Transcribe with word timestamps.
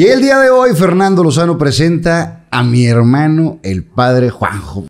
Y 0.00 0.06
el 0.06 0.22
día 0.22 0.38
de 0.38 0.48
hoy, 0.48 0.74
Fernando 0.74 1.22
Lozano 1.22 1.58
presenta 1.58 2.46
a 2.50 2.62
mi 2.62 2.86
hermano, 2.86 3.58
el 3.62 3.84
padre 3.84 4.30
Juanjo. 4.30 4.86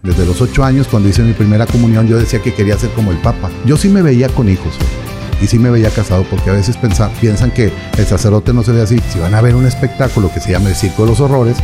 Desde 0.00 0.24
los 0.24 0.40
ocho 0.40 0.62
años, 0.62 0.86
cuando 0.86 1.08
hice 1.08 1.22
mi 1.22 1.32
primera 1.32 1.66
comunión, 1.66 2.06
yo 2.06 2.16
decía 2.16 2.40
que 2.40 2.54
quería 2.54 2.78
ser 2.78 2.90
como 2.90 3.10
el 3.10 3.16
Papa. 3.16 3.50
Yo 3.66 3.76
sí 3.76 3.88
me 3.88 4.02
veía 4.02 4.28
con 4.28 4.48
hijos 4.48 4.72
y 5.42 5.48
sí 5.48 5.58
me 5.58 5.68
veía 5.68 5.90
casado, 5.90 6.24
porque 6.30 6.50
a 6.50 6.52
veces 6.52 6.78
piensan 7.20 7.50
que 7.50 7.72
el 7.98 8.06
sacerdote 8.06 8.52
no 8.52 8.62
se 8.62 8.70
ve 8.70 8.82
así. 8.82 9.00
Si 9.12 9.18
van 9.18 9.34
a 9.34 9.40
ver 9.40 9.56
un 9.56 9.66
espectáculo 9.66 10.30
que 10.32 10.38
se 10.38 10.52
llama 10.52 10.68
El 10.68 10.76
Circo 10.76 11.02
de 11.02 11.08
los 11.08 11.18
Horrores, 11.18 11.56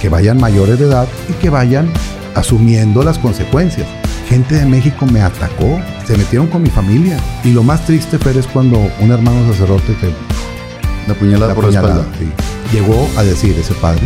que 0.00 0.08
vayan 0.08 0.38
mayores 0.38 0.78
de 0.78 0.84
edad 0.84 1.08
y 1.28 1.32
que 1.42 1.50
vayan 1.50 1.92
asumiendo 2.36 3.02
las 3.02 3.18
consecuencias. 3.18 3.88
Gente 4.30 4.54
de 4.54 4.64
México 4.64 5.06
me 5.06 5.20
atacó, 5.20 5.80
se 6.06 6.16
metieron 6.16 6.46
con 6.46 6.62
mi 6.62 6.70
familia. 6.70 7.18
Y 7.42 7.50
lo 7.50 7.64
más 7.64 7.84
triste, 7.84 8.16
Fer, 8.16 8.36
es 8.36 8.46
cuando 8.46 8.78
un 9.00 9.10
hermano 9.10 9.44
sacerdote 9.52 9.92
te 9.94 10.14
La 11.08 11.14
puñalada 11.14 11.48
la 11.48 11.54
por 11.56 11.64
la 11.64 11.70
puñalada, 11.70 12.00
espalda. 12.02 12.16
sí. 12.16 12.76
Llegó 12.76 13.08
a 13.16 13.24
decir 13.24 13.56
ese 13.58 13.74
padre 13.74 14.02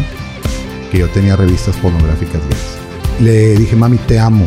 que 0.91 1.01
yo 1.01 1.11
tenía 1.11 1.37
revistas 1.37 1.77
pornográficas 1.77 2.41
gays. 2.41 3.21
Le 3.21 3.55
dije, 3.57 3.77
mami, 3.77 3.99
te 3.99 4.19
amo. 4.19 4.47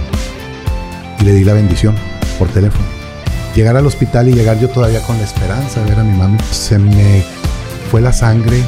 Y 1.19 1.25
le 1.25 1.33
di 1.33 1.43
la 1.43 1.53
bendición 1.53 1.93
por 2.39 2.47
teléfono. 2.47 2.83
Llegar 3.55 3.77
al 3.77 3.85
hospital 3.85 4.29
y 4.29 4.33
llegar 4.33 4.59
yo 4.59 4.69
todavía 4.69 5.03
con 5.03 5.15
la 5.19 5.25
esperanza 5.25 5.83
de 5.83 5.89
ver 5.91 5.99
a 5.99 6.03
mi 6.03 6.17
mami. 6.17 6.39
Se 6.51 6.79
me 6.79 7.23
fue 7.91 8.01
la 8.01 8.13
sangre 8.13 8.63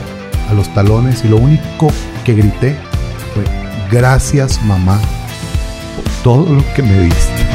a 0.48 0.54
los 0.54 0.72
talones 0.76 1.26
y 1.26 1.28
lo 1.28 1.38
único 1.38 1.92
que 2.24 2.36
grité 2.36 2.76
fue, 3.34 3.44
gracias 3.92 4.64
mamá 4.64 5.00
todo 6.24 6.46
lo 6.54 6.64
que 6.74 6.82
me 6.82 7.04
diste. 7.04 7.46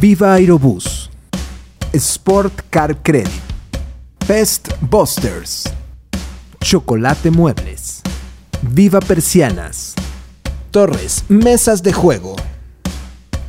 Viva 0.00 0.34
Aerobús, 0.34 1.10
Sport 1.92 2.60
Car 2.68 3.02
Credit, 3.02 3.30
Pest 4.26 4.68
Busters, 4.82 5.64
Chocolate 6.60 7.30
Muebles, 7.30 8.02
Viva 8.60 9.00
Persianas, 9.00 9.94
Torres 10.70 11.24
Mesas 11.28 11.82
de 11.82 11.92
Juego, 11.94 12.36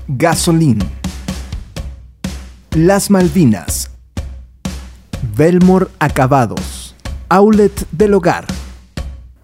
Gasolín, 0.08 0.80
Las 2.72 3.10
Malvinas, 3.10 3.90
Belmore 5.36 5.88
Acabados, 6.00 6.96
Outlet 7.28 7.86
del 7.92 8.14
Hogar, 8.14 8.46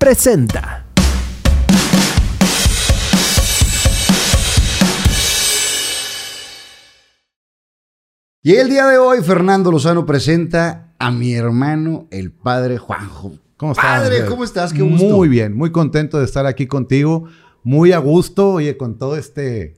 presenta. 0.06 0.82
Y 8.44 8.54
el 8.56 8.70
día 8.70 8.88
de 8.88 8.98
hoy, 8.98 9.22
Fernando 9.22 9.72
Lozano 9.72 10.06
presenta 10.06 10.96
a 10.98 11.12
mi 11.12 11.34
hermano, 11.34 12.08
el 12.12 12.32
padre 12.32 12.78
Juanjo. 12.78 13.34
¿Cómo 13.58 13.74
estás? 13.74 13.86
Padre? 14.02 14.26
¿cómo 14.26 14.44
estás? 14.44 14.74
Qué 14.74 14.82
gusto. 14.82 15.06
Muy 15.06 15.28
bien, 15.30 15.56
muy 15.56 15.72
contento 15.72 16.18
de 16.18 16.26
estar 16.26 16.48
aquí 16.48 16.66
contigo. 16.66 17.26
Muy 17.64 17.92
a 17.92 18.00
gusto, 18.00 18.54
oye, 18.54 18.76
con 18.78 18.98
todo 18.98 19.16
este 19.16 19.78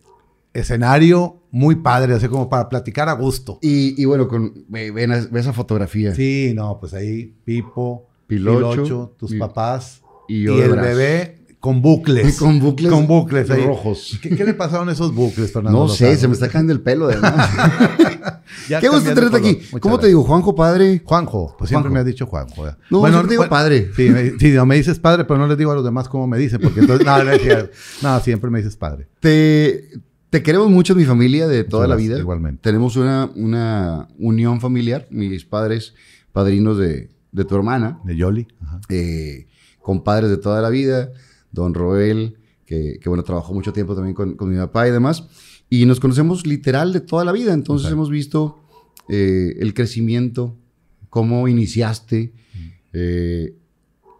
escenario, 0.54 1.42
muy 1.52 1.76
padre, 1.76 2.14
así 2.14 2.30
como 2.30 2.50
para 2.50 2.70
platicar 2.70 3.10
a 3.10 3.14
gusto. 3.14 3.60
Y, 3.62 4.02
y 4.02 4.06
bueno, 4.06 4.30
con, 4.30 4.54
ve, 4.70 4.92
ve- 4.92 5.28
ve 5.30 5.40
esa 5.40 5.52
fotografía. 5.52 6.16
Sí, 6.16 6.54
no, 6.56 6.80
pues 6.80 6.94
ahí 6.94 7.36
Pipo, 7.44 8.08
Pilocho, 8.28 8.72
Pilocho, 8.84 9.16
tus 9.20 9.32
mi- 9.32 9.40
papás 9.40 10.02
y 10.28 10.42
y, 10.42 10.44
yo 10.44 10.58
de 10.58 10.66
el 10.66 10.76
bebé 10.76 11.40
con 11.60 11.82
bucles. 11.82 12.38
Con 12.40 12.60
bucles 12.60 12.92
Con 12.92 13.08
bucles 13.08 13.50
ahí. 13.50 13.64
rojos. 13.64 14.20
¿Qué, 14.22 14.36
qué 14.36 14.44
le 14.44 14.54
pasaron 14.54 14.90
a 14.90 14.92
esos 14.92 15.16
bucles, 15.16 15.52
Fernando? 15.54 15.80
No 15.80 15.88
sé, 15.88 16.18
se 16.18 16.28
me 16.28 16.34
está 16.34 16.50
cayendo 16.50 16.74
el 16.74 16.82
pelo 16.82 17.06
además. 17.08 17.50
Ya 18.70 18.80
Qué 18.80 18.88
gusto 18.88 19.14
tenerte 19.14 19.30
de 19.30 19.50
aquí. 19.50 19.58
Muchas 19.72 19.80
¿Cómo 19.82 20.00
te 20.00 20.08
digo? 20.08 20.24
Juanjo, 20.24 20.54
padre. 20.56 21.02
Juanjo, 21.04 21.56
pues 21.58 21.70
siempre 21.70 21.90
Juanjo. 21.90 21.94
me 21.94 22.00
has 22.02 22.06
dicho 22.06 22.26
Juanjo. 22.28 22.66
No, 22.90 23.02
siempre 23.02 23.24
te 23.24 23.30
digo 23.32 23.50
padre. 23.50 23.90
Sí, 23.96 24.10
me, 24.10 24.32
sí, 24.38 24.52
no, 24.52 24.66
me 24.66 24.76
dices 24.76 25.00
padre, 25.00 25.26
pero 25.26 25.40
no 25.40 25.48
les 25.48 25.58
digo 25.58 25.72
a 25.72 25.76
los 25.76 25.84
demás 25.84 26.08
cómo 26.08 26.28
me 26.28 26.38
dicen, 26.38 26.62
porque 26.62 26.82
entonces, 26.82 27.08
no, 28.02 28.20
siempre 28.20 28.50
me 28.52 28.60
dices 28.60 28.76
padre. 28.78 29.08
Te, 29.20 29.90
te 30.30 30.44
queremos 30.44 30.70
mucho, 30.70 30.96
mi 30.96 31.04
familia, 31.06 31.48
de 31.48 31.64
toda 31.64 31.88
Muchas 31.88 31.90
la 31.90 31.96
vida. 31.96 32.20
igualmente. 32.20 32.60
Tenemos 32.62 32.96
una, 32.96 33.30
una 33.36 34.08
unión 34.20 34.62
familiar. 34.62 35.08
Mis 35.10 35.46
padres, 35.46 35.94
padrinos 36.32 36.78
de, 36.78 37.10
de 37.32 37.46
tu 37.46 37.56
hermana, 37.56 38.00
De 38.04 38.16
Yoli. 38.16 38.48
Ajá. 38.62 38.82
eh, 38.90 39.48
compadres 39.84 40.30
de 40.32 40.38
toda 40.38 40.62
la 40.62 40.70
vida. 40.70 41.12
Don 41.52 41.76
Roel, 41.76 42.38
que, 42.66 42.98
que, 43.00 43.10
bueno, 43.10 43.24
trabajó 43.24 43.54
mucho 43.54 43.72
tiempo 43.74 43.94
también 43.94 44.16
con, 44.16 44.36
con 44.36 44.50
mi 44.50 44.58
papá 44.58 44.88
y 44.88 44.92
demás. 44.92 45.24
Y 45.70 45.86
nos 45.86 46.00
conocemos 46.00 46.48
literal 46.48 46.92
de 46.94 47.02
toda 47.02 47.24
la 47.26 47.32
vida. 47.32 47.54
Entonces 47.54 47.92
hemos 47.92 48.10
visto 48.10 48.60
eh, 49.10 49.56
el 49.60 49.74
crecimiento, 49.76 50.58
cómo 51.10 51.48
iniciaste. 51.48 52.34
eh, 52.94 53.54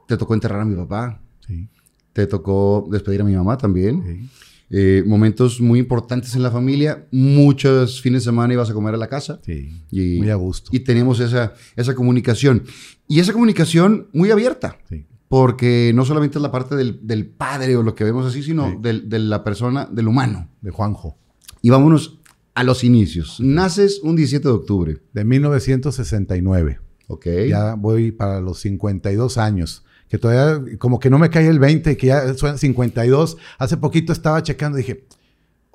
te 0.08 0.18
tocó 0.18 0.34
enterrar 0.36 0.62
a 0.62 0.66
mi 0.66 0.76
papá. 0.76 1.22
Sí, 1.48 1.68
Te 2.12 2.28
tocó 2.28 2.88
despedir 2.92 3.22
a 3.22 3.24
mi 3.24 3.34
mamá 3.36 3.58
también. 3.58 4.04
sí. 4.06 4.30
Eh, 4.76 5.04
momentos 5.06 5.62
muy 5.62 5.78
importantes 5.78 6.34
en 6.36 6.42
la 6.42 6.50
familia. 6.50 7.06
Muchos 7.12 8.02
fines 8.02 8.24
de 8.24 8.26
semana 8.32 8.54
ibas 8.54 8.72
a 8.72 8.74
comer 8.74 8.96
a 8.96 8.98
la 8.98 9.08
casa. 9.08 9.40
Sí, 9.46 9.70
Y, 9.92 10.18
muy 10.18 10.32
a 10.32 10.36
gusto. 10.36 10.72
Y 10.74 10.80
teníamos 10.80 11.20
esa, 11.20 11.54
esa 11.76 11.94
comunicación. 11.94 12.64
Y 13.08 13.20
esa 13.20 13.34
comunicación 13.34 14.08
muy 14.14 14.32
abierta. 14.32 14.80
Sí. 14.90 15.06
Porque 15.34 15.92
no 15.96 16.06
solamente 16.06 16.38
es 16.38 16.44
la 16.44 16.52
parte 16.52 16.76
del, 16.76 17.00
del 17.08 17.26
padre 17.26 17.76
o 17.76 17.82
lo 17.82 17.96
que 17.96 18.04
vemos 18.04 18.24
así, 18.24 18.44
sino 18.44 18.70
Sí. 18.70 18.78
del- 18.82 19.10
de 19.10 19.18
la 19.18 19.44
persona, 19.44 19.90
del 19.92 20.08
humano. 20.08 20.48
De 20.62 20.70
Juanjo. 20.70 21.18
Y 21.64 21.72
vámonos 21.72 22.20
a 22.54 22.64
los 22.64 22.84
inicios. 22.84 23.40
Naces 23.40 24.00
un 24.04 24.16
17 24.16 24.48
de 24.48 24.54
octubre. 24.54 24.98
De 25.12 25.26
1969. 25.26 26.80
Ok. 27.08 27.26
Ya 27.50 27.74
voy 27.74 28.12
para 28.12 28.42
los 28.42 28.60
52 28.60 29.40
años. 29.40 29.84
Que 30.08 30.20
todavía, 30.20 30.64
como 30.78 31.00
que 31.00 31.10
no 31.10 31.18
me 31.18 31.32
cae 31.32 31.48
el 31.48 31.58
20, 31.58 31.98
que 31.98 32.08
ya 32.08 32.32
son 32.36 32.60
52. 32.60 33.38
Hace 33.58 33.78
poquito 33.78 34.14
estaba 34.14 34.44
checando 34.44 34.78
y 34.78 34.82
dije, 34.82 35.08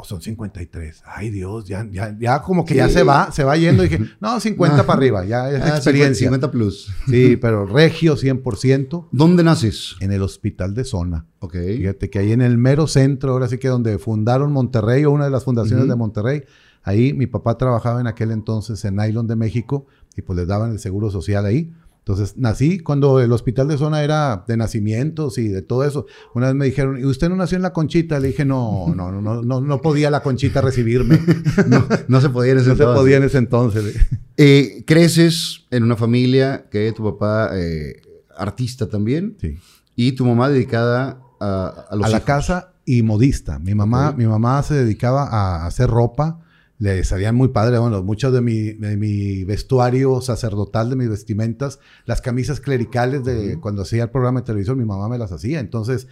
o 0.01 0.05
son 0.05 0.23
53. 0.23 1.03
Ay, 1.05 1.31
Dios, 1.31 1.65
ya, 1.67 1.85
ya, 1.91 2.17
ya 2.21 2.41
como 2.41 2.65
que 2.65 2.77
ya 2.77 2.89
se 2.89 3.03
va, 3.03 3.33
se 3.33 3.43
va 3.43 3.57
yendo. 3.57 3.85
Y 3.85 3.89
dije, 3.89 4.05
no, 4.21 4.39
50 4.39 4.87
para 4.87 4.97
arriba, 4.97 5.25
ya 5.25 5.51
es 5.51 5.61
Ah, 5.61 5.71
experiencia. 5.71 6.29
50 6.29 6.51
plus. 6.53 6.89
Sí, 7.09 7.37
pero 7.37 7.67
regio 7.67 8.17
100% 8.17 9.09
¿Dónde 9.11 9.43
naces? 9.43 9.97
en 9.99 10.13
el 10.13 10.23
hospital 10.23 10.73
de 10.75 10.85
zona. 10.85 11.27
Ok. 11.41 11.55
Fíjate 11.55 12.11
que 12.11 12.21
ahí 12.21 12.31
en 12.31 12.43
el 12.43 12.59
mero 12.59 12.87
centro, 12.87 13.33
ahora 13.33 13.49
sí 13.49 13.59
que 13.59 13.67
donde 13.67 13.99
fundaron 13.99 14.53
Monterrey 14.53 15.05
o 15.05 15.11
una 15.11 15.25
de 15.25 15.31
las 15.33 15.43
fundaciones 15.43 15.89
de 15.89 15.97
Monterrey, 15.97 16.43
ahí 16.85 17.13
mi 17.13 17.27
papá 17.27 17.59
trabajaba 17.59 18.01
en 18.01 18.07
aquel 18.07 18.31
entonces 18.31 18.85
en 18.85 18.95
Nylon 18.95 19.27
de 19.27 19.35
México 19.35 19.87
y 20.17 20.23
pues 20.23 20.39
les 20.39 20.47
daban 20.47 20.71
el 20.71 20.79
seguro 20.79 21.11
social 21.11 21.45
ahí. 21.45 21.73
Entonces 22.09 22.39
nací 22.39 22.79
cuando 22.79 23.21
el 23.21 23.31
hospital 23.33 23.69
de 23.69 23.77
zona 23.77 24.03
era 24.03 24.43
de 24.49 24.57
nacimientos 24.57 25.37
y 25.37 25.49
de 25.49 25.61
todo 25.61 25.85
eso. 25.85 26.07
Una 26.35 26.47
vez 26.47 26.55
me 26.55 26.65
dijeron, 26.65 26.99
¿y 26.99 27.05
usted 27.05 27.29
no 27.29 27.37
nació 27.37 27.57
en 27.57 27.63
la 27.63 27.75
Conchita? 27.75 28.19
Le 28.19 28.29
dije, 28.29 28.47
no, 28.47 28.95
no, 28.97 29.13
no, 29.13 29.43
no, 29.43 29.61
no, 29.61 29.81
podía 29.83 30.11
la 30.11 30.23
Conchita 30.23 30.63
recibirme. 30.63 31.21
No, 31.67 31.85
no 32.09 32.21
se 32.23 32.31
podía 32.31 32.53
en 32.53 32.61
ese 32.61 32.69
no 32.71 32.77
se 32.77 32.83
entonces. 32.83 32.99
podía 33.03 33.17
en 33.19 33.23
ese 33.25 33.39
entonces. 33.39 33.97
Eh, 34.41 34.85
creces 34.87 35.67
en 35.73 35.83
una 35.83 35.97
familia 35.97 36.69
que 36.71 36.93
tu 36.93 37.03
papá, 37.03 37.51
eh, 37.55 38.01
artista 38.37 38.89
también, 38.89 39.37
Sí. 39.41 39.59
y 39.97 40.13
tu 40.13 40.25
mamá 40.25 40.49
dedicada 40.49 41.21
a, 41.41 41.87
a 41.91 41.97
los 41.97 42.07
a 42.07 42.09
la 42.09 42.21
casa 42.21 42.73
y 42.87 43.03
modista. 43.03 43.59
Mi 43.59 43.75
mamá, 43.75 44.13
mi 44.17 44.27
mamá 44.29 44.63
se 44.63 44.75
dedicaba 44.75 45.25
a 45.25 45.67
hacer 45.67 45.91
ropa. 45.91 46.39
Le 46.79 47.03
salían 47.05 47.35
muy 47.35 47.49
padre, 47.49 47.79
bueno, 47.79 48.03
mucho 48.05 48.31
de 48.31 48.41
mi, 48.41 48.73
de 48.73 48.97
mi 48.97 49.43
vestuario 49.45 50.21
sacerdotal, 50.21 50.91
de 50.91 50.97
mis 50.97 51.09
vestimentas, 51.09 51.81
las 52.07 52.21
camisas 52.21 52.61
clericales 52.61 53.25
de 53.25 53.53
Ujú. 53.53 53.61
cuando 53.61 53.83
hacía 53.83 54.05
el 54.05 54.11
programa 54.11 54.41
de 54.41 54.47
televisión, 54.47 54.79
mi 54.79 54.85
mamá 54.85 55.09
me 55.09 55.19
las 55.19 55.33
hacía. 55.33 55.59
Entonces, 55.59 56.07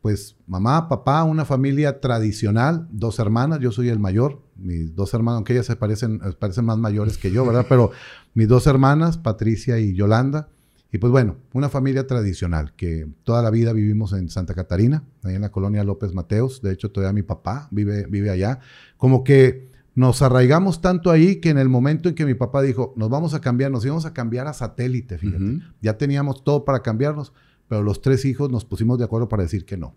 pues 0.00 0.36
mamá, 0.46 0.88
papá, 0.88 1.22
una 1.24 1.44
familia 1.44 2.00
tradicional, 2.00 2.88
dos 2.90 3.18
hermanas, 3.18 3.60
yo 3.60 3.72
soy 3.72 3.88
el 3.88 3.98
mayor, 3.98 4.40
mis 4.56 4.94
dos 4.94 5.14
hermanas, 5.14 5.36
aunque 5.36 5.54
ellas 5.54 5.66
se 5.66 5.76
parecen, 5.76 6.20
eh, 6.24 6.32
parecen 6.38 6.64
más 6.64 6.78
mayores 6.78 7.18
que 7.18 7.30
yo, 7.30 7.44
¿verdad? 7.46 7.66
Pero 7.68 7.90
mis 8.34 8.48
dos 8.48 8.66
hermanas, 8.66 9.18
Patricia 9.18 9.78
y 9.78 9.94
Yolanda, 9.94 10.48
y 10.92 10.98
pues 10.98 11.10
bueno, 11.10 11.36
una 11.54 11.68
familia 11.68 12.06
tradicional 12.06 12.74
que 12.76 13.08
toda 13.24 13.42
la 13.42 13.50
vida 13.50 13.72
vivimos 13.72 14.12
en 14.12 14.28
Santa 14.28 14.54
Catarina, 14.54 15.04
ahí 15.22 15.34
en 15.34 15.40
la 15.40 15.50
colonia 15.50 15.82
López 15.84 16.12
Mateos. 16.12 16.60
De 16.60 16.70
hecho, 16.70 16.90
todavía 16.90 17.14
mi 17.14 17.22
papá 17.22 17.68
vive, 17.70 18.06
vive 18.10 18.28
allá. 18.28 18.58
Como 18.98 19.24
que 19.24 19.71
nos 19.94 20.22
arraigamos 20.22 20.80
tanto 20.80 21.10
ahí 21.10 21.36
que 21.40 21.50
en 21.50 21.58
el 21.58 21.68
momento 21.68 22.08
en 22.08 22.14
que 22.14 22.24
mi 22.24 22.34
papá 22.34 22.62
dijo, 22.62 22.94
nos 22.96 23.10
vamos 23.10 23.34
a 23.34 23.40
cambiar, 23.40 23.70
nos 23.70 23.84
íbamos 23.84 24.06
a 24.06 24.14
cambiar 24.14 24.46
a 24.46 24.52
satélite, 24.52 25.18
fíjate. 25.18 25.60
Ya 25.80 25.98
teníamos 25.98 26.44
todo 26.44 26.64
para 26.64 26.82
cambiarnos, 26.82 27.32
pero 27.68 27.82
los 27.82 28.00
tres 28.00 28.24
hijos 28.24 28.50
nos 28.50 28.64
pusimos 28.64 28.98
de 28.98 29.04
acuerdo 29.04 29.28
para 29.28 29.42
decir 29.42 29.64
que 29.64 29.76
no. 29.76 29.94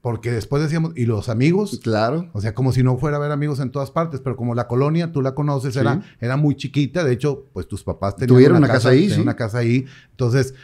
Porque 0.00 0.32
después 0.32 0.60
decíamos, 0.60 0.92
¿y 0.96 1.06
los 1.06 1.28
amigos? 1.28 1.78
Claro. 1.80 2.28
O 2.32 2.40
sea, 2.40 2.54
como 2.54 2.72
si 2.72 2.82
no 2.82 2.98
fuera 2.98 3.18
a 3.18 3.20
haber 3.20 3.30
amigos 3.30 3.60
en 3.60 3.70
todas 3.70 3.92
partes, 3.92 4.20
pero 4.20 4.34
como 4.36 4.56
la 4.56 4.66
colonia, 4.66 5.12
tú 5.12 5.22
la 5.22 5.32
conoces, 5.36 5.74
Sí. 5.74 5.78
era, 5.78 6.02
era 6.18 6.36
muy 6.36 6.56
chiquita. 6.56 7.04
De 7.04 7.12
hecho, 7.12 7.46
pues 7.52 7.68
tus 7.68 7.84
papás 7.84 8.16
tenían 8.16 8.28
Tuvieron 8.34 8.56
una 8.58 8.66
casa 8.66 8.88
ahí, 8.88 9.02
tenían 9.02 9.16
sí. 9.16 9.22
una 9.22 9.36
casa 9.36 9.58
ahí. 9.58 9.86
Entonces, 10.10 10.54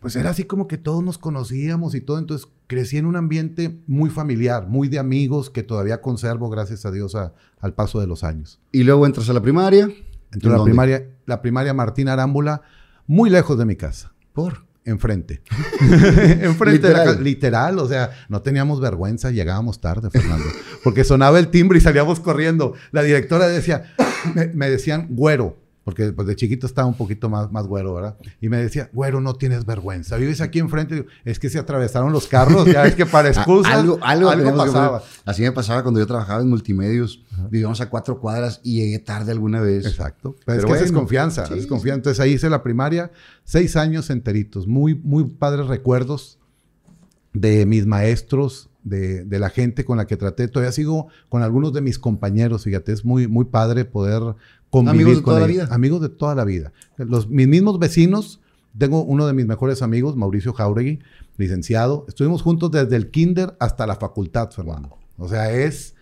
pues 0.00 0.14
era 0.16 0.30
así 0.30 0.44
como 0.44 0.68
que 0.68 0.78
todos 0.78 1.02
nos 1.02 1.18
conocíamos 1.18 1.94
y 1.94 2.00
todo, 2.00 2.18
entonces 2.18 2.48
crecí 2.66 2.96
en 2.98 3.06
un 3.06 3.16
ambiente 3.16 3.80
muy 3.86 4.10
familiar, 4.10 4.66
muy 4.68 4.88
de 4.88 4.98
amigos 4.98 5.50
que 5.50 5.62
todavía 5.62 6.00
conservo, 6.00 6.48
gracias 6.50 6.86
a 6.86 6.90
Dios, 6.90 7.14
a- 7.14 7.32
al 7.60 7.74
paso 7.74 8.00
de 8.00 8.06
los 8.06 8.22
años. 8.24 8.60
Y 8.72 8.84
luego 8.84 9.06
entras 9.06 9.28
a 9.28 9.32
la 9.32 9.40
primaria. 9.42 9.84
Entonces 10.30 10.52
¿En 10.52 10.58
la 10.58 10.64
primaria, 10.64 11.06
la 11.26 11.40
primaria 11.42 11.74
Martín 11.74 12.08
Arámbula, 12.08 12.62
muy 13.06 13.30
lejos 13.30 13.58
de 13.58 13.64
mi 13.64 13.76
casa, 13.76 14.12
¿Por? 14.32 14.66
enfrente. 14.84 15.42
enfrente 15.80 16.86
de 16.88 16.92
la 16.94 17.00
Literal. 17.04 17.24
literal, 17.24 17.78
o 17.78 17.88
sea, 17.88 18.10
no 18.28 18.40
teníamos 18.42 18.80
vergüenza, 18.80 19.30
llegábamos 19.30 19.80
tarde, 19.80 20.10
Fernando, 20.10 20.44
porque 20.84 21.04
sonaba 21.04 21.38
el 21.38 21.48
timbre 21.48 21.78
y 21.78 21.80
salíamos 21.80 22.20
corriendo. 22.20 22.74
La 22.92 23.02
directora 23.02 23.48
decía, 23.48 23.94
me, 24.34 24.46
me 24.48 24.70
decían 24.70 25.06
güero, 25.10 25.56
porque 25.88 26.12
pues, 26.12 26.28
de 26.28 26.36
chiquito 26.36 26.66
estaba 26.66 26.86
un 26.86 26.98
poquito 26.98 27.30
más, 27.30 27.50
más 27.50 27.66
güero, 27.66 27.94
¿verdad? 27.94 28.14
Y 28.42 28.50
me 28.50 28.58
decía, 28.58 28.90
güero, 28.92 29.22
no 29.22 29.32
tienes 29.36 29.64
vergüenza, 29.64 30.18
vives 30.18 30.42
aquí 30.42 30.58
enfrente. 30.58 30.96
Digo, 30.96 31.06
es 31.24 31.38
que 31.38 31.48
se 31.48 31.58
atravesaron 31.58 32.12
los 32.12 32.26
carros, 32.26 32.66
ya 32.66 32.84
es 32.84 32.94
que 32.94 33.06
para 33.06 33.28
excusas, 33.30 33.72
algo, 33.72 33.98
algo, 34.02 34.30
que 34.30 34.52
pasaba. 34.52 35.02
Así 35.24 35.40
me 35.40 35.50
pasaba 35.50 35.82
cuando 35.82 35.98
yo 35.98 36.06
trabajaba 36.06 36.42
en 36.42 36.50
multimedios. 36.50 37.24
Vivíamos 37.48 37.80
a 37.80 37.88
cuatro 37.88 38.20
cuadras 38.20 38.60
y 38.62 38.82
llegué 38.82 38.98
tarde 38.98 39.32
alguna 39.32 39.62
vez. 39.62 39.86
Exacto. 39.86 40.36
Pero, 40.44 40.44
Pero 40.44 40.58
es 40.58 40.64
que 40.66 40.72
esa 40.72 40.84
es 40.84 40.90
bueno, 40.90 41.00
confianza, 41.00 41.46
sí, 41.46 41.54
es 41.54 41.66
confianza. 41.66 41.96
Entonces 41.96 42.20
ahí 42.20 42.32
hice 42.32 42.50
la 42.50 42.62
primaria, 42.62 43.10
seis 43.44 43.74
años 43.74 44.10
enteritos, 44.10 44.66
muy, 44.66 44.94
muy 44.94 45.24
padres 45.24 45.68
recuerdos 45.68 46.38
de 47.32 47.64
mis 47.64 47.86
maestros, 47.86 48.68
de, 48.82 49.24
de 49.24 49.38
la 49.38 49.48
gente 49.48 49.86
con 49.86 49.96
la 49.96 50.06
que 50.06 50.18
traté. 50.18 50.48
Todavía 50.48 50.72
sigo 50.72 51.08
con 51.30 51.42
algunos 51.42 51.72
de 51.72 51.80
mis 51.80 51.98
compañeros, 51.98 52.64
fíjate, 52.64 52.92
es 52.92 53.06
muy, 53.06 53.26
muy 53.26 53.46
padre 53.46 53.86
poder 53.86 54.34
convivir 54.70 55.06
Amigos 55.06 55.16
de 55.16 55.22
con 55.22 55.34
toda 55.34 55.40
la 55.40 55.46
vida. 55.46 55.68
Amigos 55.70 56.00
de 56.00 56.08
toda 56.08 56.34
la 56.34 56.44
vida. 56.44 56.72
Los, 56.96 57.28
mis 57.28 57.48
mismos 57.48 57.78
vecinos, 57.78 58.40
tengo 58.76 59.02
uno 59.02 59.26
de 59.26 59.32
mis 59.32 59.46
mejores 59.46 59.82
amigos, 59.82 60.16
Mauricio 60.16 60.52
Jauregui, 60.52 61.00
licenciado. 61.36 62.04
Estuvimos 62.08 62.42
juntos 62.42 62.70
desde 62.70 62.96
el 62.96 63.10
kinder 63.10 63.56
hasta 63.60 63.86
la 63.86 63.96
facultad, 63.96 64.50
Fernando. 64.50 64.96
O 65.16 65.28
sea, 65.28 65.52
es... 65.52 65.94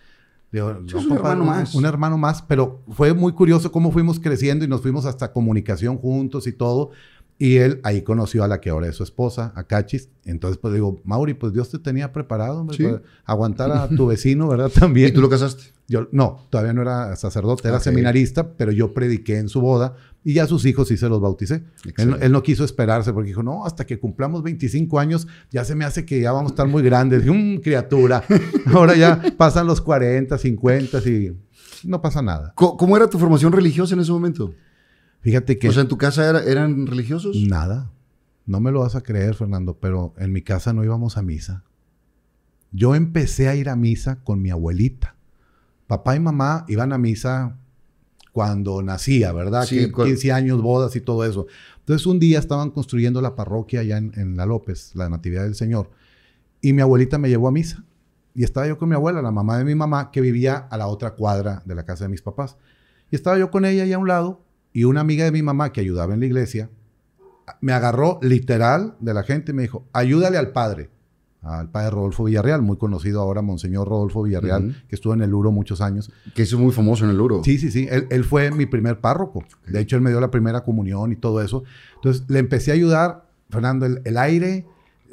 digo, 0.51 0.77
un 0.77 1.11
hermano 1.11 1.45
más. 1.45 1.75
Un 1.75 1.85
hermano 1.85 2.17
más, 2.17 2.41
pero 2.41 2.83
fue 2.89 3.13
muy 3.13 3.33
curioso 3.33 3.71
cómo 3.71 3.91
fuimos 3.91 4.19
creciendo 4.19 4.65
y 4.65 4.67
nos 4.67 4.81
fuimos 4.81 5.05
hasta 5.05 5.31
comunicación 5.31 5.97
juntos 5.97 6.47
y 6.47 6.53
todo. 6.53 6.91
Y 7.39 7.57
él 7.57 7.79
ahí 7.83 8.01
conoció 8.01 8.43
a 8.43 8.47
la 8.47 8.59
que 8.59 8.71
ahora 8.71 8.87
es 8.87 8.95
su 8.95 9.03
esposa, 9.03 9.53
a 9.55 9.63
Cachis. 9.65 10.09
Entonces, 10.25 10.57
pues 10.57 10.73
digo, 10.73 10.99
Mauri, 11.03 11.35
pues 11.35 11.53
Dios 11.53 11.69
te 11.69 11.77
tenía 11.77 12.11
preparado 12.11 12.61
hombre, 12.61 12.77
Sí. 12.77 12.83
para 12.83 13.01
aguantar 13.25 13.71
a 13.71 13.87
tu 13.95 14.07
vecino, 14.07 14.47
¿verdad? 14.47 14.69
También. 14.69 15.09
¿Y 15.09 15.11
tú 15.11 15.21
lo 15.21 15.29
casaste? 15.29 15.63
Yo, 15.87 16.07
no, 16.11 16.47
todavía 16.49 16.73
no 16.73 16.81
era 16.81 17.15
sacerdote, 17.15 17.67
era 17.67 17.77
Ok. 17.77 17.83
seminarista, 17.83 18.53
pero 18.57 18.71
yo 18.71 18.93
prediqué 18.93 19.37
en 19.37 19.49
su 19.49 19.61
boda 19.61 19.95
y 20.23 20.33
ya 20.33 20.47
sus 20.47 20.65
hijos 20.65 20.87
sí 20.89 20.97
se 20.97 21.07
los 21.07 21.21
bauticé. 21.21 21.63
Él, 21.97 22.17
él 22.19 22.31
no 22.31 22.41
quiso 22.43 22.65
esperarse 22.65 23.13
porque 23.13 23.27
dijo, 23.29 23.43
no, 23.43 23.65
hasta 23.65 23.85
que 23.85 23.97
cumplamos 23.99 24.41
25 24.43 24.99
años 24.99 25.27
ya 25.51 25.63
se 25.63 25.75
me 25.75 25.85
hace 25.85 26.05
que 26.05 26.19
ya 26.19 26.31
vamos 26.31 26.51
a 26.51 26.53
estar 26.53 26.67
muy 26.67 26.81
grandes. 26.83 27.23
Dije, 27.23 27.33
"Mm, 27.37 27.61
criatura, 27.61 28.23
ahora 28.73 28.95
ya 28.95 29.21
pasan 29.37 29.67
los 29.67 29.79
40, 29.79 30.37
50 30.39 30.97
y 31.07 31.37
no 31.85 32.01
pasa 32.01 32.21
nada. 32.23 32.51
Co- 32.55 32.75
¿Cómo 32.75 32.97
era 32.97 33.07
tu 33.09 33.19
formación 33.19 33.53
religiosa 33.53 33.93
en 33.93 34.01
ese 34.01 34.11
momento? 34.11 34.53
Fíjate 35.27 35.59
que 35.59 35.67
O 35.67 35.73
sea, 35.73 35.81
¿en 35.81 35.89
tu 35.89 35.97
casa 35.97 36.29
era- 36.29 36.41
eran 36.45 36.87
religiosos? 36.87 37.35
nada, 37.35 37.91
no 38.45 38.61
me 38.61 38.71
lo 38.71 38.79
vas 38.79 38.95
a 38.95 39.01
creer, 39.01 39.35
Fernando, 39.35 39.77
pero 39.77 40.13
en 40.17 40.31
mi 40.31 40.41
casa 40.41 40.71
no 40.71 40.85
íbamos 40.85 41.17
a 41.17 41.21
misa. 41.21 41.63
Yo 42.71 42.95
empecé 42.95 43.49
a 43.49 43.55
ir 43.55 43.67
a 43.67 43.75
misa 43.75 44.23
con 44.23 44.41
mi 44.41 44.51
abuelita. 44.51 45.15
Papá 45.85 46.15
y 46.15 46.21
mamá 46.21 46.63
iban 46.69 46.93
a 46.93 46.97
misa 46.97 47.57
cuando 48.31 48.81
nacía, 48.81 49.33
¿verdad? 49.33 49.65
Sí, 49.65 49.77
que 49.79 49.91
cu- 49.91 50.03
15 50.05 50.31
años, 50.31 50.61
bodas 50.61 50.95
y 50.95 51.01
todo 51.01 51.25
eso. 51.25 51.47
Entonces 51.79 52.05
un 52.07 52.19
día 52.19 52.39
estaban 52.39 52.71
construyendo 52.71 53.21
la 53.21 53.35
parroquia 53.35 53.81
allá 53.81 53.97
en, 53.97 54.13
en 54.15 54.37
La 54.37 54.45
López, 54.45 54.91
la 54.95 55.09
Natividad 55.09 55.43
del 55.43 55.55
Señor, 55.55 55.89
y 56.61 56.71
mi 56.71 56.81
abuelita 56.81 57.17
me 57.17 57.27
llevó 57.27 57.49
a 57.49 57.51
misa. 57.51 57.83
Y 58.33 58.45
estaba 58.45 58.65
yo 58.65 58.77
con 58.77 58.87
mi 58.87 58.95
abuela, 58.95 59.21
la 59.21 59.31
mamá 59.31 59.57
de 59.57 59.65
mi 59.65 59.75
mamá, 59.75 60.09
que 60.11 60.21
vivía 60.21 60.55
a 60.69 60.77
la 60.77 60.87
otra 60.87 61.15
cuadra 61.15 61.63
de 61.65 61.75
la 61.75 61.83
casa 61.83 62.05
de 62.05 62.09
mis 62.09 62.21
papás. 62.21 62.55
Y 63.11 63.15
estaba 63.17 63.37
yo 63.37 63.51
con 63.51 63.65
ella 63.65 63.83
ahí 63.83 63.91
a 63.91 63.97
un 63.99 64.07
lado, 64.07 64.45
y 64.77 64.83
una 64.83 65.01
amiga 65.01 65.25
de 65.25 65.31
mi 65.31 65.41
mamá 65.41 65.71
que 65.71 65.81
ayudaba 65.81 66.13
en 66.13 66.19
la 66.19 66.27
iglesia, 66.27 66.69
me 67.61 67.73
agarró 67.73 68.19
literal 68.21 68.93
de 68.99 69.11
la 69.15 69.23
gente 69.23 69.51
y 69.51 69.55
me 69.55 69.63
dijo, 69.63 69.87
ayúdale 69.91 70.37
al 70.37 70.51
padre, 70.51 70.91
al 71.41 71.71
padre 71.71 71.89
Rodolfo 71.89 72.25
Villarreal, 72.25 72.61
muy 72.61 72.77
conocido 72.77 73.21
ahora, 73.21 73.41
Monseñor 73.41 73.87
Rodolfo 73.87 74.21
Villarreal, 74.21 74.83
que 74.87 74.93
estuvo 74.93 75.15
en 75.15 75.23
el 75.23 75.33
Uro 75.33 75.51
muchos 75.51 75.81
años. 75.81 76.11
Que 76.35 76.43
es 76.43 76.53
muy 76.53 76.71
famoso 76.71 77.05
en 77.05 77.09
el 77.09 77.19
Uro. 77.19 77.41
Sí, 77.43 77.57
sí, 77.57 77.71
sí. 77.71 77.87
Él, 77.89 78.05
él 78.11 78.23
fue 78.23 78.51
mi 78.51 78.67
primer 78.67 78.99
párroco. 78.99 79.43
De 79.65 79.79
hecho, 79.79 79.95
él 79.95 80.03
me 80.03 80.11
dio 80.11 80.21
la 80.21 80.29
primera 80.29 80.63
comunión 80.63 81.11
y 81.11 81.15
todo 81.15 81.41
eso. 81.41 81.63
Entonces, 81.95 82.25
le 82.27 82.37
empecé 82.37 82.69
a 82.69 82.75
ayudar, 82.75 83.25
Fernando, 83.49 83.87
el, 83.87 84.03
el 84.05 84.15
aire, 84.15 84.67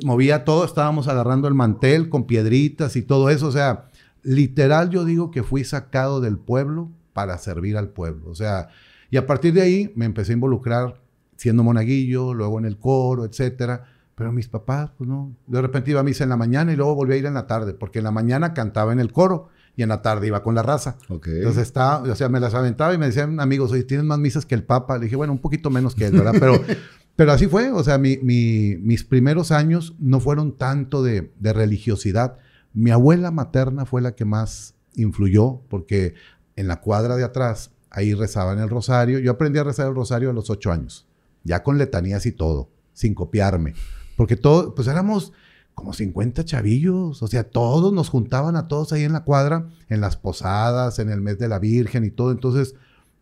movía 0.05 0.44
todo, 0.44 0.67
estábamos 0.67 1.08
agarrando 1.08 1.49
el 1.49 1.55
mantel 1.55 2.10
con 2.10 2.26
piedritas 2.26 2.96
y 2.96 3.00
todo 3.02 3.31
eso. 3.31 3.46
O 3.46 3.52
sea, 3.52 3.87
literal 4.22 4.90
yo 4.90 5.06
digo 5.06 5.31
que 5.31 5.43
fui 5.43 5.64
sacado 5.64 6.20
del 6.20 6.37
pueblo 6.37 6.90
para 7.14 7.38
servir 7.38 7.78
al 7.78 7.88
pueblo. 7.88 8.28
O 8.28 8.34
sea, 8.34 8.69
y 9.14 9.16
a 9.16 9.26
partir 9.26 9.55
de 9.55 9.62
ahí 9.62 9.93
me 9.94 10.05
empecé 10.06 10.32
a 10.32 10.34
involucrar 10.34 11.00
siendo 11.37 11.62
monaguillo, 11.62 12.34
luego 12.34 12.58
en 12.58 12.64
el 12.64 12.78
coro, 12.78 13.25
etcétera. 13.25 13.84
Pero 14.16 14.32
mis 14.32 14.49
papás, 14.49 14.90
pues 14.96 15.08
no. 15.08 15.34
De 15.46 15.61
repente 15.61 15.90
iba 15.90 16.00
a 16.00 16.05
misa 16.05 16.25
en 16.25 16.31
la 16.31 16.37
mañana 16.37 16.72
y 16.72 16.76
luego 16.76 16.94
volvía 16.94 17.16
a 17.16 17.19
ir 17.19 17.26
en 17.26 17.34
la 17.34 17.46
tarde, 17.46 17.75
porque 17.75 17.99
en 17.99 18.05
la 18.05 18.11
mañana 18.12 18.55
cantaba 18.55 18.93
en 18.93 19.00
el 19.00 19.12
coro 19.12 19.49
y 19.76 19.82
en 19.82 19.88
la 19.88 20.02
tarde 20.02 20.26
iba 20.28 20.43
con 20.43 20.55
la 20.55 20.62
raza. 20.62 20.96
Ok. 21.08 21.26
Entonces 21.28 21.62
estaba, 21.62 21.99
o 22.02 22.14
sea, 22.14 22.28
me 22.28 22.38
las 22.40 22.55
aventaba 22.55 22.94
y 22.94 22.99
me 22.99 23.06
decían 23.06 23.40
amigos, 23.40 23.72
oye, 23.72 23.82
tienes 23.84 24.06
más 24.06 24.19
misas 24.19 24.46
que 24.46 24.55
el 24.55 24.62
Papa. 24.64 24.99
Le 24.99 25.05
dije, 25.05 25.17
bueno, 25.17 25.32
un 25.32 25.40
poquito 25.40 25.69
menos 25.70 25.94
que 25.96 26.06
él, 26.06 26.12
¿verdad? 26.12 26.34
Pero, 26.38 26.55
pero 27.17 27.32
así 27.32 27.46
fue, 27.49 27.72
o 27.72 27.82
sea, 27.82 27.99
mi- 27.99 28.19
mi- 28.22 28.76
mis 28.81 29.02
primeros 29.05 29.50
años 29.50 29.94
no 29.99 30.20
fueron 30.20 30.56
tanto 30.56 31.02
de, 31.02 31.32
de 31.40 31.52
religiosidad. 31.52 32.38
Mi 32.72 32.90
abuela 32.93 33.31
materna 33.32 33.84
fue 33.84 34.00
la 34.00 34.14
que 34.14 34.25
más 34.25 34.75
influyó, 34.94 35.60
porque 35.69 36.14
en 36.56 36.69
la 36.69 36.81
cuadra 36.81 37.17
de 37.17 37.25
atrás, 37.25 37.72
ahí 37.94 38.12
rezaban 38.12 38.58
el 38.58 38.69
rosario. 38.69 39.19
Yo 39.20 39.32
aprendí 39.32 39.58
a 39.58 39.64
rezar 39.64 39.88
el 39.88 39.94
rosario 39.94 40.31
a 40.31 40.32
los 40.32 40.50
ocho 40.50 40.73
años, 40.73 41.06
ya 41.44 41.62
con 41.62 41.79
letanías 41.79 42.26
y 42.26 42.32
todo, 42.32 42.69
sin 42.93 43.14
copiarme. 43.14 43.75
Porque 44.17 44.37
todo, 44.37 44.75
pues 44.75 44.88
éramos 44.88 45.32
como 45.75 45.93
50 45.93 46.44
chavillos, 46.44 47.23
o 47.23 47.26
sea, 47.26 47.44
todos 47.44 47.93
nos 47.93 48.08
juntaban 48.08 48.56
a 48.56 48.69
todos 48.69 48.93
ahí 48.93 49.02
en 49.02 49.12
la 49.12 49.25
cuadra, 49.25 49.69
en 49.88 50.00
las 50.00 50.17
posadas, 50.17 50.99
en 50.99 51.11
el 51.11 51.20
mes 51.20 51.38
de 51.38 51.49
la 51.49 51.58
Virgen 51.58 52.05
y 52.05 52.11
todo. 52.11 52.31
Entonces, 52.31 52.75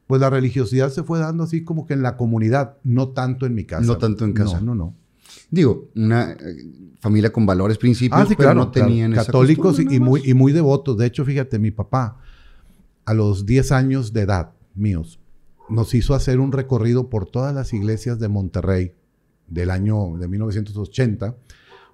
pues 0.06 0.20
la 0.20 0.28
religiosidad 0.28 0.90
se 0.90 1.02
fue 1.02 1.18
dando 1.18 1.44
así 1.44 1.64
como 1.64 1.86
que 1.86 1.94
en 1.94 2.02
la 2.02 2.16
comunidad, 2.16 2.76
no 2.84 3.08
tanto 3.08 3.46
en 3.46 3.54
mi 3.54 3.64
casa. 3.64 3.86
No 3.86 3.96
tanto 3.96 4.24
en 4.24 4.32
casa. 4.32 4.60
No, 4.60 4.74
no, 4.74 4.86
no. 4.86 4.94
Digo, 5.50 5.88
una 5.96 6.32
eh, 6.32 6.36
familia 7.00 7.32
con 7.32 7.46
valores, 7.46 7.78
principios, 7.78 8.20
Ah, 8.20 8.26
sí, 8.26 8.34
pero 8.36 8.48
claro. 8.48 8.60
no 8.60 8.70
tenían 8.70 9.12
claro. 9.12 9.26
Católicos 9.26 9.78
y, 9.78 10.00
muy, 10.00 10.22
y 10.24 10.34
muy 10.34 10.52
devotos. 10.52 10.98
De 10.98 11.06
hecho, 11.06 11.24
fíjate, 11.24 11.58
mi 11.58 11.70
papá, 11.70 12.18
a 13.04 13.14
los 13.14 13.46
10 13.46 13.72
años 13.72 14.12
de 14.12 14.22
edad 14.22 14.52
míos, 14.74 15.20
nos 15.68 15.94
hizo 15.94 16.14
hacer 16.14 16.40
un 16.40 16.52
recorrido 16.52 17.08
por 17.08 17.26
todas 17.26 17.54
las 17.54 17.72
iglesias 17.72 18.18
de 18.18 18.28
Monterrey 18.28 18.94
del 19.48 19.70
año 19.70 20.16
de 20.18 20.28
1980, 20.28 21.36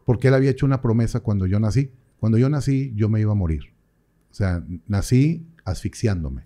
porque 0.05 0.29
él 0.29 0.35
había 0.35 0.51
hecho 0.51 0.67
una 0.67 0.81
promesa 0.81 1.21
cuando 1.21 1.47
yo 1.47 1.61
nací. 1.61 1.91
Cuando 2.19 2.39
yo 2.39 2.49
nací, 2.49 2.93
yo 2.97 3.09
me 3.09 3.21
iba 3.21 3.33
a 3.33 3.37
morir. 3.37 3.75
O 4.31 4.35
sea, 4.35 4.65
nací 4.87 5.47
asfixiándome. 5.65 6.43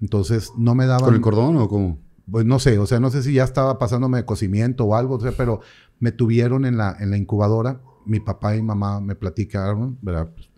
Entonces, 0.00 0.52
no 0.56 0.74
me 0.74 0.86
daban... 0.86 1.04
¿Con 1.04 1.14
el 1.14 1.20
cordón 1.20 1.56
o 1.56 1.68
cómo? 1.68 1.98
Pues 2.30 2.44
no 2.44 2.58
sé, 2.58 2.78
o 2.78 2.86
sea, 2.86 2.98
no 2.98 3.10
sé 3.10 3.22
si 3.22 3.32
ya 3.32 3.44
estaba 3.44 3.78
pasándome 3.78 4.18
de 4.18 4.24
cocimiento 4.24 4.84
o 4.84 4.96
algo, 4.96 5.14
o 5.14 5.20
sea, 5.20 5.32
pero 5.32 5.60
me 6.00 6.10
tuvieron 6.10 6.64
en 6.64 6.76
la, 6.76 6.96
en 6.98 7.10
la 7.10 7.16
incubadora. 7.16 7.80
Mi 8.04 8.20
papá 8.20 8.56
y 8.56 8.62
mamá 8.62 9.00
me 9.00 9.14
platicaron, 9.14 9.96
¿verdad? 10.02 10.30
Pues, 10.34 10.50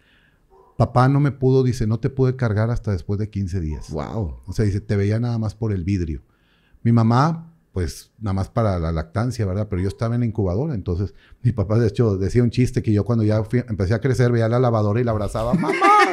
papá 0.79 1.09
no 1.09 1.19
me 1.19 1.33
pudo, 1.33 1.65
dice, 1.65 1.89
no 1.89 1.99
te 1.99 2.09
pude 2.09 2.37
cargar 2.37 2.71
hasta 2.71 2.93
después 2.93 3.19
de 3.19 3.29
15 3.29 3.59
días. 3.61 3.91
Wow. 3.91 4.37
O 4.47 4.53
sea, 4.53 4.65
dice, 4.65 4.81
te 4.81 4.95
veía 4.95 5.19
nada 5.19 5.37
más 5.37 5.57
por 5.57 5.73
el 5.73 5.83
vidrio. 5.83 6.23
Mi 6.85 6.93
mamá, 6.93 7.53
pues 7.73 8.13
nada 8.21 8.33
más 8.35 8.49
para 8.49 8.79
la 8.79 8.93
lactancia, 8.93 9.45
¿verdad? 9.45 9.67
Pero 9.69 9.83
yo 9.83 9.89
estaba 9.89 10.15
en 10.15 10.21
la 10.21 10.27
incubadora, 10.29 10.75
entonces 10.75 11.15
mi 11.43 11.51
papá 11.51 11.81
de 11.81 11.89
hecho 11.89 12.17
decía 12.17 12.45
un 12.45 12.51
chiste 12.51 12.81
que 12.81 12.93
yo 12.93 13.05
cuando 13.05 13.25
ya 13.25 13.43
fui- 13.43 13.65
empecé 13.69 13.93
a 13.95 14.01
crecer 14.01 14.31
veía 14.31 14.49
la 14.49 14.61
lavadora 14.61 15.01
y 15.01 15.05
la 15.05 15.11
abrazaba, 15.11 15.53
mamá, 15.55 15.73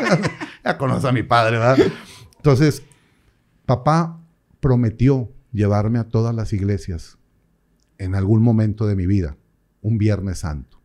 ya 0.66 0.78
conoce 0.80 1.08
a 1.08 1.12
mi 1.12 1.22
padre, 1.22 1.60
¿verdad? 1.60 1.78
Entonces, 2.38 2.82
papá 3.68 4.20
prometió 4.60 5.32
llevarme 5.54 6.00
a 6.00 6.06
todas 6.10 6.34
las 6.34 6.54
iglesias 6.54 7.18
en 8.00 8.16
algún 8.16 8.42
momento 8.42 8.88
de 8.88 8.96
mi 8.96 9.06
vida, 9.06 9.38
un 9.82 9.98
Viernes 10.00 10.40
Santo. 10.40 10.82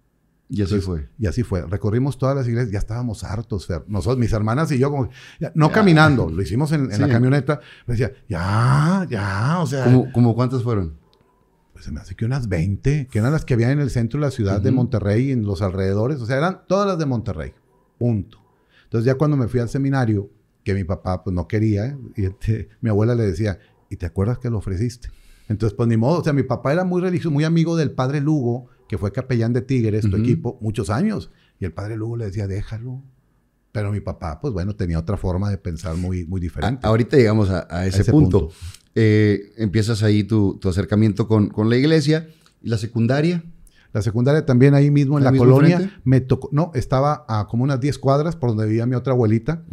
Y 0.52 0.62
así 0.62 0.74
Entonces, 0.74 0.84
fue. 0.84 1.08
Y 1.16 1.26
así 1.28 1.42
fue. 1.44 1.64
Recorrimos 1.64 2.18
todas 2.18 2.34
las 2.34 2.48
iglesias, 2.48 2.72
ya 2.72 2.80
estábamos 2.80 3.22
hartos, 3.22 3.66
Fer. 3.66 3.84
Nosotros, 3.86 4.18
mis 4.18 4.32
hermanas 4.32 4.72
y 4.72 4.78
yo, 4.78 4.90
como, 4.90 5.08
ya, 5.38 5.52
no 5.54 5.70
caminando, 5.70 6.28
lo 6.28 6.42
hicimos 6.42 6.72
en, 6.72 6.90
en 6.92 7.00
la 7.00 7.06
Sí. 7.06 7.12
camioneta. 7.12 7.60
Me 7.86 7.92
decía, 7.94 8.12
ya, 8.28 9.06
ya, 9.08 9.60
o 9.60 9.66
sea, 9.66 9.84
¿Cómo, 9.84 10.10
cómo 10.12 10.34
cuántas 10.34 10.62
fueron? 10.64 10.98
pues 11.72 11.84
se 11.84 11.92
me 11.92 12.00
hace 12.00 12.14
que 12.16 12.24
unas 12.26 12.48
20, 12.48 13.06
que 13.10 13.18
eran 13.20 13.32
las 13.32 13.44
que 13.44 13.54
había 13.54 13.70
en 13.70 13.78
el 13.80 13.88
centro 13.90 14.18
de 14.20 14.26
la 14.26 14.30
ciudad 14.32 14.60
de 14.60 14.68
Ujú. 14.70 14.76
Monterrey 14.76 15.28
y 15.28 15.32
en 15.32 15.44
los 15.46 15.62
alrededores, 15.62 16.20
o 16.20 16.26
sea, 16.26 16.36
eran 16.36 16.62
todas 16.66 16.86
las 16.86 16.98
de 16.98 17.06
Monterrey, 17.06 17.54
punto. 17.96 18.38
Entonces 18.84 19.06
ya 19.06 19.14
cuando 19.14 19.36
me 19.36 19.46
fui 19.48 19.60
al 19.60 19.68
seminario, 19.68 20.28
que 20.64 20.74
mi 20.74 20.82
papá 20.84 21.22
pues 21.24 21.32
no 21.32 21.46
quería, 21.48 21.96
y 22.16 22.24
este, 22.26 22.68
mi 22.80 22.90
abuela 22.90 23.14
le 23.14 23.22
decía, 23.24 23.60
¿y 23.88 23.96
te 23.96 24.04
acuerdas 24.04 24.38
que 24.40 24.50
lo 24.50 24.58
ofreciste? 24.58 25.10
Entonces, 25.48 25.74
pues 25.76 25.88
ni 25.88 25.96
modo, 25.96 26.20
o 26.20 26.24
sea, 26.24 26.32
mi 26.32 26.42
papá 26.42 26.72
era 26.72 26.84
muy 26.84 27.00
religioso, 27.00 27.30
muy 27.30 27.44
amigo 27.44 27.76
del 27.76 27.92
padre 27.92 28.20
Lugo, 28.20 28.66
que 28.90 28.98
fue 28.98 29.12
capellán 29.12 29.52
de 29.52 29.62
Tigres, 29.62 30.10
tu 30.10 30.16
equipo, 30.16 30.58
muchos 30.60 30.90
años. 30.90 31.30
Y 31.60 31.64
el 31.64 31.72
padre 31.72 31.96
Lugo 31.96 32.16
le 32.16 32.24
decía, 32.24 32.48
déjalo. 32.48 33.04
Pero 33.70 33.92
mi 33.92 34.00
papá, 34.00 34.40
pues 34.40 34.52
bueno, 34.52 34.74
tenía 34.74 34.98
otra 34.98 35.16
forma 35.16 35.48
de 35.48 35.58
pensar 35.58 35.96
muy, 35.96 36.26
muy 36.26 36.40
A- 36.40 36.42
diferente. 36.42 36.84
ahorita 36.88 37.16
llegamos 37.16 37.50
a, 37.50 37.68
a 37.70 37.86
ese, 37.86 38.00
ese 38.00 38.10
punto. 38.10 38.40
punto. 38.48 38.54
Eh, 38.96 39.52
empiezas 39.58 40.02
ahí 40.02 40.24
tu, 40.24 40.58
tu 40.60 40.68
acercamiento 40.68 41.28
con, 41.28 41.50
con 41.50 41.70
la 41.70 41.76
iglesia. 41.76 42.26
¿Y 42.60 42.68
la 42.68 42.78
secundaria? 42.78 43.44
La 43.92 44.02
secundaria 44.02 44.46
también 44.46 44.74
ahí 44.74 44.90
mismo 44.90 45.18
en 45.18 45.26
¿Ahí 45.26 45.32
la 45.32 45.38
colonia 45.38 46.00
me 46.04 46.20
tocó, 46.20 46.48
no, 46.52 46.70
estaba 46.74 47.24
a 47.28 47.46
como 47.48 47.64
unas 47.64 47.80
10 47.80 47.98
cuadras 47.98 48.36
por 48.36 48.50
donde 48.50 48.66
vivía 48.66 48.86
mi 48.86 48.94
otra 48.94 49.12
abuelita. 49.12 49.64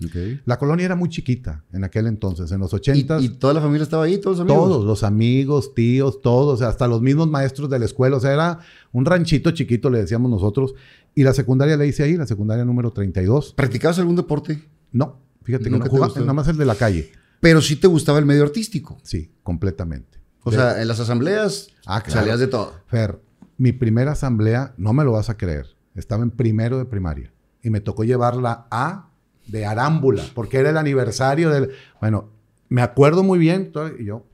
La 0.46 0.58
colonia 0.58 0.86
era 0.86 0.96
muy 0.96 1.10
chiquita 1.10 1.64
en 1.72 1.84
aquel 1.84 2.08
entonces, 2.08 2.52
en 2.52 2.60
los 2.60 2.74
¿Y, 2.74 2.78
80 2.78 3.20
y 3.22 3.30
toda 3.30 3.54
la 3.54 3.62
familia 3.62 3.84
estaba 3.84 4.06
ahí? 4.06 4.18
¿Todos 4.18 4.40
los 4.40 4.46
amigos? 4.48 4.70
Todos, 4.70 4.86
los 4.86 5.04
amigos, 5.04 5.74
tíos, 5.76 6.22
todos, 6.22 6.62
hasta 6.64 6.88
los 6.88 7.02
mismos 7.02 7.30
maestros 7.30 7.70
de 7.70 7.78
la 7.80 7.86
escuela. 7.86 8.18
O 8.18 8.20
sea, 8.20 8.34
era 8.34 8.60
un 8.92 9.06
ranchito 9.06 9.52
chiquito, 9.52 9.90
le 9.90 10.00
decíamos 10.00 10.32
nosotros. 10.32 10.74
Y 11.14 11.24
la 11.24 11.34
secundaria 11.34 11.78
la 11.78 11.86
hice 11.86 12.04
ahí, 12.04 12.16
la 12.18 12.28
secundaria 12.28 12.66
número 12.66 12.92
32. 12.92 13.54
¿Practicabas 13.54 14.00
algún 14.00 14.16
deporte? 14.16 14.64
No, 14.92 15.20
fíjate 15.44 15.66
que 15.66 15.70
¿Nunca 15.72 15.86
no 15.86 15.92
te 15.92 15.98
jugaba, 15.98 16.20
nada 16.20 16.34
más 16.34 16.48
el 16.48 16.58
de 16.58 16.66
la 16.66 16.76
calle. 16.76 17.12
Pero 17.40 17.62
sí 17.62 17.76
te 17.76 17.88
gustaba 17.88 18.18
el 18.20 18.26
medio 18.26 18.44
artístico. 18.44 18.98
Sí, 19.04 19.32
completamente. 19.44 20.18
O 20.44 20.52
sea, 20.52 20.82
en 20.82 20.88
las 20.88 21.00
asambleas 21.00 21.70
Ah, 21.86 22.02
claro. 22.02 22.22
salías 22.22 22.40
de 22.40 22.48
todo. 22.48 22.74
Fer, 22.88 23.20
mi 23.58 23.72
primera 23.72 24.12
asamblea, 24.12 24.74
no 24.78 24.94
me 24.94 25.04
lo 25.04 25.14
vas 25.14 25.30
a 25.30 25.38
creer, 25.38 25.68
estaba 25.96 26.24
en 26.24 26.32
primero 26.32 26.78
de 26.78 26.86
primaria 26.86 27.32
y 27.64 27.70
me 27.70 27.80
tocó 27.82 28.04
llevarla 28.04 28.68
a 28.72 29.10
de 29.48 29.66
Arámbula, 29.66 30.24
porque 30.36 30.58
era 30.58 30.70
el 30.70 30.78
aniversario 30.78 31.50
del... 31.50 31.72
Bueno, 32.02 32.30
me 32.70 32.82
acuerdo 32.82 33.24
muy 33.24 33.40
bien, 33.40 33.72
y 34.00 34.06
yo, 34.06 34.26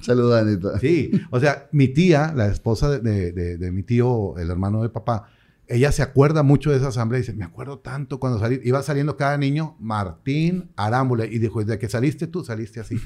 Saludos, 0.00 0.42
Anita. 0.42 0.78
Sí, 0.80 1.12
o 1.30 1.38
sea, 1.38 1.68
mi 1.70 1.86
tía, 1.88 2.32
la 2.34 2.46
esposa 2.48 2.90
de, 2.90 2.98
de- 3.00 3.32
de- 3.32 3.56
de 3.56 3.70
mi 3.72 3.84
tío, 3.84 4.36
el 4.36 4.50
hermano 4.50 4.82
de 4.82 4.88
papá, 4.88 5.28
ella 5.68 5.92
se 5.92 6.02
acuerda 6.02 6.42
mucho 6.42 6.70
de 6.72 6.78
esa 6.78 6.88
asamblea 6.88 7.20
y 7.20 7.22
dice, 7.22 7.34
me 7.34 7.44
acuerdo 7.44 7.78
tanto 7.78 8.18
cuando 8.18 8.40
salí, 8.40 8.60
iba 8.64 8.82
saliendo 8.82 9.16
cada 9.16 9.38
niño, 9.38 9.76
Martín 9.78 10.70
Arámbula, 10.76 11.24
y 11.26 11.38
dijo, 11.38 11.60
desde 11.60 11.78
que 11.78 11.88
saliste 11.88 12.26
tú, 12.26 12.44
saliste 12.44 12.80
así. 12.80 12.96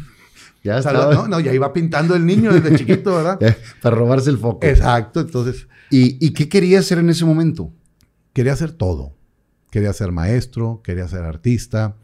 Ya 0.64 0.78
O 0.78 0.82
sea, 0.82 0.92
estaba. 0.92 1.14
no, 1.14 1.28
no, 1.28 1.40
ya 1.40 1.52
iba 1.54 1.72
pintando 1.72 2.14
el 2.16 2.26
niño 2.26 2.52
desde 2.52 2.74
chiquito, 2.78 3.14
¿verdad? 3.16 3.38
Para 3.82 3.96
robarse 3.96 4.30
el 4.30 4.38
foco. 4.38 4.66
Exacto, 4.66 5.20
entonces 5.20 5.68
¿Y, 5.90 6.24
¿Y 6.24 6.32
qué 6.32 6.48
querías 6.48 6.84
hacer 6.84 6.98
en 6.98 7.10
ese 7.10 7.24
momento? 7.24 7.72
quería 8.32 8.52
hacer 8.52 8.72
todo. 8.72 9.14
Quería 9.70 9.92
ser 9.92 10.12
maestro, 10.12 10.80
quería 10.84 11.06
ser 11.08 11.20
artista. 11.24 11.96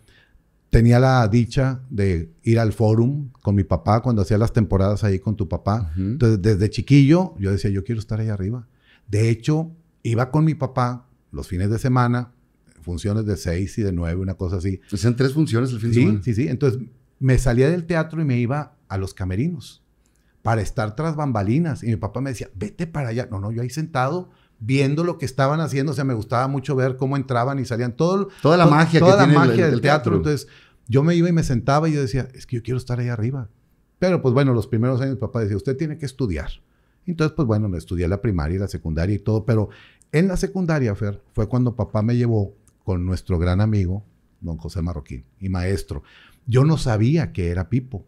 Tenía 0.70 0.98
la 0.98 1.28
dicha 1.28 1.80
de 1.90 2.30
ir 2.42 2.58
al 2.58 2.72
forum 2.72 3.28
con 3.42 3.54
mi 3.54 3.64
papá 3.64 4.00
cuando 4.00 4.22
hacía 4.22 4.38
las 4.38 4.52
temporadas 4.54 5.04
ahí 5.04 5.18
con 5.18 5.36
tu 5.36 5.46
papá. 5.48 5.92
Entonces, 5.96 6.40
desde 6.40 6.70
chiquillo, 6.70 7.34
yo 7.38 7.50
decía, 7.50 7.70
yo 7.70 7.84
quiero 7.84 7.98
estar 8.00 8.18
ahí 8.20 8.28
arriba. 8.28 8.66
De 9.08 9.28
hecho, 9.28 9.70
iba 10.02 10.30
con 10.30 10.44
mi 10.46 10.54
papá 10.54 11.06
los 11.30 11.46
fines 11.48 11.68
de 11.70 11.78
semana, 11.78 12.32
funciones 12.80 13.26
de 13.26 13.36
seis 13.36 13.76
y 13.78 13.82
de 13.82 13.92
nueve, 13.92 14.18
una 14.20 14.34
cosa 14.34 14.56
así. 14.56 14.80
Hacían 14.90 15.14
tres 15.16 15.34
funciones 15.34 15.70
el 15.72 15.80
fin 15.80 15.90
de 15.90 15.94
Sí, 15.94 16.00
semana. 16.00 16.22
sí, 16.22 16.34
sí. 16.34 16.48
Entonces, 16.48 16.80
me 17.22 17.38
salía 17.38 17.70
del 17.70 17.86
teatro 17.86 18.20
y 18.20 18.24
me 18.24 18.36
iba 18.38 18.74
a 18.88 18.98
los 18.98 19.14
camerinos 19.14 19.82
para 20.42 20.60
estar 20.60 20.96
tras 20.96 21.14
bambalinas. 21.14 21.82
Y 21.84 21.86
mi 21.86 21.96
papá 21.96 22.20
me 22.20 22.30
decía, 22.30 22.48
vete 22.54 22.86
para 22.88 23.10
allá. 23.10 23.28
No, 23.30 23.38
no, 23.38 23.52
yo 23.52 23.62
ahí 23.62 23.70
sentado 23.70 24.30
viendo 24.58 25.04
lo 25.04 25.18
que 25.18 25.24
estaban 25.24 25.60
haciendo. 25.60 25.92
O 25.92 25.94
sea, 25.94 26.04
me 26.04 26.14
gustaba 26.14 26.48
mucho 26.48 26.74
ver 26.74 26.96
cómo 26.96 27.16
entraban 27.16 27.58
y 27.60 27.64
salían. 27.64 27.92
Todo, 27.96 28.28
Toda 28.42 28.56
la 28.56 28.66
magia 28.66 28.98
que 28.98 29.04
toda 29.06 29.16
la 29.16 29.24
tiene 29.24 29.32
el- 29.34 29.38
magia 29.48 29.64
el 29.66 29.70
del 29.70 29.80
teatro. 29.80 30.12
teatro. 30.12 30.16
Entonces, 30.16 30.48
yo 30.88 31.04
me 31.04 31.14
iba 31.14 31.28
y 31.28 31.32
me 31.32 31.44
sentaba 31.44 31.88
y 31.88 31.92
yo 31.92 32.00
decía, 32.00 32.28
es 32.34 32.44
que 32.46 32.56
yo 32.56 32.62
quiero 32.64 32.78
estar 32.78 32.98
ahí 32.98 33.08
arriba. 33.08 33.48
Pero, 34.00 34.20
pues 34.20 34.34
bueno, 34.34 34.52
los 34.52 34.66
primeros 34.66 35.00
años 35.00 35.14
mi 35.14 35.20
papá 35.20 35.40
decía, 35.40 35.56
usted 35.56 35.76
tiene 35.76 35.96
que 35.98 36.06
estudiar. 36.06 36.50
Entonces, 37.06 37.34
pues 37.36 37.46
bueno, 37.46 37.74
estudié 37.76 38.08
la 38.08 38.20
primaria 38.20 38.56
y 38.56 38.58
la 38.58 38.68
secundaria 38.68 39.14
y 39.14 39.20
todo. 39.20 39.44
Pero 39.44 39.68
en 40.10 40.26
la 40.26 40.36
secundaria, 40.36 40.92
Fer, 40.96 41.22
fue 41.32 41.48
cuando 41.48 41.76
papá 41.76 42.02
me 42.02 42.16
llevó 42.16 42.54
con 42.84 43.06
nuestro 43.06 43.38
gran 43.38 43.60
amigo, 43.60 44.04
don 44.40 44.56
José 44.56 44.82
Marroquín, 44.82 45.24
y 45.38 45.48
maestro. 45.48 46.02
Yo 46.46 46.64
no 46.64 46.76
sabía 46.78 47.32
que 47.32 47.50
era 47.50 47.68
Pipo, 47.68 48.04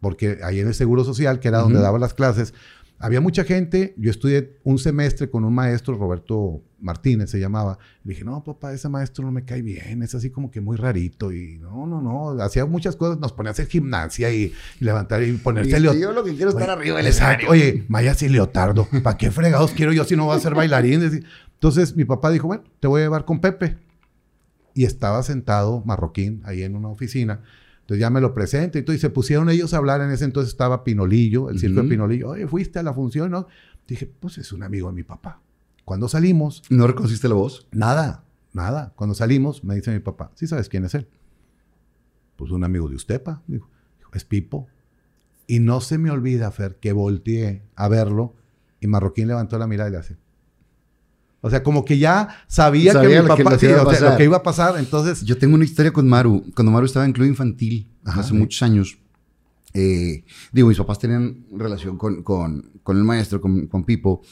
porque 0.00 0.38
ahí 0.42 0.60
en 0.60 0.68
el 0.68 0.74
Seguro 0.74 1.04
Social, 1.04 1.40
que 1.40 1.48
era 1.48 1.58
donde 1.58 1.76
Ujú. 1.76 1.84
daba 1.84 1.98
las 1.98 2.14
clases, 2.14 2.54
había 2.98 3.20
mucha 3.20 3.44
gente. 3.44 3.94
Yo 3.98 4.10
estudié 4.10 4.58
un 4.62 4.78
semestre 4.78 5.28
con 5.28 5.44
un 5.44 5.54
maestro, 5.54 5.96
Roberto 5.96 6.62
Martínez 6.80 7.30
se 7.30 7.40
llamaba. 7.40 7.78
Le 8.04 8.10
dije, 8.10 8.24
no, 8.24 8.42
papá, 8.44 8.72
ese 8.72 8.88
maestro 8.88 9.24
no 9.24 9.32
me 9.32 9.44
cae 9.44 9.62
bien, 9.62 10.02
es 10.02 10.14
así 10.14 10.30
como 10.30 10.50
que 10.50 10.60
muy 10.60 10.76
rarito. 10.76 11.32
Y 11.32 11.58
no, 11.58 11.86
no, 11.86 12.00
no, 12.00 12.42
hacía 12.42 12.66
muchas 12.66 12.96
cosas, 12.96 13.18
nos 13.18 13.32
ponía 13.32 13.50
a 13.50 13.52
hacer 13.52 13.66
gimnasia 13.66 14.32
y, 14.32 14.52
y 14.80 14.84
levantar 14.84 15.22
y 15.22 15.32
ponerse 15.32 15.80
leotardo. 15.80 16.00
yo 16.00 16.12
lo 16.12 16.24
que 16.24 16.34
quiero 16.34 16.50
es 16.50 16.54
estar 16.56 16.70
arriba 16.70 16.98
del 16.98 17.06
escenario. 17.06 17.50
Oye, 17.50 17.84
Maya 17.88 18.14
sin 18.14 18.32
leotardo. 18.32 18.86
¿Para 19.02 19.16
qué 19.18 19.30
fregados 19.30 19.72
quiero 19.72 19.92
yo 19.92 20.04
si 20.04 20.16
no 20.16 20.26
voy 20.26 20.36
a 20.36 20.40
ser 20.40 20.54
bailarín? 20.54 21.02
Entonces 21.54 21.96
mi 21.96 22.04
papá 22.04 22.30
dijo, 22.30 22.46
bueno, 22.46 22.64
te 22.80 22.86
voy 22.86 23.00
a 23.00 23.04
llevar 23.04 23.24
con 23.24 23.40
Pepe. 23.40 23.76
Y 24.74 24.84
estaba 24.84 25.22
sentado 25.22 25.82
marroquín 25.84 26.42
ahí 26.44 26.62
en 26.62 26.76
una 26.76 26.88
oficina. 26.88 27.42
Entonces 27.80 28.00
ya 28.00 28.10
me 28.10 28.20
lo 28.20 28.34
presenta 28.34 28.78
y 28.78 28.82
todo. 28.82 28.96
Y 28.96 28.98
se 28.98 29.10
pusieron 29.10 29.48
ellos 29.50 29.72
a 29.74 29.76
hablar. 29.76 30.00
En 30.00 30.10
ese 30.10 30.24
entonces 30.24 30.52
estaba 30.52 30.84
Pinolillo, 30.84 31.50
el 31.50 31.58
circo 31.60 31.82
de 31.82 31.88
Pinolillo. 31.88 32.30
Oye, 32.30 32.46
¿fuiste 32.48 32.78
a 32.78 32.82
la 32.82 32.92
función? 32.92 33.30
No. 33.30 33.46
Dije, 33.86 34.10
pues 34.20 34.38
es 34.38 34.52
un 34.52 34.62
amigo 34.62 34.88
de 34.88 34.94
mi 34.94 35.02
papá. 35.02 35.40
Cuando 35.84 36.08
salimos, 36.08 36.62
¿No 36.70 36.86
reconociste 36.86 37.28
la 37.28 37.34
voz? 37.34 37.68
nada, 37.70 38.24
nada. 38.52 38.92
Cuando 38.96 39.14
salimos, 39.14 39.62
me 39.64 39.74
dice 39.74 39.92
mi 39.92 39.98
papá, 40.00 40.32
¿sí 40.34 40.46
sabes 40.46 40.68
quién 40.70 40.84
es 40.86 40.94
él? 40.94 41.06
Pues 42.36 42.50
un 42.50 42.64
amigo 42.64 42.88
de 42.88 42.96
usted, 42.96 43.22
pa. 43.22 43.42
Dijo, 43.46 43.68
es 44.14 44.24
Pipo. 44.24 44.66
Y 45.46 45.60
no 45.60 45.82
se 45.82 45.98
me 45.98 46.10
olvida, 46.10 46.50
Fer, 46.50 46.76
que 46.76 46.92
volteé 46.92 47.62
a 47.76 47.88
verlo 47.88 48.34
y 48.80 48.86
Marroquín 48.86 49.28
levantó 49.28 49.58
la 49.58 49.66
mirada 49.66 49.90
y 49.90 49.92
le 49.92 49.98
hace. 49.98 50.16
O 51.46 51.50
sea, 51.50 51.62
como 51.62 51.84
que 51.84 51.98
ya 51.98 52.28
sabía, 52.46 52.92
Sabía 52.94 53.16
que 53.22 53.28
mi 53.28 53.36
que 53.36 53.42
papá, 53.44 53.50
les 53.52 53.60
sí, 53.60 53.66
o 53.66 53.90
sea, 53.92 54.10
lo 54.12 54.16
que 54.16 54.24
iba 54.24 54.38
a 54.38 54.42
pasar. 54.42 54.78
Entonces, 54.78 55.22
Yo 55.24 55.36
tengo 55.36 55.54
una 55.54 55.64
historia 55.64 55.92
con 55.92 56.08
Maru. 56.08 56.42
Cuando 56.54 56.72
Maru 56.72 56.86
estaba 56.86 57.04
en 57.04 57.12
club 57.12 57.26
infantil, 57.26 57.86
Ajá, 58.02 58.20
hace 58.20 58.30
sí. 58.30 58.36
muchos 58.36 58.62
años, 58.62 58.96
eh, 59.74 60.24
digo, 60.52 60.68
mis 60.68 60.78
papás 60.78 60.98
tenían 60.98 61.44
relación 61.52 61.98
con, 61.98 62.22
con- 62.22 62.70
con 62.82 62.96
el 62.96 63.04
maestro, 63.04 63.40
con, 63.42 63.66
con 63.66 63.84
Pipo, 63.84 64.22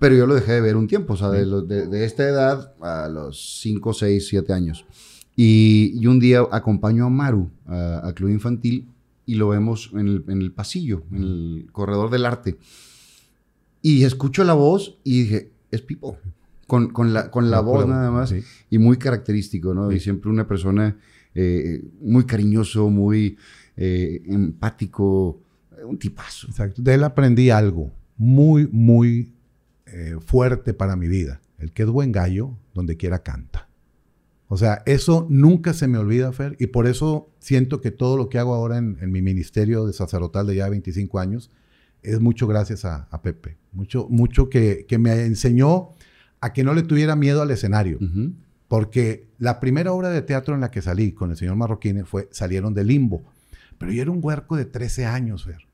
pero 0.00 0.14
yo 0.16 0.26
lo 0.26 0.34
dejé 0.34 0.52
de 0.52 0.60
ver 0.62 0.76
un 0.76 0.88
tiempo, 0.88 1.12
o 1.14 1.16
sea, 1.16 1.30
de, 1.30 1.46
lo- 1.46 1.62
de- 1.62 1.86
de 1.86 2.04
esta 2.04 2.24
edad 2.24 2.72
a 2.80 3.08
los 3.08 3.60
5, 3.60 3.92
6, 3.94 4.26
7 4.28 4.52
años. 4.52 4.84
Y, 5.36 5.92
y 5.94 6.06
un 6.08 6.18
día 6.18 6.40
acompaño 6.50 7.06
a 7.06 7.10
Maru 7.10 7.50
a, 7.66 8.08
a 8.08 8.12
club 8.14 8.30
infantil 8.30 8.88
y 9.26 9.34
lo 9.36 9.48
vemos 9.48 9.90
en 9.92 10.08
el, 10.08 10.24
en 10.28 10.40
el 10.42 10.50
pasillo, 10.52 11.02
en 11.12 11.22
el 11.22 11.66
corredor 11.72 12.10
del 12.10 12.24
arte. 12.26 12.56
Y 13.82 14.04
escucho 14.04 14.42
la 14.44 14.54
voz 14.54 14.96
y 15.04 15.22
dije, 15.22 15.50
es 15.76 15.82
Pipo. 15.82 16.18
Con, 16.66 16.88
con 16.90 17.12
la, 17.14 17.30
con 17.30 17.50
la 17.50 17.58
No, 17.58 17.62
voz 17.62 17.86
nada 17.86 18.10
más 18.10 18.30
sí. 18.30 18.42
y 18.70 18.78
muy 18.78 18.96
característico, 18.96 19.72
¿no? 19.72 19.88
Sí. 19.90 19.96
Y 19.96 20.00
siempre 20.00 20.30
una 20.30 20.48
persona 20.48 20.96
eh, 21.34 21.84
muy 22.00 22.24
cariñoso, 22.24 22.90
muy 22.90 23.36
eh, 23.76 24.22
empático, 24.26 25.40
un 25.84 25.98
tipazo. 25.98 26.48
Exacto. 26.48 26.82
De 26.82 26.94
él 26.94 27.04
aprendí 27.04 27.50
algo 27.50 27.92
muy, 28.16 28.66
muy 28.72 29.32
eh, 29.86 30.16
fuerte 30.24 30.74
para 30.74 30.96
mi 30.96 31.06
vida. 31.06 31.40
El 31.58 31.72
que 31.72 31.84
es 31.84 31.88
buen 31.88 32.10
gallo, 32.10 32.56
donde 32.74 32.96
quiera 32.96 33.22
canta. 33.22 33.68
O 34.48 34.56
sea, 34.56 34.82
eso 34.86 35.26
nunca 35.28 35.72
se 35.72 35.88
me 35.88 35.98
olvida, 35.98 36.32
Fer, 36.32 36.56
y 36.58 36.68
por 36.68 36.86
eso 36.86 37.30
siento 37.38 37.80
que 37.80 37.90
todo 37.90 38.16
lo 38.16 38.28
que 38.28 38.38
hago 38.38 38.54
ahora 38.54 38.78
en, 38.78 38.96
en 39.00 39.10
mi 39.10 39.22
ministerio 39.22 39.86
de 39.86 39.92
sacerdotal 39.92 40.46
de 40.46 40.56
ya 40.56 40.68
25 40.68 41.18
años 41.18 41.50
es 42.06 42.20
mucho 42.20 42.46
gracias 42.46 42.84
a, 42.84 43.08
a 43.10 43.22
Pepe. 43.22 43.56
Mucho, 43.72 44.06
mucho 44.08 44.48
que, 44.48 44.86
que 44.88 44.98
me 44.98 45.24
enseñó 45.24 45.90
a 46.40 46.52
que 46.52 46.64
no 46.64 46.74
le 46.74 46.82
tuviera 46.82 47.16
miedo 47.16 47.42
al 47.42 47.50
escenario. 47.50 47.98
Porque 48.68 49.28
la 49.38 49.60
primera 49.60 49.92
obra 49.92 50.10
de 50.10 50.22
teatro 50.22 50.54
en 50.54 50.60
la 50.60 50.70
que 50.70 50.82
salí 50.82 51.12
con 51.12 51.30
el 51.30 51.36
señor 51.36 51.56
Marroquín 51.56 52.04
fue 52.04 52.28
Salieron 52.32 52.74
de 52.74 52.84
Limbo. 52.84 53.22
Pero 53.78 53.92
yo 53.92 54.02
era 54.02 54.10
un 54.10 54.20
huerco 54.22 54.56
de 54.56 54.64
13 54.64 55.06
años, 55.06 55.44
Fer. 55.44 55.66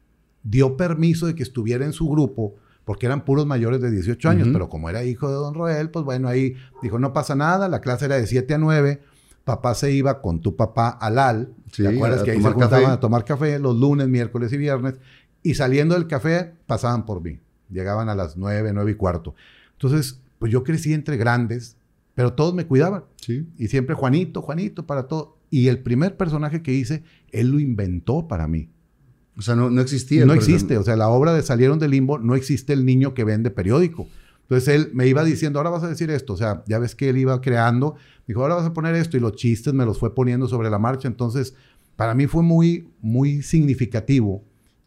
Dio 0.42 0.76
permiso 0.76 1.26
de 1.26 1.34
que 1.34 1.42
estuviera 1.42 1.84
en 1.84 1.92
su 1.92 2.08
grupo, 2.08 2.54
porque 2.84 3.06
eran 3.06 3.24
puros 3.24 3.46
mayores 3.46 3.80
de 3.80 3.90
18 3.90 4.28
años, 4.28 4.48
pero 4.52 4.68
como 4.68 4.90
era 4.90 5.04
hijo 5.04 5.28
de 5.28 5.34
don 5.34 5.54
Roel, 5.54 5.90
pues 5.90 6.04
bueno, 6.04 6.28
ahí 6.28 6.54
dijo, 6.82 6.98
no 6.98 7.12
pasa 7.12 7.34
nada, 7.36 7.68
la 7.68 7.80
clase 7.80 8.06
era 8.06 8.16
de 8.16 8.26
7 8.26 8.54
a 8.54 8.58
9, 8.58 9.00
papá 9.44 9.74
se 9.74 9.92
iba 9.92 10.20
con 10.20 10.40
tu 10.40 10.56
papá 10.56 10.88
al 10.88 11.18
AL, 11.18 11.48
Sí, 11.70 11.84
¿te 11.84 11.88
acuerdas 11.88 12.22
que 12.24 12.32
ahí 12.32 12.42
se 12.42 12.50
juntaban 12.50 12.82
café. 12.82 12.92
a 12.92 13.00
tomar 13.00 13.24
café 13.24 13.58
los 13.58 13.76
lunes, 13.78 14.08
miércoles 14.08 14.52
y 14.52 14.56
viernes? 14.58 14.94
Y 15.42 15.54
saliendo 15.54 15.94
del 15.94 16.06
café, 16.06 16.52
pasaban 16.66 17.04
por 17.04 17.22
mí. 17.22 17.38
Llegaban 17.70 18.08
a 18.08 18.14
las 18.14 18.36
9, 18.36 18.72
9 18.72 18.90
y 18.90 18.94
cuarto. 18.94 19.34
Entonces, 19.72 20.20
pues 20.38 20.52
yo 20.52 20.62
crecí 20.62 20.92
entre 20.92 21.16
grandes, 21.16 21.76
pero 22.14 22.34
todos 22.34 22.54
me 22.54 22.66
cuidaban. 22.66 23.04
Sí. 23.16 23.46
Y 23.58 23.68
siempre 23.68 23.94
Juanito, 23.94 24.42
Juanito, 24.42 24.86
para 24.86 25.08
todo. 25.08 25.38
Y 25.50 25.68
el 25.68 25.78
primer 25.80 26.16
personaje 26.16 26.62
que 26.62 26.72
hice, 26.72 27.02
él 27.30 27.50
lo 27.50 27.58
inventó 27.58 28.28
para 28.28 28.46
mí. 28.46 28.68
O 29.36 29.42
sea, 29.42 29.56
no, 29.56 29.70
no 29.70 29.80
existía. 29.80 30.24
no 30.26 30.34
existe. 30.34 30.76
O 30.78 30.82
sea, 30.82 30.96
la 30.96 31.08
obra 31.08 31.32
de 31.32 31.42
Salieron 31.42 31.78
del 31.78 31.92
Limbo, 31.92 32.18
no 32.18 32.34
existe 32.34 32.72
el 32.72 32.84
niño 32.84 33.14
que 33.14 33.24
vende 33.24 33.50
periódico. 33.50 34.06
Entonces 34.42 34.74
él 34.74 34.90
me 34.92 35.06
iba 35.06 35.24
diciendo, 35.24 35.58
ahora 35.58 35.70
vas 35.70 35.82
a 35.82 35.88
decir 35.88 36.10
esto. 36.10 36.34
O 36.34 36.36
sea, 36.36 36.62
ya 36.66 36.78
ves 36.78 36.94
que 36.94 37.08
él 37.08 37.16
iba 37.16 37.40
creando. 37.40 37.96
Dijo, 38.26 38.42
ahora 38.42 38.56
vas 38.56 38.66
a 38.66 38.74
poner 38.74 38.94
esto. 38.94 39.16
Y 39.16 39.20
los 39.20 39.34
chistes 39.36 39.72
me 39.72 39.86
los 39.86 39.98
fue 39.98 40.14
poniendo 40.14 40.48
sobre 40.48 40.68
la 40.68 40.78
marcha. 40.78 41.08
Entonces, 41.08 41.54
para 41.96 42.14
mí 42.14 42.26
fue 42.26 42.42
muy, 42.42 42.88
muy 43.00 43.42
significativo 43.42 44.44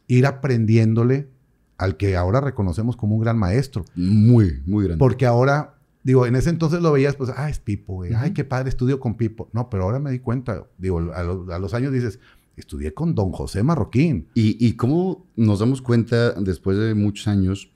ir 0.08 0.26
aprendiéndole 0.26 1.30
al 1.78 1.98
que 1.98 2.16
ahora 2.16 2.40
reconocemos 2.42 2.96
como 2.96 3.16
un 3.16 3.22
gran 3.22 3.38
maestro. 3.38 3.86
Muy, 3.96 4.62
muy 4.66 4.86
grande. 4.86 5.00
Porque 5.00 5.26
ahora, 5.26 5.76
digo, 6.04 6.26
en 6.26 6.36
ese 6.36 6.50
entonces 6.50 6.82
lo 6.82 6.92
veías, 6.92 7.16
pues, 7.16 7.32
ah, 7.36 7.50
es 7.50 7.60
Pipo, 7.60 7.96
güey. 7.96 8.14
Ay, 8.16 8.32
qué 8.32 8.44
padre, 8.44 8.70
estudio 8.70 9.00
con 9.00 9.16
Pipo. 9.18 9.50
No, 9.54 9.70
pero 9.70 9.84
ahora 9.84 10.00
me 10.00 10.12
di 10.12 10.20
cuenta, 10.20 10.66
digo, 10.78 11.00
a, 11.14 11.24
lo- 11.24 11.52
a 11.52 11.60
los 11.60 11.74
años 11.74 11.92
dices, 11.92 12.20
estudié 12.56 12.94
con 12.94 13.14
don 13.16 13.32
José 13.32 13.64
Marroquín. 13.64 14.28
Y, 14.36 14.58
y 14.66 14.74
cómo 14.74 15.26
nos 15.36 15.60
damos 15.60 15.82
cuenta 15.82 16.32
después 16.40 16.78
de 16.78 16.94
muchos 16.96 17.28
años, 17.28 17.72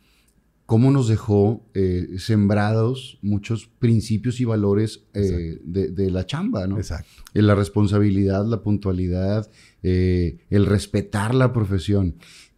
cómo 0.66 0.92
nos 0.92 1.08
dejó 1.10 1.66
eh, 1.74 2.08
sembrados 2.20 3.18
muchos 3.22 3.68
principios 3.80 4.40
y 4.40 4.46
valores 4.46 5.04
eh, 5.14 5.60
de, 5.64 5.90
de 5.90 6.12
la 6.12 6.26
chamba, 6.26 6.68
¿no? 6.68 6.78
Exacto. 6.78 7.10
Eh, 7.34 7.42
La 7.42 7.56
responsabilidad, 7.56 8.46
la 8.46 8.62
puntualidad, 8.62 9.50
eh, 9.84 10.40
el 10.50 10.66
respetar 10.66 11.34
la 11.34 11.54
profesión. 11.54 12.16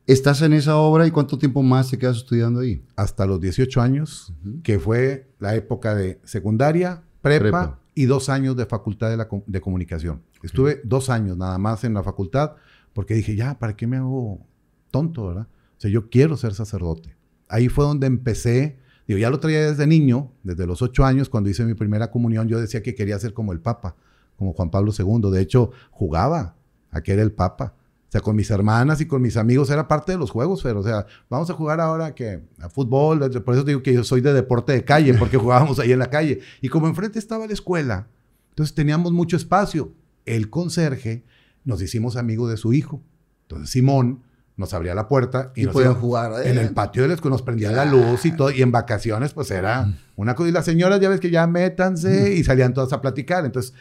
¿Estás 0.07 0.41
en 0.41 0.53
esa 0.53 0.77
obra 0.77 1.05
y 1.05 1.11
cuánto 1.11 1.37
tiempo 1.37 1.61
más 1.61 1.89
te 1.89 1.97
quedas 1.97 2.17
estudiando 2.17 2.61
ahí? 2.61 2.83
Hasta 2.95 3.25
los 3.25 3.39
18 3.39 3.81
años, 3.81 4.33
que 4.63 4.79
fue 4.79 5.29
la 5.39 5.55
época 5.55 5.95
de 5.95 6.19
secundaria, 6.23 7.03
prepa, 7.21 7.39
Prepa. 7.39 7.79
y 7.93 8.05
dos 8.05 8.27
años 8.29 8.57
de 8.57 8.65
facultad 8.65 9.09
de, 9.09 9.17
la 9.17 9.29
de 9.45 9.61
comunicación. 9.61 10.23
Estuve 10.43 10.81
dos 10.83 11.09
años 11.09 11.37
nada 11.37 11.57
más 11.57 11.83
en 11.83 11.93
la 11.93 12.03
facultad 12.03 12.55
porque 12.93 13.13
dije, 13.13 13.35
ya, 13.35 13.57
¿para 13.59 13.75
qué 13.75 13.87
me 13.87 13.97
hago 13.97 14.45
tonto, 14.89 15.27
verdad? 15.27 15.47
O 15.77 15.81
sea, 15.81 15.91
yo 15.91 16.09
quiero 16.09 16.35
ser 16.35 16.53
sacerdote. 16.53 17.15
Ahí 17.47 17.69
fue 17.69 17.85
donde 17.85 18.07
empecé, 18.07 18.79
digo, 19.07 19.19
ya 19.19 19.29
lo 19.29 19.39
traía 19.39 19.69
desde 19.69 19.87
niño, 19.87 20.31
desde 20.43 20.65
los 20.65 20.81
ocho 20.81 21.05
años, 21.05 21.29
cuando 21.29 21.49
hice 21.49 21.63
mi 21.63 21.73
primera 21.73 22.11
comunión, 22.11 22.47
yo 22.47 22.59
decía 22.59 22.81
que 22.81 22.95
quería 22.95 23.19
ser 23.19 23.33
como 23.33 23.53
el 23.53 23.59
Papa, 23.59 23.95
como 24.35 24.53
Juan 24.53 24.71
Pablo 24.71 24.91
II. 24.97 25.31
De 25.31 25.41
hecho, 25.41 25.71
jugaba 25.91 26.55
a 26.91 27.01
que 27.01 27.13
era 27.13 27.21
el 27.21 27.31
Papa. 27.31 27.73
O 28.07 28.11
sea, 28.11 28.19
con 28.19 28.35
mis 28.35 28.51
hermanas 28.51 28.99
y 28.99 29.05
con 29.05 29.21
mis 29.21 29.37
amigos 29.37 29.69
era 29.69 29.87
parte 29.87 30.11
de 30.11 30.17
los 30.17 30.31
juegos, 30.31 30.61
pero, 30.61 30.81
o 30.81 30.83
sea, 30.83 31.05
vamos 31.29 31.49
a 31.49 31.53
jugar 31.53 31.79
ahora 31.79 32.13
que 32.13 32.41
a 32.59 32.67
fútbol, 32.67 33.19
por 33.41 33.55
eso 33.55 33.63
digo 33.63 33.81
que 33.81 33.93
yo 33.93 34.03
soy 34.03 34.19
de 34.19 34.33
deporte 34.33 34.73
de 34.73 34.83
calle, 34.83 35.13
porque 35.13 35.37
jugábamos 35.37 35.79
ahí 35.79 35.93
en 35.93 35.99
la 35.99 36.09
calle. 36.09 36.41
Y 36.59 36.67
como 36.67 36.87
enfrente 36.87 37.19
estaba 37.19 37.47
la 37.47 37.53
escuela, 37.53 38.09
entonces 38.49 38.75
teníamos 38.75 39.13
mucho 39.13 39.37
espacio. 39.37 39.93
El 40.25 40.49
conserje, 40.49 41.23
nos 41.63 41.81
hicimos 41.81 42.17
amigos 42.17 42.49
de 42.49 42.57
su 42.57 42.73
hijo. 42.73 43.01
Entonces 43.43 43.69
Simón 43.69 44.23
nos 44.57 44.73
abría 44.73 44.93
la 44.93 45.07
puerta 45.07 45.53
y, 45.55 45.61
Y 45.61 45.65
nos 45.65 45.73
podían 45.73 45.95
jugar 45.95 46.45
en 46.45 46.57
el 46.57 46.71
patio 46.73 47.03
de 47.03 47.07
la 47.07 47.13
escuela, 47.13 47.35
nos 47.35 47.41
prendía 47.41 47.71
la 47.71 47.85
luz 47.85 48.25
y 48.25 48.33
todo. 48.33 48.51
Y 48.51 48.61
en 48.61 48.73
vacaciones, 48.73 49.33
pues 49.33 49.51
era 49.51 49.89
una 50.17 50.35
cosa. 50.35 50.49
Y 50.49 50.51
las 50.51 50.65
señoras, 50.65 50.99
ya 50.99 51.07
ves 51.07 51.21
que 51.21 51.31
ya 51.31 51.47
métanse 51.47 52.35
y 52.35 52.43
salían 52.43 52.73
todas 52.73 52.91
a 52.91 52.99
platicar. 52.99 53.45
Entonces, 53.45 53.73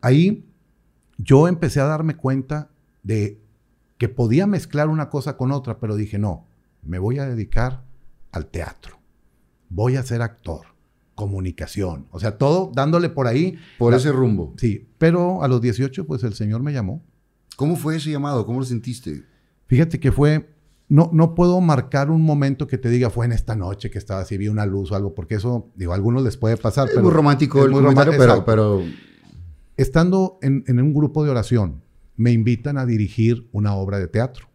ahí 0.00 0.44
yo 1.18 1.48
empecé 1.48 1.80
a 1.80 1.84
darme 1.84 2.16
cuenta 2.16 2.70
de 3.02 3.40
que 3.98 4.08
podía 4.08 4.46
mezclar 4.46 4.88
una 4.88 5.08
cosa 5.08 5.36
con 5.36 5.52
otra, 5.52 5.78
pero 5.78 5.96
dije, 5.96 6.18
no, 6.18 6.46
me 6.82 6.98
voy 6.98 7.18
a 7.18 7.26
dedicar 7.26 7.82
al 8.32 8.46
teatro. 8.46 8.98
Voy 9.68 9.96
a 9.96 10.02
ser 10.02 10.22
actor, 10.22 10.66
comunicación. 11.14 12.06
O 12.10 12.20
sea, 12.20 12.36
todo 12.38 12.70
dándole 12.74 13.08
por 13.08 13.26
ahí. 13.26 13.56
Por 13.78 13.92
La- 13.92 13.98
ese 13.98 14.12
rumbo. 14.12 14.52
Sí, 14.56 14.86
pero 14.98 15.42
a 15.42 15.48
los 15.48 15.60
18, 15.60 16.06
pues 16.06 16.22
el 16.24 16.34
Señor 16.34 16.62
me 16.62 16.72
llamó. 16.72 17.02
¿Cómo 17.56 17.76
fue 17.76 17.96
ese 17.96 18.10
llamado? 18.10 18.46
¿Cómo 18.46 18.60
lo 18.60 18.66
sentiste? 18.66 19.24
Fíjate 19.66 20.00
que 20.00 20.12
fue, 20.12 20.50
no, 20.88 21.08
no 21.12 21.34
puedo 21.34 21.60
marcar 21.60 22.10
un 22.10 22.22
momento 22.22 22.66
que 22.66 22.78
te 22.78 22.88
diga 22.88 23.10
fue 23.10 23.26
en 23.26 23.32
esta 23.32 23.54
noche 23.54 23.90
que 23.90 23.98
estaba 23.98 24.20
así, 24.20 24.36
vi 24.36 24.48
una 24.48 24.66
luz 24.66 24.90
o 24.92 24.96
algo, 24.96 25.14
porque 25.14 25.36
eso, 25.36 25.70
digo, 25.76 25.92
a 25.92 25.94
algunos 25.94 26.22
les 26.22 26.36
puede 26.36 26.56
pasar. 26.56 26.86
Es 26.88 26.94
pero 26.94 27.04
muy 27.04 27.12
romántico 27.12 27.60
es 27.60 27.66
el 27.66 27.70
muy 27.70 27.94
pero, 27.94 28.12
exacto. 28.12 28.44
pero 28.44 28.82
Estando 29.76 30.38
en, 30.42 30.64
en 30.66 30.80
un 30.80 30.94
grupo 30.94 31.24
de 31.24 31.30
oración, 31.30 31.82
me 32.16 32.32
invitan 32.32 32.78
a 32.78 32.86
dirigir 32.86 33.48
una 33.52 33.74
obra 33.74 33.98
de 33.98 34.08
teatro. 34.08 34.48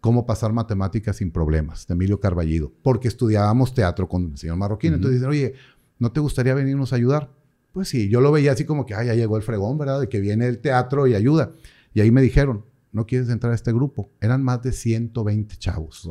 Cómo 0.00 0.24
pasar 0.24 0.52
matemáticas 0.52 1.16
sin 1.16 1.30
problemas, 1.30 1.86
de 1.86 1.94
Emilio 1.94 2.20
Carballido, 2.20 2.72
porque 2.82 3.08
estudiábamos 3.08 3.74
teatro 3.74 4.08
con 4.08 4.30
el 4.30 4.38
señor 4.38 4.56
Marroquín. 4.56 4.94
Entonces 4.94 5.20
dicen, 5.20 5.30
oye, 5.30 5.54
¿no 5.98 6.12
te 6.12 6.20
gustaría 6.20 6.54
venirnos 6.54 6.92
a 6.92 6.96
ayudar? 6.96 7.30
Pues 7.72 7.88
sí, 7.88 8.08
yo 8.08 8.20
lo 8.20 8.32
veía 8.32 8.52
así 8.52 8.64
como 8.64 8.86
que, 8.86 8.94
ay, 8.94 9.08
ya 9.08 9.14
llegó 9.14 9.36
el 9.36 9.42
fregón, 9.42 9.76
¿verdad? 9.76 10.00
De 10.00 10.08
que 10.08 10.20
viene 10.20 10.46
el 10.46 10.58
teatro 10.60 11.06
y 11.06 11.14
ayuda. 11.14 11.52
Y 11.92 12.00
ahí 12.00 12.10
me 12.10 12.22
dijeron, 12.22 12.64
¿no 12.92 13.06
quieres 13.06 13.28
entrar 13.28 13.52
a 13.52 13.54
este 13.54 13.72
grupo? 13.72 14.10
Eran 14.20 14.42
más 14.42 14.62
de 14.62 14.72
120 14.72 15.56
chavos. 15.56 16.08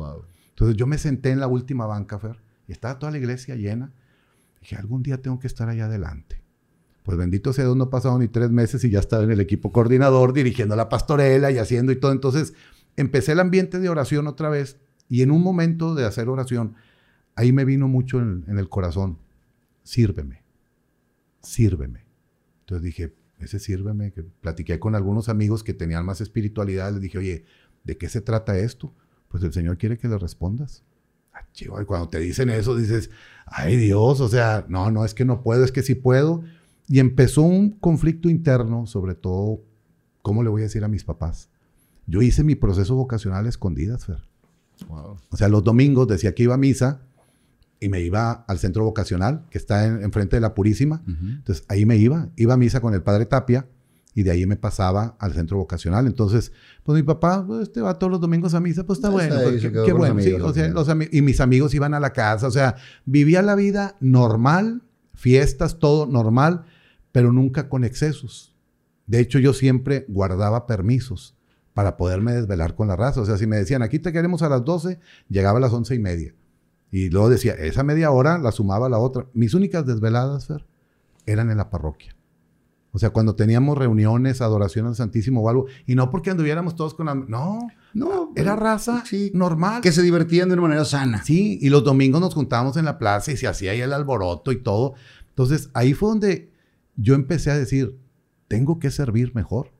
Entonces 0.50 0.76
yo 0.76 0.86
me 0.86 0.98
senté 0.98 1.30
en 1.30 1.40
la 1.40 1.48
última 1.48 1.86
banca, 1.86 2.18
Fer, 2.18 2.40
y 2.68 2.72
estaba 2.72 2.98
toda 2.98 3.12
la 3.12 3.18
iglesia 3.18 3.56
llena. 3.56 3.92
Dije, 4.60 4.76
algún 4.76 5.02
día 5.02 5.20
tengo 5.20 5.38
que 5.38 5.46
estar 5.46 5.68
allá 5.68 5.86
adelante. 5.86 6.45
Pues 7.06 7.16
bendito 7.16 7.52
sea 7.52 7.66
Dios, 7.66 7.76
no 7.76 7.88
pasaron 7.88 8.18
ni 8.18 8.26
tres 8.26 8.50
meses 8.50 8.82
y 8.82 8.90
ya 8.90 8.98
estaba 8.98 9.22
en 9.22 9.30
el 9.30 9.40
equipo 9.40 9.70
coordinador, 9.70 10.32
dirigiendo 10.32 10.74
la 10.74 10.88
pastorela 10.88 11.52
y 11.52 11.58
haciendo 11.58 11.92
y 11.92 11.96
todo. 11.96 12.10
Entonces 12.10 12.52
empecé 12.96 13.30
el 13.30 13.38
ambiente 13.38 13.78
de 13.78 13.88
oración 13.88 14.26
otra 14.26 14.48
vez 14.48 14.78
y 15.08 15.22
en 15.22 15.30
un 15.30 15.40
momento 15.40 15.94
de 15.94 16.04
hacer 16.04 16.28
oración, 16.28 16.74
ahí 17.36 17.52
me 17.52 17.64
vino 17.64 17.86
mucho 17.86 18.18
en, 18.18 18.44
el 18.48 18.68
corazón, 18.68 19.18
sírveme, 19.84 20.42
sírveme. 21.42 22.04
Entonces 22.62 22.82
dije, 22.84 23.14
ese 23.38 23.60
sírveme, 23.60 24.10
que 24.10 24.24
platiqué 24.24 24.80
con 24.80 24.96
algunos 24.96 25.28
amigos 25.28 25.62
que 25.62 25.74
tenían 25.74 26.04
más 26.04 26.20
espiritualidad, 26.20 26.90
les 26.90 27.02
dije, 27.02 27.18
oye, 27.18 27.44
¿de 27.84 27.96
qué 27.96 28.08
se 28.08 28.20
trata 28.20 28.58
esto? 28.58 28.92
Pues 29.28 29.44
el 29.44 29.52
Señor 29.52 29.78
quiere 29.78 29.96
que 29.96 30.08
le 30.08 30.18
respondas. 30.18 30.82
Ah, 31.32 31.46
chivo, 31.52 31.80
y 31.80 31.84
cuando 31.84 32.08
te 32.08 32.18
dicen 32.18 32.50
eso, 32.50 32.74
dices, 32.74 33.10
ay 33.44 33.76
Dios, 33.76 34.20
o 34.20 34.28
sea, 34.28 34.66
no, 34.68 34.90
no, 34.90 35.04
es 35.04 35.14
que 35.14 35.24
no 35.24 35.44
puedo, 35.44 35.62
es 35.62 35.70
que 35.70 35.84
sí 35.84 35.94
puedo. 35.94 36.42
Y 36.88 36.98
empezó 37.00 37.42
un 37.42 37.70
conflicto 37.72 38.28
interno, 38.30 38.86
sobre 38.86 39.14
todo, 39.14 39.60
¿cómo 40.22 40.42
le 40.42 40.48
voy 40.48 40.62
a 40.62 40.64
decir 40.64 40.84
a 40.84 40.88
mis 40.88 41.04
papás? 41.04 41.48
Yo 42.06 42.22
hice 42.22 42.44
mi 42.44 42.54
proceso 42.54 42.94
vocacional 42.94 43.46
a 43.46 43.48
escondidas, 43.48 44.06
Fer. 44.06 44.18
O 44.88 45.36
sea, 45.36 45.48
los 45.48 45.64
domingos 45.64 46.06
decía 46.06 46.34
que 46.34 46.42
iba 46.44 46.54
a 46.54 46.58
misa 46.58 47.00
y 47.80 47.88
me 47.88 48.00
iba 48.02 48.30
al 48.46 48.58
centro 48.58 48.84
vocacional, 48.84 49.44
que 49.50 49.58
está 49.58 49.86
en- 49.86 50.02
enfrente 50.02 50.36
de 50.36 50.40
la 50.40 50.54
Purísima. 50.54 51.02
Entonces 51.06 51.64
ahí 51.68 51.84
me 51.86 51.96
iba, 51.96 52.28
iba 52.36 52.54
a 52.54 52.56
misa 52.56 52.80
con 52.80 52.94
el 52.94 53.02
padre 53.02 53.26
Tapia 53.26 53.66
y 54.14 54.22
de 54.22 54.30
ahí 54.30 54.46
me 54.46 54.56
pasaba 54.56 55.16
al 55.18 55.32
centro 55.34 55.58
vocacional. 55.58 56.06
Entonces, 56.06 56.52
pues 56.84 56.96
mi 56.96 57.02
papá, 57.02 57.44
pues, 57.46 57.62
este 57.62 57.80
va 57.80 57.98
todos 57.98 58.10
los 58.10 58.20
domingos 58.20 58.54
a 58.54 58.60
misa, 58.60 58.84
pues 58.86 58.98
está 58.98 59.10
bueno, 59.10 59.34
pues, 59.42 59.60
qué, 59.60 59.92
bueno. 59.92 60.20
sí, 60.20 60.32
o 60.32 60.52
sea, 60.54 60.68
los 60.68 60.88
y 61.12 61.20
mis 61.22 61.40
amigos 61.40 61.74
iban 61.74 61.92
a 61.94 62.00
la 62.00 62.12
casa, 62.12 62.46
o 62.46 62.50
sea, 62.50 62.76
vivía 63.04 63.42
la 63.42 63.54
vida 63.56 63.96
normal, 64.00 64.82
fiestas, 65.14 65.78
todo 65.78 66.06
normal, 66.06 66.64
pero 67.16 67.32
nunca 67.32 67.70
con 67.70 67.82
excesos. 67.82 68.54
De 69.06 69.20
hecho, 69.20 69.38
yo 69.38 69.54
siempre 69.54 70.04
guardaba 70.06 70.66
permisos 70.66 71.34
para 71.72 71.96
poderme 71.96 72.34
desvelar 72.34 72.74
con 72.74 72.88
la 72.88 72.96
raza. 72.96 73.22
O 73.22 73.24
sea, 73.24 73.38
si 73.38 73.46
me 73.46 73.56
decían, 73.56 73.80
aquí 73.80 73.98
te 73.98 74.12
queremos 74.12 74.42
a 74.42 74.50
las 74.50 74.66
12, 74.66 75.00
llegaba 75.30 75.56
a 75.56 75.62
las 75.62 75.72
once 75.72 75.94
y 75.94 75.98
media. 75.98 76.34
Y 76.90 77.08
luego 77.08 77.30
decía, 77.30 77.54
esa 77.54 77.82
media 77.84 78.10
hora 78.10 78.36
la 78.36 78.52
sumaba 78.52 78.84
a 78.84 78.90
la 78.90 78.98
otra. 78.98 79.24
Mis 79.32 79.54
únicas 79.54 79.86
desveladas, 79.86 80.46
Fer, 80.46 80.66
eran 81.24 81.50
en 81.50 81.56
la 81.56 81.70
parroquia. 81.70 82.14
O 82.92 82.98
sea, 82.98 83.08
cuando 83.08 83.34
teníamos 83.34 83.78
reuniones, 83.78 84.42
adoración 84.42 84.84
al 84.84 84.94
Santísimo 84.94 85.40
o 85.40 85.48
algo, 85.48 85.64
y 85.86 85.94
no 85.94 86.10
porque 86.10 86.28
anduviéramos 86.28 86.76
todos 86.76 86.92
con 86.92 87.06
la... 87.06 87.14
No, 87.14 87.60
No, 87.94 88.30
era 88.36 88.56
raza 88.56 89.04
sí, 89.06 89.30
normal. 89.32 89.80
que 89.80 89.90
se 89.90 90.02
divertían 90.02 90.50
de 90.50 90.52
una 90.52 90.62
manera 90.64 90.84
sana. 90.84 91.22
Sí, 91.24 91.58
y 91.62 91.70
los 91.70 91.82
domingos 91.82 92.20
nos 92.20 92.34
juntábamos 92.34 92.76
en 92.76 92.84
la 92.84 92.98
plaza 92.98 93.32
y 93.32 93.38
se 93.38 93.48
hacía 93.48 93.70
ahí 93.70 93.80
el 93.80 93.94
alboroto 93.94 94.52
y 94.52 94.62
todo. 94.62 94.92
Entonces, 95.30 95.70
ahí 95.72 95.94
fue 95.94 96.10
donde 96.10 96.55
yo 96.96 97.14
empecé 97.14 97.50
a 97.50 97.58
decir, 97.58 97.96
tengo 98.48 98.78
que 98.78 98.90
servir 98.90 99.34
mejor. 99.34 99.72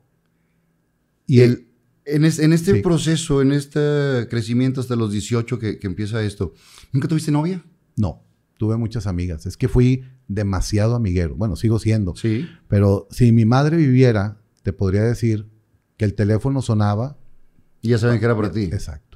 Y 1.25 1.41
él, 1.41 1.67
el, 2.05 2.15
en, 2.15 2.25
es- 2.25 2.39
en 2.39 2.53
este 2.53 2.75
Sí. 2.75 2.81
proceso, 2.81 3.41
en 3.41 3.51
este 3.51 4.27
crecimiento 4.29 4.81
hasta 4.81 4.95
los 4.95 5.11
18 5.11 5.59
que, 5.59 5.77
que 5.79 5.87
empieza 5.87 6.23
esto, 6.23 6.53
¿nunca 6.91 7.07
tuviste 7.07 7.31
novia? 7.31 7.63
no, 7.95 8.23
tuve 8.57 8.75
muchas 8.77 9.07
amigas. 9.07 9.45
Es 9.45 9.55
que 9.57 9.67
fui 9.67 10.03
demasiado 10.27 10.95
amiguero. 10.95 11.35
Bueno, 11.35 11.55
sigo 11.55 11.79
siendo. 11.79 12.15
Sí. 12.15 12.47
Pero 12.67 13.07
si 13.11 13.31
mi 13.31 13.45
madre 13.45 13.77
viviera, 13.77 14.39
te 14.63 14.73
podría 14.73 15.03
decir 15.03 15.47
que 15.95 16.05
el 16.05 16.13
teléfono 16.15 16.61
sonaba. 16.61 17.17
Y 17.81 17.89
ya 17.89 17.97
saben 17.99 18.19
que 18.19 18.25
era 18.25 18.35
para 18.35 18.51
ti. 18.51 18.63
Exacto. 18.63 19.06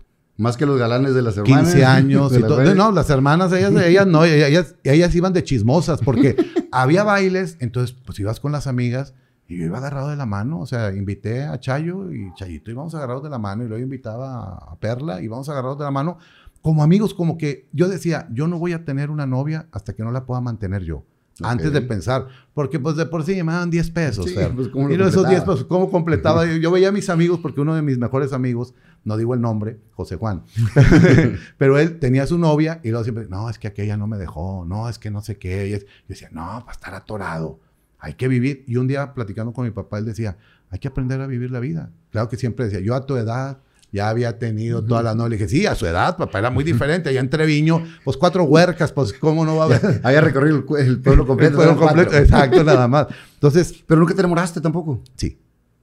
Más 0.41 0.57
que 0.57 0.65
los 0.65 0.79
galanes 0.79 1.13
de 1.13 1.21
las 1.21 1.37
hermanas. 1.37 1.71
15 1.71 1.85
años 1.85 2.33
y 2.37 2.41
todo. 2.41 2.73
No, 2.73 2.91
las 2.91 3.09
hermanas, 3.09 3.53
ellas, 3.53 3.71
ellas 3.83 4.07
no, 4.07 4.25
ellas, 4.25 4.75
ellas 4.83 5.15
iban 5.15 5.33
de 5.33 5.43
chismosas 5.43 6.01
porque 6.01 6.35
había 6.71 7.03
bailes, 7.03 7.57
entonces 7.59 7.95
pues 8.05 8.19
ibas 8.19 8.39
con 8.39 8.51
las 8.51 8.65
amigas 8.65 9.13
y 9.47 9.57
yo 9.57 9.65
iba 9.65 9.77
agarrado 9.77 10.09
de 10.09 10.15
la 10.15 10.25
mano, 10.25 10.59
o 10.59 10.65
sea, 10.65 10.93
invité 10.93 11.43
a 11.43 11.59
Chayo 11.59 12.11
y 12.11 12.33
Chayito 12.35 12.71
íbamos 12.71 12.95
agarrados 12.95 13.21
de 13.21 13.29
la 13.29 13.37
mano 13.37 13.63
y 13.63 13.67
luego 13.67 13.83
invitaba 13.83 14.55
a 14.55 14.75
Perla 14.79 15.21
y 15.21 15.25
íbamos 15.25 15.47
agarrados 15.49 15.77
de 15.77 15.83
la 15.83 15.91
mano 15.91 16.17
como 16.61 16.83
amigos, 16.83 17.13
como 17.13 17.37
que 17.37 17.67
yo 17.71 17.87
decía, 17.87 18.27
yo 18.31 18.47
no 18.47 18.59
voy 18.59 18.73
a 18.73 18.85
tener 18.85 19.09
una 19.09 19.25
novia 19.25 19.67
hasta 19.71 19.93
que 19.93 20.03
no 20.03 20.11
la 20.11 20.25
pueda 20.25 20.41
mantener 20.41 20.83
yo. 20.83 21.03
Antes 21.43 21.73
de 21.73 21.81
pensar, 21.81 22.27
porque 22.53 22.79
pues 22.79 22.95
de 22.95 23.05
por 23.07 23.23
sí 23.23 23.41
me 23.43 23.51
daban 23.51 23.71
10 23.71 23.89
pesos. 23.91 24.25
Sí, 24.25 24.35
pues, 24.55 24.67
¿cómo 24.67 24.91
y 24.91 24.95
luego 24.95 25.09
esos 25.09 25.27
10 25.27 25.39
completaba? 25.39 25.53
pesos, 25.53 25.67
¿cómo 25.67 25.89
completaba? 25.89 26.45
Yo, 26.45 26.57
yo 26.57 26.71
veía 26.71 26.89
a 26.89 26.91
mis 26.91 27.09
amigos, 27.09 27.39
porque 27.39 27.61
uno 27.61 27.73
de 27.73 27.81
mis 27.81 27.97
mejores 27.97 28.31
amigos, 28.31 28.75
no 29.03 29.17
digo 29.17 29.33
el 29.33 29.41
nombre, 29.41 29.79
José 29.93 30.15
Juan, 30.15 30.43
pero 31.57 31.77
él 31.79 31.99
tenía 31.99 32.27
su 32.27 32.37
novia 32.37 32.79
y 32.83 32.89
luego 32.89 33.03
siempre, 33.03 33.27
no, 33.29 33.49
es 33.49 33.57
que 33.59 33.67
aquella 33.67 33.97
no 33.97 34.07
me 34.07 34.17
dejó, 34.17 34.65
no, 34.65 34.89
es 34.89 34.99
que 34.99 35.09
no 35.11 35.21
sé 35.21 35.37
qué. 35.37 35.67
Y 35.69 35.73
es- 35.73 35.85
yo 35.85 35.89
decía, 36.07 36.29
no, 36.31 36.59
para 36.65 36.71
estar 36.73 36.93
atorado, 36.93 37.59
hay 37.99 38.13
que 38.15 38.27
vivir. 38.27 38.63
Y 38.67 38.77
un 38.77 38.87
día 38.87 39.13
platicando 39.13 39.53
con 39.53 39.65
mi 39.65 39.71
papá, 39.71 39.97
él 39.99 40.05
decía, 40.05 40.37
hay 40.69 40.79
que 40.79 40.87
aprender 40.87 41.19
a 41.21 41.27
vivir 41.27 41.51
la 41.51 41.59
vida. 41.59 41.91
Claro 42.11 42.29
que 42.29 42.37
siempre 42.37 42.65
decía, 42.65 42.79
yo 42.79 42.95
a 42.95 43.05
tu 43.05 43.15
edad 43.17 43.59
ya 43.93 44.07
había 44.07 44.39
tenido 44.39 44.83
toda 44.85 45.03
la 45.03 45.13
noche. 45.15 45.31
Le 45.31 45.35
dije, 45.37 45.49
sí, 45.49 45.65
a 45.65 45.75
su 45.75 45.85
edad, 45.85 46.15
papá, 46.15 46.39
era 46.39 46.49
muy 46.49 46.63
diferente. 46.63 47.09
Allá 47.09 47.19
en 47.19 47.29
Treviño, 47.29 47.83
pues 48.05 48.15
cuatro 48.15 48.43
huercas, 48.45 48.91
pues 48.93 49.11
cómo 49.13 49.43
no 49.45 49.57
va 49.57 49.63
a 49.63 49.65
haber. 49.65 49.99
Había 50.03 50.21
recorrido 50.21 50.63
el, 50.77 50.87
el 50.87 51.01
pueblo 51.01 51.27
completo. 51.27 51.61
El 51.61 51.67
pueblo 51.67 51.77
completo, 51.87 52.15
exacto, 52.17 52.63
nada 52.63 52.87
más. 52.87 53.07
Entonces, 53.33 53.83
Pero 53.85 53.99
nunca 53.99 54.13
te 54.13 54.21
enamoraste 54.21 54.61
tampoco. 54.61 55.01
sí, 55.15 55.37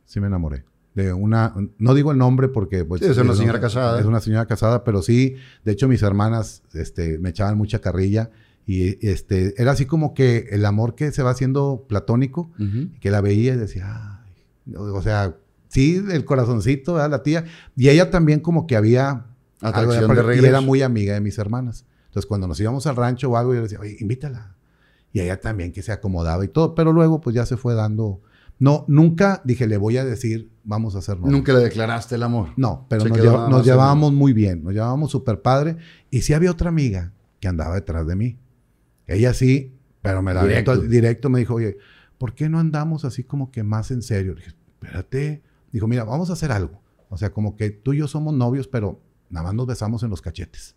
sí 0.06 0.20
me 0.20 0.26
enamoré. 0.28 0.64
De 1.02 1.12
una, 1.12 1.54
no 1.78 1.94
digo 1.94 2.10
el 2.10 2.18
nombre 2.18 2.48
porque 2.48 2.84
pues, 2.84 3.00
Sí, 3.00 3.06
es 3.06 3.18
una 3.18 3.34
señora 3.34 3.60
casada. 3.60 4.00
Es 4.00 4.06
una 4.06 4.20
señora 4.20 4.46
casada, 4.46 4.82
pero 4.82 5.00
sí, 5.02 5.36
de 5.64 5.72
hecho 5.72 5.86
mis 5.86 6.02
hermanas 6.02 6.62
este, 6.74 7.18
me 7.18 7.28
echaban 7.30 7.56
mucha 7.56 7.80
carrilla 7.80 8.30
y 8.66 9.06
este, 9.06 9.54
era 9.62 9.70
así 9.72 9.86
como 9.86 10.12
que 10.12 10.48
el 10.50 10.64
amor 10.66 10.94
que 10.94 11.12
se 11.12 11.22
va 11.22 11.30
haciendo 11.30 11.86
platónico, 11.88 12.50
que 13.00 13.10
la 13.10 13.20
veía 13.20 13.54
y 13.54 13.56
decía, 13.56 14.20
ay, 14.24 14.74
o 14.76 15.00
sea, 15.00 15.36
sí, 15.68 16.02
el 16.10 16.24
corazoncito, 16.24 16.94
¿verdad? 16.94 17.10
la 17.10 17.22
tía, 17.22 17.44
y 17.76 17.88
ella 17.88 18.10
también 18.10 18.40
como 18.40 18.66
que 18.66 18.76
había 18.76 19.24
Atracción 19.60 20.10
algo 20.10 20.14
de 20.14 20.20
Y 20.20 20.22
regreso. 20.22 20.46
era 20.46 20.60
muy 20.60 20.82
amiga 20.82 21.14
de 21.14 21.20
mis 21.20 21.38
hermanas. 21.38 21.84
Entonces 22.08 22.26
cuando 22.26 22.46
nos 22.48 22.58
íbamos 22.60 22.86
al 22.86 22.96
rancho 22.96 23.30
o 23.30 23.36
algo, 23.36 23.52
yo 23.54 23.60
le 23.60 23.62
decía, 23.64 23.80
oye, 23.80 23.96
invítala. 24.00 24.56
Y 25.12 25.20
ella 25.20 25.40
también 25.40 25.72
que 25.72 25.82
se 25.82 25.92
acomodaba 25.92 26.44
y 26.44 26.48
todo, 26.48 26.74
pero 26.74 26.92
luego 26.92 27.20
pues 27.20 27.34
ya 27.34 27.46
se 27.46 27.56
fue 27.56 27.74
dando, 27.74 28.20
no, 28.58 28.84
nunca 28.88 29.40
dije, 29.44 29.66
le 29.66 29.76
voy 29.76 29.96
a 29.98 30.04
decir, 30.04 30.50
vamos 30.64 30.94
a 30.96 30.98
hacer 30.98 31.16
novios". 31.18 31.32
Nunca 31.32 31.52
le 31.52 31.60
declaraste 31.60 32.16
el 32.16 32.22
amor. 32.22 32.50
No, 32.56 32.86
pero 32.88 33.02
Se 33.02 33.08
nos, 33.08 33.18
lleva- 33.18 33.62
llevábamos 33.62 34.12
muy 34.12 34.32
bien, 34.32 34.64
nos 34.64 34.72
llevábamos 34.72 35.10
súper 35.10 35.42
padre. 35.42 35.76
Y 36.10 36.22
sí 36.22 36.32
había 36.34 36.50
otra 36.50 36.68
amiga 36.68 37.12
que 37.40 37.48
andaba 37.48 37.74
detrás 37.76 38.06
de 38.06 38.16
mí. 38.16 38.38
Ella 39.06 39.32
sí, 39.34 39.74
pero 40.02 40.22
me 40.22 40.34
la 40.34 40.42
Directo. 40.42 40.72
directo, 40.72 40.90
directo 40.90 41.30
me 41.30 41.38
dijo, 41.38 41.54
oye, 41.54 41.78
¿por 42.18 42.34
qué 42.34 42.48
no 42.48 42.58
andamos 42.58 43.04
así 43.04 43.24
como 43.24 43.50
que 43.50 43.62
más 43.62 43.90
en 43.90 44.02
serio? 44.02 44.34
Le 44.34 44.40
dije, 44.40 44.54
espérate. 44.80 45.42
Dijo, 45.72 45.86
mira, 45.86 46.04
vamos 46.04 46.30
a 46.30 46.32
hacer 46.34 46.50
algo. 46.52 46.82
O 47.10 47.16
sea, 47.16 47.30
como 47.32 47.56
que 47.56 47.70
tú 47.70 47.92
y 47.92 47.98
yo 47.98 48.08
somos 48.08 48.34
novios, 48.34 48.68
pero 48.68 49.00
nada 49.30 49.44
más 49.46 49.54
nos 49.54 49.66
besamos 49.66 50.02
en 50.02 50.10
los 50.10 50.20
cachetes. 50.20 50.74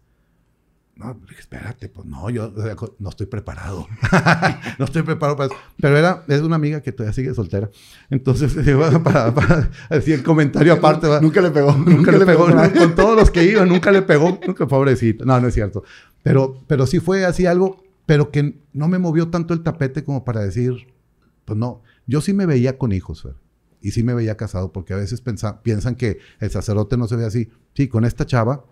No, 0.95 1.19
le 1.27 1.39
espérate, 1.39 1.89
pues 1.89 2.05
no, 2.05 2.29
yo 2.29 2.53
no 2.99 3.09
estoy 3.09 3.25
preparado. 3.25 3.87
no 4.79 4.85
estoy 4.85 5.01
preparado 5.01 5.35
para 5.35 5.47
eso. 5.51 5.55
Pero 5.79 5.97
era, 5.97 6.23
es 6.27 6.41
una 6.41 6.57
amiga 6.57 6.81
que 6.81 6.91
todavía 6.91 7.13
sigue 7.13 7.33
soltera. 7.33 7.69
Entonces, 8.09 8.53
para, 9.03 9.33
para 9.33 9.69
decir 9.89 10.15
el 10.15 10.23
comentario 10.23 10.73
aparte, 10.73 11.07
¿va? 11.07 11.19
Nunca 11.19 11.41
le 11.41 11.49
pegó. 11.49 11.71
Nunca, 11.73 12.11
le 12.11 12.25
pegó, 12.25 12.49
nada. 12.49 12.67
¿no? 12.67 12.79
con 12.79 12.95
todos 12.95 13.15
los 13.17 13.31
que 13.31 13.43
iban, 13.45 13.67
nunca 13.69 13.91
le 13.91 14.03
pegó, 14.03 14.37
nunca, 14.45 14.67
pobrecito. 14.67 15.25
No, 15.25 15.39
no 15.39 15.47
es 15.47 15.53
cierto. 15.55 15.83
Pero, 16.21 16.57
pero 16.67 16.85
sí 16.85 16.99
fue 16.99 17.25
así 17.25 17.45
algo, 17.47 17.83
pero 18.05 18.29
que 18.29 18.59
no 18.73 18.87
me 18.87 18.99
movió 18.99 19.29
tanto 19.29 19.53
el 19.55 19.63
tapete 19.63 20.03
como 20.03 20.23
para 20.23 20.41
decir, 20.41 20.87
pues 21.45 21.57
no, 21.57 21.81
yo 22.05 22.21
sí 22.21 22.33
me 22.33 22.45
veía 22.45 22.77
con 22.77 22.91
hijos, 22.91 23.27
y 23.81 23.91
sí 23.91 24.03
me 24.03 24.13
veía 24.13 24.37
casado, 24.37 24.71
porque 24.71 24.93
a 24.93 24.97
veces 24.97 25.23
pensa- 25.23 25.61
piensan 25.63 25.95
que 25.95 26.19
el 26.39 26.51
sacerdote 26.51 26.97
no 26.97 27.07
se 27.07 27.15
ve 27.15 27.25
así. 27.25 27.49
Sí, 27.73 27.87
con 27.87 28.05
esta 28.05 28.27
chava, 28.27 28.63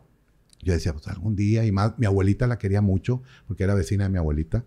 yo 0.61 0.73
decía, 0.73 0.93
pues 0.93 1.07
algún 1.07 1.35
día, 1.35 1.65
y 1.65 1.71
más, 1.71 1.93
mi 1.97 2.05
abuelita 2.05 2.47
la 2.47 2.57
quería 2.57 2.81
mucho, 2.81 3.21
porque 3.47 3.63
era 3.63 3.75
vecina 3.75 4.05
de 4.05 4.09
mi 4.09 4.17
abuelita. 4.17 4.65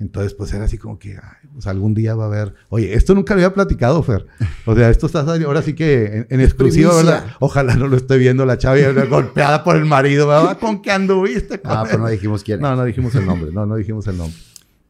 Entonces, 0.00 0.32
pues 0.32 0.52
era 0.52 0.64
así 0.64 0.78
como 0.78 0.96
que, 0.98 1.16
ay, 1.16 1.48
pues 1.52 1.66
algún 1.66 1.92
día 1.92 2.14
va 2.14 2.24
a 2.24 2.26
haber. 2.28 2.54
Oye, 2.68 2.94
esto 2.94 3.16
nunca 3.16 3.34
lo 3.34 3.40
había 3.40 3.52
platicado, 3.52 4.00
Fer. 4.04 4.26
O 4.64 4.76
sea, 4.76 4.90
esto 4.90 5.06
está 5.06 5.20
ahora 5.20 5.60
sí 5.60 5.74
que 5.74 6.04
en, 6.04 6.26
en 6.30 6.40
exclusiva. 6.40 6.94
¿verdad? 6.94 7.26
Ojalá 7.40 7.74
no 7.74 7.88
lo 7.88 7.96
esté 7.96 8.16
viendo 8.16 8.46
la 8.46 8.58
chava 8.58 8.78
y 8.78 8.84
golpeada 9.08 9.64
por 9.64 9.74
el 9.74 9.86
marido, 9.86 10.28
¿verdad? 10.28 10.56
¿Con 10.58 10.82
qué 10.82 10.92
anduviste? 10.92 11.60
Ah, 11.64 11.84
pero 11.84 11.98
no 11.98 12.08
dijimos 12.08 12.44
quién. 12.44 12.60
No, 12.60 12.76
no 12.76 12.84
dijimos 12.84 13.12
el 13.16 13.26
nombre, 13.26 13.50
no, 13.52 13.66
no 13.66 13.74
dijimos 13.74 14.06
el 14.06 14.18
nombre. 14.18 14.38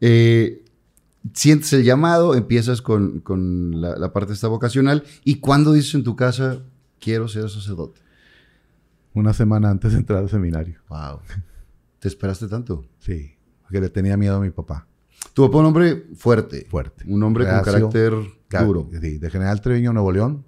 Eh, 0.03 0.63
sientes 1.33 1.73
el 1.73 1.85
llamado, 1.85 2.35
empiezas 2.35 2.83
con, 2.83 3.21
con 3.21 3.81
la, 3.81 3.97
la 3.97 4.13
parte 4.13 4.35
esta 4.35 4.49
vocacional. 4.49 5.05
¿Y 5.25 5.37
cuándo 5.37 5.73
dices 5.73 5.95
en 5.95 6.05
tu 6.05 6.17
casa, 6.17 6.61
quiero 7.01 7.29
ser 7.29 7.49
sacerdote? 7.49 8.03
Una 9.14 9.33
semana 9.33 9.71
antes 9.71 9.92
de 9.92 9.99
entrar 9.99 10.18
al 10.21 10.29
seminario. 10.31 10.81
Wow. 10.88 11.21
¿Te 11.99 12.09
esperaste 12.09 12.47
tanto? 12.49 12.85
Sí, 13.01 13.35
porque 13.62 13.81
le 13.81 13.88
tenía 13.88 14.16
miedo 14.16 14.37
a 14.37 14.40
mi 14.40 14.51
papá. 14.51 14.87
Tu 15.35 15.44
papá 15.47 15.59
un 15.59 15.66
hombre 15.66 16.07
fuerte. 16.14 16.66
Fuerte. 16.71 17.05
Un 17.09 17.23
hombre 17.23 17.44
con 17.44 17.55
Reacio, 17.55 17.73
carácter 17.73 18.12
Ca- 18.49 18.64
duro. 18.64 18.88
Sí, 19.01 19.18
de 19.18 19.31
General 19.31 19.61
Treviño, 19.61 19.92
Nuevo 19.92 20.12
León. 20.12 20.44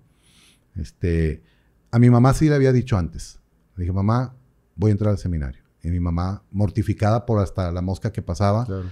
Este, 0.77 1.43
a 1.91 1.99
mi 1.99 2.11
mamá 2.11 2.33
sí 2.35 2.49
le 2.49 2.55
había 2.55 2.73
dicho 2.73 2.97
antes. 2.97 3.41
Le 3.77 3.83
dije, 3.85 3.93
mamá, 3.93 4.35
voy 4.77 4.91
a 4.91 4.93
entrar 4.93 5.11
al 5.11 5.19
seminario. 5.19 5.63
Y 5.83 5.89
mi 5.91 5.99
mamá, 6.01 6.45
mortificada 6.53 7.27
por 7.27 7.41
hasta 7.41 7.73
la 7.73 7.83
mosca 7.83 8.13
que 8.13 8.23
pasaba, 8.23 8.67
Claro. 8.67 8.91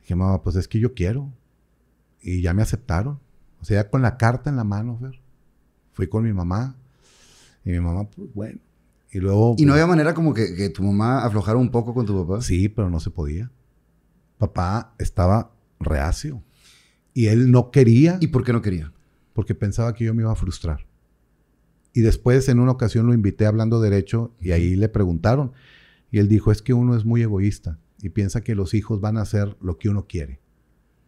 dije, 0.00 0.14
mamá, 0.16 0.42
pues 0.42 0.56
es 0.56 0.66
que 0.66 0.80
yo 0.80 0.94
quiero. 0.94 1.32
Y 2.20 2.42
ya 2.42 2.52
me 2.54 2.62
aceptaron. 2.62 3.20
O 3.60 3.64
sea, 3.64 3.82
ya 3.82 3.90
con 3.90 4.02
la 4.02 4.16
carta 4.16 4.50
en 4.50 4.56
la 4.56 4.64
mano, 4.64 4.98
Fer. 4.98 5.20
Fui 5.92 6.08
con 6.08 6.24
mi 6.24 6.32
mamá. 6.32 6.76
Y 7.64 7.70
mi 7.70 7.80
mamá, 7.80 8.08
pues 8.10 8.32
bueno. 8.34 8.58
Y 9.12 9.18
luego... 9.20 9.54
¿Y 9.58 9.66
no 9.66 9.72
pues, 9.72 9.82
había 9.82 9.86
manera 9.86 10.14
como 10.14 10.32
que, 10.32 10.54
que 10.54 10.70
tu 10.70 10.82
mamá 10.82 11.24
aflojara 11.24 11.58
un 11.58 11.70
poco 11.70 11.92
con 11.94 12.06
tu 12.06 12.26
papá? 12.26 12.40
Sí, 12.40 12.68
pero 12.68 12.88
no 12.88 12.98
se 12.98 13.10
podía. 13.10 13.50
Papá 14.38 14.94
estaba 14.98 15.52
reacio. 15.78 16.42
Y 17.14 17.26
él 17.26 17.50
no 17.50 17.70
quería 17.70 18.16
¿Y 18.20 18.28
por 18.28 18.42
qué 18.42 18.52
no 18.52 18.62
quería? 18.62 18.92
porque 19.34 19.54
pensaba 19.54 19.94
que 19.94 20.04
yo 20.04 20.14
me 20.14 20.22
iba 20.22 20.32
a 20.32 20.36
frustrar. 20.36 20.86
Y 21.92 22.00
después 22.00 22.48
en 22.48 22.58
una 22.58 22.72
ocasión 22.72 23.06
lo 23.06 23.14
invité 23.14 23.46
hablando 23.46 23.80
derecho 23.80 24.34
y 24.40 24.52
ahí 24.52 24.76
le 24.76 24.88
preguntaron. 24.88 25.52
Y 26.10 26.18
él 26.18 26.28
dijo, 26.28 26.50
es 26.50 26.62
que 26.62 26.72
uno 26.72 26.96
es 26.96 27.04
muy 27.04 27.22
egoísta 27.22 27.78
y 28.00 28.10
piensa 28.10 28.42
que 28.42 28.54
los 28.54 28.74
hijos 28.74 29.00
van 29.00 29.18
a 29.18 29.22
hacer 29.22 29.56
lo 29.60 29.78
que 29.78 29.88
uno 29.88 30.06
quiere. 30.06 30.40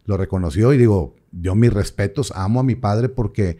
Lo 0.05 0.17
reconoció 0.17 0.73
y 0.73 0.77
digo, 0.77 1.15
yo 1.31 1.55
mis 1.55 1.73
respetos, 1.73 2.31
amo 2.35 2.59
a 2.59 2.63
mi 2.63 2.75
padre 2.75 3.09
porque 3.09 3.57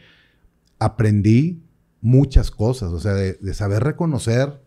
aprendí 0.80 1.64
muchas 2.06 2.52
cosas, 2.52 2.94
o 2.94 3.00
sea, 3.00 3.14
de, 3.16 3.34
de 3.34 3.54
saber 3.56 3.84
reconocer 3.84 4.62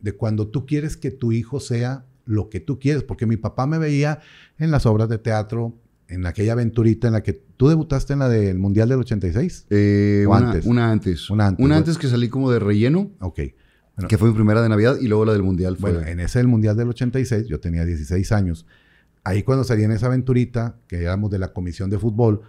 de 0.00 0.12
cuando 0.12 0.48
tú 0.48 0.66
quieres 0.66 0.96
que 0.96 1.12
tu 1.12 1.30
hijo 1.30 1.60
sea 1.60 2.04
lo 2.24 2.50
que 2.50 2.58
tú 2.58 2.80
quieres, 2.80 3.04
porque 3.04 3.24
mi 3.24 3.36
papá 3.36 3.68
me 3.68 3.78
veía 3.78 4.18
en 4.58 4.72
las 4.72 4.84
obras 4.84 5.08
de 5.08 5.18
teatro, 5.18 5.74
en 6.08 6.26
aquella 6.26 6.54
aventurita 6.54 7.06
en 7.06 7.12
la 7.12 7.22
que 7.22 7.34
tú 7.56 7.68
debutaste 7.68 8.14
en 8.14 8.18
la 8.18 8.28
del 8.28 8.58
Mundial 8.58 8.88
del 8.88 8.98
86. 8.98 9.66
Eh, 9.70 10.24
O 10.26 10.30
una, 10.30 10.50
antes. 10.50 10.66
una 10.66 10.90
antes. 10.90 11.30
Una 11.30 11.46
antes, 11.46 11.58
Una 11.60 11.68
bueno. 11.68 11.76
antes 11.76 11.98
que 11.98 12.08
salí 12.08 12.28
como 12.28 12.50
de 12.50 12.58
relleno, 12.58 13.12
Ok. 13.20 13.40
Bueno, 13.96 14.08
que 14.08 14.18
fue 14.18 14.28
mi 14.28 14.34
primera 14.34 14.60
de 14.60 14.68
Navidad, 14.68 14.96
y 15.00 15.06
luego 15.06 15.24
la 15.24 15.32
del 15.32 15.42
Mundial 15.44 15.76
fue... 15.78 15.92
Bueno, 15.92 16.06
en 16.06 16.18
ese 16.20 16.40
del 16.40 16.48
Mundial 16.48 16.76
del 16.76 16.88
86, 16.88 17.46
yo 17.46 17.60
tenía 17.60 17.84
16 17.84 18.30
años. 18.32 18.66
Ahí 19.24 19.42
cuando 19.44 19.62
salí 19.64 19.84
en 19.84 19.92
esa 19.92 20.06
aventurita, 20.06 20.76
que 20.86 20.96
éramos 21.02 21.30
de 21.30 21.38
la 21.38 21.52
comisión 21.54 21.88
de 21.90 21.98
fútbol, 21.98 22.42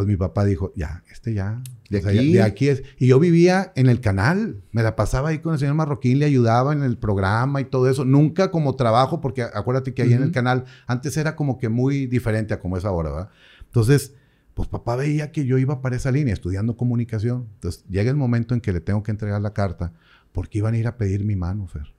pues 0.00 0.08
mi 0.08 0.16
papá 0.16 0.46
dijo, 0.46 0.72
ya, 0.74 1.04
este 1.12 1.34
ya. 1.34 1.62
De 1.90 1.98
o 1.98 2.00
sea, 2.00 2.10
ya- 2.12 2.20
aquí. 2.22 2.32
de 2.32 2.42
aquí 2.42 2.68
es. 2.68 2.82
Y 2.98 3.08
yo 3.08 3.20
vivía 3.20 3.70
en 3.76 3.90
el 3.90 4.00
canal, 4.00 4.62
me 4.72 4.82
la 4.82 4.96
pasaba 4.96 5.28
ahí 5.28 5.40
con 5.40 5.52
el 5.52 5.58
señor 5.58 5.74
Marroquín, 5.74 6.18
le 6.20 6.24
ayudaba 6.24 6.72
en 6.72 6.82
el 6.82 6.96
programa 6.96 7.60
y 7.60 7.66
todo 7.66 7.86
eso. 7.90 8.06
Nunca 8.06 8.50
como 8.50 8.76
trabajo, 8.76 9.20
porque 9.20 9.42
acuérdate 9.42 9.92
que 9.92 10.00
ahí 10.00 10.14
en 10.14 10.22
el 10.22 10.32
canal 10.32 10.64
antes 10.86 11.18
era 11.18 11.36
como 11.36 11.58
que 11.58 11.68
muy 11.68 12.06
diferente 12.06 12.54
a 12.54 12.60
como 12.60 12.78
es 12.78 12.86
ahora, 12.86 13.10
¿verdad? 13.10 13.28
Entonces, 13.66 14.14
pues 14.54 14.68
papá 14.68 14.96
veía 14.96 15.32
que 15.32 15.44
yo 15.44 15.58
iba 15.58 15.82
para 15.82 15.96
esa 15.96 16.10
línea 16.10 16.32
estudiando 16.32 16.78
comunicación. 16.78 17.48
Entonces 17.56 17.84
llega 17.90 18.10
el 18.10 18.16
momento 18.16 18.54
en 18.54 18.62
que 18.62 18.72
le 18.72 18.80
tengo 18.80 19.02
que 19.02 19.10
entregar 19.10 19.42
la 19.42 19.52
carta 19.52 19.92
porque 20.32 20.56
iban 20.56 20.72
a 20.72 20.78
ir 20.78 20.86
a 20.86 20.96
pedir 20.96 21.26
mi 21.26 21.36
mano, 21.36 21.66
Fer. 21.66 21.92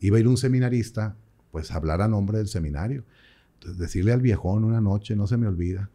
Iba 0.00 0.16
a 0.16 0.20
ir 0.20 0.26
un 0.26 0.38
seminarista, 0.38 1.14
pues 1.52 1.70
a 1.70 1.76
hablar 1.76 2.02
a 2.02 2.08
nombre 2.08 2.38
del 2.38 2.48
seminario. 2.48 3.04
Entonces 3.54 3.78
decirle 3.78 4.12
al 4.12 4.22
viejón 4.22 4.64
una 4.64 4.80
noche, 4.80 5.14
no 5.14 5.28
se 5.28 5.36
me 5.36 5.46
olvida, 5.46 5.88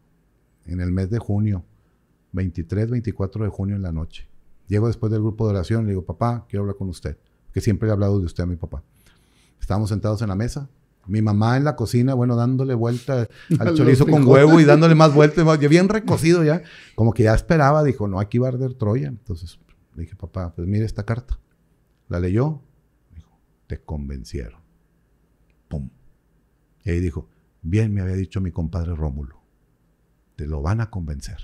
en 0.66 0.80
el 0.80 0.90
mes 0.92 1.10
de 1.10 1.18
junio, 1.18 1.64
23, 2.32 2.90
24 2.90 3.44
de 3.44 3.50
junio 3.50 3.76
en 3.76 3.82
la 3.82 3.92
noche. 3.92 4.26
Llego 4.66 4.86
después 4.86 5.12
del 5.12 5.20
grupo 5.20 5.46
de 5.46 5.54
oración 5.54 5.82
y 5.82 5.86
le 5.86 5.90
digo, 5.90 6.04
papá, 6.04 6.46
quiero 6.48 6.62
hablar 6.62 6.76
con 6.76 6.88
usted, 6.88 7.16
que 7.52 7.60
siempre 7.60 7.88
he 7.88 7.92
hablado 7.92 8.18
de 8.18 8.26
usted 8.26 8.42
a 8.44 8.46
mi 8.46 8.56
papá. 8.56 8.82
Estábamos 9.60 9.90
sentados 9.90 10.20
en 10.22 10.28
la 10.28 10.34
mesa, 10.34 10.68
mi 11.06 11.20
mamá 11.20 11.56
en 11.58 11.64
la 11.64 11.76
cocina, 11.76 12.14
bueno, 12.14 12.34
dándole 12.34 12.74
vuelta 12.74 13.28
al 13.58 13.74
chorizo 13.74 14.06
con 14.06 14.26
huevo 14.26 14.58
y 14.60 14.64
dándole 14.64 14.94
más 14.94 15.14
vueltas, 15.14 15.44
más- 15.44 15.58
bien 15.58 15.88
recocido 15.88 16.42
ya, 16.44 16.62
como 16.94 17.12
que 17.12 17.24
ya 17.24 17.34
esperaba, 17.34 17.84
dijo, 17.84 18.08
no, 18.08 18.20
aquí 18.20 18.38
va 18.38 18.48
a 18.48 18.52
arder 18.52 18.74
Troya. 18.74 19.08
Entonces 19.08 19.58
le 19.94 20.02
dije, 20.02 20.16
papá, 20.16 20.52
pues 20.54 20.66
mire 20.66 20.84
esta 20.86 21.04
carta. 21.04 21.38
La 22.08 22.20
leyó, 22.20 22.62
dijo, 23.14 23.38
te 23.66 23.80
convencieron. 23.82 24.60
Pum. 25.68 25.90
Y 26.84 26.90
ahí 26.90 27.00
dijo, 27.00 27.28
bien 27.62 27.92
me 27.94 28.00
había 28.00 28.14
dicho 28.16 28.40
mi 28.40 28.50
compadre 28.50 28.94
Rómulo, 28.94 29.40
te 30.36 30.46
lo 30.46 30.62
van 30.62 30.80
a 30.80 30.90
convencer. 30.90 31.38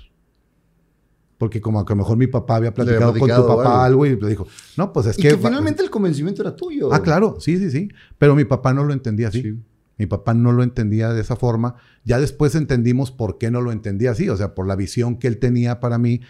Porque 1.37 1.59
como 1.59 1.83
que 1.83 1.93
a 1.93 1.95
lo 1.95 2.03
mejor 2.03 2.17
mi 2.17 2.27
papá 2.27 2.57
había 2.57 2.73
platicado, 2.73 3.17
con 3.17 3.27
tu 3.27 3.47
papá 3.47 3.85
algo. 3.85 4.03
algo 4.03 4.05
y 4.05 4.21
le 4.21 4.29
dijo, 4.29 4.47
no, 4.77 4.93
pues 4.93 5.07
es 5.07 5.17
y 5.17 5.23
que... 5.23 5.29
que 5.29 5.37
finalmente 5.37 5.81
el 5.81 5.89
convencimiento 5.89 6.43
era 6.43 6.55
tuyo. 6.55 6.93
Ah, 6.93 7.01
claro, 7.01 7.37
sí, 7.39 7.57
sí, 7.57 7.71
sí. 7.71 7.89
Pero 8.19 8.35
mi 8.35 8.45
papá 8.45 8.73
no 8.73 8.83
lo 8.83 8.93
entendía 8.93 9.29
así. 9.29 9.41
Sí. 9.41 9.59
Mi 9.97 10.05
papá 10.05 10.33
no 10.33 10.51
lo 10.51 10.63
entendía 10.63 11.13
de 11.13 11.21
esa 11.21 11.35
forma. 11.35 11.75
Ya 12.03 12.19
después 12.19 12.55
entendimos 12.55 13.11
por 13.11 13.37
qué 13.37 13.51
no 13.51 13.61
lo 13.61 13.71
entendía 13.71 14.11
así, 14.11 14.29
o 14.29 14.37
sea, 14.37 14.55
por 14.55 14.67
la 14.67 14.75
visión 14.75 15.17
que 15.17 15.27
él 15.27 15.37
tenía 15.37 15.79
para 15.79 15.97
mí. 15.97 16.21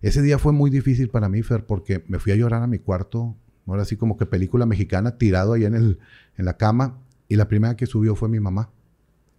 Ese 0.00 0.22
día 0.22 0.38
fue 0.38 0.52
muy 0.52 0.70
difícil 0.70 1.08
para 1.08 1.28
mí, 1.28 1.42
Fer, 1.42 1.64
porque 1.66 2.04
me 2.08 2.18
fui 2.18 2.32
a 2.32 2.36
llorar 2.36 2.62
a 2.62 2.66
mi 2.66 2.78
cuarto, 2.78 3.36
ahora 3.66 3.84
sí 3.84 3.96
como 3.96 4.16
que 4.16 4.26
película 4.26 4.66
mexicana, 4.66 5.18
tirado 5.18 5.54
ahí 5.54 5.64
en, 5.64 5.74
el, 5.74 5.98
en 6.36 6.44
la 6.44 6.56
cama, 6.56 7.00
y 7.28 7.36
la 7.36 7.48
primera 7.48 7.76
que 7.76 7.86
subió 7.86 8.14
fue 8.14 8.28
mi 8.28 8.38
mamá. 8.38 8.70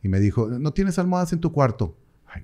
Y 0.03 0.09
me 0.09 0.19
dijo, 0.19 0.47
¿no 0.47 0.73
tienes 0.73 0.99
almohadas 0.99 1.31
en 1.33 1.39
tu 1.39 1.51
cuarto? 1.51 1.95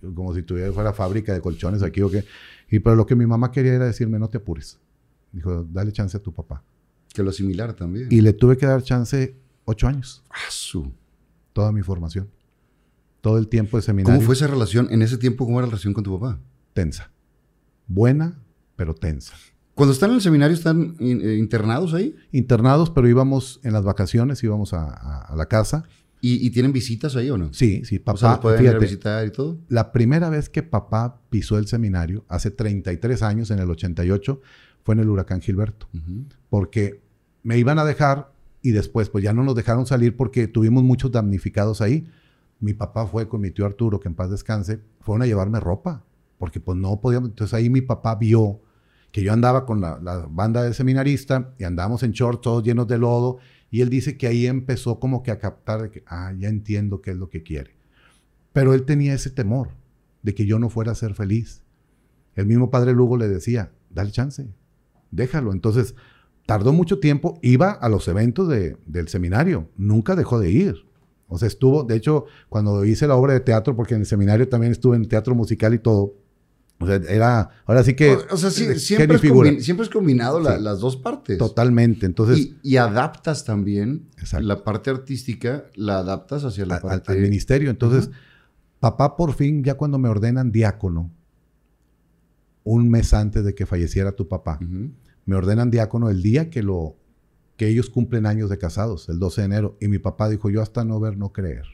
Ay, 0.02 0.14
como 0.14 0.34
si 0.34 0.44
tuviera 0.44 0.72
fuera 0.72 0.94
fábrica 0.94 1.34
de 1.34 1.42
colchones 1.42 1.84
aquí 1.84 2.02
o 2.02 2.10
qué. 2.10 2.26
Y 2.70 2.80
pero 2.80 2.96
lo 2.96 3.06
que 3.06 3.16
mi 3.16 3.26
mamá 3.26 3.52
quería 3.52 3.74
era 3.74 3.86
decirme, 3.86 4.20
no 4.20 4.30
te 4.30 4.38
apures. 4.38 4.80
Dijo, 5.32 5.64
dale 5.72 5.92
chance 5.92 6.16
a 6.18 6.20
tu 6.22 6.34
papá. 6.34 6.64
Que 7.14 7.24
lo 7.24 7.32
similar 7.32 7.74
también. 7.74 8.08
Y 8.12 8.22
le 8.22 8.34
tuve 8.34 8.58
que 8.58 8.66
dar 8.66 8.82
chance 8.84 9.36
ocho 9.66 9.88
años. 9.88 10.24
Ah, 10.30 10.38
su. 10.50 10.92
Toda 11.54 11.72
mi 11.72 11.82
formación. 11.84 12.30
Todo 13.22 13.38
el 13.38 13.48
tiempo 13.48 13.78
de 13.78 13.84
seminario. 13.84 14.16
¿Cómo 14.18 14.26
fue 14.26 14.36
esa 14.36 14.48
relación? 14.48 14.88
En 14.92 15.02
ese 15.02 15.18
tiempo, 15.18 15.46
¿cómo 15.46 15.60
era 15.60 15.68
la 15.68 15.72
relación 15.72 15.94
con 15.94 16.04
tu 16.04 16.20
papá? 16.20 16.40
Tensa. 16.74 17.12
Buena, 17.88 18.40
pero 18.76 18.94
tensa. 18.96 19.34
Cuando 19.76 19.94
están 19.94 20.10
en 20.12 20.18
el 20.18 20.22
seminario, 20.22 20.56
¿están 20.56 20.96
in- 21.00 21.22
eh, 21.22 21.36
internados 21.38 21.94
ahí? 21.94 22.16
Internados, 22.32 22.90
pero 22.92 23.08
íbamos 23.08 23.60
en 23.64 23.74
las 23.74 23.84
vacaciones, 23.84 24.44
íbamos 24.44 24.74
a, 24.74 24.84
a- 24.90 25.22
a 25.22 25.36
la 25.36 25.48
casa. 25.48 25.84
¿Y, 26.26 26.48
y 26.48 26.52
tienen 26.52 26.72
visitas 26.72 27.18
ahí 27.18 27.30
o 27.30 27.38
no? 27.38 27.52
Sí, 27.52 27.84
sí, 27.84 27.98
o 27.98 28.04
papá. 28.06 28.18
sea, 28.18 28.30
¿los 28.30 28.40
pueden 28.40 28.64
ir 28.64 28.70
a 28.70 28.80
visitar 28.80 29.28
y 29.28 29.32
todo? 29.32 29.60
la 29.68 29.92
primera 29.92 30.30
vez 30.30 30.48
que 30.48 30.64
papá 30.64 31.20
pisó 31.30 31.58
el 31.58 31.68
seminario, 31.68 32.24
hace 32.30 32.50
33 32.50 33.22
años, 33.24 33.52
en 33.52 33.60
el 33.60 33.70
88, 33.70 34.40
fue 34.86 34.96
en 34.96 35.02
el 35.02 35.10
huracán 35.10 35.42
Gilberto. 35.42 35.90
Porque 36.50 37.02
me 37.44 37.58
iban 37.58 37.78
a 37.78 37.84
dejar 37.84 38.32
y 38.62 38.72
después 38.72 39.10
pues 39.10 39.22
ya 39.22 39.34
no 39.34 39.44
nos 39.44 39.54
dejaron 39.54 39.86
salir 39.86 40.16
porque 40.16 40.48
tuvimos 40.48 40.82
muchos 40.82 41.12
damnificados 41.12 41.82
ahí. 41.82 42.08
Mi 42.62 42.74
papá 42.74 43.06
fue 43.06 43.28
con 43.28 43.42
mi 43.42 43.52
tío 43.52 43.66
Arturo, 43.66 44.00
que 44.00 44.08
en 44.08 44.16
paz 44.16 44.30
descanse, 44.32 44.80
fueron 45.02 45.24
a 45.24 45.26
llevarme 45.26 45.60
ropa, 45.60 46.06
porque 46.38 46.62
pues 46.62 46.78
no 46.78 47.02
podíamos. 47.02 47.32
Entonces 47.32 47.54
ahí 47.54 47.70
mi 47.70 47.82
papá 47.82 48.16
vio 48.16 48.62
que 49.12 49.24
yo 49.24 49.34
andaba 49.34 49.66
con 49.66 49.82
la, 49.82 50.00
la 50.02 50.26
banda 50.30 50.64
de 50.64 50.74
seminarista 50.74 51.54
y 51.60 51.66
andábamos 51.66 52.02
en 52.04 52.12
shorts 52.14 52.40
todos 52.40 52.64
llenos 52.64 52.88
de 52.88 52.98
lodo 52.98 53.40
y 53.74 53.82
él 53.82 53.90
dice 53.90 54.18
que 54.18 54.28
ahí 54.28 54.46
empezó 54.46 55.00
como 55.00 55.24
que 55.24 55.32
a 55.32 55.40
captar 55.40 55.90
ah, 56.06 56.32
ya 56.38 56.48
entiendo 56.48 57.02
qué 57.02 57.10
es 57.10 57.18
lo 57.18 57.28
que 57.32 57.42
quiere. 57.42 57.72
Pero 58.52 58.76
él 58.76 58.84
tenía 58.86 59.16
ese 59.16 59.32
temor 59.32 59.70
de 60.22 60.36
que 60.36 60.46
yo 60.46 60.60
no 60.60 60.70
fuera 60.70 60.92
a 60.92 60.96
ser 60.96 61.16
feliz. 61.16 61.64
El 62.36 62.46
mismo 62.46 62.70
padre 62.70 62.94
Lugo 62.94 63.18
le 63.18 63.28
decía, 63.28 63.72
dale 63.90 64.12
chance, 64.12 64.48
déjalo. 65.10 65.52
Entonces, 65.54 65.96
tardó 66.46 66.72
mucho 66.72 67.00
tiempo, 67.00 67.40
iba 67.42 67.72
a 67.72 67.90
los 67.90 68.08
eventos 68.08 68.48
de- 68.48 68.78
del 68.86 69.08
seminario, 69.08 69.68
nunca 69.76 70.16
dejó 70.16 70.40
de 70.40 70.52
ir. 70.52 70.76
O 71.28 71.40
sea, 71.40 71.48
estuvo, 71.48 71.84
de 71.84 71.96
hecho, 71.96 72.26
cuando 72.50 72.86
hice 72.86 73.08
la 73.08 73.16
obra 73.16 73.34
de 73.34 73.40
teatro, 73.40 73.76
porque 73.76 73.96
en 73.96 74.02
el 74.02 74.06
seminario 74.06 74.48
también 74.48 74.72
estuve 74.72 74.98
en 74.98 75.08
teatro 75.08 75.34
musical 75.34 75.74
y 75.74 75.80
todo, 75.80 76.14
o 76.84 76.88
sea, 76.88 76.96
era, 77.14 77.50
ahora 77.66 77.84
sí 77.84 77.94
que... 77.96 78.12
O, 78.16 78.26
o 78.32 78.38
sea, 78.38 78.50
sí, 78.52 78.78
siempre, 78.80 79.16
es 79.16 79.22
figura. 79.22 79.50
combi- 79.50 79.60
siempre 79.62 79.84
es 79.86 79.90
combinado 79.90 80.40
la- 80.40 80.58
Sí. 80.58 80.64
las 80.64 80.80
dos 80.80 80.96
partes. 80.98 81.38
Totalmente. 81.38 82.06
Entonces, 82.06 82.38
y, 82.40 82.58
y 82.64 82.78
adaptas 82.78 83.44
también 83.46 84.08
Exacto. 84.18 84.46
la 84.46 84.64
parte 84.64 84.90
artística, 84.90 85.66
la 85.76 86.00
adaptas 86.00 86.44
hacia 86.44 86.66
la 86.66 86.76
a- 86.76 86.82
parte... 86.82 87.12
al 87.12 87.20
ministerio. 87.20 87.70
Entonces, 87.70 88.10
papá 88.80 89.16
por 89.18 89.34
fin, 89.34 89.64
ya 89.64 89.76
cuando 89.76 89.98
me 89.98 90.10
ordenan 90.10 90.52
diácono, 90.52 91.10
un 92.64 92.90
mes 92.90 93.14
antes 93.14 93.44
de 93.44 93.54
que 93.56 93.66
falleciera 93.66 94.14
tu 94.14 94.28
papá, 94.28 94.60
me 95.26 95.36
ordenan 95.36 95.70
diácono 95.72 96.10
el 96.10 96.22
día 96.22 96.50
que 96.50 96.64
lo 96.64 96.96
que 97.58 97.68
ellos 97.68 97.90
cumplen 97.90 98.26
años 98.26 98.50
de 98.50 98.58
casados, 98.58 99.10
el 99.10 99.20
12 99.20 99.42
de 99.42 99.46
enero, 99.46 99.78
y 99.80 99.88
mi 99.88 100.00
papá 100.00 100.30
dijo, 100.30 100.50
yo 100.50 100.62
hasta 100.62 100.84
no 100.86 101.00
ver, 101.00 101.18
no 101.18 101.32
creer. 101.34 101.66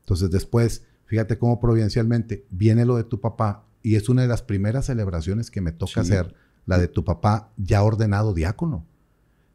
Entonces 0.00 0.30
después, 0.30 0.84
fíjate 1.04 1.38
cómo 1.38 1.60
providencialmente 1.60 2.44
viene 2.50 2.84
lo 2.84 2.96
de 2.96 3.04
tu 3.04 3.20
papá 3.20 3.64
y 3.82 3.96
es 3.96 4.08
una 4.08 4.22
de 4.22 4.28
las 4.28 4.42
primeras 4.42 4.86
celebraciones 4.86 5.50
que 5.50 5.60
me 5.60 5.72
toca 5.72 5.92
Sí. 5.94 6.00
hacer, 6.12 6.34
la 6.66 6.78
de 6.78 6.88
tu 6.88 7.04
papá 7.04 7.50
ya 7.56 7.82
ordenado 7.82 8.34
diácono. 8.34 8.86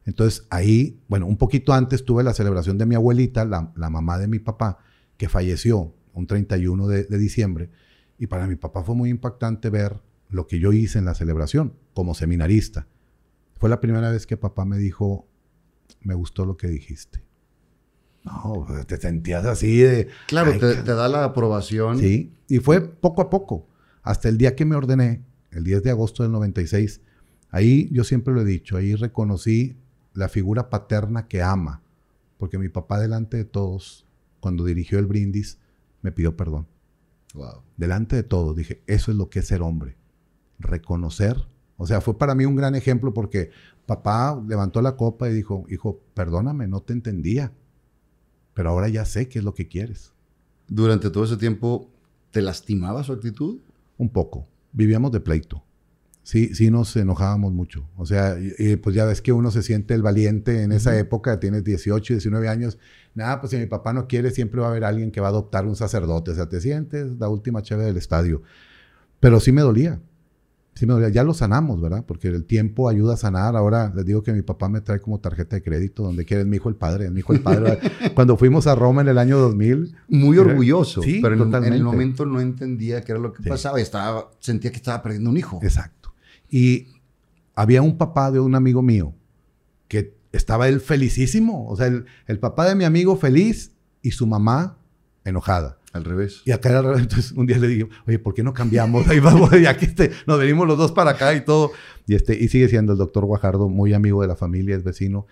Entonces 0.05 0.45
ahí, 0.49 0.99
bueno, 1.07 1.25
un 1.25 1.37
poquito 1.37 1.73
antes 1.73 2.03
tuve 2.05 2.23
la 2.23 2.33
celebración 2.33 2.77
de 2.77 2.85
mi 2.85 2.95
abuelita, 2.95 3.45
la, 3.45 3.71
la 3.75 3.89
mamá 3.89 4.17
de 4.17 4.27
mi 4.27 4.39
papá, 4.39 4.79
que 5.17 5.29
falleció 5.29 5.93
un 6.13 6.27
31 6.27 6.87
de, 6.87 7.03
de 7.03 7.17
diciembre, 7.17 7.69
y 8.17 8.27
para 8.27 8.47
mi 8.47 8.55
papá 8.55 8.83
fue 8.83 8.95
muy 8.95 9.09
impactante 9.09 9.69
ver 9.69 9.99
lo 10.29 10.47
que 10.47 10.59
yo 10.59 10.73
hice 10.73 10.97
en 10.99 11.05
la 11.05 11.13
celebración 11.13 11.73
como 11.93 12.13
seminarista. 12.15 12.87
Fue 13.59 13.69
la 13.69 13.79
primera 13.79 14.11
vez 14.11 14.25
que 14.27 14.35
papá 14.37 14.65
me 14.65 14.77
dijo, 14.77 15.27
me 16.01 16.13
gustó 16.15 16.45
lo 16.45 16.57
que 16.57 16.67
dijiste. 16.67 17.23
No, 18.23 18.65
pues, 18.67 18.85
te 18.87 18.97
sentías 18.97 19.45
así 19.45 19.77
de... 19.77 20.09
Claro, 20.27 20.51
Ay, 20.53 20.59
te, 20.59 20.75
qué- 20.75 20.81
te 20.83 20.93
da 20.93 21.07
la 21.07 21.23
aprobación. 21.23 21.97
Sí, 21.99 22.33
y 22.49 22.57
fue 22.59 22.81
poco 22.81 23.21
a 23.21 23.29
poco, 23.29 23.67
hasta 24.07 24.29
el 24.29 24.37
día 24.37 24.55
que 24.55 24.63
me 24.63 24.75
ordené, 24.75 25.21
el 25.51 25.65
10 25.65 25.83
de 25.83 25.91
agosto 25.91 26.23
del 26.23 26.31
96. 26.31 27.01
Ahí 27.49 27.89
yo 27.91 28.05
siempre 28.05 28.33
lo 28.33 28.41
he 28.41 28.45
dicho, 28.45 28.77
ahí 28.77 28.95
reconocí 28.95 29.75
la 30.13 30.29
figura 30.29 30.69
paterna 30.69 31.27
que 31.27 31.43
ama, 31.43 31.81
porque 32.37 32.57
mi 32.57 32.69
papá 32.69 32.99
delante 32.99 33.35
de 33.35 33.43
todos, 33.43 34.05
cuando 34.39 34.63
dirigió 34.63 34.97
el 34.97 35.07
brindis, 35.07 35.59
me 36.01 36.13
pidió 36.13 36.37
perdón. 36.37 36.67
Wow. 37.33 37.63
Delante 37.75 38.15
de 38.15 38.23
todos, 38.23 38.55
dije, 38.55 38.81
eso 38.87 39.11
es 39.11 39.17
lo 39.17 39.29
que 39.29 39.39
es 39.39 39.47
ser 39.47 39.61
hombre, 39.61 39.97
reconocer. 40.57 41.45
O 41.75 41.85
sea, 41.85 41.99
fue 41.99 42.17
para 42.17 42.33
mí 42.33 42.45
un 42.45 42.55
gran 42.55 42.75
ejemplo 42.75 43.13
porque 43.13 43.51
papá 43.85 44.41
levantó 44.47 44.81
la 44.81 44.95
copa 44.95 45.29
y 45.29 45.33
dijo, 45.33 45.65
hijo, 45.69 45.99
perdóname, 46.13 46.67
no 46.67 46.81
te 46.81 46.93
entendía, 46.93 47.51
pero 48.53 48.69
ahora 48.69 48.87
ya 48.87 49.03
sé 49.03 49.27
qué 49.27 49.39
es 49.39 49.45
lo 49.45 49.53
que 49.53 49.67
quieres. 49.67 50.13
Durante 50.69 51.09
todo 51.09 51.25
ese 51.25 51.35
tiempo, 51.35 51.89
¿te 52.31 52.41
lastimaba 52.41 53.03
su 53.03 53.11
actitud? 53.11 53.59
Un 53.97 54.09
poco. 54.09 54.47
Vivíamos 54.73 55.11
de 55.11 55.19
pleito. 55.19 55.63
Sí, 56.23 56.53
sí 56.55 56.69
nos 56.69 56.93
enojábamos 56.97 57.53
mucho. 57.53 57.89
O 57.95 58.05
sea, 58.05 58.37
y- 58.37 58.53
y, 58.57 58.75
pues 58.75 58.95
ya 58.95 59.05
ves 59.05 59.21
que 59.21 59.31
uno 59.31 59.49
se 59.49 59.63
siente 59.63 59.93
el 59.93 60.01
valiente 60.01 60.63
en 60.63 60.73
esa 60.73 60.97
época, 60.99 61.39
tienes 61.39 61.63
18, 61.63 62.13
19 62.15 62.49
años. 62.49 62.77
Nada, 63.15 63.39
pues 63.39 63.51
si 63.51 63.57
mi 63.57 63.65
papá 63.65 63.93
no 63.93 64.07
quiere, 64.07 64.31
siempre 64.31 64.59
va 64.59 64.67
a 64.67 64.71
haber 64.71 64.83
alguien 64.83 65.11
que 65.11 65.21
va 65.21 65.27
a 65.27 65.29
adoptar 65.29 65.65
un 65.65 65.75
sacerdote. 65.77 66.31
O 66.31 66.35
sea, 66.35 66.49
te 66.49 66.59
sientes 66.59 67.07
la 67.17 67.29
última 67.29 67.61
chave 67.61 67.85
del 67.85 67.95
estadio. 67.97 68.41
Pero 69.21 69.39
sí 69.39 69.51
me 69.53 69.61
dolía. 69.61 70.01
Sí 70.77 70.85
me 70.85 70.93
dolía. 70.93 71.09
Ya 71.09 71.23
lo 71.23 71.33
sanamos, 71.33 71.81
¿verdad? 71.81 72.05
Porque 72.07 72.27
el 72.27 72.45
tiempo 72.45 72.87
ayuda 72.87 73.15
a 73.15 73.17
sanar. 73.17 73.55
Ahora 73.55 73.91
les 73.95 74.05
digo 74.05 74.21
que 74.21 74.31
mi 74.31 74.43
papá 74.43 74.69
me 74.69 74.79
trae 74.81 74.99
como 74.99 75.19
tarjeta 75.19 75.55
de 75.55 75.63
crédito, 75.63 76.03
donde 76.03 76.23
quiera, 76.23 76.41
es 76.41 76.47
mi 76.47 76.57
hijo 76.57 76.69
el 76.69 76.75
padre, 76.75 77.09
mi 77.09 77.21
hijo 77.21 77.33
el 77.33 77.41
padre. 77.41 77.79
Cuando 78.15 78.37
fuimos 78.37 78.67
a 78.67 78.75
Roma 78.75 79.01
en 79.01 79.07
el 79.07 79.17
año 79.17 79.39
2000, 79.39 79.95
Muy 80.09 80.37
orgulloso. 80.37 81.01
Sí, 81.01 81.19
pero 81.21 81.33
en, 81.35 81.73
el 81.73 81.83
momento 81.83 82.25
no 82.25 82.39
entendía 82.39 83.01
qué 83.01 83.13
era 83.13 83.21
lo 83.21 83.33
que 83.33 83.41
Sí. 83.41 83.49
pasaba. 83.49 83.79
y 83.79 83.83
Estaba, 83.83 84.29
sentía 84.39 84.71
que 84.71 84.77
estaba 84.77 85.01
perdiendo 85.01 85.29
un 85.31 85.37
hijo. 85.37 85.59
Exacto. 85.63 86.13
Y 86.49 86.87
había 87.55 87.81
un 87.81 87.97
papá 87.97 88.29
de 88.31 88.39
un 88.39 88.53
amigo 88.53 88.83
mío 88.83 89.15
que 89.87 90.15
estaba 90.31 90.67
él 90.67 90.79
felicísimo. 90.79 91.67
O 91.67 91.75
sea, 91.75 91.87
el, 91.87 92.05
el 92.27 92.37
papá 92.39 92.67
de 92.69 92.75
mi 92.75 92.83
amigo 92.83 93.15
feliz 93.17 93.71
y 94.03 94.11
su 94.11 94.27
mamá 94.27 94.77
enojada. 95.25 95.76
Al 95.97 96.05
revés. 96.05 96.41
Y 96.45 96.51
acá 96.51 96.69
era 96.69 96.79
al 96.79 96.85
revés. 96.85 97.01
Entonces 97.01 97.31
un 97.33 97.45
día 97.47 97.57
le 97.57 97.67
dije, 97.67 97.89
oye, 98.07 98.19
¿por 98.19 98.33
qué 98.33 98.43
no 98.43 98.53
cambiamos? 98.53 99.07
Ahí 99.07 99.19
vamos, 99.19 99.49
ya 99.61 99.75
que 99.75 99.85
este, 99.85 100.11
nos 100.25 100.39
venimos 100.39 100.67
los 100.67 100.77
dos 100.77 100.91
para 100.93 101.11
acá 101.11 101.33
y 101.35 101.43
todo. 101.43 101.71
Y, 102.05 102.15
este, 102.15 102.35
y 102.41 102.47
sigue 102.47 102.69
siendo 102.69 102.93
el 102.93 102.97
doctor 102.97 103.25
Guajardo, 103.25 103.67
muy 103.69 103.93
amigo 103.93 104.21
de 104.21 104.27
la 104.27 104.35
familia, 104.35 104.75
es 104.75 104.83
vecino. 104.83 105.25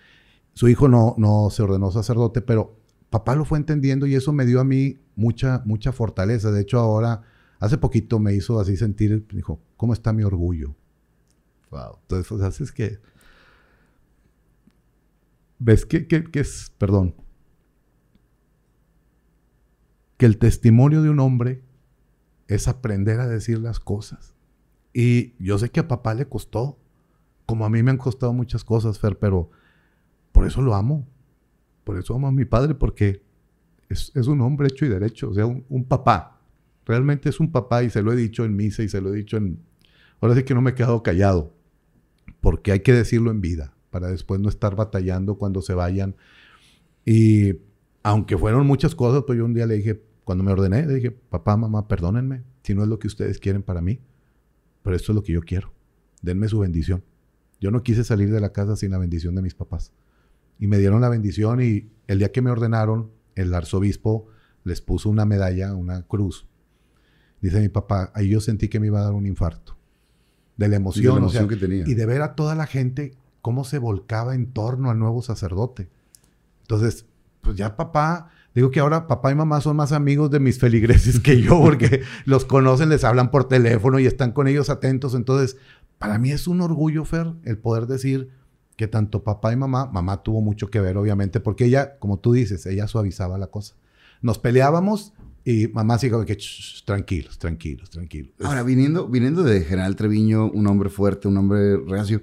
Su 0.52 0.68
hijo 0.68 0.88
no, 0.88 1.14
no 1.18 1.48
se 1.50 1.62
ordenó 1.62 1.90
sacerdote, 1.90 2.40
pero 2.42 2.76
papá 3.10 3.34
lo 3.36 3.44
fue 3.44 3.58
entendiendo 3.58 4.06
y 4.06 4.14
eso 4.14 4.32
me 4.32 4.44
dio 4.46 4.60
a 4.60 4.64
mí 4.64 4.98
mucha, 5.14 5.62
mucha 5.64 5.92
fortaleza. 5.92 6.50
De 6.50 6.60
hecho, 6.62 6.78
ahora, 6.78 7.22
hace 7.60 7.78
poquito 7.78 8.18
me 8.18 8.34
hizo 8.34 8.58
así 8.60 8.76
sentir, 8.76 9.26
dijo, 9.32 9.60
¿cómo 9.76 9.92
está 9.92 10.12
mi 10.12 10.22
orgullo? 10.22 10.74
Wow. 11.70 11.98
Entonces, 12.02 12.28
pues 12.28 12.42
haces 12.42 12.72
que. 12.72 12.98
¿Ves 15.58 15.86
que, 15.86 16.06
que- 16.06 16.24
que 16.24 16.40
es, 16.40 16.72
perdón? 16.78 17.14
Que 20.16 20.26
el 20.26 20.38
testimonio 20.38 21.02
de 21.02 21.10
un 21.10 21.20
hombre 21.20 21.62
es 22.48 22.68
aprender 22.68 23.20
a 23.20 23.26
decir 23.26 23.58
las 23.58 23.80
cosas. 23.80 24.34
Y 24.92 25.34
yo 25.38 25.58
sé 25.58 25.70
que 25.70 25.80
a 25.80 25.88
papá 25.88 26.14
le 26.14 26.26
costó, 26.26 26.78
como 27.44 27.66
a 27.66 27.70
mí 27.70 27.82
me 27.82 27.90
han 27.90 27.98
costado 27.98 28.32
muchas 28.32 28.64
cosas, 28.64 28.98
Fer, 28.98 29.18
pero 29.18 29.50
por 30.32 30.46
eso 30.46 30.62
lo 30.62 30.74
amo. 30.74 31.06
Por 31.84 31.98
eso 31.98 32.14
amo 32.14 32.28
a 32.28 32.32
mi 32.32 32.44
padre, 32.44 32.74
porque 32.74 33.22
es, 33.88 34.10
es 34.14 34.26
un 34.26 34.40
hombre 34.40 34.68
hecho 34.68 34.86
y 34.86 34.88
derecho, 34.88 35.30
o 35.30 35.34
sea, 35.34 35.46
un, 35.46 35.64
un 35.68 35.84
papá. 35.84 36.40
Realmente 36.84 37.28
es 37.28 37.40
un 37.40 37.52
papá 37.52 37.82
y 37.82 37.90
se 37.90 38.02
lo 38.02 38.12
he 38.12 38.16
dicho 38.16 38.44
en 38.44 38.56
misa 38.56 38.82
y 38.82 38.88
se 38.88 39.00
lo 39.00 39.12
he 39.12 39.16
dicho 39.16 39.36
en... 39.36 39.60
Ahora 40.20 40.34
sí 40.34 40.44
que 40.44 40.54
no 40.54 40.62
me 40.62 40.70
he 40.70 40.74
quedado 40.74 41.02
callado, 41.02 41.52
porque 42.40 42.72
hay 42.72 42.80
que 42.80 42.92
decirlo 42.92 43.30
en 43.30 43.40
vida, 43.40 43.74
para 43.90 44.08
después 44.08 44.40
no 44.40 44.48
estar 44.48 44.76
batallando 44.76 45.36
cuando 45.36 45.62
se 45.62 45.74
vayan. 45.74 46.16
Y 47.04 47.56
aunque 48.02 48.38
fueron 48.38 48.66
muchas 48.66 48.94
cosas, 48.94 49.24
pues 49.26 49.38
yo 49.38 49.44
un 49.44 49.52
día 49.52 49.66
le 49.66 49.74
dije, 49.74 50.02
cuando 50.26 50.42
me 50.42 50.50
ordené, 50.50 50.84
le 50.84 50.94
dije, 50.94 51.12
papá, 51.12 51.56
mamá, 51.56 51.86
perdónenme, 51.86 52.42
si 52.64 52.74
no 52.74 52.82
es 52.82 52.88
lo 52.88 52.98
que 52.98 53.06
ustedes 53.06 53.38
quieren 53.38 53.62
para 53.62 53.80
mí, 53.80 54.00
pero 54.82 54.96
esto 54.96 55.12
es 55.12 55.16
lo 55.16 55.22
que 55.22 55.32
yo 55.32 55.40
quiero. 55.40 55.72
Denme 56.20 56.48
su 56.48 56.58
bendición. 56.58 57.04
Yo 57.60 57.70
no 57.70 57.84
quise 57.84 58.02
salir 58.02 58.32
de 58.32 58.40
la 58.40 58.52
casa 58.52 58.74
sin 58.74 58.90
la 58.90 58.98
bendición 58.98 59.36
de 59.36 59.42
mis 59.42 59.54
papás. 59.54 59.92
Y 60.58 60.66
me 60.66 60.78
dieron 60.78 61.00
la 61.00 61.08
bendición 61.08 61.62
y 61.62 61.92
el 62.08 62.18
día 62.18 62.32
que 62.32 62.42
me 62.42 62.50
ordenaron, 62.50 63.12
el 63.36 63.54
arzobispo 63.54 64.26
les 64.64 64.80
puso 64.80 65.10
una 65.10 65.24
medalla, 65.26 65.72
una 65.76 66.02
cruz. 66.02 66.48
Dice 67.40 67.60
mi 67.60 67.68
papá, 67.68 68.10
ahí 68.12 68.28
yo 68.28 68.40
sentí 68.40 68.66
que 68.66 68.80
me 68.80 68.88
iba 68.88 68.98
a 68.98 69.04
dar 69.04 69.12
un 69.12 69.26
infarto. 69.26 69.76
De 70.56 70.66
la 70.66 70.74
emoción, 70.74 71.14
de 71.14 71.20
la 71.20 71.26
o 71.28 71.30
sea, 71.30 71.42
emoción 71.42 71.60
que 71.60 71.66
tenía. 71.68 71.84
y 71.86 71.94
de 71.94 72.04
ver 72.04 72.22
a 72.22 72.34
toda 72.34 72.56
la 72.56 72.66
gente 72.66 73.14
cómo 73.42 73.62
se 73.62 73.78
volcaba 73.78 74.34
en 74.34 74.52
torno 74.52 74.90
al 74.90 74.98
nuevo 74.98 75.22
sacerdote. 75.22 75.88
Entonces, 76.62 77.06
pues 77.42 77.56
ya 77.56 77.76
papá, 77.76 78.32
digo 78.56 78.70
que 78.70 78.80
ahora 78.80 79.06
papá 79.06 79.30
y 79.30 79.34
mamá 79.34 79.60
son 79.60 79.76
más 79.76 79.92
amigos 79.92 80.30
de 80.30 80.40
mis 80.40 80.58
feligreses 80.58 81.20
que 81.20 81.42
yo, 81.42 81.60
porque 81.60 82.00
los 82.24 82.46
conocen, 82.46 82.88
les 82.88 83.04
hablan 83.04 83.30
por 83.30 83.46
teléfono 83.46 83.98
y 83.98 84.06
están 84.06 84.32
con 84.32 84.48
ellos 84.48 84.70
atentos. 84.70 85.14
Entonces, 85.14 85.58
para 85.98 86.18
mí 86.18 86.30
es 86.32 86.48
un 86.48 86.62
orgullo, 86.62 87.04
Fer, 87.04 87.34
el 87.44 87.58
poder 87.58 87.86
decir, 87.86 88.30
que 88.76 88.88
tanto 88.88 89.22
papá 89.22 89.52
y 89.52 89.56
mamá, 89.56 89.86
mamá 89.86 90.22
tuvo 90.22 90.40
mucho 90.40 90.70
que 90.70 90.80
ver, 90.80 90.96
obviamente, 90.96 91.38
porque 91.38 91.66
ella, 91.66 91.98
como 91.98 92.18
tú 92.18 92.32
dices, 92.32 92.64
ella 92.64 92.88
suavizaba 92.88 93.36
la 93.36 93.48
cosa. 93.48 93.74
Nos 94.22 94.38
peleábamos 94.38 95.12
y 95.44 95.68
mamá 95.68 95.98
sigue 95.98 96.24
que 96.24 96.34
"Shh, 96.34 96.84
tranquilos, 96.86 97.38
tranquilos, 97.38 97.90
tranquilos. 97.90 98.32
Ahora, 98.42 98.62
viniendo, 98.62 99.06
viniendo 99.06 99.42
de 99.42 99.60
General 99.60 99.94
Treviño, 99.96 100.50
un 100.50 100.66
hombre 100.66 100.88
fuerte, 100.88 101.28
un 101.28 101.36
hombre 101.36 101.76
reacio, 101.76 102.22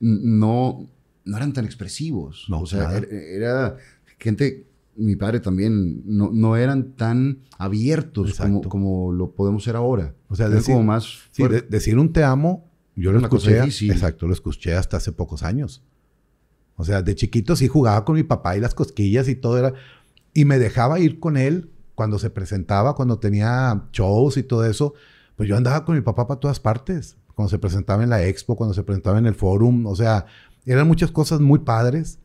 no, 0.00 0.88
no 1.26 1.36
eran 1.36 1.52
tan 1.52 1.66
expresivos. 1.66 2.46
No, 2.48 2.60
o 2.60 2.66
sea, 2.66 2.84
nada. 2.84 2.98
era, 2.98 3.06
era 3.08 3.76
gente, 4.18 4.66
mi 4.96 5.16
padre 5.16 5.40
también, 5.40 6.02
no, 6.04 6.30
no 6.32 6.56
eran 6.56 6.92
tan 6.92 7.38
abiertos 7.58 8.26
como, 8.46 8.60
como 8.68 9.12
lo 9.12 9.30
podemos 9.32 9.64
ser 9.64 9.76
ahora. 9.76 10.14
O 10.28 10.36
sea, 10.36 10.48
decir- 10.48 10.74
como 10.74 10.84
más 10.84 11.04
Sí, 11.32 11.46
de- 11.48 11.62
decir 11.62 11.98
un 11.98 12.12
te 12.12 12.22
amo, 12.24 12.68
yo 12.96 13.10
lo 13.12 13.18
escuché. 13.24 13.52
Exacto, 13.90 14.26
lo 14.26 14.32
escuché 14.32 14.74
hasta 14.74 14.96
hace 14.98 15.12
pocos 15.12 15.42
años. 15.42 15.82
O 16.76 16.84
sea, 16.84 17.02
de 17.02 17.14
chiquito 17.14 17.56
sí 17.56 17.68
jugaba 17.68 18.04
con 18.04 18.16
mi 18.16 18.22
papá 18.24 18.56
y 18.56 18.60
las 18.60 18.74
cosquillas 18.74 19.28
y 19.28 19.34
todo 19.36 19.58
era. 19.58 19.74
Y 20.32 20.44
me 20.44 20.58
dejaba 20.58 20.98
ir 21.00 21.20
con 21.20 21.36
él 21.36 21.70
cuando 21.94 22.18
se 22.18 22.30
presentaba, 22.30 22.94
cuando 22.96 23.18
tenía 23.18 23.84
shows 23.92 24.36
y 24.36 24.42
todo 24.42 24.64
eso. 24.64 24.94
Pues 25.36 25.48
yo 25.48 25.56
andaba 25.56 25.84
con 25.84 25.94
mi 25.94 26.00
papá 26.02 26.26
para 26.26 26.40
todas 26.40 26.58
partes. 26.60 27.16
Cuando 27.34 27.50
se 27.50 27.58
presentaba 27.58 28.02
en 28.04 28.10
la 28.10 28.24
expo, 28.24 28.56
cuando 28.56 28.74
se 28.74 28.82
presentaba 28.82 29.18
en 29.18 29.26
el 29.26 29.34
forum. 29.34 29.86
O 29.86 29.94
sea, 29.96 30.26
eran 30.66 30.86
muchas 30.88 31.10
cosas 31.12 31.40
muy 31.40 31.60
padres. 31.60 32.18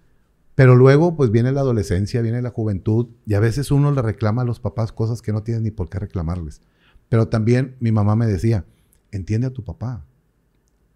Pero 0.60 0.76
luego, 0.76 1.16
pues 1.16 1.32
viene 1.32 1.54
la 1.54 1.62
adolescencia, 1.62 2.22
viene 2.22 2.42
la 2.42 2.50
juventud. 2.50 3.08
Y 3.26 3.36
a 3.36 3.40
veces 3.40 3.72
uno 3.72 3.94
le 3.94 4.02
reclama 4.02 4.42
a 4.42 4.46
los 4.46 4.60
papás 4.60 4.92
cosas 4.92 5.22
que 5.22 5.32
no 5.32 5.42
tienen 5.42 5.64
ni 5.64 5.72
por 5.72 5.90
qué 5.90 6.00
reclamarles. 6.00 6.60
Pero 7.08 7.30
también 7.30 7.78
mi 7.80 7.94
mamá 7.94 8.18
me 8.18 8.26
decía, 8.26 8.66
entiende 9.14 9.48
a 9.48 9.54
tu 9.54 9.64
papá. 9.64 10.06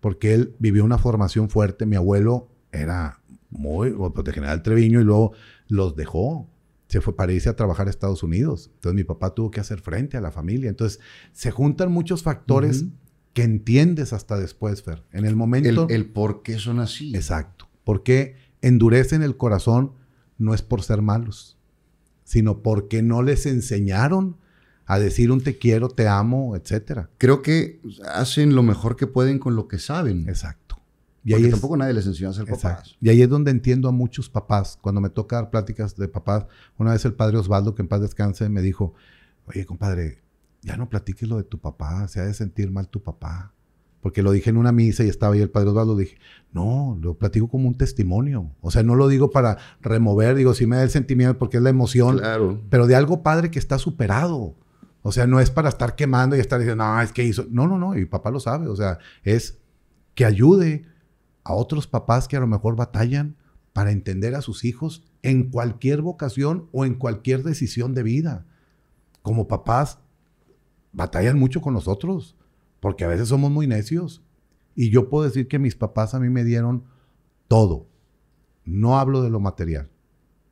Porque 0.02 0.34
él 0.34 0.54
vivió 0.60 0.84
una 0.84 0.97
formación 0.97 1.49
fuerte. 1.49 1.86
Mi 1.86 1.95
abuelo 1.95 2.49
era 2.73 3.21
muy, 3.52 3.91
pues, 3.91 4.26
de 4.26 4.34
General 4.34 4.62
Treviño 4.63 4.99
y 4.99 5.06
luego 5.06 5.32
los 5.69 5.95
dejó. 5.95 6.49
Se 6.89 6.99
fue 6.99 7.15
para 7.15 7.32
irse 7.32 7.47
a 7.47 7.56
trabajar 7.56 7.88
a 7.88 7.89
Estados 7.89 8.21
Unidos. 8.21 8.69
Entonces 8.73 8.97
mi 8.97 9.06
papá 9.06 9.34
tuvo 9.34 9.49
que 9.49 9.62
hacer 9.62 9.80
frente 9.80 10.17
a 10.17 10.19
la 10.19 10.32
familia. 10.32 10.69
Entonces 10.69 10.99
se 11.32 11.52
juntan 11.52 11.89
muchos 11.89 12.21
factores 12.21 12.84
que 13.32 13.43
entiendes 13.43 14.12
hasta 14.12 14.38
después, 14.38 14.84
Fer. 14.84 15.06
En 15.13 15.19
el 15.19 15.28
el, 15.28 15.36
momento... 15.38 15.88
el 15.89 16.08
por 16.08 16.43
qué 16.43 16.60
son 16.60 16.82
así. 16.82 17.15
Exacto. 17.15 17.69
Porque 17.86 18.42
endurecen 18.63 19.21
el 19.21 19.38
corazón 19.38 19.91
no 20.39 20.54
es 20.54 20.63
por 20.63 20.82
ser 20.82 21.02
malos, 21.02 21.58
sino 22.23 22.63
porque 22.63 23.04
no 23.04 23.21
les 23.21 23.45
enseñaron 23.45 24.38
a 24.86 24.99
decir 24.99 25.32
un 25.32 25.41
te 25.41 25.58
quiero, 25.58 25.89
te 25.89 26.08
amo, 26.08 26.56
etcétera. 26.56 27.10
Creo 27.17 27.41
que 27.41 27.82
hacen 28.13 28.56
lo 28.56 28.63
mejor 28.63 28.95
que 28.95 29.06
pueden 29.06 29.38
con 29.38 29.56
lo 29.56 29.67
que 29.67 29.80
saben. 29.80 30.28
Exacto. 30.28 30.82
Y 31.23 31.32
Porque 31.32 31.43
ahí, 31.43 31.45
es, 31.45 31.52
tampoco 31.52 31.78
nadie 31.78 31.93
les 31.93 32.06
enseñó 32.06 32.30
a 32.30 32.34
ser 32.34 32.49
exacto. 32.49 32.82
papás. 32.82 32.97
y 32.99 33.10
ahí 33.10 33.21
es 33.21 33.30
donde 33.30 33.52
entiendo 33.52 33.88
a 33.88 33.91
muchos 33.91 34.30
papás. 34.30 34.78
Cuando 34.82 34.99
me 34.99 35.10
toca 35.10 35.38
dar 35.38 35.49
pláticas 35.49 35.95
de 35.95 36.08
papás, 36.08 36.45
una 36.78 36.91
vez 36.91 37.06
el 37.06 37.13
padre 37.13 37.38
Osvaldo, 37.38 37.76
que 37.76 37.82
en 37.82 37.88
paz 37.88 38.02
descanse, 38.02 38.49
me 38.49 38.62
dijo, 38.62 38.93
oye, 39.45 39.65
compadre, 39.65 40.21
ya 40.62 40.78
no 40.78 40.89
platiques 40.89 41.28
lo 41.28 41.38
de 41.38 41.43
tu 41.43 41.60
papá, 41.60 42.08
se 42.08 42.19
ha 42.19 42.26
de 42.26 42.34
sentir 42.34 42.71
mal 42.71 42.89
tu 42.89 43.02
papá. 43.02 43.54
Porque 44.03 44.21
lo 44.21 44.31
dije 44.31 44.49
en 44.51 44.57
una 44.57 44.71
misa 44.73 45.03
y 45.03 45.07
estaba 45.09 45.33
ahí 45.33 45.41
el 45.41 45.49
padre 45.49 45.69
Osvaldo, 45.69 45.95
dije, 45.95 46.17
no, 46.51 46.99
lo 47.01 47.15
platico 47.17 47.47
como 47.47 47.67
un 47.69 47.75
testimonio. 47.75 48.51
O 48.61 48.69
sea, 48.69 48.83
no 48.83 48.93
lo 48.95 49.07
digo 49.07 49.31
para 49.31 49.57
remover, 49.81 50.35
digo, 50.35 50.53
sí 50.53 50.67
me 50.67 50.75
da 50.75 50.83
el 50.83 50.89
sentimiento 50.91 51.39
porque 51.39 51.57
es 51.57 51.63
la 51.63 51.69
emoción, 51.69 52.17
Claro. 52.19 52.61
pero 52.69 52.85
de 52.85 52.95
algo 52.95 53.23
padre 53.23 53.49
que 53.49 53.57
está 53.59 53.79
superado. 53.79 54.55
O 55.01 55.11
sea, 55.13 55.25
no 55.25 55.39
es 55.39 55.49
para 55.49 55.69
estar 55.69 55.95
quemando 55.95 56.35
y 56.35 56.39
estar 56.39 56.59
diciendo, 56.59 56.83
no, 56.83 57.01
es 57.01 57.11
que 57.13 57.23
hizo. 57.23 57.45
No, 57.49 57.65
no, 57.67 57.77
no, 57.79 57.97
y 57.97 58.05
papá 58.05 58.29
lo 58.29 58.39
sabe. 58.41 58.67
O 58.67 58.75
sea, 58.75 58.99
es 59.23 59.57
que 60.15 60.25
ayude 60.25 60.85
a 61.45 61.53
otros 61.53 61.87
papás 61.87 62.27
que 62.27 62.35
a 62.37 62.41
lo 62.41 62.47
mejor 62.47 62.75
batallan 62.75 63.35
para 63.71 63.91
entender 63.91 64.35
a 64.35 64.41
sus 64.41 64.65
hijos 64.65 65.03
en 65.21 65.49
cualquier 65.49 66.01
vocación 66.01 66.67
o 66.73 66.85
en 66.85 66.93
cualquier 66.95 67.43
decisión 67.43 67.93
de 67.93 68.03
vida. 68.03 68.45
Como 69.21 69.47
papás, 69.47 69.97
batallan 70.91 71.39
mucho 71.39 71.61
con 71.61 71.73
nosotros, 71.73 72.35
porque 72.83 73.05
a 73.05 73.07
veces 73.07 73.29
somos 73.29 73.49
muy 73.49 73.65
necios. 73.65 74.21
Y 74.75 74.89
yo 74.89 75.07
puedo 75.07 75.23
decir 75.23 75.47
que 75.47 75.57
mis 75.57 75.73
papás 75.73 76.13
a 76.15 76.19
mí 76.19 76.29
me 76.29 76.43
dieron 76.43 76.83
todo. 77.47 77.87
No 78.65 78.99
hablo 78.99 79.21
de 79.21 79.29
lo 79.29 79.39
material, 79.39 79.89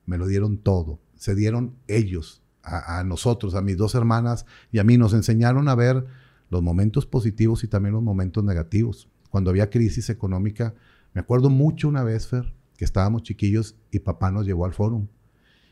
me 0.05 0.17
lo 0.17 0.27
dieron 0.27 0.57
todo. 0.57 1.01
Se 1.15 1.35
dieron 1.35 1.75
ellos 1.89 2.41
a, 2.63 3.03
nosotros, 3.03 3.53
a 3.53 3.61
mis 3.61 3.75
dos 3.75 3.95
hermanas 3.95 4.45
y 4.71 4.79
a 4.79 4.85
mí. 4.85 4.97
Nos 4.97 5.11
enseñaron 5.13 5.67
a 5.67 5.75
ver 5.75 6.05
los 6.49 6.63
momentos 6.63 7.05
positivos 7.05 7.65
y 7.65 7.67
también 7.67 7.95
los 7.95 8.01
momentos 8.03 8.45
negativos. 8.45 9.09
Cuando 9.29 9.49
había 9.49 9.69
crisis 9.69 10.09
económica, 10.09 10.73
me 11.13 11.19
acuerdo 11.19 11.49
mucho 11.49 11.89
una 11.89 12.05
vez, 12.05 12.27
Fer, 12.27 12.53
que 12.77 12.85
estábamos 12.85 13.23
chiquillos 13.23 13.75
y 13.91 13.99
papá 13.99 14.31
nos 14.31 14.45
llevó 14.45 14.63
al 14.63 14.71
fórum 14.71 15.07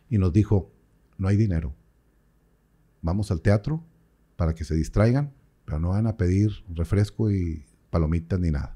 y 0.09 0.17
nos 0.17 0.33
dijo, 0.33 0.73
no 1.17 1.29
hay 1.29 1.37
dinero. 1.37 1.73
Vamos 3.01 3.31
al 3.31 3.39
teatro 3.39 3.81
para 4.35 4.53
que 4.53 4.65
se 4.65 4.75
distraigan, 4.75 5.31
pero 5.69 5.79
no 5.79 5.89
van 5.89 6.07
a 6.07 6.17
pedir 6.17 6.49
refresco 6.73 7.29
y 7.29 7.63
palomitas 7.91 8.39
ni 8.39 8.49
nada. 8.49 8.75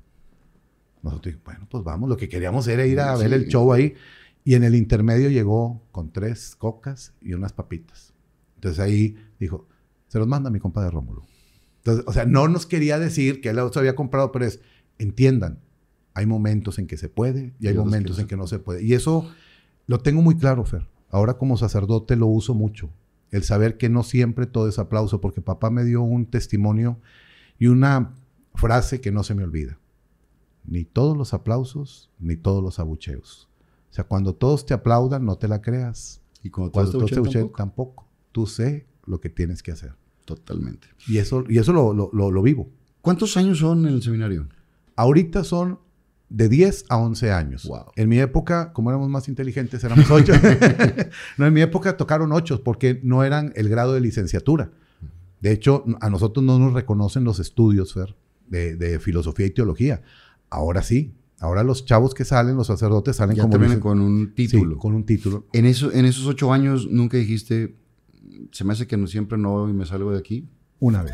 Nosotros 1.01 1.33
dijimos, 1.33 1.45
bueno, 1.45 1.67
pues 1.67 1.83
vamos, 1.83 2.07
lo 2.07 2.15
que 2.15 2.29
queríamos 2.29 2.67
era 2.67 2.85
ir 2.85 2.99
a 2.99 3.15
ver 3.15 3.33
el 3.33 3.47
show 3.47 3.73
ahí. 3.73 3.95
Y 4.43 4.53
en 4.53 4.63
el 4.63 4.75
intermedio 4.75 5.31
llegó 5.31 5.81
con 5.91 6.11
tres 6.11 6.55
cocas 6.55 7.15
y 7.19 7.33
unas 7.33 7.51
papitas. 7.51 8.13
Entonces 8.55 8.79
ahí 8.79 9.17
dijo, 9.39 9.67
se 10.07 10.19
los 10.19 10.27
manda 10.27 10.51
mi 10.51 10.59
compadre 10.59 10.91
Rómulo. 10.91 11.25
Entonces, 11.77 12.05
o 12.07 12.13
sea, 12.13 12.25
no 12.25 12.47
nos 12.47 12.67
quería 12.67 12.99
decir 12.99 13.41
que 13.41 13.49
él 13.49 13.55
los 13.55 13.75
había 13.75 13.95
comprado, 13.95 14.31
pero 14.31 14.45
es, 14.45 14.59
entiendan, 14.99 15.57
hay 16.13 16.27
momentos 16.27 16.77
en 16.77 16.85
que 16.85 16.97
se 16.97 17.09
puede 17.09 17.55
y 17.59 17.69
hay 17.69 17.73
momentos 17.73 18.19
en 18.19 18.27
que 18.27 18.37
no 18.37 18.45
se 18.45 18.59
puede. 18.59 18.83
Y 18.83 18.93
eso 18.93 19.27
lo 19.87 19.97
tengo 19.97 20.21
muy 20.21 20.37
claro, 20.37 20.63
Fer. 20.63 20.87
Ahora 21.09 21.39
como 21.39 21.57
sacerdote 21.57 22.15
lo 22.15 22.27
uso 22.27 22.53
mucho. 22.53 22.91
El 23.33 23.43
saber 23.43 23.77
que 23.77 23.89
no 23.89 24.03
siempre 24.03 24.45
todo 24.45 24.67
es 24.69 24.77
aplauso, 24.79 25.19
porque 25.19 25.41
papá 25.41 25.69
me 25.69 25.83
dio 25.83 26.01
un 26.03 26.25
testimonio 26.27 26.99
y 27.59 27.67
una 27.67 28.13
frase 28.55 29.01
que 29.01 29.11
no 29.11 29.23
se 29.23 29.33
me 29.35 29.43
olvida. 29.43 29.79
Ni 30.65 30.85
todos 30.85 31.17
los 31.17 31.33
aplausos, 31.33 32.09
ni 32.19 32.37
todos 32.37 32.63
los 32.63 32.79
abucheos. 32.79 33.49
O 33.89 33.93
sea, 33.93 34.05
cuando 34.05 34.33
todos 34.35 34.65
te 34.65 34.73
aplaudan, 34.73 35.25
no 35.25 35.35
te 35.37 35.47
la 35.47 35.61
creas. 35.61 36.21
Y 36.43 36.49
cuando, 36.51 36.71
Cuando 36.71 36.91
todos 36.93 37.05
te 37.09 37.15
te 37.15 37.19
abuchean, 37.19 37.43
tampoco. 37.49 37.57
tampoco. 37.57 38.07
Tú 38.31 38.47
sé 38.47 38.85
lo 39.05 39.19
que 39.19 39.29
tienes 39.29 39.61
que 39.63 39.71
hacer. 39.71 39.93
Totalmente. 40.25 40.87
Y 41.07 41.17
eso, 41.17 41.43
y 41.49 41.57
eso 41.57 41.73
lo, 41.73 41.93
lo- 41.93 42.09
lo- 42.13 42.31
lo 42.31 42.41
vivo. 42.41 42.69
¿Cuántos 43.01 43.35
años 43.35 43.59
son 43.59 43.85
en 43.87 43.93
el 43.95 44.01
seminario? 44.03 44.47
Ahorita 44.95 45.43
son 45.43 45.79
de 46.35 46.49
10 46.49 46.85
a 46.89 46.97
11 46.97 47.31
años. 47.31 47.65
Wow. 47.67 47.91
En 47.95 48.09
mi 48.09 48.17
época, 48.19 48.73
como 48.73 48.89
éramos 48.89 49.07
más 49.07 49.27
inteligentes, 49.29 49.83
éramos 49.83 50.09
8. 50.09 50.33
no, 51.37 51.45
en 51.45 51.53
mi 51.53 51.61
época 51.61 51.95
tocaron 51.95 52.31
8 52.31 52.63
porque 52.63 52.99
no 53.03 53.23
eran 53.23 53.53
el 53.55 53.69
grado 53.69 53.93
de 53.93 54.01
licenciatura. 54.01 54.71
De 55.41 55.51
hecho, 55.51 55.85
a 56.01 56.09
nosotros 56.09 56.43
no 56.43 56.57
nos 56.57 56.73
reconocen 56.73 57.23
los 57.23 57.37
estudios, 57.39 57.93
Fer, 57.93 58.15
de, 58.47 58.75
de 58.75 58.99
filosofía 58.99 59.45
y 59.45 59.51
teología. 59.51 60.01
Ahora 60.49 60.81
sí. 60.81 61.13
Ahora 61.39 61.63
los 61.63 61.85
chavos 61.85 62.13
que 62.15 62.25
salen, 62.25 62.55
los 62.55 62.67
sacerdotes, 62.67 63.17
salen 63.17 63.35
Ya 63.35 63.43
como 63.43 63.57
licen- 63.57 63.79
con 63.79 63.99
un 64.01 64.33
Sí, 64.35 64.47
título. 64.47 64.77
con 64.79 64.95
un 64.95 65.05
título. 65.05 65.45
En, 65.53 65.65
eso, 65.65 65.91
en 65.91 66.05
esos 66.05 66.25
ocho 66.25 66.51
años 66.53 66.87
nunca 66.89 67.17
dijiste, 67.17 67.75
se 68.51 68.63
me 68.63 68.73
hace 68.73 68.87
que 68.87 68.97
no, 68.97 69.05
siempre 69.07 69.37
no 69.37 69.69
y 69.69 69.73
me 69.73 69.85
salgo 69.85 70.11
de 70.13 70.17
aquí. 70.19 70.47
Una 70.79 71.03
vez. 71.03 71.13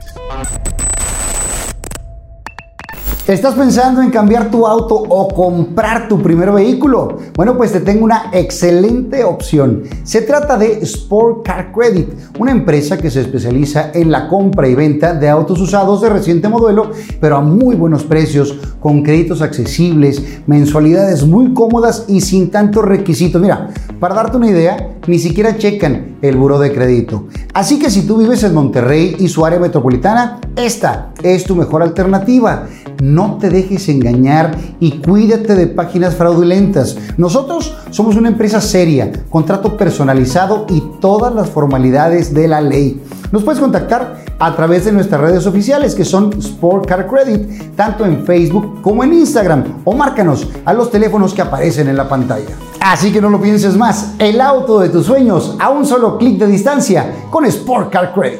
¿Estás 3.29 3.53
pensando 3.53 4.01
en 4.01 4.09
cambiar 4.09 4.49
tu 4.49 4.65
auto 4.65 4.95
o 4.95 5.27
comprar 5.27 6.07
tu 6.07 6.19
primer 6.19 6.51
vehículo? 6.51 7.19
Bueno, 7.35 7.55
pues 7.55 7.71
te 7.71 7.79
tengo 7.79 8.03
una 8.03 8.31
excelente 8.33 9.23
opción. 9.23 9.83
Se 10.01 10.23
trata 10.23 10.57
de 10.57 10.79
Sport 10.81 11.45
Car 11.45 11.71
Credit, 11.71 12.09
una 12.39 12.51
empresa 12.51 12.97
que 12.97 13.11
se 13.11 13.21
especializa 13.21 13.91
en 13.93 14.09
la 14.09 14.27
compra 14.27 14.67
y 14.67 14.73
venta 14.73 15.13
de 15.13 15.29
autos 15.29 15.61
usados 15.61 16.01
de 16.01 16.09
reciente 16.09 16.49
modelo, 16.49 16.89
pero 17.21 17.37
a 17.37 17.41
muy 17.41 17.75
buenos 17.75 18.03
precios, 18.03 18.57
con 18.79 19.03
créditos 19.03 19.43
accesibles, 19.43 20.41
mensualidades 20.47 21.23
muy 21.23 21.53
cómodas 21.53 22.05
y 22.07 22.21
sin 22.21 22.49
tantos 22.49 22.83
requisitos. 22.83 23.39
Mira, 23.39 23.69
para 23.99 24.15
darte 24.15 24.37
una 24.37 24.49
idea, 24.49 24.95
ni 25.07 25.19
siquiera 25.19 25.57
checan 25.57 26.17
el 26.21 26.37
buro 26.37 26.59
de 26.59 26.73
crédito. 26.73 27.27
Así 27.53 27.79
que 27.79 27.89
si 27.89 28.03
tú 28.03 28.17
vives 28.17 28.43
en 28.43 28.53
Monterrey 28.53 29.15
y 29.19 29.27
su 29.27 29.45
área 29.45 29.59
metropolitana, 29.59 30.39
esta 30.55 31.11
es 31.21 31.43
tu 31.43 31.55
mejor 31.55 31.83
alternativa. 31.83 32.67
No 33.01 33.37
te 33.37 33.49
dejes 33.49 33.89
engañar 33.89 34.55
y 34.79 34.99
cuídate 34.99 35.55
de 35.55 35.67
páginas 35.67 36.15
fraudulentas. 36.15 36.97
Nosotros 37.17 37.75
somos 37.91 38.15
una 38.15 38.29
empresa 38.29 38.61
seria, 38.61 39.11
contrato 39.29 39.77
personalizado 39.77 40.65
y 40.69 40.81
todas 40.99 41.33
las 41.33 41.49
formalidades 41.49 42.33
de 42.33 42.47
la 42.47 42.61
ley. 42.61 43.01
Nos 43.31 43.43
puedes 43.43 43.59
contactar 43.59 44.23
a 44.39 44.55
través 44.55 44.85
de 44.85 44.91
nuestras 44.91 45.21
redes 45.21 45.45
oficiales 45.45 45.95
que 45.95 46.05
son 46.05 46.31
Sport 46.39 46.87
Car 46.87 47.07
Credit, 47.07 47.75
tanto 47.75 48.05
en 48.05 48.25
Facebook 48.25 48.81
como 48.81 49.03
en 49.03 49.13
Instagram 49.13 49.81
o 49.83 49.93
márcanos 49.93 50.47
a 50.65 50.73
los 50.73 50.89
teléfonos 50.89 51.33
que 51.33 51.41
aparecen 51.41 51.89
en 51.89 51.97
la 51.97 52.07
pantalla. 52.07 52.68
Así 52.81 53.11
que 53.11 53.19
no 53.19 53.29
lo 53.29 53.41
pienses 53.41 53.75
más, 53.75 54.15
el 54.19 54.39
auto 54.39 54.79
de 54.79 54.89
tus 54.89 55.05
sueños 55.05 55.55
a 55.59 55.69
un 55.69 55.85
solo 55.85 56.17
clic 56.17 56.39
de 56.39 56.47
distancia 56.47 57.25
con 57.29 57.45
Sport 57.45 57.91
Car 57.91 58.13
Credit. 58.13 58.39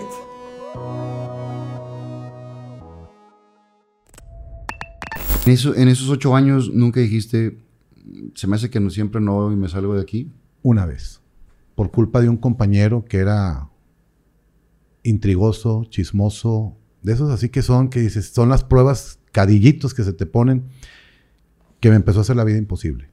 En, 5.46 5.54
eso, 5.54 5.76
en 5.76 5.90
esos 5.90 6.10
ocho 6.10 6.36
años 6.36 6.72
nunca 6.74 7.02
dijiste, 7.02 7.58
se 8.34 8.48
me 8.48 8.56
hace 8.56 8.70
que 8.70 8.80
no, 8.80 8.90
siempre 8.90 9.20
no 9.20 9.52
y 9.52 9.58
me 9.58 9.68
salgo 9.68 9.96
de 9.96 10.02
aquí. 10.02 10.32
Una 10.62 10.86
vez. 10.86 11.22
Por 11.76 11.92
culpa 11.92 12.22
de 12.22 12.30
un 12.30 12.38
compañero 12.38 13.06
que 13.06 13.18
era 13.18 13.70
intrigoso, 15.04 15.86
chismoso, 15.90 16.78
de 17.02 17.14
esos 17.14 17.30
así 17.30 17.50
que 17.50 17.62
son, 17.62 17.90
que 17.90 18.00
dices, 18.00 18.30
son 18.30 18.50
las 18.50 18.64
pruebas 18.64 19.20
cadillitos 19.32 19.94
que 19.94 20.04
se 20.04 20.14
te 20.14 20.26
ponen, 20.26 20.66
que 21.80 21.90
me 21.90 21.96
empezó 21.96 22.20
a 22.20 22.22
hacer 22.22 22.36
la 22.36 22.44
vida 22.44 22.58
imposible. 22.58 23.10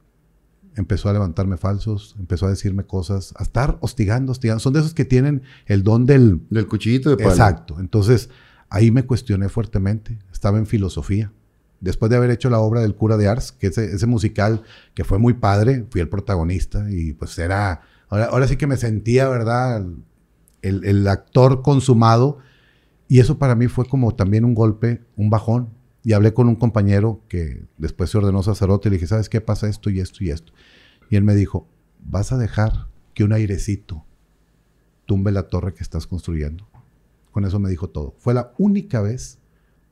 Empezó 0.76 1.08
a 1.08 1.12
levantarme 1.14 1.56
falsos, 1.56 2.14
empezó 2.18 2.46
a 2.46 2.50
decirme 2.50 2.84
cosas, 2.84 3.34
a 3.36 3.42
estar 3.42 3.78
hostigando, 3.80 4.30
hostigando. 4.30 4.60
Son 4.60 4.74
de 4.74 4.80
esos 4.80 4.94
que 4.94 5.06
tienen 5.06 5.42
el 5.64 5.82
don 5.82 6.04
del... 6.04 6.42
Del 6.50 6.68
cuchillito 6.68 7.10
de 7.10 7.16
palo. 7.16 7.30
Exacto. 7.30 7.80
Entonces, 7.80 8.28
ahí 8.68 8.90
me 8.90 9.04
cuestioné 9.04 9.48
fuertemente. 9.48 10.18
Estaba 10.30 10.58
en 10.58 10.66
filosofía. 10.66 11.32
Después 11.80 12.10
de 12.10 12.16
haber 12.16 12.30
hecho 12.30 12.50
la 12.50 12.58
obra 12.58 12.82
del 12.82 12.94
cura 12.94 13.16
de 13.16 13.26
Ars, 13.26 13.52
que 13.52 13.68
ese, 13.68 13.86
ese 13.86 14.06
musical 14.06 14.62
que 14.94 15.04
fue 15.04 15.18
muy 15.18 15.34
padre, 15.34 15.86
fui 15.90 16.00
el 16.00 16.08
protagonista 16.08 16.86
y 16.90 17.14
pues 17.14 17.38
era... 17.38 17.80
Ahora, 18.08 18.26
ahora 18.26 18.46
sí 18.46 18.56
que 18.56 18.66
me 18.66 18.76
sentía, 18.76 19.28
¿verdad? 19.28 19.84
El, 20.62 20.84
el 20.84 21.08
actor 21.08 21.62
consumado. 21.62 22.38
Y 23.08 23.20
eso 23.20 23.38
para 23.38 23.54
mí 23.54 23.66
fue 23.68 23.86
como 23.86 24.14
también 24.14 24.44
un 24.44 24.54
golpe, 24.54 25.02
un 25.16 25.30
bajón. 25.30 25.70
Y 26.06 26.12
hablé 26.12 26.32
con 26.32 26.46
un 26.46 26.54
compañero 26.54 27.20
que 27.28 27.64
después 27.78 28.10
se 28.10 28.18
ordenó 28.18 28.40
sacerdote 28.44 28.88
y 28.88 28.90
le 28.90 28.96
dije, 28.98 29.08
¿sabes 29.08 29.28
qué 29.28 29.40
pasa 29.40 29.68
esto 29.68 29.90
y 29.90 29.98
esto 29.98 30.22
y 30.22 30.30
esto? 30.30 30.52
Y 31.10 31.16
él 31.16 31.24
me 31.24 31.34
dijo, 31.34 31.66
vas 31.98 32.30
a 32.30 32.38
dejar 32.38 32.86
que 33.12 33.24
un 33.24 33.32
airecito 33.32 34.04
tumbe 35.04 35.32
la 35.32 35.48
torre 35.48 35.74
que 35.74 35.82
estás 35.82 36.06
construyendo. 36.06 36.68
Con 37.32 37.44
eso 37.44 37.58
me 37.58 37.68
dijo 37.68 37.88
todo. 37.88 38.14
Fue 38.18 38.34
la 38.34 38.52
única 38.56 39.00
vez 39.00 39.40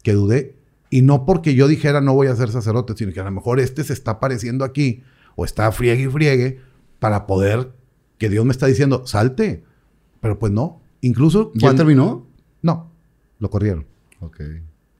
que 0.04 0.12
dudé. 0.12 0.54
Y 0.88 1.02
no 1.02 1.26
porque 1.26 1.56
yo 1.56 1.66
dijera 1.66 2.00
no 2.00 2.14
voy 2.14 2.28
a 2.28 2.36
ser 2.36 2.52
sacerdote, 2.52 2.94
sino 2.96 3.12
que 3.12 3.18
a 3.18 3.24
lo 3.24 3.32
mejor 3.32 3.58
este 3.58 3.82
se 3.82 3.92
está 3.92 4.12
apareciendo 4.12 4.64
aquí 4.64 5.02
o 5.34 5.44
está 5.44 5.72
friegue 5.72 6.04
y 6.04 6.06
friegue 6.06 6.60
para 7.00 7.26
poder 7.26 7.72
que 8.18 8.28
Dios 8.28 8.44
me 8.44 8.52
está 8.52 8.66
diciendo, 8.66 9.04
salte. 9.04 9.64
Pero 10.20 10.38
pues 10.38 10.52
no. 10.52 10.80
Incluso... 11.00 11.50
¿Ya 11.56 11.62
cuando- 11.62 11.78
terminó? 11.78 12.26
No, 12.62 12.92
lo 13.40 13.50
corrieron. 13.50 13.84
Ok. 14.20 14.40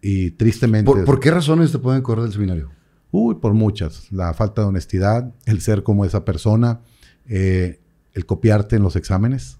Y 0.06 0.32
tristemente... 0.32 0.84
¿Por, 0.84 1.02
por 1.06 1.18
qué 1.18 1.30
razones 1.30 1.72
te 1.72 1.78
pueden 1.78 2.02
correr 2.02 2.24
del 2.24 2.32
seminario? 2.34 2.70
Uy, 3.10 3.36
por 3.36 3.54
muchas. 3.54 4.12
La 4.12 4.34
falta 4.34 4.60
de 4.60 4.68
honestidad, 4.68 5.32
el 5.46 5.62
ser 5.62 5.82
como 5.82 6.04
esa 6.04 6.26
persona, 6.26 6.80
eh, 7.26 7.80
el 8.12 8.26
copiarte 8.26 8.76
en 8.76 8.82
los 8.82 8.96
exámenes, 8.96 9.56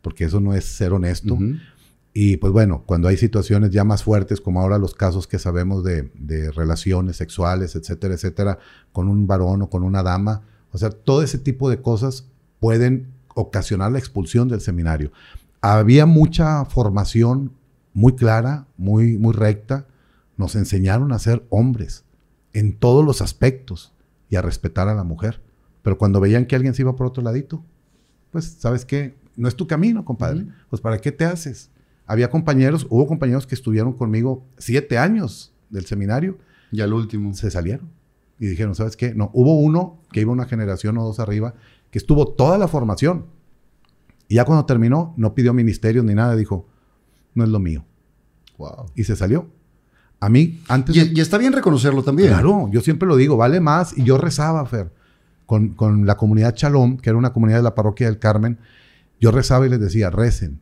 porque 0.00 0.22
eso 0.22 0.38
no 0.38 0.54
es 0.54 0.64
ser 0.64 0.92
honesto. 0.92 1.36
Y 2.12 2.36
pues 2.36 2.52
bueno, 2.52 2.84
cuando 2.86 3.08
hay 3.08 3.16
situaciones 3.16 3.70
ya 3.72 3.82
más 3.82 4.04
fuertes, 4.04 4.40
como 4.40 4.60
ahora 4.60 4.78
los 4.78 4.94
casos 4.94 5.26
que 5.26 5.40
sabemos 5.40 5.82
de, 5.82 6.12
de 6.14 6.52
relaciones 6.52 7.16
sexuales, 7.16 7.74
etcétera, 7.74 8.14
etcétera, 8.14 8.60
con 8.92 9.08
un 9.08 9.26
varón 9.26 9.62
o 9.62 9.68
con 9.68 9.82
una 9.82 10.04
dama, 10.04 10.42
o 10.70 10.78
sea, 10.78 10.90
todo 10.90 11.24
ese 11.24 11.38
tipo 11.38 11.68
de 11.68 11.82
cosas 11.82 12.28
pueden 12.60 13.08
ocasionar 13.34 13.90
la 13.90 13.98
expulsión 13.98 14.46
del 14.46 14.60
seminario. 14.60 15.10
Había 15.60 16.06
mucha 16.06 16.64
formación 16.66 17.57
muy 17.98 18.14
clara, 18.14 18.68
muy, 18.76 19.18
muy 19.18 19.32
recta. 19.32 19.88
Nos 20.36 20.54
enseñaron 20.54 21.10
a 21.12 21.18
ser 21.18 21.44
hombres 21.50 22.04
en 22.52 22.72
todos 22.76 23.04
los 23.04 23.20
aspectos 23.20 23.92
y 24.30 24.36
a 24.36 24.42
respetar 24.42 24.88
a 24.88 24.94
la 24.94 25.02
mujer. 25.02 25.42
Pero 25.82 25.98
cuando 25.98 26.20
veían 26.20 26.46
que 26.46 26.54
alguien 26.54 26.74
se 26.74 26.82
iba 26.82 26.94
por 26.94 27.08
otro 27.08 27.24
ladito, 27.24 27.64
pues, 28.30 28.44
¿sabes 28.60 28.84
qué? 28.84 29.16
No 29.36 29.48
es 29.48 29.56
tu 29.56 29.66
camino, 29.66 30.04
compadre. 30.04 30.46
Pues, 30.70 30.80
¿para 30.80 30.98
qué 30.98 31.10
te 31.10 31.24
haces? 31.24 31.70
Había 32.06 32.30
compañeros, 32.30 32.86
hubo 32.88 33.08
compañeros 33.08 33.48
que 33.48 33.56
estuvieron 33.56 33.92
conmigo 33.92 34.44
siete 34.58 34.96
años 34.96 35.52
del 35.68 35.84
seminario, 35.86 36.38
Ya 36.70 36.84
el 36.84 36.92
último. 36.92 37.34
se 37.34 37.50
salieron 37.50 37.88
y 38.38 38.46
dijeron, 38.46 38.76
¿sabes 38.76 38.96
qué? 38.96 39.12
No, 39.12 39.30
hubo 39.34 39.58
uno 39.58 39.98
que 40.12 40.20
iba 40.20 40.30
una 40.30 40.46
generación 40.46 40.96
o 40.98 41.04
dos 41.04 41.18
arriba, 41.18 41.54
que 41.90 41.98
estuvo 41.98 42.28
toda 42.28 42.58
la 42.58 42.68
formación. 42.68 43.26
Y 44.28 44.36
ya 44.36 44.44
cuando 44.44 44.66
terminó, 44.66 45.14
no 45.16 45.34
pidió 45.34 45.52
ministerios 45.52 46.04
ni 46.04 46.14
nada, 46.14 46.36
dijo, 46.36 46.68
no 47.34 47.42
es 47.42 47.50
lo 47.50 47.58
mío. 47.58 47.84
Wow. 48.58 48.90
Y 48.94 49.04
se 49.04 49.16
salió. 49.16 49.48
A 50.20 50.28
mí, 50.28 50.60
antes... 50.68 50.94
de- 50.94 51.12
Y, 51.14 51.20
está 51.20 51.38
bien 51.38 51.52
reconocerlo 51.52 52.02
también. 52.02 52.28
Claro, 52.30 52.68
yo 52.72 52.80
siempre 52.80 53.08
lo 53.08 53.16
digo, 53.16 53.36
vale 53.36 53.60
más. 53.60 53.96
Y 53.96 54.04
yo 54.04 54.18
rezaba, 54.18 54.66
Fer, 54.66 54.92
con, 55.46 55.70
con 55.70 56.06
la 56.06 56.16
comunidad 56.16 56.54
Shalom, 56.56 56.98
que 56.98 57.10
era 57.10 57.18
una 57.18 57.32
comunidad 57.32 57.58
de 57.58 57.62
la 57.64 57.74
parroquia 57.74 58.06
del 58.08 58.18
Carmen. 58.18 58.58
Yo 59.20 59.30
rezaba 59.30 59.66
y 59.66 59.70
les 59.70 59.80
decía, 59.80 60.10
recen, 60.10 60.60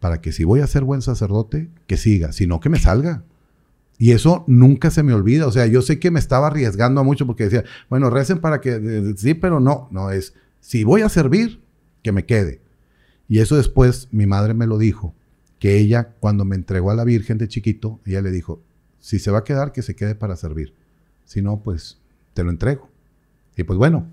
para 0.00 0.20
que 0.20 0.32
si 0.32 0.44
voy 0.44 0.60
a 0.60 0.66
ser 0.66 0.84
buen 0.84 1.02
sacerdote, 1.02 1.68
que 1.86 1.96
siga, 1.96 2.32
si 2.32 2.46
no, 2.46 2.60
que 2.60 2.68
me 2.68 2.78
salga. 2.78 3.22
Y 3.98 4.12
eso 4.12 4.44
nunca 4.46 4.90
se 4.90 5.02
me 5.02 5.12
olvida. 5.12 5.46
O 5.46 5.52
sea, 5.52 5.66
yo 5.66 5.82
sé 5.82 5.98
que 5.98 6.10
me 6.10 6.18
estaba 6.18 6.46
arriesgando 6.46 7.00
a 7.00 7.04
mucho 7.04 7.26
porque 7.26 7.44
decía, 7.44 7.64
bueno, 7.90 8.08
recen 8.10 8.38
para 8.38 8.60
que, 8.60 9.14
sí, 9.16 9.34
pero 9.34 9.60
no, 9.60 9.88
no 9.90 10.10
es, 10.10 10.34
si 10.60 10.84
voy 10.84 11.02
a 11.02 11.08
servir, 11.10 11.62
que 12.02 12.12
me 12.12 12.24
quede. 12.24 12.60
Y 13.28 13.40
eso 13.40 13.56
después 13.56 14.08
mi 14.10 14.26
madre 14.26 14.54
me 14.54 14.66
lo 14.66 14.78
dijo, 14.78 15.14
que 15.60 15.78
ella 15.78 16.14
cuando 16.18 16.44
me 16.44 16.56
entregó 16.56 16.90
a 16.90 16.94
la 16.96 17.04
Virgen 17.04 17.38
de 17.38 17.46
chiquito, 17.46 18.00
ella 18.04 18.22
le 18.22 18.32
dijo, 18.32 18.60
si 18.98 19.20
se 19.20 19.30
va 19.30 19.38
a 19.38 19.44
quedar, 19.44 19.70
que 19.70 19.82
se 19.82 19.94
quede 19.94 20.16
para 20.16 20.34
servir. 20.34 20.74
Si 21.24 21.42
no, 21.42 21.62
pues 21.62 21.98
te 22.34 22.42
lo 22.42 22.50
entrego. 22.50 22.90
Y 23.56 23.62
pues 23.64 23.78
bueno, 23.78 24.08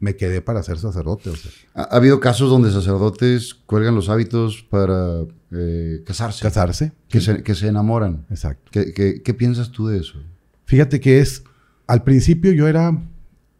me 0.00 0.16
quedé 0.16 0.42
para 0.42 0.62
ser 0.62 0.78
sacerdote. 0.78 1.30
o 1.30 1.36
sea, 1.36 1.50
Ha, 1.74 1.82
ha 1.82 1.96
habido 1.96 2.20
casos 2.20 2.50
donde 2.50 2.70
sacerdotes 2.70 3.54
cuelgan 3.54 3.94
los 3.94 4.08
hábitos 4.08 4.62
para 4.68 5.22
eh, 5.52 6.02
casarse. 6.04 6.42
casarse. 6.42 6.92
Que 7.08 7.20
se, 7.20 7.42
que 7.42 7.54
se 7.54 7.68
enamoran. 7.68 8.26
Exacto. 8.28 8.70
¿Qué, 8.72 8.92
qué, 8.92 9.22
qué 9.22 9.34
piensas 9.34 9.70
tú 9.70 9.86
de 9.86 9.98
eso? 9.98 10.18
Fíjate 10.66 11.00
que 11.00 11.20
es, 11.20 11.44
al 11.86 12.02
principio 12.02 12.52
yo 12.52 12.68
era 12.68 13.02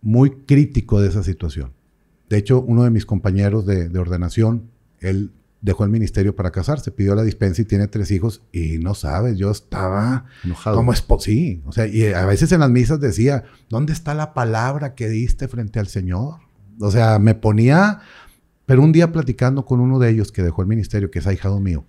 muy 0.03 0.31
crítico 0.45 1.01
de 1.01 1.09
esa 1.09 1.23
situación. 1.23 1.73
De 2.29 2.37
hecho, 2.37 2.61
uno 2.61 2.83
de 2.85 2.91
mis 2.91 3.07
compañeros 3.07 3.65
de, 3.65 3.89
de 3.89 3.99
ordenación, 3.99 4.71
él 5.01 5.31
dejó 5.61 5.85
el 5.85 5.91
ministerio 5.91 6.37
para 6.37 6.51
casarse, 6.51 6.91
pidió 6.91 7.15
la 7.15 7.25
dispensa 7.25 7.63
y 7.63 7.65
tiene 7.65 7.89
tres 7.89 8.11
hijos 8.11 8.43
y 8.53 8.79
no 8.79 8.95
sabes, 8.95 9.37
yo 9.39 9.51
estaba 9.51 10.27
Enojado. 10.45 10.77
como 10.77 10.93
es 10.93 11.05
sí, 11.21 11.63
o 11.67 11.73
sea, 11.73 11.87
y 11.87 12.07
a 12.13 12.27
veces 12.27 12.53
en 12.53 12.61
las 12.61 12.71
misas 12.71 13.01
decía, 13.01 13.45
¿dónde 13.69 13.93
está 13.93 14.15
la 14.15 14.35
palabra 14.35 14.95
que 14.95 15.09
diste 15.09 15.49
frente 15.49 15.81
al 15.81 15.89
Señor? 15.89 16.41
O 16.81 16.91
sea, 16.91 17.19
me 17.19 17.35
ponía, 17.35 18.01
pero 18.67 18.83
un 18.83 18.93
día 18.93 19.11
platicando 19.11 19.65
con 19.65 19.81
uno 19.81 19.99
de 19.99 20.11
ellos 20.11 20.31
que 20.31 20.43
dejó 20.43 20.63
el 20.63 20.69
ministerio, 20.69 21.11
que 21.11 21.19
es 21.19 21.27
ahijado 21.27 21.59
mío, 21.59 21.85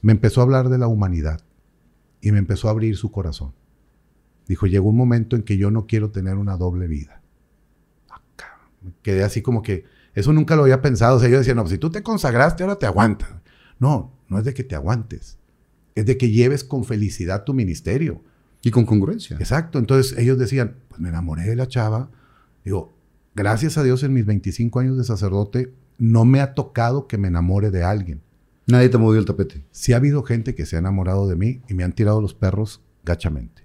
me 0.00 0.12
empezó 0.12 0.40
a 0.40 0.44
hablar 0.44 0.68
de 0.68 0.78
la 0.78 0.86
humanidad 0.86 1.40
y 2.20 2.30
me 2.30 2.38
empezó 2.38 2.68
a 2.68 2.70
abrir 2.70 2.96
su 2.96 3.10
corazón. 3.10 3.52
Dijo, 4.46 4.66
llegó 4.66 4.88
un 4.88 4.96
momento 4.96 5.34
en 5.34 5.42
que 5.42 5.56
yo 5.56 5.72
no 5.72 5.86
quiero 5.86 6.10
tener 6.10 6.36
una 6.36 6.56
doble 6.56 6.86
vida. 6.86 7.20
Ah, 8.08 8.22
cabrón. 8.36 8.68
Me 8.82 8.92
Quedé 9.02 9.24
así 9.24 9.42
como 9.42 9.62
que, 9.62 9.84
eso 10.16 10.32
nunca 10.32 10.56
lo 10.56 10.62
había 10.62 10.80
pensado. 10.80 11.18
O 11.18 11.20
sea, 11.20 11.28
yo 11.28 11.38
decía, 11.38 11.54
no, 11.54 11.62
pues 11.62 11.72
si 11.72 11.78
tú 11.78 11.90
te 11.90 12.02
consagraste, 12.02 12.62
ahora 12.62 12.78
te 12.78 12.86
aguantas. 12.86 13.28
No, 13.78 14.18
no 14.28 14.38
es 14.38 14.44
de 14.46 14.54
que 14.54 14.64
te 14.64 14.74
aguantes. 14.74 15.38
Es 15.94 16.06
de 16.06 16.16
que 16.16 16.30
lleves 16.30 16.64
con 16.64 16.84
felicidad 16.84 17.44
tu 17.44 17.52
ministerio. 17.52 18.22
Y 18.62 18.70
con 18.70 18.86
congruencia. 18.86 19.36
Exacto. 19.36 19.78
Entonces 19.78 20.18
ellos 20.18 20.38
decían, 20.38 20.76
pues 20.88 21.02
me 21.02 21.10
enamoré 21.10 21.42
de 21.42 21.54
la 21.54 21.68
chava. 21.68 22.08
Digo, 22.64 22.96
gracias 23.34 23.76
a 23.76 23.82
Dios 23.82 24.02
en 24.04 24.14
mis 24.14 24.24
25 24.24 24.80
años 24.80 24.96
de 24.96 25.04
sacerdote, 25.04 25.74
no 25.98 26.24
me 26.24 26.40
ha 26.40 26.54
tocado 26.54 27.06
que 27.06 27.18
me 27.18 27.28
enamore 27.28 27.70
de 27.70 27.84
alguien. 27.84 28.22
Nadie 28.66 28.88
te 28.88 28.96
movió 28.96 29.20
el 29.20 29.26
tapete. 29.26 29.66
Sí 29.70 29.92
ha 29.92 29.96
habido 29.96 30.22
gente 30.22 30.54
que 30.54 30.64
se 30.64 30.76
ha 30.76 30.78
enamorado 30.78 31.28
de 31.28 31.36
mí 31.36 31.60
y 31.68 31.74
me 31.74 31.84
han 31.84 31.92
tirado 31.92 32.22
los 32.22 32.32
perros 32.32 32.82
gachamente. 33.04 33.64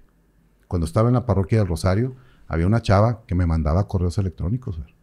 Cuando 0.68 0.84
estaba 0.84 1.08
en 1.08 1.14
la 1.14 1.24
parroquia 1.24 1.58
del 1.58 1.66
Rosario, 1.66 2.14
había 2.46 2.66
una 2.66 2.82
chava 2.82 3.24
que 3.26 3.34
me 3.34 3.46
mandaba 3.46 3.88
correos 3.88 4.18
electrónicos. 4.18 4.76
Fer. 4.76 5.01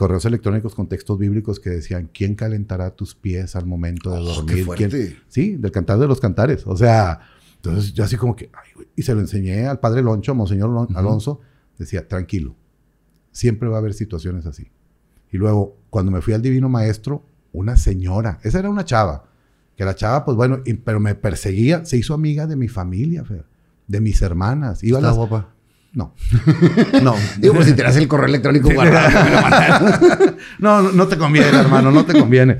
Correos 0.00 0.24
electrónicos 0.24 0.74
con 0.74 0.88
textos 0.88 1.18
bíblicos 1.18 1.60
que 1.60 1.68
decían, 1.70 2.08
¿quién 2.12 2.34
calentará 2.34 2.90
tus 2.96 3.14
pies 3.14 3.54
al 3.54 3.66
momento 3.66 4.10
de 4.10 4.18
Oh, 4.20 4.24
dormir? 4.24 4.56
qué 4.56 4.64
fuerte. 4.64 4.88
¿Quién-" 4.88 5.16
Sí, 5.28 5.56
del 5.56 5.70
cantar 5.70 5.98
de 5.98 6.06
los 6.08 6.20
cantares. 6.20 6.66
O 6.66 6.74
sea, 6.76 7.20
entonces 7.56 7.92
yo 7.92 8.04
así 8.04 8.16
como 8.16 8.34
que, 8.34 8.50
ay, 8.54 8.70
güey. 8.74 8.88
y 8.96 9.02
se 9.02 9.14
lo 9.14 9.20
enseñé 9.20 9.66
al 9.66 9.78
padre 9.78 10.00
Loncho, 10.02 10.32
a 10.32 10.34
Monseñor 10.34 10.70
Lon-. 10.70 10.96
Alonso, 10.96 11.40
decía, 11.78 12.08
tranquilo, 12.08 12.56
siempre 13.30 13.68
va 13.68 13.76
a 13.76 13.78
haber 13.80 13.92
situaciones 13.94 14.46
así. 14.46 14.70
Y 15.30 15.36
luego, 15.36 15.76
cuando 15.90 16.10
me 16.10 16.20
fui 16.22 16.32
al 16.34 16.42
Divino 16.42 16.68
Maestro, 16.68 17.24
una 17.52 17.76
señora, 17.76 18.38
esa 18.42 18.58
era 18.58 18.70
una 18.70 18.84
chava, 18.84 19.24
que 19.76 19.84
la 19.84 19.94
chava, 19.94 20.24
pues 20.24 20.36
bueno, 20.36 20.60
y- 20.64 20.74
pero 20.74 20.98
me 21.00 21.14
perseguía, 21.14 21.84
se 21.84 21.96
hizo 21.98 22.14
amiga 22.14 22.46
de 22.46 22.56
mi 22.56 22.68
familia, 22.68 23.24
Fer, 23.24 23.44
de 23.86 24.00
mis 24.00 24.22
hermanas. 24.22 24.82
Iba 24.82 24.98
a 24.98 25.00
Está 25.00 25.08
las- 25.08 25.16
guapa. 25.18 25.54
No. 25.92 26.14
no. 27.02 27.14
Digo, 27.38 27.54
pues 27.54 27.66
si 27.66 27.72
te 27.74 27.82
das 27.82 27.96
el 27.96 28.06
correo 28.08 28.26
electrónico 28.28 28.70
guardado, 28.72 29.90
no, 30.58 30.82
no, 30.82 30.92
no 30.92 31.08
te 31.08 31.16
conviene, 31.18 31.48
hermano, 31.58 31.90
no 31.90 32.04
te 32.04 32.18
conviene. 32.18 32.58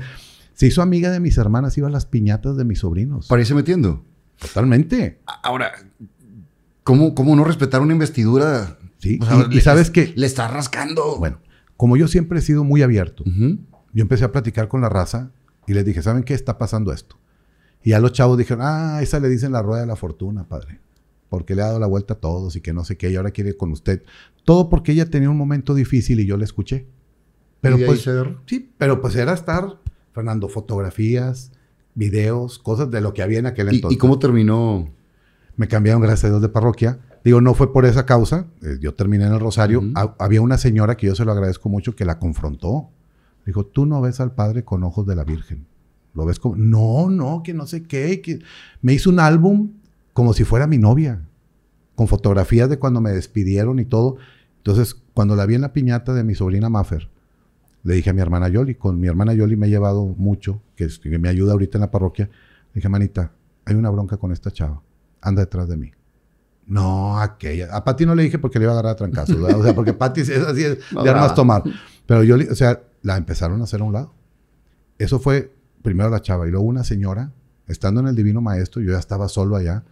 Se 0.53 0.67
hizo 0.67 0.81
amiga 0.81 1.09
de 1.11 1.19
mis 1.19 1.37
hermanas, 1.37 1.77
iba 1.77 1.87
a 1.87 1.91
las 1.91 2.05
piñatas 2.05 2.57
de 2.57 2.65
mis 2.65 2.79
sobrinos. 2.79 3.27
Para 3.27 3.41
irse 3.41 3.55
metiendo. 3.55 4.03
Totalmente. 4.37 5.21
Ahora, 5.43 5.71
¿cómo, 6.83 7.15
cómo 7.15 7.35
no 7.35 7.43
respetar 7.43 7.81
una 7.81 7.93
investidura? 7.93 8.77
Sí, 8.99 9.17
O 9.21 9.25
sea, 9.25 9.47
y- 9.49 9.61
sabes 9.61 9.89
que- 9.89 10.13
Le 10.15 10.25
está 10.27 10.47
rascando. 10.47 11.17
Bueno, 11.17 11.39
como 11.77 11.97
yo 11.97 12.07
siempre 12.07 12.39
he 12.39 12.41
sido 12.41 12.63
muy 12.63 12.81
abierto, 12.83 13.23
yo 13.25 14.01
empecé 14.01 14.25
a 14.25 14.31
platicar 14.31 14.67
con 14.67 14.81
la 14.81 14.89
raza 14.89 15.31
y 15.67 15.73
les 15.73 15.85
dije, 15.85 16.01
¿saben 16.01 16.23
qué 16.23 16.33
está 16.33 16.57
pasando 16.57 16.91
esto? 16.93 17.17
Y 17.83 17.91
ya 17.91 17.99
los 17.99 18.11
chavos 18.13 18.37
dijeron, 18.37 18.63
ah, 18.63 18.99
esa 19.01 19.19
le 19.19 19.29
dicen 19.29 19.51
la 19.51 19.61
rueda 19.63 19.81
de 19.81 19.87
la 19.87 19.95
fortuna, 19.95 20.43
padre. 20.47 20.79
Porque 21.31 21.55
le 21.55 21.61
ha 21.61 21.67
dado 21.67 21.79
la 21.79 21.87
vuelta 21.87 22.15
a 22.15 22.17
todos 22.17 22.57
y 22.57 22.61
que 22.61 22.73
no 22.73 22.83
sé 22.83 22.97
qué, 22.97 23.09
y 23.09 23.15
ahora 23.15 23.31
quiere 23.31 23.51
ir 23.51 23.57
con 23.57 23.71
usted. 23.71 24.03
Todo 24.43 24.67
porque 24.67 24.91
ella 24.91 25.05
tenía 25.09 25.29
un 25.29 25.37
momento 25.37 25.73
difícil 25.73 26.19
y 26.19 26.25
yo 26.25 26.35
la 26.35 26.43
escuché. 26.43 26.87
Pero 27.61 27.79
¿Y 27.79 27.85
pues, 27.85 28.05
sí, 28.47 28.69
pero 28.77 28.99
pues 29.01 29.15
era 29.15 29.31
estar, 29.33 29.77
Fernando, 30.11 30.49
fotografías, 30.49 31.53
videos, 31.95 32.59
cosas 32.59 32.91
de 32.91 32.99
lo 32.99 33.13
que 33.13 33.21
había 33.23 33.39
en 33.39 33.45
aquel 33.45 33.71
¿Y, 33.71 33.75
entonces. 33.77 33.95
y 33.95 33.97
cómo 33.97 34.19
terminó? 34.19 34.89
Me 35.55 35.69
cambiaron, 35.69 36.01
gracias 36.01 36.25
a 36.25 36.29
Dios, 36.31 36.41
de 36.41 36.49
parroquia. 36.49 36.99
Digo, 37.23 37.39
no 37.39 37.53
fue 37.53 37.71
por 37.71 37.85
esa 37.85 38.05
causa. 38.05 38.47
eh, 38.61 38.77
yo 38.81 38.93
terminé 38.93 39.25
en 39.25 39.31
el 39.33 39.39
Rosario. 39.39 39.79
Ujú. 39.79 39.91
Ha- 39.95 40.15
había 40.19 40.41
una 40.41 40.57
señora 40.57 40.97
que 40.97 41.07
yo 41.07 41.15
se 41.15 41.23
lo 41.23 41.31
agradezco 41.31 41.69
mucho 41.69 41.95
que 41.95 42.03
la 42.03 42.19
confrontó. 42.19 42.89
Dijo, 43.45 43.65
tú 43.65 43.85
no 43.85 44.01
ves 44.01 44.19
al 44.19 44.33
Padre 44.33 44.65
con 44.65 44.83
ojos 44.83 45.05
de 45.07 45.15
la 45.15 45.23
Virgen. 45.23 45.65
Lo 46.13 46.25
ves 46.25 46.39
como, 46.39 46.57
no, 46.57 47.09
no, 47.09 47.41
que 47.41 47.53
no 47.53 47.67
sé 47.67 47.83
qué. 47.83 48.19
Que... 48.21 48.39
Me 48.81 48.93
hizo 48.93 49.09
un 49.09 49.19
álbum 49.19 49.71
como 50.13 50.33
si 50.33 50.43
fuera 50.43 50.67
mi 50.67 50.77
novia, 50.77 51.21
con 51.95 52.07
fotografías 52.07 52.69
de 52.69 52.79
cuando 52.79 53.01
me 53.01 53.11
despidieron 53.11 53.79
y 53.79 53.85
todo. 53.85 54.17
Entonces, 54.57 54.95
cuando 55.13 55.35
la 55.35 55.45
vi 55.45 55.55
en 55.55 55.61
la 55.61 55.73
piñata 55.73 56.13
de 56.13 56.23
mi 56.23 56.35
sobrina 56.35 56.69
Maffer, 56.69 57.09
le 57.83 57.95
dije 57.95 58.09
a 58.11 58.13
mi 58.13 58.21
hermana 58.21 58.47
Yoli, 58.47 58.75
con 58.75 58.99
mi 58.99 59.07
hermana 59.07 59.33
Yoli 59.33 59.55
me 59.55 59.67
he 59.67 59.69
llevado 59.69 60.05
mucho, 60.05 60.61
que, 60.75 60.85
es- 60.85 60.99
que 60.99 61.17
me 61.17 61.29
ayuda 61.29 61.53
ahorita 61.53 61.77
en 61.77 61.81
la 61.81 61.91
parroquia. 61.91 62.25
Le 62.25 62.75
dije, 62.75 62.89
manita, 62.89 63.31
hay 63.65 63.75
una 63.75 63.89
bronca 63.89 64.17
con 64.17 64.31
esta 64.31 64.51
chava, 64.51 64.81
anda 65.21 65.41
detrás 65.41 65.67
de 65.67 65.77
mí. 65.77 65.91
No, 66.67 67.17
aquella. 67.19 67.75
A 67.75 67.83
Pati 67.83 68.05
no 68.05 68.13
le 68.15 68.23
dije 68.23 68.37
porque 68.39 68.59
le 68.59 68.65
iba 68.65 68.71
a 68.71 68.75
agarrar 68.75 68.93
a 68.93 68.95
trancazos, 68.95 69.41
¿verdad? 69.41 69.59
O 69.59 69.63
sea, 69.63 69.73
porque 69.75 69.93
Pati 69.93 70.21
es 70.21 70.29
así 70.29 70.61
de, 70.63 70.79
No, 70.91 71.03
de 71.03 71.09
armas 71.09 71.33
tomar. 71.35 71.63
Pero 72.05 72.23
yo, 72.23 72.35
o 72.49 72.55
sea, 72.55 72.81
la 73.01 73.17
empezaron 73.17 73.59
a 73.61 73.63
hacer 73.63 73.81
a 73.81 73.83
un 73.83 73.93
lado. 73.93 74.13
Eso 74.99 75.19
fue 75.19 75.53
primero 75.81 76.09
la 76.11 76.21
chava 76.21 76.47
y 76.47 76.51
luego 76.51 76.65
una 76.65 76.83
señora, 76.83 77.31
estando 77.67 77.99
en 78.01 78.07
el 78.07 78.15
Divino 78.15 78.41
Maestro, 78.41 78.81
yo 78.81 78.91
ya 78.91 78.99
estaba 78.99 79.27
solo 79.27 79.55
allá. 79.55 79.83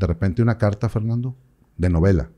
De 0.00 0.06
repente 0.06 0.40
una 0.42 0.56
carta, 0.56 0.88
Fernando, 0.88 1.36
de 1.76 1.90
novela, 1.90 2.30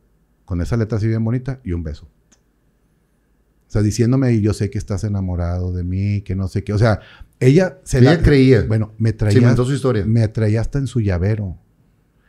con 0.44 0.60
esa 0.60 0.76
letra 0.76 0.98
así 0.98 1.06
bien 1.06 1.24
bonita 1.24 1.60
y 1.62 1.72
un 1.72 1.84
beso. 1.84 2.06
O 2.06 3.70
sea, 3.72 3.82
diciéndome, 3.82 4.32
y 4.34 4.42
yo 4.42 4.52
sé 4.52 4.68
que 4.68 4.78
estás 4.78 5.04
enamorado 5.04 5.72
de 5.72 5.84
mí, 5.84 6.22
que 6.22 6.34
no 6.34 6.48
sé 6.48 6.64
qué. 6.64 6.72
O 6.74 6.78
sea, 6.78 7.00
ella 7.40 7.78
se 7.84 8.00
Ella 8.00 8.20
creía. 8.20 8.64
Bueno, 8.66 8.92
me 8.98 9.10
Se 9.10 9.14
traía. 9.14 9.38
inventó 9.38 9.64
su 9.64 9.72
historia. 9.72 10.04
Me 10.04 10.26
traía 10.28 10.60
hasta 10.60 10.78
en 10.80 10.88
su 10.88 11.00
llavero. 11.00 11.56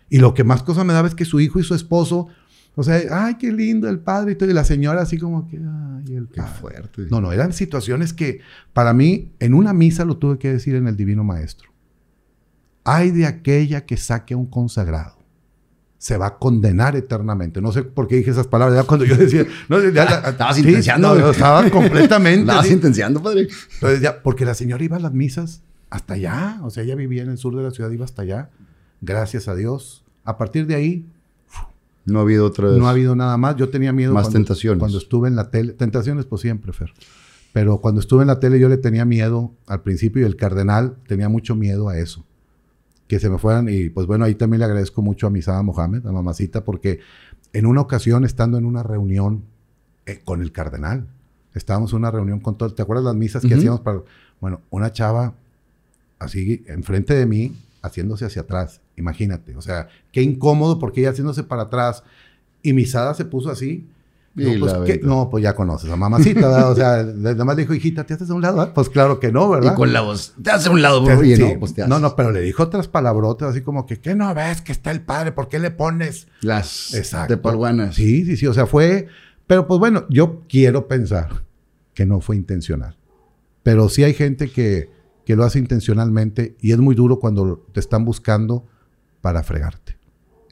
Y 0.08 0.20
lo 0.20 0.36
que 0.36 0.44
más 0.44 0.62
cosa 0.62 0.84
me 0.84 0.94
daba 0.94 1.08
es 1.08 1.16
que 1.16 1.26
su 1.26 1.40
hijo 1.40 1.60
y 1.60 1.64
su 1.64 1.74
esposo, 1.74 2.28
o 2.76 2.84
sea, 2.84 3.02
ay, 3.12 3.36
qué 3.40 3.52
lindo 3.52 3.90
el 3.90 4.00
padre 4.00 4.34
y 4.34 4.36
todo. 4.36 4.50
Y 4.50 4.54
la 4.54 4.64
señora 4.64 5.02
así 5.02 5.18
como 5.18 5.48
que, 5.48 5.58
ay, 5.58 6.16
el 6.16 6.28
Qué 6.30 6.42
padre. 6.42 6.54
fuerte. 6.62 7.02
No, 7.10 7.20
no, 7.20 7.32
eran 7.34 7.52
situaciones 7.54 8.14
que 8.14 8.40
para 8.72 8.94
mí, 8.94 9.34
en 9.40 9.56
una 9.56 9.74
misa 9.74 10.06
lo 10.06 10.18
tuve 10.18 10.38
que 10.38 10.54
decir 10.54 10.76
en 10.76 10.88
el 10.88 10.96
Divino 10.96 11.24
Maestro. 11.24 11.72
Ay 12.86 13.12
de 13.12 13.26
aquella 13.26 13.86
que 13.86 13.98
saque 13.98 14.34
a 14.34 14.38
un 14.38 14.46
consagrado. 14.46 15.18
Se 16.04 16.18
va 16.18 16.28
a 16.28 16.38
condenar 16.38 16.98
eternamente. 16.98 17.62
No 17.62 17.72
sé 17.72 17.84
por 17.84 18.10
qué 18.10 18.18
dije 18.18 18.32
esas 18.32 18.48
palabras. 18.48 18.76
Ya 18.78 18.84
cuando 18.84 19.06
yo 19.06 19.16
decía. 19.16 19.46
No, 19.70 19.80
ya 19.90 20.04
la- 20.04 20.30
Estabas 20.32 20.56
Sí, 20.58 20.62
intenciando, 20.62 21.16
no, 21.16 21.30
estaba 21.32 21.70
completamente. 21.70 22.42
Estabas 22.42 22.66
así. 22.66 22.74
intenciando, 22.74 23.24
padre. 23.24 23.48
Entonces 23.76 24.02
ya, 24.02 24.22
porque 24.22 24.44
la 24.44 24.54
señora 24.54 24.84
iba 24.84 24.98
a 24.98 25.00
las 25.00 25.14
misas 25.14 25.62
hasta 25.90 26.16
allá. 26.16 26.60
O 26.64 26.70
sea, 26.72 26.84
ella 26.84 26.96
vivía 26.96 27.24
en 27.24 27.30
el 27.30 27.38
sur 27.38 27.56
de 27.56 27.64
la 27.64 27.72
ciudad, 27.72 27.90
iba 27.90 28.04
hasta 28.04 28.24
allá. 28.24 28.50
Gracias 29.00 29.48
a 29.48 29.56
Dios. 29.56 30.04
A 30.26 30.38
partir 30.38 30.68
de 30.68 30.76
ahí, 30.76 31.06
No 32.06 32.20
ha 32.20 32.24
habido 32.24 32.48
otra. 32.48 32.68
no 32.68 32.88
ha 32.88 32.90
habido 32.90 33.16
nada 33.16 33.38
más. 33.38 33.56
Yo 33.56 33.70
tenía 33.70 33.94
miedo 33.94 34.14
Más 34.14 34.24
cuando, 34.24 34.40
tentaciones. 34.40 34.80
cuando 34.80 34.98
estuve 34.98 35.30
en 35.30 35.38
la 35.38 35.52
tele. 35.52 35.72
Tentaciones, 35.72 36.26
pues 36.26 36.42
siempre, 36.42 36.74
Fer. 36.74 36.92
Pero 37.54 37.78
cuando 37.80 38.02
estuve 38.02 38.24
en 38.24 38.28
la 38.28 38.42
tele, 38.42 38.60
yo 38.60 38.68
le 38.68 38.76
tenía 38.78 39.06
miedo 39.06 39.54
al 39.68 39.82
principio 39.84 40.22
y 40.22 40.26
el 40.26 40.36
cardenal 40.36 40.98
tenía 41.08 41.30
mucho 41.30 41.56
miedo 41.56 41.88
a 41.88 41.98
eso. 41.98 42.26
Que 43.08 43.20
se 43.20 43.30
me 43.30 43.38
fueran. 43.38 43.68
Y 43.70 43.90
pues 43.90 44.08
bueno, 44.08 44.26
ahí 44.26 44.36
también 44.36 44.60
le 44.60 44.66
agradezco 44.66 45.02
mucho 45.02 45.28
a 45.28 45.30
Misada 45.30 45.62
Mohamed, 45.62 46.06
a 46.06 46.12
mamacita, 46.12 46.64
porque 46.64 47.00
en 47.54 47.66
una 47.66 47.82
ocasión, 47.82 48.26
estando 48.26 48.58
en 48.58 48.66
una 48.66 48.84
reunión 48.84 49.44
eh, 50.06 50.22
con 50.24 50.42
el 50.42 50.52
cardenal, 50.52 51.08
estábamos 51.54 51.92
en 51.92 52.00
una 52.00 52.12
reunión 52.12 52.40
con 52.40 52.58
todo. 52.58 52.74
¿Te 52.74 52.82
acuerdas 52.82 53.06
las 53.06 53.16
misas 53.16 53.46
que 53.46 53.54
hacíamos 53.54 53.82
para.? 53.82 54.02
Bueno, 54.42 54.62
una 54.70 54.92
chava 54.92 55.36
así 56.20 56.64
enfrente 56.68 57.14
de 57.14 57.26
mí, 57.26 57.56
haciéndose 57.82 58.26
hacia 58.26 58.42
atrás. 58.44 58.82
Imagínate. 58.98 59.56
O 59.56 59.62
sea, 59.62 59.88
qué 60.12 60.22
incómodo 60.22 60.80
porque 60.80 61.02
ella 61.02 61.12
haciéndose 61.12 61.44
para 61.44 61.64
atrás. 61.64 62.04
Y 62.62 62.74
Misada 62.74 63.14
se 63.14 63.26
puso 63.26 63.50
así. 63.50 63.88
No, 64.36 64.60
pues. 64.60 65.04
No, 65.04 65.30
pues 65.30 65.44
ya 65.44 65.56
conoces 65.56 65.92
a 65.92 65.96
mamacita, 65.96 66.48
¿verdad? 66.48 66.72
O 66.72 66.76
sea, 66.76 67.04
nada 67.04 67.46
más 67.46 67.56
le 67.56 67.64
dijo, 67.64 67.74
hijita, 67.76 68.04
¿te 68.04 68.16
haces 68.16 68.30
a 68.30 68.34
un 68.34 68.42
lado? 68.42 68.62
ah? 68.62 68.74
Pues 68.74 68.90
claro 68.90 69.20
que 69.20 69.32
no, 69.32 69.48
¿verdad? 69.50 69.74
Y 69.74 69.76
con 69.76 69.94
la 69.94 70.02
voz. 70.02 70.34
Te 70.42 70.50
hace 70.50 70.70
un 70.70 70.82
lado. 70.82 71.04
Oye, 71.04 71.36
sí. 71.36 71.42
no, 71.44 71.60
pues 71.60 71.76
te 71.76 71.88
no, 71.88 71.96
haces. 71.96 72.02
no, 72.02 72.16
pero 72.16 72.32
le 72.32 72.42
dijo 72.42 72.64
otras 72.64 72.88
palabrotas 72.88 73.52
así 73.52 73.62
como 73.62 73.86
que, 73.86 74.00
¿qué 74.00 74.16
no 74.16 74.34
ves 74.34 74.62
que 74.62 74.72
está 74.72 74.90
el 74.90 75.02
padre? 75.02 75.34
¿Por 75.34 75.50
qué 75.50 75.60
le 75.60 75.70
pones? 75.70 76.28
Las 76.42 76.96
Exacto. 76.96 77.34
de 77.34 77.38
palguanas. 77.38 77.96
Sí, 77.96 78.26
sí, 78.26 78.38
sí, 78.38 78.48
o 78.48 78.54
sea, 78.54 78.66
fue... 78.66 79.08
Pero 79.46 79.68
pues 79.68 79.80
bueno, 79.80 80.06
yo 80.10 80.42
quiero 80.50 80.88
pensar 80.88 81.44
que 81.94 82.06
no 82.06 82.20
fue 82.20 82.36
intencional. 82.36 82.98
Pero 83.62 83.88
sí 83.90 84.04
hay 84.04 84.14
gente 84.14 84.50
que, 84.50 84.90
que 85.26 85.36
lo 85.36 85.44
hace 85.44 85.60
intencionalmente 85.60 86.56
y 86.60 86.72
es 86.72 86.80
muy 86.80 86.96
duro 86.96 87.20
cuando 87.20 87.68
te 87.72 87.80
están 87.80 88.04
buscando 88.04 88.66
para 89.22 89.44
fregarte. 89.44 89.98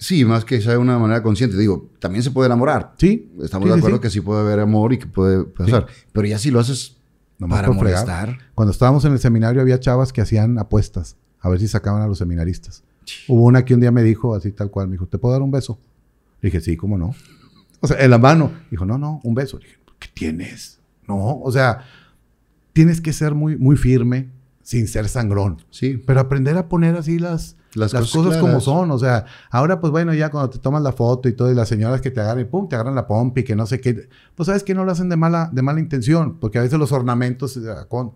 Sí, 0.02 0.26
más 0.26 0.44
que 0.46 0.60
sea 0.62 0.72
de 0.72 0.78
una 0.80 0.98
manera 0.98 1.22
consciente. 1.22 1.56
Digo, 1.56 1.92
también 2.00 2.24
se 2.24 2.32
puede 2.32 2.48
enamorar. 2.48 2.96
¿Sí? 2.98 3.32
Estamos 3.40 3.68
Sí, 3.68 3.72
de 3.74 3.78
acuerdo 3.78 3.98
sí. 3.98 4.02
que 4.02 4.10
sí 4.10 4.20
puede 4.20 4.42
haber 4.42 4.60
amor 4.60 4.94
y 4.94 4.98
que 4.98 5.06
puede 5.06 5.44
pasar. 5.44 5.86
Pero 6.12 6.28
ya 6.28 6.40
si 6.40 6.50
lo 6.50 6.60
haces 6.60 6.98
Nomás 7.38 7.60
para 7.60 7.68
por 7.68 7.78
fregar. 7.78 8.06
molestar. 8.08 8.38
Cuando 8.56 8.72
estábamos 8.72 9.06
en 9.06 9.14
el 9.14 9.20
seminario 9.20 9.62
había 9.62 9.80
chavas 9.80 10.12
que 10.12 10.22
hacían 10.22 10.58
apuestas 10.58 11.18
a 11.40 11.50
ver 11.50 11.60
si 11.60 11.68
sacaban 11.68 12.02
a 12.02 12.08
los 12.08 12.18
seminaristas. 12.18 12.84
Hubo 13.28 13.44
una 13.46 13.64
que 13.64 13.76
un 13.76 13.80
día 13.80 13.92
me 13.92 14.02
dijo 14.02 14.34
así 14.34 14.52
tal 14.52 14.72
cual, 14.72 14.88
me 14.88 14.94
dijo, 14.94 15.06
¿te 15.06 15.20
puedo 15.20 15.34
dar 15.34 15.44
un 15.44 15.52
beso? 15.52 15.80
Le 16.42 16.48
dije, 16.48 16.62
sí, 16.62 16.76
¿cómo 16.78 16.98
no? 16.98 17.14
O 17.80 17.88
sea, 17.88 18.04
en 18.04 18.10
la 18.10 18.18
mano. 18.18 18.52
Dijo, 18.72 18.86
no, 18.86 18.98
no, 18.98 19.20
un 19.24 19.36
beso. 19.36 19.60
Le 19.60 19.66
dije, 19.66 19.80
¿qué 20.00 20.08
tienes? 20.14 20.80
No, 21.08 21.40
o 21.42 21.52
sea, 21.52 21.86
tienes 22.74 23.02
que 23.02 23.14
ser 23.14 23.36
muy, 23.36 23.56
muy 23.56 23.76
firme 23.76 24.30
sin 24.64 24.88
ser 24.88 25.08
sangrón. 25.10 25.62
Sí. 25.70 26.02
Pero 26.08 26.20
aprender 26.20 26.58
a 26.58 26.68
poner 26.70 26.96
así 26.96 27.20
las, 27.20 27.56
Las 27.74 27.94
las, 27.94 28.12
cosas 28.12 28.26
cosas, 28.26 28.42
como 28.42 28.60
son. 28.60 28.92
O 28.92 29.00
sea, 29.00 29.26
ahora 29.50 29.80
pues 29.80 29.92
bueno, 29.92 30.14
ya 30.14 30.30
cuando 30.30 30.50
te 30.50 30.60
tomas 30.60 30.82
la 30.82 30.92
foto 30.92 31.30
y 31.30 31.34
todo, 31.34 31.52
y 31.52 31.56
las 31.56 31.70
señoras 31.70 32.02
que 32.02 32.12
te 32.12 32.20
agarran 32.20 32.44
y 32.44 32.46
pum, 32.46 32.68
te 32.68 32.76
agarran 32.76 32.96
la 32.96 33.08
pompa 33.08 33.40
y 33.40 33.44
que 33.44 33.56
no 33.56 33.66
sé 33.66 33.80
qué. 33.80 34.10
Pues 34.36 34.48
sabes 34.48 34.64
que 34.64 34.74
no 34.74 34.84
lo 34.84 34.92
hacen 34.92 35.10
de 35.10 35.16
mala, 35.16 35.50
de 35.54 35.62
mala 35.62 35.80
intención, 35.80 36.38
porque 36.40 36.60
a 36.60 36.62
veces 36.62 36.78
los 36.78 36.92
ornamentos, 36.92 37.56
eh, 37.58 37.62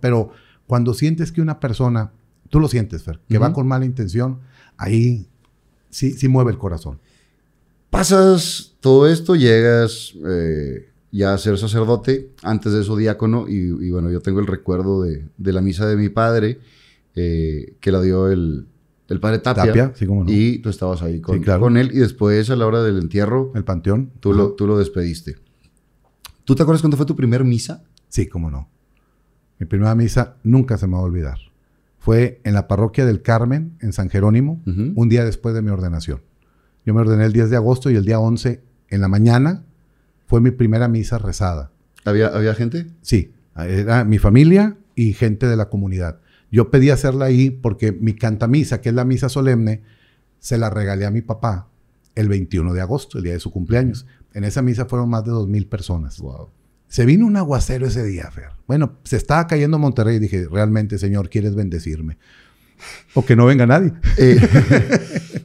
pero 0.01 0.31
cuando 0.67 0.93
sientes 0.93 1.31
que 1.31 1.41
una 1.41 1.59
persona, 1.59 2.11
tú 2.49 2.59
lo 2.59 2.67
sientes, 2.67 3.03
Fer, 3.03 3.21
que 3.29 3.37
va 3.37 3.53
con 3.53 3.67
mala 3.67 3.85
intención, 3.85 4.39
ahí 4.77 5.27
sí, 5.89 6.11
sí 6.11 6.27
mueve 6.27 6.51
el 6.51 6.57
corazón. 6.57 6.99
Pasas 7.89 8.73
todo 8.81 9.07
esto, 9.07 9.35
llegas 9.35 10.13
eh, 10.25 10.89
ya 11.11 11.33
a 11.33 11.37
ser 11.37 11.57
sacerdote, 11.57 12.31
antes 12.43 12.73
de 12.73 12.81
eso 12.81 12.97
diácono, 12.97 13.47
y, 13.47 13.55
y 13.55 13.91
bueno, 13.91 14.11
yo 14.11 14.19
tengo 14.19 14.41
el 14.41 14.47
recuerdo 14.47 15.01
de, 15.01 15.25
de 15.37 15.53
la 15.53 15.61
misa 15.61 15.87
de 15.87 15.95
mi 15.95 16.09
padre, 16.09 16.59
eh, 17.15 17.77
que 17.79 17.91
la 17.93 18.01
dio 18.01 18.29
el, 18.29 18.67
el 19.07 19.19
padre 19.19 19.39
Tapia, 19.39 19.65
Tapia, 19.65 19.91
sí, 19.95 20.05
cómo 20.05 20.23
no. 20.23 20.31
y 20.31 20.59
tú 20.59 20.69
estabas 20.69 21.01
ahí 21.03 21.21
con, 21.21 21.37
Sí, 21.37 21.41
claro. 21.43 21.61
con 21.61 21.77
él, 21.77 21.91
y 21.93 21.99
después 21.99 22.49
a 22.49 22.55
la 22.55 22.65
hora 22.65 22.81
del 22.83 22.97
entierro, 22.99 23.51
El 23.55 23.63
panteón. 23.63 24.11
tú, 24.19 24.31
ajá. 24.31 24.37
lo, 24.39 24.51
tú 24.53 24.65
lo 24.67 24.77
despediste. 24.77 25.35
¿Tú 26.43 26.55
te 26.55 26.63
acuerdas 26.63 26.81
cuándo 26.81 26.97
fue 26.97 27.05
tu 27.05 27.15
primer 27.15 27.43
misa? 27.43 27.83
Sí, 28.09 28.27
cómo 28.27 28.49
no. 28.51 28.69
Mi 29.59 29.65
primera 29.65 29.95
misa 29.95 30.35
nunca 30.43 30.77
se 30.77 30.87
me 30.87 30.93
va 30.93 30.99
a 30.99 31.03
olvidar. 31.03 31.37
Fue 31.97 32.39
en 32.43 32.53
la 32.53 32.67
parroquia 32.67 33.05
del 33.05 33.21
Carmen, 33.21 33.77
en 33.81 33.93
San 33.93 34.09
Jerónimo, 34.09 34.61
un 34.65 35.09
día 35.09 35.23
después 35.25 35.55
de 35.55 35.61
mi 35.63 35.69
ordenación. 35.71 36.21
Yo 36.85 36.93
me 36.93 37.01
ordené 37.01 37.25
el 37.25 37.33
10 37.33 37.49
de 37.49 37.55
agosto 37.55 37.89
y 37.89 37.95
el 37.95 38.05
día 38.05 38.19
11 38.19 38.61
en 38.89 39.01
la 39.01 39.07
mañana 39.07 39.63
fue 40.27 40.39
mi 40.39 40.51
primera 40.51 40.87
misa 40.87 41.17
rezada. 41.17 41.71
¿Había, 42.03 42.27
¿había 42.27 42.53
gente? 42.53 42.87
Sí, 43.01 43.33
era 43.57 44.03
mi 44.03 44.19
familia 44.19 44.77
y 44.93 45.13
gente 45.13 45.47
de 45.47 45.55
la 45.55 45.69
comunidad. 45.69 46.19
Yo 46.51 46.71
pedí 46.71 46.89
hacerla 46.89 47.25
ahí 47.25 47.49
porque 47.49 47.91
mi 47.91 48.13
cantamisa, 48.13 48.81
que 48.81 48.89
es 48.89 48.95
la 48.95 49.05
misa 49.05 49.29
solemne, 49.29 49.81
se 50.39 50.57
la 50.57 50.69
regalé 50.69 51.05
a 51.05 51.11
mi 51.11 51.21
papá 51.21 51.67
el 52.15 52.29
21 52.29 52.73
de 52.73 52.81
agosto, 52.81 53.17
el 53.17 53.23
día 53.23 53.33
de 53.33 53.39
su 53.39 53.51
cumpleaños. 53.51 54.05
En 54.33 54.43
esa 54.43 54.61
misa 54.61 54.85
fueron 54.85 55.09
más 55.09 55.25
de 55.25 55.31
2.000 55.31 55.67
personas. 55.67 56.19
Wow. 56.19 56.49
Se 56.87 57.05
vino 57.05 57.25
un 57.25 57.35
aguacero 57.35 57.87
ese 57.87 58.03
día, 58.03 58.29
Fer. 58.31 58.49
Bueno, 58.67 58.97
se 59.03 59.17
estaba 59.17 59.47
cayendo 59.47 59.79
Monterrey 59.79 60.17
y 60.17 60.19
dije, 60.19 60.47
realmente, 60.49 60.97
Señor, 60.97 61.29
¿quieres 61.29 61.55
bendecirme? 61.55 62.17
O 63.13 63.25
que 63.25 63.35
no 63.35 63.45
venga 63.45 63.65
nadie. 63.65 63.93
Eh, 64.17 64.39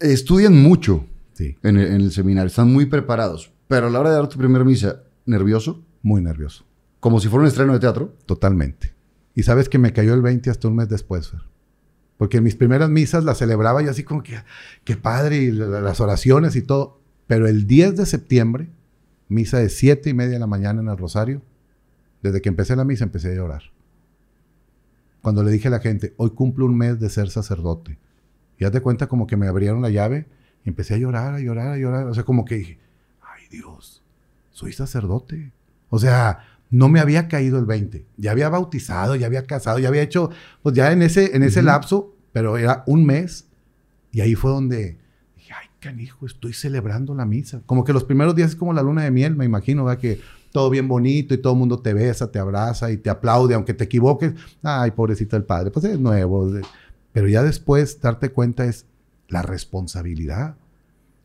estudian 0.00 0.54
mucho 0.54 1.06
Sí, 1.34 1.56
en 1.64 1.76
el, 1.76 1.86
en 1.86 2.00
el 2.00 2.12
seminario, 2.12 2.46
están 2.46 2.72
muy 2.72 2.86
preparados, 2.86 3.50
pero 3.66 3.88
a 3.88 3.90
la 3.90 4.00
hora 4.00 4.10
de 4.10 4.16
dar 4.16 4.28
tu 4.28 4.38
primera 4.38 4.64
misa, 4.64 5.02
nervioso, 5.26 5.84
muy 6.00 6.22
nervioso, 6.22 6.64
como 7.00 7.18
si 7.18 7.28
fuera 7.28 7.42
un 7.42 7.48
estreno 7.48 7.72
de 7.72 7.80
teatro. 7.80 8.14
totalmente. 8.24 8.93
Y 9.34 9.42
sabes 9.42 9.68
que 9.68 9.78
me 9.78 9.92
cayó 9.92 10.14
el 10.14 10.22
20 10.22 10.50
hasta 10.50 10.68
un 10.68 10.76
mes 10.76 10.88
después, 10.88 11.30
Fer. 11.30 11.40
Porque 12.16 12.40
mis 12.40 12.54
primeras 12.54 12.88
misas 12.90 13.24
las 13.24 13.38
celebraba 13.38 13.82
y 13.82 13.88
así 13.88 14.04
como 14.04 14.22
que, 14.22 14.36
qué 14.84 14.96
padre, 14.96 15.38
y 15.38 15.50
la- 15.50 15.80
las 15.80 16.00
oraciones 16.00 16.54
y 16.56 16.62
todo. 16.62 17.00
Pero 17.26 17.48
el 17.48 17.66
10 17.66 17.96
de 17.96 18.06
septiembre, 18.06 18.68
misa 19.28 19.58
de 19.58 19.68
7 19.68 20.10
y 20.10 20.14
media 20.14 20.34
de 20.34 20.38
la 20.38 20.46
mañana 20.46 20.80
en 20.80 20.88
el 20.88 20.96
Rosario, 20.96 21.42
desde 22.22 22.40
que 22.40 22.48
empecé 22.48 22.76
la 22.76 22.84
misa 22.84 23.04
empecé 23.04 23.32
a 23.32 23.34
llorar. 23.34 23.62
Cuando 25.22 25.42
le 25.42 25.50
dije 25.50 25.68
a 25.68 25.70
la 25.70 25.80
gente, 25.80 26.14
hoy 26.16 26.30
cumplo 26.30 26.66
un 26.66 26.76
mes 26.76 27.00
de 27.00 27.08
ser 27.08 27.30
sacerdote. 27.30 27.98
Y 28.58 28.64
haz 28.64 28.72
de 28.72 28.80
cuenta 28.82 29.08
como 29.08 29.26
que 29.26 29.36
me 29.36 29.48
abrieron 29.48 29.82
la 29.82 29.90
llave 29.90 30.26
Y 30.64 30.68
empecé 30.68 30.94
a 30.94 30.98
llorar, 30.98 31.34
a 31.34 31.40
llorar, 31.40 31.68
a 31.72 31.76
llorar. 31.76 32.06
O 32.06 32.14
sea, 32.14 32.22
como 32.24 32.44
que 32.46 32.54
dije, 32.56 32.78
ay 33.20 33.42
Dios, 33.50 34.02
soy 34.50 34.72
sacerdote. 34.72 35.52
O 35.90 35.98
sea, 35.98 36.53
no 36.74 36.88
me 36.88 36.98
había 36.98 37.28
caído 37.28 37.60
el 37.60 37.66
20. 37.66 38.04
Ya 38.16 38.32
había 38.32 38.48
bautizado, 38.48 39.14
ya 39.14 39.26
había 39.26 39.46
casado, 39.46 39.78
ya 39.78 39.86
había 39.86 40.02
hecho, 40.02 40.30
pues 40.60 40.74
ya 40.74 40.90
en 40.90 41.02
ese, 41.02 41.36
en 41.36 41.44
ese 41.44 41.62
lapso, 41.62 42.16
pero 42.32 42.58
era 42.58 42.82
un 42.88 43.06
mes. 43.06 43.46
Y 44.10 44.22
ahí 44.22 44.34
fue 44.34 44.50
donde 44.50 44.98
dije, 45.36 45.52
ay, 45.52 45.68
canijo, 45.78 46.26
estoy 46.26 46.52
celebrando 46.52 47.14
la 47.14 47.26
misa. 47.26 47.62
Como 47.66 47.84
que 47.84 47.92
los 47.92 48.02
primeros 48.02 48.34
días 48.34 48.50
es 48.50 48.56
como 48.56 48.72
la 48.72 48.82
luna 48.82 49.04
de 49.04 49.12
miel, 49.12 49.36
me 49.36 49.44
imagino, 49.44 49.84
¿verdad? 49.84 50.00
Que 50.00 50.20
todo 50.50 50.68
bien 50.68 50.88
bonito 50.88 51.32
y 51.32 51.38
todo 51.38 51.52
el 51.52 51.60
mundo 51.60 51.78
te 51.78 51.94
besa, 51.94 52.32
te 52.32 52.40
abraza 52.40 52.90
y 52.90 52.96
te 52.96 53.08
aplaude, 53.08 53.54
aunque 53.54 53.74
te 53.74 53.84
equivoques. 53.84 54.34
Ay, 54.60 54.90
pobrecito 54.90 55.36
el 55.36 55.44
padre, 55.44 55.70
pues 55.70 55.84
es 55.84 56.00
nuevo. 56.00 56.50
Pero 57.12 57.28
ya 57.28 57.44
después 57.44 58.00
darte 58.00 58.30
cuenta 58.30 58.64
es 58.64 58.84
la 59.28 59.42
responsabilidad. 59.42 60.56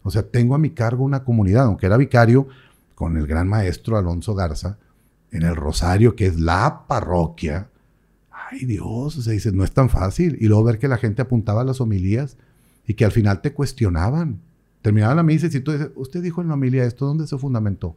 O 0.03 0.11
sea, 0.11 0.21
tengo 0.21 0.53
a 0.53 0.59
mi 0.59 0.69
cargo 0.69 1.03
una 1.03 1.23
comunidad, 1.23 1.65
aunque 1.65 1.87
era 1.87 1.97
vicario 1.97 2.47
con 2.93 3.17
el 3.17 3.25
gran 3.25 3.47
maestro 3.47 3.97
Alonso 3.97 4.35
Garza, 4.35 4.77
en 5.31 5.43
el 5.43 5.55
Rosario, 5.55 6.15
que 6.15 6.25
es 6.25 6.39
la 6.39 6.85
parroquia. 6.87 7.69
Ay 8.31 8.65
Dios, 8.65 9.17
o 9.17 9.21
sea, 9.21 9.33
dices, 9.33 9.53
no 9.53 9.63
es 9.63 9.71
tan 9.71 9.89
fácil. 9.89 10.37
Y 10.39 10.47
luego 10.47 10.63
ver 10.63 10.79
que 10.79 10.87
la 10.87 10.97
gente 10.97 11.21
apuntaba 11.21 11.61
a 11.61 11.65
las 11.65 11.81
homilías 11.81 12.37
y 12.85 12.95
que 12.95 13.05
al 13.05 13.11
final 13.11 13.41
te 13.41 13.53
cuestionaban. 13.53 14.41
Terminaban 14.81 15.17
la 15.17 15.23
misa 15.23 15.47
y 15.47 15.51
si 15.51 15.59
tú 15.59 15.71
dices, 15.71 15.89
usted 15.95 16.23
dijo 16.23 16.41
en 16.41 16.47
la 16.47 16.53
homilía 16.53 16.85
esto, 16.85 17.05
¿dónde 17.05 17.27
se 17.27 17.37
fundamentó? 17.37 17.95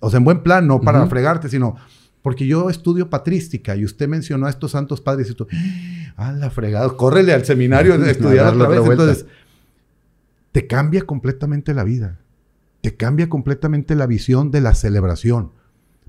O 0.00 0.10
sea, 0.10 0.18
en 0.18 0.24
buen 0.24 0.42
plan, 0.42 0.66
no 0.66 0.80
para 0.80 1.06
fregarte, 1.06 1.48
sino 1.48 1.76
porque 2.24 2.46
yo 2.46 2.70
estudio 2.70 3.10
patrística 3.10 3.76
y 3.76 3.84
usted 3.84 4.08
mencionó 4.08 4.46
a 4.46 4.50
estos 4.50 4.70
santos 4.70 5.02
padres 5.02 5.30
y 5.30 5.34
tú, 5.34 5.46
ah, 6.16 6.32
la 6.32 6.48
fregada, 6.50 6.88
córrele 6.96 7.34
al 7.34 7.44
seminario 7.44 7.92
a 7.92 7.96
estudiar 8.10 8.54
otra 8.54 8.68
vez. 8.68 8.80
Entonces, 8.80 9.26
te 10.50 10.66
cambia 10.66 11.02
completamente 11.02 11.74
la 11.74 11.84
vida. 11.84 12.20
Te 12.80 12.96
cambia 12.96 13.28
completamente 13.28 13.94
la 13.94 14.06
visión 14.06 14.50
de 14.50 14.62
la 14.62 14.74
celebración. 14.74 15.52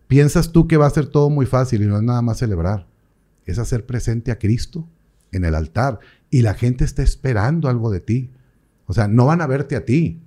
Piensas 0.08 0.52
tú 0.52 0.68
que 0.68 0.78
va 0.78 0.86
a 0.86 0.92
ser 0.92 1.08
todo 1.08 1.30
muy 1.30 1.46
fácil 1.46 1.82
y 1.84 1.86
no 1.86 1.98
es 1.98 2.04
nada 2.04 2.22
más 2.22 2.38
celebrar. 2.38 2.88
Es 3.46 3.60
hacer 3.60 3.86
presente 3.86 4.32
a 4.32 4.40
Cristo 4.40 4.88
en 5.32 5.46
el 5.46 5.56
altar 5.56 6.00
y 6.30 6.42
la 6.42 6.54
gente 6.54 6.84
está 6.84 7.04
esperando 7.04 7.70
algo 7.70 7.92
de 7.92 8.00
ti. 8.00 8.32
O 8.88 8.94
sea, 8.94 9.08
no 9.08 9.26
van 9.26 9.42
a 9.42 9.48
verte 9.48 9.76
a 9.76 9.86
ti. 9.86 10.20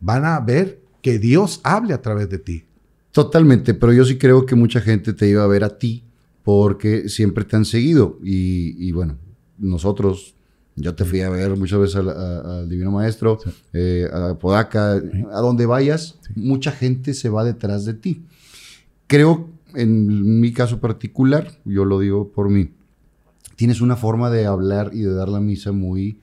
Van 0.00 0.24
a 0.24 0.38
ver 0.40 0.80
que 1.02 1.18
Dios 1.18 1.60
hable 1.62 1.94
a 1.94 2.02
través 2.02 2.28
de 2.28 2.38
ti. 2.38 2.64
Totalmente, 3.12 3.74
pero 3.74 3.92
yo 3.92 4.04
sí 4.04 4.18
creo 4.18 4.44
que 4.44 4.54
mucha 4.54 4.80
gente 4.80 5.12
te 5.12 5.28
iba 5.28 5.42
a 5.42 5.46
ver 5.46 5.64
a 5.64 5.78
ti 5.78 6.04
porque 6.42 7.08
siempre 7.08 7.44
te 7.44 7.56
han 7.56 7.64
seguido. 7.64 8.18
Y, 8.22 8.92
bueno, 8.92 9.16
nosotros, 9.58 10.34
yo 10.74 10.94
te 10.94 11.04
fui 11.04 11.22
a 11.22 11.30
ver 11.30 11.56
muchas 11.56 11.80
veces 11.80 11.96
al, 11.96 12.68
Divino 12.68 12.90
Maestro, 12.90 13.38
eh, 13.72 14.08
a 14.12 14.38
Podaca, 14.38 14.92
a 15.32 15.40
donde 15.40 15.66
vayas, 15.66 16.18
mucha 16.34 16.70
gente 16.70 17.14
se 17.14 17.28
va 17.28 17.42
detrás 17.42 17.84
de 17.84 17.94
ti. 17.94 18.26
Creo, 19.06 19.50
en 19.74 20.40
mi 20.40 20.52
caso 20.52 20.80
particular, 20.80 21.52
yo 21.64 21.84
lo 21.84 22.00
digo 22.00 22.32
por 22.32 22.50
mí, 22.50 22.70
tienes 23.56 23.80
una 23.80 23.96
forma 23.96 24.30
de 24.30 24.46
hablar 24.46 24.90
y 24.92 25.00
de 25.00 25.14
dar 25.14 25.28
la 25.28 25.40
misa 25.40 25.72
muy 25.72 26.20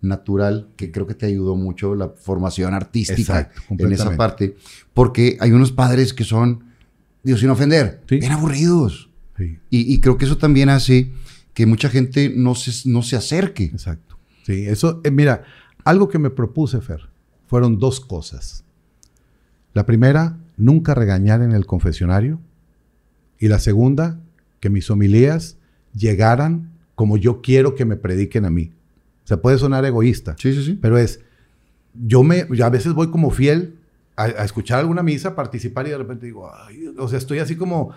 natural, 0.00 0.68
que 0.76 0.92
creo 0.92 1.06
que 1.06 1.14
te 1.14 1.26
ayudó 1.26 1.56
mucho 1.56 1.94
la 1.94 2.10
formación 2.10 2.74
artística 2.74 3.50
en 3.70 3.92
esa 3.92 4.16
parte, 4.16 4.56
porque 4.94 5.36
hay 5.40 5.52
unos 5.52 5.72
padres 5.72 6.12
que 6.14 6.24
son, 6.24 6.64
digo, 7.22 7.38
sin 7.38 7.50
ofender, 7.50 8.02
bien 8.08 8.32
aburridos. 8.32 9.10
Y, 9.70 10.00
creo 10.00 10.16
que 10.16 10.24
eso 10.24 10.38
también 10.38 10.70
hace 10.70 11.12
que 11.52 11.66
mucha 11.66 11.90
gente 11.90 12.32
no 12.34 12.54
se, 12.54 12.88
no 12.88 13.02
se 13.02 13.16
acerque. 13.16 13.64
Exacto. 13.64 14.18
Sí, 14.44 14.66
eso, 14.66 15.00
eh, 15.04 15.10
mira, 15.10 15.44
algo 15.84 16.08
que 16.08 16.18
me 16.18 16.30
propuse, 16.30 16.80
Fer, 16.80 17.08
fueron 17.46 17.78
dos 17.78 18.00
cosas. 18.00 18.64
La 19.74 19.84
primera, 19.84 20.38
nunca 20.56 20.94
regañar 20.94 21.42
en 21.42 21.52
el 21.52 21.66
confesionario. 21.66 22.40
Y 23.38 23.48
la 23.48 23.58
segunda, 23.58 24.18
que 24.60 24.70
mis 24.70 24.90
homilías 24.90 25.58
llegaran 25.94 26.72
como 26.94 27.16
yo 27.16 27.42
quiero 27.42 27.74
que 27.74 27.84
me 27.84 27.96
prediquen 27.96 28.44
a 28.44 28.50
mí. 28.50 28.72
O 29.24 29.26
sea, 29.26 29.38
puede 29.38 29.58
sonar 29.58 29.84
egoísta. 29.84 30.36
Sí, 30.38 30.54
sí, 30.54 30.64
sí. 30.64 30.78
Pero 30.80 30.98
es, 30.98 31.20
yo 31.94 32.22
me, 32.22 32.46
a 32.62 32.68
veces 32.70 32.94
voy 32.94 33.10
como 33.10 33.30
fiel 33.30 33.76
a, 34.16 34.28
escuchar 34.44 34.80
alguna 34.80 35.02
misa, 35.02 35.34
participar 35.34 35.86
y 35.86 35.90
de 35.90 35.98
repente 35.98 36.26
digo, 36.26 36.50
ay, 36.54 36.86
o 36.96 37.08
sea, 37.08 37.18
estoy 37.18 37.38
así 37.38 37.56
como, 37.56 37.90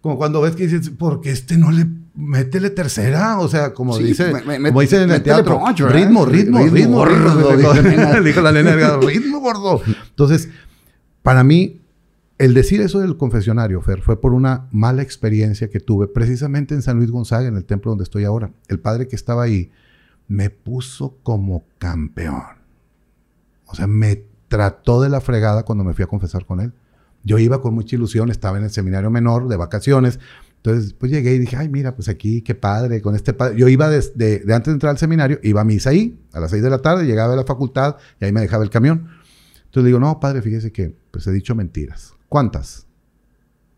como 0.00 0.16
cuando 0.16 0.40
ves 0.40 0.56
que 0.56 0.66
dices, 0.66 0.90
porque 0.90 1.30
este 1.30 1.56
no 1.56 1.70
le, 1.70 1.86
métele 2.14 2.70
tercera, 2.70 3.38
o 3.38 3.48
sea, 3.48 3.72
como 3.72 3.96
dice, 3.96 4.32
como 4.32 4.80
dicen 4.80 5.02
en 5.02 5.10
el 5.12 5.22
teatro, 5.22 5.62
ritmo, 5.88 6.26
ritmo, 6.26 6.58
ritmo, 6.58 7.04
ritmo, 7.04 7.72
ritmo, 7.72 8.20
dijo 8.24 8.40
la 8.40 8.52
nena, 8.52 8.96
ritmo 8.96 9.40
gordo. 9.40 9.82
Entonces, 9.86 10.48
para 11.22 11.44
mí, 11.44 11.81
el 12.42 12.54
decir 12.54 12.80
eso 12.80 12.98
del 12.98 13.16
confesionario, 13.16 13.80
Fer, 13.82 14.00
fue 14.00 14.20
por 14.20 14.32
una 14.32 14.66
mala 14.72 15.02
experiencia 15.02 15.70
que 15.70 15.78
tuve 15.78 16.08
precisamente 16.08 16.74
en 16.74 16.82
San 16.82 16.96
Luis 16.96 17.08
Gonzaga, 17.08 17.46
en 17.46 17.56
el 17.56 17.64
templo 17.64 17.92
donde 17.92 18.02
estoy 18.02 18.24
ahora. 18.24 18.50
El 18.66 18.80
padre 18.80 19.06
que 19.06 19.14
estaba 19.14 19.44
ahí, 19.44 19.70
me 20.26 20.50
puso 20.50 21.18
como 21.22 21.62
campeón. 21.78 22.42
O 23.66 23.76
sea, 23.76 23.86
me 23.86 24.24
trató 24.48 25.00
de 25.00 25.08
la 25.08 25.20
fregada 25.20 25.62
cuando 25.62 25.84
me 25.84 25.94
fui 25.94 26.02
a 26.02 26.08
confesar 26.08 26.44
con 26.44 26.58
él. 26.58 26.72
Yo 27.22 27.38
iba 27.38 27.62
con 27.62 27.74
mucha 27.74 27.94
ilusión, 27.94 28.28
estaba 28.28 28.58
en 28.58 28.64
el 28.64 28.70
seminario 28.70 29.08
menor 29.08 29.46
de 29.46 29.56
vacaciones. 29.56 30.18
Entonces, 30.56 30.94
pues 30.94 31.12
llegué 31.12 31.34
y 31.34 31.38
dije, 31.38 31.54
ay, 31.56 31.68
mira, 31.68 31.94
pues 31.94 32.08
aquí, 32.08 32.42
qué 32.42 32.56
padre, 32.56 33.00
con 33.02 33.14
este 33.14 33.34
padre. 33.34 33.56
Yo 33.56 33.68
iba 33.68 33.88
desde 33.88 34.40
de 34.40 34.52
antes 34.52 34.72
de 34.72 34.72
entrar 34.72 34.90
al 34.90 34.98
seminario, 34.98 35.38
iba 35.44 35.60
a 35.60 35.64
misa 35.64 35.90
ahí, 35.90 36.18
a 36.32 36.40
las 36.40 36.50
seis 36.50 36.64
de 36.64 36.70
la 36.70 36.78
tarde, 36.78 37.06
llegaba 37.06 37.34
a 37.34 37.36
la 37.36 37.44
facultad 37.44 37.98
y 38.20 38.24
ahí 38.24 38.32
me 38.32 38.40
dejaba 38.40 38.64
el 38.64 38.70
camión. 38.70 39.10
Entonces 39.66 39.86
digo, 39.86 40.00
no, 40.00 40.18
padre, 40.18 40.42
fíjese 40.42 40.72
que 40.72 40.92
pues 41.12 41.24
he 41.28 41.30
dicho 41.30 41.54
mentiras. 41.54 42.11
¿Cuántas? 42.32 42.86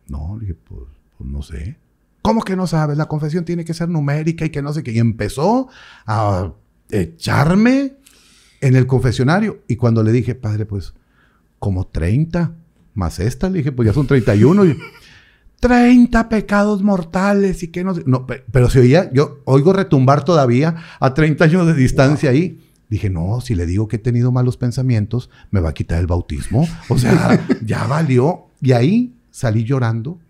No, 0.07 0.39
dije, 0.41 0.55
pues, 0.55 0.85
pues 1.19 1.29
no 1.29 1.43
sé. 1.43 1.77
¿Cómo 2.23 2.45
que 2.45 2.55
no 2.55 2.69
sabes? 2.69 2.97
La 2.97 3.07
confesión 3.07 3.45
tiene 3.45 3.65
que 3.65 3.75
ser 3.75 3.89
numérica 3.89 4.45
y 4.45 4.51
que 4.51 4.63
no 4.63 4.73
sé 4.73 4.85
qué. 4.85 4.93
Y 4.93 5.01
empezó 5.01 5.69
a 6.07 6.53
echarme 6.89 7.97
en 8.61 8.77
el 8.77 8.87
confesionario. 8.87 9.65
Y 9.67 9.75
cuando 9.75 10.05
le 10.05 10.13
dije, 10.13 10.37
padre, 10.37 10.67
pues 10.67 10.95
como 11.59 11.89
30 11.89 12.55
más 12.95 13.19
esta, 13.19 13.51
le 13.51 13.59
dije, 13.59 13.73
pues 13.73 13.89
ya 13.89 13.93
son 13.93 14.07
31. 14.07 14.67
Y, 14.67 14.79
30 15.59 16.29
pecados 16.29 16.81
mortales 16.81 17.61
y 17.65 17.73
que 17.73 17.83
no 17.83 17.93
sé. 17.93 18.05
No, 18.07 18.25
pero 18.25 18.71
se 18.71 18.79
oía, 18.79 19.11
yo 19.13 19.41
oigo 19.47 19.73
retumbar 19.73 20.25
todavía 20.25 20.77
a 21.01 21.13
30 21.13 21.45
años 21.45 21.67
de 21.67 21.75
distancia 21.75 22.31
ahí. 22.31 22.64
Dije, 22.95 23.11
no, 23.11 23.41
si 23.41 23.57
le 23.57 23.67
digo 23.67 23.89
que 23.89 23.97
he 23.97 23.99
tenido 23.99 24.31
malos 24.31 24.57
pensamientos, 24.57 25.29
me 25.51 25.59
va 25.59 25.71
a 25.71 25.75
quitar 25.75 25.99
el 25.99 26.07
bautismo. 26.07 26.65
O 26.89 26.97
sea, 26.97 27.45
ya 27.67 27.89
valió. 27.89 28.47
Y 28.61 28.71
ahí 28.71 29.17
salí 29.33 29.65
llorando. 29.65 30.21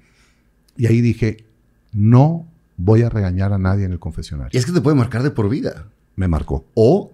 Y 0.75 0.87
ahí 0.87 1.03
dije, 1.03 1.45
no 1.93 2.49
voy 2.79 3.03
a 3.03 3.11
regañar 3.11 3.53
a 3.53 3.59
nadie 3.59 3.85
en 3.85 3.93
el 3.93 3.99
confesionario. 3.99 4.49
Y 4.51 4.57
es 4.57 4.65
que 4.65 4.73
te 4.73 4.81
puede 4.81 4.97
marcar 4.97 5.23
de 5.23 5.31
por 5.31 5.51
vida. 5.51 5.89
Me 6.17 6.27
marcó. 6.27 6.65
O 6.73 7.13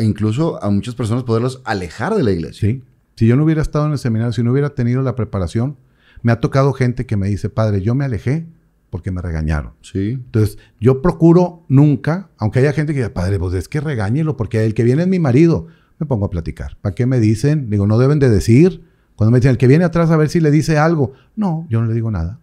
incluso 0.00 0.60
a 0.64 0.68
muchas 0.68 0.96
personas 0.96 1.22
poderlos 1.22 1.62
alejar 1.64 2.16
de 2.16 2.24
la 2.24 2.32
iglesia. 2.32 2.68
Sí. 2.68 2.82
Si 3.14 3.28
yo 3.28 3.36
no 3.36 3.44
hubiera 3.44 3.62
estado 3.62 3.86
en 3.86 3.92
el 3.92 3.98
seminario, 3.98 4.32
si 4.32 4.42
no 4.42 4.50
hubiera 4.50 4.70
tenido 4.70 5.00
la 5.02 5.14
preparación, 5.14 5.76
me 6.22 6.32
ha 6.32 6.40
tocado 6.40 6.72
gente 6.72 7.06
que 7.06 7.16
me 7.16 7.28
dice, 7.28 7.50
padre, 7.50 7.82
yo 7.82 7.94
me 7.94 8.04
alejé 8.04 8.48
porque 8.90 9.10
me 9.10 9.22
regañaron. 9.22 9.72
Sí. 9.82 10.10
Entonces, 10.12 10.58
yo 10.80 11.02
procuro 11.02 11.64
nunca, 11.68 12.30
aunque 12.38 12.60
haya 12.60 12.72
gente 12.72 12.92
que 12.92 13.00
diga, 13.00 13.14
padre, 13.14 13.38
pues 13.38 13.54
es 13.54 13.68
que 13.68 13.80
regáñelo, 13.80 14.36
porque 14.36 14.64
el 14.64 14.74
que 14.74 14.84
viene 14.84 15.02
es 15.02 15.08
mi 15.08 15.18
marido. 15.18 15.66
Me 15.98 16.06
pongo 16.06 16.26
a 16.26 16.30
platicar. 16.30 16.76
¿Para 16.80 16.94
qué 16.94 17.06
me 17.06 17.20
dicen? 17.20 17.70
Digo, 17.70 17.86
no 17.86 17.98
deben 17.98 18.18
de 18.18 18.30
decir. 18.30 18.84
Cuando 19.16 19.32
me 19.32 19.38
dicen, 19.38 19.50
el 19.50 19.58
que 19.58 19.66
viene 19.66 19.84
atrás 19.84 20.10
a 20.10 20.16
ver 20.16 20.28
si 20.28 20.40
le 20.40 20.50
dice 20.50 20.78
algo. 20.78 21.12
No, 21.34 21.66
yo 21.68 21.80
no 21.80 21.86
le 21.86 21.94
digo 21.94 22.10
nada 22.10 22.38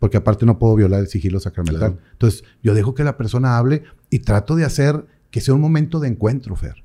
porque 0.00 0.16
aparte 0.16 0.46
no 0.46 0.58
puedo 0.58 0.74
violar 0.74 1.00
el 1.00 1.08
sigilo 1.08 1.38
sacramental. 1.38 2.00
Entonces, 2.12 2.42
yo 2.62 2.74
dejo 2.74 2.94
que 2.94 3.04
la 3.04 3.18
persona 3.18 3.58
hable 3.58 3.84
y 4.08 4.20
trato 4.20 4.56
de 4.56 4.64
hacer 4.64 5.06
que 5.30 5.42
sea 5.42 5.54
un 5.54 5.60
momento 5.60 6.00
de 6.00 6.08
encuentro, 6.08 6.56
Fer. 6.56 6.82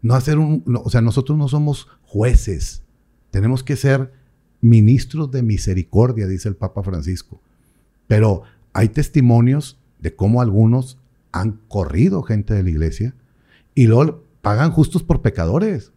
No 0.00 0.14
hacer 0.14 0.38
un, 0.38 0.64
o 0.82 0.90
sea, 0.90 1.02
nosotros 1.02 1.38
no 1.38 1.46
somos 1.46 1.88
jueces. 2.04 2.82
Tenemos 3.30 3.62
que 3.62 3.76
ser 3.76 4.12
ministros 4.62 5.30
de 5.30 5.42
misericordia, 5.42 6.26
dice 6.26 6.48
el 6.48 6.56
Papa 6.56 6.82
Francisco. 6.82 7.40
Pero 8.06 8.42
hay 8.74 8.88
testimonios 8.90 9.78
de 10.00 10.14
cómo 10.14 10.42
algunos 10.42 10.98
han 11.32 11.60
corrido 11.68 12.22
gente 12.22 12.52
de 12.52 12.62
la 12.62 12.70
iglesia 12.70 13.14
y 13.74 13.86
luego 13.86 14.22
pagan 14.42 14.70
justos 14.70 15.02
por 15.02 15.22
pecadores. 15.22 15.92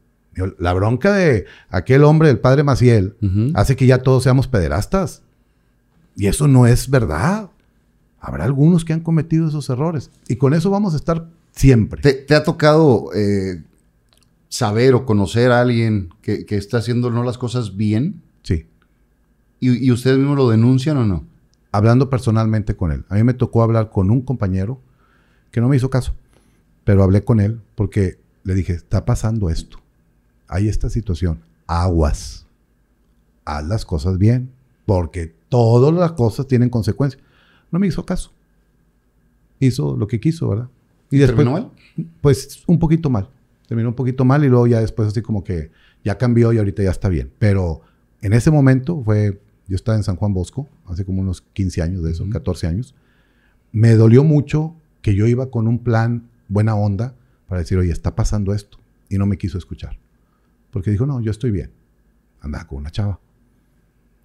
La 0.59 0.71
bronca 0.73 1.13
de 1.13 1.45
aquel 1.69 2.03
hombre, 2.03 2.29
el 2.29 2.39
padre 2.39 2.63
Maciel, 2.63 3.17
hace 3.55 3.75
que 3.75 3.87
ya 3.87 4.03
todos 4.03 4.23
seamos 4.23 4.47
pederastas. 4.47 5.23
Y 6.15 6.27
eso 6.27 6.47
no 6.47 6.67
es 6.67 6.89
verdad. 6.89 7.49
Habrá 8.19 8.45
algunos 8.45 8.85
que 8.85 8.93
han 8.93 8.99
cometido 8.99 9.47
esos 9.47 9.69
errores. 9.69 10.11
Y 10.27 10.35
con 10.35 10.53
eso 10.53 10.69
vamos 10.69 10.93
a 10.93 10.97
estar 10.97 11.27
siempre. 11.51 12.01
¿Te, 12.01 12.35
ha 12.35 12.43
tocado 12.43 13.09
eh, 13.15 13.63
saber 14.47 14.93
o 14.93 15.05
conocer 15.05 15.51
a 15.51 15.61
alguien 15.61 16.09
que, 16.21 16.45
está 16.49 16.77
haciendo 16.77 17.09
no 17.09 17.23
las 17.23 17.39
cosas 17.39 17.75
bien? 17.75 18.21
Sí. 18.43 18.67
¿Y, 19.59 19.87
¿Y, 19.87 19.91
ustedes 19.91 20.19
mismos 20.19 20.37
lo 20.37 20.49
denuncian 20.49 20.97
o 20.97 21.05
no? 21.05 21.25
Hablando 21.71 22.09
personalmente 22.09 22.75
con 22.75 22.91
él. 22.91 23.05
A 23.09 23.15
mí 23.15 23.23
me 23.23 23.33
tocó 23.33 23.61
hablar 23.61 23.89
con 23.89 24.09
un 24.09 24.21
compañero 24.21 24.79
que 25.51 25.61
no 25.61 25.67
me 25.67 25.75
hizo 25.75 25.89
caso. 25.89 26.13
Pero 26.83 27.03
hablé 27.03 27.23
con 27.23 27.39
él 27.39 27.61
porque 27.75 28.17
le 28.43 28.55
dije, 28.55 28.73
está 28.73 29.05
pasando 29.05 29.49
esto. 29.49 29.79
hay 30.47 30.69
esta 30.69 30.89
situación, 30.89 31.41
aguas, 31.67 32.45
haz 33.43 33.67
las 33.67 33.85
cosas 33.85 34.17
bien, 34.17 34.49
porque 34.85 35.35
todas 35.49 35.93
las 35.93 36.13
cosas 36.13 36.47
tienen 36.47 36.69
consecuencias. 36.69 37.21
No 37.71 37.79
me 37.79 37.87
hizo 37.87 38.05
caso. 38.05 38.31
Hizo 39.59 39.97
lo 39.97 40.07
que 40.07 40.19
quiso, 40.19 40.47
¿verdad? 40.47 40.69
Y 41.09 41.17
después, 41.17 41.45
¿Terminó 41.45 41.51
mal? 41.51 41.71
Pues 42.21 42.63
un 42.67 42.79
poquito 42.79 43.09
mal. 43.09 43.29
Terminó 43.67 43.89
un 43.89 43.95
poquito 43.95 44.23
mal 44.23 44.45
y 44.45 44.47
luego 44.47 44.67
ya 44.67 44.79
después 44.79 45.09
así 45.09 45.21
como 45.21 45.43
que 45.43 45.71
ya 46.03 46.17
cambió 46.17 46.53
y 46.53 46.57
ahorita 46.57 46.83
ya 46.83 46.91
está 46.91 47.09
bien. 47.09 47.31
Pero 47.39 47.81
en 48.21 48.33
ese 48.33 48.51
momento 48.51 49.01
fue, 49.03 49.41
yo 49.67 49.75
estaba 49.75 49.97
en 49.97 50.03
San 50.03 50.15
Juan 50.15 50.33
Bosco, 50.33 50.67
hace 50.85 51.05
como 51.05 51.21
unos 51.21 51.41
15 51.53 51.81
años 51.81 52.03
de 52.03 52.11
eso, 52.11 52.25
14 52.29 52.67
años. 52.67 52.95
Me 53.71 53.95
dolió 53.95 54.23
mucho 54.23 54.75
que 55.01 55.13
yo 55.15 55.27
iba 55.27 55.49
con 55.51 55.67
un 55.67 55.79
plan 55.79 56.29
buena 56.47 56.75
onda 56.75 57.15
para 57.47 57.61
decir, 57.61 57.77
oye, 57.77 57.91
está 57.91 58.15
pasando 58.15 58.53
esto. 58.53 58.77
Y 59.09 59.17
no 59.17 59.25
me 59.25 59.37
quiso 59.37 59.57
escuchar. 59.57 59.97
Porque 60.71 60.91
dijo, 60.91 61.05
no, 61.05 61.21
yo 61.21 61.31
estoy 61.31 61.51
bien. 61.51 61.71
Andaba 62.41 62.65
con 62.67 62.79
una 62.79 62.91
chava. 62.91 63.19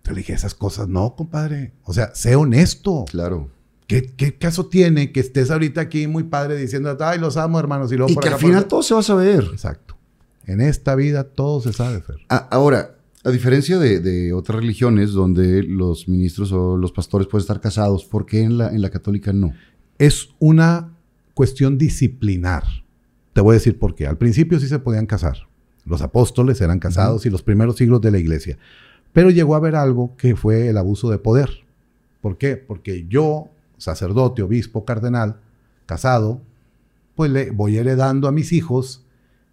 Yo 0.04 0.12
le 0.12 0.18
dije, 0.18 0.32
esas 0.32 0.54
cosas 0.54 0.88
no, 0.88 1.14
compadre. 1.14 1.72
O 1.84 1.92
sea, 1.92 2.14
sé 2.14 2.34
honesto. 2.34 3.04
Claro. 3.10 3.50
¿Qué, 3.86 4.02
qué 4.16 4.36
caso 4.38 4.66
tiene 4.66 5.12
que 5.12 5.20
estés 5.20 5.50
ahorita 5.50 5.80
aquí 5.82 6.06
muy 6.06 6.24
padre 6.24 6.56
diciendo, 6.56 6.96
ay, 7.00 7.18
los 7.18 7.36
amo, 7.36 7.58
hermanos? 7.60 7.92
Y 7.92 7.96
luego 7.96 8.10
Y 8.10 8.14
por 8.14 8.22
que 8.22 8.28
al 8.28 8.34
acá, 8.34 8.46
final 8.46 8.66
todo 8.66 8.82
se 8.82 8.94
va 8.94 9.00
a 9.00 9.04
saber. 9.04 9.44
Exacto. 9.52 9.96
En 10.46 10.60
esta 10.60 10.94
vida 10.96 11.24
todo 11.24 11.60
se 11.60 11.72
sabe, 11.72 12.00
Fer. 12.00 12.16
A- 12.28 12.36
ahora, 12.50 12.96
a 13.24 13.30
diferencia 13.30 13.78
de, 13.78 14.00
de 14.00 14.32
otras 14.32 14.60
religiones 14.60 15.12
donde 15.12 15.62
los 15.62 16.08
ministros 16.08 16.52
o 16.52 16.76
los 16.76 16.92
pastores 16.92 17.28
pueden 17.28 17.42
estar 17.42 17.60
casados, 17.60 18.04
¿por 18.04 18.26
qué 18.26 18.42
en 18.42 18.58
la, 18.58 18.70
en 18.70 18.82
la 18.82 18.90
católica 18.90 19.32
no? 19.32 19.52
Es 19.98 20.30
una 20.40 20.96
cuestión 21.34 21.78
disciplinar. 21.78 22.64
Te 23.32 23.40
voy 23.40 23.52
a 23.52 23.58
decir 23.58 23.78
por 23.78 23.94
qué. 23.94 24.06
Al 24.06 24.18
principio 24.18 24.58
sí 24.58 24.66
se 24.66 24.80
podían 24.80 25.06
casar. 25.06 25.48
Los 25.84 26.02
apóstoles 26.02 26.60
eran 26.60 26.78
casados 26.78 27.24
y 27.24 27.30
los 27.30 27.42
primeros 27.42 27.76
siglos 27.76 28.00
de 28.00 28.10
la 28.10 28.18
iglesia. 28.18 28.58
Pero 29.12 29.30
llegó 29.30 29.54
a 29.54 29.58
haber 29.58 29.76
algo 29.76 30.16
que 30.16 30.36
fue 30.36 30.68
el 30.68 30.76
abuso 30.76 31.10
de 31.10 31.18
poder. 31.18 31.50
¿Por 32.20 32.38
qué? 32.38 32.56
Porque 32.56 33.06
yo, 33.08 33.50
sacerdote, 33.78 34.42
obispo, 34.42 34.84
cardenal, 34.84 35.40
casado, 35.86 36.40
pues 37.14 37.30
le 37.30 37.50
voy 37.50 37.76
heredando 37.76 38.26
a 38.26 38.32
mis 38.32 38.52
hijos 38.52 39.01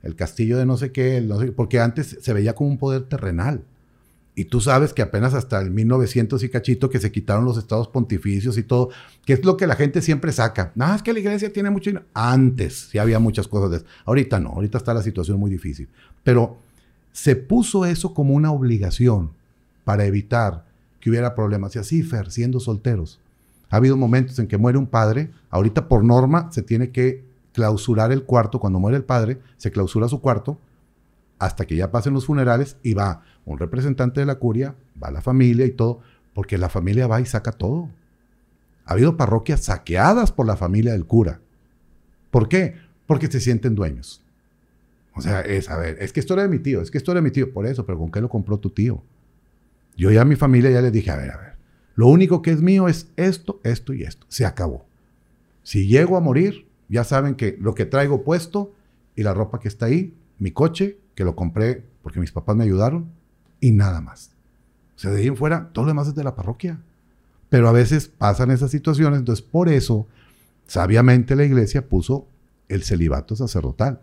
el 0.04 0.16
castillo 0.16 0.58
de 0.58 0.66
no 0.66 0.78
sé 0.78 0.91
qué, 0.91 1.26
porque 1.56 1.80
antes 1.80 2.18
se 2.22 2.34
veía 2.34 2.56
como 2.56 2.70
un 2.70 2.78
poder 2.78 3.04
terrenal. 3.04 3.64
Y 4.36 4.45
tú 4.45 4.62
sabes 4.62 4.93
que 4.93 5.02
apenas 5.02 5.34
hasta 5.34 5.60
el 5.60 5.70
1900 5.70 6.41
y 6.43 6.50
cachito 6.50 6.89
que 6.89 7.00
se 7.00 7.12
quitaron 7.12 7.43
los 7.43 7.58
estados 7.58 7.89
pontificios 7.89 8.58
y 8.58 8.64
todo, 8.64 8.89
que 9.26 9.34
es 9.34 9.43
lo 9.43 9.58
que 9.58 9.68
la 9.68 9.76
gente 9.76 10.02
siempre 10.02 10.32
saca. 10.32 10.72
No, 10.76 10.95
es 10.95 11.04
que 11.04 11.12
la 11.12 11.20
iglesia 11.20 11.52
tiene 11.52 11.70
mucho. 11.70 11.91
Antes 12.14 12.88
sí 12.91 13.00
había 13.00 13.20
muchas 13.20 13.50
cosas 13.50 13.72
de 13.72 13.78
eso. 13.78 13.86
Ahorita 14.06 14.39
no, 14.39 14.52
ahorita 14.52 14.78
está 14.78 14.93
la 14.93 15.02
situación 15.02 15.39
muy 15.39 15.52
difícil. 15.52 15.89
Pero 16.24 16.58
se 17.12 17.36
puso 17.36 17.86
eso 17.86 18.14
como 18.14 18.34
una 18.34 18.52
obligación 18.52 19.32
para 19.84 20.06
evitar 20.06 20.64
que 21.02 21.10
hubiera 21.10 21.36
problemas. 21.36 21.76
Y 21.76 21.80
así, 21.80 22.04
Fer, 22.04 22.32
siendo 22.32 22.62
solteros. 22.62 23.20
Ha 23.70 23.76
habido 23.76 23.97
momentos 23.97 24.39
en 24.39 24.47
que 24.47 24.58
muere 24.58 24.78
un 24.78 24.88
padre, 24.88 25.32
ahorita 25.50 25.89
por 25.89 26.04
norma 26.04 26.50
se 26.52 26.62
tiene 26.62 26.91
que 26.91 27.24
clausurar 27.54 28.12
el 28.12 28.24
cuarto, 28.24 28.60
cuando 28.60 28.80
muere 28.80 28.97
el 28.97 29.04
padre, 29.04 29.39
se 29.58 29.72
clausura 29.72 30.08
su 30.08 30.22
cuarto 30.22 30.60
hasta 31.39 31.66
que 31.66 31.76
ya 31.76 31.89
pasen 31.89 32.14
los 32.14 32.26
funerales 32.26 32.78
y 32.84 32.93
va 32.93 33.24
un 33.45 33.58
representante 33.58 34.20
de 34.20 34.26
la 34.26 34.36
curia, 34.36 34.76
va 35.02 35.10
la 35.10 35.22
familia 35.22 35.66
y 35.66 35.72
todo, 35.72 36.02
porque 36.34 36.58
la 36.58 36.70
familia 36.70 37.08
va 37.08 37.22
y 37.22 37.26
saca 37.26 37.54
todo. 37.54 37.89
Ha 38.86 38.93
habido 38.93 39.18
parroquias 39.18 39.64
saqueadas 39.64 40.32
por 40.32 40.45
la 40.45 40.58
familia 40.58 40.91
del 40.91 41.06
cura. 41.06 41.39
¿Por 42.30 42.50
qué? 42.50 42.76
Porque 43.08 43.28
se 43.28 43.39
sienten 43.39 43.74
dueños. 43.74 44.22
O 45.16 45.22
sea, 45.22 45.41
es, 45.41 45.70
a 45.70 45.78
ver, 45.78 45.97
es 46.00 46.14
que 46.14 46.20
esto 46.20 46.34
era 46.34 46.43
de 46.43 46.50
mi 46.50 46.60
tío, 46.60 46.82
es 46.82 46.91
que 46.91 46.97
esto 46.97 47.12
era 47.12 47.20
de 47.20 47.24
mi 47.24 47.32
tío, 47.32 47.52
por 47.52 47.66
eso, 47.66 47.86
pero 47.86 47.97
¿con 47.97 48.12
qué 48.12 48.22
lo 48.22 48.30
compró 48.30 48.58
tu 48.58 48.70
tío? 48.70 49.04
Yo 49.97 50.12
ya 50.12 50.22
a 50.22 50.26
mi 50.26 50.36
familia 50.36 50.70
ya 50.70 50.82
les 50.82 50.93
dije, 50.93 51.12
a 51.12 51.18
ver, 51.18 51.32
a 51.32 51.38
ver, 51.38 51.54
lo 51.95 52.08
único 52.08 52.41
que 52.41 52.52
es 52.52 52.62
mío 52.62 52.88
es 52.88 53.12
esto, 53.18 53.60
esto 53.64 53.93
y 53.93 54.04
esto. 54.04 54.26
Se 54.30 54.45
acabó. 54.45 54.86
Si 55.64 55.88
llego 55.88 56.16
a 56.16 56.22
morir, 56.22 56.68
ya 56.89 57.03
saben 57.03 57.35
que 57.35 57.57
lo 57.59 57.75
que 57.75 57.85
traigo 57.85 58.23
puesto 58.23 58.73
y 59.15 59.23
la 59.23 59.33
ropa 59.33 59.59
que 59.59 59.67
está 59.67 59.85
ahí, 59.85 60.13
mi 60.39 60.51
coche, 60.51 60.97
que 61.15 61.23
lo 61.23 61.35
compré 61.35 61.83
porque 62.01 62.19
mis 62.19 62.31
papás 62.31 62.55
me 62.55 62.63
ayudaron, 62.63 63.09
y 63.61 63.71
nada 63.71 64.01
más. 64.01 64.31
O 64.95 64.99
sea, 64.99 65.11
de 65.11 65.21
ahí 65.21 65.27
en 65.27 65.37
fuera, 65.37 65.69
todo 65.73 65.85
lo 65.85 65.89
demás 65.89 66.07
es 66.07 66.15
de 66.15 66.23
la 66.23 66.35
parroquia. 66.35 66.79
Pero 67.49 67.67
a 67.67 67.71
veces 67.71 68.07
pasan 68.07 68.51
esas 68.51 68.71
situaciones, 68.71 69.19
entonces 69.19 69.45
por 69.45 69.69
eso, 69.69 70.07
sabiamente 70.67 71.35
la 71.35 71.45
iglesia 71.45 71.87
puso 71.87 72.27
el 72.67 72.83
celibato 72.83 73.35
sacerdotal. 73.35 74.01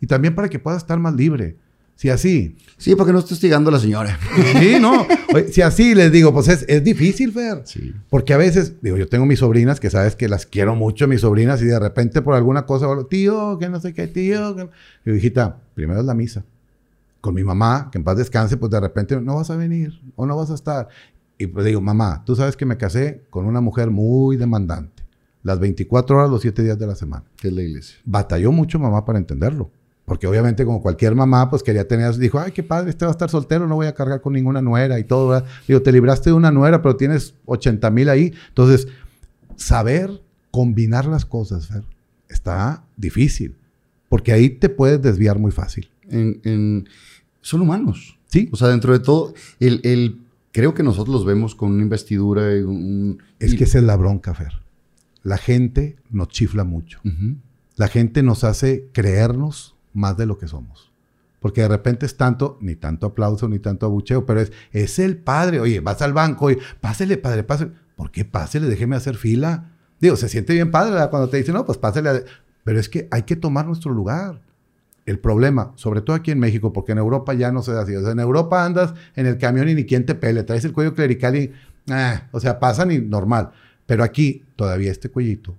Y 0.00 0.06
también 0.06 0.34
para 0.34 0.48
que 0.48 0.58
pueda 0.58 0.76
estar 0.76 0.98
más 0.98 1.14
libre. 1.14 1.56
Si 1.98 2.10
así, 2.10 2.56
Sí, 2.76 2.94
porque 2.94 3.12
no 3.12 3.18
estoy 3.18 3.34
hostigando 3.34 3.70
a 3.70 3.72
la 3.72 3.80
señora. 3.80 4.16
Sí, 4.60 4.76
no. 4.80 5.04
Si 5.50 5.62
así 5.62 5.96
les 5.96 6.12
digo, 6.12 6.32
pues 6.32 6.46
es, 6.46 6.64
es 6.68 6.84
difícil, 6.84 7.32
Fer. 7.32 7.62
Sí. 7.64 7.92
Porque 8.08 8.32
a 8.34 8.36
veces, 8.36 8.74
digo, 8.80 8.96
yo 8.96 9.08
tengo 9.08 9.26
mis 9.26 9.40
sobrinas 9.40 9.80
que 9.80 9.90
sabes 9.90 10.14
que 10.14 10.28
las 10.28 10.46
quiero 10.46 10.76
mucho, 10.76 11.08
mis 11.08 11.22
sobrinas, 11.22 11.60
y 11.60 11.64
de 11.64 11.76
repente 11.80 12.22
por 12.22 12.36
alguna 12.36 12.66
cosa, 12.66 12.86
tío, 13.10 13.58
que 13.58 13.68
no 13.68 13.80
sé 13.80 13.92
qué, 13.94 14.06
tío. 14.06 14.54
que-". 14.54 14.68
Yo, 15.04 15.12
hijita, 15.16 15.56
primero 15.74 15.98
es 15.98 16.06
la 16.06 16.14
misa. 16.14 16.44
Con 17.20 17.34
mi 17.34 17.42
mamá, 17.42 17.88
que 17.90 17.98
en 17.98 18.04
paz 18.04 18.16
descanse, 18.16 18.56
pues 18.56 18.70
de 18.70 18.78
repente 18.78 19.20
no 19.20 19.34
vas 19.34 19.50
a 19.50 19.56
venir 19.56 20.00
o 20.14 20.24
no 20.24 20.36
vas 20.36 20.52
a 20.52 20.54
estar. 20.54 20.86
Y 21.36 21.48
pues 21.48 21.66
digo, 21.66 21.80
mamá, 21.80 22.22
tú 22.24 22.36
sabes 22.36 22.56
que 22.56 22.64
me 22.64 22.76
casé 22.76 23.22
con 23.28 23.44
una 23.44 23.60
mujer 23.60 23.90
muy 23.90 24.36
demandante. 24.36 25.02
Las 25.42 25.58
24 25.58 26.16
horas, 26.16 26.30
los 26.30 26.42
7 26.42 26.62
días 26.62 26.78
de 26.78 26.86
la 26.86 26.94
semana 26.94 27.24
Que 27.36 27.48
es 27.48 27.54
la 27.54 27.62
iglesia. 27.62 27.96
batalló 28.04 28.52
mucho 28.52 28.78
mamá 28.78 29.04
para 29.04 29.18
entenderlo. 29.18 29.70
Porque 30.08 30.26
obviamente 30.26 30.64
como 30.64 30.82
cualquier 30.82 31.14
mamá, 31.14 31.48
pues 31.50 31.62
quería 31.62 31.86
tener, 31.86 32.16
dijo, 32.16 32.40
ay, 32.40 32.50
qué 32.50 32.62
padre, 32.64 32.90
este 32.90 33.04
va 33.04 33.10
a 33.10 33.12
estar 33.12 33.28
soltero, 33.30 33.68
no 33.68 33.74
voy 33.76 33.86
a 33.86 33.94
cargar 33.94 34.20
con 34.22 34.32
ninguna 34.32 34.60
nuera 34.62 34.98
y 34.98 35.04
todo. 35.04 35.28
¿verdad? 35.28 35.46
Digo, 35.68 35.82
te 35.82 35.92
libraste 35.92 36.30
de 36.30 36.34
una 36.34 36.50
nuera, 36.50 36.80
pero 36.82 36.96
tienes 36.96 37.34
80 37.44 37.90
mil 37.90 38.08
ahí. 38.08 38.32
Entonces, 38.48 38.88
saber 39.56 40.22
combinar 40.50 41.04
las 41.06 41.24
cosas, 41.24 41.66
Fer, 41.68 41.84
está 42.28 42.84
difícil. 42.96 43.54
Porque 44.08 44.32
ahí 44.32 44.48
te 44.48 44.68
puedes 44.70 45.02
desviar 45.02 45.38
muy 45.38 45.50
fácil. 45.52 45.90
En- 46.08 46.40
en- 46.44 46.88
son 47.42 47.60
humanos. 47.60 48.18
Sí. 48.26 48.48
O 48.52 48.56
sea, 48.56 48.68
dentro 48.68 48.92
de 48.92 49.00
todo, 49.00 49.34
el, 49.60 49.80
el- 49.84 50.20
creo 50.52 50.72
que 50.74 50.82
nosotros 50.82 51.12
los 51.14 51.24
vemos 51.26 51.54
con 51.54 51.70
una 51.72 51.82
investidura 51.82 52.56
y 52.56 52.62
un... 52.62 53.22
Es 53.38 53.54
que 53.54 53.64
esa 53.64 53.78
es 53.78 53.84
la 53.84 53.96
bronca, 53.96 54.32
Fer. 54.34 54.54
La 55.22 55.36
gente 55.36 55.96
nos 56.10 56.28
chifla 56.28 56.64
mucho. 56.64 57.00
La 57.76 57.88
gente 57.88 58.22
nos 58.22 58.44
hace 58.44 58.88
creernos 58.92 59.76
más 59.92 60.16
de 60.16 60.26
lo 60.26 60.38
que 60.38 60.48
somos. 60.48 60.92
Porque 61.40 61.62
de 61.62 61.68
repente 61.68 62.06
es 62.06 62.16
tanto, 62.16 62.58
ni 62.60 62.74
tanto 62.74 63.06
aplauso, 63.06 63.48
ni 63.48 63.58
tanto 63.58 63.86
abucheo, 63.86 64.26
pero 64.26 64.40
es, 64.40 64.52
es 64.72 64.98
el 64.98 65.16
padre. 65.16 65.60
Oye, 65.60 65.80
vas 65.80 66.02
al 66.02 66.12
banco 66.12 66.50
y 66.50 66.58
pásele, 66.80 67.16
padre, 67.16 67.44
pásele. 67.44 67.72
¿Por 67.96 68.10
qué 68.10 68.24
pásele? 68.24 68.66
Déjeme 68.66 68.96
hacer 68.96 69.16
fila. 69.16 69.72
Digo, 70.00 70.16
se 70.16 70.28
siente 70.28 70.52
bien 70.52 70.70
padre 70.70 70.92
¿verdad? 70.92 71.10
cuando 71.10 71.28
te 71.28 71.36
dicen, 71.36 71.54
no, 71.54 71.64
pues 71.64 71.78
pásele. 71.78 72.08
a-". 72.10 72.22
Pero 72.64 72.80
es 72.80 72.88
que 72.88 73.08
hay 73.10 73.22
que 73.22 73.36
tomar 73.36 73.66
nuestro 73.66 73.92
lugar. 73.92 74.40
El 75.06 75.18
problema, 75.18 75.72
sobre 75.76 76.02
todo 76.02 76.14
aquí 76.14 76.30
en 76.32 76.38
México, 76.38 76.72
porque 76.72 76.92
en 76.92 76.98
Europa 76.98 77.32
ya 77.32 77.50
no 77.50 77.62
se 77.62 77.72
da 77.72 77.82
así. 77.82 77.96
O 77.96 78.02
sea, 78.02 78.10
en 78.10 78.20
Europa 78.20 78.64
andas 78.64 78.92
en 79.16 79.24
el 79.26 79.38
camión 79.38 79.68
y 79.68 79.74
ni 79.74 79.86
quien 79.86 80.04
te 80.04 80.14
pele. 80.14 80.42
Traes 80.42 80.66
el 80.66 80.72
cuello 80.72 80.94
clerical 80.94 81.34
y, 81.34 81.52
ah, 81.88 82.28
o 82.30 82.40
sea, 82.40 82.60
pasan 82.60 82.90
y 82.90 82.98
normal. 82.98 83.52
Pero 83.86 84.04
aquí 84.04 84.44
todavía 84.54 84.90
este 84.90 85.08
cuellito 85.08 85.56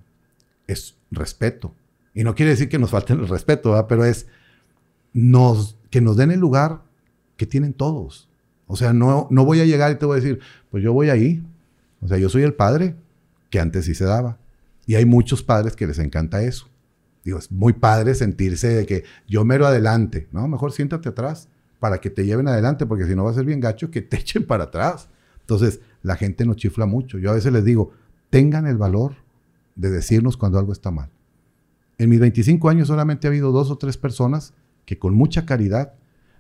es 0.68 0.96
respeto. 1.10 1.74
Y 2.20 2.24
no 2.26 2.36
quiere 2.36 2.49
decir 2.49 2.67
que 2.67 2.78
nos 2.78 2.89
falten 2.89 3.22
el 3.22 3.30
respeto, 3.30 3.70
¿verdad? 3.70 3.86
pero 3.88 4.03
es 4.03 4.28
nos, 5.13 5.78
que 5.89 6.01
nos 6.01 6.17
den 6.17 6.32
el 6.32 6.39
lugar 6.41 6.82
que 7.38 7.45
tienen 7.45 7.72
todos. 7.72 8.28
O 8.67 8.76
sea, 8.76 8.91
no, 8.91 9.30
no 9.32 9.45
voy 9.45 9.61
a 9.61 9.65
llegar 9.65 9.89
y 9.93 9.95
te 9.95 10.05
voy 10.05 10.17
a 10.17 10.22
decir, 10.22 10.41
pues 10.70 10.84
yo 10.84 10.91
voy 10.91 11.09
ahí. 11.09 11.41
O 12.01 12.09
sea, 12.09 12.17
yo 12.17 12.28
soy 12.28 12.43
el 12.43 12.53
padre 12.53 12.97
que 13.49 13.61
antes 13.61 13.86
sí 13.86 13.95
se 13.95 14.03
daba. 14.03 14.38
Y 14.86 14.95
hay 14.95 15.05
muchos 15.05 15.43
padres 15.43 15.78
que 15.78 15.88
les 15.88 15.97
encanta 15.97 16.43
eso. 16.43 16.67
Digo, 17.24 17.39
es 17.39 17.53
muy 17.53 17.72
padre 17.72 18.13
sentirse 18.15 18.67
de 18.67 18.86
que 18.86 19.05
yo 19.26 19.45
mero 19.45 19.65
adelante, 19.65 20.28
¿no? 20.34 20.45
Mejor 20.49 20.74
siéntate 20.74 21.07
atrás 21.07 21.47
para 21.80 22.01
que 22.01 22.09
te 22.09 22.26
lleven 22.26 22.49
adelante, 22.49 22.86
porque 22.86 23.05
si 23.05 23.15
no 23.15 23.24
va 23.24 23.32
a 23.32 23.36
ser 23.36 23.45
bien 23.45 23.61
gacho 23.61 23.91
que 23.91 24.01
te 24.01 24.17
echen 24.20 24.45
para 24.45 24.65
atrás. 24.65 25.07
Entonces, 25.39 25.80
la 26.03 26.17
gente 26.17 26.45
nos 26.45 26.57
chifla 26.57 26.86
mucho. 26.86 27.17
Yo 27.17 27.32
a 27.32 27.36
veces 27.36 27.53
les 27.53 27.63
digo, 27.63 27.93
tengan 28.30 28.67
el 28.67 28.76
valor 28.76 29.15
de 29.78 29.89
decirnos 29.89 30.36
cuando 30.36 30.59
algo 30.59 30.74
está 30.74 30.91
mal. 30.91 31.09
En 32.00 32.10
mis 32.10 32.20
25 32.20 32.70
años 32.70 32.88
solamente 32.88 33.28
ha 33.28 33.30
habido 33.30 33.52
dos 33.52 33.70
o 33.70 33.78
tres 33.78 33.97
personas 33.97 34.54
que 34.86 34.97
con 34.97 35.14
mucha 35.14 35.45
caridad 35.45 35.93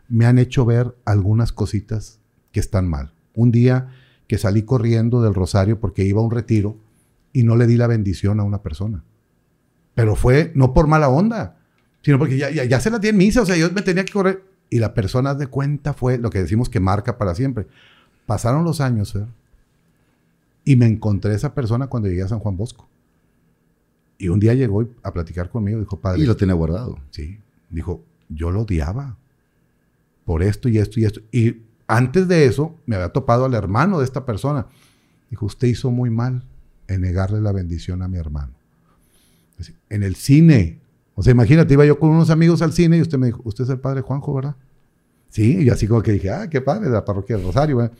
me 0.07 0.25
han 0.25 0.39
hecho 0.39 0.65
ver 0.65 0.95
algunas 1.05 1.51
cositas 1.51 2.19
que 2.51 2.59
están 2.59 2.87
mal. 2.87 3.13
Un 3.35 3.51
día 3.51 3.89
que 4.27 4.37
salí 4.37 4.63
corriendo 4.63 5.21
del 5.21 5.35
rosario 5.35 5.79
porque 5.79 6.03
iba 6.03 6.21
a 6.21 6.23
un 6.23 6.31
retiro 6.31 6.77
y 7.33 7.43
no 7.43 7.55
le 7.55 7.67
di 7.67 7.77
la 7.77 7.87
bendición 7.87 8.39
a 8.39 8.43
una 8.43 8.63
persona. 8.63 9.03
Pero 9.95 10.15
fue 10.15 10.51
no 10.55 10.73
por 10.73 10.87
mala 10.87 11.09
onda, 11.09 11.57
sino 12.01 12.17
porque 12.17 12.37
ya, 12.37 12.79
se 12.79 12.89
la 12.89 12.99
di 12.99 13.09
en 13.09 13.17
misa, 13.17 13.41
o 13.41 13.45
sea, 13.45 13.57
yo 13.57 13.69
me 13.71 13.81
tenía 13.81 14.05
que 14.05 14.13
correr. 14.13 14.43
Y 14.69 14.79
la 14.79 14.93
persona 14.93 15.35
de 15.35 15.47
cuenta 15.47 15.93
fue 15.93 16.17
lo 16.17 16.29
que 16.29 16.39
decimos 16.39 16.69
que 16.69 16.79
marca 16.79 17.17
para 17.17 17.35
siempre. 17.35 17.67
Pasaron 18.25 18.63
los 18.63 18.81
años, 18.81 19.13
Fer, 19.13 19.27
y 20.63 20.75
me 20.75 20.85
encontré 20.85 21.33
esa 21.33 21.53
persona 21.53 21.87
cuando 21.87 22.07
llegué 22.07 22.23
a 22.23 22.27
San 22.27 22.39
Juan 22.39 22.55
Bosco. 22.55 22.88
Y 24.19 24.27
un 24.27 24.39
día 24.39 24.53
llegó 24.53 24.85
a 25.01 25.13
platicar 25.13 25.49
conmigo, 25.49 25.79
dijo, 25.79 25.99
padre, 25.99 26.21
Y 26.21 26.25
lo 26.25 26.35
tenía 26.35 26.53
guardado. 26.53 26.99
Sí. 27.09 27.39
Dijo, 27.69 28.03
yo 28.27 28.51
lo 28.51 28.61
odiaba. 28.61 29.17
por 30.25 30.43
esto 30.43 30.69
y 30.69 30.77
esto 30.77 30.99
y 30.99 31.05
esto. 31.05 31.21
Y 31.31 31.61
antes 31.87 32.27
de 32.27 32.45
eso, 32.45 32.75
me 32.85 32.97
había 32.97 33.09
topado 33.09 33.45
al 33.45 33.55
hermano 33.55 33.97
de 33.97 34.05
esta 34.05 34.25
persona. 34.25 34.67
Dijo, 35.31 35.47
usted 35.47 35.69
hizo 35.69 35.89
muy 35.89 36.11
mal 36.11 36.43
en 36.87 37.01
negarle 37.01 37.41
la 37.41 37.51
bendición 37.51 38.01
a 38.03 38.07
mi 38.07 38.17
hermano. 38.17 38.51
En 39.89 40.03
el 40.03 40.15
cine. 40.15 40.79
O 41.15 41.23
sea, 41.23 41.31
imagínate, 41.31 41.73
iba 41.73 41.85
yo 41.85 41.97
con 41.97 42.09
unos 42.09 42.29
amigos 42.29 42.61
al 42.61 42.73
cine 42.73 42.97
y 42.97 43.01
usted 43.01 43.17
me 43.17 43.27
dijo, 43.27 43.41
usted 43.43 43.63
es 43.63 43.69
el 43.71 43.79
padre 43.79 44.01
Juanjo, 44.01 44.33
¿verdad? 44.33 44.55
Sí, 45.29 45.63
y 45.63 45.69
así 45.69 45.87
como 45.87 46.01
que 46.01 46.11
dije, 46.11 46.29
ah, 46.29 46.49
qué 46.49 46.61
padre, 46.61 46.85
de 46.85 46.91
la 46.91 47.05
parroquia 47.05 47.37
de 47.37 47.43
Rosario. 47.43 47.91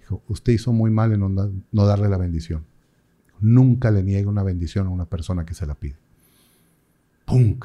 Dijo, 0.00 0.22
usted 0.28 0.52
hizo 0.52 0.72
muy 0.72 0.90
mal 0.90 1.12
en 1.12 1.20
no, 1.72 1.86
darle 1.86 2.08
la 2.08 2.18
bendición. 2.18 2.64
Nunca 3.44 3.90
le 3.90 4.02
niegue 4.02 4.26
una 4.26 4.42
bendición 4.42 4.86
a 4.86 4.90
una 4.90 5.04
persona 5.04 5.44
que 5.44 5.52
se 5.52 5.66
la 5.66 5.74
pide. 5.74 5.96
¡Pum! 7.26 7.58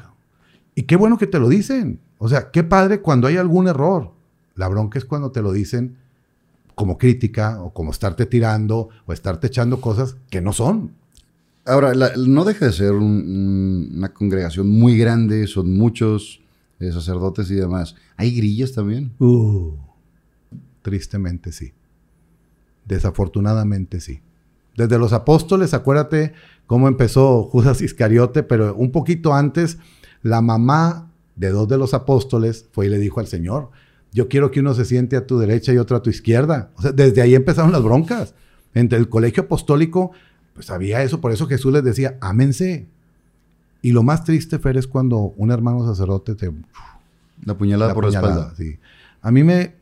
Y 0.74 0.82
qué 0.82 0.94
bueno 0.94 1.16
que 1.16 1.26
te 1.26 1.38
lo 1.38 1.48
dicen. 1.48 2.00
O 2.18 2.28
sea, 2.28 2.50
qué 2.50 2.62
padre 2.62 3.00
cuando 3.00 3.26
hay 3.26 3.38
algún 3.38 3.66
error. 3.66 4.12
La 4.56 4.68
bronca 4.68 4.98
es 4.98 5.06
cuando 5.06 5.32
te 5.32 5.40
lo 5.40 5.52
dicen 5.52 5.96
como 6.74 6.98
crítica 6.98 7.62
o 7.62 7.72
como 7.72 7.92
estarte 7.92 8.26
tirando 8.26 8.90
o 9.06 9.14
estarte 9.14 9.46
echando 9.46 9.80
cosas 9.80 10.18
que 10.28 10.42
no 10.42 10.52
son. 10.52 10.92
Ahora, 11.64 11.94
no 12.18 12.44
deja 12.44 12.66
de 12.66 12.72
ser 12.72 12.92
una 12.92 14.12
congregación 14.12 14.68
muy 14.68 14.98
grande, 14.98 15.46
son 15.46 15.78
muchos 15.78 16.42
eh, 16.78 16.92
sacerdotes 16.92 17.50
y 17.50 17.54
demás. 17.54 17.96
¿Hay 18.18 18.36
grillas 18.36 18.72
también? 18.72 19.12
Uh, 19.18 19.72
tristemente 20.82 21.52
sí. 21.52 21.72
Desafortunadamente 22.84 23.98
sí. 24.00 24.20
Desde 24.80 24.98
los 24.98 25.12
apóstoles, 25.12 25.74
acuérdate 25.74 26.32
cómo 26.66 26.88
empezó 26.88 27.42
Judas 27.44 27.82
Iscariote, 27.82 28.42
pero 28.42 28.74
un 28.74 28.92
poquito 28.92 29.34
antes, 29.34 29.76
la 30.22 30.40
mamá 30.40 31.10
de 31.36 31.50
dos 31.50 31.68
de 31.68 31.76
los 31.76 31.92
apóstoles 31.92 32.66
fue 32.72 32.86
y 32.86 32.88
le 32.88 32.96
dijo 32.96 33.20
al 33.20 33.26
Señor, 33.26 33.68
yo 34.12 34.28
quiero 34.28 34.50
que 34.50 34.60
uno 34.60 34.72
se 34.72 34.86
siente 34.86 35.16
a 35.16 35.26
tu 35.26 35.38
derecha 35.38 35.70
y 35.74 35.76
otro 35.76 35.98
a 35.98 36.02
tu 36.02 36.08
izquierda. 36.08 36.70
O 36.76 36.82
sea, 36.82 36.92
desde 36.92 37.20
ahí 37.20 37.34
empezaron 37.34 37.72
las 37.72 37.82
broncas. 37.82 38.34
Entre 38.72 38.98
el 38.98 39.10
colegio 39.10 39.42
apostólico, 39.42 40.12
pues 40.54 40.70
había 40.70 41.02
eso, 41.02 41.20
por 41.20 41.32
eso 41.32 41.46
Jesús 41.46 41.74
les 41.74 41.84
decía, 41.84 42.16
ámense. 42.22 42.86
Y 43.82 43.92
lo 43.92 44.02
más 44.02 44.24
triste, 44.24 44.58
Fer, 44.58 44.78
es 44.78 44.86
cuando 44.86 45.34
un 45.36 45.50
hermano 45.50 45.86
sacerdote 45.86 46.34
te... 46.34 46.50
La 47.44 47.56
puñalada 47.56 47.92
por 47.92 48.04
la 48.04 48.10
espalda. 48.10 48.54
Sí. 48.56 48.78
A 49.20 49.30
mí 49.30 49.44
me, 49.44 49.74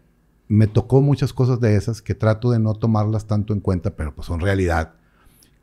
me 0.48 0.66
tocó 0.66 1.02
muchas 1.02 1.32
cosas 1.32 1.60
de 1.60 1.76
esas 1.76 2.00
que 2.00 2.14
trato 2.14 2.50
de 2.50 2.58
no 2.58 2.74
tomarlas 2.74 3.26
tanto 3.26 3.52
en 3.52 3.60
cuenta, 3.60 3.94
pero 3.94 4.14
pues 4.14 4.26
son 4.26 4.40
realidad. 4.40 4.94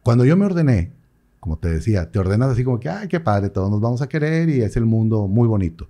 Cuando 0.04 0.26
yo 0.26 0.38
me 0.38 0.46
ordené, 0.46 0.94
como 1.40 1.58
te 1.58 1.70
decía, 1.70 2.12
te 2.12 2.20
ordenas 2.20 2.52
así 2.52 2.64
como 2.64 2.80
que, 2.80 2.90
ay, 2.90 3.08
qué 3.08 3.20
padre, 3.20 3.50
todos 3.50 3.72
nos 3.72 3.82
vamos 3.82 4.02
a 4.04 4.10
querer 4.10 4.48
y 4.50 4.62
es 4.62 4.78
el 4.78 4.86
mundo 4.86 5.28
muy 5.28 5.48
bonito. 5.48 5.90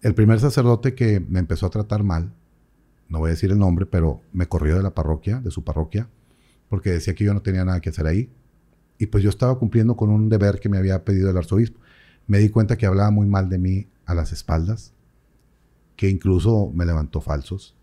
El 0.00 0.14
primer 0.14 0.38
sacerdote 0.38 0.94
que 0.94 1.18
me 1.20 1.40
empezó 1.40 1.66
a 1.66 1.70
tratar 1.70 2.04
mal, 2.04 2.32
no 3.08 3.18
voy 3.18 3.28
a 3.28 3.30
decir 3.30 3.50
el 3.50 3.58
nombre, 3.58 3.84
pero 3.84 4.20
me 4.32 4.46
corrió 4.46 4.76
de 4.76 4.82
la 4.82 4.94
parroquia, 4.94 5.40
de 5.40 5.50
su 5.50 5.64
parroquia, 5.64 6.08
porque 6.68 6.90
decía 6.90 7.14
que 7.14 7.24
yo 7.24 7.34
no 7.34 7.42
tenía 7.42 7.64
nada 7.64 7.80
que 7.80 7.90
hacer 7.90 8.06
ahí. 8.06 8.30
Y 8.98 9.06
pues 9.06 9.24
yo 9.24 9.30
estaba 9.30 9.58
cumpliendo 9.58 9.96
con 9.96 10.10
un 10.10 10.28
deber 10.28 10.60
que 10.60 10.68
me 10.68 10.78
había 10.78 11.04
pedido 11.04 11.30
el 11.30 11.36
arzobispo. 11.36 11.80
Me 12.26 12.38
di 12.38 12.48
cuenta 12.48 12.76
que 12.76 12.86
hablaba 12.86 13.10
muy 13.10 13.26
mal 13.26 13.48
de 13.48 13.58
mí 13.58 13.88
a 14.06 14.14
las 14.14 14.32
espaldas, 14.32 14.92
que 15.96 16.08
incluso 16.08 16.70
me 16.72 16.86
levantó 16.86 17.20
falsos 17.20 17.74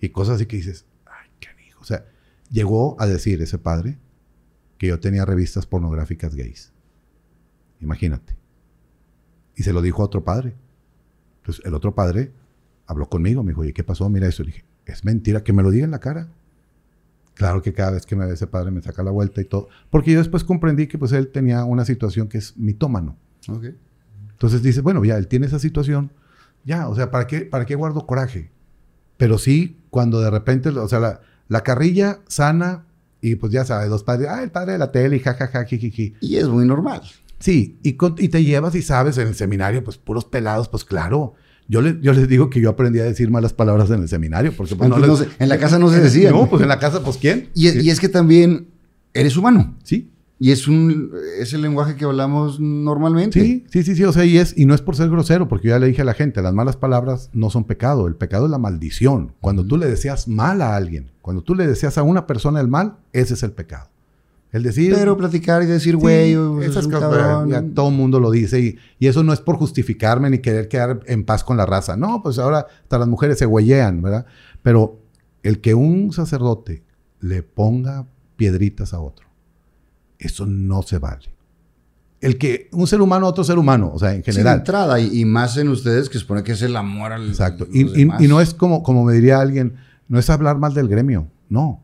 y 0.00 0.08
cosas 0.10 0.36
así 0.36 0.46
que 0.46 0.56
dices, 0.56 0.86
ay, 1.06 1.28
qué 1.38 1.48
hijo. 1.66 1.80
O 1.80 1.84
sea, 1.84 2.06
llegó 2.50 3.00
a 3.00 3.06
decir 3.06 3.40
ese 3.42 3.58
padre 3.58 3.98
que 4.78 4.86
yo 4.86 4.98
tenía 4.98 5.24
revistas 5.24 5.66
pornográficas 5.66 6.34
gays. 6.34 6.72
Imagínate. 7.80 8.36
Y 9.56 9.62
se 9.62 9.72
lo 9.72 9.82
dijo 9.82 10.02
a 10.02 10.06
otro 10.06 10.24
padre. 10.24 10.54
Entonces 11.38 11.64
el 11.64 11.74
otro 11.74 11.94
padre 11.94 12.32
habló 12.86 13.08
conmigo, 13.08 13.42
me 13.42 13.50
dijo, 13.50 13.60
oye, 13.60 13.72
¿qué 13.72 13.84
pasó? 13.84 14.08
Mira 14.08 14.26
eso. 14.26 14.42
Le 14.42 14.52
dije, 14.52 14.64
es 14.86 15.04
mentira, 15.04 15.44
que 15.44 15.52
me 15.52 15.62
lo 15.62 15.70
diga 15.70 15.84
en 15.84 15.90
la 15.90 16.00
cara. 16.00 16.28
Claro 17.34 17.62
que 17.62 17.72
cada 17.72 17.92
vez 17.92 18.04
que 18.04 18.16
me 18.16 18.26
ve 18.26 18.34
ese 18.34 18.46
padre 18.46 18.70
me 18.70 18.82
saca 18.82 19.02
la 19.02 19.10
vuelta 19.10 19.40
y 19.40 19.44
todo. 19.44 19.68
Porque 19.90 20.12
yo 20.12 20.18
después 20.18 20.44
comprendí 20.44 20.86
que 20.86 20.98
pues 20.98 21.12
él 21.12 21.28
tenía 21.28 21.64
una 21.64 21.84
situación 21.84 22.28
que 22.28 22.38
es 22.38 22.56
mitómano. 22.56 23.16
Okay. 23.48 23.76
Entonces 24.30 24.62
dice, 24.62 24.80
bueno, 24.80 25.04
ya, 25.04 25.16
él 25.16 25.28
tiene 25.28 25.46
esa 25.46 25.58
situación. 25.58 26.12
Ya, 26.64 26.88
o 26.88 26.94
sea, 26.94 27.10
¿para 27.10 27.26
qué, 27.26 27.42
para 27.42 27.64
qué 27.64 27.74
guardo 27.74 28.06
coraje? 28.06 28.50
Pero 29.20 29.36
sí, 29.36 29.76
cuando 29.90 30.18
de 30.22 30.30
repente, 30.30 30.70
o 30.70 30.88
sea, 30.88 30.98
la, 30.98 31.20
la 31.48 31.62
carrilla 31.62 32.20
sana 32.26 32.86
y 33.20 33.34
pues 33.34 33.52
ya 33.52 33.66
sabes, 33.66 33.90
los 33.90 34.02
padres, 34.02 34.28
ah, 34.30 34.42
el 34.42 34.50
padre 34.50 34.72
de 34.72 34.78
la 34.78 34.92
tele 34.92 35.16
y 35.16 35.20
jajaja, 35.20 35.66
jiji. 35.66 36.14
Y 36.22 36.36
es 36.36 36.48
muy 36.48 36.64
normal. 36.64 37.02
Sí, 37.38 37.78
y, 37.82 37.98
y 38.16 38.28
te 38.30 38.42
llevas 38.42 38.74
y 38.74 38.80
sabes 38.80 39.18
en 39.18 39.28
el 39.28 39.34
seminario, 39.34 39.84
pues 39.84 39.98
puros 39.98 40.24
pelados, 40.24 40.68
pues 40.70 40.86
claro. 40.86 41.34
Yo, 41.68 41.82
le, 41.82 41.98
yo 42.00 42.14
les 42.14 42.28
digo 42.28 42.48
que 42.48 42.62
yo 42.62 42.70
aprendí 42.70 42.98
a 42.98 43.04
decir 43.04 43.30
malas 43.30 43.52
palabras 43.52 43.90
en 43.90 44.00
el 44.00 44.08
seminario, 44.08 44.54
porque 44.56 44.74
pues, 44.74 44.88
no, 44.88 44.96
en 44.96 45.48
la 45.50 45.58
casa 45.58 45.78
no 45.78 45.90
se 45.90 46.00
decía. 46.00 46.30
No, 46.30 46.48
pues 46.48 46.62
en 46.62 46.68
la 46.68 46.78
casa, 46.78 47.04
pues 47.04 47.18
¿quién? 47.18 47.50
Y, 47.54 47.68
y 47.78 47.90
es 47.90 48.00
que 48.00 48.08
también 48.08 48.68
eres 49.12 49.36
humano. 49.36 49.76
Sí. 49.84 50.10
Y 50.42 50.52
es 50.52 50.66
un 50.66 51.12
es 51.38 51.52
el 51.52 51.60
lenguaje 51.60 51.96
que 51.96 52.06
hablamos 52.06 52.58
normalmente. 52.58 53.38
Sí, 53.38 53.66
sí, 53.70 53.82
sí, 53.82 53.94
sí, 53.94 54.04
o 54.04 54.12
sea, 54.12 54.24
y 54.24 54.38
es 54.38 54.56
y 54.56 54.64
no 54.64 54.74
es 54.74 54.80
por 54.80 54.96
ser 54.96 55.10
grosero, 55.10 55.48
porque 55.48 55.68
yo 55.68 55.74
ya 55.74 55.78
le 55.78 55.86
dije 55.86 56.02
a 56.02 56.06
la 56.06 56.14
gente, 56.14 56.40
las 56.40 56.54
malas 56.54 56.76
palabras 56.76 57.28
no 57.34 57.50
son 57.50 57.64
pecado, 57.64 58.06
el 58.06 58.16
pecado 58.16 58.46
es 58.46 58.50
la 58.50 58.58
maldición. 58.58 59.34
Cuando 59.40 59.66
tú 59.66 59.76
le 59.76 59.86
deseas 59.86 60.28
mal 60.28 60.62
a 60.62 60.74
alguien, 60.76 61.10
cuando 61.20 61.42
tú 61.42 61.54
le 61.54 61.66
deseas 61.66 61.98
a 61.98 62.02
una 62.02 62.26
persona 62.26 62.58
el 62.60 62.68
mal, 62.68 62.96
ese 63.12 63.34
es 63.34 63.42
el 63.42 63.52
pecado. 63.52 63.90
El 64.52 64.62
decir. 64.64 64.94
Pero 64.94 65.16
platicar 65.16 65.62
y 65.62 65.66
decir, 65.66 65.96
güey, 65.96 66.32
esas 66.64 66.88
cosas, 66.88 67.48
ya 67.48 67.62
todo 67.62 67.90
el 67.90 67.94
mundo 67.94 68.18
lo 68.18 68.30
dice. 68.30 68.60
Y, 68.60 68.78
y, 68.98 69.06
eso 69.06 69.22
no 69.22 69.32
es 69.32 69.40
por 69.40 69.56
justificarme 69.56 70.28
ni 70.28 70.38
querer 70.38 70.68
quedar 70.68 71.00
en 71.06 71.24
paz 71.24 71.44
con 71.44 71.56
la 71.56 71.66
raza. 71.66 71.96
No, 71.96 72.22
pues 72.22 72.38
ahora 72.38 72.66
hasta 72.82 72.98
las 72.98 73.06
mujeres 73.06 73.38
se 73.38 73.46
huellean, 73.46 74.02
¿verdad? 74.02 74.26
Pero 74.62 74.98
el 75.42 75.60
que 75.60 75.74
un 75.74 76.12
sacerdote 76.12 76.82
le 77.20 77.42
ponga 77.42 78.06
piedritas 78.36 78.92
a 78.94 79.00
otro, 79.00 79.26
eso 80.20 80.46
no 80.46 80.82
se 80.82 80.98
vale. 80.98 81.32
El 82.20 82.36
que 82.36 82.68
un 82.72 82.86
ser 82.86 83.00
humano 83.00 83.26
a 83.26 83.30
otro 83.30 83.44
ser 83.44 83.58
humano, 83.58 83.90
o 83.94 83.98
sea, 83.98 84.14
en 84.14 84.22
general. 84.22 84.54
Sin 84.54 84.60
entrada, 84.60 85.00
y, 85.00 85.24
más 85.24 85.56
en 85.56 85.68
ustedes 85.68 86.08
que 86.08 86.18
supone 86.18 86.42
que 86.42 86.52
es 86.52 86.62
el 86.62 86.76
amor 86.76 87.12
al. 87.12 87.28
Exacto. 87.28 87.66
Y, 87.72 88.02
y, 88.02 88.08
y, 88.18 88.28
no 88.28 88.40
es 88.40 88.52
como, 88.52 88.82
como 88.82 89.04
me 89.04 89.14
diría 89.14 89.40
alguien, 89.40 89.76
no 90.06 90.18
es 90.18 90.28
hablar 90.28 90.58
mal 90.58 90.74
del 90.74 90.88
gremio, 90.88 91.28
no. 91.48 91.82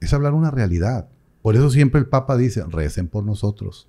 Es 0.00 0.12
hablar 0.12 0.34
una 0.34 0.50
realidad. 0.50 1.08
Por 1.40 1.54
eso 1.54 1.70
siempre 1.70 2.00
el 2.00 2.06
Papa 2.06 2.36
dice, 2.36 2.64
recen 2.68 3.06
por 3.06 3.22
nosotros. 3.22 3.86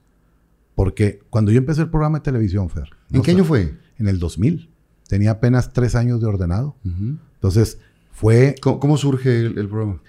Porque 0.75 1.21
cuando 1.31 1.51
yo 1.51 1.57
empecé 1.57 1.81
el 1.81 1.89
programa 1.89 2.19
de 2.19 2.23
televisión, 2.23 2.69
Fer. 2.69 2.89
¿En 3.11 3.23
qué 3.23 3.31
año 3.31 3.43
fue? 3.43 3.75
En 3.97 4.07
el 4.07 4.19
2000. 4.19 4.69
Tenía 5.07 5.31
apenas 5.31 5.73
tres 5.73 5.95
años 5.95 6.21
de 6.21 6.27
ordenado. 6.27 6.75
Entonces, 6.83 7.79
fue... 8.11 8.53
¿Cómo, 8.61 8.95
surge 8.97 9.39
el, 9.39 9.67
programa? 9.67 10.01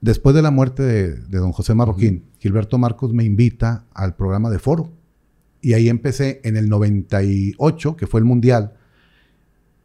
Después 0.00 0.34
de 0.34 0.42
la 0.42 0.50
muerte 0.50 0.82
de, 0.82 1.16
don 1.28 1.52
José 1.52 1.74
Marroquín, 1.74 2.24
Gilberto 2.38 2.78
Marcos 2.78 3.12
me 3.12 3.24
invita 3.24 3.86
al 3.92 4.16
programa 4.16 4.48
de 4.50 4.58
Foro. 4.58 4.90
Y 5.60 5.74
ahí 5.74 5.90
empecé 5.90 6.40
en 6.44 6.56
el 6.56 6.70
98, 6.70 7.96
que 7.96 8.06
fue 8.06 8.20
el 8.20 8.24
Mundial. 8.24 8.74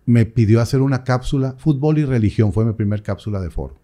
Me 0.05 0.26
pidió 0.26 0.61
hacer 0.61 0.82
una 0.82 1.03
cápsula, 1.03 1.55
fútbol 1.57 1.97
y 1.97 2.05
religión, 2.05 2.53
fue 2.53 2.63
mi 2.63 2.72
primer 2.74 3.03
cápsula 3.03 3.41
de 3.41 3.49
Foro. 3.49 3.76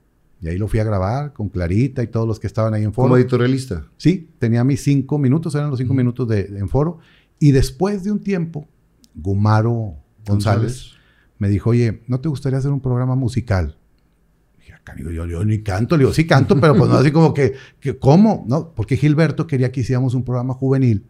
Y 0.42 0.48
ahí 0.48 0.58
lo 0.58 0.68
fui 0.68 0.80
a 0.80 0.84
grabar 0.84 1.34
con 1.34 1.50
Clarita 1.50 2.02
y 2.02 2.08
todos 2.08 2.28
los 2.28 2.40
que 2.40 2.48
estaban 2.48 2.74
ahí 2.74 2.84
en 2.84 2.94
foro. 2.94 3.10
¿Como 3.10 3.18
editorialista? 3.18 3.86
Sí, 3.98 4.30
tenía 4.40 4.64
mis 4.64 4.82
cinco 4.84 5.20
minutos, 5.20 5.54
eran 5.54 5.70
los 5.70 5.78
cinco 5.78 5.94
minutos 5.94 6.28
de, 6.28 6.46
en 6.58 6.68
foro. 6.68 6.98
Y 7.40 7.52
después 7.52 8.04
de 8.04 8.12
un 8.12 8.20
tiempo, 8.20 8.68
Gumaro 9.14 9.98
González, 10.26 10.94
me 11.38 11.48
dijo, 11.48 11.72
oye, 11.72 12.02
¿no 12.08 12.20
te 12.22 12.30
gustaría 12.30 12.58
hacer 12.58 12.72
un 12.72 12.82
programa 12.82 13.16
musical? 13.16 13.78
Digo, 14.96 15.12
yo, 15.12 15.26
yo, 15.26 15.44
ni 15.44 15.62
canto. 15.62 15.98
Le 15.98 16.04
digo, 16.04 16.14
sí 16.14 16.26
canto, 16.26 16.60
pero 16.60 16.76
pues 16.76 16.90
no 16.90 16.98
así 16.98 17.12
como 17.12 17.34
que, 17.34 17.54
que, 17.80 17.98
¿cómo? 17.98 18.46
No, 18.48 18.74
porque 18.74 18.98
Gilberto 18.98 19.48
quería 19.48 19.72
que 19.72 19.82
hiciéramos 19.82 20.14
un 20.14 20.24
programa 20.24 20.54
juvenil 20.54 21.06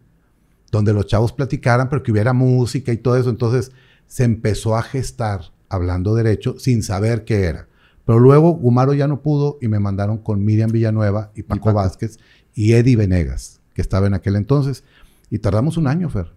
donde 0.70 0.92
los 0.92 1.06
chavos 1.06 1.32
platicaran, 1.32 1.88
pero 1.88 2.02
que 2.02 2.10
hubiera 2.10 2.32
música 2.32 2.92
y 2.92 2.96
todo 2.96 3.16
eso. 3.16 3.30
Entonces 3.30 3.72
se 4.06 4.24
empezó 4.24 4.76
a 4.76 4.82
gestar 4.82 5.52
hablando 5.68 6.14
derecho 6.14 6.56
sin 6.58 6.82
saber 6.82 7.24
qué 7.24 7.44
era. 7.44 7.68
Pero 8.04 8.18
luego 8.18 8.52
Gumaro 8.52 8.94
ya 8.94 9.06
no 9.06 9.22
pudo 9.22 9.58
y 9.60 9.68
me 9.68 9.78
mandaron 9.78 10.18
con 10.18 10.44
Miriam 10.44 10.70
Villanueva 10.70 11.30
y 11.34 11.44
Paco, 11.44 11.72
Vázquez 11.72 12.18
y 12.54 12.72
Eddie 12.72 12.96
Venegas, 12.96 13.60
que 13.74 13.82
estaba 13.82 14.06
en 14.06 14.14
aquel 14.14 14.36
entonces. 14.36 14.84
Y 15.30 15.38
tardamos 15.38 15.76
un 15.76 15.86
año, 15.86 16.08
Fer. 16.10 16.32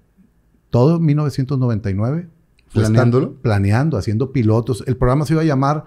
Todo 0.70 0.98
en 0.98 1.06
1999. 1.06 2.30
¿Planeándolo? 2.74 3.36
Planeando, 3.36 3.98
haciendo 3.98 4.32
pilotos. 4.32 4.84
El 4.86 4.98
programa 4.98 5.26
se 5.26 5.34
iba 5.34 5.42
a 5.42 5.46
llamar 5.46 5.86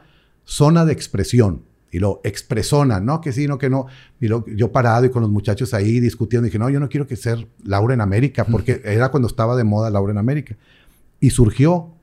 Zona 0.48 0.84
de 0.84 0.92
Expresión. 0.94 1.62
Y 1.90 2.00
lo 2.00 2.20
expresona, 2.22 3.00
no 3.00 3.20
que 3.22 3.32
sí, 3.32 3.46
no 3.46 3.56
que 3.56 3.70
no. 3.70 3.86
Y 4.20 4.28
yo 4.28 4.72
parado 4.72 5.06
y 5.06 5.10
con 5.10 5.22
los 5.22 5.30
muchachos 5.30 5.72
ahí 5.72 6.00
discutiendo, 6.00 6.44
dije, 6.44 6.58
no, 6.58 6.68
yo 6.68 6.80
no 6.80 6.88
quiero 6.88 7.06
que 7.06 7.16
ser 7.16 7.48
Laura 7.64 7.94
en 7.94 8.02
América, 8.02 8.44
porque 8.44 8.82
era 8.84 9.10
cuando 9.10 9.26
estaba 9.26 9.56
de 9.56 9.64
moda 9.64 9.88
Laura 9.88 10.12
en 10.12 10.18
América. 10.18 10.56
Y 11.18 11.30
surgió 11.30 11.94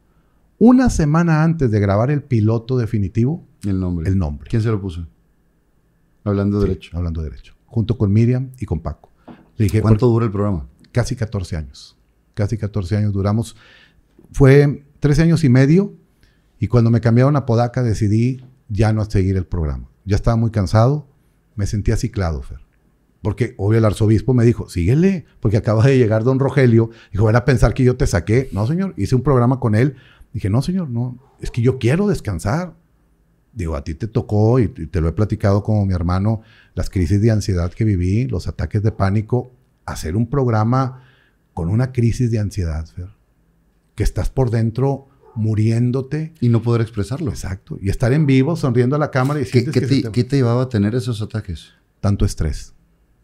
una 0.57 0.89
semana 0.89 1.43
antes 1.43 1.69
de 1.69 1.79
grabar 1.79 2.09
el 2.09 2.23
piloto 2.23 2.77
definitivo, 2.77 3.45
el 3.63 3.79
nombre. 3.79 4.09
El 4.09 4.17
nombre. 4.17 4.49
¿Quién 4.49 4.63
se 4.63 4.69
lo 4.69 4.81
puso? 4.81 5.05
Hablando 6.23 6.59
derecho. 6.59 6.97
Hablando 6.97 7.21
derecho. 7.21 7.53
Junto 7.67 7.95
con 7.97 8.11
Miriam 8.11 8.49
y 8.59 8.65
con 8.65 8.79
Paco. 8.79 9.11
Le 9.57 9.65
dije, 9.65 9.81
¿Cuánto 9.81 10.07
dura 10.07 10.25
el 10.25 10.31
programa? 10.31 10.67
Casi 10.91 11.15
14 11.15 11.57
años. 11.57 11.95
Casi 12.33 12.57
14 12.57 12.97
años 12.97 13.13
duramos. 13.13 13.55
Fue 14.31 14.83
13 14.99 15.23
años 15.23 15.43
y 15.43 15.49
medio 15.49 15.93
Y 16.59 16.67
cuando 16.67 16.89
me 16.89 17.01
cambiaron 17.01 17.35
a 17.35 17.45
Podaca 17.45 17.83
decidí 17.83 18.43
ya 18.69 18.93
no 18.93 19.05
seguir 19.05 19.37
el 19.37 19.45
programa. 19.45 19.89
Ya 20.05 20.15
estaba 20.15 20.37
muy 20.37 20.51
cansado, 20.51 21.07
me 21.55 21.65
sentía 21.67 21.97
ciclado, 21.97 22.41
Fer. 22.41 22.59
Porque 23.21 23.55
obvio 23.57 23.79
el 23.79 23.85
arzobispo 23.85 24.33
me 24.33 24.45
dijo, 24.45 24.69
síguele, 24.69 25.25
porque 25.39 25.57
acaba 25.57 25.83
de 25.85 25.97
llegar 25.97 26.23
don 26.23 26.39
Rogelio. 26.39 26.91
Dijo, 27.11 27.25
van 27.25 27.35
a 27.35 27.45
pensar 27.45 27.73
que 27.73 27.83
yo 27.83 27.97
te 27.97 28.05
saqué. 28.05 28.49
No, 28.51 28.67
señor, 28.67 28.93
hice 28.97 29.15
un 29.15 29.23
programa 29.23 29.59
con 29.59 29.73
él. 29.73 29.95
Dije, 30.31 30.49
no, 30.49 30.61
señor, 30.61 30.89
no, 30.89 31.17
es 31.41 31.49
que 31.49 31.61
yo 31.61 31.79
quiero 31.79 32.07
descansar. 32.07 32.75
Digo, 33.51 33.75
a 33.75 33.83
ti 33.83 33.95
te 33.95 34.07
tocó 34.07 34.59
y 34.59 34.67
te 34.67 35.01
lo 35.01 35.07
he 35.07 35.13
platicado 35.13 35.63
como 35.63 35.85
mi 35.85 35.93
hermano, 35.93 36.41
las 36.75 36.89
crisis 36.89 37.21
de 37.21 37.31
ansiedad 37.31 37.71
que 37.73 37.85
viví, 37.85 38.27
los 38.27 38.47
ataques 38.47 38.83
de 38.83 38.91
pánico, 38.91 39.51
hacer 39.85 40.15
un 40.15 40.29
programa 40.29 41.03
con 41.53 41.69
una 41.69 41.93
crisis 41.93 42.29
de 42.31 42.39
ansiedad, 42.39 42.85
Fer, 42.85 43.09
que 43.95 44.03
estás 44.03 44.29
por 44.29 44.51
dentro 44.51 45.07
muriéndote. 45.35 46.33
Y 46.41 46.49
no 46.49 46.61
poder 46.61 46.81
expresarlo. 46.81 47.31
Exacto. 47.31 47.77
Y 47.81 47.89
estar 47.89 48.13
en 48.13 48.25
vivo, 48.25 48.55
sonriendo 48.55 48.95
a 48.95 48.99
la 48.99 49.11
cámara 49.11 49.41
y 49.41 49.45
¿Qué, 49.45 49.65
¿qué, 49.65 49.81
te, 49.81 50.11
¿Qué 50.11 50.23
te 50.23 50.37
llevaba 50.37 50.63
a 50.63 50.69
tener 50.69 50.95
esos 50.95 51.21
ataques? 51.21 51.73
Tanto 51.99 52.25
estrés 52.25 52.75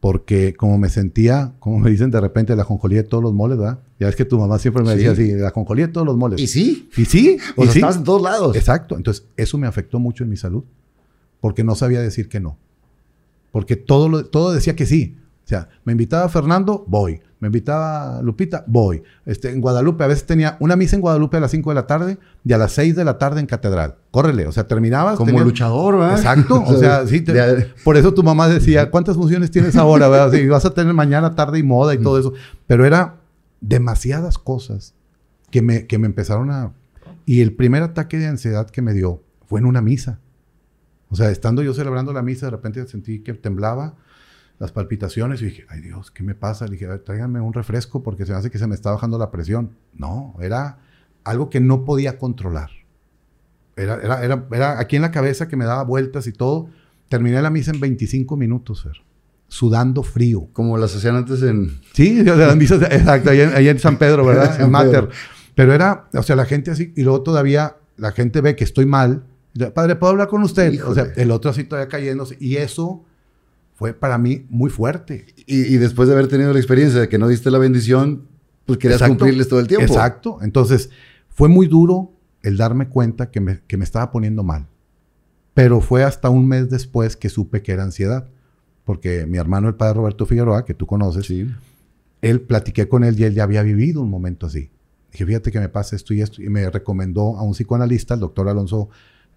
porque 0.01 0.55
como 0.55 0.80
me 0.80 0.89
sentía, 0.89 1.53
como 1.59 1.78
me 1.78 1.91
dicen 1.91 2.09
de 2.09 2.20
repente, 2.20 2.55
la 2.55 2.66
conjolía 2.66 3.03
de 3.03 3.07
todos 3.07 3.24
los 3.24 3.34
moles, 3.34 3.59
¿verdad? 3.59 3.82
Ya 3.99 4.09
es 4.09 4.16
que 4.16 4.26
tu 4.26 4.39
mamá 4.39 4.57
siempre 4.57 4.84
me 4.84 4.95
decía 4.95 5.12
así, 5.12 5.32
la 5.34 5.51
conjolía 5.51 5.86
de 5.86 5.93
todos 5.93 6.07
los 6.07 6.18
moles. 6.18 6.41
Y 6.41 6.47
sí. 6.47 6.89
Y 6.97 7.05
sí. 7.05 7.38
O 7.55 7.66
sea, 7.66 7.74
estabas 7.74 7.97
en 7.97 8.03
todos 8.03 8.20
lados. 8.20 8.55
Exacto. 8.57 8.97
Entonces, 8.97 9.28
eso 9.38 9.59
me 9.59 9.68
afectó 9.68 9.99
mucho 9.99 10.24
en 10.24 10.32
mi 10.32 10.38
salud, 10.38 10.64
porque 11.39 11.64
no 11.64 11.76
sabía 11.76 12.01
decir 12.01 12.30
que 12.30 12.39
no. 12.39 12.57
Porque 13.51 13.76
todo, 13.76 14.09
lo, 14.09 14.26
todo 14.26 14.51
decía 14.53 14.76
que 14.76 14.88
sí. 14.88 15.18
Sea, 15.52 15.68
me 15.84 15.91
invitaba 15.91 16.30
Fernando, 16.30 16.86
voy. 16.88 17.20
Me 17.41 17.49
invitaba 17.49 18.22
Lupita, 18.22 18.64
voy. 18.68 19.04
Este, 19.26 19.52
en 19.52 19.60
Guadalupe, 19.60 20.02
a 20.06 20.08
veces 20.08 20.26
tenía 20.26 20.56
una 20.62 20.78
misa 20.78 20.95
en 20.95 21.02
Guadalupe 21.02 21.36
a 21.36 21.39
las 21.41 21.52
5 21.52 21.72
de 21.72 21.76
la 21.76 21.88
tarde 21.88 22.20
y 22.45 22.54
a 22.54 22.58
las 22.58 22.72
6 22.72 22.95
de 22.95 23.04
la 23.04 23.18
tarde 23.18 23.41
en 23.41 23.47
Catedral. 23.47 23.95
Córrele, 24.12 24.47
o 24.47 24.54
sea, 24.54 24.66
terminabas. 24.66 25.18
Como 25.18 25.38
luchador, 25.41 25.97
¿verdad? 25.97 26.20
Exacto, 26.20 26.64
o 26.66 26.74
sea, 26.78 27.06
sí. 27.06 27.26
por 27.84 27.97
eso 27.97 28.14
tu 28.14 28.24
mamá 28.24 28.47
decía, 28.47 28.89
¿cuántas 28.89 29.18
funciones 29.18 29.52
tienes 29.52 29.76
ahora, 29.76 30.08
verdad? 30.08 30.32
Sí, 30.32 30.47
vas 30.47 30.64
a 30.64 30.74
tener 30.74 30.93
mañana, 30.93 31.36
tarde 31.36 31.60
y 31.60 31.64
moda 31.64 31.93
y 31.93 31.97
todo 31.97 32.18
eso. 32.18 32.32
Pero 32.66 32.86
era 32.86 33.18
demasiadas 33.60 34.38
cosas 34.38 34.93
que 35.49 35.62
me, 35.62 35.86
que 35.86 35.97
me 35.97 36.06
empezaron 36.06 36.49
a... 36.49 36.72
Y 37.26 37.41
el 37.41 37.54
primer 37.58 37.84
ataque 37.84 38.20
de 38.20 38.28
ansiedad 38.28 38.70
que 38.70 38.82
me 38.82 38.93
dio 38.93 39.22
fue 39.47 39.60
en 39.60 39.66
una 39.66 39.82
misa. 39.82 40.22
O 41.10 41.18
sea, 41.18 41.30
estando 41.30 41.62
yo 41.62 41.74
celebrando 41.74 42.14
la 42.14 42.22
misa, 42.22 42.45
de 42.45 42.52
repente 42.52 42.88
sentí 42.88 43.20
que 43.20 43.34
temblaba 43.34 43.95
las 44.62 44.72
palpitaciones 44.72 45.41
y 45.41 45.45
dije, 45.45 45.66
ay 45.70 45.82
Dios, 45.82 46.12
¿qué 46.12 46.22
me 46.22 46.36
pasa? 46.36 46.66
Le 46.66 46.74
dije, 46.74 46.86
tráiganme 46.99 47.41
un 47.41 47.51
refresco 47.51 48.03
porque 48.03 48.28
se 48.28 48.32
me 48.32 48.38
hace 48.38 48.51
que 48.51 48.59
se 48.59 48.68
me 48.68 48.76
está 48.76 48.91
bajando 48.91 49.18
la 49.18 49.32
presión. 49.32 49.72
No, 49.95 50.36
era 50.39 50.78
algo 51.24 51.49
que 51.49 51.59
no 51.59 51.84
podía 51.84 52.20
controlar. 52.20 52.70
Era, 53.76 53.95
era, 53.95 54.24
era, 54.24 54.45
era 54.51 54.80
aquí 54.80 54.97
en 54.97 55.01
la 55.01 55.09
cabeza 55.09 55.47
que 55.47 55.57
me 55.57 55.66
daba 55.66 55.84
vueltas 55.84 56.28
y 56.28 56.32
todo. 56.32 56.70
Terminé 57.09 57.41
la 57.41 57.49
misa 57.49 57.72
en 57.72 57.80
25 57.80 58.38
minutos, 58.38 58.84
Fer, 58.84 59.01
sudando 59.47 60.03
frío. 60.03 60.47
Como 60.53 60.78
las 60.78 60.95
hacían 60.95 61.16
antes 61.16 61.41
en... 61.41 61.80
Sí, 61.93 62.24
las 62.24 62.55
misas, 62.55 62.84
exacto, 62.91 63.32
ahí 63.32 63.68
en, 63.68 63.80
San 63.80 63.97
Pedro, 63.97 64.24
¿verdad? 64.24 64.62
en 64.62 64.70
Mater. 64.70 65.09
Pero 65.55 65.74
era, 65.74 66.07
o 66.14 66.22
sea, 66.22 66.36
la 66.36 66.45
gente 66.45 66.70
así, 66.70 66.93
y 66.95 67.01
luego 67.01 67.24
todavía 67.24 67.78
la 67.97 68.12
gente 68.12 68.41
ve 68.41 68.55
que 68.55 68.64
estoy 68.64 68.86
mal. 68.86 69.24
Padre, 69.74 69.95
¿puedo 69.95 70.12
hablar 70.12 70.28
con 70.28 70.43
usted? 70.43 70.84
O 70.86 70.93
sea, 70.93 71.07
el 71.16 71.32
otro 71.32 71.49
así 71.49 71.64
todavía 71.64 71.89
cayéndose. 71.89 72.38
Y 72.39 72.57
eso 72.57 73.05
fue 73.82 73.95
para 73.95 74.19
mí 74.19 74.45
muy 74.51 74.69
fuerte. 74.69 75.25
Y, 75.47 75.77
después 75.77 76.07
de 76.07 76.13
haber 76.13 76.27
tenido 76.27 76.53
la 76.53 76.59
experiencia 76.59 76.99
de 76.99 77.09
que 77.09 77.17
no 77.17 77.27
diste 77.27 77.49
la 77.49 77.57
bendición, 77.57 78.27
pues 78.67 78.77
querías 78.77 79.01
cumplirles 79.01 79.47
todo 79.47 79.59
el 79.59 79.67
tiempo. 79.67 79.88
Exacto. 79.88 80.38
Entonces, 80.43 80.91
fue 81.29 81.49
muy 81.49 81.65
duro 81.65 82.13
el 82.43 82.57
darme 82.57 82.89
cuenta 82.89 83.32
que 83.32 83.41
me, 83.41 83.61
que 83.65 83.77
me 83.77 83.84
estaba 83.84 84.11
poniendo 84.11 84.43
mal. 84.43 84.67
Pero 85.55 85.82
fue 85.82 86.03
hasta 86.03 86.29
un 86.29 86.47
mes 86.47 86.69
después 86.69 87.15
que 87.15 87.29
supe 87.29 87.63
que 87.63 87.71
era 87.71 87.82
ansiedad. 87.82 88.27
Porque 88.84 89.25
mi 89.25 89.39
hermano, 89.39 89.67
el 89.67 89.73
padre 89.73 89.95
Roberto 89.95 90.27
Figueroa, 90.27 90.63
que 90.63 90.75
tú 90.75 90.86
conoces, 90.86 91.25
sí. 91.25 91.49
él 92.21 92.41
platiqué 92.41 92.88
con 92.88 93.03
él 93.03 93.19
y 93.19 93.23
él 93.23 93.34
ya 93.34 93.45
había 93.45 93.63
vivido 93.63 94.03
un 94.03 94.11
momento 94.11 94.45
así. 94.45 94.69
Dije, 95.11 95.25
fíjate 95.25 95.51
que 95.51 95.59
me 95.59 95.69
pasa 95.69 95.95
esto 95.95 96.13
y 96.13 96.21
esto. 96.21 96.43
Y 96.43 96.49
me 96.49 96.69
recomendó 96.69 97.36
a 97.36 97.41
un 97.41 97.53
psicoanalista, 97.53 98.13
el 98.13 98.19
doctor 98.19 98.47
Alonso 98.47 98.89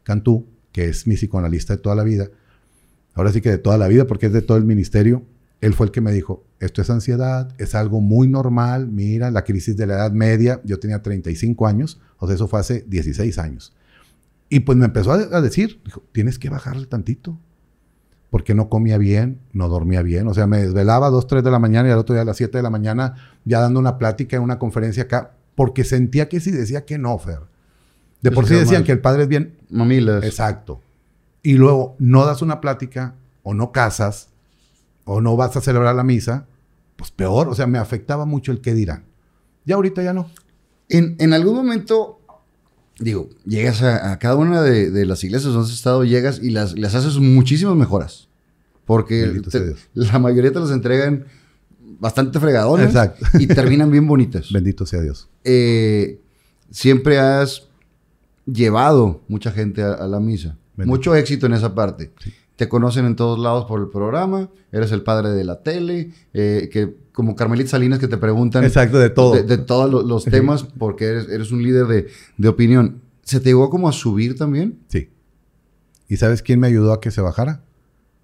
Cantú, 0.03 0.45
que 0.71 0.91
es 0.91 1.07
mi 1.07 1.15
psicoanalista 1.15 1.77
de 1.77 1.79
toda 1.79 1.97
la 1.97 2.05
vida 2.05 2.29
ahora 3.15 3.33
sí 3.33 3.41
que 3.41 3.51
de 3.51 3.59
toda 3.59 3.79
la 3.79 3.89
vida, 3.89 4.07
porque 4.07 4.27
es 4.27 4.33
de 4.33 4.43
todo 4.43 4.59
el 4.59 4.65
ministerio, 4.65 5.23
él 5.61 5.73
fue 5.73 5.87
el 5.87 5.93
que 5.93 6.01
me 6.01 6.13
dijo, 6.13 6.45
esto 6.61 6.83
es 6.83 6.91
ansiedad, 6.91 7.55
es 7.59 7.75
algo 7.75 8.01
muy 8.01 8.29
normal, 8.29 8.89
mira, 8.89 9.31
la 9.31 9.45
crisis 9.45 9.77
de 9.77 9.87
la 9.87 9.95
edad 9.95 10.13
media, 10.13 10.61
yo 10.65 10.79
tenía 10.79 11.01
35 11.01 11.67
años, 11.67 12.01
o 12.19 12.27
sea, 12.27 12.35
eso 12.35 12.49
fue 12.49 12.61
hace 12.61 12.85
16 12.87 13.39
años. 13.39 13.75
Y 14.51 14.61
pues 14.61 14.77
me 14.77 14.85
empezó 14.85 15.13
a, 15.13 15.41
decir, 15.41 15.81
dijo, 15.85 16.03
tienes 16.13 16.39
que 16.39 16.51
bajarle 16.51 16.87
tantito, 16.87 17.39
porque 18.31 18.55
no 18.55 18.69
comía 18.69 18.99
bien, 18.99 19.39
no 19.53 19.69
dormía 19.69 20.03
bien, 20.03 20.29
o 20.29 20.35
sea, 20.35 20.47
me 20.47 20.59
desvelaba 20.59 21.07
a 21.07 21.11
2, 21.11 21.27
3 21.27 21.45
de 21.45 21.51
la 21.51 21.59
mañana 21.59 21.89
y 21.89 21.93
al 21.93 21.99
otro 21.99 22.15
día 22.15 22.23
a 22.23 22.27
las 22.27 22.37
7 22.37 22.59
de 22.59 22.63
la 22.63 22.71
mañana 22.71 23.15
ya 23.45 23.61
dando 23.61 23.81
una 23.81 23.97
plática 23.97 24.37
en 24.37 24.43
una 24.43 24.59
conferencia 24.59 25.05
acá, 25.05 25.33
porque 25.55 25.85
sentía 25.85 26.29
que 26.29 26.41
sí 26.41 26.51
decía 26.51 26.85
que 26.85 26.99
no, 26.99 27.17
Fer. 27.19 27.41
De 28.21 28.31
por 28.31 28.47
sí 28.47 28.55
decían 28.55 28.85
que 28.85 28.93
el 28.93 29.01
padre 29.01 29.23
es 29.25 29.29
bien... 29.29 29.57
Mamilas. 29.71 30.25
Exacto 30.25 30.81
y 31.45 31.53
luego 31.53 31.95
no 32.01 32.25
das 32.25 32.43
una 32.43 32.61
plática 32.61 33.15
o 33.45 33.55
no 33.55 33.71
casas 33.71 34.31
o 35.05 35.21
no 35.21 35.37
vas 35.37 35.57
a 35.57 35.61
celebrar 35.61 35.95
la 35.95 36.03
misa, 36.03 36.49
pues 36.97 37.11
peor, 37.11 37.49
o 37.49 37.55
sea, 37.55 37.67
me 37.67 37.79
afectaba 37.79 38.25
mucho 38.25 38.51
el 38.51 38.61
qué 38.61 38.75
dirán. 38.75 39.05
Ya 39.67 39.77
ahorita 39.77 40.03
ya 40.03 40.15
no. 40.15 40.31
En, 40.89 41.33
algún 41.35 41.55
momento, 41.55 42.19
digo, 42.99 43.29
llegas 43.45 43.83
a, 43.83 44.19
cada 44.19 44.37
una 44.37 44.63
de, 44.63 45.05
las 45.05 45.23
iglesias 45.23 45.53
donde 45.53 45.69
has 45.69 45.75
estado, 45.75 46.05
llegas 46.05 46.41
y 46.43 46.51
las, 46.51 46.79
las 46.79 46.95
haces 46.95 47.19
muchísimas 47.19 47.77
mejoras. 47.77 48.29
Porque 48.87 49.41
la 49.95 50.19
mayoría 50.19 50.53
te 50.53 50.61
las 50.61 50.71
entregan 50.71 51.27
bastante 52.01 52.41
fregadones 52.41 52.87
Exacto. 52.87 53.27
y 53.39 53.47
terminan 53.47 53.91
bien 53.91 54.07
bonitas. 54.07 54.49
Bendito 54.53 54.87
sea 54.87 55.03
Dios. 55.03 55.29
Eh, 55.43 56.21
siempre 56.71 57.19
has 57.19 57.69
llevado 58.47 59.23
mucha 59.29 59.51
gente 59.51 59.83
a 59.83 60.07
la 60.07 60.21
misa. 60.21 60.57
Mucho 60.77 61.15
éxito 61.15 61.47
en 61.47 61.55
esa 61.55 61.75
parte. 61.75 62.13
Te 62.57 62.69
conocen 62.69 63.05
en 63.07 63.17
todos 63.17 63.39
lados 63.39 63.65
por 63.65 63.81
el 63.81 63.89
programa, 63.89 64.49
eres 64.71 64.93
el 64.93 65.03
padre 65.03 65.31
de 65.31 65.45
la 65.45 65.63
tele, 65.63 66.13
eh, 66.33 66.69
que 66.73 66.97
como 67.13 67.35
Carmelita 67.35 67.71
Salinas 67.71 67.99
que 67.99 68.09
te 68.09 68.17
preguntan... 68.17 68.65
Exacto, 68.65 68.99
de 68.99 69.11
todo. 69.11 69.43
De, 69.43 69.59
todos 69.59 70.05
los, 70.05 70.25
temas, 70.25 70.65
porque 70.65 71.07
eres, 71.07 71.29
eres 71.29 71.51
un 71.51 71.63
líder 71.63 71.87
de, 71.87 72.07
de, 72.37 72.49
opinión. 72.49 73.01
¿Se 73.23 73.41
te 73.41 73.47
llegó 73.47 73.71
como 73.71 73.89
a 73.89 73.93
subir 73.93 74.37
también? 74.37 74.79
Sí. 74.89 75.09
¿Y 76.09 76.17
sabes 76.17 76.43
quién 76.43 76.61
me 76.61 76.67
ayudó 76.67 76.93
a 76.93 77.01
que 77.01 77.11
se 77.11 77.21
bajara? 77.21 77.63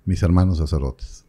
Mis 0.05 0.23
hermanos 0.23 0.59
sacerdotes. 0.59 1.25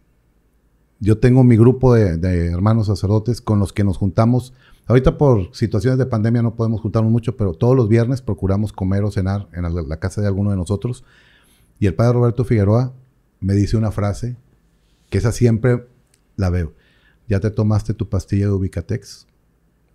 Yo 1.00 1.18
tengo 1.18 1.44
mi 1.44 1.58
grupo 1.58 1.96
de, 1.96 2.18
de 2.18 2.48
hermanos 2.48 2.88
sacerdotes 2.88 3.42
con 3.42 3.60
los 3.60 3.74
que 3.74 3.84
nos 3.84 3.98
juntamos 3.98 4.54
Ahorita 4.92 5.18
por 5.18 5.56
situaciones 5.56 5.98
de 5.98 6.06
pandemia 6.06 6.42
no 6.42 6.54
podemos 6.54 6.82
juntarnos 6.82 7.10
mucho, 7.10 7.38
pero 7.38 7.54
todos 7.54 7.78
los 7.78 7.88
viernes 7.88 8.22
procuramos 8.22 8.74
comer 8.74 9.06
o 9.06 9.10
cenar 9.10 9.48
en 9.54 9.64
la, 9.64 10.00
casa 10.02 10.20
de 10.20 10.28
alguno 10.28 10.50
de 10.50 10.58
nosotros. 10.58 11.06
Y 11.80 11.88
el 11.88 11.94
padre 11.96 12.12
Roberto 12.12 12.44
Figueroa 12.44 12.92
me 13.40 13.54
dice 13.54 13.78
una 13.78 13.92
frase 13.92 14.36
que 15.10 15.20
esa 15.20 15.32
siempre 15.32 15.88
la 16.36 16.50
veo. 16.50 16.74
Ya 17.30 17.40
te 17.40 17.52
tomaste 17.52 17.94
tu 17.94 18.10
pastilla 18.10 18.48
de 18.48 18.52
Ubicatex. 18.52 19.28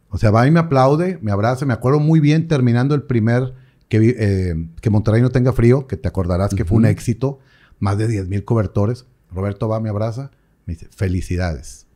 O 0.09 0.17
sea, 0.17 0.31
va 0.31 0.47
y 0.47 0.51
me 0.51 0.61
aplaude, 0.61 1.19
me 1.21 1.31
abraza. 1.31 1.67
Me 1.67 1.75
acuerdo 1.75 2.01
muy 2.01 2.19
bien 2.19 2.49
terminando 2.49 2.95
el 2.95 3.03
primer 3.03 3.53
que, 3.91 4.17
eh, 4.19 4.69
que 4.81 4.89
Monterrey 4.89 5.21
no 5.21 5.29
tenga 5.29 5.53
frío, 5.53 5.87
que 5.87 5.99
te 5.99 6.09
acordarás 6.09 6.55
que 6.55 6.65
fue 6.65 6.79
un 6.79 6.87
éxito, 6.87 7.39
más 7.81 7.99
de 7.99 8.09
10 8.09 8.29
mil 8.29 8.47
cobertores. 8.47 9.05
Roberto 9.31 9.69
va, 9.69 9.79
me 9.79 9.91
abraza, 9.91 10.31
me 10.65 10.73
dice, 10.73 10.89
felicidades, 10.91 11.87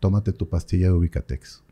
tómate 0.00 0.32
tu 0.32 0.48
pastilla 0.48 0.86
de 0.86 0.92
Ubicatex 0.94 1.62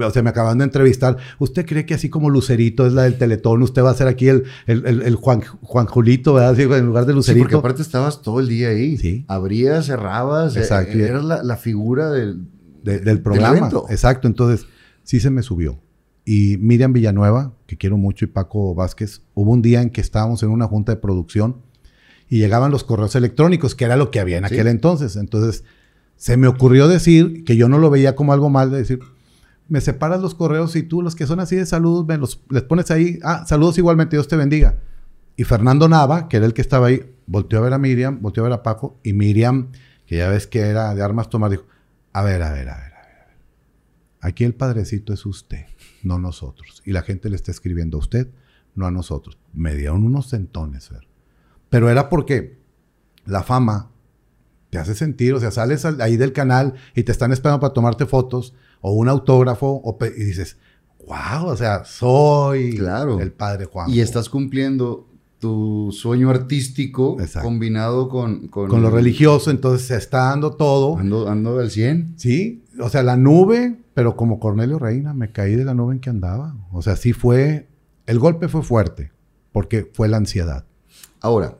o 0.00 0.10
sea, 0.10 0.22
me 0.22 0.30
acaban 0.30 0.58
de 0.58 0.64
entrevistar. 0.64 1.16
¿Usted 1.38 1.66
cree 1.66 1.86
que 1.86 1.94
así 1.94 2.08
como 2.08 2.30
Lucerito 2.30 2.86
es 2.86 2.92
la 2.92 3.02
del 3.02 3.18
Teletón, 3.18 3.62
usted 3.62 3.82
va 3.82 3.90
a 3.90 3.94
ser 3.94 4.08
aquí 4.08 4.28
el, 4.28 4.44
el, 4.66 5.14
Juan, 5.16 5.40
Juan 5.40 5.86
Julito, 5.86 6.34
¿verdad? 6.34 6.58
en 6.58 6.86
lugar 6.86 7.06
de 7.06 7.14
Lucerito. 7.14 7.38
Sí, 7.38 7.42
porque 7.42 7.56
aparte 7.56 7.82
estabas 7.82 8.22
todo 8.22 8.40
el 8.40 8.48
día 8.48 8.68
ahí. 8.68 8.96
Sí. 8.98 9.24
Abrías, 9.28 9.86
cerrabas. 9.86 10.56
Eh, 10.56 10.60
Exacto. 10.60 10.98
eras 10.98 11.24
la, 11.24 11.56
figura 11.56 12.10
del, 12.10 12.46
del 12.82 13.20
programa. 13.20 13.70
Exacto. 13.90 14.28
Entonces, 14.28 14.66
sí 15.02 15.20
se 15.20 15.30
me 15.30 15.42
subió. 15.42 15.78
Y 16.24 16.56
Miriam 16.58 16.92
Villanueva, 16.92 17.54
que 17.66 17.76
quiero 17.76 17.96
mucho, 17.96 18.24
y 18.24 18.28
Paco 18.28 18.74
Vázquez, 18.74 19.22
hubo 19.34 19.50
un 19.50 19.62
día 19.62 19.82
en 19.82 19.90
que 19.90 20.00
estábamos 20.00 20.42
en 20.42 20.50
una 20.50 20.66
junta 20.66 20.92
de 20.92 21.00
producción 21.00 21.62
y 22.28 22.38
llegaban 22.38 22.70
los 22.70 22.84
correos 22.84 23.14
electrónicos, 23.16 23.74
que 23.74 23.84
era 23.84 23.96
lo 23.96 24.10
que 24.10 24.20
había 24.20 24.38
en 24.38 24.44
aquel 24.44 24.68
entonces. 24.68 25.16
Entonces, 25.16 25.64
se 26.16 26.36
me 26.36 26.46
ocurrió 26.46 26.86
decir 26.86 27.44
que 27.44 27.56
yo 27.56 27.68
no 27.68 27.78
lo 27.78 27.90
veía 27.90 28.14
como 28.14 28.32
algo 28.32 28.48
mal 28.48 28.70
de 28.70 28.78
decir, 28.78 29.00
me 29.68 29.80
separas 29.80 30.20
los 30.20 30.34
correos 30.34 30.76
y 30.76 30.82
tú, 30.82 31.02
los 31.02 31.14
que 31.14 31.26
son 31.26 31.40
así 31.40 31.56
de 31.56 31.66
salud, 31.66 32.06
me 32.06 32.18
los, 32.18 32.42
les 32.50 32.62
pones 32.62 32.90
ahí, 32.90 33.18
ah, 33.22 33.44
saludos 33.46 33.78
igualmente, 33.78 34.16
Dios 34.16 34.28
te 34.28 34.36
bendiga. 34.36 34.78
Y 35.36 35.44
Fernando 35.44 35.88
Nava, 35.88 36.28
que 36.28 36.36
era 36.36 36.46
el 36.46 36.54
que 36.54 36.62
estaba 36.62 36.88
ahí, 36.88 37.14
volteó 37.26 37.58
a 37.58 37.62
ver 37.62 37.72
a 37.72 37.78
Miriam, 37.78 38.20
volteó 38.20 38.44
a 38.44 38.48
ver 38.48 38.58
a 38.58 38.62
Paco, 38.62 38.98
y 39.02 39.12
Miriam, 39.12 39.72
que 40.06 40.18
ya 40.18 40.28
ves 40.28 40.46
que 40.46 40.60
era 40.60 40.94
de 40.94 41.02
armas 41.02 41.30
tomar, 41.30 41.50
dijo, 41.50 41.64
a 42.12 42.22
ver, 42.22 42.42
a 42.42 42.52
ver, 42.52 42.68
a 42.68 42.76
ver, 42.76 42.94
a 42.94 43.00
ver. 43.02 43.12
Aquí 44.20 44.44
el 44.44 44.54
padrecito 44.54 45.12
es 45.12 45.24
usted, 45.26 45.66
no 46.02 46.18
nosotros. 46.18 46.82
Y 46.84 46.92
la 46.92 47.02
gente 47.02 47.30
le 47.30 47.36
está 47.36 47.50
escribiendo 47.50 47.96
a 47.96 48.00
usted 48.00 48.28
no 48.74 48.86
a 48.86 48.90
nosotros. 48.90 49.38
Me 49.52 49.74
dieron 49.74 50.04
unos 50.04 50.28
centones, 50.30 50.88
Fer. 50.88 51.06
Pero 51.68 51.90
era 51.90 52.08
porque 52.08 52.58
la 53.24 53.42
fama 53.42 53.90
te 54.70 54.78
hace 54.78 54.94
sentir, 54.94 55.34
o 55.34 55.40
sea, 55.40 55.50
sales 55.50 55.84
ahí 55.84 56.16
del 56.16 56.32
canal 56.32 56.74
y 56.94 57.02
te 57.02 57.12
están 57.12 57.32
esperando 57.32 57.60
para 57.60 57.74
tomarte 57.74 58.06
fotos 58.06 58.54
o 58.82 58.92
un 58.92 59.08
autógrafo 59.08 59.82
y 60.14 60.22
dices, 60.22 60.58
wow, 61.06 61.46
o 61.46 61.56
sea, 61.56 61.84
soy 61.84 62.78
el 63.20 63.32
padre 63.32 63.64
Juan. 63.64 63.88
Y 63.88 64.00
estás 64.00 64.28
cumpliendo 64.28 65.08
tu 65.38 65.90
sueño 65.90 66.30
artístico 66.30 67.16
combinado 67.42 68.08
con, 68.08 68.46
con, 68.46 68.80
lo 68.80 68.90
religioso, 68.90 69.50
entonces 69.50 69.88
se 69.88 69.96
está 69.96 70.28
dando 70.28 70.52
todo. 70.52 70.98
Ando, 70.98 71.28
ando 71.28 71.58
del 71.58 71.70
100. 71.70 72.14
Sí, 72.16 72.62
o 72.78 72.88
sea, 72.88 73.02
la 73.02 73.16
nube, 73.16 73.76
pero 73.94 74.14
como 74.14 74.38
Cornelio 74.38 74.78
Reina, 74.78 75.14
me 75.14 75.32
caí 75.32 75.56
de 75.56 75.64
la 75.64 75.74
nube 75.74 75.94
en 75.94 76.00
que 76.00 76.10
andaba. 76.10 76.54
O 76.70 76.80
sea, 76.82 76.94
sí 76.94 77.12
fue, 77.12 77.68
el 78.06 78.20
golpe 78.20 78.46
fue 78.46 78.62
fuerte, 78.62 79.10
porque 79.50 79.90
fue 79.92 80.08
la 80.08 80.18
ansiedad. 80.18 80.64
Ahora, 81.20 81.58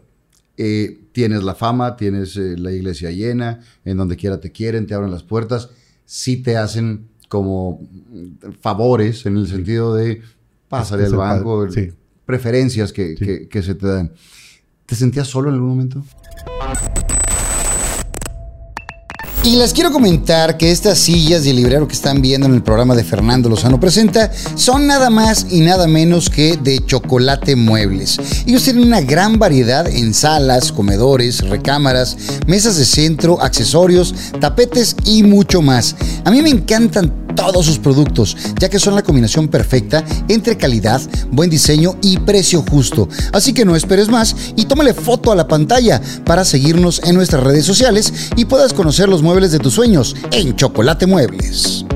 eh, 0.56 1.08
tienes 1.10 1.42
la 1.42 1.56
fama, 1.56 1.96
tienes 1.96 2.36
eh, 2.36 2.56
la 2.56 2.70
iglesia 2.70 3.10
llena, 3.10 3.60
en 3.84 3.96
donde 3.96 4.16
quiera 4.16 4.38
te 4.38 4.52
quieren, 4.52 4.86
te 4.86 4.94
abren 4.94 5.10
las 5.10 5.24
puertas, 5.24 5.70
sí 6.04 6.36
te 6.36 6.56
hacen 6.56 7.08
como 7.32 7.80
favores 8.60 9.24
en 9.24 9.38
el 9.38 9.48
sentido 9.48 9.94
de 9.94 10.20
pasar 10.68 11.00
al 11.00 11.16
banco, 11.16 11.66
preferencias 12.26 12.92
que, 12.92 13.48
que, 13.50 13.62
se 13.62 13.74
te 13.74 13.86
dan. 13.86 14.12
¿Te 14.84 14.94
sentías 14.94 15.28
solo 15.28 15.48
en 15.48 15.54
algún 15.54 15.70
momento? 15.70 16.04
Y 19.44 19.56
les 19.56 19.72
quiero 19.72 19.90
comentar 19.90 20.56
que 20.56 20.70
estas 20.70 20.98
sillas 20.98 21.42
de 21.42 21.52
librero 21.52 21.88
que 21.88 21.94
están 21.94 22.22
viendo 22.22 22.46
en 22.46 22.54
el 22.54 22.62
programa 22.62 22.94
de 22.94 23.02
Fernando 23.02 23.48
Lozano 23.48 23.80
Presenta 23.80 24.30
son 24.54 24.86
nada 24.86 25.10
más 25.10 25.46
y 25.50 25.62
nada 25.62 25.88
menos 25.88 26.30
que 26.30 26.56
de 26.56 26.78
chocolate 26.86 27.56
muebles. 27.56 28.20
Ellos 28.46 28.62
tienen 28.62 28.86
una 28.86 29.00
gran 29.00 29.40
variedad 29.40 29.88
en 29.88 30.14
salas, 30.14 30.70
comedores, 30.70 31.40
recámaras, 31.48 32.16
mesas 32.46 32.76
de 32.76 32.84
centro, 32.84 33.42
accesorios, 33.42 34.14
tapetes 34.38 34.94
y 35.06 35.24
mucho 35.24 35.60
más. 35.60 35.96
A 36.24 36.30
mí 36.30 36.40
me 36.40 36.50
encantan 36.50 37.22
todos 37.34 37.66
sus 37.66 37.78
productos, 37.78 38.36
ya 38.58 38.68
que 38.68 38.78
son 38.78 38.94
la 38.94 39.02
combinación 39.02 39.48
perfecta 39.48 40.04
entre 40.28 40.56
calidad, 40.56 41.00
buen 41.30 41.50
diseño 41.50 41.96
y 42.02 42.18
precio 42.18 42.62
justo. 42.70 43.08
Así 43.32 43.52
que 43.52 43.64
no 43.64 43.74
esperes 43.74 44.08
más 44.08 44.34
y 44.56 44.66
tómale 44.66 44.94
foto 44.94 45.32
a 45.32 45.36
la 45.36 45.48
pantalla 45.48 46.00
para 46.24 46.44
seguirnos 46.44 47.00
en 47.04 47.14
nuestras 47.14 47.42
redes 47.42 47.64
sociales 47.64 48.12
y 48.36 48.44
puedas 48.44 48.72
conocer 48.72 49.08
los 49.08 49.22
muebles 49.22 49.31
de 49.40 49.58
tus 49.58 49.72
sueños 49.72 50.14
en 50.30 50.54
Chocolate 50.54 51.06
Muebles. 51.06 51.86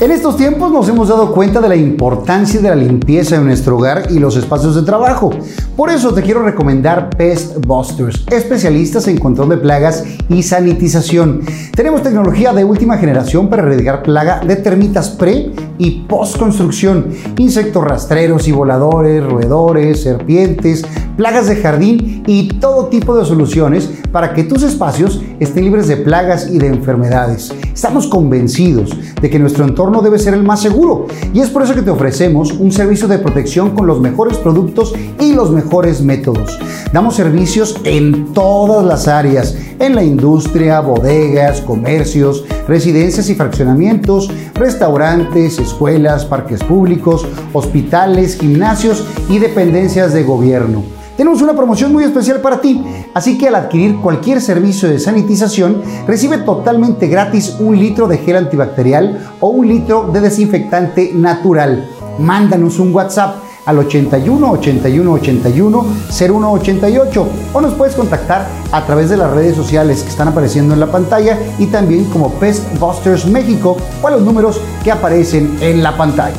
En 0.00 0.10
estos 0.10 0.36
tiempos 0.36 0.72
nos 0.72 0.88
hemos 0.88 1.08
dado 1.08 1.32
cuenta 1.32 1.60
de 1.60 1.68
la 1.68 1.76
importancia 1.76 2.60
de 2.60 2.68
la 2.68 2.74
limpieza 2.74 3.36
en 3.36 3.44
nuestro 3.44 3.76
hogar 3.76 4.08
y 4.10 4.18
los 4.18 4.36
espacios 4.36 4.74
de 4.74 4.82
trabajo. 4.82 5.30
Por 5.76 5.90
eso 5.90 6.12
te 6.12 6.22
quiero 6.22 6.42
recomendar 6.42 7.10
Pest 7.10 7.64
Busters, 7.64 8.24
especialistas 8.32 9.06
en 9.06 9.18
control 9.18 9.50
de 9.50 9.56
plagas 9.58 10.02
y 10.28 10.42
sanitización. 10.42 11.42
Tenemos 11.76 12.02
tecnología 12.02 12.52
de 12.52 12.64
última 12.64 12.98
generación 12.98 13.48
para 13.48 13.62
erradicar 13.62 14.02
plaga 14.02 14.40
de 14.40 14.56
termitas 14.56 15.10
pre 15.10 15.52
y 15.78 16.02
post 16.02 16.36
construcción, 16.36 17.08
insectos 17.38 17.84
rastreros 17.84 18.46
y 18.48 18.52
voladores, 18.52 19.24
roedores, 19.24 20.02
serpientes, 20.02 20.84
plagas 21.16 21.48
de 21.48 21.56
jardín 21.56 22.22
y 22.26 22.48
todo 22.48 22.86
tipo 22.86 23.16
de 23.16 23.24
soluciones 23.24 23.88
para 24.12 24.34
que 24.34 24.44
tus 24.44 24.62
espacios 24.62 25.22
estén 25.40 25.64
libres 25.64 25.88
de 25.88 25.96
plagas 25.96 26.50
y 26.50 26.58
de 26.58 26.66
enfermedades. 26.66 27.52
Estamos 27.72 28.06
convencidos 28.06 28.96
de 29.20 29.30
que 29.30 29.38
nuestro 29.38 29.64
entorno 29.64 29.94
no 29.94 30.02
debe 30.02 30.18
ser 30.18 30.34
el 30.34 30.42
más 30.42 30.60
seguro. 30.60 31.06
Y 31.32 31.40
es 31.40 31.50
por 31.50 31.62
eso 31.62 31.74
que 31.74 31.82
te 31.82 31.90
ofrecemos 31.90 32.52
un 32.52 32.72
servicio 32.72 33.06
de 33.06 33.18
protección 33.18 33.70
con 33.70 33.86
los 33.86 34.00
mejores 34.00 34.38
productos 34.38 34.92
y 35.20 35.32
los 35.32 35.52
mejores 35.52 36.02
métodos. 36.02 36.58
Damos 36.92 37.14
servicios 37.14 37.80
en 37.84 38.32
todas 38.32 38.84
las 38.84 39.06
áreas, 39.06 39.56
en 39.78 39.94
la 39.94 40.02
industria, 40.02 40.80
bodegas, 40.80 41.60
comercios, 41.60 42.44
residencias 42.66 43.28
y 43.28 43.34
fraccionamientos, 43.34 44.30
restaurantes, 44.54 45.58
escuelas, 45.58 46.24
parques 46.24 46.62
públicos, 46.62 47.26
hospitales, 47.52 48.38
gimnasios 48.38 49.06
y 49.28 49.38
dependencias 49.38 50.12
de 50.12 50.22
gobierno 50.22 50.82
tenemos 51.16 51.42
una 51.42 51.54
promoción 51.54 51.92
muy 51.92 52.04
especial 52.04 52.40
para 52.40 52.60
ti. 52.60 52.82
Así 53.14 53.38
que 53.38 53.48
al 53.48 53.54
adquirir 53.54 53.96
cualquier 54.00 54.40
servicio 54.40 54.88
de 54.88 54.98
sanitización, 54.98 55.80
recibe 56.06 56.38
totalmente 56.38 57.06
gratis 57.06 57.56
un 57.60 57.78
litro 57.78 58.08
de 58.08 58.18
gel 58.18 58.36
antibacterial 58.36 59.36
o 59.40 59.48
un 59.48 59.68
litro 59.68 60.10
de 60.12 60.20
desinfectante 60.20 61.12
natural. 61.14 61.88
Mándanos 62.18 62.78
un 62.78 62.92
WhatsApp 62.92 63.36
al 63.66 63.78
81 63.78 64.50
81 64.50 65.12
81 65.12 65.86
01 66.10 66.52
88 66.52 67.28
o 67.52 67.60
nos 67.60 67.74
puedes 67.74 67.94
contactar 67.94 68.48
a 68.72 68.86
través 68.86 69.10
de 69.10 69.16
las 69.16 69.32
redes 69.32 69.56
sociales 69.56 70.02
que 70.02 70.10
están 70.10 70.28
apareciendo 70.28 70.74
en 70.74 70.80
la 70.80 70.90
pantalla 70.90 71.38
y 71.58 71.66
también 71.66 72.04
como 72.06 72.32
Pest 72.40 72.78
Busters 72.78 73.26
México 73.26 73.76
o 74.02 74.06
a 74.06 74.10
los 74.10 74.22
números 74.22 74.60
que 74.82 74.92
aparecen 74.92 75.56
en 75.60 75.82
la 75.82 75.96
pantalla. 75.96 76.36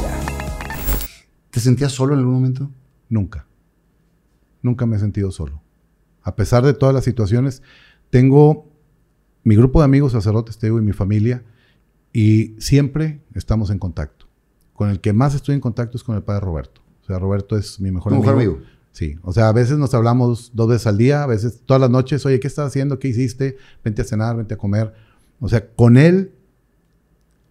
¿Te 1.49 1.59
sentías 1.59 1.91
solo 1.91 2.13
en 2.13 2.19
algún 2.19 2.35
momento? 2.35 2.69
Nunca 3.09 3.45
nunca 4.65 4.85
me 4.85 4.97
he 4.97 4.99
sentido 4.99 5.31
solo. 5.31 5.61
A 6.21 6.35
pesar 6.35 6.65
de 6.65 6.73
todas 6.73 6.93
las 6.93 7.05
situaciones, 7.05 7.61
tengo 8.09 8.67
mi 9.43 9.55
grupo 9.55 9.79
de 9.79 9.85
amigos 9.85 10.11
sacerdotes, 10.11 10.57
te 10.57 10.67
y 10.67 10.71
mi 10.71 10.91
familia, 10.91 11.43
y 12.11 12.55
siempre 12.59 13.21
estamos 13.35 13.69
en 13.69 13.79
contacto. 13.79 14.25
Con 14.73 14.89
el 14.89 14.99
que 14.99 15.13
más 15.13 15.35
estoy 15.35 15.55
en 15.55 15.61
contacto 15.61 15.97
es 15.97 16.03
con 16.03 16.15
el 16.15 16.23
padre 16.23 16.41
Roberto. 16.41 16.81
O 17.05 17.07
sea, 17.07 17.19
Roberto 17.19 17.55
es 17.55 17.79
mi 17.79 17.91
mejor 17.91 18.13
amigo. 18.13 18.31
amigo. 18.31 18.59
Sí, 18.91 19.15
o 19.21 19.31
sea, 19.31 19.49
a 19.49 19.53
veces 19.53 19.77
nos 19.77 19.93
hablamos 19.93 20.51
dos 20.55 20.69
veces 20.69 20.87
al 20.87 20.97
día, 20.97 21.21
a 21.21 21.27
veces 21.27 21.61
todas 21.65 21.79
las 21.79 21.89
noches, 21.89 22.25
oye, 22.25 22.39
¿qué 22.39 22.47
estás 22.47 22.67
haciendo? 22.67 22.97
¿Qué 22.97 23.09
hiciste? 23.09 23.57
Vente 23.83 24.01
a 24.01 24.05
cenar, 24.05 24.37
vente 24.37 24.55
a 24.55 24.57
comer. 24.57 24.93
O 25.39 25.49
sea, 25.49 25.67
con 25.67 25.97
él 25.97 26.31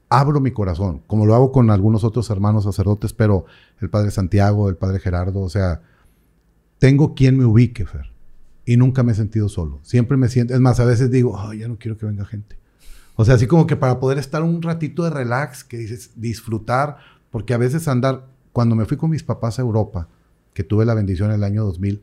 abro 0.09 0.41
mi 0.41 0.51
corazón, 0.51 1.03
como 1.07 1.27
lo 1.27 1.35
hago 1.35 1.53
con 1.53 1.71
algunos 1.71 2.03
otros 2.03 2.31
hermanos 2.31 2.65
sacerdotes, 2.65 3.13
pero 3.13 3.45
el 3.81 3.91
padre 3.91 4.11
Santiago, 4.11 4.69
el 4.69 4.77
padre 4.77 4.99
Gerardo, 4.99 5.41
o 5.41 5.49
sea, 5.49 5.83
tengo 6.79 7.15
quien 7.15 7.37
me 7.37 7.45
ubique, 7.45 7.87
Fer. 7.87 8.11
Y 8.65 8.77
nunca 8.77 9.03
me 9.03 9.13
he 9.13 9.15
sentido 9.15 9.49
solo. 9.49 9.81
Siempre 9.83 10.17
me 10.17 10.29
siento, 10.29 10.55
es 10.55 10.61
más, 10.61 10.81
a 10.81 10.85
veces 10.85 11.11
digo, 11.11 11.39
ay, 11.39 11.61
ya 11.61 11.69
no 11.69 11.79
quiero 11.79 11.97
que 11.99 12.07
venga 12.07 12.25
gente. 12.25 12.59
O 13.17 13.25
sea, 13.25 13.35
así 13.35 13.47
como 13.47 13.67
que 13.67 13.77
para 13.77 14.01
poder 14.01 14.19
estar 14.19 14.43
un 14.43 14.63
ratito 14.63 15.05
de 15.05 15.11
relax, 15.11 15.63
que 15.63 15.77
dices, 15.77 16.13
disfrutar, 16.17 16.97
porque 17.31 17.55
a 17.55 17.59
veces 17.59 17.87
andar, 17.87 18.27
cuando 18.55 18.75
me 18.75 18.87
fui 18.87 18.97
con 18.97 19.11
mis 19.11 19.23
papás 19.23 19.59
a 19.59 19.63
Europa, 19.63 20.09
que 20.55 20.65
tuve 20.65 20.87
la 20.87 20.95
bendición 20.95 21.29
en 21.31 21.35
el 21.35 21.45
año 21.45 21.65
2000, 21.65 22.03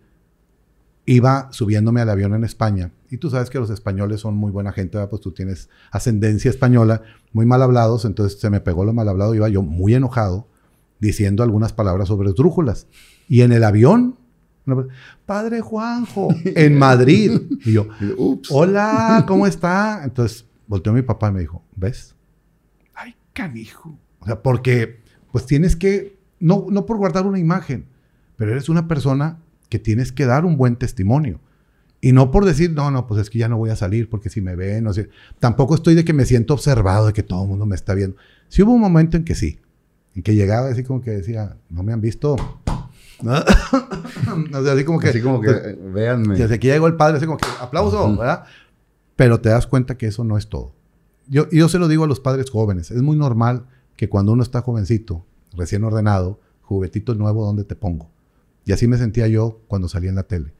iba 1.05 1.47
subiéndome 1.51 2.01
al 2.01 2.09
avión 2.09 2.35
en 2.35 2.43
España. 2.43 2.91
Y 3.09 3.17
tú 3.17 3.31
sabes 3.31 3.49
que 3.49 3.57
los 3.57 3.71
españoles 3.71 4.19
son 4.19 4.35
muy 4.35 4.51
buena 4.51 4.71
gente, 4.71 4.99
pues 5.07 5.21
tú 5.21 5.31
tienes 5.31 5.69
ascendencia 5.89 6.51
española, 6.51 7.01
muy 7.33 7.47
mal 7.47 7.63
hablados, 7.63 8.05
entonces 8.05 8.39
se 8.39 8.49
me 8.49 8.59
pegó 8.59 8.85
lo 8.85 8.93
mal 8.93 9.09
hablado, 9.09 9.33
iba 9.33 9.49
yo 9.49 9.63
muy 9.63 9.95
enojado, 9.95 10.47
diciendo 10.99 11.41
algunas 11.41 11.73
palabras 11.73 12.09
sobre 12.09 12.29
esdrújulas. 12.29 12.85
Y 13.27 13.41
en 13.41 13.53
el 13.53 13.63
avión 13.63 14.17
Padre 15.25 15.61
Juanjo, 15.61 16.29
en 16.43 16.77
Madrid. 16.77 17.41
Y 17.65 17.73
yo, 17.73 17.87
hola, 18.49 19.25
¿cómo 19.27 19.47
está? 19.47 20.01
Entonces 20.03 20.45
volteó 20.67 20.93
mi 20.93 21.01
papá 21.01 21.29
y 21.29 21.31
me 21.33 21.39
dijo, 21.39 21.63
¿ves? 21.75 22.15
Ay, 22.93 23.15
canijo. 23.33 23.97
O 24.19 24.25
sea, 24.25 24.41
porque 24.41 25.01
pues 25.31 25.45
tienes 25.45 25.75
que, 25.75 26.20
no, 26.41 26.65
no 26.69 26.85
por 26.85 26.97
guardar 26.97 27.25
una 27.25 27.39
imagen, 27.39 27.85
pero 28.35 28.51
eres 28.51 28.69
una 28.69 28.87
persona 28.87 29.39
que 29.69 29.79
tienes 29.79 30.11
que 30.11 30.25
dar 30.25 30.45
un 30.45 30.57
buen 30.57 30.75
testimonio. 30.75 31.39
Y 32.01 32.13
no 32.13 32.31
por 32.31 32.45
decir, 32.45 32.71
no, 32.71 32.89
no, 32.89 33.05
pues 33.07 33.21
es 33.21 33.29
que 33.29 33.37
ya 33.37 33.47
no 33.47 33.57
voy 33.57 33.69
a 33.69 33.75
salir 33.75 34.09
porque 34.09 34.29
si 34.29 34.41
me 34.41 34.55
ven, 34.55 34.87
o 34.87 34.93
sea, 34.93 35.05
tampoco 35.39 35.75
estoy 35.75 35.93
de 35.93 36.03
que 36.03 36.13
me 36.13 36.25
siento 36.25 36.55
observado, 36.55 37.07
de 37.07 37.13
que 37.13 37.23
todo 37.23 37.43
el 37.43 37.49
mundo 37.49 37.65
me 37.65 37.75
está 37.75 37.93
viendo. 37.93 38.17
Sí 38.49 38.63
hubo 38.63 38.73
un 38.73 38.81
momento 38.81 39.17
en 39.17 39.23
que 39.23 39.35
sí, 39.35 39.59
en 40.15 40.23
que 40.23 40.33
llegaba 40.33 40.69
así 40.69 40.83
como 40.83 41.01
que 41.01 41.11
decía, 41.11 41.57
no 41.69 41.83
me 41.83 41.93
han 41.93 42.01
visto, 42.01 42.35
así 44.71 44.83
como 44.83 44.99
que. 44.99 45.09
Así 45.09 45.21
como 45.21 45.41
que, 45.41 45.51
pues, 45.51 45.93
véanme. 45.93 46.35
Desde 46.37 46.55
aquí 46.55 46.67
llegó 46.67 46.87
el 46.87 46.95
padre, 46.95 47.17
así 47.17 47.25
como 47.25 47.37
que 47.37 47.47
aplauso, 47.59 48.17
¿verdad? 48.17 48.45
Pero 49.15 49.39
te 49.39 49.49
das 49.49 49.67
cuenta 49.67 49.97
que 49.97 50.07
eso 50.07 50.23
no 50.23 50.37
es 50.37 50.49
todo. 50.49 50.73
Yo, 51.27 51.49
yo 51.51 51.69
se 51.69 51.77
lo 51.79 51.87
digo 51.87 52.05
a 52.05 52.07
los 52.07 52.19
padres 52.19 52.49
jóvenes. 52.49 52.91
Es 52.91 53.01
muy 53.01 53.15
normal 53.15 53.67
que 53.95 54.09
cuando 54.09 54.31
uno 54.31 54.43
está 54.43 54.61
jovencito, 54.61 55.25
recién 55.53 55.83
ordenado, 55.83 56.39
juguetito 56.61 57.15
nuevo, 57.15 57.45
¿dónde 57.45 57.63
te 57.63 57.75
pongo? 57.75 58.09
Y 58.65 58.71
así 58.71 58.87
me 58.87 58.97
sentía 58.97 59.27
yo 59.27 59.61
cuando 59.67 59.87
salí 59.87 60.07
en 60.07 60.15
la 60.15 60.23
tele. 60.23 60.53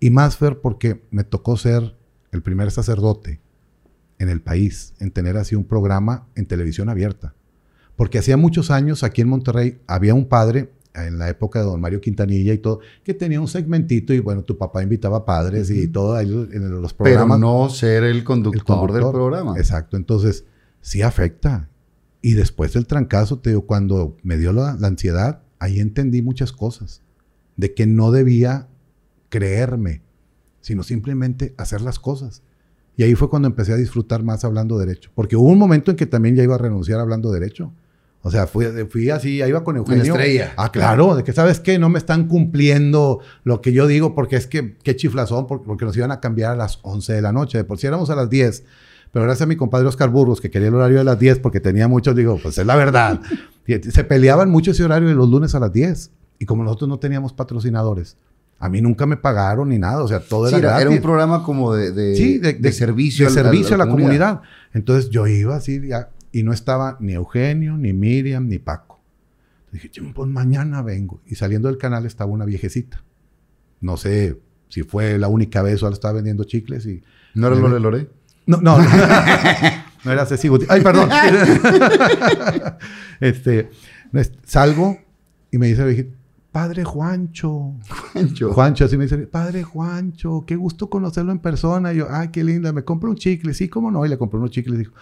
Y 0.00 0.10
más, 0.10 0.36
Fer, 0.36 0.60
porque 0.60 1.02
me 1.10 1.24
tocó 1.24 1.56
ser 1.56 1.96
el 2.30 2.42
primer 2.42 2.70
sacerdote 2.70 3.40
en 4.18 4.28
el 4.28 4.40
país 4.40 4.94
en 4.98 5.10
tener 5.10 5.36
así 5.36 5.54
un 5.54 5.64
programa 5.64 6.26
en 6.34 6.46
televisión 6.46 6.88
abierta. 6.88 7.34
Porque 7.96 8.18
hacía 8.18 8.36
muchos 8.36 8.70
años 8.70 9.02
aquí 9.02 9.22
en 9.22 9.28
Monterrey 9.28 9.80
había 9.86 10.14
un 10.14 10.26
padre 10.26 10.72
en 10.94 11.18
la 11.18 11.28
época 11.28 11.60
de 11.60 11.66
don 11.66 11.80
Mario 11.80 12.00
Quintanilla 12.00 12.52
y 12.52 12.58
todo, 12.58 12.80
que 13.04 13.14
tenía 13.14 13.40
un 13.40 13.48
segmentito 13.48 14.12
y 14.12 14.20
bueno, 14.20 14.42
tu 14.42 14.56
papá 14.56 14.82
invitaba 14.82 15.24
padres 15.24 15.70
y 15.70 15.86
todo 15.88 16.14
ahí 16.14 16.28
en 16.28 16.80
los 16.80 16.94
programas. 16.94 17.38
Pero 17.38 17.38
no 17.38 17.68
ser 17.68 18.04
el 18.04 18.24
conductor, 18.24 18.92
del 18.92 19.10
programa. 19.10 19.56
Exacto, 19.56 19.96
entonces 19.96 20.44
sí 20.80 21.02
afecta. 21.02 21.68
Y 22.20 22.34
después 22.34 22.72
del 22.72 22.86
trancazo, 22.86 23.38
te 23.38 23.50
digo, 23.50 23.66
cuando 23.66 24.16
me 24.22 24.36
dio 24.36 24.52
la, 24.52 24.70
ansiedad, 24.82 25.42
ahí 25.58 25.80
entendí 25.80 26.22
muchas 26.22 26.52
cosas. 26.52 27.02
De 27.56 27.74
que 27.74 27.86
no 27.86 28.10
debía 28.10 28.68
creerme, 29.28 30.02
sino 30.60 30.82
simplemente 30.82 31.54
hacer 31.56 31.80
las 31.80 31.98
cosas. 31.98 32.42
Y 32.96 33.04
ahí 33.04 33.14
fue 33.14 33.30
cuando 33.30 33.46
empecé 33.46 33.72
a 33.72 33.76
disfrutar 33.76 34.24
más 34.24 34.44
hablando 34.44 34.78
derecho. 34.78 35.10
Porque 35.14 35.36
hubo 35.36 35.48
un 35.48 35.58
momento 35.58 35.92
en 35.92 35.96
que 35.96 36.06
también 36.06 36.34
ya 36.34 36.42
iba 36.42 36.56
a 36.56 36.58
renunciar 36.58 36.98
hablando 36.98 37.30
derecho. 37.30 37.72
O 38.22 38.30
sea, 38.30 38.48
fui, 38.48 38.66
fui 38.90 39.10
así, 39.10 39.38
ya 39.38 39.46
iba 39.46 39.62
con 39.62 39.76
Eugenio. 39.76 40.02
estrella. 40.02 40.52
Ah, 40.56 40.72
claro, 40.72 41.14
de 41.14 41.22
que 41.22 41.32
sabes 41.32 41.60
qué, 41.60 41.78
no 41.78 41.88
me 41.88 41.98
están 41.98 42.26
cumpliendo 42.26 43.20
lo 43.44 43.60
que 43.60 43.72
yo 43.72 43.86
digo 43.86 44.14
porque 44.14 44.34
es 44.34 44.48
que 44.48 44.76
qué 44.82 44.96
chiflazón, 44.96 45.46
porque, 45.46 45.66
porque 45.66 45.84
nos 45.84 45.96
iban 45.96 46.10
a 46.10 46.18
cambiar 46.18 46.52
a 46.52 46.56
las 46.56 46.80
11 46.82 47.12
de 47.12 47.22
la 47.22 47.32
noche. 47.32 47.58
De 47.58 47.64
por 47.64 47.78
si 47.78 47.86
éramos 47.86 48.10
a 48.10 48.16
las 48.16 48.28
10. 48.28 48.64
Pero 49.12 49.24
gracias 49.24 49.42
a 49.42 49.46
mi 49.46 49.56
compadre 49.56 49.86
Oscar 49.88 50.10
Burgos, 50.10 50.40
que 50.40 50.50
quería 50.50 50.68
el 50.68 50.74
horario 50.74 50.98
de 50.98 51.04
las 51.04 51.18
10 51.18 51.38
porque 51.40 51.60
tenía 51.60 51.88
muchos, 51.88 52.14
digo, 52.14 52.38
pues 52.42 52.58
es 52.58 52.66
la 52.66 52.76
verdad. 52.76 53.20
Y 53.66 53.74
Se 53.90 54.02
peleaban 54.02 54.48
mucho 54.50 54.70
ese 54.70 54.82
horario 54.82 55.08
de 55.08 55.14
los 55.14 55.28
lunes 55.28 55.54
a 55.54 55.60
las 55.60 55.70
10. 55.70 56.10
Y 56.38 56.46
como 56.46 56.64
nosotros 56.64 56.88
no 56.88 56.98
teníamos 56.98 57.34
patrocinadores, 57.34 58.16
a 58.58 58.70
mí 58.70 58.80
nunca 58.80 59.04
me 59.04 59.18
pagaron 59.18 59.68
ni 59.68 59.78
nada. 59.78 60.02
O 60.02 60.08
sea, 60.08 60.20
todo 60.20 60.48
Sí, 60.48 60.54
era 60.54 60.58
era, 60.58 60.68
gratis. 60.70 60.86
era 60.86 60.90
un 60.96 61.02
programa 61.02 61.42
como 61.42 61.74
de, 61.74 61.92
de, 61.92 62.16
Sí, 62.16 62.38
de, 62.38 62.54
de 62.54 62.72
servicio, 62.72 63.26
de 63.26 63.28
al- 63.38 63.44
servicio 63.44 63.74
a 63.74 63.78
la 63.78 63.88
comunidad. 63.90 64.40
Entonces 64.72 65.10
yo 65.10 65.26
iba 65.26 65.54
así 65.56 65.86
ya, 65.86 66.08
y 66.32 66.44
no 66.44 66.54
estaba 66.54 66.96
ni 67.00 67.12
Eugenio, 67.12 67.76
ni 67.76 67.92
Miriam, 67.92 68.48
ni 68.48 68.58
Paco. 68.58 69.00
Dije, 69.70 69.90
"Chum, 69.90 70.14
pues 70.14 70.30
mañana 70.30 70.80
vengo. 70.80 71.20
Y 71.26 71.34
saliendo 71.34 71.68
del 71.68 71.76
canal 71.76 72.06
estaba 72.06 72.30
una 72.30 72.46
viejecita. 72.46 73.02
No 73.82 73.98
sé 73.98 74.40
si 74.70 74.82
fue 74.82 75.18
la 75.18 75.28
única 75.28 75.60
vez 75.60 75.82
o 75.82 75.86
ahora 75.86 75.94
estaba 75.94 76.14
vendiendo 76.14 76.44
chicles 76.44 76.86
y... 76.86 77.02
¿No 77.34 77.48
era 77.48 77.56
Lore 77.56 77.80
Lore? 77.80 78.08
No, 78.48 78.60
no, 78.62 78.78
no. 78.78 78.84
no 80.04 80.12
era 80.12 80.26
Ceci 80.26 80.48
Ay, 80.68 80.80
perdón. 80.80 81.08
este, 83.20 83.70
es- 84.12 84.32
salgo 84.44 84.98
y 85.50 85.58
me 85.58 85.68
dice 85.68 86.12
Padre 86.50 86.82
Juancho. 86.82 87.74
Juancho. 88.12 88.52
Juancho, 88.52 88.84
así 88.86 88.96
me 88.96 89.04
dice, 89.04 89.18
Padre 89.18 89.62
Juancho, 89.62 90.44
qué 90.46 90.56
gusto 90.56 90.88
conocerlo 90.88 91.30
en 91.30 91.38
persona. 91.40 91.92
Y 91.92 91.98
yo, 91.98 92.06
ay, 92.10 92.28
qué 92.28 92.42
linda, 92.42 92.72
me 92.72 92.84
compro 92.84 93.10
un 93.10 93.16
chicle. 93.16 93.52
Sí, 93.52 93.68
cómo 93.68 93.90
no. 93.90 94.04
Y 94.04 94.08
le 94.08 94.18
compré 94.18 94.38
unos 94.38 94.50
chicles. 94.50 94.78
Dijo, 94.78 94.94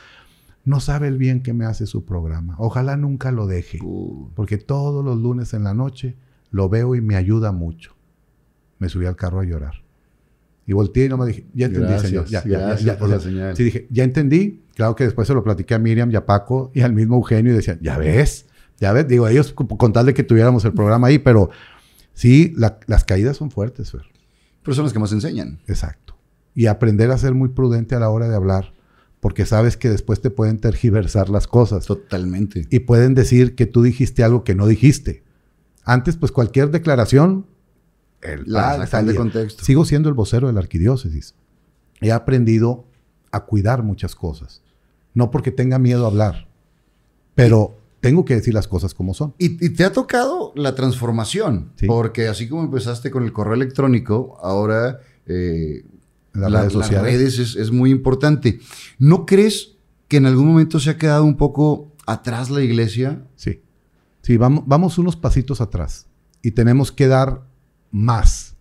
no 0.65 0.81
sabe 0.81 1.07
el 1.07 1.17
bien 1.17 1.43
que 1.43 1.55
me 1.55 1.65
hace 1.65 1.87
su 1.87 2.05
programa. 2.05 2.57
Ojalá 2.59 2.97
nunca 2.97 3.31
lo 3.31 3.47
deje. 3.47 3.79
Uh, 3.81 4.29
Porque 4.35 4.59
todos 4.59 5.05
los 5.05 5.17
lunes 5.19 5.55
en 5.55 5.65
la 5.65 5.73
noche 5.73 6.17
lo 6.51 6.69
veo 6.69 6.97
y 6.97 7.01
me 7.01 7.15
ayuda 7.15 7.53
mucho. 7.53 7.95
Me 8.79 8.89
subí 8.89 9.07
al 9.07 9.17
carro 9.17 9.41
a 9.41 9.45
llorar. 9.45 9.86
Y 10.67 10.73
volteé 10.73 11.05
y 11.07 11.09
no 11.09 11.17
me 11.17 11.27
dije, 11.27 11.47
ya 11.55 11.67
entendí, 11.67 11.89
Gracias, 11.89 12.11
señor. 12.11 12.27
Ya, 12.27 12.43
ya, 12.45 12.51
ya, 12.51 12.59
gracias 12.59 12.85
ya, 12.85 12.99
por 12.99 13.09
la 13.09 13.21
señal. 13.21 13.57
Sí, 13.57 13.63
dije, 13.65 13.87
ya 13.91 14.03
entendí. 14.05 14.63
Claro 14.75 14.97
que 14.97 15.05
después 15.05 15.29
se 15.29 15.35
lo 15.35 15.45
platiqué 15.45 15.75
a 15.75 15.79
Miriam 15.79 16.11
y 16.11 16.17
a 16.17 16.27
Paco 16.27 16.71
y 16.75 16.81
al 16.81 16.93
mismo 16.93 17.17
Eugenio 17.17 17.53
y 17.53 17.57
decían, 17.57 17.79
ya 17.81 17.97
ves, 17.99 18.47
ya 18.81 18.93
ves. 18.93 19.07
Digo, 19.07 19.29
ellos 19.29 19.53
con 19.53 19.93
tal 19.93 20.07
de 20.07 20.15
que 20.15 20.23
tuviéramos 20.25 20.65
el 20.65 20.73
programa 20.75 21.07
ahí, 21.07 21.19
pero 21.19 21.51
sí, 22.15 22.53
la- 22.57 22.79
las 22.87 23.05
caídas 23.05 23.37
son 23.37 23.51
fuertes, 23.51 23.93
Fer. 23.93 24.03
pero 24.63 24.75
son 24.75 24.85
los 24.85 24.93
que 24.93 24.99
más 24.99 25.13
enseñan. 25.13 25.61
Exacto. 25.69 26.17
Y 26.55 26.67
aprender 26.67 27.11
a 27.13 27.19
ser 27.19 27.33
muy 27.35 27.51
prudente 27.51 27.95
a 27.95 28.01
la 28.01 28.09
hora 28.11 28.29
de 28.29 28.35
hablar, 28.35 28.73
porque 29.21 29.47
sabes 29.47 29.77
que 29.77 29.89
después 29.89 30.21
te 30.21 30.31
pueden 30.31 30.59
tergiversar 30.59 31.29
las 31.31 31.47
cosas 31.47 31.87
Totalmente. 31.87 32.67
y 32.71 32.81
pueden 32.81 33.15
decir 33.15 33.55
que 33.55 33.67
tú 33.67 33.83
dijiste 33.83 34.25
algo 34.25 34.43
que 34.43 34.55
no 34.57 34.67
dijiste. 34.67 35.23
Antes, 35.85 36.17
pues 36.17 36.33
cualquier 36.33 36.71
declaración, 36.71 37.47
el 38.27 38.45
La 38.47 38.77
de 38.79 39.15
contexto. 39.15 39.65
Sigo 39.65 39.85
siendo 39.85 40.09
el 40.09 40.15
vocero 40.15 40.47
de 40.47 40.53
la 40.53 40.61
arquidiócesis. 40.61 41.35
He 42.01 42.13
aprendido 42.13 42.85
a 43.33 43.45
cuidar 43.45 43.83
muchas 43.83 44.15
cosas. 44.15 44.63
No 45.15 45.31
porque 45.31 45.51
tenga 45.51 45.79
miedo 45.79 46.05
a 46.05 46.09
hablar, 46.09 46.49
pero 47.35 47.79
tengo 48.01 48.25
que 48.25 48.35
decir 48.35 48.55
las 48.55 48.69
cosas 48.69 48.95
como 48.95 49.15
son. 49.15 49.35
Y, 49.39 49.65
y 49.65 49.71
te 49.71 49.85
ha 49.85 49.93
tocado 49.93 50.53
la 50.55 50.75
transformación, 50.75 51.73
Sí. 51.77 51.87
porque 51.87 52.29
así 52.29 52.49
como 52.49 52.63
empezaste 52.63 53.11
con 53.11 53.25
el 53.25 53.33
correo 53.33 53.55
electrónico, 53.55 54.39
ahora 54.43 55.01
eh, 55.27 55.85
las 56.35 56.51
la- 56.53 56.61
redes 56.61 56.73
sociales. 56.75 57.03
las 57.03 57.13
redes 57.13 57.39
es, 57.39 57.57
es 57.57 57.71
muy 57.71 57.91
importante. 57.91 58.61
¿No 58.99 59.25
crees 59.27 59.77
que 60.09 60.19
en 60.19 60.27
algún 60.27 60.47
momento 60.47 60.79
se 60.79 60.91
ha 60.91 60.99
quedado 60.99 61.25
un 61.25 61.37
poco 61.37 61.93
atrás 62.07 62.51
la 62.51 62.63
iglesia? 62.63 63.25
Sí. 63.37 63.61
Sí, 64.23 64.37
vamos, 64.37 64.65
vamos 64.67 64.99
unos 64.99 65.17
pasitos 65.17 65.61
atrás 65.61 66.07
y 66.43 66.51
tenemos 66.51 66.93
que 66.93 67.07
dar 67.09 67.43
más. 67.97 68.57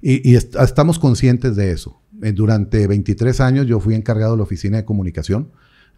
Y, 0.00 0.28
y 0.30 0.36
est- 0.36 0.56
estamos 0.56 0.98
conscientes 0.98 1.56
de 1.56 1.70
eso. 1.72 2.00
Eh, 2.22 2.32
Durante 2.32 2.86
23 2.86 3.40
años 3.40 3.66
yo 3.66 3.80
fui 3.80 3.94
encargado 3.94 4.32
de 4.32 4.38
la 4.38 4.42
oficina 4.44 4.76
de 4.78 4.84
comunicación, 4.84 5.50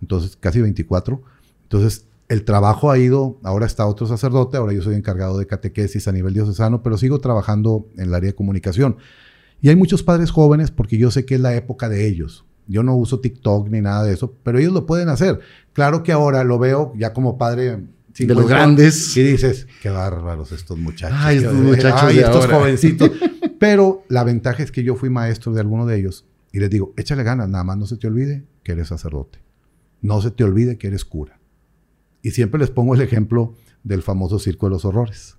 entonces 0.02 0.36
casi 0.38 0.60
24. 0.60 1.22
Entonces 1.62 2.06
el 2.28 2.44
trabajo 2.44 2.90
ha 2.90 2.98
ido, 2.98 3.38
ahora 3.42 3.66
está 3.66 3.86
otro 3.86 4.06
sacerdote, 4.06 4.56
ahora 4.56 4.72
yo 4.72 4.82
soy 4.82 4.94
encargado 4.94 5.38
de 5.38 5.46
catequesis 5.46 6.06
a 6.08 6.12
nivel 6.12 6.34
diocesano, 6.34 6.82
pero 6.82 6.96
sigo 6.98 7.20
trabajando 7.20 7.86
en 7.96 8.04
el 8.08 8.14
área 8.14 8.30
de 8.30 8.34
comunicación. 8.36 8.96
Y 9.62 9.68
hay 9.68 9.76
muchos 9.76 10.02
padres 10.02 10.30
jóvenes 10.30 10.70
porque 10.70 10.96
yo 10.98 11.10
sé 11.10 11.24
que 11.24 11.34
es 11.36 11.40
la 11.40 11.54
época 11.54 11.88
de 11.88 12.06
ellos. 12.06 12.44
Yo 12.66 12.82
no 12.84 12.94
uso 12.96 13.18
TikTok 13.20 13.68
ni 13.68 13.80
nada 13.80 14.04
de 14.04 14.12
eso, 14.14 14.34
pero 14.44 14.58
ellos 14.58 14.72
lo 14.72 14.86
pueden 14.86 15.08
hacer. 15.08 15.40
Claro 15.72 16.02
que 16.02 16.12
ahora 16.12 16.44
lo 16.44 16.58
veo 16.58 16.92
ya 16.96 17.12
como 17.12 17.36
padre 17.36 17.84
De 18.18 18.34
los 18.34 18.46
grandes. 18.48 19.16
Y 19.16 19.22
dices, 19.22 19.66
qué 19.82 19.88
bárbaros 19.90 20.52
estos 20.52 20.76
muchachos. 20.78 21.16
Ay, 21.20 21.38
estos 21.38 21.54
muchachos 21.54 22.00
ay, 22.02 22.16
de 22.16 22.22
estos 22.22 22.44
ahora". 22.44 22.58
jovencitos. 22.58 23.10
Pero 23.58 24.04
la 24.08 24.24
ventaja 24.24 24.62
es 24.62 24.72
que 24.72 24.82
yo 24.82 24.94
fui 24.96 25.10
maestro 25.10 25.52
de 25.52 25.60
alguno 25.60 25.86
de 25.86 25.98
ellos 25.98 26.24
y 26.52 26.58
les 26.60 26.70
digo, 26.70 26.92
échale 26.96 27.22
ganas, 27.22 27.48
nada 27.48 27.62
más 27.64 27.76
no 27.78 27.86
se 27.86 27.96
te 27.96 28.06
olvide 28.06 28.44
que 28.62 28.72
eres 28.72 28.88
sacerdote. 28.88 29.38
No 30.02 30.20
se 30.22 30.30
te 30.30 30.44
olvide 30.44 30.78
que 30.78 30.86
eres 30.88 31.04
cura. 31.04 31.38
Y 32.22 32.30
siempre 32.32 32.58
les 32.60 32.70
pongo 32.70 32.94
el 32.94 33.00
ejemplo 33.02 33.54
del 33.84 34.02
famoso 34.02 34.38
Circo 34.38 34.66
de 34.66 34.70
los 34.70 34.84
Horrores. 34.84 35.36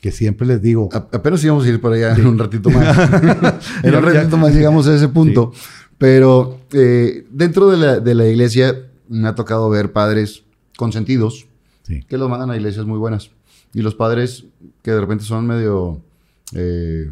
Que 0.00 0.10
siempre 0.12 0.46
les 0.46 0.60
digo, 0.60 0.88
A- 0.92 1.08
apenas 1.12 1.42
íbamos 1.44 1.64
a 1.64 1.68
ir 1.68 1.80
para 1.80 1.94
allá 1.94 2.14
en 2.16 2.26
un 2.26 2.38
ratito 2.38 2.70
más. 2.70 2.98
en 3.82 3.94
un 3.94 4.02
ratito 4.02 4.36
más 4.36 4.54
llegamos 4.54 4.86
a 4.88 4.94
ese 4.96 5.08
punto. 5.08 5.52
Pero 5.96 6.60
eh, 6.72 7.26
dentro 7.30 7.70
de 7.70 7.76
la, 7.78 8.00
de 8.00 8.14
la 8.14 8.26
iglesia 8.26 8.74
me 9.08 9.28
ha 9.28 9.34
tocado 9.34 9.70
ver 9.70 9.92
padres 9.92 10.44
consentidos 10.76 11.46
sí, 11.84 12.02
que 12.02 12.18
los 12.18 12.28
mandan 12.28 12.50
a 12.50 12.56
iglesias 12.56 12.84
muy 12.84 12.98
buenas. 12.98 13.30
Y 13.72 13.82
los 13.82 13.94
padres 13.94 14.46
que 14.82 14.90
de 14.90 15.00
repente 15.00 15.24
son 15.24 15.46
medio 15.46 16.02
eh, 16.52 17.10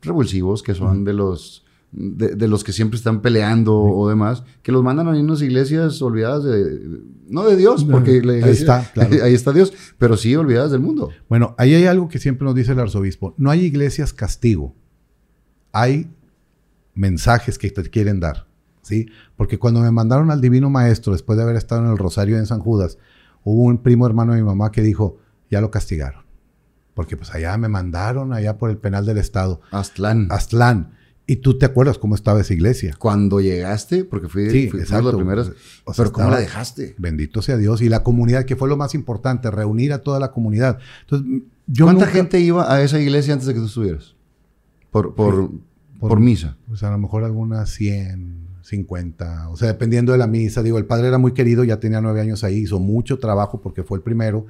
revulsivos, 0.00 0.62
que 0.62 0.74
son 0.74 1.04
de 1.04 1.12
los 1.12 1.64
de, 1.92 2.34
de 2.34 2.48
los 2.48 2.64
que 2.64 2.72
siempre 2.72 2.96
están 2.96 3.20
peleando 3.20 3.78
o 3.78 4.08
demás, 4.08 4.44
que 4.62 4.72
los 4.72 4.82
mandan 4.82 5.08
a 5.08 5.10
unas 5.10 5.42
iglesias 5.42 6.00
olvidadas 6.00 6.42
de, 6.44 7.00
no 7.28 7.44
de 7.44 7.56
Dios, 7.56 7.84
porque 7.84 8.22
Ahí 8.42 8.50
está, 8.50 8.90
claro. 8.94 9.24
ahí 9.24 9.34
está 9.34 9.52
Dios, 9.52 9.72
pero 9.98 10.16
sí 10.16 10.34
olvidadas 10.34 10.70
del 10.72 10.80
mundo. 10.80 11.10
Bueno, 11.28 11.54
ahí 11.58 11.74
hay 11.74 11.84
algo 11.84 12.08
que 12.08 12.18
siempre 12.18 12.46
nos 12.46 12.54
dice 12.54 12.72
el 12.72 12.80
arzobispo. 12.80 13.34
No 13.36 13.50
hay 13.50 13.60
iglesias 13.60 14.12
castigo. 14.12 14.74
Hay 15.70 16.10
mensajes 16.94 17.58
que 17.58 17.70
te 17.70 17.82
quieren 17.82 18.20
dar. 18.20 18.46
¿sí? 18.82 19.06
Porque 19.36 19.58
cuando 19.58 19.80
me 19.80 19.90
mandaron 19.90 20.30
al 20.30 20.40
Divino 20.40 20.70
Maestro, 20.70 21.12
después 21.12 21.36
de 21.36 21.44
haber 21.44 21.56
estado 21.56 21.84
en 21.84 21.90
el 21.90 21.98
Rosario 21.98 22.38
en 22.38 22.46
San 22.46 22.60
Judas, 22.60 22.98
hubo 23.44 23.62
un 23.64 23.78
primo 23.78 24.06
hermano 24.06 24.32
de 24.34 24.40
mi 24.40 24.46
mamá 24.46 24.70
que 24.72 24.82
dijo, 24.82 25.18
ya 25.50 25.60
lo 25.60 25.70
castigaron. 25.70 26.22
Porque 26.94 27.16
pues 27.16 27.34
allá 27.34 27.56
me 27.56 27.68
mandaron, 27.68 28.32
allá 28.32 28.58
por 28.58 28.70
el 28.70 28.76
penal 28.78 29.06
del 29.06 29.18
Estado, 29.18 29.60
Aztlán. 29.70 30.28
Aztlán. 30.30 30.92
Y 31.26 31.36
tú 31.36 31.56
te 31.56 31.64
acuerdas 31.64 31.98
cómo 31.98 32.14
estaba 32.16 32.40
esa 32.40 32.52
iglesia. 32.52 32.94
Cuando 32.98 33.40
llegaste, 33.40 34.04
porque 34.04 34.28
fui, 34.28 34.50
Sí, 34.50 34.68
fui- 34.68 34.80
exacto. 34.80 35.16
O 35.16 35.94
sea, 35.94 36.04
pero 36.04 36.12
¿cómo 36.12 36.30
la 36.30 36.38
dejaste? 36.40 36.94
Bendito 36.98 37.40
sea 37.40 37.56
Dios. 37.56 37.80
Y 37.80 37.88
la 37.88 38.02
comunidad, 38.02 38.44
que 38.44 38.56
fue 38.56 38.68
lo 38.68 38.76
más 38.76 38.94
importante, 38.94 39.50
reunir 39.50 39.92
a 39.92 39.98
toda 40.02 40.18
la 40.20 40.32
comunidad. 40.32 40.78
Entonces, 41.02 41.42
yo 41.68 41.86
¿Cuánta 41.86 42.06
nunca- 42.06 42.12
gente 42.16 42.40
iba 42.40 42.70
a 42.70 42.82
esa 42.82 42.98
iglesia 43.00 43.32
antes 43.34 43.46
de 43.46 43.54
que 43.54 43.60
tú 43.60 43.66
estuvieras? 43.66 44.16
Por, 44.90 45.14
por, 45.14 45.50
Por- 46.00 46.08
por 46.10 46.20
misa. 46.20 46.56
Pues 46.66 46.82
a 46.82 46.90
lo 46.90 46.98
mejor 46.98 47.22
algunas 47.24 47.70
100, 47.70 48.48
50, 48.62 49.48
o 49.50 49.56
sea, 49.56 49.68
dependiendo 49.68 50.12
de 50.12 50.18
la 50.18 50.26
misa. 50.26 50.62
Digo, 50.62 50.78
el 50.78 50.86
padre 50.86 51.08
era 51.08 51.18
muy 51.18 51.32
querido, 51.32 51.64
ya 51.64 51.78
tenía 51.80 52.00
nueve 52.00 52.20
años 52.20 52.44
ahí, 52.44 52.58
hizo 52.58 52.78
mucho 52.80 53.18
trabajo 53.18 53.60
porque 53.60 53.82
fue 53.82 53.98
el 53.98 54.02
primero, 54.04 54.46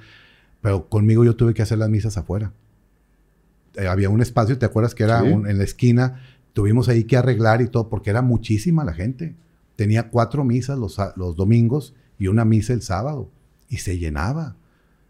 pero 0.61 0.89
conmigo 0.89 1.25
yo 1.25 1.35
tuve 1.37 1.55
que 1.55 1.63
hacer 1.63 1.79
las 1.79 1.89
misas 1.89 2.17
afuera. 2.17 2.53
Eh, 3.77 3.87
había 3.89 4.11
un 4.11 4.21
espacio, 4.21 4.59
¿te 4.59 4.67
acuerdas 4.67 4.95
que 4.95 5.05
era 5.05 5.23
Sí. 5.23 5.29
un- 5.29 5.49
en 5.49 5.59
la 5.59 5.65
esquina? 5.65 6.21
Tuvimos 6.53 6.89
ahí 6.89 7.05
que 7.05 7.17
arreglar 7.17 7.63
y 7.63 7.69
todo, 7.69 7.89
porque 7.89 8.11
era 8.11 8.21
muchísima 8.23 8.85
la 8.85 8.93
gente. 8.93 9.35
Tenía 9.77 10.11
cuatro 10.11 10.45
misas 10.45 10.79
los, 10.79 10.99
los 11.17 11.37
domingos 11.37 11.95
y 12.19 12.27
una 12.27 12.45
misa 12.45 12.75
el 12.75 12.83
sábado, 12.83 13.31
y 13.69 13.79
se 13.79 13.99
llenaba. 13.99 14.57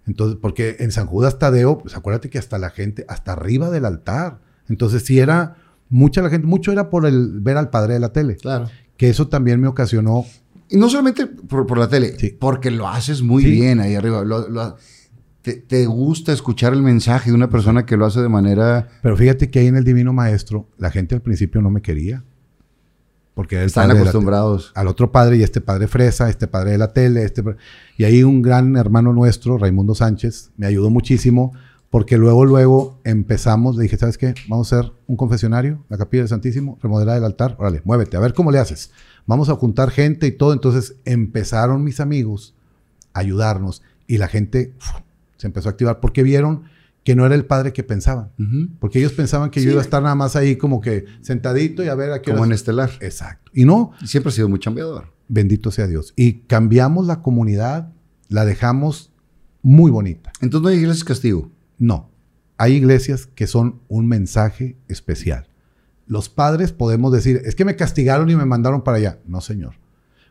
Entonces, 0.06 0.38
porque 0.40 0.76
en 0.80 0.92
San 0.92 1.06
Judas 1.06 1.38
Tadeo, 1.38 1.78
pues 1.78 1.96
acuérdate 1.96 2.30
que 2.30 2.38
hasta 2.38 2.58
la 2.58 2.70
gente, 2.70 3.04
hasta 3.08 3.32
arriba 3.32 3.70
del 3.70 3.84
altar. 3.84 4.38
Entonces, 4.68 5.04
sí 5.04 5.18
era 5.18 5.56
mucha 5.88 6.22
la 6.22 6.30
gente, 6.30 6.46
mucho 6.46 6.72
era 6.72 6.88
por 6.90 7.04
el 7.06 7.40
ver 7.40 7.56
al 7.56 7.70
padre 7.70 7.94
de 7.94 8.00
la 8.00 8.12
tele, 8.12 8.36
Claro. 8.36 8.68
Que 8.96 9.08
eso 9.08 9.28
también 9.28 9.60
me 9.60 9.68
ocasionó. 9.68 10.24
Y 10.68 10.76
no 10.76 10.88
solamente 10.88 11.26
por, 11.26 11.66
por 11.66 11.78
la 11.78 11.88
tele, 11.88 12.18
Sí. 12.18 12.36
porque 12.38 12.70
lo 12.70 12.88
haces 12.88 13.22
muy 13.22 13.42
Sí. 13.44 13.50
bien 13.50 13.80
ahí 13.80 13.94
arriba. 13.94 14.24
Lo- 14.24 14.48
lo- 14.48 14.76
te, 15.42 15.54
te 15.54 15.86
gusta 15.86 16.32
escuchar 16.32 16.72
el 16.72 16.82
mensaje 16.82 17.30
de 17.30 17.34
una 17.36 17.50
persona 17.50 17.84
que 17.84 17.96
lo 17.96 18.06
hace 18.06 18.20
de 18.20 18.28
manera... 18.28 18.88
Pero 19.02 19.16
fíjate 19.16 19.50
que 19.50 19.58
ahí 19.58 19.66
en 19.66 19.76
el 19.76 19.82
Divino 19.84 20.12
Maestro, 20.12 20.68
la 20.78 20.90
gente 20.90 21.16
al 21.16 21.20
principio 21.20 21.60
no 21.60 21.68
me 21.68 21.82
quería. 21.82 22.22
Porque 23.34 23.64
Están 23.64 23.90
acostumbrados. 23.90 24.72
al 24.74 24.86
otro 24.88 25.10
padre 25.10 25.38
y 25.38 25.42
este 25.42 25.60
padre 25.62 25.88
fresa, 25.88 26.28
este 26.28 26.46
padre 26.46 26.72
de 26.72 26.78
la 26.78 26.92
tele, 26.92 27.24
este 27.24 27.42
y 27.96 28.04
ahí 28.04 28.22
un 28.22 28.42
gran 28.42 28.76
hermano 28.76 29.12
nuestro, 29.14 29.56
Raimundo 29.56 29.94
Sánchez, 29.94 30.50
me 30.58 30.66
ayudó 30.66 30.90
muchísimo 30.90 31.52
Porque 31.92 32.16
luego, 32.16 32.46
luego 32.46 32.98
empezamos, 33.04 33.76
le 33.76 33.82
dije, 33.82 33.98
¿sabes 33.98 34.16
qué? 34.16 34.32
Vamos 34.48 34.72
a 34.72 34.78
hacer 34.80 34.92
un 35.06 35.16
confesionario, 35.16 35.84
la 35.90 35.98
capilla 35.98 36.22
del 36.22 36.28
Santísimo, 36.30 36.78
remodelar 36.82 37.18
el 37.18 37.24
altar, 37.24 37.54
órale, 37.58 37.82
muévete, 37.84 38.16
a 38.16 38.20
ver 38.20 38.32
cómo 38.32 38.50
le 38.50 38.58
haces. 38.58 38.90
Vamos 39.26 39.50
a 39.50 39.56
juntar 39.56 39.90
gente 39.90 40.26
y 40.26 40.32
todo. 40.32 40.54
Entonces 40.54 40.94
empezaron 41.04 41.84
mis 41.84 42.00
amigos 42.00 42.54
a 43.12 43.20
ayudarnos 43.20 43.82
y 44.06 44.16
la 44.16 44.26
gente 44.28 44.72
uf, 44.78 45.02
se 45.36 45.46
empezó 45.46 45.68
a 45.68 45.72
activar 45.72 46.00
porque 46.00 46.22
vieron 46.22 46.62
que 47.04 47.14
no 47.14 47.26
era 47.26 47.34
el 47.34 47.44
padre 47.44 47.74
que 47.74 47.82
pensaban. 47.82 48.30
Porque 48.80 48.98
ellos 48.98 49.12
pensaban 49.12 49.50
que 49.50 49.62
yo 49.62 49.72
iba 49.72 49.80
a 49.80 49.84
estar 49.84 50.02
nada 50.02 50.14
más 50.14 50.34
ahí 50.34 50.56
como 50.56 50.80
que 50.80 51.04
sentadito 51.20 51.84
y 51.84 51.88
a 51.88 51.94
ver 51.94 52.10
a 52.12 52.22
qué 52.22 52.30
Como 52.30 52.42
horas- 52.44 52.48
en 52.48 52.54
Estelar. 52.54 52.90
Exacto. 53.00 53.50
Y 53.52 53.66
no, 53.66 53.92
Siempre 54.04 54.30
ha 54.30 54.32
sido 54.32 54.48
muy 54.48 54.58
chambeador. 54.60 55.12
bendito 55.28 55.70
sea 55.70 55.86
Dios. 55.86 56.14
Y 56.16 56.38
cambiamos 56.46 57.06
la 57.06 57.20
comunidad, 57.20 57.90
la 58.30 58.46
dejamos 58.46 59.12
muy 59.60 59.90
bonita. 59.90 60.32
Entonces 60.40 60.62
no 60.62 60.68
hay 60.70 60.78
iglesias 60.78 61.04
castigo. 61.04 61.51
No, 61.82 62.12
hay 62.58 62.74
iglesias 62.74 63.26
que 63.26 63.48
son 63.48 63.80
un 63.88 64.06
mensaje 64.06 64.76
especial. 64.86 65.48
Los 66.06 66.28
padres 66.28 66.70
podemos 66.70 67.12
decir, 67.12 67.42
es 67.44 67.56
que 67.56 67.64
me 67.64 67.74
castigaron 67.74 68.30
y 68.30 68.36
me 68.36 68.44
mandaron 68.44 68.82
para 68.82 68.98
allá. 68.98 69.18
No, 69.26 69.40
señor. 69.40 69.74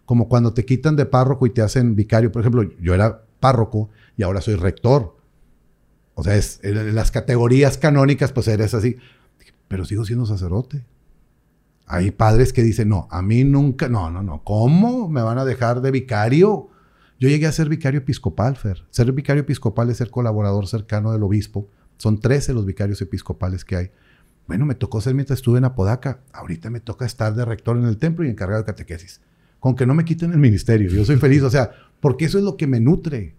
Como 0.06 0.30
cuando 0.30 0.53
te 0.53 0.64
quitan 0.64 0.95
de 0.95 1.06
párroco 1.06 1.45
y 1.45 1.49
te 1.49 1.61
hacen 1.61 1.94
vicario. 1.94 2.32
Por 2.32 2.41
ejemplo, 2.41 2.64
yo 2.80 2.94
era 2.94 3.26
párroco 3.41 3.90
y 4.15 4.23
ahora 4.23 4.40
soy 4.40 4.56
rector. 4.56 5.18
O 6.14 6.23
sea, 6.23 6.38
es, 6.38 6.61
en 6.64 6.95
las 6.95 7.11
categorías 7.11 7.78
canónicas, 7.78 8.32
pues 8.32 8.48
eres 8.48 8.73
así. 8.73 8.95
Pero 9.68 9.84
sigo 9.84 10.06
siendo 10.06 10.26
sacerdote. 10.26 10.86
Hay 11.86 12.11
padres 12.11 12.53
que 12.53 12.64
dicen, 12.64 12.88
no, 12.88 13.10
a 13.11 13.22
mí 13.22 13.44
nunca, 13.44 13.90
no, 13.90 14.10
no, 14.10 14.23
no, 14.23 14.41
¿cómo 14.45 15.10
me 15.10 15.22
van 15.22 15.38
a 15.38 15.44
dejar 15.44 15.82
de 15.82 15.91
vicario? 15.91 16.69
Yo 17.22 17.30
llegué 17.30 17.45
a 17.45 17.52
ser 17.52 17.69
vicario 17.69 17.99
episcopal, 17.99 18.56
Fer. 18.56 18.84
Ser 18.89 19.11
vicario 19.11 19.41
episcopal 19.41 19.91
es 19.91 19.98
ser 19.98 20.10
colaborador 20.10 20.65
cercano 20.65 21.11
del 21.11 21.22
obispo. 21.22 21.69
Son 21.98 22.19
13 22.19 22.56
los 22.56 22.65
vicarios 22.65 22.99
episcopales 22.99 23.64
que 23.64 23.76
hay. 23.76 23.91
Bueno, 24.48 24.65
me 24.65 24.73
tocó 24.73 25.02
ser 25.02 25.14
mientras 25.14 25.38
estuve 25.38 25.60
en 25.60 25.65
Apodaca. 25.65 26.22
Ahorita 26.34 26.72
me 26.72 26.80
toca 26.80 27.06
estar 27.06 27.35
de 27.35 27.45
rector 27.45 27.77
en 27.77 27.84
el 27.84 27.98
templo 27.98 28.26
y 28.26 28.30
encargado 28.30 28.64
de 28.64 28.65
catequesis. 28.65 29.22
Con 29.60 29.76
que 29.76 29.85
no 29.85 29.93
me 29.93 30.03
quiten 30.03 30.31
el 30.31 30.39
ministerio. 30.39 30.89
Yo 30.89 31.06
soy 31.06 31.18
feliz, 31.18 31.43
o 31.43 31.52
sea, 31.52 31.69
porque 31.99 32.26
eso 32.26 32.39
es 32.39 32.43
lo 32.43 32.57
que 32.57 32.65
me 32.65 32.80
nutre. 32.80 33.35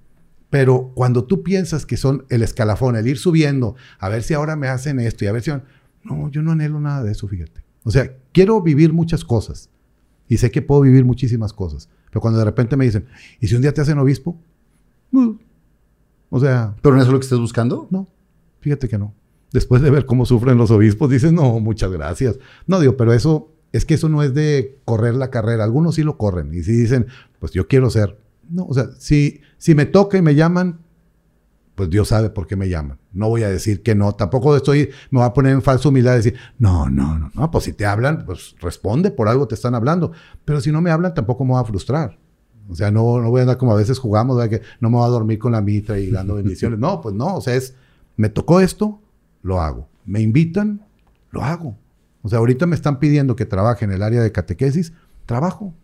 Pero 0.49 0.93
cuando 0.95 1.25
tú 1.25 1.43
piensas 1.43 1.85
que 1.85 1.97
son 1.97 2.25
el 2.29 2.45
escalafón, 2.45 2.95
el 2.95 3.09
ir 3.09 3.19
subiendo, 3.19 3.75
a 3.99 4.09
ver 4.09 4.23
si 4.23 4.33
ahora 4.33 4.55
me 4.55 4.69
hacen 4.69 5.01
esto 5.01 5.25
y 5.25 5.27
a 5.27 5.33
ver 5.33 5.43
si... 5.43 5.51
No, 6.05 6.31
yo 6.31 6.41
no 6.43 6.53
anhelo 6.53 6.79
nada 6.79 7.03
de 7.03 7.11
eso, 7.11 7.27
fíjate. 7.27 7.65
O 7.83 7.91
sea, 7.91 8.15
quiero 8.31 8.63
vivir 8.63 8.93
muchas 8.93 9.25
cosas. 9.25 9.71
Y 10.29 10.37
sé 10.37 10.53
que 10.53 10.63
puedo 10.63 10.83
vivir 10.83 11.05
muchísimas 11.05 11.53
cosas. 11.53 11.89
Pero 12.13 12.21
cuando 12.21 12.39
de 12.39 12.45
repente 12.45 12.77
me 12.77 12.85
dicen, 12.85 13.07
¿y 13.41 13.49
si 13.49 13.55
un 13.55 13.63
día 13.63 13.73
te 13.73 13.81
hacen 13.81 13.99
obispo? 13.99 14.39
Mm. 15.13 15.31
O 16.29 16.39
sea, 16.39 16.77
¿Pero 16.83 16.95
no 16.95 17.01
es 17.01 17.09
lo 17.09 17.19
que 17.19 17.25
estés 17.25 17.39
buscando? 17.39 17.89
no, 17.91 18.07
fíjate 18.61 18.87
que 18.87 18.99
no. 18.99 19.15
Después 19.51 19.81
de 19.81 19.91
ver 19.91 20.05
cómo 20.05 20.27
sufren 20.27 20.59
los 20.59 20.71
obispos, 20.71 21.09
dices, 21.09 21.33
no, 21.33 21.59
muchas 21.59 21.91
gracias. 21.91 22.39
No, 22.67 22.81
digo, 22.81 22.99
pero 22.99 23.15
eso, 23.15 23.51
es 23.73 23.87
que 23.87 23.95
eso 23.95 24.11
no 24.11 24.23
es 24.23 24.35
de 24.35 24.79
correr 24.85 25.15
la 25.15 25.31
carrera. 25.31 25.65
Algunos 25.65 25.95
sí 25.95 26.03
lo 26.03 26.19
corren 26.19 26.53
y 26.53 26.63
sí 26.63 26.73
dicen, 26.73 27.07
pues 27.39 27.53
yo 27.53 27.67
quiero 27.67 27.89
ser. 27.89 28.19
No, 28.51 28.67
o 28.67 28.75
sea, 28.75 28.91
si, 28.99 29.41
si 29.57 29.75
me 29.75 29.87
toca 29.87 30.19
y 30.19 30.23
me 30.23 30.35
llaman, 30.35 30.81
pues 31.75 31.89
Dios 31.91 32.09
sabe 32.09 32.31
por 32.31 32.47
qué 32.47 32.57
me 32.57 32.69
llaman. 32.69 32.99
No 33.13 33.29
voy 33.29 33.43
a 33.43 33.49
decir 33.49 33.83
que 33.83 33.95
no. 33.95 34.13
Tampoco 34.15 34.55
estoy, 34.57 34.91
me 35.11 35.21
voy 35.21 35.27
a 35.27 35.33
poner 35.33 35.53
en 35.53 35.63
falsa 35.63 35.89
humildad 35.89 36.15
y 36.15 36.17
decir, 36.17 36.35
no, 36.59 36.91
no, 36.91 37.19
no, 37.19 37.31
no, 37.35 37.51
pues 37.51 37.65
si 37.65 37.73
te 37.73 37.87
hablan, 37.87 38.25
pues 38.27 38.55
responde, 38.61 39.11
por 39.11 39.29
algo 39.29 39.49
te 39.49 39.55
están 39.55 39.75
hablando. 39.75 40.13
Pero 40.45 40.61
si 40.61 40.71
no 40.71 40.81
me 40.81 40.91
hablan, 40.91 41.15
tampoco 41.15 41.45
me 41.45 41.53
voy 41.53 41.61
a 41.61 41.65
frustrar. 41.65 42.19
O 42.69 42.75
sea, 42.75 42.91
no, 42.91 43.21
no 43.21 43.31
voy 43.31 43.41
a 43.41 43.43
andar 43.43 43.57
como 43.57 43.73
a 43.73 43.77
veces 43.77 43.99
jugamos, 43.99 44.37
¿verdad? 44.37 44.59
que 44.59 44.65
no 44.81 44.91
me 44.91 44.97
voy 44.97 45.07
a 45.07 45.11
dormir 45.11 45.39
con 45.39 45.53
la 45.53 45.61
mitra 45.61 45.99
y 45.99 46.11
dando 46.11 46.35
bendiciones. 46.35 46.79
No, 46.79 47.01
pues 47.01 47.15
no, 47.15 47.37
o 47.37 47.41
sea, 47.41 47.55
es, 47.55 47.75
me 48.17 48.29
tocó 48.29 48.61
esto, 48.61 49.01
lo 49.43 49.61
hago. 49.61 49.89
Me 50.05 50.21
invitan, 50.21 50.85
lo 51.31 51.43
hago. 51.43 51.77
O 52.23 52.29
sea, 52.29 52.39
ahorita 52.39 52.67
me 52.67 52.77
están 52.77 52.99
pidiendo 52.99 53.35
que 53.35 53.47
trabaje 53.47 53.85
en 53.85 53.93
el 53.93 54.03
área 54.03 54.23
de 54.23 54.31
catequesis, 54.31 54.93
trabajo. 55.27 55.75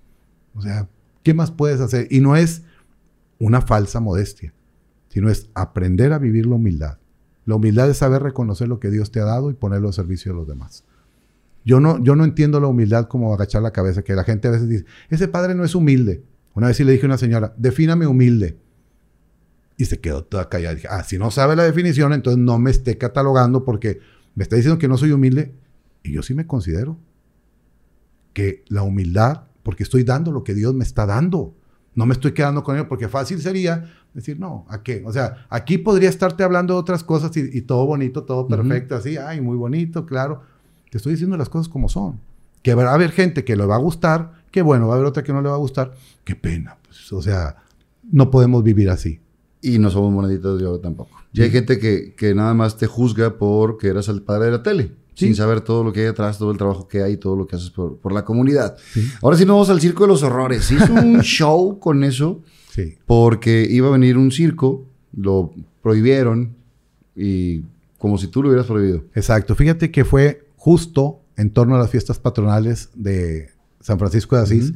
O 0.54 0.62
sea, 0.62 0.88
¿qué 1.22 1.34
más 1.34 1.50
puedes 1.50 1.80
hacer? 1.80 2.06
Y 2.10 2.20
no 2.20 2.36
es 2.36 2.62
una 3.38 3.60
falsa 3.60 4.00
modestia, 4.00 4.52
sino 5.18 5.30
es 5.30 5.50
aprender 5.54 6.12
a 6.12 6.20
vivir 6.20 6.46
la 6.46 6.54
humildad. 6.54 6.98
La 7.44 7.56
humildad 7.56 7.90
es 7.90 7.96
saber 7.96 8.22
reconocer 8.22 8.68
lo 8.68 8.78
que 8.78 8.88
Dios 8.88 9.10
te 9.10 9.18
ha 9.18 9.24
dado 9.24 9.50
y 9.50 9.54
ponerlo 9.54 9.88
al 9.88 9.92
servicio 9.92 10.30
de 10.30 10.38
los 10.38 10.46
demás. 10.46 10.84
Yo 11.64 11.80
no, 11.80 12.00
yo 12.04 12.14
no 12.14 12.22
entiendo 12.22 12.60
la 12.60 12.68
humildad 12.68 13.08
como 13.08 13.34
agachar 13.34 13.62
la 13.62 13.72
cabeza, 13.72 14.02
que 14.02 14.14
la 14.14 14.22
gente 14.22 14.46
a 14.46 14.52
veces 14.52 14.68
dice, 14.68 14.84
ese 15.10 15.26
padre 15.26 15.56
no 15.56 15.64
es 15.64 15.74
humilde. 15.74 16.22
Una 16.54 16.68
vez 16.68 16.76
sí 16.76 16.84
le 16.84 16.92
dije 16.92 17.06
a 17.06 17.08
una 17.08 17.18
señora, 17.18 17.52
defíname 17.56 18.06
humilde. 18.06 18.60
Y 19.76 19.86
se 19.86 19.98
quedó 19.98 20.22
toda 20.22 20.48
callada. 20.48 20.76
Dije, 20.76 20.86
ah, 20.88 21.02
si 21.02 21.18
no 21.18 21.32
sabe 21.32 21.56
la 21.56 21.64
definición, 21.64 22.12
entonces 22.12 22.40
no 22.40 22.60
me 22.60 22.70
esté 22.70 22.96
catalogando 22.96 23.64
porque 23.64 23.98
me 24.36 24.44
está 24.44 24.54
diciendo 24.54 24.78
que 24.78 24.86
no 24.86 24.96
soy 24.98 25.10
humilde. 25.10 25.52
Y 26.04 26.12
yo 26.12 26.22
sí 26.22 26.32
me 26.32 26.46
considero 26.46 26.96
que 28.34 28.62
la 28.68 28.84
humildad, 28.84 29.48
porque 29.64 29.82
estoy 29.82 30.04
dando 30.04 30.30
lo 30.30 30.44
que 30.44 30.54
Dios 30.54 30.74
me 30.74 30.84
está 30.84 31.06
dando. 31.06 31.56
No 31.96 32.06
me 32.06 32.12
estoy 32.12 32.34
quedando 32.34 32.62
con 32.62 32.76
él, 32.76 32.86
porque 32.86 33.08
fácil 33.08 33.40
sería 33.40 33.97
decir, 34.14 34.38
no, 34.38 34.66
¿a 34.68 34.82
qué? 34.82 35.02
O 35.06 35.12
sea, 35.12 35.46
aquí 35.48 35.78
podría 35.78 36.08
estarte 36.08 36.42
hablando 36.42 36.74
de 36.74 36.80
otras 36.80 37.04
cosas 37.04 37.36
y, 37.36 37.50
y 37.52 37.62
todo 37.62 37.86
bonito, 37.86 38.24
todo 38.24 38.46
perfecto, 38.46 38.96
así, 38.96 39.16
ay, 39.16 39.40
muy 39.40 39.56
bonito, 39.56 40.06
claro. 40.06 40.42
Te 40.90 40.98
estoy 40.98 41.12
diciendo 41.12 41.36
las 41.36 41.48
cosas 41.48 41.68
como 41.68 41.88
son. 41.88 42.20
Que 42.62 42.74
va 42.74 42.90
a 42.90 42.94
haber 42.94 43.12
gente 43.12 43.44
que 43.44 43.56
le 43.56 43.64
va 43.66 43.76
a 43.76 43.78
gustar, 43.78 44.32
que 44.50 44.62
bueno, 44.62 44.88
va 44.88 44.94
a 44.94 44.96
haber 44.96 45.08
otra 45.08 45.22
que 45.22 45.32
no 45.32 45.42
le 45.42 45.48
va 45.48 45.54
a 45.54 45.58
gustar. 45.58 45.94
Qué 46.24 46.34
pena, 46.34 46.76
pues, 46.84 47.12
o 47.12 47.22
sea, 47.22 47.56
no 48.10 48.30
podemos 48.30 48.62
vivir 48.64 48.90
así. 48.90 49.20
Y 49.60 49.78
no 49.78 49.90
somos 49.90 50.12
moneditas 50.12 50.58
de 50.58 50.66
oro 50.66 50.80
tampoco. 50.80 51.10
Y 51.32 51.42
hay 51.42 51.50
gente 51.50 51.78
que, 51.78 52.14
que 52.16 52.34
nada 52.34 52.54
más 52.54 52.76
te 52.76 52.86
juzga 52.86 53.36
porque 53.38 53.88
eras 53.88 54.08
el 54.08 54.22
padre 54.22 54.46
de 54.46 54.50
la 54.52 54.62
tele. 54.62 54.92
Sí. 55.14 55.26
Sin 55.26 55.34
saber 55.34 55.60
todo 55.60 55.82
lo 55.82 55.92
que 55.92 56.00
hay 56.00 56.06
atrás, 56.06 56.38
todo 56.38 56.52
el 56.52 56.58
trabajo 56.58 56.86
que 56.86 57.02
hay, 57.02 57.16
todo 57.16 57.36
lo 57.36 57.46
que 57.46 57.56
haces 57.56 57.70
por, 57.70 57.98
por 57.98 58.12
la 58.12 58.24
comunidad. 58.24 58.76
Ahora 59.20 59.36
sí 59.36 59.44
nos 59.44 59.54
vamos 59.54 59.70
al 59.70 59.80
Circo 59.80 60.04
de 60.04 60.08
los 60.08 60.22
Horrores. 60.22 60.70
Hizo 60.70 60.92
un 60.92 61.20
show 61.22 61.78
con 61.80 62.04
eso 62.04 62.42
Sí. 62.78 62.96
porque 63.06 63.66
iba 63.68 63.88
a 63.88 63.90
venir 63.90 64.16
un 64.16 64.30
circo, 64.30 64.86
lo 65.12 65.52
prohibieron 65.82 66.54
y 67.16 67.62
como 67.98 68.18
si 68.18 68.28
tú 68.28 68.42
lo 68.42 68.50
hubieras 68.50 68.66
prohibido. 68.66 69.04
Exacto. 69.14 69.56
Fíjate 69.56 69.90
que 69.90 70.04
fue 70.04 70.46
justo 70.56 71.20
en 71.36 71.50
torno 71.50 71.74
a 71.74 71.78
las 71.78 71.90
fiestas 71.90 72.18
patronales 72.18 72.90
de 72.94 73.50
San 73.80 73.98
Francisco 73.98 74.36
de 74.36 74.42
Asís. 74.42 74.74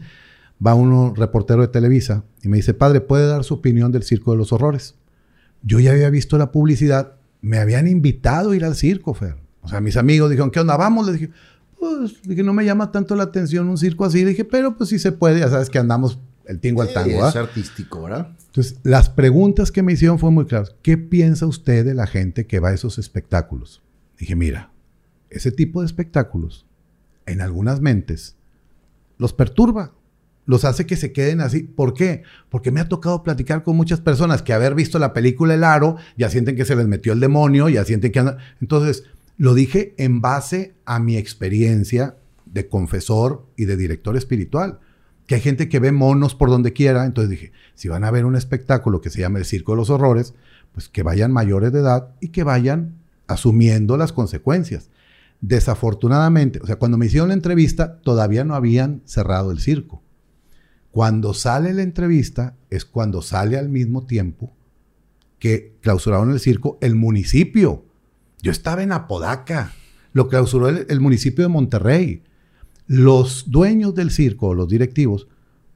Va 0.64 0.74
uno 0.74 1.14
reportero 1.16 1.62
de 1.62 1.68
Televisa 1.68 2.24
y 2.42 2.48
me 2.48 2.56
dice, 2.56 2.74
padre, 2.74 3.00
¿puede 3.00 3.26
dar 3.26 3.44
su 3.44 3.54
opinión 3.54 3.92
del 3.92 4.02
Circo 4.02 4.32
de 4.32 4.38
los 4.38 4.52
Horrores? 4.52 4.96
Yo 5.62 5.78
ya 5.78 5.92
había 5.92 6.10
visto 6.10 6.38
la 6.38 6.50
publicidad, 6.50 7.14
me 7.40 7.58
habían 7.58 7.86
invitado 7.86 8.50
a 8.50 8.56
ir 8.56 8.64
al 8.64 8.74
circo, 8.74 9.14
Fer. 9.14 9.36
O 9.60 9.68
sea, 9.68 9.80
mis 9.80 9.96
amigos 9.96 10.28
dijeron, 10.28 10.50
¿qué 10.50 10.58
onda? 10.58 10.76
Vamos. 10.76 11.06
Les 11.06 11.20
dije, 11.20 11.32
pues, 11.78 12.22
dije, 12.24 12.42
no 12.42 12.52
me 12.52 12.64
llama 12.64 12.90
tanto 12.90 13.14
la 13.14 13.24
atención 13.24 13.68
un 13.68 13.78
circo 13.78 14.04
así. 14.04 14.24
Le 14.24 14.30
dije, 14.30 14.44
pero 14.44 14.76
pues 14.76 14.90
sí 14.90 14.98
se 14.98 15.12
puede, 15.12 15.40
ya 15.40 15.48
sabes 15.48 15.70
que 15.70 15.78
andamos 15.78 16.18
el 16.46 16.60
tingo 16.60 16.82
al 16.82 16.92
tango, 16.92 17.26
es 17.26 17.36
artístico, 17.36 18.02
¿verdad? 18.02 18.36
Entonces, 18.46 18.78
las 18.82 19.08
preguntas 19.08 19.72
que 19.72 19.82
me 19.82 19.92
hicieron 19.92 20.18
fueron 20.18 20.34
muy 20.34 20.46
claras. 20.46 20.74
¿Qué 20.82 20.98
piensa 20.98 21.46
usted 21.46 21.84
de 21.84 21.94
la 21.94 22.06
gente 22.06 22.46
que 22.46 22.60
va 22.60 22.70
a 22.70 22.74
esos 22.74 22.98
espectáculos? 22.98 23.82
Dije, 24.18 24.36
mira, 24.36 24.70
ese 25.30 25.50
tipo 25.52 25.80
de 25.80 25.86
espectáculos, 25.86 26.66
en 27.26 27.40
algunas 27.40 27.80
mentes, 27.80 28.36
los 29.18 29.32
perturba, 29.32 29.94
los 30.44 30.64
hace 30.64 30.86
que 30.86 30.96
se 30.96 31.12
queden 31.12 31.40
así. 31.40 31.62
¿Por 31.62 31.94
qué? 31.94 32.24
Porque 32.50 32.70
me 32.70 32.80
ha 32.80 32.88
tocado 32.88 33.22
platicar 33.22 33.62
con 33.62 33.76
muchas 33.76 34.00
personas 34.00 34.42
que 34.42 34.52
haber 34.52 34.74
visto 34.74 34.98
la 34.98 35.12
película 35.12 35.54
El 35.54 35.64
Aro, 35.64 35.96
ya 36.16 36.28
sienten 36.28 36.56
que 36.56 36.64
se 36.64 36.76
les 36.76 36.88
metió 36.88 37.12
el 37.12 37.20
demonio, 37.20 37.68
ya 37.68 37.84
sienten 37.84 38.12
que 38.12 38.18
andan... 38.18 38.38
Entonces, 38.60 39.04
lo 39.38 39.54
dije 39.54 39.94
en 39.96 40.20
base 40.20 40.74
a 40.84 40.98
mi 40.98 41.16
experiencia 41.16 42.16
de 42.44 42.68
confesor 42.68 43.46
y 43.56 43.64
de 43.64 43.76
director 43.76 44.16
espiritual 44.16 44.80
que 45.26 45.36
hay 45.36 45.40
gente 45.40 45.68
que 45.68 45.80
ve 45.80 45.92
monos 45.92 46.34
por 46.34 46.50
donde 46.50 46.72
quiera. 46.72 47.04
Entonces 47.04 47.30
dije, 47.30 47.52
si 47.74 47.88
van 47.88 48.04
a 48.04 48.10
ver 48.10 48.24
un 48.24 48.36
espectáculo 48.36 49.00
que 49.00 49.10
se 49.10 49.20
llama 49.20 49.38
El 49.38 49.44
Circo 49.44 49.72
de 49.72 49.76
los 49.76 49.90
Horrores, 49.90 50.34
pues 50.72 50.88
que 50.88 51.02
vayan 51.02 51.32
mayores 51.32 51.72
de 51.72 51.80
edad 51.80 52.10
y 52.20 52.28
que 52.28 52.44
vayan 52.44 52.96
asumiendo 53.26 53.96
las 53.96 54.12
consecuencias. 54.12 54.90
Desafortunadamente, 55.40 56.60
o 56.62 56.66
sea, 56.66 56.76
cuando 56.76 56.98
me 56.98 57.06
hicieron 57.06 57.28
la 57.28 57.34
entrevista, 57.34 58.00
todavía 58.00 58.44
no 58.44 58.54
habían 58.54 59.02
cerrado 59.04 59.50
el 59.50 59.58
circo. 59.58 60.02
Cuando 60.90 61.34
sale 61.34 61.72
la 61.72 61.82
entrevista 61.82 62.54
es 62.70 62.84
cuando 62.84 63.22
sale 63.22 63.58
al 63.58 63.68
mismo 63.68 64.04
tiempo 64.04 64.52
que 65.38 65.74
clausuraron 65.80 66.30
el 66.30 66.38
circo 66.38 66.78
el 66.80 66.94
municipio. 66.94 67.84
Yo 68.42 68.52
estaba 68.52 68.82
en 68.82 68.92
Apodaca, 68.92 69.72
lo 70.12 70.28
clausuró 70.28 70.68
el, 70.68 70.86
el 70.88 71.00
municipio 71.00 71.44
de 71.44 71.48
Monterrey. 71.48 72.22
Los 72.94 73.50
dueños 73.50 73.94
del 73.94 74.10
circo, 74.10 74.52
los 74.52 74.68
directivos, 74.68 75.26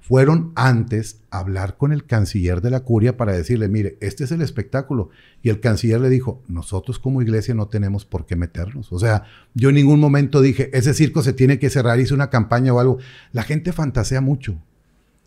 fueron 0.01 0.53
antes 0.55 1.23
a 1.31 1.39
hablar 1.39 1.79
con 1.79 1.95
el 1.95 2.05
canciller 2.05 2.61
de 2.61 2.69
la 2.69 2.81
curia 2.81 3.17
para 3.17 3.33
decirle, 3.33 3.71
mire, 3.71 3.97
este 4.03 4.25
es 4.25 4.33
el 4.33 4.43
espectáculo. 4.43 5.09
Y 5.43 5.49
el 5.49 5.61
canciller 5.61 5.99
le 5.99 6.11
dijo, 6.11 6.43
nosotros 6.47 6.99
como 6.99 7.23
iglesia 7.23 7.55
no 7.55 7.69
tenemos 7.69 8.05
por 8.05 8.27
qué 8.27 8.37
meternos. 8.37 8.93
O 8.93 8.99
sea, 8.99 9.25
yo 9.55 9.71
en 9.71 9.77
ningún 9.77 9.99
momento 9.99 10.43
dije, 10.43 10.69
ese 10.77 10.93
circo 10.93 11.23
se 11.23 11.33
tiene 11.33 11.59
que 11.59 11.71
cerrar, 11.71 11.99
hice 11.99 12.13
una 12.13 12.29
campaña 12.29 12.75
o 12.75 12.81
algo. 12.81 12.99
La 13.33 13.45
gente 13.45 13.73
fantasea 13.73 14.21
mucho. 14.21 14.61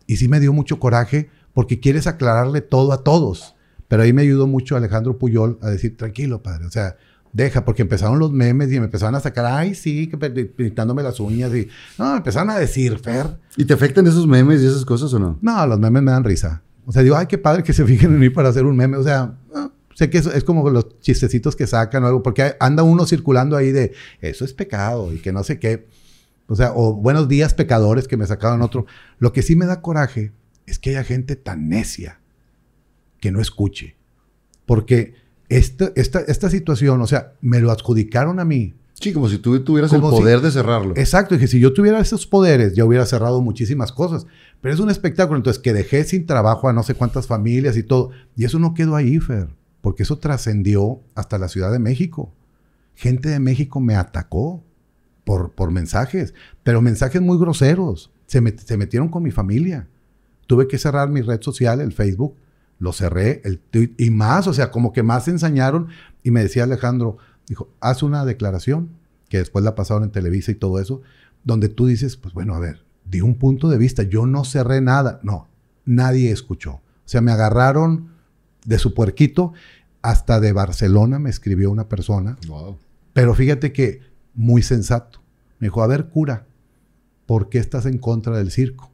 Y 0.06 0.18
sí 0.18 0.28
me 0.28 0.38
dio 0.38 0.52
mucho 0.52 0.78
coraje 0.78 1.28
porque 1.54 1.80
quieres 1.80 2.06
aclararle 2.06 2.60
todo 2.60 2.92
a 2.92 3.02
todos. 3.02 3.56
Pero 3.88 4.04
ahí 4.04 4.12
me 4.12 4.22
ayudó 4.22 4.46
mucho 4.46 4.76
Alejandro 4.76 5.18
Puyol 5.18 5.58
a 5.60 5.70
decir, 5.70 5.96
tranquilo, 5.96 6.40
padre. 6.40 6.66
O 6.66 6.70
sea, 6.70 6.98
deja, 7.32 7.64
porque 7.64 7.82
empezaron 7.82 8.18
los 8.18 8.32
memes 8.32 8.72
y 8.72 8.78
me 8.78 8.86
empezaron 8.86 9.14
a 9.14 9.20
sacar, 9.20 9.46
ay, 9.46 9.74
sí, 9.74 10.08
que 10.08 10.16
pintándome 10.16 11.02
las 11.02 11.20
uñas 11.20 11.54
y... 11.54 11.68
No, 11.98 12.10
me 12.12 12.16
empezaron 12.18 12.50
a 12.50 12.58
decir, 12.58 12.98
Fer. 12.98 13.38
¿Y 13.56 13.64
te 13.64 13.74
afectan 13.74 14.06
esos 14.06 14.26
memes 14.26 14.62
y 14.62 14.66
esas 14.66 14.84
cosas 14.84 15.12
o 15.14 15.18
no? 15.18 15.38
No, 15.40 15.66
los 15.66 15.78
memes 15.78 16.02
me 16.02 16.10
dan 16.10 16.24
risa. 16.24 16.62
O 16.86 16.92
sea, 16.92 17.02
digo, 17.02 17.16
ay, 17.16 17.26
qué 17.26 17.38
padre 17.38 17.62
que 17.62 17.72
se 17.72 17.84
fijen 17.86 18.12
en 18.12 18.18
mí 18.18 18.30
para 18.30 18.48
hacer 18.48 18.64
un 18.64 18.76
meme. 18.76 18.96
O 18.96 19.02
sea, 19.02 19.36
ah, 19.54 19.70
sé 19.94 20.10
que 20.10 20.18
es, 20.18 20.26
es 20.26 20.44
como 20.44 20.68
los 20.70 20.98
chistecitos 21.00 21.54
que 21.54 21.66
sacan 21.66 22.02
o 22.04 22.06
algo, 22.08 22.22
porque 22.22 22.56
anda 22.58 22.82
uno 22.82 23.06
circulando 23.06 23.56
ahí 23.56 23.70
de, 23.70 23.92
eso 24.20 24.44
es 24.44 24.52
pecado 24.52 25.12
y 25.12 25.18
que 25.18 25.32
no 25.32 25.44
sé 25.44 25.58
qué. 25.58 25.86
O 26.48 26.56
sea, 26.56 26.72
o 26.74 26.94
buenos 26.94 27.28
días 27.28 27.54
pecadores 27.54 28.08
que 28.08 28.16
me 28.16 28.26
sacaron 28.26 28.60
otro. 28.62 28.86
Lo 29.20 29.32
que 29.32 29.42
sí 29.42 29.54
me 29.54 29.66
da 29.66 29.82
coraje 29.82 30.32
es 30.66 30.80
que 30.80 30.90
haya 30.90 31.04
gente 31.04 31.36
tan 31.36 31.68
necia 31.68 32.18
que 33.20 33.30
no 33.30 33.40
escuche. 33.40 33.96
Porque 34.66 35.14
esta, 35.50 35.92
esta, 35.96 36.20
esta 36.20 36.48
situación, 36.48 37.00
o 37.02 37.06
sea, 37.06 37.32
me 37.42 37.60
lo 37.60 37.70
adjudicaron 37.70 38.40
a 38.40 38.44
mí. 38.46 38.72
Sí, 38.94 39.12
como 39.12 39.28
si 39.28 39.38
tú 39.38 39.58
tuvieras 39.64 39.92
el 39.92 40.00
si- 40.00 40.06
poder 40.08 40.40
de 40.40 40.50
cerrarlo. 40.50 40.94
Exacto, 40.96 41.38
que 41.38 41.46
si 41.46 41.58
yo 41.60 41.72
tuviera 41.72 42.00
esos 42.00 42.26
poderes, 42.26 42.74
ya 42.74 42.84
hubiera 42.84 43.04
cerrado 43.06 43.40
muchísimas 43.40 43.92
cosas. 43.92 44.26
Pero 44.60 44.74
es 44.74 44.80
un 44.80 44.90
espectáculo, 44.90 45.38
entonces 45.38 45.62
que 45.62 45.72
dejé 45.72 46.04
sin 46.04 46.26
trabajo 46.26 46.68
a 46.68 46.72
no 46.72 46.82
sé 46.82 46.94
cuántas 46.94 47.26
familias 47.26 47.76
y 47.76 47.82
todo. 47.82 48.10
Y 48.36 48.44
eso 48.44 48.58
no 48.58 48.74
quedó 48.74 48.96
ahí, 48.96 49.18
Fer, 49.18 49.48
porque 49.80 50.02
eso 50.02 50.18
trascendió 50.18 51.00
hasta 51.14 51.38
la 51.38 51.48
Ciudad 51.48 51.72
de 51.72 51.78
México. 51.78 52.30
Gente 52.94 53.30
de 53.30 53.40
México 53.40 53.80
me 53.80 53.96
atacó 53.96 54.62
por, 55.24 55.52
por 55.52 55.70
mensajes, 55.70 56.34
pero 56.62 56.82
mensajes 56.82 57.22
muy 57.22 57.38
groseros. 57.38 58.10
Se, 58.26 58.42
met- 58.42 58.58
se 58.60 58.76
metieron 58.76 59.08
con 59.08 59.22
mi 59.22 59.30
familia. 59.30 59.88
Tuve 60.46 60.68
que 60.68 60.76
cerrar 60.78 61.08
mi 61.08 61.22
red 61.22 61.40
social, 61.40 61.80
el 61.80 61.92
Facebook. 61.92 62.34
Lo 62.80 62.92
cerré, 62.92 63.40
el 63.44 63.60
tweet 63.60 63.92
y 63.98 64.10
más, 64.10 64.48
o 64.48 64.52
sea, 64.52 64.72
como 64.72 64.92
que 64.92 65.04
más 65.04 65.26
se 65.26 65.30
ensañaron. 65.30 65.86
Y 66.24 66.32
me 66.32 66.42
decía 66.42 66.64
Alejandro, 66.64 67.18
dijo, 67.46 67.68
haz 67.80 68.02
una 68.02 68.24
declaración, 68.24 68.88
que 69.28 69.38
después 69.38 69.64
la 69.64 69.76
pasaron 69.76 70.02
en 70.02 70.10
Televisa 70.10 70.50
y 70.50 70.56
todo 70.56 70.80
eso, 70.80 71.02
donde 71.44 71.68
tú 71.68 71.86
dices, 71.86 72.16
pues 72.16 72.34
bueno, 72.34 72.54
a 72.54 72.58
ver, 72.58 72.82
di 73.04 73.20
un 73.20 73.36
punto 73.36 73.68
de 73.68 73.78
vista, 73.78 74.02
yo 74.02 74.26
no 74.26 74.44
cerré 74.44 74.80
nada. 74.80 75.20
No, 75.22 75.46
nadie 75.84 76.32
escuchó. 76.32 76.72
O 76.72 76.82
sea, 77.04 77.20
me 77.20 77.30
agarraron 77.30 78.08
de 78.64 78.78
su 78.78 78.92
puerquito, 78.94 79.52
hasta 80.02 80.40
de 80.40 80.52
Barcelona 80.52 81.18
me 81.18 81.30
escribió 81.30 81.70
una 81.70 81.88
persona, 81.88 82.36
Wow. 82.48 82.78
pero 83.12 83.34
fíjate 83.34 83.72
que 83.72 84.00
muy 84.34 84.62
sensato. 84.62 85.20
Me 85.58 85.66
dijo, 85.66 85.82
a 85.82 85.86
ver, 85.86 86.08
cura, 86.08 86.46
¿por 87.26 87.50
qué 87.50 87.58
estás 87.58 87.84
en 87.86 87.98
contra 87.98 88.36
del 88.38 88.50
circo? 88.50 88.89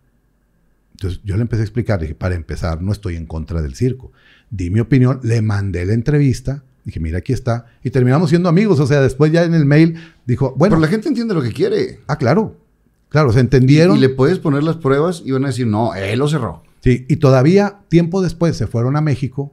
Entonces 0.96 1.20
yo 1.24 1.36
le 1.36 1.42
empecé 1.42 1.60
a 1.60 1.64
explicar, 1.64 2.00
dije, 2.00 2.14
para 2.14 2.34
empezar, 2.34 2.80
no 2.80 2.90
estoy 2.90 3.16
en 3.16 3.26
contra 3.26 3.60
del 3.60 3.74
circo. 3.74 4.12
Di 4.48 4.70
mi 4.70 4.80
opinión, 4.80 5.20
le 5.22 5.42
mandé 5.42 5.84
la 5.84 5.92
entrevista, 5.92 6.64
dije, 6.84 7.00
mira, 7.00 7.18
aquí 7.18 7.34
está, 7.34 7.66
y 7.84 7.90
terminamos 7.90 8.30
siendo 8.30 8.48
amigos. 8.48 8.80
O 8.80 8.86
sea, 8.86 9.02
después 9.02 9.30
ya 9.30 9.44
en 9.44 9.52
el 9.52 9.66
mail 9.66 9.96
dijo, 10.24 10.54
bueno, 10.56 10.76
Pero 10.76 10.80
la 10.80 10.88
gente 10.88 11.08
entiende 11.08 11.34
lo 11.34 11.42
que 11.42 11.52
quiere. 11.52 12.00
ah, 12.06 12.16
claro, 12.16 12.56
claro, 13.10 13.30
se 13.30 13.40
entendieron. 13.40 13.98
Y 13.98 14.00
le 14.00 14.08
puedes 14.08 14.38
poner 14.38 14.62
las 14.62 14.76
pruebas 14.76 15.22
y 15.22 15.32
van 15.32 15.44
a 15.44 15.48
decir, 15.48 15.66
no, 15.66 15.94
él 15.94 16.18
lo 16.18 16.28
cerró. 16.28 16.62
Sí, 16.80 17.04
y 17.10 17.16
todavía 17.16 17.80
tiempo 17.88 18.22
después 18.22 18.56
se 18.56 18.66
fueron 18.66 18.96
a 18.96 19.02
México 19.02 19.52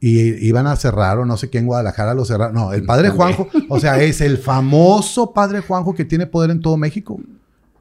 y 0.00 0.44
iban 0.44 0.66
a 0.66 0.74
cerrar 0.74 1.20
o 1.20 1.24
no 1.24 1.36
sé 1.36 1.48
qué 1.48 1.58
en 1.58 1.66
Guadalajara 1.66 2.12
lo 2.14 2.24
cerraron. 2.24 2.56
No, 2.56 2.72
el 2.72 2.84
padre 2.84 3.10
Juanjo, 3.10 3.48
o 3.68 3.78
sea, 3.78 4.02
es 4.02 4.20
el 4.20 4.36
famoso 4.36 5.32
padre 5.32 5.60
Juanjo 5.60 5.94
que 5.94 6.04
tiene 6.04 6.26
poder 6.26 6.50
en 6.50 6.60
todo 6.60 6.76
México. 6.76 7.20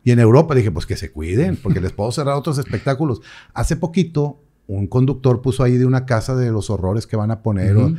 Y 0.03 0.11
en 0.11 0.19
Europa 0.19 0.55
dije, 0.55 0.71
pues 0.71 0.85
que 0.85 0.97
se 0.97 1.11
cuiden, 1.11 1.57
porque 1.61 1.79
les 1.81 1.91
puedo 1.91 2.11
cerrar 2.11 2.35
otros 2.35 2.57
espectáculos. 2.57 3.21
Hace 3.53 3.75
poquito, 3.75 4.39
un 4.67 4.87
conductor 4.87 5.41
puso 5.41 5.63
ahí 5.63 5.77
de 5.77 5.85
una 5.85 6.05
casa 6.05 6.35
de 6.35 6.51
los 6.51 6.69
horrores 6.69 7.05
que 7.07 7.15
van 7.17 7.29
a 7.31 7.41
poner 7.43 7.75
o- 7.77 7.85
Ujú. 7.87 7.95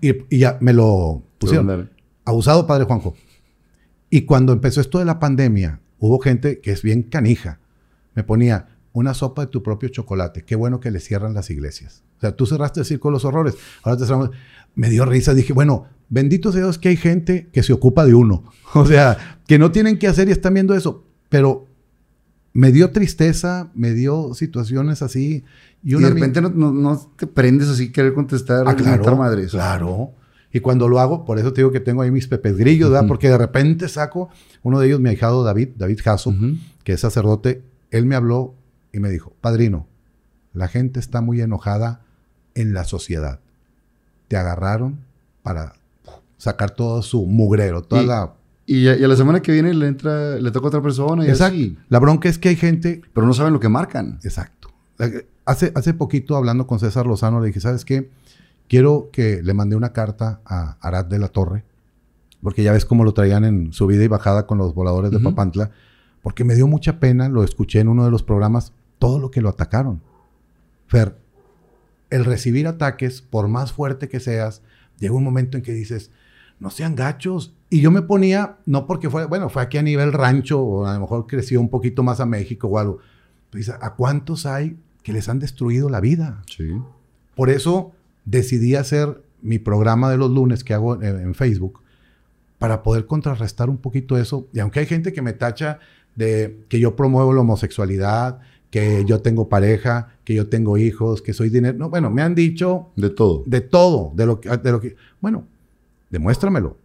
y, 0.00 0.10
y 0.28 0.38
ya 0.40 0.58
me 0.60 0.72
lo 0.72 1.22
pusieron. 1.38 1.90
Abusado, 2.24 2.66
padre 2.66 2.84
Juanjo. 2.84 3.14
Y 4.10 4.22
cuando 4.22 4.52
empezó 4.52 4.80
esto 4.80 4.98
de 4.98 5.04
la 5.04 5.18
pandemia, 5.18 5.80
hubo 5.98 6.18
gente 6.18 6.60
que 6.60 6.72
es 6.72 6.82
bien 6.82 7.02
canija. 7.02 7.60
Me 8.14 8.22
ponía 8.24 8.68
una 8.92 9.14
sopa 9.14 9.42
de 9.42 9.48
tu 9.48 9.62
propio 9.62 9.88
chocolate. 9.88 10.42
Qué 10.44 10.56
bueno 10.56 10.80
que 10.80 10.90
le 10.90 11.00
cierran 11.00 11.34
las 11.34 11.50
iglesias. 11.50 12.02
O 12.18 12.20
sea, 12.20 12.34
tú 12.34 12.46
cerraste 12.46 12.80
el 12.80 12.86
circo 12.86 13.08
de 13.08 13.12
los 13.12 13.24
horrores. 13.24 13.54
Ahora 13.82 13.98
te 13.98 14.04
cerramos. 14.06 14.30
Me 14.74 14.88
dio 14.90 15.04
risa. 15.04 15.34
Dije, 15.34 15.52
bueno, 15.52 15.86
bendito 16.08 16.50
sea 16.52 16.62
Dios 16.62 16.78
que 16.78 16.88
hay 16.90 16.96
gente 16.96 17.48
que 17.52 17.62
se 17.62 17.72
ocupa 17.72 18.04
de 18.04 18.14
uno. 18.14 18.44
O 18.74 18.84
sea, 18.86 19.38
que 19.46 19.58
no 19.58 19.70
tienen 19.70 19.98
que 19.98 20.06
hacer 20.08 20.28
y 20.28 20.32
están 20.32 20.54
viendo 20.54 20.74
eso. 20.74 21.04
Pero 21.28 21.66
me 22.52 22.72
dio 22.72 22.90
tristeza, 22.90 23.68
me 23.74 23.92
dio 23.92 24.32
situaciones 24.34 25.02
así. 25.02 25.44
Y, 25.82 25.94
de 25.94 26.10
repente 26.10 26.40
no, 26.40 26.48
no- 26.50 26.72
no 26.72 26.96
te 27.16 27.26
prendes 27.26 27.68
así 27.68 27.92
querer 27.92 28.14
contestar, 28.14 28.64
Ah, 28.66 28.74
claro, 28.74 29.16
madres. 29.16 29.50
claro. 29.52 30.12
Y 30.52 30.60
cuando 30.60 30.88
lo 30.88 31.00
hago, 31.00 31.24
por 31.24 31.38
eso 31.38 31.52
te 31.52 31.60
digo 31.60 31.70
que 31.70 31.80
tengo 31.80 32.00
ahí 32.02 32.10
mis 32.10 32.28
pepes 32.28 32.56
grillos, 32.56 32.90
¿verdad? 32.90 33.06
Porque 33.06 33.28
de 33.28 33.36
repente 33.36 33.88
saco, 33.88 34.30
uno 34.62 34.80
de 34.80 34.86
ellos, 34.86 35.00
mi 35.00 35.10
ahijado 35.10 35.44
David, 35.44 35.70
David 35.76 36.00
Jasso, 36.02 36.34
que 36.82 36.94
es 36.94 37.00
sacerdote, 37.00 37.62
él 37.90 38.06
me 38.06 38.14
habló 38.14 38.54
y 38.92 38.98
me 39.00 39.10
dijo, 39.10 39.34
padrino, 39.42 39.86
la 40.54 40.68
gente 40.68 40.98
está 40.98 41.20
muy 41.20 41.42
enojada 41.42 42.00
en 42.54 42.72
la 42.72 42.84
sociedad. 42.84 43.40
Te 44.28 44.36
agarraron 44.38 45.00
para 45.42 45.74
sacar 46.38 46.70
todo 46.70 47.02
su 47.02 47.26
mugrero, 47.26 47.82
toda 47.82 48.02
Y- 48.02 48.06
la... 48.06 48.32
Y, 48.66 48.88
a, 48.88 48.96
y 48.96 49.04
a 49.04 49.08
la 49.08 49.16
semana 49.16 49.40
que 49.40 49.52
viene 49.52 49.72
le 49.72 49.86
entra, 49.86 50.36
le 50.36 50.50
toca 50.50 50.66
a 50.66 50.68
otra 50.68 50.82
persona 50.82 51.24
y 51.24 51.28
Exacto. 51.28 51.54
así. 51.54 51.78
La 51.88 52.00
bronca 52.00 52.28
es 52.28 52.36
que 52.38 52.48
hay 52.48 52.56
gente 52.56 53.00
Pero 53.14 53.26
no 53.26 53.32
saben 53.32 53.52
lo 53.52 53.60
que 53.60 53.68
marcan. 53.68 54.18
Exacto. 54.24 54.70
Hace, 55.44 55.72
hace 55.74 55.94
poquito 55.94 56.36
hablando 56.36 56.66
con 56.66 56.80
César 56.80 57.06
Lozano 57.06 57.40
le 57.40 57.48
dije, 57.48 57.60
¿sabes 57.60 57.84
qué? 57.84 58.10
Quiero 58.68 59.10
que 59.12 59.42
le 59.42 59.54
mandé 59.54 59.76
una 59.76 59.92
carta 59.92 60.40
a 60.44 60.76
Arad 60.80 61.04
de 61.04 61.20
la 61.20 61.28
Torre, 61.28 61.62
porque 62.42 62.64
ya 62.64 62.72
ves 62.72 62.84
cómo 62.84 63.04
lo 63.04 63.14
traían 63.14 63.44
en 63.44 63.72
subida 63.72 64.02
y 64.02 64.08
bajada 64.08 64.46
con 64.46 64.58
los 64.58 64.74
voladores 64.74 65.12
de. 65.12 65.20
Papantla, 65.20 65.70
porque 66.22 66.42
me 66.42 66.56
dio 66.56 66.66
mucha 66.66 66.98
pena, 66.98 67.28
lo 67.28 67.44
escuché 67.44 67.78
en 67.78 67.88
uno 67.88 68.04
de 68.04 68.10
los 68.10 68.24
programas, 68.24 68.72
todo 68.98 69.20
lo 69.20 69.30
que 69.30 69.40
lo 69.40 69.48
atacaron. 69.48 70.02
Fer, 70.88 71.16
el 72.10 72.24
recibir 72.24 72.66
ataques, 72.66 73.22
por 73.22 73.46
más 73.46 73.72
fuerte 73.72 74.08
que 74.08 74.18
seas, 74.18 74.62
llega 74.98 75.14
un 75.14 75.22
momento 75.22 75.56
en 75.56 75.62
que 75.62 75.72
dices, 75.72 76.10
no 76.60 76.70
sean 76.70 76.94
gachos. 76.94 77.54
Y 77.70 77.80
yo 77.80 77.90
me 77.90 78.02
ponía, 78.02 78.56
no 78.66 78.86
porque 78.86 79.10
fue, 79.10 79.26
bueno, 79.26 79.48
fue 79.48 79.62
aquí 79.62 79.78
a 79.78 79.82
nivel 79.82 80.12
rancho, 80.12 80.60
o 80.60 80.86
a 80.86 80.94
lo 80.94 81.00
mejor 81.00 81.26
creció 81.26 81.60
un 81.60 81.68
poquito 81.68 82.02
más 82.02 82.20
a 82.20 82.26
México 82.26 82.68
o 82.68 82.78
algo. 82.78 82.98
Dice, 83.52 83.72
¿a 83.80 83.94
cuántos 83.94 84.46
hay 84.46 84.76
que 85.02 85.12
les 85.12 85.28
han 85.28 85.38
destruido 85.38 85.88
la 85.88 86.00
vida? 86.00 86.42
Sí. 86.46 86.80
Por 87.34 87.50
eso 87.50 87.92
decidí 88.24 88.74
hacer 88.74 89.22
mi 89.42 89.58
programa 89.58 90.10
de 90.10 90.16
los 90.16 90.30
lunes 90.30 90.64
que 90.64 90.74
hago 90.74 91.02
en, 91.02 91.20
en 91.20 91.34
Facebook 91.34 91.80
para 92.58 92.82
poder 92.82 93.06
contrarrestar 93.06 93.68
un 93.68 93.78
poquito 93.78 94.16
eso. 94.18 94.48
Y 94.52 94.60
aunque 94.60 94.80
hay 94.80 94.86
gente 94.86 95.12
que 95.12 95.22
me 95.22 95.32
tacha 95.32 95.78
de 96.14 96.64
que 96.68 96.80
yo 96.80 96.96
promuevo 96.96 97.32
la 97.32 97.42
homosexualidad, 97.42 98.40
que 98.70 99.04
yo 99.06 99.20
tengo 99.20 99.48
pareja, 99.48 100.08
que 100.24 100.34
yo 100.34 100.48
tengo 100.48 100.76
hijos, 100.78 101.22
que 101.22 101.32
soy 101.32 101.50
dinero. 101.50 101.78
No, 101.78 101.90
bueno, 101.90 102.10
me 102.10 102.22
han 102.22 102.34
dicho 102.34 102.90
De 102.96 103.10
todo. 103.10 103.42
de 103.46 103.60
todo, 103.60 104.12
de 104.14 104.26
lo 104.26 104.40
que, 104.40 104.48
de 104.56 104.72
lo 104.72 104.80
que 104.80 104.96
bueno, 105.20 105.46
demuéstramelo. 106.10 106.76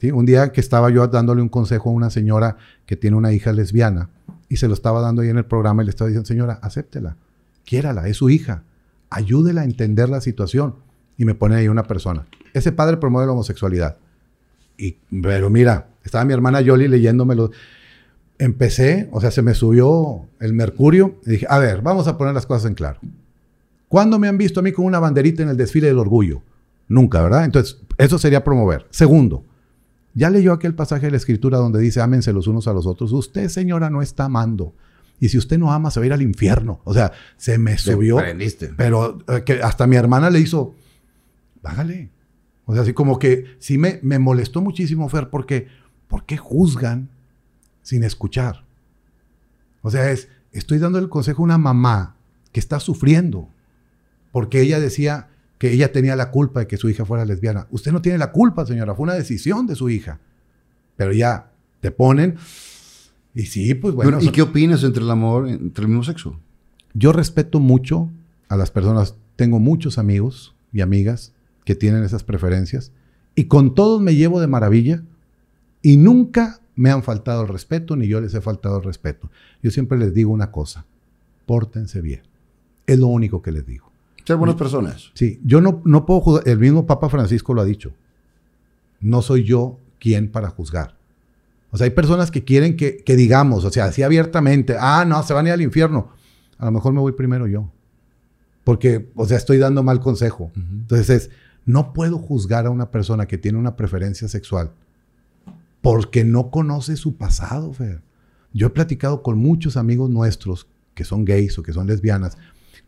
¿sí? 0.00 0.10
Un 0.10 0.26
día 0.26 0.52
que 0.52 0.60
estaba 0.60 0.90
yo 0.90 1.06
dándole 1.08 1.42
un 1.42 1.48
consejo 1.48 1.90
a 1.90 1.92
una 1.92 2.10
señora 2.10 2.56
que 2.86 2.96
tiene 2.96 3.16
una 3.16 3.32
hija 3.32 3.52
lesbiana 3.52 4.10
y 4.48 4.56
se 4.56 4.68
lo 4.68 4.74
estaba 4.74 5.00
dando 5.00 5.22
ahí 5.22 5.28
en 5.28 5.38
el 5.38 5.44
programa 5.44 5.82
y 5.82 5.86
le 5.86 5.90
estaba 5.90 6.08
diciendo, 6.08 6.26
señora, 6.26 6.58
acéptela, 6.62 7.16
quiérala, 7.64 8.08
es 8.08 8.16
su 8.16 8.30
hija, 8.30 8.62
ayúdela 9.10 9.62
a 9.62 9.64
entender 9.64 10.08
la 10.08 10.20
situación. 10.20 10.76
Y 11.18 11.24
me 11.24 11.34
pone 11.34 11.56
ahí 11.56 11.68
una 11.68 11.84
persona. 11.84 12.26
Ese 12.52 12.72
padre 12.72 12.98
promueve 12.98 13.26
la 13.26 13.32
homosexualidad. 13.32 13.96
Y, 14.76 14.98
pero 15.22 15.48
mira, 15.48 15.88
estaba 16.04 16.26
mi 16.26 16.34
hermana 16.34 16.60
Yoli 16.60 16.88
leyéndomelo. 16.88 17.50
Empecé, 18.38 19.08
o 19.12 19.20
sea, 19.22 19.30
se 19.30 19.40
me 19.40 19.54
subió 19.54 20.26
el 20.40 20.52
mercurio 20.52 21.16
y 21.24 21.30
dije, 21.30 21.46
a 21.48 21.58
ver, 21.58 21.80
vamos 21.80 22.06
a 22.06 22.18
poner 22.18 22.34
las 22.34 22.44
cosas 22.44 22.66
en 22.66 22.74
claro. 22.74 23.00
¿Cuándo 23.88 24.18
me 24.18 24.28
han 24.28 24.36
visto 24.36 24.60
a 24.60 24.62
mí 24.62 24.72
con 24.72 24.84
una 24.84 24.98
banderita 24.98 25.42
en 25.42 25.48
el 25.48 25.56
desfile 25.56 25.86
del 25.86 25.98
orgullo? 25.98 26.42
Nunca, 26.88 27.22
¿verdad? 27.22 27.44
Entonces, 27.44 27.78
eso 27.98 28.18
sería 28.18 28.44
promover. 28.44 28.86
Segundo, 28.90 29.44
ya 30.14 30.30
leyó 30.30 30.52
aquel 30.52 30.74
pasaje 30.74 31.06
de 31.06 31.10
la 31.10 31.16
escritura 31.16 31.58
donde 31.58 31.80
dice, 31.80 32.00
ámense 32.00 32.32
los 32.32 32.46
unos 32.46 32.68
a 32.68 32.72
los 32.72 32.86
otros. 32.86 33.12
Usted, 33.12 33.48
señora, 33.48 33.90
no 33.90 34.02
está 34.02 34.24
amando. 34.24 34.74
Y 35.18 35.28
si 35.28 35.38
usted 35.38 35.58
no 35.58 35.72
ama, 35.72 35.90
se 35.90 36.00
va 36.00 36.04
a 36.04 36.06
ir 36.06 36.12
al 36.12 36.22
infierno. 36.22 36.80
O 36.84 36.94
sea, 36.94 37.12
se 37.36 37.58
me 37.58 37.76
subió. 37.78 38.16
prendiste. 38.16 38.72
Pero 38.76 39.18
eh, 39.28 39.42
que 39.44 39.62
hasta 39.62 39.86
mi 39.86 39.96
hermana 39.96 40.30
le 40.30 40.40
hizo, 40.40 40.74
hágale. 41.62 42.10
O 42.66 42.72
sea, 42.72 42.82
así 42.82 42.92
como 42.92 43.18
que 43.18 43.56
sí 43.58 43.78
me, 43.78 44.00
me 44.02 44.18
molestó 44.18 44.60
muchísimo, 44.60 45.08
Fer, 45.08 45.30
porque 45.30 45.68
¿por 46.08 46.24
qué 46.24 46.36
juzgan 46.36 47.08
sin 47.82 48.04
escuchar? 48.04 48.64
O 49.82 49.90
sea, 49.90 50.10
es, 50.10 50.28
estoy 50.52 50.78
dando 50.78 50.98
el 50.98 51.08
consejo 51.08 51.42
a 51.42 51.44
una 51.44 51.58
mamá 51.58 52.16
que 52.52 52.60
está 52.60 52.80
sufriendo 52.80 53.48
porque 54.32 54.60
ella 54.60 54.80
decía 54.80 55.28
que 55.58 55.72
ella 55.72 55.90
tenía 55.92 56.16
la 56.16 56.30
culpa 56.30 56.60
de 56.60 56.66
que 56.66 56.76
su 56.76 56.88
hija 56.88 57.04
fuera 57.04 57.24
lesbiana. 57.24 57.66
Usted 57.70 57.92
no 57.92 58.02
tiene 58.02 58.18
la 58.18 58.32
culpa, 58.32 58.66
señora, 58.66 58.94
fue 58.94 59.04
una 59.04 59.14
decisión 59.14 59.66
de 59.66 59.74
su 59.74 59.88
hija. 59.88 60.20
Pero 60.96 61.12
ya 61.12 61.50
te 61.80 61.90
ponen 61.90 62.36
y 63.34 63.46
sí, 63.46 63.74
pues 63.74 63.94
bueno. 63.94 64.18
¿Y 64.20 64.24
son- 64.24 64.32
qué 64.32 64.42
opinas 64.42 64.82
entre 64.84 65.02
el 65.02 65.10
amor 65.10 65.48
entre 65.48 65.82
el 65.82 65.88
mismo 65.88 66.04
sexo? 66.04 66.38
yo 66.98 67.12
respeto 67.12 67.60
mucho 67.60 68.08
a 68.48 68.56
las 68.56 68.70
personas. 68.70 69.16
Tengo 69.36 69.58
muchos 69.60 69.98
amigos 69.98 70.54
y 70.72 70.80
amigas 70.80 71.34
que 71.66 71.74
tienen 71.74 72.02
esas 72.04 72.22
preferencias 72.24 72.90
y 73.34 73.44
con 73.44 73.74
todos 73.74 74.00
me 74.00 74.14
llevo 74.14 74.40
de 74.40 74.46
maravilla 74.46 75.02
y 75.82 75.98
nunca 75.98 76.60
me 76.74 76.90
han 76.90 77.02
faltado 77.02 77.42
el 77.42 77.48
respeto 77.48 77.96
ni 77.96 78.06
yo 78.08 78.20
les 78.22 78.32
he 78.32 78.40
faltado 78.40 78.78
el 78.78 78.84
respeto. 78.84 79.30
Yo 79.62 79.70
siempre 79.70 79.98
les 79.98 80.14
digo 80.14 80.32
una 80.32 80.50
cosa, 80.50 80.86
pórtense 81.44 82.00
bien. 82.00 82.22
Es 82.86 82.98
lo 82.98 83.08
único 83.08 83.42
que 83.42 83.52
les 83.52 83.66
digo. 83.66 83.92
Ser 84.26 84.36
buenas 84.36 84.56
personas. 84.56 85.10
Sí, 85.14 85.40
yo 85.44 85.60
no, 85.60 85.82
no 85.84 86.04
puedo 86.04 86.20
juzgar, 86.20 86.48
el 86.48 86.58
mismo 86.58 86.86
Papa 86.86 87.08
Francisco 87.08 87.54
lo 87.54 87.60
ha 87.60 87.64
dicho. 87.64 87.92
No 89.00 89.22
soy 89.22 89.44
yo 89.44 89.78
quien 90.00 90.30
para 90.30 90.48
juzgar. 90.48 90.96
O 91.70 91.76
sea, 91.76 91.84
hay 91.84 91.90
personas 91.90 92.30
que 92.30 92.44
quieren 92.44 92.76
que, 92.76 92.98
que 92.98 93.16
digamos, 93.16 93.64
o 93.64 93.70
sea, 93.70 93.86
así 93.86 94.02
abiertamente, 94.02 94.76
ah, 94.78 95.04
no, 95.06 95.22
se 95.22 95.34
van 95.34 95.46
a 95.46 95.50
ir 95.50 95.52
al 95.52 95.62
infierno. 95.62 96.08
A 96.58 96.64
lo 96.64 96.72
mejor 96.72 96.92
me 96.92 97.00
voy 97.00 97.12
primero 97.12 97.46
yo. 97.46 97.70
Porque, 98.64 99.10
o 99.14 99.26
sea, 99.26 99.36
estoy 99.36 99.58
dando 99.58 99.82
mal 99.82 100.00
consejo. 100.00 100.50
Entonces 100.56 101.10
es, 101.10 101.30
no 101.64 101.92
puedo 101.92 102.18
juzgar 102.18 102.66
a 102.66 102.70
una 102.70 102.90
persona 102.90 103.26
que 103.26 103.38
tiene 103.38 103.58
una 103.58 103.76
preferencia 103.76 104.26
sexual 104.28 104.72
porque 105.86 106.24
no 106.24 106.50
conoce 106.50 106.96
su 106.96 107.16
pasado, 107.16 107.72
Fer. 107.72 108.02
Yo 108.52 108.66
he 108.66 108.70
platicado 108.70 109.22
con 109.22 109.38
muchos 109.38 109.76
amigos 109.76 110.10
nuestros 110.10 110.66
que 110.94 111.04
son 111.04 111.24
gays 111.24 111.56
o 111.60 111.62
que 111.62 111.72
son 111.72 111.86
lesbianas. 111.86 112.36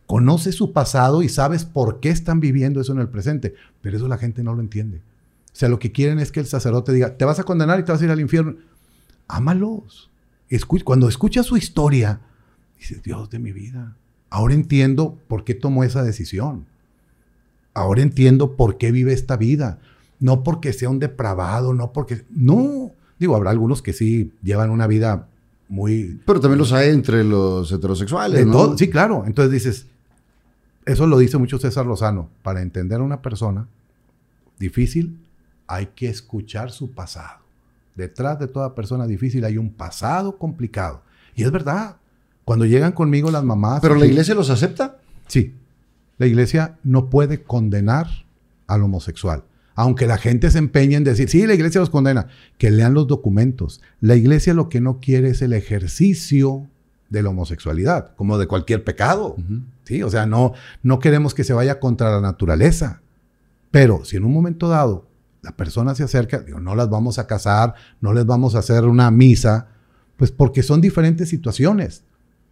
Conoce 0.09 0.51
su 0.53 0.73
pasado 0.73 1.21
y 1.21 1.29
sabes 1.29 1.65
por 1.65 1.99
qué 1.99 2.09
están 2.09 2.39
viviendo 2.39 2.81
eso 2.81 2.93
en 2.93 2.97
el 2.97 3.09
presente, 3.09 3.53
pero 3.79 3.95
eso 3.95 4.07
la 4.07 4.17
gente 4.17 4.41
no 4.41 4.55
lo 4.55 4.61
entiende. 4.61 4.97
O 4.97 5.55
sea, 5.55 5.69
lo 5.69 5.77
que 5.77 5.91
quieren 5.91 6.17
es 6.17 6.31
que 6.31 6.39
el 6.39 6.47
sacerdote 6.47 6.91
diga, 6.91 7.15
te 7.15 7.25
vas 7.25 7.37
a 7.37 7.43
condenar 7.43 7.79
y 7.79 7.83
te 7.83 7.91
vas 7.91 8.01
a 8.01 8.05
ir 8.05 8.09
al 8.09 8.19
infierno. 8.19 8.55
Ámalos. 9.27 10.09
cuando 10.83 11.07
escuchas 11.07 11.45
su 11.45 11.57
historia, 11.57 12.21
dices, 12.79 13.03
Dios 13.03 13.29
de 13.29 13.37
mi 13.37 13.51
vida, 13.51 13.95
ahora 14.31 14.55
entiendo 14.55 15.15
por 15.27 15.43
qué 15.43 15.53
tomó 15.53 15.83
esa 15.83 16.01
decisión. 16.01 16.65
Ahora 17.75 18.01
entiendo 18.01 18.55
por 18.55 18.79
qué 18.79 18.91
vive 18.91 19.13
esta 19.13 19.37
vida. 19.37 19.77
No 20.19 20.43
porque 20.43 20.73
sea 20.73 20.89
un 20.89 20.97
depravado, 20.97 21.75
no 21.75 21.93
porque... 21.93 22.25
No, 22.31 22.93
digo, 23.19 23.35
habrá 23.35 23.51
algunos 23.51 23.83
que 23.83 23.93
sí 23.93 24.31
llevan 24.41 24.71
una 24.71 24.87
vida 24.87 25.27
muy... 25.67 26.19
Pero 26.25 26.39
también 26.39 26.57
los 26.57 26.73
hay 26.73 26.89
entre 26.89 27.23
los 27.23 27.71
heterosexuales, 27.71 28.47
¿no? 28.47 28.75
sí, 28.75 28.89
claro. 28.89 29.25
Entonces 29.27 29.51
dices, 29.51 29.85
eso 30.91 31.07
lo 31.07 31.19
dice 31.19 31.37
mucho 31.37 31.59
César 31.59 31.85
Lozano, 31.85 32.29
para 32.41 32.61
entender 32.61 32.99
a 32.99 33.03
una 33.03 33.21
persona 33.21 33.67
difícil 34.57 35.19
hay 35.67 35.87
que 35.87 36.09
escuchar 36.09 36.71
su 36.71 36.91
pasado. 36.91 37.39
Detrás 37.95 38.39
de 38.39 38.47
toda 38.47 38.75
persona 38.75 39.05
difícil 39.05 39.45
hay 39.45 39.57
un 39.57 39.71
pasado 39.71 40.37
complicado. 40.37 41.03
Y 41.35 41.43
es 41.43 41.51
verdad, 41.51 41.97
cuando 42.43 42.65
llegan 42.65 42.91
conmigo 42.91 43.29
las 43.29 43.43
mamás... 43.43 43.81
¿Pero 43.81 43.95
la 43.95 44.05
iglesia 44.05 44.33
los 44.33 44.49
acepta? 44.49 44.97
Sí. 45.27 45.55
La 46.17 46.25
iglesia 46.25 46.77
no 46.83 47.09
puede 47.09 47.43
condenar 47.43 48.07
al 48.67 48.83
homosexual 48.83 49.43
aunque 49.79 50.07
la 50.07 50.17
gente 50.17 50.51
se 50.51 50.57
empeñe 50.57 50.97
en 50.97 51.05
decir, 51.05 51.29
sí, 51.29 51.47
la 51.47 51.53
iglesia 51.53 51.79
los 51.79 51.89
condena, 51.89 52.27
que 52.57 52.69
lean 52.69 52.93
los 52.93 53.07
documentos. 53.07 53.79
La 54.01 54.17
iglesia 54.17 54.53
lo 54.53 54.67
que 54.67 54.81
no 54.81 54.99
quiere 54.99 55.29
es 55.29 55.41
el 55.41 55.53
ejercicio 55.53 56.67
de 57.09 57.23
la 57.23 57.29
homosexualidad, 57.29 58.15
como 58.15 58.37
de 58.37 58.47
cualquier 58.47 58.83
pecado. 58.83 59.35
¿sí? 59.83 60.03
O 60.03 60.09
sea, 60.09 60.25
no, 60.25 60.53
no 60.83 60.99
queremos 60.99 61.33
que 61.33 61.43
se 61.43 61.53
vaya 61.53 61.79
contra 61.79 62.11
la 62.11 62.21
naturaleza. 62.21 63.01
Pero 63.71 64.05
si 64.05 64.17
en 64.17 64.25
un 64.25 64.33
momento 64.33 64.67
dado 64.67 65.07
la 65.41 65.55
persona 65.55 65.95
se 65.95 66.03
acerca, 66.03 66.39
digo, 66.39 66.59
no 66.59 66.75
las 66.75 66.89
vamos 66.89 67.17
a 67.17 67.27
casar, 67.27 67.73
no 68.01 68.13
les 68.13 68.25
vamos 68.25 68.55
a 68.55 68.59
hacer 68.59 68.85
una 68.85 69.09
misa, 69.09 69.69
pues 70.17 70.31
porque 70.31 70.63
son 70.63 70.81
diferentes 70.81 71.29
situaciones. 71.29 72.03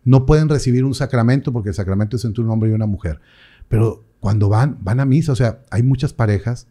No 0.04 0.26
pueden 0.26 0.48
recibir 0.48 0.86
un 0.86 0.96
sacramento 0.96 1.52
porque 1.52 1.70
el 1.70 1.76
sacramento 1.76 2.16
es 2.16 2.26
entre 2.26 2.44
un 2.44 2.50
hombre 2.50 2.70
y 2.70 2.74
una 2.74 2.86
mujer. 2.86 3.20
Pero 3.68 4.06
cuando 4.20 4.48
van, 4.50 4.78
van 4.82 5.00
a 5.00 5.06
misa, 5.06 5.34
o 5.34 5.36
sea, 5.36 5.60
hay 5.70 5.84
muchas 5.84 6.14
parejas 6.14 6.68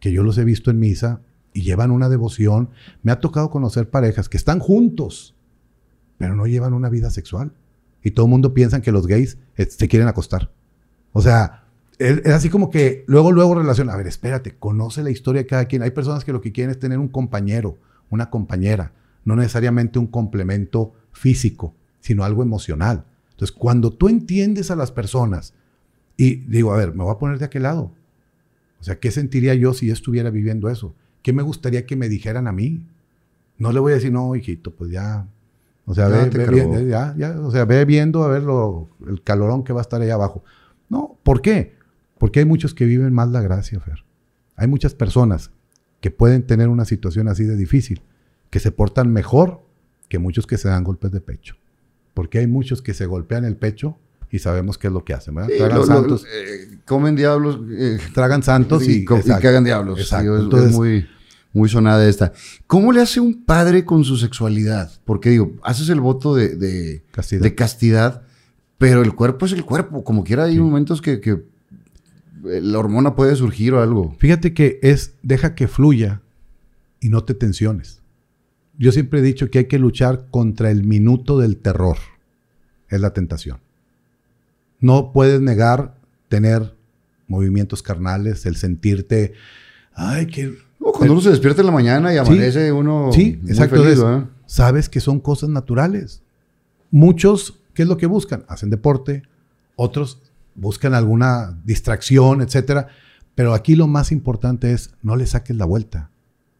que 0.00 0.10
yo 0.10 0.22
los 0.22 0.38
he 0.38 0.44
visto 0.44 0.70
en 0.70 0.78
misa 0.78 1.20
y 1.52 1.62
llevan 1.62 1.90
una 1.90 2.08
devoción. 2.08 2.70
Me 3.02 3.12
ha 3.12 3.20
tocado 3.20 3.50
conocer 3.50 3.90
parejas 3.90 4.28
que 4.28 4.36
están 4.36 4.58
juntos, 4.58 5.34
pero 6.18 6.36
no 6.36 6.46
llevan 6.46 6.74
una 6.74 6.90
vida 6.90 7.10
sexual. 7.10 7.52
Y 8.02 8.10
todo 8.10 8.26
el 8.26 8.30
mundo 8.30 8.54
piensa 8.54 8.82
que 8.82 8.92
los 8.92 9.06
gays 9.06 9.38
eh, 9.56 9.66
se 9.66 9.88
quieren 9.88 10.08
acostar. 10.08 10.50
O 11.12 11.22
sea, 11.22 11.64
es, 11.98 12.26
así 12.26 12.50
como 12.50 12.70
que 12.70 13.04
luego, 13.06 13.32
luego 13.32 13.54
relaciona. 13.54 13.94
A 13.94 13.96
ver, 13.96 14.06
espérate, 14.06 14.56
conoce 14.56 15.02
la 15.02 15.10
historia 15.10 15.42
de 15.42 15.46
cada 15.46 15.64
quien. 15.64 15.82
Hay 15.82 15.90
personas 15.90 16.24
que 16.24 16.32
lo 16.32 16.40
que 16.40 16.52
quieren 16.52 16.70
es 16.70 16.78
tener 16.78 16.98
un 16.98 17.08
compañero, 17.08 17.78
una 18.10 18.30
compañera, 18.30 18.92
no 19.24 19.36
necesariamente 19.36 19.98
un 19.98 20.06
complemento 20.06 20.92
físico, 21.12 21.74
sino 22.00 22.24
algo 22.24 22.42
emocional. 22.42 23.04
Entonces, 23.30 23.56
cuando 23.56 23.92
tú 23.92 24.08
entiendes 24.08 24.70
a 24.70 24.76
las 24.76 24.90
personas 24.90 25.54
y 26.16 26.36
digo, 26.36 26.72
a 26.72 26.76
ver, 26.76 26.94
me 26.94 27.04
voy 27.04 27.14
a 27.14 27.18
poner 27.18 27.38
de 27.38 27.44
aquel 27.44 27.62
lado. 27.62 27.92
O 28.80 28.84
sea, 28.84 28.98
¿qué 28.98 29.10
sentiría 29.10 29.54
yo 29.54 29.74
si 29.74 29.90
estuviera 29.90 30.30
viviendo 30.30 30.68
eso? 30.68 30.94
¿Qué 31.22 31.32
me 31.32 31.42
gustaría 31.42 31.86
que 31.86 31.96
me 31.96 32.08
dijeran 32.08 32.46
a 32.46 32.52
mí? 32.52 32.86
No 33.58 33.72
le 33.72 33.80
voy 33.80 33.92
a 33.92 33.96
decir, 33.96 34.12
no, 34.12 34.34
hijito, 34.36 34.74
pues 34.74 34.90
ya. 34.90 35.26
O 35.88 35.94
sea, 35.94 36.08
ve, 36.08 36.86
ya, 36.86 37.14
ya, 37.16 37.40
o 37.40 37.50
sea, 37.50 37.64
ve 37.64 37.86
viendo 37.86 38.22
a 38.22 38.28
ver 38.28 38.42
lo, 38.42 38.90
el 39.08 39.22
calorón 39.22 39.64
que 39.64 39.72
va 39.72 39.80
a 39.80 39.82
estar 39.82 40.02
ahí 40.02 40.10
abajo. 40.10 40.44
No, 40.90 41.18
¿por 41.22 41.40
qué? 41.40 41.76
Porque 42.18 42.40
hay 42.40 42.44
muchos 42.44 42.74
que 42.74 42.84
viven 42.84 43.14
más 43.14 43.30
la 43.30 43.40
gracia, 43.40 43.80
Fer. 43.80 44.04
Hay 44.54 44.68
muchas 44.68 44.94
personas 44.94 45.50
que 46.02 46.10
pueden 46.10 46.46
tener 46.46 46.68
una 46.68 46.84
situación 46.84 47.26
así 47.26 47.44
de 47.44 47.56
difícil, 47.56 48.02
que 48.50 48.60
se 48.60 48.70
portan 48.70 49.10
mejor 49.10 49.62
que 50.10 50.18
muchos 50.18 50.46
que 50.46 50.58
se 50.58 50.68
dan 50.68 50.84
golpes 50.84 51.10
de 51.10 51.22
pecho. 51.22 51.56
Porque 52.12 52.38
hay 52.38 52.46
muchos 52.46 52.82
que 52.82 52.92
se 52.92 53.06
golpean 53.06 53.46
el 53.46 53.56
pecho 53.56 53.96
y 54.30 54.40
sabemos 54.40 54.76
qué 54.76 54.88
es 54.88 54.92
lo 54.92 55.06
que 55.06 55.14
hacen, 55.14 55.36
¿verdad? 55.36 55.56
tragan 55.56 55.86
santos. 55.86 56.26
Eh, 56.30 56.80
comen 56.84 57.16
diablos. 57.16 57.60
Eh, 57.70 57.98
tragan 58.12 58.42
santos 58.42 58.86
y, 58.86 59.04
y, 59.04 59.04
cagan 59.06 59.64
diablos. 59.64 60.12
Entonces, 60.12 60.68
es 60.68 60.76
muy, 60.76 61.06
muy 61.52 61.68
sonada 61.68 62.08
esta. 62.08 62.32
¿Cómo 62.66 62.92
le 62.92 63.00
hace 63.00 63.20
un 63.20 63.44
padre 63.44 63.84
con 63.84 64.04
su 64.04 64.16
sexualidad? 64.16 64.90
Porque 65.04 65.30
digo, 65.30 65.52
haces 65.62 65.88
el 65.88 66.00
voto 66.00 66.34
de, 66.34 66.56
de, 66.56 67.02
castidad. 67.10 67.42
de 67.42 67.54
castidad, 67.54 68.22
pero 68.78 69.02
el 69.02 69.14
cuerpo 69.14 69.46
es 69.46 69.52
el 69.52 69.64
cuerpo. 69.64 70.04
Como 70.04 70.24
quiera, 70.24 70.44
hay 70.44 70.58
momentos 70.58 71.02
que, 71.02 71.20
que 71.20 71.42
la 72.42 72.78
hormona 72.78 73.14
puede 73.14 73.34
surgir 73.36 73.74
o 73.74 73.82
algo. 73.82 74.14
Fíjate 74.18 74.54
que 74.54 74.78
es, 74.82 75.14
deja 75.22 75.54
que 75.54 75.68
fluya 75.68 76.22
y 77.00 77.08
no 77.08 77.24
te 77.24 77.34
tensiones. 77.34 78.00
Yo 78.78 78.92
siempre 78.92 79.18
he 79.18 79.22
dicho 79.22 79.50
que 79.50 79.58
hay 79.58 79.64
que 79.66 79.78
luchar 79.78 80.26
contra 80.30 80.70
el 80.70 80.84
minuto 80.84 81.38
del 81.38 81.56
terror. 81.56 81.96
Es 82.88 83.00
la 83.00 83.12
tentación. 83.12 83.58
No 84.80 85.12
puedes 85.12 85.40
negar 85.40 85.96
tener 86.28 86.74
movimientos 87.26 87.82
carnales, 87.82 88.46
el 88.46 88.56
sentirte, 88.56 89.34
ay, 89.94 90.26
que... 90.26 90.67
cuando 90.78 91.12
uno 91.12 91.20
se 91.20 91.30
despierta 91.30 91.60
en 91.60 91.66
la 91.66 91.72
mañana 91.72 92.14
y 92.14 92.16
amanece 92.16 92.72
uno... 92.72 93.10
Sí, 93.12 93.40
exacto. 93.46 94.28
Sabes 94.46 94.88
que 94.88 95.00
son 95.00 95.20
cosas 95.20 95.50
naturales. 95.50 96.22
Muchos, 96.90 97.60
¿qué 97.74 97.82
es 97.82 97.88
lo 97.88 97.96
que 97.96 98.06
buscan? 98.06 98.44
Hacen 98.48 98.70
deporte, 98.70 99.22
otros 99.76 100.20
buscan 100.54 100.94
alguna 100.94 101.58
distracción, 101.64 102.40
etcétera. 102.40 102.88
Pero 103.34 103.54
aquí 103.54 103.76
lo 103.76 103.86
más 103.86 104.10
importante 104.10 104.72
es 104.72 104.94
no 105.02 105.16
le 105.16 105.26
saques 105.26 105.56
la 105.56 105.64
vuelta. 105.64 106.10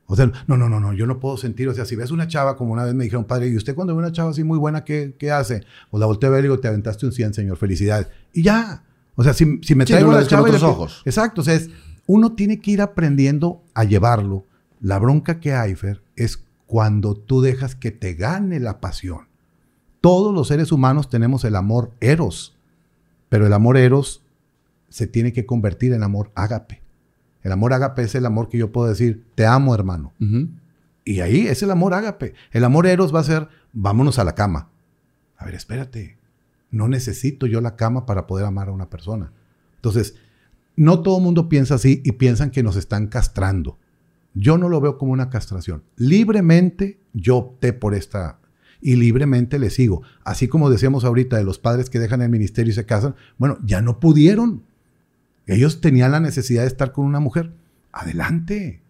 O 0.07 0.17
sea, 0.17 0.31
no, 0.47 0.57
no, 0.57 0.69
no, 0.69 0.81
no, 0.81 0.95
yo 0.95 1.07
no 1.07 1.21
puedo 1.21 1.37
sentir, 1.37 1.69
o 1.69 1.75
sea, 1.75 1.85
si 1.85 1.95
ves 1.95 2.11
una 2.11 2.29
chava, 2.29 2.57
como 2.57 2.73
una 2.73 2.85
vez 2.85 2.95
me 2.95 3.05
dijeron, 3.05 3.25
padre, 3.25 3.49
¿y 3.49 3.57
usted 3.57 3.75
cuando 3.75 3.95
ve 3.95 3.99
una 3.99 4.11
chava 4.11 4.31
así 4.31 4.43
muy 4.43 4.57
buena, 4.57 4.83
qué, 4.83 5.15
qué 5.19 5.31
hace? 5.31 5.65
Pues 5.91 6.01
la 6.01 6.07
volteé 6.07 6.29
a 6.29 6.31
ver 6.31 6.41
y 6.41 6.43
digo, 6.45 6.59
te 6.61 6.69
aventaste 6.69 7.05
un 7.05 7.13
100, 7.13 7.35
señor, 7.35 7.59
felicidades. 7.59 8.09
Y 8.33 8.43
ya. 8.43 8.85
O 9.17 9.23
sea, 9.23 9.35
si, 9.35 9.61
si 9.63 9.75
me 9.75 9.85
traigo 9.85 10.11
la 10.11 10.27
chava... 10.27 10.43
Otros 10.43 10.63
ojos. 10.63 11.03
Exacto, 11.05 11.43
o 11.43 11.45
sea, 11.45 11.55
es, 11.55 11.69
uno 12.09 12.33
tiene 12.33 12.59
que 12.59 12.73
ir 12.73 12.81
aprendiendo 12.81 13.63
a 13.75 13.85
llevarlo. 13.85 14.47
La 14.81 14.99
bronca 14.99 15.41
que 15.41 15.53
hay, 15.53 15.77
Fer, 15.77 16.03
es 16.17 16.43
cuando 16.67 17.15
tú 17.15 17.43
dejas 17.43 17.77
que 17.77 17.91
te 17.91 18.15
gane 18.15 18.59
la 18.61 18.81
pasión. 18.81 19.29
Todos 20.01 20.35
los 20.35 20.49
seres 20.49 20.73
humanos 20.73 21.11
tenemos 21.11 21.45
el 21.45 21.55
amor 21.55 21.93
eros, 22.01 22.57
pero 23.29 23.47
el 23.47 23.53
amor 23.53 23.77
eros 23.77 24.25
se 24.89 25.07
tiene 25.07 25.35
que 25.35 25.45
convertir 25.45 25.93
en 25.93 26.03
amor 26.03 26.33
ágape. 26.35 26.81
El 27.43 27.53
amor 27.53 27.75
ágape 27.75 28.03
es 28.03 28.15
el 28.15 28.25
amor 28.25 28.49
que 28.49 28.57
yo 28.57 28.73
puedo 28.73 28.89
decir, 28.89 29.27
te 29.35 29.45
amo, 29.45 29.75
hermano. 29.75 30.15
Y 31.05 31.21
ahí 31.21 31.47
es 31.47 31.63
el 31.63 31.71
amor 31.71 31.93
ágape. 31.93 32.33
El 32.53 32.65
amor 32.65 32.87
eros 32.87 33.15
va 33.15 33.21
a 33.21 33.25
ser, 33.25 33.49
vámonos 33.75 34.19
a 34.19 34.25
la 34.25 34.35
cama. 34.35 34.71
A 35.37 35.45
ver, 35.45 35.55
espérate. 35.55 36.17
No 36.71 36.89
necesito 36.89 37.47
yo 37.47 37.61
la 37.61 37.77
cama 37.77 38.07
para 38.07 38.27
poder 38.27 38.47
amar 38.47 38.69
a 38.69 38.73
una 38.73 38.89
persona. 38.89 39.33
Entonces, 39.77 40.17
no 40.79 41.03
todo 41.03 41.19
el 41.19 41.25
mundo 41.25 41.49
piensa 41.49 41.75
así 41.75 42.01
y 42.05 42.13
piensan 42.13 42.51
que 42.51 42.63
nos 42.63 42.77
están 42.77 43.09
castrando. 43.09 43.79
Yo 44.35 44.59
no 44.59 44.69
lo 44.69 44.81
veo 44.81 44.99
como 44.99 45.13
una 45.13 45.31
castración. 45.31 45.83
Libremente 45.97 47.01
yo 47.13 47.37
opté 47.37 47.73
por 47.73 47.95
esta 47.95 48.39
y 48.81 48.97
libremente 48.97 49.59
le 49.59 49.71
sigo. 49.71 50.03
Así 50.25 50.49
como 50.49 50.71
decíamos 50.71 51.05
ahorita 51.05 51.37
de 51.37 51.45
los 51.45 51.59
padres 51.59 51.91
que 51.91 51.99
dejan 51.99 52.23
el 52.23 52.31
ministerio 52.31 52.71
y 52.71 52.75
se 52.75 52.87
casan, 52.87 53.17
bueno, 53.37 53.59
ya 53.65 53.83
no 53.83 53.99
pudieron. 53.99 54.63
Ellos 55.47 55.81
tenían 55.81 56.13
la 56.13 56.21
necesidad 56.21 56.63
de 56.63 56.69
estar 56.69 56.93
con 56.93 57.05
una 57.05 57.21
mujer. 57.21 57.53
Adelante. 57.93 58.81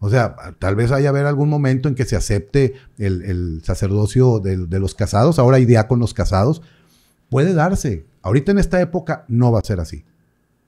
O 0.00 0.10
sea, 0.10 0.36
tal 0.58 0.74
vez 0.76 0.90
haya 0.90 1.10
haber 1.10 1.26
algún 1.26 1.48
momento 1.48 1.88
en 1.88 1.94
que 1.94 2.04
se 2.04 2.16
acepte 2.16 2.74
el, 2.98 3.62
sacerdocio 3.64 4.40
de, 4.40 4.78
los 4.78 4.94
casados. 4.94 5.38
Ahora 5.38 5.58
hay 5.58 5.66
con 5.86 5.98
los 5.98 6.14
casados. 6.14 6.62
Puede 7.30 7.52
darse. 7.52 8.06
Ahorita 8.22 8.52
en 8.52 8.58
esta 8.58 8.80
época 8.80 9.24
no 9.28 9.52
va 9.52 9.60
a 9.60 9.64
ser 9.64 9.80
así. 9.80 10.04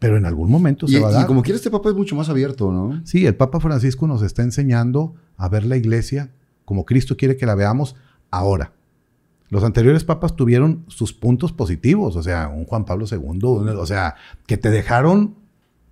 Pero 0.01 0.17
en 0.17 0.27
algún 0.27 0.51
momento 0.51 0.87
Y, 0.89 0.93
se 0.95 0.99
va 1.01 1.09
a 1.09 1.11
y 1.11 1.15
dar. 1.15 1.27
como 1.27 1.43
quiera, 1.43 1.57
este 1.57 1.71
papa 1.71 1.91
es 1.91 1.95
mucho 1.95 2.17
más 2.17 2.29
abierto, 2.29 2.73
¿no? 2.73 3.01
Sí, 3.07 3.25
el 3.27 3.37
Papa 3.37 3.61
Francisco 3.61 4.07
nos 4.09 4.23
está 4.23 4.43
enseñando 4.43 5.15
a 5.37 5.49
ver 5.49 5.65
la 5.65 5.77
iglesia 5.77 6.33
como 6.65 6.85
Cristo 6.85 7.17
quiere 7.17 7.37
que 7.37 7.47
la 7.47 7.55
veamos 7.55 7.95
ahora. 8.33 8.73
Los 9.51 9.63
anteriores 9.65 10.05
papas 10.05 10.37
tuvieron 10.37 10.85
sus 10.89 11.13
puntos 11.13 11.53
positivos, 11.53 12.17
o 12.17 12.23
sea, 12.23 12.49
un 12.49 12.65
Juan 12.65 12.85
Pablo 12.85 13.05
II, 13.11 13.41
o 13.77 13.87
sea, 13.87 14.15
que 14.47 14.57
te 14.57 14.71
dejaron 14.71 15.35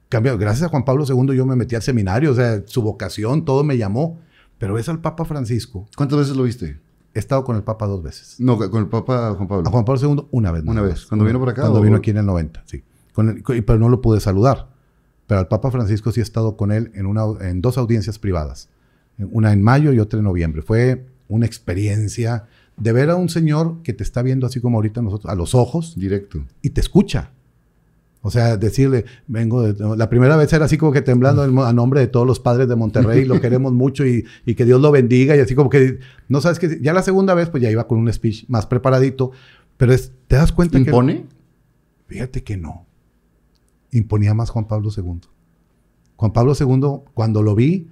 cambiar. 0.08 0.38
Gracias 0.38 0.64
a 0.64 0.68
Juan 0.68 0.84
Pablo 0.84 1.04
II 1.08 1.36
yo 1.36 1.44
me 1.46 1.56
metí 1.56 1.74
al 1.74 1.82
seminario, 1.82 2.30
o 2.30 2.34
sea, 2.34 2.62
su 2.66 2.82
vocación, 2.82 3.44
todo 3.44 3.62
me 3.64 3.76
llamó. 3.76 4.18
Pero 4.58 4.74
ves 4.74 4.88
al 4.88 5.00
Papa 5.00 5.24
Francisco, 5.24 5.86
¿Cuántas 5.96 6.18
veces 6.18 6.36
lo 6.36 6.42
viste? 6.44 6.80
he 7.14 7.18
estado 7.18 7.42
con 7.44 7.56
el 7.56 7.62
Papa 7.64 7.86
dos 7.86 8.02
veces. 8.02 8.36
No, 8.38 8.56
con 8.58 8.80
el 8.82 8.88
papa 8.88 9.34
Juan 9.34 9.48
Pablo. 9.48 9.68
A 9.68 9.70
Juan 9.70 9.84
Pablo 9.84 10.00
II 10.14 10.26
una 10.30 10.50
vez. 10.52 10.62
Una 10.66 10.82
vez. 10.82 11.06
¿Cuando 11.06 11.24
vino 11.24 11.38
por 11.40 11.48
acá 11.48 11.62
Cuando 11.62 11.80
o- 11.80 11.82
vino 11.82 11.96
aquí 11.96 12.10
en 12.10 12.18
el 12.18 12.26
90, 12.26 12.62
sí. 12.66 12.82
Con 13.18 13.28
el- 13.44 13.64
pero 13.64 13.80
no 13.80 13.88
lo 13.88 14.00
pude 14.00 14.20
saludar. 14.20 14.68
Pero 15.26 15.40
al 15.40 15.48
Papa 15.48 15.72
Francisco 15.72 16.12
sí 16.12 16.20
he 16.20 16.22
estado 16.22 16.56
con 16.56 16.70
él 16.70 16.92
en, 16.94 17.04
una, 17.06 17.24
en 17.40 17.60
dos 17.60 17.76
audiencias 17.78 18.16
privadas. 18.20 18.68
Una 19.18 19.52
en 19.52 19.60
mayo 19.60 19.92
y 19.92 19.98
otra 19.98 20.20
en 20.20 20.24
noviembre. 20.24 20.62
Fue 20.62 21.04
una 21.26 21.44
experiencia 21.44 22.44
de 22.76 22.92
ver 22.92 23.10
a 23.10 23.16
un 23.16 23.28
señor 23.28 23.82
que 23.82 23.92
te 23.92 24.04
está 24.04 24.22
viendo 24.22 24.46
así 24.46 24.60
como 24.60 24.76
ahorita 24.78 25.02
nosotros, 25.02 25.32
a 25.32 25.34
los 25.34 25.56
ojos, 25.56 25.94
Directo. 25.98 26.44
y 26.62 26.70
te 26.70 26.80
escucha. 26.80 27.32
O 28.22 28.30
sea, 28.30 28.56
decirle, 28.56 29.04
vengo 29.26 29.62
de... 29.62 29.96
La 29.96 30.08
primera 30.08 30.36
vez 30.36 30.52
era 30.52 30.66
así 30.66 30.78
como 30.78 30.92
que 30.92 31.02
temblando 31.02 31.42
a 31.42 31.72
nombre 31.72 31.98
de 31.98 32.06
todos 32.06 32.24
los 32.26 32.38
padres 32.38 32.68
de 32.68 32.76
Monterrey, 32.76 33.24
lo 33.24 33.40
queremos 33.40 33.72
mucho 33.84 34.06
y, 34.06 34.24
y 34.46 34.54
que 34.54 34.64
Dios 34.64 34.80
lo 34.80 34.92
bendiga 34.92 35.36
y 35.36 35.40
así 35.40 35.56
como 35.56 35.70
que, 35.70 35.98
no 36.28 36.40
sabes 36.40 36.60
que 36.60 36.78
ya 36.80 36.92
la 36.92 37.02
segunda 37.02 37.34
vez 37.34 37.48
pues 37.50 37.64
ya 37.64 37.70
iba 37.70 37.88
con 37.88 37.98
un 37.98 38.12
speech 38.12 38.44
más 38.48 38.66
preparadito, 38.66 39.32
pero 39.76 39.92
es, 39.92 40.12
te 40.28 40.36
das 40.36 40.52
cuenta 40.52 40.78
que... 40.78 40.84
¿Impone? 40.84 41.26
Fíjate 42.06 42.42
que 42.44 42.56
no. 42.56 42.87
Imponía 43.90 44.34
más 44.34 44.50
Juan 44.50 44.66
Pablo 44.66 44.90
II. 44.96 45.20
Juan 46.16 46.32
Pablo 46.32 46.52
II, 46.58 47.10
cuando 47.14 47.42
lo 47.42 47.54
vi, 47.54 47.88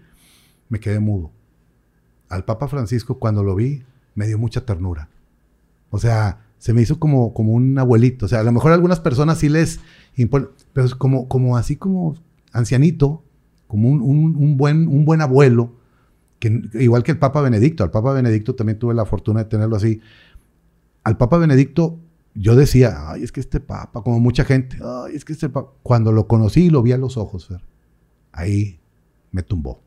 me 0.69 0.81
quedé 0.81 0.99
mudo. 1.01 1.31
Al 2.29 2.45
Papa 2.45 2.69
Francisco, 2.69 3.19
cuando 3.19 3.43
lo 3.43 3.55
vi, 3.55 3.83
me 4.15 4.27
dio 4.27 4.39
mucha 4.39 4.65
ternura. 4.67 5.09
O 5.91 5.99
sea, 5.99 6.41
se 6.59 6.73
me 6.75 6.83
hizo 6.83 6.99
como, 6.99 7.33
como 7.33 7.53
un 7.53 7.79
abuelito. 7.79 8.27
O 8.27 8.29
sea, 8.29 8.41
a 8.41 8.43
lo 8.43 8.53
mejor 8.53 8.73
a 8.73 8.75
algunas 8.75 8.99
personas 9.01 9.39
sí 9.39 9.49
les 9.49 9.81
impone, 10.17 10.47
pero 10.73 10.87
es 10.87 10.95
como, 10.95 11.29
como 11.29 11.57
así 11.57 11.77
como 11.77 12.17
ancianito, 12.53 13.23
como 13.69 13.89
un, 13.89 14.01
un- 14.03 14.37
un 14.37 14.57
buen, 14.57 14.89
un 14.89 15.05
buen 15.05 15.21
abuelo, 15.21 15.77
que, 16.41 16.63
igual 16.75 17.03
que 17.05 17.13
el 17.13 17.19
Papa 17.19 17.41
Benedicto. 17.41 17.85
Al 17.85 17.91
Papa 17.91 18.13
Benedicto 18.13 18.55
también 18.55 18.79
tuve 18.79 18.93
la 18.95 19.05
fortuna 19.07 19.45
de 19.45 19.49
tenerlo 19.51 19.77
así. 19.77 20.01
Al 21.05 21.17
Papa 21.17 21.39
Benedicto 21.39 21.99
yo 22.39 22.55
decía, 22.57 23.11
ay, 23.11 23.23
es 23.25 23.33
que 23.33 23.41
este 23.41 23.61
Papa, 23.61 24.03
como 24.03 24.21
mucha 24.21 24.45
gente, 24.45 24.79
ay, 24.83 25.15
es 25.17 25.25
que 25.25 25.33
este 25.33 25.49
Papa. 25.49 25.73
Cuando 25.83 26.13
lo 26.13 26.27
conocí 26.27 26.65
y 26.67 26.71
lo 26.71 26.83
vi 26.83 26.93
a 26.93 26.99
los 26.99 27.17
ojos, 27.17 27.47
Fer, 27.49 27.61
ahí 28.33 28.79
me 29.33 29.43
tumbó. 29.43 29.81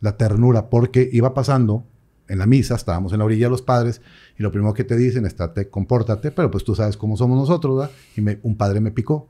La 0.00 0.16
ternura, 0.16 0.68
porque 0.70 1.08
iba 1.12 1.32
pasando 1.34 1.84
en 2.28 2.38
la 2.38 2.46
misa, 2.46 2.74
estábamos 2.74 3.12
en 3.12 3.18
la 3.20 3.24
orilla 3.24 3.46
de 3.46 3.50
los 3.50 3.62
padres, 3.62 4.00
y 4.38 4.42
lo 4.42 4.50
primero 4.50 4.74
que 4.74 4.84
te 4.84 4.96
dicen, 4.96 5.26
estate, 5.26 5.68
compórtate, 5.70 6.30
pero 6.32 6.50
pues 6.50 6.64
tú 6.64 6.74
sabes 6.74 6.96
cómo 6.96 7.16
somos 7.16 7.38
nosotros, 7.38 7.76
¿verdad? 7.78 7.90
Y 8.16 8.20
me- 8.20 8.38
un 8.42 8.56
padre 8.56 8.80
me 8.80 8.90
picó. 8.90 9.28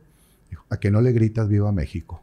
Dijo, 0.50 0.64
¿a 0.70 0.78
que 0.78 0.90
no 0.90 1.00
le 1.00 1.12
gritas 1.12 1.48
viva 1.48 1.70
México? 1.72 2.22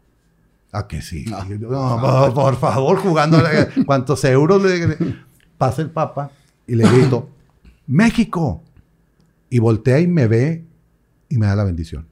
¿A 0.72 0.88
que 0.88 1.02
sí? 1.02 1.26
No. 1.30 1.48
Yo, 1.48 1.58
"No, 1.70 2.00
por, 2.02 2.34
por 2.34 2.56
favor, 2.58 2.98
jugando, 2.98 3.38
¿cuántos 3.86 4.24
euros 4.26 4.64
le 4.64 4.98
Pasa 5.58 5.82
el 5.84 5.92
Papa 5.92 6.32
y 6.66 6.76
le 6.76 6.90
grito, 6.90 7.30
¡México! 7.88 8.64
Y 9.54 9.60
voltea 9.60 10.00
y 10.00 10.08
me 10.08 10.26
ve 10.28 10.66
y 11.30 11.38
me 11.38 11.46
da 11.46 11.56
la 11.56 11.64
bendición. 11.64 12.08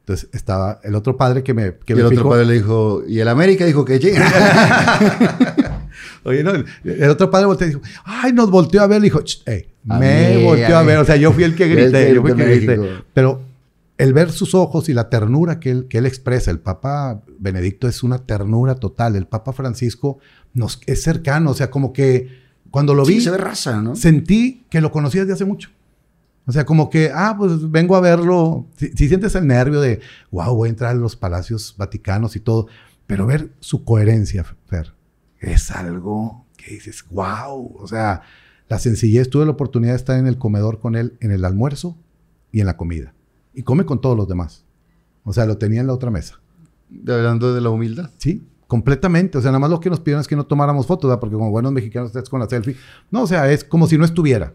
Entonces 0.00 0.28
estaba 0.32 0.80
el 0.84 0.94
otro 0.94 1.16
padre 1.16 1.42
que 1.42 1.54
me, 1.54 1.78
que 1.78 1.94
y 1.94 1.96
me 1.96 2.00
el 2.02 2.06
otro 2.08 2.18
picó. 2.18 2.28
padre 2.28 2.44
le 2.44 2.54
dijo, 2.54 3.02
y 3.08 3.20
el 3.20 3.28
América 3.28 3.64
dijo 3.64 3.84
que 3.86 3.98
llega. 3.98 4.22
Oye, 6.24 6.44
no, 6.44 6.52
el, 6.84 7.08
otro 7.10 7.30
padre 7.30 7.46
volteó 7.46 7.66
y 7.66 7.70
dijo, 7.70 7.82
ay, 8.04 8.32
nos 8.34 8.50
volteó 8.50 8.82
a 8.82 8.86
ver. 8.86 9.00
Le 9.00 9.06
dijo, 9.06 9.22
"Ch, 9.22 9.42
ey, 9.46 9.66
A 9.88 9.98
me 9.98 10.36
mí, 10.36 10.44
volteó 10.44 10.76
a 10.76 10.80
a 10.80 10.82
ver. 10.82 10.98
O 10.98 11.04
sea, 11.04 11.16
yo 11.16 11.32
fui 11.32 11.44
el 11.44 11.54
que 11.56 11.68
grité. 11.68 12.14
yo 12.14 12.20
fui 12.20 12.32
el 12.32 12.36
que 12.36 12.44
grité. 12.56 12.78
Pero 13.14 13.40
el 13.96 14.12
ver 14.12 14.30
sus 14.30 14.54
ojos 14.54 14.88
y 14.90 14.92
la 14.92 15.08
ternura 15.08 15.58
que 15.58 15.70
él, 15.70 15.86
que 15.88 15.98
él 15.98 16.06
expresa, 16.06 16.50
el 16.50 16.58
Papa 16.58 17.22
Benedicto 17.38 17.88
es 17.88 18.02
una 18.02 18.18
ternura 18.18 18.74
total. 18.74 19.16
El 19.16 19.26
Papa 19.26 19.52
Francisco 19.54 20.18
nos, 20.52 20.80
es 20.86 21.02
cercano. 21.02 21.52
O 21.52 21.54
sea, 21.54 21.70
como 21.70 21.92
que 21.94 22.28
cuando 22.70 22.94
lo 22.94 23.06
vi, 23.06 23.14
Sí, 23.14 23.20
se 23.22 23.30
ve 23.30 23.38
raza, 23.38 23.80
¿no? 23.80 23.96
sentí 23.96 24.66
que 24.68 24.80
lo 24.82 24.92
conocía 24.92 25.22
desde 25.22 25.32
hace 25.32 25.44
mucho. 25.46 25.70
O 26.46 26.52
sea, 26.52 26.64
como 26.64 26.90
que, 26.90 27.10
ah, 27.12 27.34
pues 27.36 27.70
vengo 27.70 27.96
a 27.96 28.00
verlo. 28.00 28.66
Si, 28.76 28.88
si 28.92 29.08
sientes 29.08 29.34
el 29.34 29.46
nervio 29.46 29.80
de, 29.80 30.00
wow, 30.30 30.54
voy 30.54 30.68
a 30.68 30.70
entrar 30.70 30.92
a 30.92 30.94
los 30.94 31.16
palacios 31.16 31.74
vaticanos 31.76 32.36
y 32.36 32.40
todo, 32.40 32.68
pero 33.06 33.26
ver 33.26 33.52
su 33.60 33.84
coherencia, 33.84 34.44
Fer, 34.66 34.94
es 35.40 35.70
algo 35.70 36.46
que 36.56 36.74
dices, 36.74 37.04
wow. 37.10 37.76
O 37.78 37.86
sea, 37.86 38.22
la 38.68 38.78
sencillez, 38.78 39.30
tuve 39.30 39.44
la 39.44 39.52
oportunidad 39.52 39.92
de 39.92 39.98
estar 39.98 40.18
en 40.18 40.26
el 40.26 40.38
comedor 40.38 40.80
con 40.80 40.96
él 40.96 41.16
en 41.20 41.30
el 41.30 41.44
almuerzo 41.44 41.96
y 42.52 42.60
en 42.60 42.66
la 42.66 42.76
comida. 42.76 43.14
Y 43.54 43.62
come 43.62 43.84
con 43.84 44.00
todos 44.00 44.16
los 44.16 44.28
demás. 44.28 44.64
O 45.24 45.32
sea, 45.32 45.46
lo 45.46 45.58
tenía 45.58 45.80
en 45.80 45.86
la 45.86 45.94
otra 45.94 46.10
mesa. 46.10 46.40
Hablando 47.08 47.54
de 47.54 47.60
la 47.60 47.70
humildad. 47.70 48.10
Sí, 48.18 48.46
completamente. 48.66 49.38
O 49.38 49.40
sea, 49.40 49.50
nada 49.50 49.60
más 49.60 49.70
lo 49.70 49.80
que 49.80 49.90
nos 49.90 50.00
pidieron 50.00 50.20
es 50.20 50.28
que 50.28 50.36
no 50.36 50.46
tomáramos 50.46 50.86
fotos, 50.86 51.08
¿verdad? 51.08 51.20
porque 51.20 51.34
como 51.34 51.50
buenos 51.50 51.72
mexicanos 51.72 52.08
estás 52.10 52.28
con 52.28 52.40
la 52.40 52.48
selfie. 52.48 52.76
No, 53.10 53.22
o 53.22 53.26
sea, 53.26 53.50
es 53.50 53.64
como 53.64 53.86
si 53.86 53.98
no 53.98 54.04
estuviera. 54.04 54.54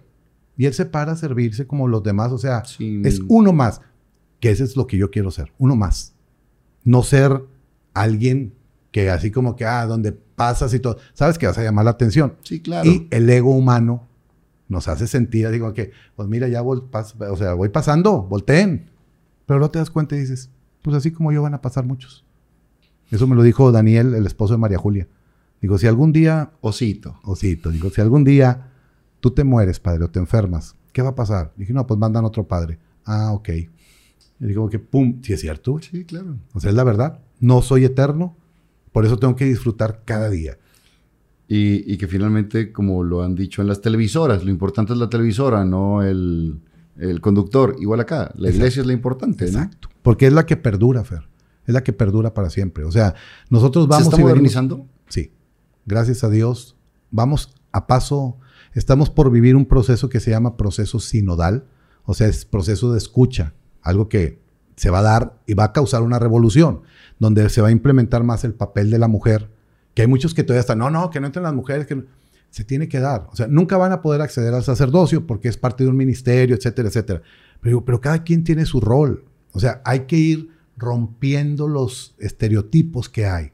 Y 0.57 0.65
él 0.65 0.73
se 0.73 0.85
para 0.85 1.13
a 1.13 1.15
servirse 1.15 1.65
como 1.67 1.87
los 1.87 2.03
demás. 2.03 2.31
O 2.31 2.37
sea, 2.37 2.63
Sí. 2.65 3.01
es 3.05 3.21
uno 3.27 3.53
más. 3.53 3.81
Que 4.39 4.51
ese 4.51 4.63
es 4.63 4.75
lo 4.75 4.87
que 4.87 4.97
yo 4.97 5.11
quiero 5.11 5.31
ser. 5.31 5.51
Uno 5.57 5.75
más. 5.75 6.13
No 6.83 7.03
ser 7.03 7.43
alguien 7.93 8.53
que 8.91 9.09
así 9.09 9.31
como 9.31 9.55
que, 9.55 9.65
ah, 9.65 9.85
donde 9.85 10.11
pasas 10.11 10.73
y 10.73 10.79
todo. 10.79 10.97
Sabes 11.13 11.37
que 11.37 11.47
vas 11.47 11.57
a 11.57 11.63
llamar 11.63 11.85
la 11.85 11.91
atención. 11.91 12.35
Sí, 12.43 12.59
claro. 12.59 12.89
Y 12.89 13.07
el 13.11 13.29
ego 13.29 13.51
humano 13.55 14.07
nos 14.67 14.87
hace 14.87 15.05
sentir, 15.07 15.49
digo 15.49 15.73
que, 15.73 15.91
pues 16.15 16.27
mira, 16.29 16.47
ya 16.47 16.61
vol- 16.61 16.89
pas- 16.89 17.13
o 17.29 17.35
sea, 17.37 17.53
voy 17.53 17.69
pasando, 17.69 18.23
volteen. 18.23 18.89
Pero 19.45 19.59
no 19.59 19.69
te 19.69 19.79
das 19.79 19.89
cuenta 19.89 20.15
y 20.15 20.19
dices, 20.19 20.49
pues 20.81 20.95
así 20.95 21.11
como 21.11 21.31
yo 21.31 21.41
van 21.41 21.53
a 21.53 21.61
pasar 21.61 21.85
muchos. 21.85 22.25
Eso 23.11 23.27
me 23.27 23.35
lo 23.35 23.43
dijo 23.43 23.71
Daniel, 23.71 24.13
el 24.13 24.25
esposo 24.25 24.53
de 24.53 24.59
María 24.59 24.77
Julia. 24.77 25.07
Digo, 25.61 25.77
si 25.77 25.87
algún 25.87 26.11
día, 26.13 26.51
Osito. 26.61 27.19
osito, 27.23 27.69
digo, 27.69 27.89
si 27.89 28.01
algún 28.01 28.23
día 28.23 28.70
tú 29.21 29.31
te 29.31 29.43
mueres, 29.45 29.79
padre, 29.79 30.03
o 30.03 30.09
te 30.09 30.19
enfermas, 30.19 30.75
¿qué 30.91 31.01
va 31.01 31.09
a 31.09 31.15
pasar? 31.15 31.53
Dije, 31.55 31.71
no, 31.71 31.87
pues 31.87 31.97
mandan 31.99 32.25
otro 32.25 32.45
padre. 32.47 32.77
Ah, 33.05 33.31
ok. 33.31 33.49
Y 33.49 33.69
digo 34.45 34.69
que, 34.69 34.79
pum, 34.79 35.21
si 35.23 35.31
es 35.33 35.39
cierto. 35.39 35.79
Sí, 35.79 36.03
claro. 36.03 36.35
O 36.53 36.59
sea, 36.59 36.71
es 36.71 36.75
la 36.75 36.83
verdad. 36.83 37.19
No 37.39 37.61
soy 37.61 37.85
eterno, 37.85 38.35
por 38.91 39.05
eso 39.05 39.17
tengo 39.17 39.35
que 39.35 39.45
disfrutar 39.45 40.01
cada 40.03 40.29
día. 40.29 40.57
Y, 41.47 41.91
y 41.91 41.97
que 41.97 42.07
finalmente, 42.07 42.71
como 42.71 43.03
lo 43.03 43.23
han 43.23 43.35
dicho 43.35 43.61
en 43.61 43.67
las 43.67 43.81
televisoras, 43.81 44.43
lo 44.43 44.49
importante 44.51 44.93
es 44.93 44.99
la 44.99 45.09
televisora, 45.09 45.65
no 45.65 46.01
el, 46.01 46.59
el 46.97 47.19
conductor. 47.21 47.75
Igual 47.79 47.99
acá, 47.99 48.31
la 48.35 48.49
iglesia 48.49 48.81
es 48.81 48.87
la 48.87 48.93
importante, 48.93 49.45
¿no? 49.45 49.59
Exacto. 49.59 49.89
Porque 50.01 50.27
es 50.27 50.33
la 50.33 50.45
que 50.45 50.55
perdura, 50.57 51.03
Fer. 51.03 51.27
Es 51.67 51.73
la 51.73 51.83
que 51.83 51.93
perdura 51.93 52.33
para 52.33 52.49
siempre. 52.49 52.85
O 52.85 52.91
sea, 52.91 53.13
nosotros 53.49 53.87
vamos 53.87 54.05
¿Se 54.05 54.09
está 54.09 54.15
y 54.15 54.19
venimos- 54.23 54.29
modernizando? 54.31 54.87
Sí. 55.09 55.31
Gracias 55.85 56.23
a 56.23 56.29
Dios. 56.29 56.75
Vamos 57.11 57.53
a 57.71 57.85
paso. 57.85 58.37
Estamos 58.73 59.09
por 59.09 59.31
vivir 59.31 59.55
un 59.55 59.65
proceso 59.65 60.09
que 60.09 60.19
se 60.19 60.31
llama 60.31 60.57
proceso 60.57 60.99
sinodal. 60.99 61.65
O 62.05 62.13
sea, 62.13 62.27
es 62.27 62.45
proceso 62.45 62.91
de 62.91 62.97
escucha. 62.97 63.53
Algo 63.81 64.07
que 64.09 64.39
se 64.75 64.89
va 64.89 64.99
a 64.99 65.03
dar 65.03 65.39
y 65.45 65.53
va 65.53 65.65
a 65.65 65.73
causar 65.73 66.01
una 66.03 66.19
revolución. 66.19 66.81
Donde 67.19 67.49
se 67.49 67.61
va 67.61 67.67
a 67.67 67.71
implementar 67.71 68.23
más 68.23 68.43
el 68.43 68.53
papel 68.53 68.89
de 68.89 68.97
la 68.99 69.07
mujer. 69.07 69.49
Que 69.93 70.03
hay 70.03 70.07
muchos 70.07 70.33
que 70.33 70.43
todavía 70.43 70.61
están, 70.61 70.77
no, 70.79 70.89
no, 70.89 71.09
que 71.09 71.19
no 71.19 71.27
entren 71.27 71.43
las 71.43 71.53
mujeres. 71.53 71.85
que 71.85 71.95
no". 71.95 72.03
Se 72.49 72.63
tiene 72.63 72.87
que 72.89 72.99
dar. 72.99 73.27
O 73.31 73.35
sea, 73.35 73.47
nunca 73.47 73.77
van 73.77 73.91
a 73.93 74.01
poder 74.01 74.21
acceder 74.21 74.53
al 74.53 74.63
sacerdocio 74.63 75.25
porque 75.27 75.47
es 75.47 75.57
parte 75.57 75.83
de 75.83 75.89
un 75.89 75.95
ministerio, 75.97 76.55
etcétera, 76.55 76.89
etcétera. 76.89 77.21
Pero, 77.61 77.69
digo, 77.71 77.85
pero 77.85 78.01
cada 78.01 78.23
quien 78.23 78.43
tiene 78.43 78.65
su 78.65 78.81
rol. 78.81 79.25
O 79.53 79.59
sea, 79.59 79.81
hay 79.85 80.01
que 80.01 80.17
ir 80.17 80.49
rompiendo 80.77 81.67
los 81.67 82.15
estereotipos 82.19 83.07
que 83.09 83.25
hay. 83.25 83.51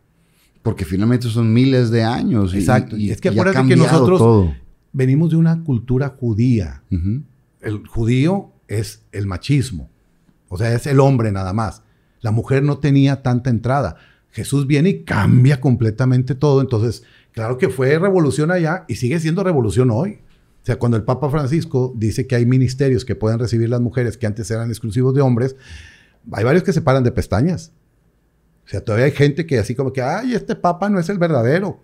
Porque 0.63 0.85
finalmente 0.85 1.27
son 1.29 1.53
miles 1.53 1.91
de 1.91 2.03
años. 2.03 2.53
y- 2.53 2.57
Exacto. 2.59 2.97
Y, 2.97 3.07
Y 3.07 3.11
es 3.11 3.21
que 3.21 3.29
acuérdate 3.29 3.67
que 3.67 3.75
nosotros- 3.75 4.19
todo. 4.19 4.53
Venimos 4.93 5.31
de 5.31 5.35
una 5.35 5.63
cultura 5.63 6.15
judía. 6.19 6.83
El 7.61 7.85
judío 7.87 8.51
es 8.67 9.03
el 9.11 9.27
machismo. 9.27 9.89
O 10.49 10.57
sea, 10.57 10.73
es 10.73 10.87
el 10.87 10.99
hombre 10.99 11.31
nada 11.31 11.53
más. 11.53 11.83
La 12.21 12.31
mujer 12.31 12.63
no 12.63 12.79
tenía 12.79 13.21
tanta 13.21 13.49
entrada. 13.49 13.97
Jesús 14.31 14.67
viene 14.67 14.89
y 14.89 15.03
cambia 15.03 15.59
completamente 15.59 16.35
todo. 16.35 16.61
Entonces, 16.61 17.03
claro 17.31 17.57
que 17.57 17.69
fue 17.69 17.97
revolución 17.99 18.51
allá 18.51 18.85
y 18.87 18.95
sigue 18.95 19.19
siendo 19.19 19.43
revolución 19.43 19.91
hoy. 19.91 20.19
O 20.61 20.65
sea, 20.67 20.77
cuando 20.77 20.97
el 20.97 21.03
Papa 21.03 21.29
Francisco 21.29 21.93
dice 21.95 22.27
que 22.27 22.35
hay 22.35 22.45
ministerios 22.45 23.05
que 23.05 23.15
pueden 23.15 23.39
recibir 23.39 23.69
las 23.69 23.79
mujeres 23.79 24.17
que 24.17 24.27
antes 24.27 24.51
eran 24.51 24.69
exclusivos 24.69 25.13
de 25.13 25.21
hombres, 25.21 25.55
hay 26.31 26.43
varios 26.43 26.63
que 26.63 26.73
se 26.73 26.81
paran 26.81 27.03
de 27.03 27.11
pestañas. 27.11 27.71
O 28.65 28.69
sea, 28.69 28.81
todavía 28.81 29.05
hay 29.05 29.13
gente 29.13 29.45
que 29.45 29.59
así 29.59 29.75
como 29.75 29.93
que, 29.93 30.01
ay, 30.01 30.33
este 30.33 30.55
Papa 30.55 30.89
no 30.89 30.99
es 30.99 31.07
el 31.07 31.17
verdadero. 31.17 31.79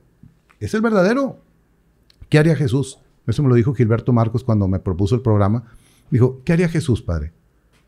Es 0.59 0.73
el 0.73 0.81
verdadero. 0.81 1.41
¿Qué 2.34 2.39
haría 2.39 2.55
Jesús? 2.55 2.97
Eso 3.27 3.43
me 3.43 3.49
lo 3.49 3.53
dijo 3.53 3.76
Gilberto 3.76 4.11
Marcos 4.11 4.43
cuando 4.43 4.68
me 4.68 4.80
propuso 4.80 5.14
el 5.14 5.22
programa. 5.22 5.65
Dijo, 6.10 6.41
¿qué 6.43 6.53
haría 6.53 6.68
Jesús, 6.68 7.03
padre? 7.03 7.31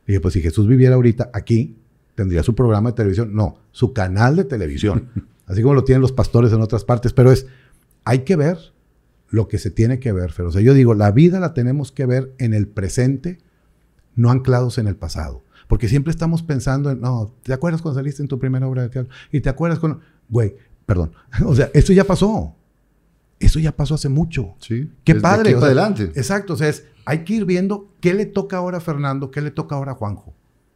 Dije, 0.06 0.20
pues 0.20 0.36
si 0.36 0.42
Jesús 0.44 0.68
viviera 0.68 0.94
ahorita 0.94 1.32
aquí, 1.34 1.78
tendría 2.14 2.44
su 2.44 2.54
programa 2.54 2.92
de 2.92 2.96
televisión. 2.96 3.34
No, 3.34 3.58
su 3.72 3.92
canal 3.92 4.36
de 4.36 4.44
televisión. 4.44 5.10
Así 5.48 5.64
como 5.64 5.74
lo 5.74 5.84
tienen 5.84 6.04
los 6.04 6.12
pastores 6.12 6.54
en 6.54 6.62
otras 6.62 6.84
partes. 6.84 7.12
Pero 7.12 7.32
es, 7.32 7.48
hay 8.04 8.20
que 8.20 8.36
ver 8.36 8.60
lo 9.30 9.48
que 9.48 9.58
se 9.58 9.72
tiene 9.72 10.00
que 10.00 10.12
ver, 10.12 10.32
Fer. 10.32 10.46
O 10.46 10.52
sea, 10.52 10.62
yo 10.62 10.76
digo, 10.76 10.94
la 10.94 11.10
vida 11.10 11.40
la 11.40 11.56
tenemos 11.56 11.92
que 11.92 12.06
ver 12.06 12.36
en 12.38 12.54
el 12.54 12.68
presente, 12.68 13.40
no 14.16 14.30
anclados 14.30 14.78
en 14.78 14.86
el 14.86 14.96
pasado. 14.96 15.44
Porque 15.68 15.90
siempre 15.90 16.12
estamos 16.12 16.44
pensando 16.44 16.92
en, 16.92 17.02
no, 17.02 17.34
¿te 17.42 17.52
acuerdas 17.52 17.82
cuando 17.82 18.00
saliste 18.00 18.22
en 18.22 18.28
tu 18.28 18.38
primera 18.38 18.68
obra 18.68 18.84
de 18.84 18.90
teatro? 18.90 19.12
Y 19.32 19.42
te 19.42 19.50
acuerdas 19.50 19.80
cuando, 19.80 20.02
güey, 20.30 20.56
perdón. 20.86 21.14
O 21.46 21.56
sea, 21.56 21.72
eso 21.74 21.94
ya 21.94 22.04
pasó. 22.04 22.56
Eso 23.40 23.60
ya 23.60 23.76
pasó 23.76 23.96
hace 23.96 24.10
mucho. 24.10 24.56
Sí. 24.60 24.90
Qué 25.04 25.16
padre. 25.16 25.50
aquí 25.50 25.54
o 25.56 25.60
para 25.60 25.74
sea, 25.74 25.84
adelante. 25.84 26.20
Exacto. 26.20 26.54
O 26.54 26.58
sea, 26.58 26.70
es, 26.70 26.86
hay 27.06 27.24
que 27.24 27.34
ir 27.34 27.46
viendo 27.46 27.90
qué 28.00 28.14
le 28.14 28.26
toca 28.26 28.58
ahora 28.58 28.78
a 28.78 28.82
Fernando, 28.82 29.32
qué 29.32 29.42
le 29.42 29.52
toca 29.52 29.76
ahora 29.76 29.94
a 29.94 29.96
Juanjo. 29.96 30.34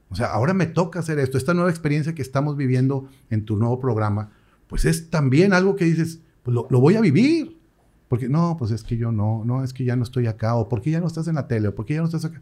O 0.10 0.15
sea, 0.15 0.27
ahora 0.27 0.53
me 0.53 0.65
toca 0.65 0.99
hacer 0.99 1.19
esto. 1.19 1.38
Esta 1.38 1.53
nueva 1.53 1.69
experiencia 1.69 2.15
que 2.15 2.22
estamos 2.22 2.57
viviendo 2.57 3.07
en 3.30 3.45
tu 3.45 3.56
nuevo 3.57 3.80
programa, 3.80 4.31
pues 4.68 4.86
es 4.86 5.10
también 5.10 5.53
algo 5.53 5.76
que 5.76 5.86
dices, 5.86 6.22
pues 6.44 6.53
lo, 6.53 6.68
lo 6.69 6.80
voy 6.80 6.95
a 6.95 7.02
vivir. 7.02 7.60
Porque 8.10 8.27
no, 8.27 8.57
pues 8.57 8.72
es 8.72 8.84
que 8.84 8.98
yo 8.98 9.11
no, 9.11 9.44
no, 9.45 9.64
es 9.64 9.72
que 9.72 9.86
ya 9.86 9.95
no 9.95 10.02
estoy 10.02 10.26
acá, 10.26 10.56
o 10.56 10.68
porque 10.68 10.90
ya 10.90 10.99
no 10.99 11.06
estás 11.06 11.27
en 11.27 11.36
la 11.36 11.48
tele, 11.48 11.68
o 11.68 11.76
porque 11.76 11.94
ya 11.94 11.99
no 11.99 12.07
estás 12.07 12.26
acá. 12.26 12.41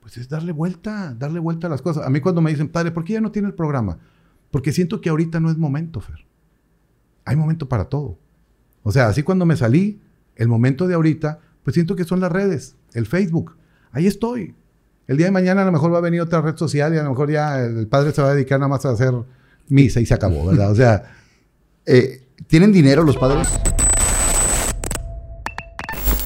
Pues 0.00 0.16
es 0.16 0.28
darle 0.28 0.52
vuelta, 0.52 1.14
darle 1.16 1.38
vuelta 1.38 1.68
a 1.68 1.70
las 1.70 1.80
cosas. 1.80 2.04
A 2.04 2.10
mí 2.10 2.20
cuando 2.20 2.42
me 2.42 2.50
dicen, 2.50 2.68
padre, 2.68 2.90
¿por 2.90 3.04
qué 3.04 3.14
ya 3.14 3.20
no 3.20 3.30
tiene 3.30 3.48
el 3.48 3.54
programa? 3.54 3.98
Porque 4.50 4.72
siento 4.72 5.00
que 5.00 5.08
ahorita 5.08 5.38
no 5.38 5.50
es 5.50 5.56
momento, 5.56 6.00
Fer. 6.00 6.26
Hay 7.24 7.36
momento 7.36 7.68
para 7.68 7.84
todo. 7.84 8.18
O 8.84 8.92
sea, 8.92 9.08
así 9.08 9.24
cuando 9.24 9.44
me 9.44 9.56
salí, 9.56 10.00
el 10.36 10.46
momento 10.46 10.86
de 10.86 10.94
ahorita, 10.94 11.40
pues 11.64 11.74
siento 11.74 11.96
que 11.96 12.04
son 12.04 12.20
las 12.20 12.30
redes, 12.30 12.76
el 12.92 13.06
Facebook. 13.06 13.56
Ahí 13.90 14.06
estoy. 14.06 14.54
El 15.08 15.16
día 15.16 15.26
de 15.26 15.32
mañana 15.32 15.62
a 15.62 15.64
lo 15.64 15.72
mejor 15.72 15.92
va 15.92 15.98
a 15.98 16.02
venir 16.02 16.20
otra 16.20 16.40
red 16.40 16.56
social 16.56 16.94
y 16.94 16.98
a 16.98 17.02
lo 17.02 17.10
mejor 17.10 17.30
ya 17.30 17.60
el 17.60 17.88
padre 17.88 18.12
se 18.12 18.22
va 18.22 18.30
a 18.30 18.34
dedicar 18.34 18.60
nada 18.60 18.68
más 18.68 18.86
a 18.86 18.90
hacer 18.90 19.12
misa 19.68 20.00
y 20.00 20.06
se 20.06 20.14
acabó, 20.14 20.46
¿verdad? 20.46 20.70
O 20.70 20.74
sea, 20.76 21.02
Eh, 21.86 22.22
¿Tienen 22.46 22.72
dinero 22.72 23.02
los 23.02 23.16
padres? 23.16 23.48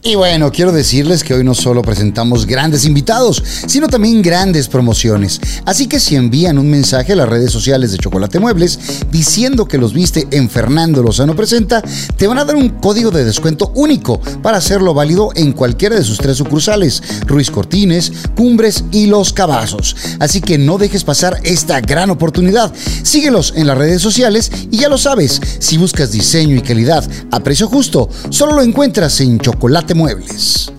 Y 0.08 0.14
bueno, 0.14 0.50
quiero 0.50 0.72
decirles 0.72 1.22
que 1.22 1.34
hoy 1.34 1.44
no 1.44 1.54
solo 1.54 1.82
presentamos 1.82 2.46
grandes 2.46 2.86
invitados, 2.86 3.44
sino 3.66 3.88
también 3.88 4.22
grandes 4.22 4.66
promociones. 4.66 5.38
Así 5.66 5.86
que 5.86 6.00
si 6.00 6.16
envían 6.16 6.56
un 6.56 6.70
mensaje 6.70 7.12
a 7.12 7.16
las 7.16 7.28
redes 7.28 7.52
sociales 7.52 7.92
de 7.92 7.98
Chocolate 7.98 8.38
Muebles 8.38 8.78
diciendo 9.10 9.68
que 9.68 9.76
los 9.76 9.92
viste 9.92 10.26
en 10.30 10.48
Fernando 10.48 11.02
Lozano 11.02 11.36
Presenta, 11.36 11.82
te 12.16 12.26
van 12.26 12.38
a 12.38 12.46
dar 12.46 12.56
un 12.56 12.70
código 12.70 13.10
de 13.10 13.22
descuento 13.22 13.70
único 13.74 14.18
para 14.42 14.56
hacerlo 14.56 14.94
válido 14.94 15.28
en 15.34 15.52
cualquiera 15.52 15.96
de 15.96 16.04
sus 16.04 16.16
tres 16.16 16.38
sucursales, 16.38 17.02
Ruiz 17.26 17.50
Cortines, 17.50 18.10
Cumbres 18.34 18.84
y 18.90 19.08
Los 19.08 19.34
Cabazos. 19.34 19.94
Así 20.20 20.40
que 20.40 20.56
no 20.56 20.78
dejes 20.78 21.04
pasar 21.04 21.38
esta 21.44 21.82
gran 21.82 22.08
oportunidad. 22.08 22.72
Síguelos 23.02 23.52
en 23.56 23.66
las 23.66 23.76
redes 23.76 24.00
sociales 24.00 24.50
y 24.70 24.78
ya 24.78 24.88
lo 24.88 24.96
sabes, 24.96 25.38
si 25.58 25.76
buscas 25.76 26.12
diseño 26.12 26.56
y 26.56 26.62
calidad 26.62 27.06
a 27.30 27.40
precio 27.40 27.68
justo, 27.68 28.08
solo 28.30 28.54
lo 28.54 28.62
encuentras 28.62 29.20
en 29.20 29.38
Chocolate 29.38 29.97
Muebles. 29.98 30.72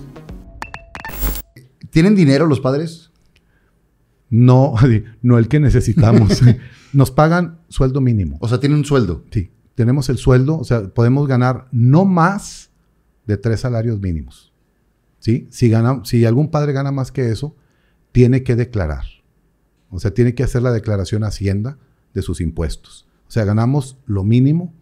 ¿Tienen 1.90 2.14
dinero 2.14 2.46
los 2.46 2.58
padres? 2.58 3.10
no, 4.30 4.74
no 5.22 5.36
el 5.36 5.46
que 5.46 5.60
necesitamos. 5.60 6.40
Nos 6.94 7.10
pagan 7.10 7.58
sueldo 7.68 8.00
mínimo. 8.00 8.38
O 8.40 8.48
sea, 8.48 8.60
tienen 8.60 8.78
un 8.78 8.86
sueldo. 8.86 9.26
Sí, 9.30 9.50
tenemos 9.74 10.08
el 10.08 10.16
sueldo, 10.16 10.58
o 10.58 10.64
sea, 10.64 10.88
podemos 10.88 11.28
ganar 11.28 11.68
no 11.70 12.06
más 12.06 12.70
de 13.26 13.36
tres 13.36 13.60
salarios 13.60 14.00
mínimos. 14.00 14.54
¿Sí? 15.18 15.48
Si, 15.50 15.68
gana, 15.68 16.00
si 16.04 16.24
algún 16.24 16.50
padre 16.50 16.72
gana 16.72 16.90
más 16.90 17.12
que 17.12 17.30
eso, 17.30 17.54
tiene 18.12 18.42
que 18.42 18.56
declarar. 18.56 19.04
O 19.90 20.00
sea, 20.00 20.14
tiene 20.14 20.34
que 20.34 20.44
hacer 20.44 20.62
la 20.62 20.72
declaración 20.72 21.24
a 21.24 21.26
Hacienda 21.26 21.76
de 22.14 22.22
sus 22.22 22.40
impuestos. 22.40 23.06
O 23.28 23.30
sea, 23.30 23.44
ganamos 23.44 23.98
lo 24.06 24.24
mínimo 24.24 24.72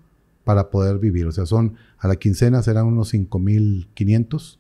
para 0.49 0.71
poder 0.71 0.99
vivir. 0.99 1.27
O 1.27 1.31
sea, 1.33 1.45
son 1.45 1.75
a 1.99 2.09
la 2.09 2.17
quincena 2.17 2.63
serán 2.63 2.87
unos 2.87 3.13
5.500, 3.13 4.59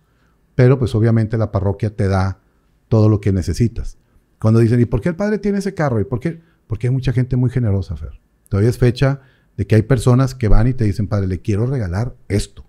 pero 0.55 0.79
pues 0.79 0.95
obviamente 0.95 1.39
la 1.39 1.51
parroquia 1.51 1.97
te 1.97 2.09
da 2.09 2.41
todo 2.89 3.09
lo 3.09 3.23
que 3.23 3.33
necesitas. 3.33 3.97
Cuando 4.39 4.61
dicen, 4.61 4.83
¿y 4.83 4.85
por 4.85 5.01
qué 5.01 5.09
el 5.09 5.17
padre 5.17 5.39
tiene 5.39 5.61
ese 5.61 5.73
carro? 5.73 5.99
¿Y 5.99 6.05
por 6.05 6.21
qué? 6.21 6.43
Porque 6.67 6.89
hay 6.89 6.93
mucha 6.93 7.15
gente 7.15 7.37
muy 7.37 7.49
generosa, 7.49 7.97
Fer. 7.97 8.21
Todavía 8.51 8.69
es 8.69 8.77
fecha 8.77 9.23
de 9.57 9.67
que 9.67 9.77
hay 9.77 9.83
personas 9.83 10.35
que 10.35 10.49
van 10.49 10.67
y 10.69 10.75
te 10.75 10.85
dicen, 10.85 11.07
padre, 11.07 11.27
le 11.27 11.41
quiero 11.41 11.65
regalar 11.65 12.15
esto. 12.29 12.67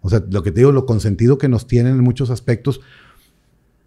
O 0.00 0.08
sea, 0.08 0.24
lo 0.30 0.42
que 0.42 0.50
te 0.50 0.60
digo, 0.60 0.72
lo 0.72 0.86
consentido 0.86 1.36
que 1.36 1.50
nos 1.50 1.66
tienen 1.66 1.96
en 1.96 2.02
muchos 2.02 2.30
aspectos, 2.30 2.80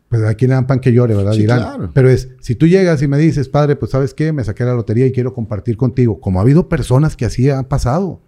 pues 0.10 0.22
a 0.22 0.36
quién 0.36 0.50
le 0.50 0.56
dan 0.56 0.68
pan 0.68 0.80
que 0.80 0.94
llore, 0.94 1.16
¿verdad? 1.16 1.34
Sí, 1.34 1.40
Dirán. 1.40 1.60
claro. 1.60 1.92
Pero 1.92 2.08
es, 2.08 2.30
si 2.40 2.54
tú 2.54 2.68
llegas 2.68 3.02
y 3.02 3.08
me 3.08 3.18
dices, 3.18 3.50
padre, 3.50 3.76
pues 3.76 3.90
sabes 3.90 4.14
qué, 4.14 4.32
me 4.32 4.44
saqué 4.44 4.64
la 4.64 4.76
lotería 4.76 5.08
y 5.08 5.12
quiero 5.12 5.34
compartir 5.34 5.76
contigo, 5.76 6.22
como 6.22 6.38
ha 6.38 6.44
habido 6.44 6.70
personas 6.70 7.16
que 7.16 7.26
así 7.26 7.50
han 7.50 7.66
pasado. 7.66 8.22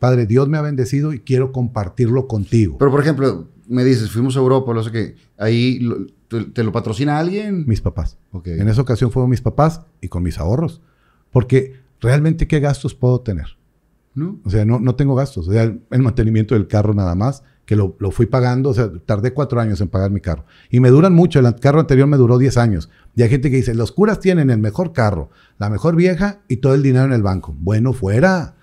Padre, 0.00 0.26
Dios 0.26 0.48
me 0.48 0.58
ha 0.58 0.62
bendecido 0.62 1.12
y 1.12 1.20
quiero 1.20 1.52
compartirlo 1.52 2.26
contigo. 2.26 2.76
Pero, 2.78 2.90
por 2.90 3.00
ejemplo, 3.00 3.46
me 3.68 3.84
dices, 3.84 4.10
fuimos 4.10 4.36
a 4.36 4.40
Europa, 4.40 4.74
no 4.74 4.82
sé 4.82 4.90
qué. 4.90 5.14
Ahí 5.38 5.78
lo- 5.78 6.06
te, 6.26 6.44
te 6.46 6.64
lo 6.64 6.72
patrocina 6.72 7.18
alguien. 7.18 7.64
mis 7.68 7.80
papás. 7.80 8.16
Ok. 8.32 8.48
En 8.48 8.68
esa 8.68 8.80
ocasión 8.82 9.12
fueron 9.12 9.30
mis 9.30 9.40
papás 9.42 9.82
y 10.00 10.08
con 10.08 10.22
mis 10.24 10.38
ahorros. 10.38 10.80
Porque 11.30 11.74
realmente, 12.00 12.48
¿qué 12.48 12.58
gastos 12.60 12.94
puedo 12.94 13.20
tener? 13.20 13.46
¿No? 14.14 14.40
O 14.44 14.50
sea, 14.50 14.64
no, 14.64 14.80
no 14.80 14.94
tengo 14.96 15.14
gastos. 15.14 15.46
O 15.48 15.52
sea, 15.52 15.62
el, 15.64 15.82
el 15.90 16.02
mantenimiento 16.02 16.54
del 16.54 16.66
carro 16.66 16.94
nada 16.94 17.14
más, 17.14 17.42
que 17.64 17.76
lo, 17.76 17.94
lo 18.00 18.10
fui 18.10 18.26
pagando. 18.26 18.70
O 18.70 18.74
sea, 18.74 18.90
tardé 19.06 19.32
cuatro 19.32 19.60
años 19.60 19.80
en 19.80 19.88
pagar 19.88 20.10
mi 20.10 20.20
carro. 20.20 20.44
Y 20.70 20.80
me 20.80 20.88
duran 20.90 21.12
mucho. 21.14 21.38
El 21.40 21.54
carro 21.56 21.78
anterior 21.80 22.06
me 22.08 22.16
duró 22.16 22.38
10 22.38 22.56
años. 22.56 22.90
Y 23.14 23.22
hay 23.22 23.28
gente 23.28 23.50
que 23.50 23.56
dice, 23.56 23.74
los 23.74 23.92
curas 23.92 24.18
tienen 24.18 24.50
el 24.50 24.58
mejor 24.58 24.92
carro, 24.92 25.30
la 25.58 25.68
mejor 25.70 25.94
vieja 25.94 26.40
y 26.48 26.56
todo 26.56 26.74
el 26.74 26.82
dinero 26.82 27.04
en 27.04 27.12
el 27.12 27.22
banco. 27.22 27.54
Bueno, 27.58 27.92
fuera. 27.92 28.56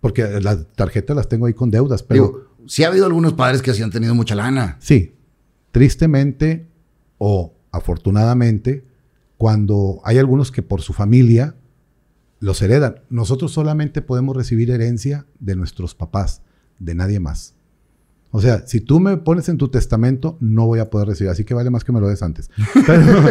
Porque 0.00 0.40
las 0.40 0.66
tarjetas 0.74 1.14
las 1.16 1.28
tengo 1.28 1.46
ahí 1.46 1.54
con 1.54 1.70
deudas. 1.70 2.02
Pero 2.02 2.24
Digo, 2.24 2.46
sí 2.66 2.84
ha 2.84 2.88
habido 2.88 3.06
algunos 3.06 3.34
padres 3.34 3.62
que 3.62 3.74
sí 3.74 3.82
han 3.82 3.90
tenido 3.90 4.14
mucha 4.14 4.34
lana. 4.34 4.76
Sí, 4.80 5.14
tristemente 5.72 6.66
o 7.18 7.54
afortunadamente, 7.70 8.84
cuando 9.36 10.00
hay 10.04 10.18
algunos 10.18 10.50
que 10.50 10.62
por 10.62 10.80
su 10.82 10.92
familia 10.92 11.54
los 12.40 12.62
heredan, 12.62 13.02
nosotros 13.10 13.52
solamente 13.52 14.00
podemos 14.00 14.34
recibir 14.34 14.70
herencia 14.70 15.26
de 15.38 15.56
nuestros 15.56 15.94
papás, 15.94 16.42
de 16.78 16.94
nadie 16.94 17.20
más. 17.20 17.54
O 18.32 18.40
sea, 18.40 18.64
si 18.66 18.80
tú 18.80 19.00
me 19.00 19.16
pones 19.16 19.48
en 19.48 19.56
tu 19.58 19.68
testamento, 19.68 20.36
no 20.40 20.66
voy 20.66 20.78
a 20.78 20.88
poder 20.88 21.08
recibir, 21.08 21.30
así 21.32 21.44
que 21.44 21.52
vale 21.52 21.68
más 21.70 21.82
que 21.82 21.90
me 21.92 22.00
lo 22.00 22.08
des 22.08 22.22
antes. 22.22 22.48
Pero- 22.86 23.24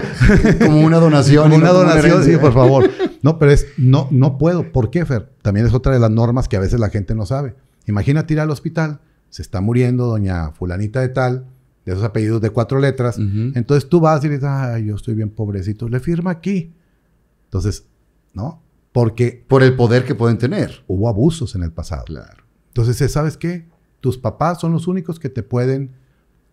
Como 0.65 0.81
una 0.81 0.97
donación. 0.97 1.43
como 1.43 1.55
una 1.55 1.69
como 1.69 1.79
donación, 1.79 2.23
sí, 2.23 2.35
por 2.37 2.53
favor. 2.53 2.89
No, 3.21 3.37
pero 3.37 3.51
es, 3.51 3.67
no, 3.77 4.07
no 4.11 4.37
puedo. 4.37 4.71
¿Por 4.71 4.91
qué, 4.91 5.05
Fer? 5.05 5.29
También 5.41 5.65
es 5.65 5.73
otra 5.73 5.91
de 5.91 5.99
las 5.99 6.09
normas 6.09 6.47
que 6.47 6.55
a 6.55 6.61
veces 6.61 6.79
la 6.79 6.87
gente 6.89 7.13
no 7.15 7.25
sabe. 7.25 7.53
Imagínate 7.85 8.33
ir 8.33 8.39
al 8.39 8.49
hospital, 8.49 9.01
se 9.29 9.41
está 9.41 9.59
muriendo 9.59 10.05
doña 10.05 10.51
fulanita 10.51 11.01
de 11.01 11.09
tal, 11.09 11.45
de 11.85 11.91
esos 11.91 12.05
apellidos 12.05 12.39
de 12.41 12.49
cuatro 12.51 12.79
letras. 12.79 13.17
Entonces 13.17 13.89
tú 13.89 13.99
vas 13.99 14.23
y 14.23 14.27
le 14.29 14.35
dices, 14.35 14.47
ay, 14.49 14.85
yo 14.85 14.95
estoy 14.95 15.15
bien 15.15 15.31
pobrecito, 15.31 15.89
le 15.89 15.99
firma 15.99 16.31
aquí. 16.31 16.73
Entonces, 17.43 17.83
¿no? 18.33 18.61
Porque 18.93 19.43
Por 19.49 19.63
el 19.63 19.75
poder 19.75 20.05
que 20.05 20.15
pueden 20.15 20.37
tener. 20.37 20.83
hubo 20.87 21.09
abusos 21.09 21.55
en 21.55 21.63
el 21.63 21.73
pasado. 21.73 22.05
Claro. 22.05 22.43
Entonces, 22.69 23.11
¿sabes 23.11 23.35
qué? 23.35 23.67
Tus 23.99 24.17
papás 24.17 24.59
son 24.59 24.71
los 24.71 24.87
únicos 24.87 25.19
que 25.19 25.29
te 25.29 25.43
pueden 25.43 25.91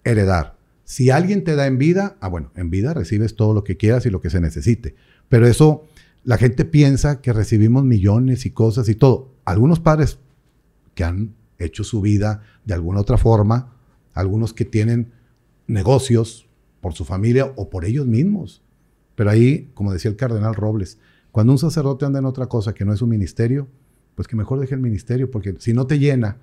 heredar. 0.04 0.56
Si 0.84 1.10
alguien 1.10 1.44
te 1.44 1.56
da 1.56 1.66
en 1.66 1.78
vida, 1.78 2.16
ah, 2.20 2.28
bueno, 2.28 2.52
en 2.54 2.70
vida 2.70 2.94
recibes 2.94 3.34
todo 3.34 3.54
lo 3.54 3.64
que 3.64 3.76
quieras 3.76 4.06
y 4.06 4.10
lo 4.10 4.20
que 4.20 4.30
se 4.30 4.40
necesite. 4.40 4.94
Pero 5.28 5.46
eso, 5.46 5.86
la 6.22 6.38
gente 6.38 6.64
piensa 6.64 7.20
que 7.20 7.32
recibimos 7.32 7.84
millones 7.84 8.46
y 8.46 8.50
cosas 8.50 8.88
y 8.88 8.94
todo. 8.94 9.34
Algunos 9.44 9.80
padres 9.80 10.18
que 10.94 11.04
han 11.04 11.34
hecho 11.58 11.84
su 11.84 12.00
vida 12.00 12.42
de 12.64 12.74
alguna 12.74 13.00
otra 13.00 13.18
forma, 13.18 13.74
algunos 14.12 14.52
que 14.52 14.64
tienen 14.64 15.12
negocios 15.66 16.48
por 16.80 16.94
su 16.94 17.04
familia 17.04 17.52
o 17.56 17.68
por 17.68 17.84
ellos 17.84 18.06
mismos. 18.06 18.62
Pero 19.16 19.30
ahí, 19.30 19.70
como 19.74 19.92
decía 19.92 20.10
el 20.10 20.16
cardenal 20.16 20.54
Robles, 20.54 20.98
cuando 21.32 21.52
un 21.52 21.58
sacerdote 21.58 22.04
anda 22.04 22.18
en 22.18 22.26
otra 22.26 22.46
cosa 22.46 22.74
que 22.74 22.84
no 22.84 22.92
es 22.92 23.02
un 23.02 23.08
ministerio, 23.08 23.68
pues 24.14 24.28
que 24.28 24.36
mejor 24.36 24.60
deje 24.60 24.74
el 24.74 24.80
ministerio, 24.80 25.30
porque 25.30 25.56
si 25.58 25.72
no 25.72 25.86
te 25.86 25.98
llena, 25.98 26.38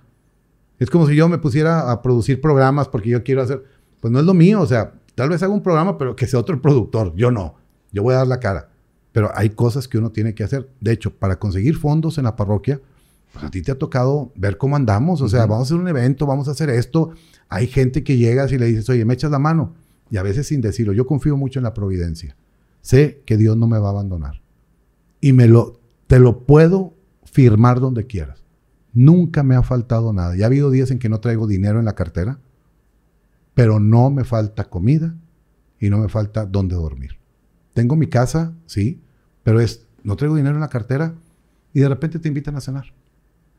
es 0.84 0.90
como 0.90 1.08
si 1.08 1.16
yo 1.16 1.30
me 1.30 1.38
pusiera 1.38 1.92
a 1.92 2.02
producir 2.02 2.42
programas 2.42 2.88
porque 2.88 3.10
yo 3.10 3.24
quiero 3.24 3.42
hacer, 3.42 3.64
pues 4.02 4.12
no 4.12 4.20
es 4.20 4.26
lo 4.26 4.34
mío, 4.34 4.62
o 4.62 4.66
sea, 4.66 4.94
tal 5.16 5.30
vez 5.30 5.42
haga 5.42 5.54
un 5.54 5.64
programa, 5.64 5.98
pero 5.98 6.16
que 6.16 6.28
sea 6.28 6.40
otro 6.40 6.54
el 6.54 6.62
productor, 6.62 7.16
yo 7.16 7.32
no, 7.32 7.56
yo 7.92 8.04
voy 8.04 8.14
a 8.14 8.18
dar 8.18 8.28
la 8.28 8.40
cara. 8.40 8.70
Pero 9.14 9.32
hay 9.36 9.52
cosas 9.52 9.88
que 9.88 9.98
uno 9.98 10.12
tiene 10.12 10.34
que 10.34 10.44
hacer. 10.44 10.68
De 10.82 10.92
hecho, 10.92 11.16
para 11.16 11.38
conseguir 11.38 11.78
fondos 11.78 12.18
en 12.18 12.24
la 12.24 12.36
parroquia, 12.36 12.82
pues 13.32 13.46
a 13.46 13.52
ti 13.52 13.62
te 13.62 13.72
ha 13.72 13.78
tocado 13.78 14.32
ver 14.36 14.58
cómo 14.58 14.76
andamos, 14.76 15.22
o 15.22 15.30
sea, 15.30 15.46
vamos 15.46 15.60
a 15.60 15.64
hacer 15.64 15.78
un 15.78 15.88
evento, 15.88 16.26
vamos 16.26 16.48
a 16.48 16.52
hacer 16.52 16.70
esto. 16.70 17.12
Hay 17.48 17.68
gente 17.68 18.04
que 18.04 18.18
llegas 18.18 18.52
y 18.52 18.58
le 18.58 18.66
dices, 18.66 18.90
oye, 18.90 19.06
me 19.06 19.14
echas 19.14 19.32
la 19.32 19.40
mano. 19.40 19.76
Y 20.10 20.18
a 20.18 20.24
veces 20.24 20.48
sin 20.48 20.62
decirlo, 20.62 20.94
yo 20.94 21.06
confío 21.06 21.38
mucho 21.38 21.60
en 21.60 21.64
la 21.64 21.74
providencia. 21.74 22.36
Sé 22.82 23.22
que 23.26 23.38
Dios 23.38 23.56
no 23.56 23.68
me 23.68 23.80
va 23.80 23.88
a 23.88 23.92
abandonar. 23.92 24.42
Y 25.22 25.32
me 25.32 25.48
lo, 25.48 25.80
te 26.08 26.20
lo 26.20 26.40
puedo 26.40 26.94
firmar 27.24 27.80
donde 27.80 28.06
quieras. 28.06 28.43
Nunca 28.94 29.44
me 29.44 29.56
ha 29.56 29.64
faltado 29.64 30.14
nada. 30.14 30.36
Ya 30.36 30.46
ha 30.46 30.48
habido 30.48 30.70
días 30.72 30.92
en 30.92 31.00
que 31.00 31.10
no 31.10 31.20
traigo 31.20 31.48
dinero 31.48 31.80
en 31.80 31.86
la 31.86 31.96
cartera, 31.96 32.40
pero 33.54 33.80
no 33.80 34.10
me 34.10 34.24
falta 34.24 34.66
comida 34.66 35.16
y 35.80 35.90
no 35.90 35.98
me 35.98 36.10
falta 36.10 36.46
dónde 36.46 36.76
dormir. 36.76 37.18
Tengo 37.74 37.96
mi 37.96 38.08
casa, 38.08 38.54
sí, 38.66 39.02
pero 39.44 39.60
es 39.60 39.86
no 40.04 40.16
traigo 40.16 40.36
dinero 40.36 40.56
en 40.56 40.62
la 40.62 40.70
cartera 40.70 41.14
y 41.74 41.80
de 41.80 41.90
repente 41.90 42.20
te 42.20 42.28
invitan 42.28 42.56
a 42.56 42.62
cenar. 42.62 42.94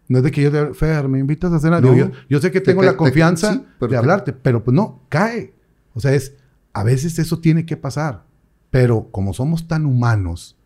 No 0.06 0.18
es 0.18 0.24
de 0.24 0.30
que 0.30 0.42
yo, 0.42 0.52
te, 0.52 0.74
Fer, 0.74 1.08
me 1.08 1.18
invitas 1.18 1.52
a 1.52 1.58
cenar. 1.58 1.82
No. 1.82 1.94
Yo, 1.96 2.10
yo 2.28 2.38
sé 2.40 2.50
que 2.50 2.60
Te 2.60 2.66
tengo 2.66 2.82
la 2.82 2.92
te- 2.92 2.96
confianza 2.98 3.54
sí, 3.54 3.64
pero 3.78 3.90
de 3.90 3.94
te- 3.94 3.96
hablarte, 3.98 4.32
pero 4.32 4.62
pues 4.62 4.74
no, 4.74 5.00
cae. 5.08 5.54
O 5.94 6.00
sea, 6.00 6.12
es, 6.12 6.34
a 6.74 6.84
veces 6.84 7.18
eso 7.18 7.38
tiene 7.40 7.64
que 7.64 7.76
pasar. 7.76 8.24
Pero 8.70 9.08
como 9.10 9.32
somos 9.32 9.66
tan 9.66 9.86
humanos, 9.86 10.56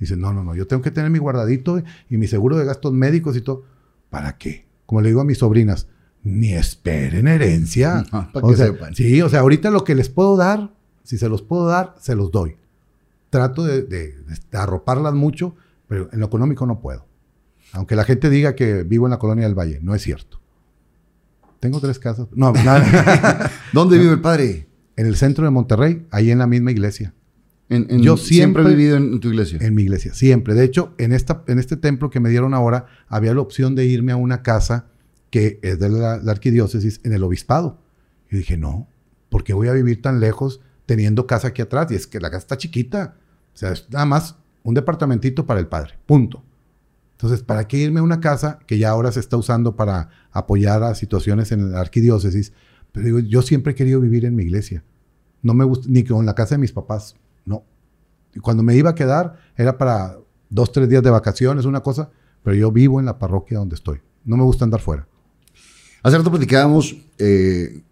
dicen, 0.00 0.20
no, 0.20 0.32
no, 0.32 0.42
no, 0.42 0.54
yo 0.54 0.66
tengo 0.66 0.82
que 0.82 0.90
tener 0.90 1.10
mi 1.10 1.18
guardadito 1.18 1.80
y 2.10 2.16
mi 2.16 2.26
seguro 2.26 2.56
de 2.56 2.64
gastos 2.64 2.92
médicos 2.92 3.36
y 3.36 3.40
todo. 3.42 3.64
¿Para 4.10 4.36
qué? 4.38 4.66
Como 4.86 5.00
le 5.00 5.08
digo 5.08 5.20
a 5.20 5.24
mis 5.24 5.38
sobrinas, 5.38 5.86
ni 6.22 6.52
esperen 6.54 7.28
herencia. 7.28 8.04
No, 8.12 8.30
para 8.32 8.46
O 8.46 8.50
que 8.50 8.56
sea, 8.56 8.66
sepan. 8.66 8.94
Sí, 8.94 9.20
o 9.22 9.28
sea, 9.28 9.40
ahorita 9.40 9.70
lo 9.70 9.84
que 9.84 9.94
les 9.94 10.08
puedo 10.08 10.36
dar, 10.36 10.70
si 11.04 11.18
se 11.18 11.28
los 11.28 11.42
puedo 11.42 11.66
dar, 11.66 11.94
se 12.00 12.14
los 12.14 12.30
doy. 12.30 12.56
Trato 13.30 13.64
de, 13.64 13.82
de- 13.82 14.14
de 14.50 14.58
arroparlas 14.58 15.14
mucho, 15.14 15.54
pero 15.86 16.08
en 16.12 16.20
lo 16.20 16.26
económico 16.26 16.64
no 16.66 16.80
puedo. 16.80 17.06
Aunque 17.72 17.96
la 17.96 18.04
gente 18.04 18.30
diga 18.30 18.54
que 18.54 18.82
vivo 18.82 19.06
en 19.06 19.10
la 19.10 19.18
colonia 19.18 19.44
del 19.44 19.54
Valle, 19.58 19.78
no 19.82 19.94
es 19.94 20.02
cierto. 20.02 20.40
Tengo 21.60 21.80
tres 21.80 21.98
casas. 21.98 22.28
No, 22.34 22.52
nada. 22.64 23.50
¿Dónde 23.72 23.98
vive 23.98 24.12
el 24.12 24.20
padre? 24.20 24.66
en 24.96 25.06
el 25.06 25.14
centro 25.14 25.44
de 25.44 25.50
Monterrey, 25.52 26.08
ahí 26.10 26.32
en 26.32 26.38
la 26.38 26.48
misma 26.48 26.72
iglesia. 26.72 27.14
En- 27.70 27.86
en- 27.90 28.00
Yo 28.02 28.16
siempre 28.16 28.62
he 28.62 28.68
vivido 28.68 28.96
en, 28.96 29.12
en 29.14 29.20
tu 29.20 29.28
iglesia. 29.28 29.58
En 29.60 29.74
mi 29.74 29.82
iglesia, 29.82 30.14
siempre. 30.14 30.54
De 30.54 30.64
hecho, 30.64 30.94
en, 30.98 31.12
esta, 31.12 31.44
en 31.48 31.58
este 31.58 31.76
templo 31.76 32.08
que 32.10 32.20
me 32.20 32.30
dieron 32.30 32.54
ahora, 32.54 32.86
había 33.08 33.34
la 33.34 33.40
opción 33.40 33.74
de 33.74 33.84
irme 33.86 34.12
a 34.12 34.16
una 34.16 34.42
casa 34.42 34.86
que 35.30 35.60
es 35.62 35.78
de 35.78 35.90
la, 35.90 36.16
la 36.18 36.32
arquidiócesis 36.32 37.00
en 37.04 37.12
el 37.12 37.22
obispado. 37.22 37.82
Y 38.30 38.36
dije, 38.38 38.56
no, 38.56 38.88
¿por 39.28 39.44
qué 39.44 39.52
voy 39.52 39.68
a 39.68 39.72
vivir 39.72 40.00
tan 40.00 40.20
lejos 40.20 40.60
teniendo 40.86 41.26
casa 41.26 41.48
aquí 41.48 41.60
atrás? 41.60 41.90
Y 41.90 41.94
es 41.94 42.06
que 42.06 42.20
la 42.20 42.30
casa 42.30 42.38
está 42.40 42.56
chiquita. 42.56 43.16
O 43.54 43.56
sea, 43.58 43.72
es 43.72 43.86
nada 43.90 44.06
más 44.06 44.36
un 44.62 44.74
departamentito 44.74 45.44
para 45.46 45.60
el 45.60 45.66
padre. 45.66 45.94
Punto. 46.06 46.42
Entonces, 47.12 47.42
¿para 47.42 47.66
qué 47.68 47.76
irme 47.78 48.00
a 48.00 48.02
una 48.04 48.20
casa 48.20 48.60
que 48.66 48.78
ya 48.78 48.90
ahora 48.90 49.10
se 49.12 49.20
está 49.20 49.36
usando 49.36 49.76
para 49.76 50.08
apoyar 50.30 50.82
a 50.84 50.94
situaciones 50.94 51.52
en 51.52 51.72
la 51.72 51.80
arquidiócesis? 51.80 52.52
Pero 52.92 53.04
digo, 53.04 53.18
yo 53.18 53.42
siempre 53.42 53.72
he 53.72 53.74
querido 53.74 54.00
vivir 54.00 54.24
en 54.24 54.34
mi 54.36 54.44
iglesia. 54.44 54.84
No 55.42 55.52
me 55.52 55.64
gusta, 55.64 55.86
ni 55.90 56.04
con 56.04 56.24
la 56.24 56.34
casa 56.34 56.54
de 56.54 56.60
mis 56.60 56.72
papás. 56.72 57.16
No. 57.48 57.64
Y 58.34 58.40
cuando 58.40 58.62
me 58.62 58.76
iba 58.76 58.90
a 58.90 58.94
quedar, 58.94 59.38
era 59.56 59.78
para 59.78 60.18
dos, 60.50 60.70
tres 60.70 60.88
días 60.88 61.02
de 61.02 61.10
vacaciones, 61.10 61.64
una 61.64 61.80
cosa. 61.80 62.10
Pero 62.42 62.56
yo 62.56 62.70
vivo 62.70 63.00
en 63.00 63.06
la 63.06 63.18
parroquia 63.18 63.58
donde 63.58 63.74
estoy. 63.74 64.00
No 64.24 64.36
me 64.36 64.44
gusta 64.44 64.64
andar 64.64 64.80
fuera. 64.80 65.08
Hace 66.02 66.18
rato 66.18 66.30
platicábamos 66.30 66.96
eh, 67.18 67.82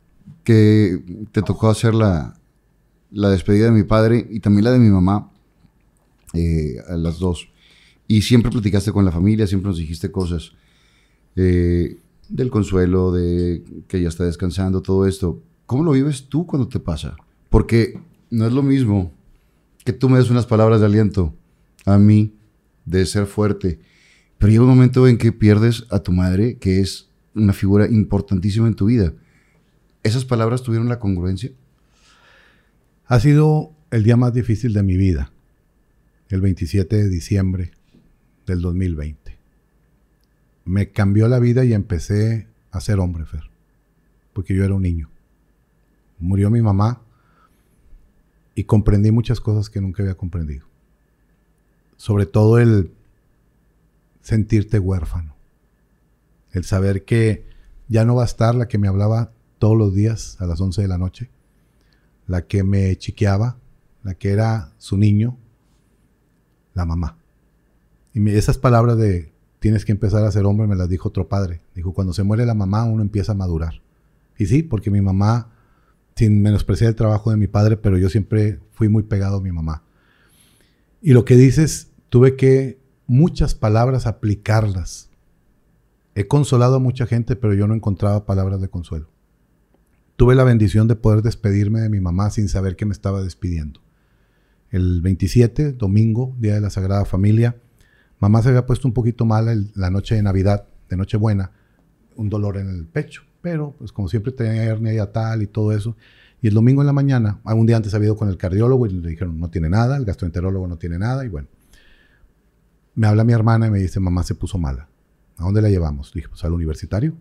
que 0.45 1.03
te 1.33 1.43
tocó 1.43 1.69
hacer 1.69 1.95
la, 1.95 2.39
la 3.11 3.31
despedida 3.31 3.67
de 3.67 3.73
mi 3.73 3.83
padre 3.83 4.27
y 4.31 4.41
también 4.41 4.65
la 4.65 4.73
de 4.73 4.79
mi 4.79 4.91
mamá, 4.91 5.31
eh, 6.35 6.77
a 6.89 6.97
las 6.97 7.19
dos. 7.19 7.49
Y 8.07 8.23
siempre 8.23 8.51
platicaste 8.51 8.93
con 8.93 9.05
la 9.05 9.11
familia, 9.11 9.47
siempre 9.47 9.69
nos 9.69 9.79
dijiste 9.79 10.13
cosas 10.13 10.53
eh, 11.35 11.99
del 12.29 12.51
consuelo, 12.51 13.11
de 13.11 13.65
que 13.89 13.99
ella 13.99 14.09
está 14.09 14.25
descansando, 14.25 14.83
todo 14.83 15.07
esto. 15.07 15.43
¿Cómo 15.67 15.83
lo 15.83 15.93
vives 15.93 16.29
tú 16.29 16.47
cuando 16.47 16.69
te 16.69 16.79
pasa? 16.79 17.17
Porque 17.51 17.99
no 18.31 18.47
es 18.47 18.53
lo 18.53 18.63
mismo 18.63 19.13
que 19.87 19.93
tú 19.93 20.09
me 20.09 20.19
des 20.19 20.31
unas 20.31 20.47
palabras 20.47 20.81
de 20.81 20.87
aliento 20.87 21.33
a 21.85 21.97
mí, 21.97 22.35
de 22.85 23.07
ser 23.07 23.27
fuerte. 23.27 23.79
Pero 24.37 24.51
llega 24.51 24.65
un 24.65 24.69
momento 24.69 25.07
en 25.07 25.17
que 25.17 25.31
pierdes 25.31 25.87
a 25.91 26.01
tu 26.01 26.11
madre, 26.11 26.59
que 26.59 26.81
es 26.81 27.09
una 27.37 27.53
figura 27.53 27.87
importantísima 27.87 28.67
en 28.67 28.75
tu 28.75 28.87
vida. 28.87 29.15
¿Esas 30.03 30.25
palabras 30.25 30.65
tuvieron 30.65 30.89
la 30.89 30.99
congruencia? 30.99 31.53
Ha 33.07 33.21
sido 33.21 33.75
el 33.93 34.03
día 34.03 34.17
más 34.17 34.33
difícil 34.33 34.73
de 34.73 34.83
mi 34.83 34.97
vida, 34.97 35.31
el 36.31 36.41
27 36.41 36.97
de 36.97 37.09
diciembre 37.09 37.71
del 38.45 38.63
2020. 38.63 39.39
Me 40.65 40.91
cambió 40.91 41.29
la 41.29 41.39
vida 41.39 41.65
y 41.65 41.75
empecé 41.75 42.49
a 42.73 42.81
ser 42.81 42.99
hombre, 42.99 43.25
Fer, 43.25 43.45
porque 44.33 44.53
yo 44.53 44.65
era 44.65 44.75
un 44.75 44.83
niño. 44.83 45.09
Murió 46.19 46.51
mi 46.51 46.61
mamá 46.61 47.06
y 48.57 48.65
comprendí 48.65 49.13
muchas 49.13 49.41
cosas 49.41 49.71
que 49.71 49.81
nunca 49.81 50.03
había 50.03 50.17
comprendido. 50.17 50.67
Sobre 51.97 52.27
todo 52.27 52.59
el 52.59 52.91
sentirte 54.23 54.81
huérfano, 54.81 55.37
el 56.53 56.65
saber 56.65 57.05
que 57.05 57.47
ya 57.87 58.05
no 58.05 58.17
va 58.17 58.23
a 58.23 58.27
estar 58.27 58.55
la 58.55 58.67
que 58.67 58.79
me 58.79 58.89
hablaba 58.89 59.31
todos 59.59 59.77
los 59.77 59.95
días 59.95 60.41
a 60.41 60.47
las 60.47 60.61
11 60.61 60.83
de 60.83 60.89
la 60.89 60.99
noche, 60.99 61.31
la 62.27 62.47
que 62.47 62.65
me 62.65 62.97
chiqueaba, 62.97 63.59
la 64.03 64.15
que 64.15 64.31
era 64.31 64.73
su 64.79 64.97
niño, 64.97 65.37
la 66.75 66.87
mamá. 66.87 67.19
Y 68.15 68.31
esas 68.31 68.59
palabras 68.59 68.97
de 68.97 69.33
tienes 69.59 69.85
que 69.85 69.93
empezar 69.93 70.25
a 70.25 70.33
ser 70.33 70.47
hombre 70.47 70.67
me 70.67 70.77
las 70.77 70.89
dijo 70.89 71.11
otro 71.11 71.29
padre. 71.29 71.61
Dijo, 71.75 71.93
cuando 71.93 72.15
se 72.15 72.23
muere 72.23 72.47
la 72.47 72.55
mamá 72.55 72.85
uno 72.85 73.03
empieza 73.03 73.33
a 73.33 73.35
madurar. 73.35 73.83
Y 74.39 74.47
sí, 74.47 74.63
porque 74.63 74.91
mi 74.91 75.03
mamá, 75.03 75.51
sin 76.17 76.43
menospreciar 76.43 76.89
el 76.89 76.97
trabajo 76.97 77.31
de 77.31 77.37
mi 77.37 77.47
padre, 77.47 77.77
pero 77.77 77.99
yo 77.99 78.09
siempre 78.09 78.59
fui 78.73 78.89
muy 78.89 79.05
pegado 79.05 79.37
a 79.37 79.41
mi 79.41 79.53
mamá. 79.53 79.85
Y 81.01 81.13
lo 81.13 81.25
que 81.25 81.37
dices, 81.37 81.93
tuve 82.09 82.37
que 82.37 82.81
muchas 83.07 83.55
palabras 83.55 84.07
aplicarlas. 84.07 85.11
He 86.15 86.27
consolado 86.27 86.77
a 86.77 86.81
mucha 86.81 87.07
gente, 87.07 87.37
pero 87.37 87.55
yo 87.55 87.69
no 87.69 87.75
encontraba 87.75 88.27
palabras 88.27 88.61
de 88.61 88.69
consuelo 88.69 89.09
tuve 90.17 90.35
la 90.35 90.45
bendición 90.45 90.89
de 90.89 90.97
poder 90.97 91.23
despedirme 91.23 91.81
de 91.81 91.91
mi 91.91 92.01
mamá 92.01 92.31
sin 92.31 92.49
saber 92.49 92.75
que 92.75 92.87
me 92.87 92.93
estaba 92.93 93.23
despidiendo. 93.23 93.81
El 94.71 95.01
27, 95.03 95.73
domingo, 95.73 96.35
Día 96.39 96.55
de 96.55 96.61
la 96.61 96.71
Sagrada 96.71 97.05
Familia, 97.05 97.57
mamá 98.19 98.43
se 98.43 98.49
había 98.49 98.67
puesto 98.67 98.89
un 98.89 98.95
poquito 98.95 99.25
mala 99.25 99.55
la 99.75 99.91
noche 99.91 100.15
de 100.15 100.23
Navidad, 100.23 100.67
de 100.89 100.97
Nochebuena, 100.97 101.53
un 102.17 102.31
dolor 102.31 102.57
en 102.57 102.69
el 102.71 102.87
pecho, 102.87 103.23
pero 103.47 103.77
pues 103.79 103.93
como 103.93 104.09
siempre 104.09 104.33
tenía 104.33 104.65
hernia 104.65 104.93
y 104.93 105.07
tal 105.13 105.41
y 105.41 105.47
todo 105.47 105.71
eso. 105.71 105.95
Y 106.43 106.49
el 106.49 106.55
domingo 106.55 106.83
en 106.83 106.87
la 106.89 106.93
mañana, 106.93 107.39
un 107.45 107.65
día 107.65 107.77
antes 107.77 107.95
había 107.95 108.07
ido 108.07 108.17
con 108.17 108.29
el 108.29 108.37
cardiólogo 108.37 108.89
y 108.89 108.91
le 108.91 109.09
dijeron 109.09 109.39
no 109.39 109.51
tiene 109.51 109.69
nada, 109.69 109.97
el 109.97 110.05
gastroenterólogo 110.05 110.67
no 110.67 110.79
tiene 110.79 110.99
nada 110.99 111.25
y 111.25 111.29
bueno. 111.29 111.47
Me 112.97 113.07
habla 113.07 113.23
mi 113.23 113.33
hermana 113.33 113.69
y 113.69 113.71
me 113.71 113.79
dice, 113.79 114.01
mamá 114.01 114.25
se 114.25 114.35
puso 114.35 114.59
mala. 114.59 114.89
¿A 115.37 115.45
dónde 115.45 115.63
la 115.63 115.69
llevamos? 115.69 116.13
Le 116.13 116.23
dije, 116.23 116.29
pues 116.29 116.43
al 116.43 116.55
universitario. 116.55 117.15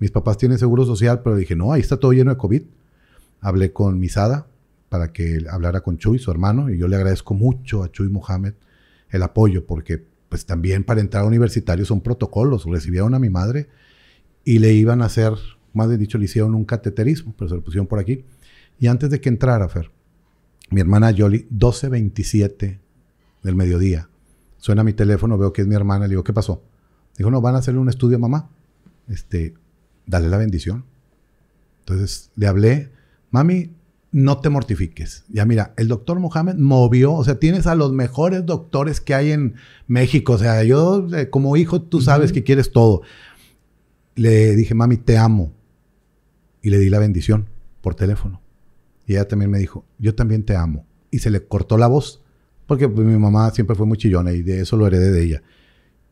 Mis 0.00 0.10
papás 0.10 0.38
tienen 0.38 0.58
seguro 0.58 0.84
social, 0.84 1.20
pero 1.22 1.36
dije, 1.36 1.54
no, 1.54 1.72
ahí 1.72 1.80
está 1.80 1.98
todo 1.98 2.12
lleno 2.12 2.32
de 2.32 2.36
COVID. 2.36 2.62
Hablé 3.40 3.72
con 3.72 4.00
Misada 4.00 4.48
para 4.88 5.12
que 5.12 5.38
hablara 5.48 5.82
con 5.82 5.98
Chuy, 5.98 6.18
su 6.18 6.32
hermano, 6.32 6.68
y 6.68 6.78
yo 6.78 6.88
le 6.88 6.96
agradezco 6.96 7.34
mucho 7.34 7.84
a 7.84 7.92
Chuy 7.92 8.08
Mohamed 8.08 8.54
el 9.10 9.22
apoyo, 9.22 9.64
porque 9.66 10.04
pues 10.28 10.46
también 10.46 10.82
para 10.82 11.00
entrar 11.00 11.22
a 11.22 11.26
universitario 11.28 11.84
son 11.84 12.00
protocolos. 12.00 12.64
Recibieron 12.64 13.14
a 13.14 13.20
mi 13.20 13.30
madre 13.30 13.68
y 14.44 14.58
le 14.58 14.72
iban 14.72 15.02
a 15.02 15.06
hacer, 15.06 15.32
más 15.72 15.88
de 15.88 15.98
dicho, 15.98 16.18
le 16.18 16.24
hicieron 16.24 16.54
un 16.54 16.64
cateterismo, 16.64 17.34
pero 17.36 17.48
se 17.48 17.54
lo 17.56 17.64
pusieron 17.64 17.86
por 17.86 17.98
aquí. 17.98 18.24
Y 18.78 18.86
antes 18.86 19.10
de 19.10 19.20
que 19.20 19.28
entrara, 19.28 19.68
Fer, 19.68 19.90
mi 20.70 20.80
hermana 20.80 21.10
Yoli, 21.10 21.46
12.27 21.50 22.78
del 23.42 23.54
mediodía, 23.54 24.08
suena 24.58 24.84
mi 24.84 24.92
teléfono, 24.92 25.38
veo 25.38 25.52
que 25.52 25.62
es 25.62 25.68
mi 25.68 25.74
hermana, 25.74 26.06
le 26.06 26.10
digo, 26.10 26.24
¿qué 26.24 26.32
pasó? 26.32 26.62
Dijo, 27.16 27.30
no, 27.30 27.40
van 27.40 27.54
a 27.54 27.58
hacerle 27.58 27.80
un 27.80 27.88
estudio 27.88 28.16
a 28.16 28.20
mamá. 28.20 28.50
Este, 29.08 29.54
dale 30.06 30.28
la 30.28 30.38
bendición. 30.38 30.84
Entonces 31.80 32.30
le 32.34 32.46
hablé, 32.46 32.90
mami, 33.30 33.72
no 34.10 34.38
te 34.38 34.48
mortifiques. 34.48 35.24
Ya 35.28 35.44
mira, 35.44 35.74
el 35.76 35.88
doctor 35.88 36.18
Mohamed 36.20 36.54
movió, 36.54 37.12
o 37.12 37.24
sea, 37.24 37.38
tienes 37.38 37.66
a 37.66 37.74
los 37.74 37.92
mejores 37.92 38.46
doctores 38.46 39.00
que 39.00 39.14
hay 39.14 39.32
en 39.32 39.54
México. 39.86 40.34
O 40.34 40.38
sea, 40.38 40.62
yo 40.62 41.08
eh, 41.14 41.30
como 41.30 41.56
hijo, 41.56 41.82
tú 41.82 42.00
sabes 42.00 42.32
que 42.32 42.44
quieres 42.44 42.72
todo. 42.72 43.02
Le 44.14 44.54
dije, 44.56 44.74
mami, 44.74 44.96
te 44.96 45.16
amo. 45.16 45.52
Y 46.62 46.70
le 46.70 46.78
di 46.78 46.88
la 46.88 46.98
bendición 46.98 47.46
por 47.80 47.94
teléfono. 47.94 48.40
Y 49.06 49.12
ella 49.12 49.28
también 49.28 49.50
me 49.50 49.58
dijo, 49.58 49.84
yo 49.98 50.14
también 50.14 50.44
te 50.44 50.56
amo. 50.56 50.86
Y 51.10 51.18
se 51.18 51.30
le 51.30 51.46
cortó 51.46 51.76
la 51.76 51.86
voz, 51.86 52.22
porque 52.66 52.88
pues, 52.88 53.06
mi 53.06 53.18
mamá 53.18 53.50
siempre 53.50 53.76
fue 53.76 53.86
muy 53.86 53.98
chillona 53.98 54.32
y 54.32 54.42
de 54.42 54.60
eso 54.60 54.76
lo 54.76 54.86
heredé 54.86 55.10
de 55.12 55.22
ella. 55.22 55.42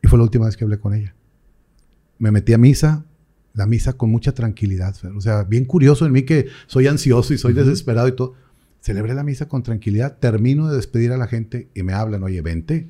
Y 0.01 0.07
fue 0.07 0.17
la 0.19 0.23
última 0.23 0.45
vez 0.45 0.57
que 0.57 0.63
hablé 0.63 0.77
con 0.77 0.93
ella. 0.93 1.15
Me 2.19 2.31
metí 2.31 2.53
a 2.53 2.57
misa, 2.57 3.05
la 3.53 3.65
misa 3.65 3.93
con 3.93 4.09
mucha 4.09 4.33
tranquilidad. 4.33 4.95
Fer. 4.95 5.11
O 5.11 5.21
sea, 5.21 5.43
bien 5.43 5.65
curioso 5.65 6.05
en 6.05 6.11
mí 6.11 6.23
que 6.23 6.47
soy 6.67 6.87
ansioso 6.87 7.33
y 7.33 7.37
soy 7.37 7.53
desesperado 7.53 8.07
y 8.07 8.15
todo. 8.15 8.35
Celebré 8.81 9.13
la 9.13 9.23
misa 9.23 9.47
con 9.47 9.63
tranquilidad, 9.63 10.17
termino 10.19 10.69
de 10.69 10.75
despedir 10.75 11.13
a 11.13 11.17
la 11.17 11.27
gente 11.27 11.69
y 11.73 11.83
me 11.83 11.93
hablan, 11.93 12.23
oye, 12.23 12.41
vente. 12.41 12.89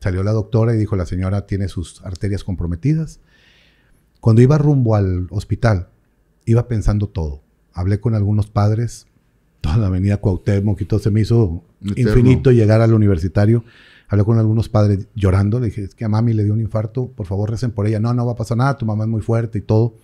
Salió 0.00 0.22
la 0.22 0.32
doctora 0.32 0.74
y 0.74 0.78
dijo, 0.78 0.96
la 0.96 1.06
señora 1.06 1.46
tiene 1.46 1.68
sus 1.68 2.02
arterias 2.04 2.44
comprometidas. 2.44 3.20
Cuando 4.24 4.40
iba 4.40 4.56
rumbo 4.56 4.96
al 4.96 5.26
hospital, 5.28 5.88
iba 6.46 6.66
pensando 6.66 7.10
todo. 7.10 7.42
Hablé 7.74 8.00
con 8.00 8.14
algunos 8.14 8.46
padres, 8.46 9.06
toda 9.60 9.76
la 9.76 9.88
avenida 9.88 10.16
Cuauhtémoc 10.16 10.80
y 10.80 10.86
todo 10.86 10.98
se 10.98 11.10
me 11.10 11.20
hizo 11.20 11.62
Eterno. 11.82 12.10
infinito 12.10 12.50
llegar 12.50 12.80
al 12.80 12.94
universitario. 12.94 13.64
Hablé 14.08 14.24
con 14.24 14.38
algunos 14.38 14.70
padres 14.70 15.08
llorando, 15.14 15.60
le 15.60 15.66
dije, 15.66 15.82
es 15.82 15.94
que 15.94 16.06
a 16.06 16.08
mami 16.08 16.32
le 16.32 16.42
dio 16.42 16.54
un 16.54 16.62
infarto, 16.62 17.08
por 17.08 17.26
favor 17.26 17.50
recen 17.50 17.70
por 17.72 17.86
ella. 17.86 18.00
No, 18.00 18.14
no 18.14 18.24
va 18.24 18.32
a 18.32 18.34
pasar 18.34 18.56
nada, 18.56 18.78
tu 18.78 18.86
mamá 18.86 19.04
es 19.04 19.10
muy 19.10 19.20
fuerte 19.20 19.58
y 19.58 19.60
todo. 19.60 19.96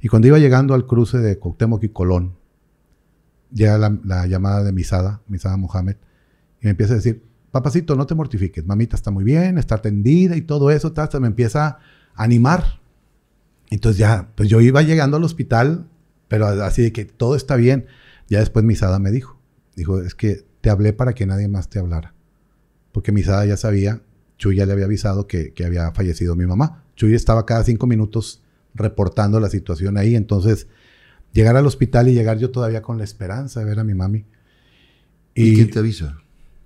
Y 0.00 0.06
cuando 0.06 0.28
iba 0.28 0.38
llegando 0.38 0.72
al 0.72 0.86
cruce 0.86 1.18
de 1.18 1.36
Cuauhtémoc 1.40 1.82
y 1.82 1.88
Colón, 1.88 2.34
llega 3.52 3.76
la, 3.76 3.98
la 4.04 4.28
llamada 4.28 4.62
de 4.62 4.70
Misada, 4.70 5.20
Misada 5.26 5.56
Mohamed, 5.56 5.96
y 6.62 6.66
me 6.66 6.70
empieza 6.70 6.92
a 6.92 6.96
decir, 6.98 7.24
papacito, 7.50 7.96
no 7.96 8.06
te 8.06 8.14
mortifiques, 8.14 8.64
mamita 8.64 8.94
está 8.94 9.10
muy 9.10 9.24
bien, 9.24 9.58
está 9.58 9.74
atendida 9.74 10.36
y 10.36 10.42
todo 10.42 10.70
eso, 10.70 10.92
hasta 10.96 11.18
me 11.18 11.26
empieza 11.26 11.66
a 11.66 11.78
animar. 12.14 12.77
Entonces 13.70 13.98
ya, 13.98 14.30
pues 14.34 14.48
yo 14.48 14.60
iba 14.60 14.82
llegando 14.82 15.16
al 15.16 15.24
hospital, 15.24 15.88
pero 16.28 16.46
así 16.46 16.82
de 16.82 16.92
que 16.92 17.04
todo 17.04 17.36
está 17.36 17.56
bien. 17.56 17.86
Ya 18.28 18.40
después 18.40 18.64
Misada 18.64 18.98
me 18.98 19.10
dijo, 19.10 19.40
dijo, 19.76 20.00
es 20.00 20.14
que 20.14 20.44
te 20.60 20.70
hablé 20.70 20.92
para 20.92 21.14
que 21.14 21.26
nadie 21.26 21.48
más 21.48 21.68
te 21.68 21.78
hablara. 21.78 22.14
Porque 22.92 23.12
Misada 23.12 23.44
ya 23.46 23.56
sabía, 23.56 24.02
Chuy 24.38 24.56
ya 24.56 24.66
le 24.66 24.72
había 24.72 24.86
avisado 24.86 25.26
que, 25.26 25.52
que 25.52 25.64
había 25.64 25.90
fallecido 25.92 26.36
mi 26.36 26.46
mamá. 26.46 26.84
Chuy 26.96 27.14
estaba 27.14 27.46
cada 27.46 27.64
cinco 27.64 27.86
minutos 27.86 28.42
reportando 28.74 29.40
la 29.40 29.48
situación 29.48 29.96
ahí, 29.96 30.14
entonces 30.14 30.68
llegar 31.32 31.56
al 31.56 31.66
hospital 31.66 32.08
y 32.08 32.14
llegar 32.14 32.38
yo 32.38 32.50
todavía 32.50 32.82
con 32.82 32.98
la 32.98 33.04
esperanza 33.04 33.60
de 33.60 33.66
ver 33.66 33.78
a 33.78 33.84
mi 33.84 33.94
mami. 33.94 34.24
¿Y, 35.34 35.54
quién 35.54 35.70
te 35.70 35.78
avisa? 35.78 36.18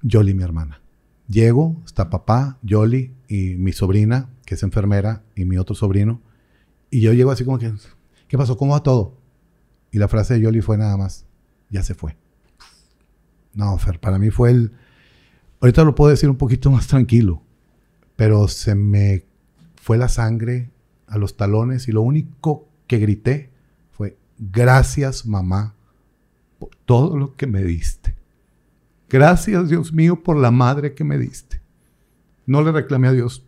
Yoli, 0.02 0.34
mi 0.34 0.42
hermana. 0.42 0.80
Llego, 1.28 1.80
está 1.84 2.10
papá, 2.10 2.58
Yoli 2.62 3.12
y 3.28 3.54
mi 3.56 3.72
sobrina, 3.72 4.30
que 4.44 4.54
es 4.54 4.62
enfermera, 4.62 5.22
y 5.36 5.44
mi 5.44 5.58
otro 5.58 5.74
sobrino. 5.74 6.20
Y 6.92 7.00
yo 7.00 7.14
llego 7.14 7.30
así 7.30 7.42
como 7.42 7.58
que, 7.58 7.72
¿qué 8.28 8.36
pasó? 8.36 8.58
¿Cómo 8.58 8.72
va 8.72 8.82
todo? 8.82 9.16
Y 9.90 9.98
la 9.98 10.08
frase 10.08 10.34
de 10.34 10.40
Yoli 10.40 10.60
fue 10.60 10.76
nada 10.76 10.94
más, 10.98 11.24
ya 11.70 11.82
se 11.82 11.94
fue. 11.94 12.18
No, 13.54 13.78
Fer, 13.78 13.98
para 13.98 14.18
mí 14.18 14.28
fue 14.28 14.50
el... 14.50 14.72
Ahorita 15.60 15.84
lo 15.84 15.94
puedo 15.94 16.10
decir 16.10 16.28
un 16.28 16.36
poquito 16.36 16.70
más 16.70 16.86
tranquilo, 16.86 17.42
pero 18.14 18.46
se 18.46 18.74
me 18.74 19.24
fue 19.76 19.96
la 19.96 20.08
sangre 20.08 20.70
a 21.06 21.16
los 21.16 21.38
talones 21.38 21.88
y 21.88 21.92
lo 21.92 22.02
único 22.02 22.68
que 22.86 22.98
grité 22.98 23.50
fue, 23.90 24.18
gracias 24.38 25.24
mamá 25.24 25.74
por 26.58 26.76
todo 26.84 27.16
lo 27.16 27.36
que 27.36 27.46
me 27.46 27.64
diste. 27.64 28.14
Gracias 29.08 29.70
Dios 29.70 29.94
mío 29.94 30.22
por 30.22 30.36
la 30.36 30.50
madre 30.50 30.92
que 30.92 31.04
me 31.04 31.16
diste. 31.16 31.62
No 32.44 32.60
le 32.60 32.70
reclamé 32.70 33.08
a 33.08 33.12
Dios, 33.12 33.46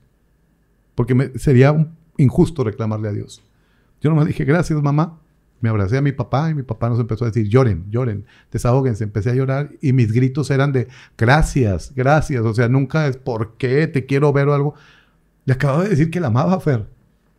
porque 0.94 1.14
me, 1.14 1.38
sería 1.38 1.94
injusto 2.16 2.64
reclamarle 2.64 3.08
a 3.08 3.12
Dios. 3.12 3.42
Yo 4.00 4.10
nomás 4.10 4.26
dije, 4.26 4.44
gracias 4.44 4.80
mamá. 4.82 5.20
Me 5.60 5.70
abracé 5.70 5.96
a 5.96 6.02
mi 6.02 6.12
papá 6.12 6.50
y 6.50 6.54
mi 6.54 6.62
papá 6.62 6.90
nos 6.90 7.00
empezó 7.00 7.24
a 7.24 7.28
decir, 7.28 7.48
lloren, 7.48 7.86
lloren, 7.88 8.26
desahóguense. 8.52 9.02
Empecé 9.02 9.30
a 9.30 9.34
llorar 9.34 9.70
y 9.80 9.94
mis 9.94 10.12
gritos 10.12 10.50
eran 10.50 10.72
de, 10.72 10.88
gracias, 11.16 11.92
gracias. 11.94 12.44
O 12.44 12.52
sea, 12.52 12.68
nunca 12.68 13.06
es, 13.06 13.16
¿por 13.16 13.56
qué? 13.56 13.86
Te 13.86 14.04
quiero 14.04 14.30
ver 14.32 14.48
o 14.48 14.54
algo. 14.54 14.74
Le 15.46 15.54
acababa 15.54 15.84
de 15.84 15.90
decir 15.90 16.10
que 16.10 16.20
la 16.20 16.26
amaba, 16.26 16.60
Fer. 16.60 16.86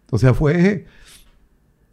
O 0.09 0.17
sea, 0.17 0.33
fue 0.33 0.85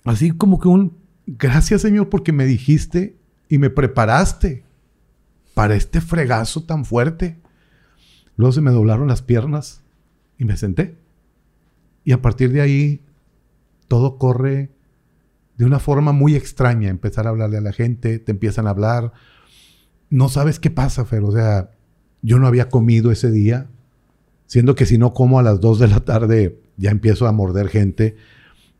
así 0.05 0.31
como 0.31 0.59
que 0.59 0.69
un, 0.69 0.97
gracias 1.27 1.83
Señor 1.83 2.09
porque 2.09 2.33
me 2.33 2.47
dijiste 2.47 3.17
y 3.49 3.59
me 3.59 3.69
preparaste 3.69 4.65
para 5.55 5.75
este 5.75 6.01
fregazo 6.01 6.65
tan 6.65 6.87
fuerte. 6.87 7.39
Luego 8.37 8.53
se 8.53 8.63
me 8.63 8.71
doblaron 8.71 9.09
las 9.09 9.21
piernas 9.21 9.83
y 10.39 10.47
me 10.47 10.57
senté. 10.57 11.02
Y 12.05 12.13
a 12.13 12.23
partir 12.23 12.53
de 12.53 12.61
ahí, 12.61 13.01
todo 13.89 14.19
corre 14.19 14.71
de 15.57 15.65
una 15.65 15.79
forma 15.79 16.13
muy 16.13 16.35
extraña. 16.35 16.89
Empezar 16.89 17.27
a 17.27 17.31
hablarle 17.31 17.59
a 17.59 17.61
la 17.61 17.73
gente, 17.73 18.19
te 18.19 18.33
empiezan 18.33 18.67
a 18.67 18.71
hablar. 18.71 19.13
No 20.11 20.29
sabes 20.29 20.59
qué 20.59 20.71
pasa, 20.71 21.05
Fer. 21.05 21.23
O 21.23 21.33
sea, 21.33 21.71
yo 22.23 22.39
no 22.39 22.47
había 22.47 22.69
comido 22.69 23.11
ese 23.13 23.31
día, 23.31 23.69
siendo 24.47 24.75
que 24.75 24.87
si 24.87 24.99
no 24.99 25.13
como 25.13 25.39
a 25.39 25.43
las 25.43 25.61
2 25.61 25.79
de 25.79 25.89
la 25.89 26.01
tarde 26.01 26.61
ya 26.77 26.91
empiezo 26.91 27.27
a 27.27 27.33
morder 27.33 27.69
gente. 27.69 28.17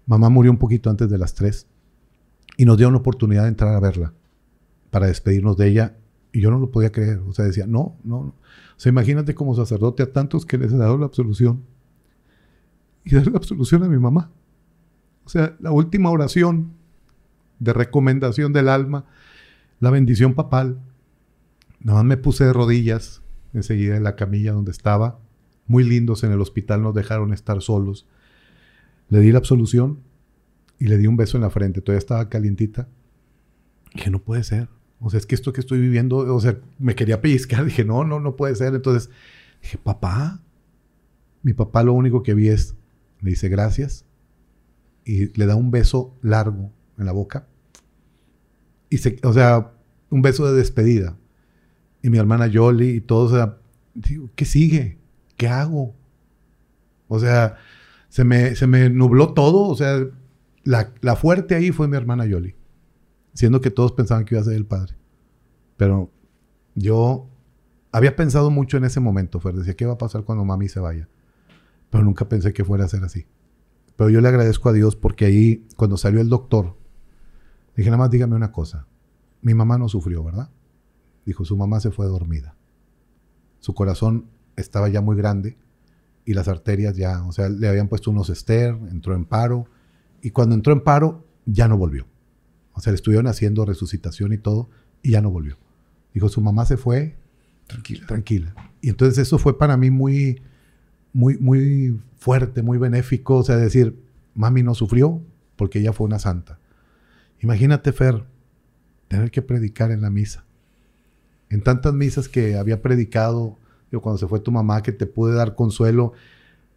Mamá 0.07 0.29
murió 0.29 0.51
un 0.51 0.59
poquito 0.59 0.91
antes 0.91 1.09
de 1.09 1.19
las 1.19 1.35
3 1.35 1.67
y 2.57 2.65
nos 2.65 2.77
dio 2.77 2.89
una 2.89 2.99
oportunidad 2.99 3.43
de 3.43 3.49
entrar 3.49 3.75
a 3.75 3.81
verla 3.81 4.13
para 4.91 5.07
despedirnos 5.07 5.57
de 5.57 5.69
ella 5.69 5.97
y 6.33 6.41
yo 6.41 6.51
no 6.51 6.59
lo 6.59 6.71
podía 6.71 6.91
creer. 6.91 7.19
O 7.21 7.33
sea, 7.33 7.45
decía, 7.45 7.67
no, 7.67 7.97
no. 8.03 8.25
no. 8.25 8.29
O 8.31 8.35
sea, 8.77 8.91
imagínate 8.91 9.35
como 9.35 9.55
sacerdote 9.55 10.03
a 10.03 10.13
tantos 10.13 10.45
que 10.45 10.59
les 10.59 10.73
he 10.73 10.77
dado 10.77 10.99
la 10.99 11.07
absolución 11.07 11.65
y 13.05 13.15
dar 13.15 13.27
la 13.27 13.37
absolución 13.37 13.83
a 13.83 13.89
mi 13.89 13.99
mamá. 13.99 14.31
O 15.25 15.29
sea, 15.29 15.57
la 15.61 15.71
última 15.71 16.11
oración 16.11 16.73
de 17.59 17.73
recomendación 17.73 18.53
del 18.53 18.69
alma, 18.69 19.05
la 19.81 19.91
bendición 19.91 20.35
papal. 20.35 20.81
Nada 21.81 21.99
más 21.99 22.05
me 22.05 22.17
puse 22.17 22.45
de 22.45 22.53
rodillas 22.53 23.23
enseguida 23.55 23.97
en 23.97 24.05
la 24.05 24.17
camilla 24.17 24.53
donde 24.53 24.73
estaba. 24.73 25.19
Muy 25.67 25.85
lindos 25.85 26.25
en 26.25 26.33
el 26.33 26.41
hospital 26.41 26.83
nos 26.83 26.95
dejaron 26.95 27.33
estar 27.33 27.63
solos. 27.63 28.07
Le 29.09 29.21
di 29.21 29.31
la 29.31 29.39
absolución 29.39 30.01
y 30.79 30.87
le 30.87 30.99
di 30.99 31.07
un 31.07 31.17
beso 31.17 31.37
en 31.37 31.43
la 31.43 31.51
frente. 31.51 31.81
Todavía 31.81 31.99
estaba 31.99 32.29
calientita. 32.29 32.89
Dije, 33.95 34.11
no 34.11 34.21
puede 34.21 34.43
ser. 34.43 34.69
O 35.01 35.11
sea, 35.11 35.19
es 35.19 35.27
que 35.27 35.35
esto 35.35 35.53
que 35.53 35.61
estoy 35.61 35.81
viviendo, 35.81 36.19
o 36.19 36.41
sea, 36.41 36.59
me 36.79 36.95
quería 36.95 37.21
pellizcar. 37.21 37.65
Dije, 37.65 37.85
no, 37.85 38.05
no, 38.05 38.19
no 38.21 38.37
puede 38.37 38.55
ser. 38.57 38.75
Entonces 38.75 39.11
dije, 39.61 39.79
papá. 39.79 40.41
Mi 41.45 41.55
papá 41.55 41.83
lo 41.83 41.93
único 41.93 42.23
que 42.23 42.35
vi 42.35 42.49
es, 42.49 42.77
le 43.23 43.31
dice 43.31 43.49
gracias 43.49 44.05
y 45.05 45.37
le 45.39 45.47
da 45.47 45.57
un 45.57 45.71
beso 45.71 46.17
largo 46.23 46.73
en 46.99 47.07
la 47.07 47.13
boca. 47.13 47.47
Y 48.91 48.99
se, 48.99 49.19
o 49.23 49.33
sea, 49.33 49.73
un 50.11 50.23
beso 50.23 50.47
de 50.47 50.59
despedida. 50.59 51.17
Y 52.03 52.11
mi 52.11 52.19
hermana 52.19 52.47
Yoli 52.47 52.91
y 52.91 53.01
todo, 53.01 53.25
o 53.25 53.31
sea, 53.31 53.59
digo, 53.95 54.31
¿qué 54.35 54.45
sigue? 54.45 54.99
¿Qué 55.37 55.49
hago? 55.49 55.95
O 57.09 57.19
sea, 57.19 57.57
se 58.09 58.25
me, 58.25 58.55
se 58.57 58.67
me 58.67 58.91
nubló 58.91 59.33
todo. 59.35 59.69
O 59.69 59.77
sea, 59.77 60.05
la, 60.65 60.93
la 61.01 61.17
fuerte 61.17 61.55
ahí 61.55 61.71
fue 61.71 61.89
mi 61.89 61.97
hermana 61.97 62.27
Yoli. 62.27 62.55
Siendo 63.35 63.61
que 63.61 63.71
todos 63.71 63.93
pensaban 63.93 64.25
que 64.25 64.35
iba 64.35 64.43
a 64.43 64.45
ser 64.45 64.55
el 64.55 64.67
padre. 64.67 64.95
Pero 65.77 66.11
yo 66.75 67.29
había 67.93 68.17
pensado 68.17 68.51
mucho 68.51 68.77
en 68.77 68.85
ese 68.85 69.01
momento, 69.01 69.41
Fer. 69.41 69.55
Decía, 69.55 69.75
¿qué 69.75 69.87
va 69.87 69.95
a 69.95 69.99
pasar 69.99 70.25
cuando 70.25 70.45
mami 70.45 70.69
se 70.69 70.81
vaya? 70.81 71.09
Pero 71.93 72.05
nunca 72.05 72.27
pensé 72.27 72.55
que 72.55 72.65
fuera 72.65 72.87
a 72.87 72.89
ser 72.89 73.05
así. 73.05 73.27
Pero 73.97 74.09
yo 74.09 74.23
le 74.23 74.29
agradezco 74.29 74.71
a 74.71 74.73
Dios 74.73 74.97
porque 74.97 75.27
ahí, 75.27 75.69
cuando 75.77 75.99
salió 75.99 76.23
el 76.23 76.31
doctor, 76.31 76.79
dije, 77.77 77.91
nada 77.91 77.99
más 77.99 78.11
dígame 78.11 78.35
una 78.35 78.51
cosa. 78.51 78.87
Mi 79.43 79.53
mamá 79.53 79.77
no 79.77 79.91
sufrió, 79.91 80.25
¿verdad? 80.25 80.49
Dijo, 81.27 81.45
su 81.45 81.55
mamá 81.55 81.81
se 81.81 81.91
fue 81.91 82.07
dormida. 82.07 82.57
Su 83.61 83.75
corazón 83.75 84.31
estaba 84.57 84.89
ya 84.89 85.03
muy 85.03 85.17
grande 85.17 85.59
y 86.25 86.33
las 86.33 86.49
arterias 86.49 86.97
ya, 86.97 87.23
o 87.27 87.33
sea, 87.33 87.51
le 87.51 87.69
habían 87.69 87.89
puesto 87.89 88.11
unos 88.11 88.31
ester, 88.31 88.75
entró 88.91 89.15
en 89.15 89.27
paro 89.27 89.67
y 90.23 90.31
cuando 90.31 90.55
entró 90.55 90.73
en 90.73 90.81
paro 90.83 91.27
ya 91.45 91.69
no 91.69 91.77
volvió. 91.77 92.07
O 92.73 92.81
sea, 92.81 92.93
le 92.93 92.97
estuvieron 92.97 93.27
haciendo 93.27 93.67
resucitación 93.67 94.33
y 94.33 94.39
todo 94.39 94.71
y 95.03 95.11
ya 95.11 95.21
no 95.21 95.31
volvió. 95.31 95.59
Dijo, 96.15 96.31
su 96.31 96.41
mamá 96.41 96.65
se 96.65 96.79
fue 96.79 97.19
Tranquila. 97.67 98.07
tranquila. 98.07 98.55
Y 98.81 98.89
entonces 98.89 99.19
eso 99.19 99.39
fue 99.39 99.59
para 99.59 99.77
mí 99.77 99.91
muy, 99.91 100.41
muy, 101.13 101.39
muy 101.39 102.01
fuerte, 102.17 102.63
muy 102.63 102.79
benéfico. 102.79 103.37
O 103.37 103.43
sea, 103.43 103.57
decir, 103.57 103.99
mami 104.35 104.63
no 104.63 104.75
sufrió 104.75 105.21
porque 105.57 105.81
ella 105.81 105.93
fue 105.93 106.07
una 106.07 106.19
santa. 106.19 106.59
Imagínate, 107.41 107.93
Fer, 107.93 108.25
tener 109.09 109.31
que 109.31 109.43
predicar 109.43 109.91
en 109.91 110.01
la 110.01 110.11
misa. 110.11 110.45
En 111.51 111.63
tantas 111.63 111.93
misas 111.93 112.29
que 112.29 112.57
había 112.57 112.81
predicado, 112.81 113.59
yo 113.91 114.01
cuando 114.01 114.19
se 114.19 114.27
fue 114.27 114.41
tu 114.41 114.51
mamá, 114.51 114.83
que 114.83 114.93
te 114.93 115.07
pude 115.07 115.35
dar 115.35 115.55
consuelo, 115.55 116.13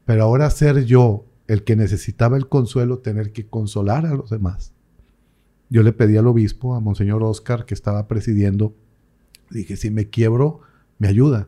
pero 0.05 0.23
ahora 0.23 0.49
ser 0.49 0.85
yo 0.85 1.25
el 1.47 1.63
que 1.63 1.75
necesitaba 1.75 2.37
el 2.37 2.49
consuelo, 2.49 2.99
tener 2.99 3.31
que 3.31 3.47
consolar 3.47 4.05
a 4.05 4.13
los 4.15 4.29
demás. 4.29 4.73
Yo 5.69 5.83
le 5.83 5.93
pedí 5.93 6.17
al 6.17 6.27
obispo, 6.27 6.75
a 6.75 6.79
Monseñor 6.79 7.23
Oscar, 7.23 7.65
que 7.65 7.73
estaba 7.73 8.07
presidiendo, 8.07 8.75
dije, 9.49 9.77
si 9.77 9.91
me 9.91 10.09
quiebro, 10.09 10.61
me 10.99 11.07
ayuda. 11.07 11.47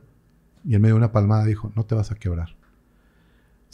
Y 0.63 0.75
él 0.75 0.79
me 0.79 0.89
dio 0.89 0.95
una 0.95 1.11
palmada, 1.11 1.45
dijo, 1.45 1.71
no 1.75 1.85
te 1.85 1.95
vas 1.95 2.11
a 2.11 2.15
quebrar. 2.15 2.56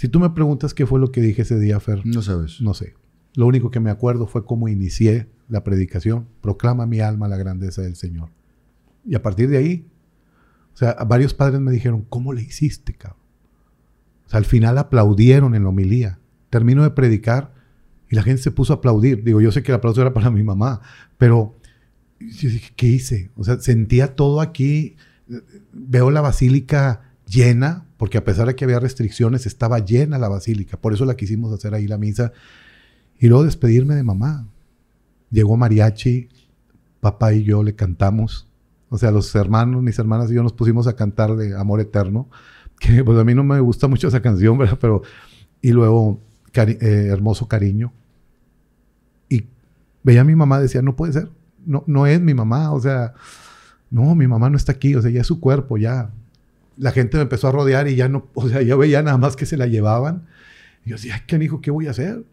Si 0.04 0.10
tú 0.10 0.20
me 0.20 0.32
preguntas 0.32 0.74
qué 0.74 0.86
fue 0.86 1.00
lo 1.00 1.14
que 1.14 1.22
dije 1.22 1.44
ese 1.44 1.58
día, 1.58 1.80
Fer, 1.80 2.06
No 2.06 2.22
sabes. 2.22 2.60
no 2.60 2.74
sé. 2.74 2.94
Lo 3.36 3.48
único 3.48 3.72
que 3.72 3.80
me 3.80 3.90
acuerdo 3.90 4.28
fue 4.28 4.46
cómo 4.46 4.68
inicié 4.68 5.30
la 5.48 5.64
predicación. 5.64 6.28
Proclama 6.42 6.86
mi 6.86 7.00
alma 7.00 7.30
la 7.30 7.38
grandeza 7.38 7.84
del 7.84 7.96
Señor. 7.96 8.28
Y 9.06 9.16
a 9.16 9.22
partir 9.22 9.48
de 9.48 9.56
ahí, 9.60 9.88
o 10.74 10.76
sea, 10.76 10.96
varios 11.08 11.34
padres 11.34 11.62
me 11.62 11.72
dijeron, 11.72 12.06
¿cómo 12.10 12.34
le 12.34 12.42
hiciste, 12.42 12.94
cabrón? 12.96 13.22
O 14.26 14.30
sea, 14.30 14.40
al 14.40 14.44
final 14.46 14.78
aplaudieron 14.78 15.56
en 15.56 15.64
la 15.64 15.70
homilía. 15.70 16.20
Termino 16.50 16.84
de 16.84 16.90
predicar 16.90 17.54
y 18.10 18.18
la 18.18 18.24
gente 18.24 18.42
se 18.42 18.52
puso 18.52 18.74
a 18.74 18.76
aplaudir. 18.76 19.24
Digo, 19.24 19.40
yo 19.40 19.54
sé 19.54 19.64
que 19.64 19.72
el 19.72 19.78
aplauso 19.78 20.02
era 20.02 20.14
para 20.14 20.30
mi 20.32 20.44
mamá, 20.44 20.82
pero 21.18 21.58
yo 22.20 22.50
dije, 22.50 22.74
¿qué 22.76 22.88
hice? 22.88 23.32
O 23.38 23.46
sea, 23.46 23.58
sentía 23.62 24.18
todo 24.18 24.42
aquí. 24.42 24.98
Veo 25.72 26.12
la 26.12 26.20
basílica 26.20 27.13
llena, 27.34 27.86
porque 27.98 28.18
a 28.18 28.24
pesar 28.24 28.48
de 28.48 28.56
que 28.56 28.66
había 28.66 28.80
restricciones, 28.80 29.46
estaba 29.46 29.80
llena 29.80 30.18
la 30.18 30.30
basílica. 30.30 30.78
Por 30.78 30.94
eso 30.94 31.06
la 31.06 31.16
quisimos 31.16 31.52
hacer 31.54 31.74
ahí 31.74 31.88
la 31.88 31.98
misa. 31.98 32.32
Y 33.20 33.28
luego 33.28 33.44
despedirme 33.44 33.96
de 33.96 34.04
mamá. 34.04 34.48
Llegó 35.32 35.58
mariachi, 35.58 36.30
papá 37.00 37.34
y 37.34 37.44
yo 37.44 37.64
le 37.64 37.76
cantamos. 37.76 38.48
O 38.90 38.98
sea, 38.98 39.12
los 39.12 39.34
hermanos, 39.36 39.82
mis 39.82 39.98
hermanas 39.98 40.30
y 40.30 40.36
yo 40.36 40.44
nos 40.44 40.54
pusimos 40.54 40.86
a 40.88 40.96
cantar 40.96 41.36
de 41.36 41.58
Amor 41.58 41.80
Eterno, 41.80 42.30
que 42.80 43.04
pues 43.04 43.18
a 43.18 43.24
mí 43.24 43.34
no 43.34 43.44
me 43.44 43.60
gusta 43.60 43.88
mucho 43.88 44.08
esa 44.08 44.22
canción, 44.22 44.58
¿verdad? 44.58 44.78
Pero, 44.80 45.02
y 45.62 45.72
luego 45.72 46.20
cari- 46.54 46.78
eh, 46.80 47.08
Hermoso 47.08 47.48
Cariño. 47.48 47.92
Y 49.30 49.48
veía 50.04 50.22
a 50.22 50.26
mi 50.26 50.36
mamá, 50.36 50.60
decía, 50.60 50.82
no 50.84 50.96
puede 50.96 51.14
ser, 51.14 51.30
no, 51.66 51.84
no 51.88 52.06
es 52.06 52.22
mi 52.22 52.34
mamá, 52.34 52.72
o 52.72 52.80
sea, 52.80 53.14
no, 53.90 54.14
mi 54.16 54.28
mamá 54.28 54.50
no 54.50 54.58
está 54.58 54.74
aquí, 54.74 54.94
o 54.96 55.02
sea, 55.02 55.10
ya 55.10 55.22
es 55.22 55.28
su 55.28 55.40
cuerpo, 55.40 55.78
ya. 55.78 56.12
La 56.78 56.92
gente 56.92 57.18
me 57.18 57.24
empezó 57.24 57.48
a 57.48 57.52
rodear 57.52 57.88
y 57.88 57.96
ya 57.96 58.10
no, 58.10 58.28
o 58.34 58.48
sea, 58.48 58.62
yo 58.62 58.78
veía 58.78 59.02
nada 59.02 59.18
más 59.18 59.36
que 59.36 59.46
se 59.46 59.58
la 59.58 59.68
llevaban. 59.68 60.28
Y 60.86 60.90
yo 60.90 60.96
decía, 60.96 61.24
¿qué 61.26 61.38
hijo, 61.38 61.62
qué 61.62 61.72
voy 61.72 61.88
a 61.88 61.92
hacer? 61.92 62.24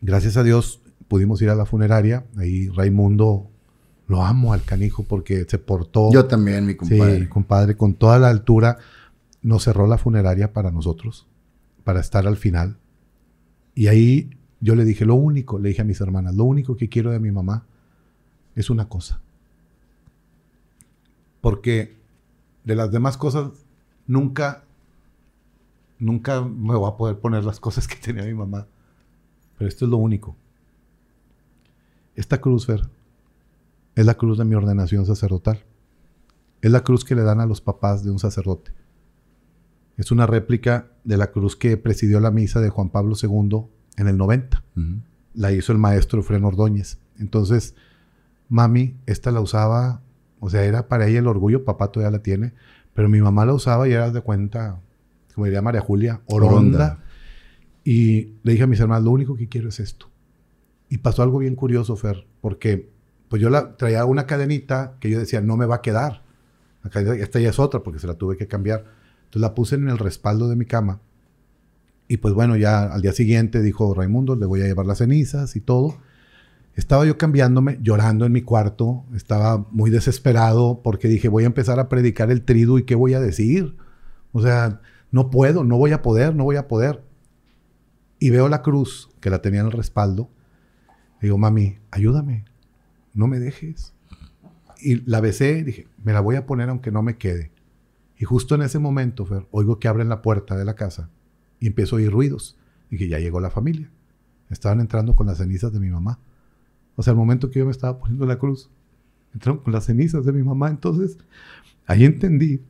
Gracias 0.00 0.36
a 0.36 0.42
Dios 0.42 0.80
pudimos 1.08 1.42
ir 1.42 1.50
a 1.50 1.54
la 1.54 1.66
funeraria. 1.66 2.24
Ahí 2.36 2.68
Raimundo, 2.68 3.50
lo 4.06 4.24
amo 4.24 4.52
al 4.52 4.62
canijo 4.62 5.02
porque 5.04 5.44
se 5.48 5.58
portó. 5.58 6.12
Yo 6.12 6.26
también, 6.26 6.66
mi 6.66 6.74
compadre. 6.74 7.20
Sí, 7.20 7.26
compadre, 7.26 7.76
con 7.76 7.94
toda 7.94 8.18
la 8.18 8.28
altura. 8.28 8.78
Nos 9.42 9.64
cerró 9.64 9.86
la 9.86 9.98
funeraria 9.98 10.52
para 10.52 10.70
nosotros, 10.70 11.26
para 11.82 12.00
estar 12.00 12.26
al 12.26 12.36
final. 12.36 12.76
Y 13.74 13.86
ahí 13.86 14.30
yo 14.60 14.74
le 14.74 14.84
dije, 14.84 15.06
lo 15.06 15.14
único, 15.14 15.58
le 15.58 15.70
dije 15.70 15.82
a 15.82 15.84
mis 15.84 16.00
hermanas, 16.00 16.34
lo 16.34 16.44
único 16.44 16.76
que 16.76 16.88
quiero 16.88 17.10
de 17.10 17.18
mi 17.18 17.30
mamá 17.30 17.66
es 18.54 18.68
una 18.70 18.88
cosa. 18.88 19.20
Porque 21.40 21.99
de 22.64 22.74
las 22.74 22.90
demás 22.90 23.16
cosas 23.16 23.50
nunca, 24.06 24.64
nunca 25.98 26.42
me 26.42 26.74
voy 26.74 26.88
a 26.88 26.96
poder 26.96 27.18
poner 27.18 27.44
las 27.44 27.60
cosas 27.60 27.86
que 27.88 27.96
tenía 27.96 28.24
mi 28.24 28.34
mamá. 28.34 28.66
Pero 29.56 29.68
esto 29.68 29.84
es 29.84 29.90
lo 29.90 29.98
único. 29.98 30.36
Esta 32.14 32.40
cruz, 32.40 32.66
Fer, 32.66 32.88
es 33.94 34.06
la 34.06 34.14
cruz 34.14 34.38
de 34.38 34.44
mi 34.44 34.54
ordenación 34.54 35.06
sacerdotal. 35.06 35.62
Es 36.62 36.70
la 36.70 36.82
cruz 36.82 37.04
que 37.04 37.14
le 37.14 37.22
dan 37.22 37.40
a 37.40 37.46
los 37.46 37.60
papás 37.60 38.04
de 38.04 38.10
un 38.10 38.18
sacerdote. 38.18 38.72
Es 39.96 40.10
una 40.10 40.26
réplica 40.26 40.90
de 41.04 41.16
la 41.16 41.30
cruz 41.30 41.56
que 41.56 41.76
presidió 41.76 42.20
la 42.20 42.30
misa 42.30 42.60
de 42.60 42.70
Juan 42.70 42.88
Pablo 42.88 43.14
II 43.20 43.66
en 43.96 44.08
el 44.08 44.16
90. 44.16 44.62
La 45.34 45.52
hizo 45.52 45.72
el 45.72 45.78
maestro 45.78 46.22
Fren 46.22 46.44
Ordóñez. 46.44 46.98
Entonces, 47.18 47.74
mami, 48.48 48.96
esta 49.06 49.30
la 49.30 49.40
usaba, 49.40 50.00
o 50.40 50.50
sea, 50.50 50.64
era 50.64 50.88
para 50.88 51.06
ella 51.06 51.20
el 51.20 51.26
orgullo, 51.26 51.64
papá 51.64 51.92
todavía 51.92 52.16
la 52.16 52.22
tiene, 52.22 52.54
pero 52.94 53.08
mi 53.08 53.20
mamá 53.20 53.44
la 53.44 53.54
usaba 53.54 53.88
y 53.88 53.92
era 53.92 54.10
de 54.10 54.20
cuenta, 54.20 54.80
como 55.34 55.44
diría 55.44 55.62
María 55.62 55.80
Julia, 55.80 56.20
oronda. 56.26 56.50
oronda. 56.50 57.04
Y 57.84 58.34
le 58.42 58.52
dije 58.52 58.64
a 58.64 58.66
mis 58.66 58.80
hermanos, 58.80 59.04
lo 59.04 59.10
único 59.10 59.36
que 59.36 59.48
quiero 59.48 59.68
es 59.68 59.80
esto. 59.80 60.10
Y 60.88 60.98
pasó 60.98 61.22
algo 61.22 61.38
bien 61.38 61.54
curioso, 61.54 61.94
Fer, 61.96 62.26
porque 62.40 62.90
pues 63.28 63.40
yo 63.40 63.48
la 63.48 63.76
traía 63.76 64.04
una 64.06 64.26
cadenita 64.26 64.96
que 64.98 65.08
yo 65.08 65.18
decía, 65.18 65.40
no 65.40 65.56
me 65.56 65.66
va 65.66 65.76
a 65.76 65.82
quedar. 65.82 66.22
esta 66.84 67.38
ya 67.38 67.50
es 67.50 67.58
otra 67.58 67.80
porque 67.82 68.00
se 68.00 68.08
la 68.08 68.14
tuve 68.14 68.36
que 68.36 68.48
cambiar. 68.48 68.84
Entonces 69.24 69.42
la 69.42 69.54
puse 69.54 69.76
en 69.76 69.88
el 69.88 69.98
respaldo 69.98 70.48
de 70.48 70.56
mi 70.56 70.64
cama. 70.64 71.00
Y 72.08 72.16
pues 72.16 72.34
bueno, 72.34 72.56
ya 72.56 72.92
al 72.92 73.02
día 73.02 73.12
siguiente 73.12 73.62
dijo 73.62 73.94
Raimundo, 73.94 74.34
le 74.34 74.46
voy 74.46 74.62
a 74.62 74.64
llevar 74.64 74.84
las 74.84 74.98
cenizas 74.98 75.54
y 75.54 75.60
todo. 75.60 75.96
Estaba 76.80 77.04
yo 77.04 77.18
cambiándome, 77.18 77.78
llorando 77.82 78.24
en 78.24 78.32
mi 78.32 78.40
cuarto, 78.40 79.04
estaba 79.14 79.66
muy 79.70 79.90
desesperado 79.90 80.80
porque 80.82 81.08
dije, 81.08 81.28
voy 81.28 81.44
a 81.44 81.46
empezar 81.46 81.78
a 81.78 81.90
predicar 81.90 82.30
el 82.30 82.40
tridu 82.40 82.78
y 82.78 82.84
qué 82.84 82.94
voy 82.94 83.12
a 83.12 83.20
decir. 83.20 83.76
O 84.32 84.40
sea, 84.40 84.80
no 85.10 85.28
puedo, 85.28 85.62
no 85.62 85.76
voy 85.76 85.92
a 85.92 86.00
poder, 86.00 86.34
no 86.34 86.44
voy 86.44 86.56
a 86.56 86.68
poder 86.68 87.04
y 88.18 88.30
veo 88.30 88.48
la 88.48 88.62
cruz 88.62 89.10
que 89.20 89.28
la 89.28 89.42
tenía 89.42 89.60
en 89.60 89.66
el 89.66 89.72
respaldo. 89.72 90.30
digo, 91.20 91.36
mami, 91.36 91.80
ayúdame, 91.90 92.46
no 93.12 93.26
me 93.26 93.40
dejes. 93.40 93.92
Y 94.80 95.02
la 95.06 95.20
besé 95.20 95.58
y 95.58 95.64
dije, 95.64 95.86
me 96.02 96.14
la 96.14 96.20
voy 96.20 96.36
a 96.36 96.46
poner 96.46 96.70
aunque 96.70 96.90
no 96.90 97.02
me 97.02 97.18
quede. 97.18 97.52
Y 98.16 98.24
justo 98.24 98.54
en 98.54 98.62
ese 98.62 98.78
momento, 98.78 99.26
Fer, 99.26 99.46
oigo 99.50 99.78
que 99.78 99.86
abren 99.86 100.08
la 100.08 100.22
puerta 100.22 100.56
de 100.56 100.64
la 100.64 100.76
casa 100.76 101.10
y 101.58 101.66
empiezo 101.66 101.96
a 101.96 101.98
oír 101.98 102.10
ruidos. 102.10 102.56
Dije, 102.90 103.06
ya 103.06 103.18
llegó 103.18 103.38
la 103.38 103.50
familia. 103.50 103.90
Estaban 104.48 104.80
entrando 104.80 105.14
con 105.14 105.26
las 105.26 105.36
cenizas 105.36 105.74
de 105.74 105.78
mi 105.78 105.90
mamá. 105.90 106.18
O 107.00 107.02
sea, 107.02 107.12
el 107.12 107.16
momento 107.16 107.50
que 107.50 107.58
yo 107.58 107.64
me 107.64 107.70
estaba 107.70 107.98
poniendo 107.98 108.26
la 108.26 108.38
cruz, 108.38 108.68
entraron 109.32 109.62
con 109.62 109.72
las 109.72 109.86
cenizas 109.86 110.24
de 110.24 110.32
mi 110.32 110.42
mamá. 110.42 110.68
Entonces, 110.68 111.16
ahí 111.86 112.04
entendí 112.04 112.60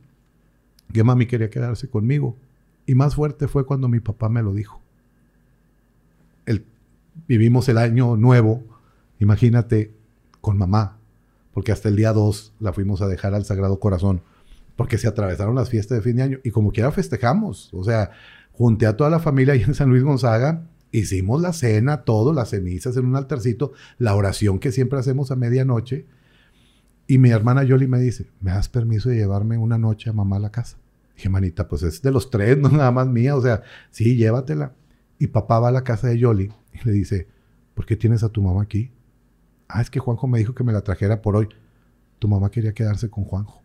que 0.93 1.03
mami 1.03 1.25
quería 1.25 1.49
quedarse 1.49 1.89
conmigo. 1.89 2.37
Y 2.85 2.95
más 2.95 3.15
fuerte 3.15 3.47
fue 3.47 3.65
cuando 3.65 3.87
mi 3.87 3.99
papá 3.99 4.29
me 4.29 4.41
lo 4.41 4.53
dijo 4.53 4.81
vivimos 7.27 7.67
el 7.69 7.77
año 7.77 8.17
nuevo, 8.17 8.63
imagínate, 9.19 9.93
con 10.39 10.57
mamá, 10.57 10.97
porque 11.53 11.71
hasta 11.71 11.89
el 11.89 11.95
día 11.95 12.13
2 12.13 12.53
la 12.59 12.73
fuimos 12.73 13.01
a 13.01 13.07
dejar 13.07 13.33
al 13.33 13.45
Sagrado 13.45 13.79
Corazón, 13.79 14.21
porque 14.75 14.97
se 14.97 15.07
atravesaron 15.07 15.55
las 15.55 15.69
fiestas 15.69 15.97
de 15.97 16.01
fin 16.01 16.15
de 16.15 16.23
año 16.23 16.39
y 16.43 16.51
como 16.51 16.71
quiera 16.71 16.91
festejamos, 16.91 17.69
o 17.73 17.83
sea, 17.83 18.11
junté 18.53 18.85
a 18.85 18.95
toda 18.95 19.09
la 19.09 19.19
familia 19.19 19.53
ahí 19.53 19.61
en 19.61 19.73
San 19.73 19.89
Luis 19.89 20.03
Gonzaga, 20.03 20.63
hicimos 20.91 21.41
la 21.41 21.53
cena, 21.53 22.03
todo, 22.03 22.33
las 22.33 22.49
cenizas 22.49 22.97
en 22.97 23.05
un 23.05 23.15
altarcito, 23.15 23.73
la 23.97 24.15
oración 24.15 24.59
que 24.59 24.71
siempre 24.71 24.99
hacemos 24.99 25.31
a 25.31 25.35
medianoche, 25.35 26.05
y 27.07 27.17
mi 27.17 27.29
hermana 27.29 27.63
Yoli 27.63 27.87
me 27.87 27.99
dice, 27.99 28.29
¿me 28.39 28.51
das 28.51 28.69
permiso 28.69 29.09
de 29.09 29.17
llevarme 29.17 29.57
una 29.57 29.77
noche 29.77 30.09
a 30.09 30.13
mamá 30.13 30.37
a 30.37 30.39
la 30.39 30.51
casa? 30.51 30.77
Dije, 31.15 31.27
manita, 31.27 31.67
pues 31.67 31.83
es 31.83 32.01
de 32.01 32.09
los 32.09 32.29
tres, 32.29 32.57
no 32.59 32.69
nada 32.69 32.91
más 32.91 33.07
mía, 33.07 33.35
o 33.35 33.41
sea, 33.41 33.63
sí, 33.89 34.15
llévatela. 34.15 34.73
Y 35.19 35.27
papá 35.27 35.59
va 35.59 35.67
a 35.67 35.71
la 35.73 35.83
casa 35.83 36.07
de 36.07 36.17
Yoli 36.17 36.51
y 36.73 36.87
le 36.87 36.91
dice, 36.93 37.27
¿por 37.73 37.85
qué 37.85 37.95
tienes 37.95 38.23
a 38.23 38.29
tu 38.29 38.41
mamá 38.41 38.61
aquí? 38.61 38.91
Ah, 39.67 39.81
es 39.81 39.89
que 39.89 39.99
Juanjo 39.99 40.27
me 40.27 40.39
dijo 40.39 40.55
que 40.55 40.63
me 40.63 40.73
la 40.73 40.81
trajera 40.81 41.21
por 41.21 41.35
hoy. 41.35 41.49
Tu 42.19 42.27
mamá 42.27 42.49
quería 42.49 42.73
quedarse 42.73 43.09
con 43.09 43.25
Juanjo. 43.25 43.61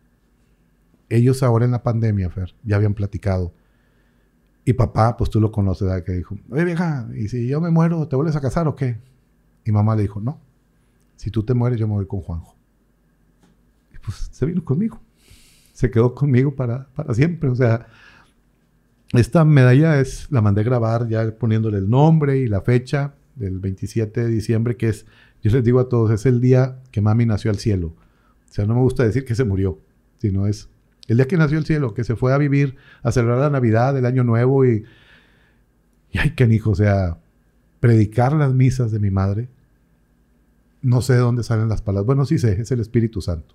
Ellos 1.08 1.42
ahora 1.42 1.64
en 1.64 1.70
la 1.70 1.82
pandemia, 1.82 2.30
Fer, 2.30 2.54
ya 2.64 2.76
habían 2.76 2.94
platicado. 2.94 3.52
Y 4.68 4.72
papá, 4.72 5.16
pues 5.16 5.30
tú 5.30 5.40
lo 5.40 5.52
conoces, 5.52 5.86
¿verdad? 5.86 6.02
que 6.04 6.10
dijo, 6.10 6.36
oye 6.50 6.64
vieja, 6.64 7.08
¿y 7.14 7.28
si 7.28 7.46
yo 7.46 7.60
me 7.60 7.70
muero, 7.70 8.08
te 8.08 8.16
vuelves 8.16 8.34
a 8.34 8.40
casar 8.40 8.66
o 8.66 8.74
qué? 8.74 8.98
Y 9.64 9.70
mamá 9.70 9.94
le 9.94 10.02
dijo, 10.02 10.20
no, 10.20 10.40
si 11.14 11.30
tú 11.30 11.44
te 11.44 11.54
mueres, 11.54 11.78
yo 11.78 11.86
me 11.86 11.94
voy 11.94 12.06
con 12.06 12.20
Juanjo. 12.20 12.56
Y 13.94 13.98
pues 13.98 14.28
se 14.32 14.44
vino 14.44 14.64
conmigo. 14.64 15.00
Se 15.72 15.88
quedó 15.88 16.12
conmigo 16.16 16.52
para, 16.52 16.88
para 16.96 17.14
siempre. 17.14 17.48
O 17.48 17.54
sea, 17.54 17.86
esta 19.12 19.44
medalla 19.44 20.00
es, 20.00 20.26
la 20.32 20.42
mandé 20.42 20.64
grabar 20.64 21.06
ya 21.06 21.30
poniéndole 21.38 21.78
el 21.78 21.88
nombre 21.88 22.38
y 22.38 22.48
la 22.48 22.60
fecha 22.60 23.14
del 23.36 23.60
27 23.60 24.24
de 24.24 24.28
diciembre, 24.28 24.76
que 24.76 24.88
es, 24.88 25.06
yo 25.44 25.52
les 25.52 25.62
digo 25.62 25.78
a 25.78 25.88
todos, 25.88 26.10
es 26.10 26.26
el 26.26 26.40
día 26.40 26.80
que 26.90 27.00
mami 27.00 27.24
nació 27.24 27.52
al 27.52 27.58
cielo. 27.58 27.94
O 28.50 28.52
sea, 28.52 28.66
no 28.66 28.74
me 28.74 28.80
gusta 28.80 29.04
decir 29.04 29.24
que 29.24 29.36
se 29.36 29.44
murió, 29.44 29.78
sino 30.18 30.48
es 30.48 30.68
el 31.08 31.16
día 31.16 31.28
que 31.28 31.36
nació 31.36 31.58
al 31.58 31.66
cielo, 31.66 31.94
que 31.94 32.04
se 32.04 32.16
fue 32.16 32.32
a 32.32 32.38
vivir, 32.38 32.76
a 33.02 33.12
celebrar 33.12 33.38
la 33.38 33.50
Navidad, 33.50 33.96
el 33.96 34.06
Año 34.06 34.24
Nuevo 34.24 34.64
y, 34.64 34.84
y 36.10 36.18
ay, 36.18 36.34
hijo, 36.50 36.70
o 36.70 36.74
sea, 36.74 37.18
predicar 37.80 38.32
las 38.32 38.52
misas 38.52 38.90
de 38.92 38.98
mi 38.98 39.10
madre. 39.10 39.48
No 40.82 41.02
sé 41.02 41.14
de 41.14 41.20
dónde 41.20 41.42
salen 41.42 41.68
las 41.68 41.82
palabras. 41.82 42.06
Bueno, 42.06 42.24
sí 42.24 42.38
sé, 42.38 42.60
es 42.60 42.70
el 42.70 42.80
Espíritu 42.80 43.20
Santo. 43.20 43.54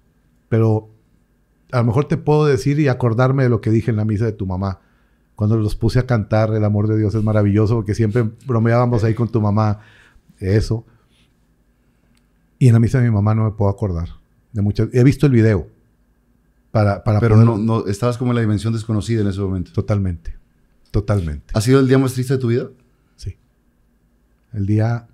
Pero 0.49 0.90
a 1.72 1.78
lo 1.78 1.84
mejor 1.86 2.06
te 2.06 2.18
puedo 2.18 2.45
decir 2.45 2.80
y 2.80 2.88
acordarme 2.88 3.44
de 3.44 3.49
lo 3.49 3.61
que 3.61 3.69
dije 3.69 3.91
en 3.91 3.98
la 3.98 4.06
misa 4.06 4.26
de 4.26 4.34
tu 4.34 4.45
mamá 4.45 4.80
cuando 5.41 5.57
los 5.57 5.76
puse 5.76 5.98
a 5.98 6.06
cantar, 6.06 6.53
el 6.53 6.64
amor 6.64 6.88
de 6.88 6.95
Dios 6.99 7.15
es 7.15 7.23
maravilloso, 7.23 7.73
porque 7.73 7.95
siempre 7.95 8.30
bromeábamos 8.45 9.03
ahí 9.03 9.15
con 9.15 9.28
tu 9.28 9.41
mamá, 9.41 9.80
eso. 10.38 10.86
Y 12.60 12.68
en 12.68 12.73
la 12.73 12.80
misa 12.80 12.99
de 12.99 13.06
mi 13.06 13.11
mamá 13.11 13.34
no 13.34 13.45
me 13.45 13.49
puedo 13.49 13.72
acordar 13.72 14.10
de 14.52 14.61
muchas. 14.61 14.90
He 14.94 15.03
visto 15.03 15.26
el 15.26 15.32
video. 15.32 15.68
Para, 16.72 17.03
para 17.03 17.19
Pero 17.19 17.35
no, 17.38 17.57
no, 17.57 17.85
estabas 17.88 18.18
como 18.18 18.31
en 18.31 18.35
la 18.35 18.41
dimensión 18.41 18.73
desconocida 18.73 19.22
en 19.22 19.27
ese 19.27 19.41
momento. 19.41 19.72
Totalmente. 19.73 20.35
Totalmente. 20.89 21.52
¿Ha 21.53 21.61
sido 21.61 21.80
el 21.80 21.88
día 21.88 21.98
más 21.98 22.14
triste 22.14 22.34
de 22.34 22.39
tu 22.39 22.48
vida? 22.48 22.69
Sí. 23.15 23.38
El 24.53 24.65
día 24.65 25.07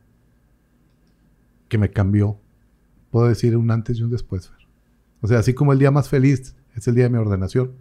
que 1.68 1.78
me 1.78 1.92
cambió. 1.92 2.40
Puedo 3.12 3.28
decir 3.28 3.56
un 3.58 3.72
antes 3.72 3.98
y 3.98 4.04
un 4.04 4.12
después. 4.12 4.52
O 5.22 5.28
sea, 5.28 5.40
así 5.40 5.54
como 5.54 5.74
el 5.74 5.80
día 5.80 5.92
más 5.92 6.10
feliz 6.10 6.56
es 6.76 6.88
el 6.88 6.96
día 6.96 7.06
de 7.06 7.10
mi 7.10 7.18
ordenación 7.18 7.72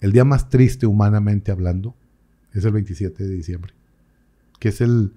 el 0.00 0.12
día 0.12 0.24
más 0.24 0.48
triste 0.48 0.86
humanamente 0.86 1.52
hablando 1.52 1.94
es 2.52 2.64
el 2.64 2.72
27 2.72 3.22
de 3.22 3.30
diciembre, 3.30 3.74
que 4.58 4.70
es 4.70 4.80
el... 4.80 5.12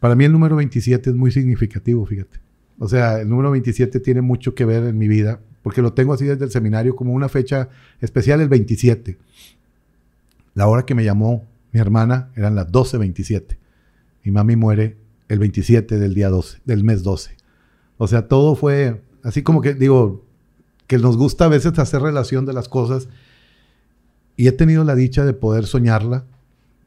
Para 0.00 0.16
mí 0.16 0.24
el 0.24 0.32
número 0.32 0.56
27 0.56 1.10
es 1.10 1.16
muy 1.16 1.30
significativo, 1.30 2.04
fíjate. 2.04 2.40
O 2.78 2.88
sea, 2.88 3.20
el 3.20 3.28
número 3.28 3.50
27 3.52 4.00
tiene 4.00 4.22
mucho 4.22 4.54
que 4.54 4.64
ver 4.64 4.84
en 4.84 4.98
mi 4.98 5.06
vida, 5.06 5.40
porque 5.64 5.80
lo 5.80 5.94
tengo 5.94 6.12
así 6.12 6.26
desde 6.26 6.44
el 6.44 6.50
seminario 6.50 6.94
como 6.94 7.14
una 7.14 7.30
fecha 7.30 7.70
especial, 8.02 8.42
el 8.42 8.50
27. 8.50 9.16
La 10.52 10.68
hora 10.68 10.84
que 10.84 10.94
me 10.94 11.04
llamó 11.04 11.46
mi 11.72 11.80
hermana 11.80 12.28
eran 12.36 12.54
las 12.54 12.70
12.27. 12.70 13.56
Mi 14.24 14.30
mami 14.30 14.56
muere 14.56 14.98
el 15.26 15.38
27 15.38 15.98
del 15.98 16.12
día 16.12 16.28
12, 16.28 16.58
del 16.66 16.84
mes 16.84 17.02
12. 17.02 17.38
O 17.96 18.06
sea, 18.06 18.28
todo 18.28 18.56
fue 18.56 19.02
así 19.22 19.42
como 19.42 19.62
que 19.62 19.72
digo, 19.72 20.26
que 20.86 20.98
nos 20.98 21.16
gusta 21.16 21.46
a 21.46 21.48
veces 21.48 21.78
hacer 21.78 22.02
relación 22.02 22.44
de 22.44 22.52
las 22.52 22.68
cosas 22.68 23.08
y 24.36 24.48
he 24.48 24.52
tenido 24.52 24.84
la 24.84 24.94
dicha 24.94 25.24
de 25.24 25.32
poder 25.32 25.64
soñarla. 25.64 26.26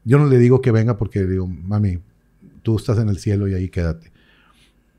Yo 0.04 0.20
no 0.20 0.26
le 0.26 0.38
digo 0.38 0.60
que 0.60 0.70
venga 0.70 0.96
porque 0.96 1.26
digo, 1.26 1.48
mami, 1.48 1.98
tú 2.62 2.76
estás 2.76 2.98
en 2.98 3.08
el 3.08 3.18
cielo 3.18 3.48
y 3.48 3.54
ahí 3.54 3.70
quédate. 3.70 4.12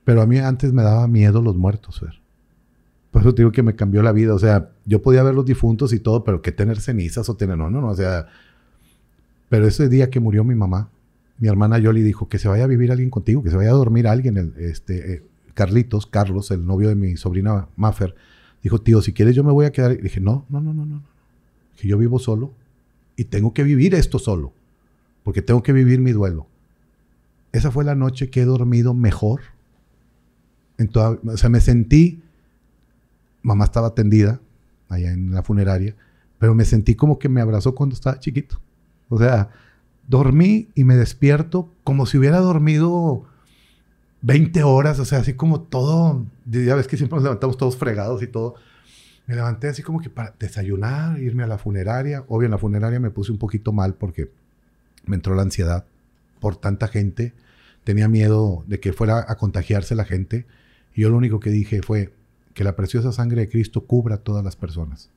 Pero 0.04 0.22
a 0.22 0.26
mí 0.26 0.38
antes 0.38 0.74
me 0.74 0.84
daba 0.84 1.08
miedo 1.08 1.42
los 1.42 1.56
muertos, 1.56 2.02
ver. 2.02 2.20
Por 3.11 3.22
eso 3.22 3.34
te 3.34 3.41
digo 3.41 3.52
que 3.52 3.64
me 3.64 3.76
cambió 3.76 4.02
la 4.03 4.11
vida. 4.11 4.34
O 4.34 4.40
sea, 4.40 4.69
yo 4.86 5.02
podía 5.02 5.23
ver 5.23 5.34
los 5.34 5.45
difuntos 5.45 5.94
y 5.94 5.99
todo, 5.99 6.23
pero 6.23 6.41
que 6.41 6.52
tener 6.52 6.80
cenizas 6.80 7.27
o 7.30 7.36
tener, 7.36 7.57
no, 7.57 7.69
no, 7.69 7.81
no. 7.81 7.88
O 7.88 7.95
sea, 7.95 8.27
pero 9.49 9.68
ese 9.68 9.90
día 9.90 10.10
que 10.10 10.19
murió 10.19 10.44
mi 10.44 10.56
mamá, 10.56 10.90
mi 11.40 11.48
hermana 11.48 11.80
Yoli 11.80 12.03
dijo 12.03 12.27
que 12.27 12.38
se 12.38 12.48
vaya 12.48 12.65
a 12.65 12.68
vivir 12.68 12.91
alguien 12.91 13.10
contigo, 13.10 13.41
que 13.41 13.49
se 13.49 13.57
vaya 13.57 13.69
a 13.69 13.73
dormir 13.73 14.07
alguien. 14.07 14.38
El, 14.38 14.53
este, 14.57 15.14
eh, 15.14 15.23
Carlitos, 15.53 16.06
Carlos, 16.06 16.52
el 16.52 16.65
novio 16.65 16.90
de 16.90 16.95
mi 16.95 17.18
sobrina 17.18 17.68
Maffer, 17.76 18.15
dijo, 18.61 18.80
tío, 18.80 19.02
si 19.02 19.14
quieres 19.14 19.36
yo 19.36 19.44
me 19.44 19.52
voy 19.52 19.65
a 19.65 19.72
quedar. 19.72 19.94
Y 19.94 19.98
dije, 19.98 20.19
no, 20.19 20.45
no, 20.49 20.61
no, 20.61 20.73
no, 20.73 20.86
no 20.86 21.02
que 21.80 21.88
yo 21.88 21.98
vivo 21.98 22.19
solo 22.19 22.52
y 23.15 23.26
tengo 23.26 23.53
que 23.53 23.64
vivir 23.64 23.95
esto 23.95 24.19
solo, 24.19 24.53
porque 25.23 25.41
tengo 25.41 25.64
que 25.64 25.73
vivir 25.73 25.99
mi 26.02 26.11
duelo. 26.11 26.45
Esa 27.52 27.72
fue 27.72 27.84
la 27.84 27.95
noche 27.95 28.30
que 28.30 28.41
he 28.41 28.45
dormido 28.45 28.94
mejor. 28.94 29.41
En 30.77 30.88
toda, 30.90 31.18
o 31.26 31.38
sea, 31.38 31.49
me 31.49 31.61
sentí, 31.61 32.22
mamá 33.41 33.66
estaba 33.66 33.95
tendida 33.95 34.40
allá 34.90 35.11
en 35.11 35.32
la 35.34 35.44
funeraria, 35.44 35.95
pero 36.38 36.56
me 36.56 36.66
sentí 36.66 36.95
como 36.95 37.20
que 37.20 37.30
me 37.30 37.41
abrazó 37.41 37.76
cuando 37.76 37.95
estaba 37.95 38.20
chiquito. 38.20 38.60
O 39.10 39.18
sea, 39.18 39.49
dormí 40.07 40.70
y 40.76 40.84
me 40.84 40.95
despierto 40.95 41.70
como 41.84 42.06
si 42.06 42.18
hubiera 42.18 42.40
dormido 42.40 43.26
20 44.22 44.64
horas, 44.64 44.99
o 44.99 45.06
sea, 45.06 45.20
así 45.20 45.34
como 45.34 45.61
todo, 45.61 46.26
ya 46.45 46.76
ves 46.76 46.88
que 46.88 46.98
siempre 46.98 47.16
nos 47.16 47.24
levantamos 47.24 47.57
todos 47.57 47.78
fregados 47.78 48.22
y 48.22 48.28
todo. 48.28 48.56
Me 49.28 49.36
levanté 49.36 49.68
así 49.68 49.84
como 49.84 50.02
que 50.02 50.10
para 50.10 50.34
desayunar, 50.40 51.20
irme 51.20 51.44
a 51.44 51.48
la 51.48 51.57
funeraria. 51.57 52.24
Obvio, 52.28 52.45
en 52.45 52.52
la 52.52 52.57
funeraria 52.57 52.99
me 52.99 53.11
puse 53.11 53.32
un 53.32 53.38
poquito 53.38 53.72
mal 53.72 53.94
porque 53.94 54.32
me 55.06 55.16
entró 55.16 55.36
la 55.36 55.44
ansiedad 55.44 55.86
por 56.40 56.56
tanta 56.56 56.88
gente. 56.88 57.34
Tenía 57.84 58.07
miedo 58.07 58.64
de 58.68 58.80
que 58.80 58.91
fuera 58.91 59.24
a 59.28 59.36
contagiarse 59.36 59.94
la 59.94 60.06
gente. 60.06 60.48
Y 60.95 61.02
yo 61.02 61.10
lo 61.10 61.18
único 61.18 61.40
que 61.40 61.52
dije 61.52 61.82
fue 61.84 62.11
que 62.54 62.64
la 62.64 62.76
preciosa 62.76 63.12
sangre 63.12 63.42
de 63.42 63.50
Cristo 63.50 63.86
cubra 63.86 64.16
a 64.16 64.20
todas 64.20 64.44
las 64.44 64.56
personas. 64.56 65.10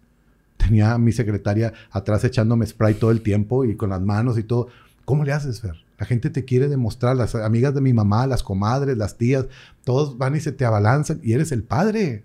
Tenía 0.56 0.92
a 0.92 0.98
mi 0.98 1.12
secretaria 1.12 1.72
atrás 1.90 2.24
echándome 2.24 2.66
spray 2.66 2.94
todo 2.94 3.10
el 3.10 3.22
tiempo 3.22 3.64
y 3.64 3.74
con 3.76 3.90
las 3.90 4.00
manos 4.00 4.38
y 4.38 4.44
todo. 4.44 4.68
¿Cómo 5.04 5.24
le 5.24 5.32
haces, 5.32 5.60
Fer? 5.60 5.74
La 5.98 6.06
gente 6.06 6.30
te 6.30 6.44
quiere 6.44 6.68
demostrar, 6.68 7.16
las 7.16 7.34
amigas 7.34 7.74
de 7.74 7.80
mi 7.80 7.92
mamá, 7.92 8.26
las 8.26 8.42
comadres, 8.42 8.96
las 8.96 9.18
tías, 9.18 9.46
todos 9.84 10.18
van 10.18 10.36
y 10.36 10.40
se 10.40 10.52
te 10.52 10.64
abalanzan 10.64 11.20
y 11.22 11.32
eres 11.32 11.52
el 11.52 11.62
padre. 11.62 12.24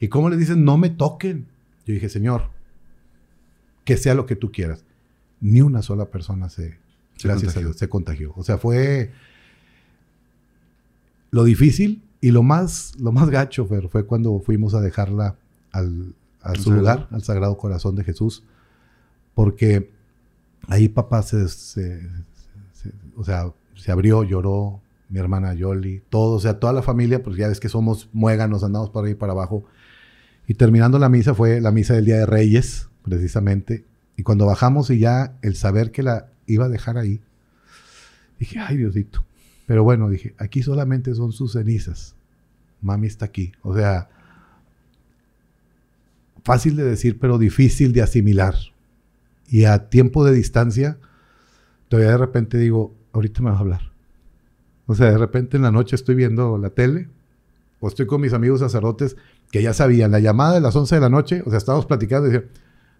¿Y 0.00 0.08
cómo 0.08 0.28
le 0.30 0.36
dicen, 0.36 0.64
no 0.64 0.76
me 0.76 0.90
toquen? 0.90 1.46
Yo 1.86 1.94
dije, 1.94 2.08
Señor, 2.08 2.50
que 3.84 3.96
sea 3.96 4.14
lo 4.14 4.26
que 4.26 4.36
tú 4.36 4.52
quieras. 4.52 4.84
Ni 5.40 5.60
una 5.60 5.82
sola 5.82 6.06
persona 6.06 6.48
se, 6.48 6.78
Se 7.16 7.28
gracias 7.28 7.52
contagió. 7.52 7.60
a 7.60 7.62
Dios, 7.70 7.76
se 7.78 7.88
contagió. 7.88 8.32
O 8.36 8.42
sea, 8.42 8.58
fue 8.58 9.12
lo 11.30 11.44
difícil 11.44 12.02
y 12.26 12.30
lo 12.30 12.42
más, 12.42 12.92
lo 12.98 13.12
más 13.12 13.28
gacho 13.30 13.66
Fer, 13.66 13.88
fue 13.88 14.04
cuando 14.06 14.38
fuimos 14.40 14.74
a 14.74 14.80
dejarla 14.80 15.36
al, 15.72 16.14
a 16.42 16.54
su 16.54 16.62
Sagrado. 16.64 16.78
lugar, 16.80 17.08
al 17.10 17.22
Sagrado 17.22 17.56
Corazón 17.58 17.96
de 17.96 18.04
Jesús, 18.04 18.42
porque 19.34 19.90
ahí 20.68 20.88
papá 20.88 21.22
se, 21.22 21.48
se- 21.48 22.08
se- 22.72 22.92
o 23.16 23.24
sea, 23.24 23.50
se 23.76 23.90
abrió, 23.92 24.22
lloró, 24.22 24.80
mi 25.08 25.18
hermana 25.18 25.54
Yoli, 25.54 26.02
todo, 26.08 26.36
o 26.36 26.40
sea, 26.40 26.58
toda 26.58 26.72
la 26.72 26.82
familia, 26.82 27.22
pues 27.22 27.36
ya 27.36 27.48
ves 27.48 27.60
que 27.60 27.68
somos 27.68 28.08
muéganos, 28.12 28.64
andamos 28.64 28.90
para 28.90 29.06
ahí 29.06 29.12
y 29.12 29.16
para 29.16 29.32
abajo. 29.32 29.64
Y 30.48 30.54
terminando 30.54 30.98
la 30.98 31.08
misa 31.08 31.34
fue 31.34 31.60
la 31.60 31.70
misa 31.70 31.94
del 31.94 32.04
Día 32.06 32.16
de 32.18 32.26
Reyes, 32.26 32.88
precisamente. 33.02 33.84
Y 34.16 34.22
cuando 34.22 34.46
bajamos 34.46 34.90
y 34.90 34.98
ya 34.98 35.34
el 35.42 35.56
saber 35.56 35.90
que 35.90 36.02
la 36.02 36.26
iba 36.46 36.64
a 36.66 36.68
dejar 36.68 36.96
ahí, 36.98 37.20
dije, 38.38 38.58
ay 38.60 38.76
Diosito. 38.76 39.24
Pero 39.66 39.82
bueno, 39.82 40.08
dije, 40.10 40.34
aquí 40.38 40.62
solamente 40.62 41.14
son 41.14 41.32
sus 41.32 41.52
cenizas. 41.52 42.14
Mami 42.80 43.06
está 43.06 43.24
aquí. 43.24 43.52
O 43.62 43.74
sea, 43.74 44.08
fácil 46.44 46.76
de 46.76 46.84
decir, 46.84 47.18
pero 47.18 47.38
difícil 47.38 47.92
de 47.92 48.02
asimilar. 48.02 48.54
Y 49.48 49.64
a 49.64 49.88
tiempo 49.88 50.24
de 50.24 50.32
distancia, 50.32 50.98
todavía 51.88 52.12
de 52.12 52.18
repente 52.18 52.58
digo, 52.58 52.94
ahorita 53.12 53.42
me 53.42 53.50
vas 53.50 53.58
a 53.58 53.60
hablar. 53.60 53.92
O 54.86 54.94
sea, 54.94 55.10
de 55.10 55.18
repente 55.18 55.56
en 55.56 55.62
la 55.62 55.70
noche 55.70 55.96
estoy 55.96 56.14
viendo 56.14 56.58
la 56.58 56.70
tele 56.70 57.08
o 57.80 57.88
estoy 57.88 58.06
con 58.06 58.20
mis 58.20 58.32
amigos 58.32 58.60
sacerdotes 58.60 59.16
que 59.50 59.62
ya 59.62 59.72
sabían 59.72 60.10
la 60.10 60.20
llamada 60.20 60.54
de 60.54 60.60
las 60.60 60.76
11 60.76 60.94
de 60.94 61.00
la 61.00 61.08
noche, 61.08 61.42
o 61.46 61.50
sea, 61.50 61.58
estábamos 61.58 61.86
platicando 61.86 62.28
y 62.28 62.32
decían, 62.32 62.50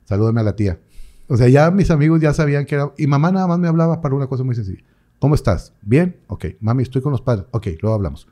salúdame 0.05 0.41
a 0.41 0.45
la 0.45 0.57
tía. 0.57 0.79
O 1.27 1.37
sea, 1.37 1.49
ya 1.49 1.71
mis 1.71 1.91
amigos 1.91 2.21
ya 2.21 2.33
sabían 2.33 2.65
que 2.65 2.77
era... 2.77 2.93
Y 2.97 3.07
mamá 3.07 3.33
nada 3.33 3.47
más 3.47 3.59
me 3.59 3.69
hablaba 3.69 4.01
para 4.01 4.15
una 4.15 4.27
cosa 4.27 4.45
muy 4.45 4.55
sencilla. 4.55 4.83
¿Cómo 5.19 5.35
estás? 5.35 5.73
¿Bien? 5.83 6.17
Ok. 6.27 6.47
Mami, 6.61 6.83
estoy 6.83 7.03
con 7.03 7.13
los 7.13 7.21
padres. 7.21 7.47
Ok, 7.51 7.69
luego 7.81 7.95
hablamos. 7.95 8.29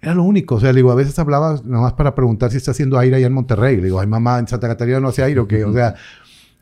Era 0.00 0.14
lo 0.14 0.24
único. 0.24 0.56
O 0.56 0.60
sea, 0.60 0.72
le 0.72 0.76
digo, 0.76 0.90
a 0.90 0.94
veces 0.94 1.18
hablaba 1.18 1.60
nada 1.64 1.82
más 1.82 1.92
para 1.94 2.14
preguntar 2.14 2.50
si 2.50 2.56
está 2.56 2.72
haciendo 2.72 2.98
aire 2.98 3.16
allá 3.16 3.26
en 3.26 3.32
Monterrey. 3.32 3.76
Le 3.76 3.84
digo, 3.84 4.00
ay, 4.00 4.06
mamá, 4.06 4.38
en 4.38 4.48
Santa 4.48 4.68
Catarina 4.68 5.00
no 5.00 5.08
hace 5.08 5.22
aire 5.22 5.40
o 5.40 5.48
qué. 5.48 5.64
O 5.64 5.72
sea, 5.72 5.94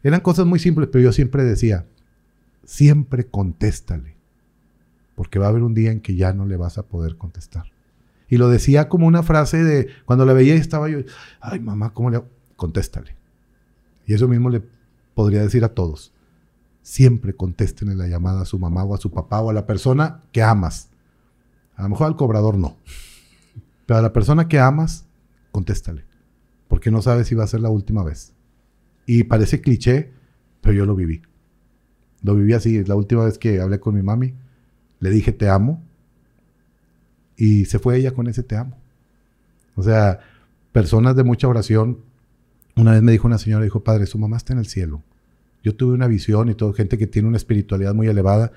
eran 0.03 0.21
cosas 0.21 0.47
muy 0.47 0.59
simples, 0.59 0.89
pero 0.93 1.05
yo 1.05 1.13
siempre 1.13 1.45
decía, 1.45 1.87
siempre 2.65 3.27
contéstale. 3.27 4.17
Porque 5.15 5.39
va 5.39 5.47
a 5.47 5.49
haber 5.51 5.63
un 5.63 5.75
día 5.75 5.93
en 5.93 6.01
que 6.01 6.17
ya 6.17 6.33
no 6.33 6.47
le 6.47 6.57
vas 6.57 6.79
a 6.79 6.85
poder 6.85 7.17
contestar. 7.17 7.67
Y 8.29 8.37
lo 8.39 8.49
decía 8.49 8.89
como 8.89 9.07
una 9.07 9.23
frase 9.23 9.63
de, 9.63 9.89
cuando 10.07 10.25
la 10.25 10.33
veía 10.33 10.55
estaba 10.55 10.89
yo, 10.89 11.01
ay, 11.41 11.61
mamá, 11.61 11.93
¿cómo 11.93 12.11
le 12.11 12.17
hago? 12.17 12.29
Contéstale. 12.57 13.15
Y 14.07 14.15
eso 14.15 14.29
mismo 14.29 14.51
le 14.51 14.63
podría 15.15 15.43
decir 15.43 15.65
a 15.65 15.69
todos. 15.69 16.14
Siempre 16.85 17.35
contéstenle 17.35 17.95
la 17.95 18.09
llamada 18.09 18.43
a 18.43 18.45
su 18.45 18.59
mamá 18.59 18.85
o 18.85 18.95
a 18.95 18.99
su 18.99 19.11
papá 19.11 19.41
o 19.41 19.49
a 19.49 19.55
la 19.55 19.65
persona 19.65 20.21
que 20.33 20.43
amas. 20.43 20.91
A 21.77 21.85
lo 21.85 21.89
mejor 21.89 22.09
al 22.09 22.17
cobrador 22.17 22.59
no. 22.59 22.77
Pero 23.87 23.99
a 23.99 24.03
la 24.03 24.13
persona 24.13 24.49
que 24.49 24.59
amas, 24.59 25.07
contéstale. 25.51 26.05
Porque 26.69 26.91
no 26.91 27.01
sabes 27.01 27.27
si 27.27 27.35
va 27.35 27.45
a 27.45 27.47
ser 27.47 27.63
la 27.63 27.71
última 27.71 28.05
vez. 28.05 28.35
Y 29.07 29.25
parece 29.25 29.63
cliché, 29.63 30.13
pero 30.61 30.75
yo 30.75 30.85
lo 30.85 30.95
viví. 30.95 31.23
Lo 32.21 32.35
viví 32.35 32.53
así. 32.53 32.85
La 32.85 32.97
última 32.97 33.25
vez 33.25 33.39
que 33.39 33.63
hablé 33.63 33.81
con 33.81 33.95
mi 33.95 34.03
mami, 34.03 34.35
le 35.01 35.09
dije 35.09 35.33
te 35.33 35.49
amo. 35.49 35.83
Y 37.35 37.65
se 37.65 37.79
fue 37.79 37.97
ella 37.97 38.13
con 38.13 38.27
ese 38.27 38.43
te 38.43 38.57
amo. 38.57 38.77
O 39.75 39.83
sea, 39.83 40.21
personas 40.71 41.17
de 41.17 41.25
mucha 41.25 41.49
oración. 41.49 42.01
Una 42.77 42.93
vez 42.93 43.01
me 43.01 43.13
dijo 43.13 43.27
una 43.27 43.39
señora, 43.39 43.65
dijo, 43.65 43.83
padre, 43.83 44.05
su 44.05 44.19
mamá 44.19 44.37
está 44.37 44.53
en 44.53 44.59
el 44.59 44.67
cielo. 44.67 45.03
Yo 45.65 45.75
tuve 45.75 45.95
una 45.95 46.07
visión 46.07 46.51
y 46.51 46.55
todo, 46.55 46.75
gente 46.75 46.99
que 46.99 47.07
tiene 47.07 47.27
una 47.27 47.39
espiritualidad 47.39 47.95
muy 47.95 48.07
elevada. 48.07 48.53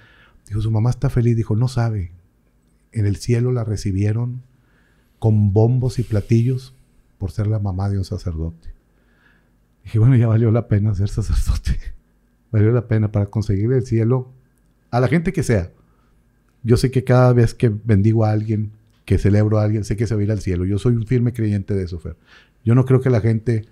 Dijo, 0.46 0.62
su 0.62 0.70
mamá 0.70 0.90
está 0.90 1.10
feliz. 1.10 1.38
Dijo, 1.38 1.56
no 1.56 1.70
sabe. 1.70 2.12
En 2.92 3.06
el 3.06 3.16
cielo 3.16 3.54
la 3.54 3.64
recibieron 3.64 4.44
con 5.18 5.54
bombos 5.54 6.00
y 6.00 6.04
platillos 6.04 6.76
por 7.18 7.32
ser 7.32 7.48
la 7.48 7.60
mamá 7.60 7.90
de 7.90 7.98
un 7.98 8.04
sacerdote. 8.04 8.74
Dije, 9.86 10.00
bueno, 10.00 10.18
ya 10.18 10.28
valió 10.28 10.52
la 10.52 10.68
pena 10.68 10.94
ser 10.94 11.08
sacerdote. 11.08 11.80
Valió 12.52 12.72
la 12.72 12.88
pena 12.88 13.12
para 13.12 13.26
conseguir 13.26 13.72
el 13.74 13.86
cielo 13.86 14.32
a 14.90 15.02
la 15.02 15.10
gente 15.10 15.34
que 15.34 15.44
sea. 15.44 15.72
Yo 16.64 16.78
sé 16.78 16.92
que 16.92 17.04
cada 17.04 17.34
vez 17.34 17.54
que 17.54 17.68
bendigo 17.70 18.24
a 18.24 18.32
alguien, 18.32 18.72
que 19.04 19.18
celebro 19.18 19.60
a 19.60 19.64
alguien, 19.64 19.84
sé 19.84 19.98
que 19.98 20.08
se 20.08 20.16
va 20.16 20.22
a 20.22 20.24
ir 20.24 20.32
al 20.32 20.40
cielo. 20.40 20.64
Yo 20.64 20.78
soy 20.80 20.96
un 20.96 21.06
firme 21.06 21.34
creyente 21.34 21.74
de 21.74 21.84
eso, 21.84 22.00
Fer. 22.00 22.16
Yo 22.64 22.74
no 22.74 22.86
creo 22.86 23.02
que 23.02 23.10
la 23.10 23.20
gente 23.20 23.66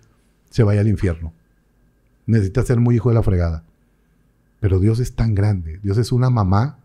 se 0.49 0.64
vaya 0.64 0.82
al 0.82 0.90
infierno. 0.90 1.34
Necesita 2.26 2.64
ser 2.64 2.80
muy 2.80 2.96
hijo 2.96 3.10
de 3.10 3.16
la 3.16 3.24
fregada. 3.24 3.64
Pero 4.60 4.80
Dios 4.80 5.00
es 5.00 5.16
tan 5.16 5.36
grande. 5.36 5.80
Dios 5.84 5.98
es 5.98 6.12
una 6.12 6.30
mamá 6.30 6.80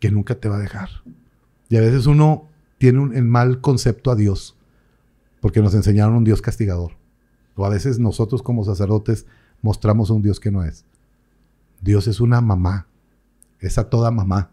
que 0.00 0.10
nunca 0.10 0.34
te 0.34 0.48
va 0.48 0.56
a 0.56 0.60
dejar. 0.60 0.88
Y 1.68 1.76
a 1.76 1.80
veces 1.80 2.06
uno 2.06 2.48
tiene 2.78 2.98
un, 2.98 3.14
el 3.14 3.24
mal 3.24 3.60
concepto 3.60 4.10
a 4.10 4.16
Dios 4.16 4.56
porque 5.40 5.62
nos 5.62 5.74
enseñaron 5.74 6.14
un 6.16 6.24
Dios 6.24 6.42
castigador. 6.42 6.92
O 7.56 7.64
a 7.64 7.70
veces 7.70 7.98
nosotros 7.98 8.42
como 8.42 8.64
sacerdotes 8.64 9.26
mostramos 9.62 10.10
a 10.10 10.14
un 10.14 10.22
Dios 10.22 10.40
que 10.40 10.50
no 10.50 10.62
es. 10.64 10.84
Dios 11.80 12.06
es 12.06 12.20
una 12.20 12.40
mamá. 12.40 12.86
Es 13.58 13.78
a 13.78 13.88
toda 13.88 14.10
mamá. 14.10 14.50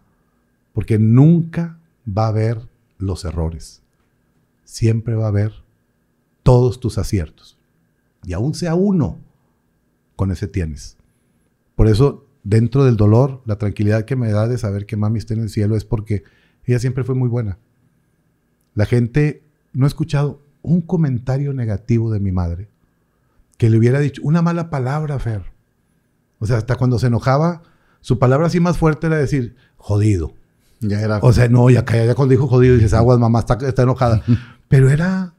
Porque 0.74 0.98
nunca 0.98 1.78
va 2.08 2.26
a 2.26 2.30
haber 2.30 2.68
los 2.98 3.26
errores. 3.26 3.82
Siempre 4.64 5.16
va 5.16 5.26
a 5.26 5.30
haber 5.30 5.54
todos 6.44 6.80
tus 6.80 6.98
aciertos. 6.98 7.58
Y 8.24 8.34
aún 8.34 8.54
sea 8.54 8.76
uno, 8.76 9.20
con 10.18 10.31
ese 10.31 10.49
tienes. 10.49 10.98
Por 11.76 11.88
eso, 11.88 12.26
dentro 12.44 12.84
del 12.84 12.98
dolor, 12.98 13.41
la 13.45 13.57
tranquilidad 13.57 14.03
que 14.03 14.18
me 14.18 14.30
da 14.31 14.49
de 14.49 14.57
saber 14.57 14.85
que 14.85 14.98
mami 14.98 15.19
está 15.19 15.34
en 15.34 15.41
el 15.41 15.49
cielo 15.49 15.77
es 15.77 15.85
porque 15.85 16.23
ella 16.65 16.80
siempre 16.80 17.06
fue 17.06 17.15
muy 17.15 17.30
buena. 17.30 17.57
La 18.73 18.85
gente 18.85 19.44
no 19.72 19.85
ha 19.85 19.88
escuchado 19.88 20.41
un 20.61 20.81
comentario 20.81 21.53
negativo 21.53 22.11
de 22.11 22.19
mi 22.19 22.34
madre 22.34 22.68
que 23.57 23.69
le 23.69 23.77
hubiera 23.77 23.99
dicho 23.99 24.22
una 24.23 24.41
mala 24.41 24.69
palabra, 24.69 25.18
Fer. 25.19 25.44
O 26.39 26.45
sea, 26.45 26.57
hasta 26.57 26.76
cuando 26.76 26.99
se 26.99 27.07
enojaba, 27.07 27.64
su 28.02 28.19
palabra 28.19 28.48
así 28.48 28.60
más 28.60 28.77
fuerte 28.77 29.07
era 29.07 29.18
decir, 29.18 29.56
jodido. 29.77 30.34
Ya 30.80 31.02
era. 31.02 31.19
O 31.22 31.34
sea, 31.34 31.48
no, 31.48 31.69
ya, 31.69 31.85
ya, 31.85 32.14
cuando 32.15 32.34
dijo 32.34 32.48
jodido, 32.48 32.76
dices, 32.76 32.94
aguas, 32.94 33.18
mamá, 33.18 33.39
está, 33.39 33.57
está 33.68 33.84
enojada. 33.84 34.22
Pero 34.68 34.89
era 34.89 35.34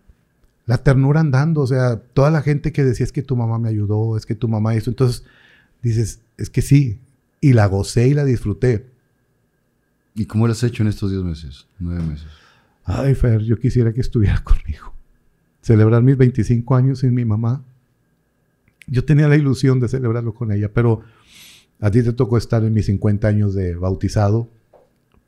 la 0.69 0.77
ternura 0.77 1.21
andando. 1.21 1.63
O 1.63 1.67
sea, 1.67 1.97
toda 1.97 2.31
la 2.31 2.43
gente 2.43 2.73
que 2.73 2.85
decía, 2.85 3.03
es 3.03 3.11
que 3.11 3.23
tu 3.23 3.35
mamá 3.35 3.59
me 3.59 3.71
ayudó, 3.71 4.17
es 4.17 4.27
que 4.27 4.37
tu 4.37 4.49
mamá 4.49 4.77
hizo. 4.77 4.91
Entonces, 4.91 5.25
dices, 5.83 6.21
es 6.37 6.51
que 6.51 6.63
sí. 6.63 7.01
Y 7.41 7.55
la 7.55 7.67
gocé 7.67 8.07
y 8.07 8.15
la 8.15 8.25
disfruté. 8.25 8.87
¿Y 10.15 10.27
cómo 10.27 10.47
lo 10.47 10.53
has 10.53 10.63
hecho 10.63 10.83
en 10.83 10.91
estos 10.91 11.11
10 11.11 11.25
meses? 11.25 11.67
9 11.79 12.03
meses. 12.05 12.27
Ay, 12.85 13.15
Fer, 13.15 13.43
yo 13.43 13.59
quisiera 13.59 13.93
que 13.93 14.03
estuviera 14.03 14.41
conmigo. 14.45 14.93
Celebrar 15.63 16.03
mis 16.03 16.19
25 16.19 16.77
años 16.77 16.99
sin 16.99 17.15
mi 17.15 17.25
mamá. 17.25 17.65
Yo 18.87 19.05
tenía 19.05 19.27
la 19.27 19.37
ilusión 19.37 19.81
de 19.81 19.89
celebrarlo 19.89 20.35
con 20.35 20.53
ella, 20.53 20.71
pero 20.73 21.03
a 21.81 21.91
ti 21.91 22.03
te 22.03 22.13
tocó 22.13 22.37
estar 22.37 22.63
en 22.63 22.75
mis 22.75 22.87
50 22.87 23.27
años 23.27 23.55
de 23.55 23.75
bautizado. 23.75 24.51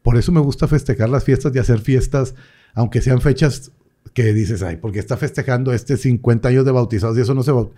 Por 0.03 0.19
eso 0.19 0.33
me 0.33 0.41
gusta 0.41 0.69
festejar 0.69 1.09
las 1.09 1.25
fiestas 1.25 1.55
y 1.55 1.59
hacer 1.59 1.81
fiestas, 1.81 2.35
aunque 2.75 3.01
sean 3.01 3.23
fechas 3.23 3.73
que 4.15 4.33
dices, 4.33 4.63
ay, 4.63 4.77
porque 4.77 4.99
está 4.99 5.17
festejando 5.17 5.73
este 5.73 5.97
50 5.97 6.49
años 6.49 6.65
de 6.65 6.73
bautizados 6.73 7.17
y 7.19 7.21
eso 7.21 7.35
no 7.35 7.43
se 7.43 7.53
baut-?" 7.53 7.73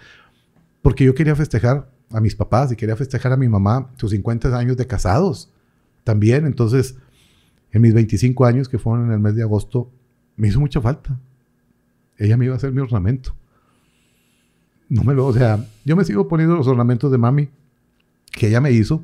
Porque 0.83 1.05
yo 1.05 1.15
quería 1.15 1.37
festejar 1.37 1.89
a 2.11 2.21
mis 2.21 2.35
papás 2.35 2.73
y 2.73 2.77
quería 2.77 2.97
festejar 2.97 3.33
a 3.33 3.37
mi 3.37 3.49
mamá 3.49 3.91
sus 3.97 4.11
50 4.11 4.57
años 4.57 4.77
de 4.77 4.87
casados 4.87 5.51
también. 6.05 6.47
Entonces, 6.47 6.97
en 7.71 7.83
mis 7.83 7.95
25 7.95 8.45
años, 8.45 8.69
que 8.69 8.79
fueron 8.79 9.07
en 9.07 9.13
el 9.13 9.19
mes 9.19 9.35
de 9.35 9.43
agosto, 9.43 9.91
me 10.37 10.49
hizo 10.49 10.61
mucha 10.61 10.81
falta. 10.81 11.19
Ella 12.19 12.37
me 12.37 12.45
iba 12.45 12.55
a 12.55 12.57
hacer 12.57 12.73
mi 12.73 12.81
ornamento. 12.81 13.35
No 14.89 15.05
me 15.05 15.15
lo, 15.15 15.27
o 15.27 15.33
sea, 15.33 15.67
yo 15.85 15.97
me 15.97 16.05
sigo 16.05 16.29
poniendo 16.29 16.55
los 16.55 16.67
ornamentos 16.67 17.11
de 17.11 17.19
mami 17.19 17.49
que 18.31 18.49
ella 18.49 18.61
me 18.61 18.73
hizo, 18.73 19.03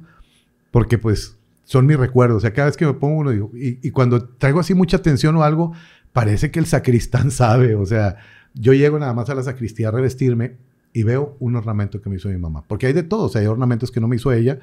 porque 0.71 0.99
pues 0.99 1.37
son 1.65 1.87
mis 1.87 1.97
recuerdos. 1.97 2.39
O 2.39 2.41
sea, 2.41 2.53
cada 2.53 2.67
vez 2.67 2.77
que 2.77 2.85
me 2.85 2.93
pongo 2.93 3.21
uno, 3.21 3.31
digo, 3.31 3.51
y 3.55 3.91
cuando 3.91 4.29
traigo 4.29 4.61
así 4.61 4.75
mucha 4.75 4.99
atención 4.99 5.35
o 5.37 5.43
algo, 5.45 5.73
parece 6.13 6.51
que 6.51 6.59
el 6.59 6.67
sacristán 6.67 7.31
sabe. 7.33 7.75
O 7.75 7.87
sea, 7.87 8.17
yo 8.55 8.73
llego 8.73 8.99
nada 8.99 9.15
más 9.15 9.31
a 9.31 9.35
la 9.35 9.43
sacristía 9.43 9.89
a 9.89 9.93
revestirme 9.93 10.57
y 10.93 11.03
veo 11.03 11.37
un 11.39 11.57
ornamento 11.57 12.01
que 12.01 12.11
me 12.11 12.17
hizo 12.17 12.29
mi 12.29 12.39
mamá. 12.39 12.65
Porque 12.67 12.87
hay 12.87 12.93
de 12.93 13.03
todo, 13.03 13.25
o 13.25 13.29
sea, 13.29 13.41
hay 13.41 13.47
ornamentos 13.47 13.91
que 13.91 14.01
no 14.01 14.09
me 14.09 14.17
hizo 14.17 14.33
ella, 14.33 14.59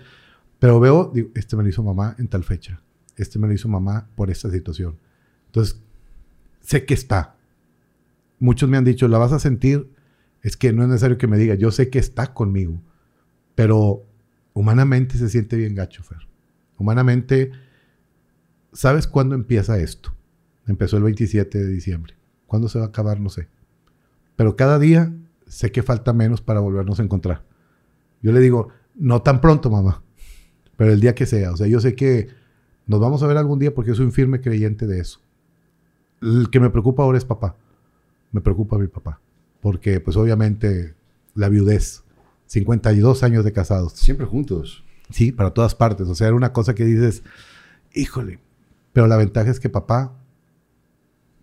pero 0.59 0.79
veo, 0.79 1.11
digo, 1.13 1.29
este 1.35 1.55
me 1.55 1.63
lo 1.63 1.69
hizo 1.69 1.83
mamá 1.83 2.15
en 2.17 2.27
tal 2.27 2.43
fecha, 2.43 2.81
este 3.17 3.39
me 3.39 3.47
lo 3.47 3.53
hizo 3.53 3.67
mamá 3.67 4.09
por 4.15 4.29
esta 4.29 4.49
situación. 4.49 4.97
Entonces, 5.47 5.81
sé 6.61 6.85
que 6.85 6.93
está. 6.93 7.35
Muchos 8.39 8.69
me 8.69 8.77
han 8.77 8.83
dicho, 8.83 9.07
la 9.07 9.17
vas 9.17 9.31
a 9.31 9.39
sentir, 9.39 9.89
es 10.41 10.57
que 10.57 10.73
no 10.73 10.83
es 10.83 10.89
necesario 10.89 11.17
que 11.17 11.27
me 11.27 11.37
diga, 11.37 11.55
yo 11.55 11.71
sé 11.71 11.89
que 11.89 11.99
está 11.99 12.33
conmigo, 12.33 12.81
pero 13.55 14.05
humanamente 14.53 15.17
se 15.17 15.29
siente 15.29 15.55
bien 15.55 15.75
gacho, 15.75 16.03
Fer. 16.03 16.27
Humanamente, 16.77 17.51
¿sabes 18.73 19.07
cuándo 19.07 19.35
empieza 19.35 19.79
esto? 19.79 20.14
Empezó 20.67 20.97
el 20.97 21.03
27 21.03 21.57
de 21.63 21.67
diciembre. 21.67 22.15
¿Cuándo 22.47 22.69
se 22.69 22.79
va 22.79 22.85
a 22.85 22.87
acabar? 22.89 23.19
No 23.19 23.29
sé. 23.29 23.47
Pero 24.35 24.55
cada 24.55 24.79
día 24.79 25.13
sé 25.47 25.71
que 25.71 25.83
falta 25.83 26.13
menos 26.13 26.41
para 26.41 26.59
volvernos 26.59 26.99
a 26.99 27.03
encontrar. 27.03 27.43
Yo 28.21 28.31
le 28.31 28.39
digo, 28.39 28.69
no 28.95 29.21
tan 29.21 29.41
pronto, 29.41 29.69
mamá, 29.69 30.01
pero 30.77 30.91
el 30.91 30.99
día 30.99 31.15
que 31.15 31.25
sea. 31.25 31.51
O 31.51 31.57
sea, 31.57 31.67
yo 31.67 31.79
sé 31.79 31.95
que 31.95 32.29
nos 32.87 32.99
vamos 32.99 33.23
a 33.23 33.27
ver 33.27 33.37
algún 33.37 33.59
día 33.59 33.73
porque 33.73 33.93
soy 33.93 34.05
un 34.05 34.11
firme 34.11 34.41
creyente 34.41 34.87
de 34.87 34.99
eso. 34.99 35.19
El 36.21 36.49
que 36.49 36.59
me 36.59 36.69
preocupa 36.69 37.03
ahora 37.03 37.17
es 37.17 37.25
papá. 37.25 37.55
Me 38.31 38.41
preocupa 38.41 38.77
mi 38.77 38.87
papá. 38.87 39.19
Porque, 39.61 39.99
pues, 39.99 40.17
obviamente, 40.17 40.95
la 41.33 41.49
viudez. 41.49 42.03
52 42.47 43.23
años 43.23 43.43
de 43.43 43.51
casados. 43.51 43.93
Siempre 43.93 44.25
juntos. 44.25 44.83
Sí, 45.09 45.31
para 45.31 45.51
todas 45.51 45.75
partes. 45.75 46.07
O 46.07 46.15
sea, 46.15 46.27
era 46.27 46.35
una 46.35 46.53
cosa 46.53 46.75
que 46.75 46.85
dices, 46.85 47.23
híjole. 47.93 48.39
Pero 48.93 49.07
la 49.07 49.17
ventaja 49.17 49.51
es 49.51 49.59
que 49.59 49.69
papá 49.69 50.13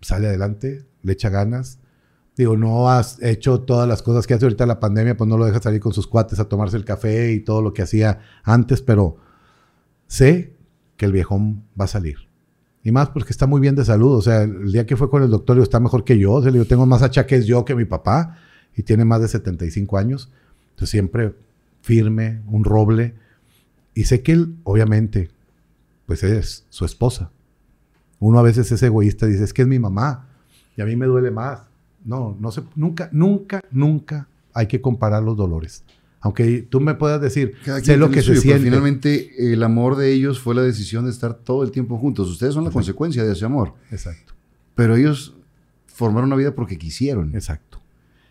sale 0.03 0.27
adelante, 0.27 0.85
le 1.01 1.13
echa 1.13 1.29
ganas, 1.29 1.79
Digo, 2.35 2.57
no 2.57 2.89
has 2.89 3.21
hecho 3.21 3.61
todas 3.61 3.87
las 3.87 4.01
cosas 4.01 4.25
que 4.25 4.33
hace 4.33 4.45
ahorita 4.45 4.65
la 4.65 4.79
pandemia, 4.79 5.15
pues 5.15 5.27
no 5.27 5.37
lo 5.37 5.45
dejas 5.45 5.61
salir 5.61 5.79
con 5.79 5.93
sus 5.93 6.07
cuates 6.07 6.39
a 6.39 6.49
tomarse 6.49 6.77
el 6.77 6.85
café 6.85 7.31
y 7.31 7.41
todo 7.41 7.61
lo 7.61 7.73
que 7.73 7.83
hacía 7.83 8.21
antes, 8.43 8.81
pero 8.81 9.17
sé 10.07 10.55
que 10.97 11.05
el 11.05 11.11
viejón 11.11 11.63
va 11.79 11.85
a 11.85 11.89
salir. 11.89 12.27
Y 12.83 12.91
más 12.91 13.09
porque 13.09 13.31
está 13.31 13.45
muy 13.45 13.61
bien 13.61 13.75
de 13.75 13.85
salud. 13.85 14.17
O 14.17 14.21
sea, 14.21 14.41
el 14.41 14.71
día 14.71 14.85
que 14.85 14.97
fue 14.97 15.09
con 15.09 15.21
el 15.23 15.29
doctor 15.29 15.57
está 15.59 15.79
mejor 15.79 16.03
que 16.03 16.17
yo. 16.17 16.33
O 16.33 16.43
sea, 16.43 16.51
yo 16.51 16.65
tengo 16.65 16.85
más 16.85 17.01
achaques 17.01 17.45
yo 17.45 17.63
que 17.63 17.75
mi 17.75 17.85
papá 17.85 18.37
y 18.75 18.83
tiene 18.83 19.05
más 19.05 19.21
de 19.21 19.27
75 19.27 19.97
años. 19.97 20.31
Entonces 20.71 20.89
siempre 20.89 21.33
firme, 21.81 22.41
un 22.47 22.65
roble. 22.65 23.15
Y 23.93 24.05
sé 24.05 24.21
que 24.21 24.33
él, 24.33 24.57
obviamente, 24.63 25.29
pues 26.07 26.23
es 26.23 26.65
su 26.69 26.83
esposa. 26.83 27.31
Uno 28.25 28.39
a 28.39 28.41
veces 28.41 28.71
es 28.71 28.81
egoísta 28.81 29.25
dice, 29.25 29.43
es 29.43 29.53
que 29.53 29.63
es 29.63 29.67
mi 29.67 29.79
mamá 29.79 30.29
y 30.77 30.81
a 30.81 30.85
mí 30.85 30.95
me 30.95 31.05
duele 31.05 31.29
más. 31.29 31.63
No, 32.05 32.37
no 32.39 32.51
se, 32.51 32.63
nunca, 32.75 33.09
nunca, 33.11 33.61
nunca 33.69 34.29
hay 34.53 34.67
que 34.67 34.79
comparar 34.79 35.23
los 35.23 35.35
dolores. 35.35 35.83
Aunque 36.21 36.61
tú 36.61 36.79
me 36.79 36.95
puedas 36.95 37.19
decir, 37.19 37.55
sé 37.81 37.97
lo 37.97 38.09
que 38.11 38.21
se 38.21 38.37
siente. 38.37 38.63
finalmente, 38.63 39.53
el 39.53 39.61
amor 39.61 39.97
de 39.97 40.13
ellos 40.13 40.39
fue 40.39 40.55
la 40.55 40.61
decisión 40.61 41.03
de 41.03 41.11
estar 41.11 41.33
todo 41.33 41.63
el 41.63 41.71
tiempo 41.71 41.97
juntos. 41.97 42.29
Ustedes 42.29 42.53
son 42.53 42.63
la 42.63 42.71
consecuencia 42.71 43.25
de 43.25 43.33
ese 43.33 43.43
amor. 43.43 43.73
Exacto. 43.91 44.33
Pero 44.73 44.95
ellos 44.95 45.35
formaron 45.87 46.29
una 46.29 46.37
vida 46.37 46.55
porque 46.55 46.77
quisieron. 46.77 47.35
Exacto. 47.35 47.81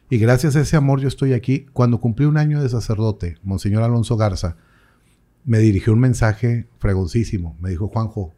Y 0.09 0.17
gracias 0.17 0.57
a 0.57 0.63
ese 0.63 0.77
amor 0.77 1.01
yo 1.01 1.09
estoy 1.09 1.35
aquí. 1.35 1.67
Cuando 1.75 2.01
cumplí 2.01 2.25
un 2.25 2.39
año 2.39 2.63
de 2.63 2.69
sacerdote, 2.71 3.37
Monseñor 3.43 3.83
Alonso 3.83 4.17
Garza 4.17 4.57
me 5.45 5.59
dirigió 5.59 5.93
un 5.93 6.01
mensaje 6.01 6.67
fregoncísimo. 6.79 7.59
Me 7.61 7.69
dijo, 7.69 7.89
Juanjo, 7.89 8.33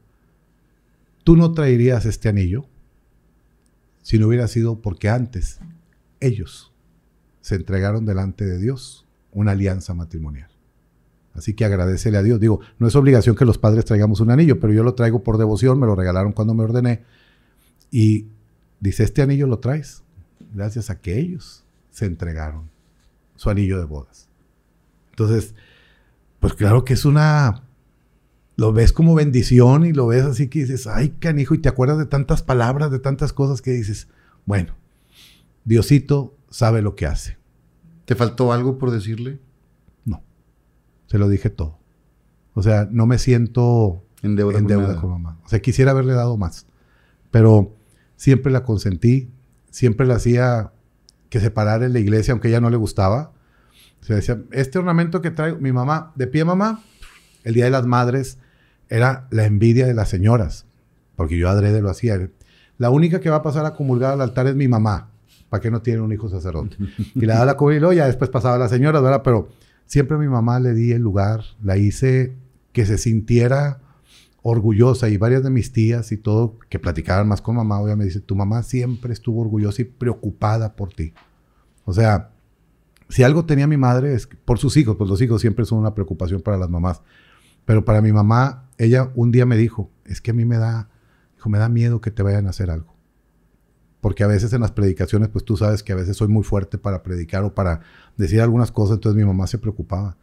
¿tú 1.24 1.36
no 1.36 1.52
traerías 1.52 2.06
este 2.06 2.28
anillo? 2.28 2.66
si 4.05 4.18
no 4.18 4.28
hubiera 4.28 4.46
sido 4.48 4.82
porque 4.82 5.09
antes 5.09 5.60
ellos 6.20 6.72
se 7.40 7.55
entregaron 7.55 8.05
delante 8.05 8.44
de 8.44 8.59
Dios 8.59 9.06
una 9.32 9.52
alianza 9.52 9.94
matrimonial. 9.94 10.51
Así 11.32 11.55
que 11.55 11.64
agradecele 11.64 12.18
a 12.18 12.22
Dios. 12.22 12.38
Digo, 12.38 12.60
no 12.78 12.86
es 12.86 12.94
obligación 12.96 13.34
que 13.34 13.46
los 13.46 13.56
padres 13.56 13.86
traigamos 13.86 14.20
un 14.20 14.30
anillo, 14.30 14.60
pero 14.60 14.74
yo 14.74 14.82
lo 14.82 14.94
traigo 14.94 15.24
por 15.24 15.38
devoción, 15.38 15.80
me 15.80 15.86
lo 15.86 15.96
regalaron 15.96 16.32
cuando 16.32 16.52
me 16.52 16.64
ordené. 16.64 17.02
Y 17.90 18.26
dice, 18.78 19.05
este 19.05 19.22
anillo 19.22 19.46
lo 19.46 19.59
traes 19.59 20.02
gracias 20.52 20.90
a 20.90 21.01
que 21.01 21.18
ellos 21.18 21.64
se 21.90 22.05
entregaron 22.05 22.68
su 23.36 23.48
anillo 23.48 23.78
de 23.78 23.86
bodas. 23.86 24.28
Entonces, 25.10 25.55
pues 26.40 26.52
claro 26.52 26.84
que 26.84 26.92
es 26.92 27.06
una 27.06 27.62
lo 28.56 28.72
ves 28.72 28.93
como 28.93 29.14
bendición 29.14 29.85
y 29.85 29.93
lo 29.93 30.06
ves 30.06 30.24
así 30.24 30.48
que 30.48 30.60
dices, 30.60 30.86
ay, 30.86 31.10
canijo, 31.18 31.55
y 31.55 31.59
te 31.59 31.68
acuerdas 31.68 31.98
de 31.98 32.06
tantas 32.06 32.43
palabras, 32.43 32.90
de 32.90 32.98
tantas 32.98 33.32
cosas 33.32 33.62
que 33.62 33.72
dices, 33.72 34.09
bueno, 34.47 34.74
Diosito 35.64 36.36
sabe 36.51 36.82
lo 36.82 36.94
que 36.94 37.06
hace. 37.06 37.36
¿Te 38.05 38.14
faltó 38.14 38.52
algo 38.52 38.78
por 38.78 38.90
decirle? 38.90 39.40
No, 40.05 40.22
se 41.06 41.18
lo 41.18 41.28
dije 41.28 41.51
todo. 41.51 41.78
O 42.52 42.62
sea, 42.62 42.89
no 42.90 43.06
me 43.06 43.18
siento 43.18 44.05
en 44.22 44.36
deuda, 44.36 44.62
con, 44.62 45.01
con, 45.01 45.10
mamá. 45.10 45.39
O 45.44 45.48
sea, 45.48 45.60
quisiera 45.60 45.90
haberle 45.90 46.12
dado 46.12 46.36
más, 46.36 46.66
pero 47.31 47.74
siempre 48.16 48.52
la 48.52 48.62
consentí, 48.62 49.31
siempre 49.70 50.06
la 50.06 50.14
hacía 50.14 50.72
que 51.28 51.40
se 51.40 51.51
parara 51.51 51.85
en 51.85 51.93
la 51.93 51.98
iglesia, 51.98 52.32
aunque 52.32 52.48
ella 52.48 52.60
no 52.60 52.70
le 52.70 52.76
gustaba. 52.76 53.32
O 54.01 54.05
sea, 54.05 54.16
decía, 54.16 54.40
este 54.52 54.78
ornamento 54.78 55.20
que 55.20 55.32
traigo, 55.32 55.59
mi 55.59 55.72
mamá, 55.72 56.12
de 56.14 56.28
pie 56.28 56.44
mamá, 56.44 56.85
el 57.43 57.55
Día 57.55 57.64
de 57.64 57.70
las 57.70 57.86
Madres, 57.86 58.39
era 58.89 59.27
la 59.31 59.44
envidia 59.44 59.86
de 59.86 59.94
las 59.94 60.09
señoras, 60.09 60.66
porque 61.16 61.39
yo 61.39 61.48
adrede 61.48 61.82
lo 61.82 61.90
hacía. 61.90 62.31
La 62.78 62.90
única 62.90 63.20
que 63.20 63.31
va 63.31 63.36
a 63.36 63.43
pasar 63.43 63.66
a 63.66 63.74
comulgar 63.74 64.12
al 64.12 64.20
altar 64.20 64.47
es 64.47 64.55
mi 64.55 64.69
mamá, 64.69 65.11
para 65.48 65.61
que 65.61 65.70
no 65.70 65.82
tiene 65.82 66.01
un 66.01 66.12
hijo 66.12 66.28
sacerdote. 66.28 66.77
Y 67.15 67.20
le 67.20 67.28
da 67.28 67.44
la 67.44 67.56
comida 67.56 67.93
y 67.93 67.97
ya 67.97 68.06
después 68.06 68.31
pasaba 68.31 68.56
a 68.56 68.59
las 68.59 68.70
señoras, 68.70 69.02
¿verdad? 69.02 69.23
Pero 69.23 69.48
siempre 69.86 70.16
a 70.16 70.20
mi 70.20 70.28
mamá 70.28 70.61
le 70.61 70.74
di 70.74 70.93
el 70.93 71.02
lugar, 71.02 71.43
la 71.62 71.77
hice 71.77 72.35
que 72.73 72.86
se 72.86 72.98
sintiera 72.98 73.81
orgullosa 74.43 75.09
y 75.09 75.16
varias 75.16 75.43
de 75.43 75.48
mis 75.48 75.73
tías 75.73 76.12
y 76.12 76.19
todo 76.19 76.59
que 76.69 76.78
platicaban 76.78 77.27
más 77.27 77.40
con 77.40 77.56
mamá, 77.56 77.81
obviamente 77.81 77.98
me 77.98 78.05
dice, 78.05 78.20
tu 78.20 78.36
mamá 78.36 78.62
siempre 78.62 79.12
estuvo 79.12 79.40
orgullosa 79.40 79.81
y 79.81 79.86
preocupada 79.86 80.77
por 80.77 80.93
ti. 80.93 81.15
O 81.86 81.94
sea, 81.94 82.31
si 83.09 83.23
algo 83.23 83.47
tenía 83.47 83.66
mi 83.66 83.77
madre 83.77 84.15
es 84.15 84.27
por 84.27 84.59
sus 84.59 84.77
hijos, 84.77 84.97
pues 84.97 85.09
los 85.09 85.23
hijos 85.23 85.40
siempre 85.40 85.65
son 85.65 85.78
una 85.78 85.94
preocupación 85.94 86.43
para 86.43 86.59
las 86.59 86.69
mamás. 86.69 87.01
Pero 87.64 87.84
para 87.84 88.00
mi 88.00 88.12
mamá 88.12 88.64
ella 88.78 89.10
un 89.14 89.30
día 89.30 89.46
me 89.46 89.56
dijo, 89.56 89.90
es 90.04 90.20
que 90.20 90.32
a 90.32 90.34
mí 90.34 90.44
me 90.44 90.58
da, 90.58 90.88
dijo, 91.34 91.48
me 91.48 91.58
da 91.58 91.68
miedo 91.68 92.00
que 92.00 92.10
te 92.10 92.22
vayan 92.22 92.46
a 92.46 92.50
hacer 92.50 92.70
algo. 92.70 92.94
Porque 94.00 94.22
a 94.22 94.26
veces 94.26 94.52
en 94.52 94.60
las 94.60 94.72
predicaciones, 94.72 95.28
pues 95.28 95.44
tú 95.44 95.56
sabes 95.56 95.82
que 95.82 95.92
a 95.92 95.96
veces 95.96 96.16
soy 96.16 96.28
muy 96.28 96.42
fuerte 96.42 96.76
para 96.76 97.02
predicar 97.02 97.44
o 97.44 97.54
para 97.54 97.80
decir 98.16 98.40
algunas 98.40 98.70
cosas, 98.70 98.96
entonces 98.96 99.16
mi 99.16 99.26
mamá 99.26 99.46
se 99.46 99.58
preocupaba. 99.58 100.16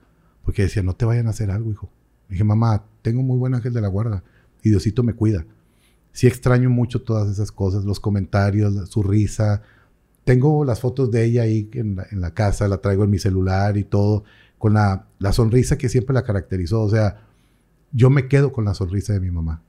Porque 0.44 0.64
decía, 0.64 0.84
no 0.84 0.96
te 0.96 1.06
vayan 1.06 1.28
a 1.28 1.32
hacer 1.32 1.52
algo, 1.52 1.72
hijo. 1.72 1.90
dije, 2.30 2.44
mamá, 2.44 2.86
tengo 3.02 3.24
muy 3.24 3.38
buen 3.38 3.56
ángel 3.56 3.74
de 3.74 3.82
la 3.82 3.88
guarda 3.88 4.24
y 4.62 4.70
Diosito 4.70 5.04
me 5.04 5.14
cuida. 5.14 5.46
Sí 6.12 6.28
extraño 6.28 6.70
mucho 6.70 7.02
todas 7.02 7.30
esas 7.30 7.52
cosas, 7.52 7.86
los 7.86 8.00
comentarios, 8.00 8.90
su 8.90 9.02
risa. 9.02 9.62
Tengo 10.26 10.64
las 10.66 10.80
fotos 10.80 11.10
de 11.10 11.24
ella 11.24 11.44
ahí 11.44 11.70
en 11.74 11.96
la, 11.96 12.06
en 12.12 12.22
la 12.22 12.34
casa, 12.34 12.68
la 12.68 12.78
traigo 12.78 13.04
en 13.04 13.10
mi 13.10 13.18
celular 13.18 13.78
y 13.78 13.84
todo, 13.84 14.24
con 14.58 14.74
la, 14.74 15.08
la 15.20 15.34
sonrisa 15.34 15.78
que 15.78 15.90
siempre 15.90 16.14
la 16.14 16.24
caracterizó. 16.24 16.82
O 16.82 16.90
sea, 16.90 17.31
yo 17.92 18.10
me 18.10 18.28
quedo 18.28 18.52
con 18.52 18.66
la 18.66 18.74
sonrisa 18.74 19.14
de 19.14 19.20
mi 19.20 19.32
mamá. 19.32 19.62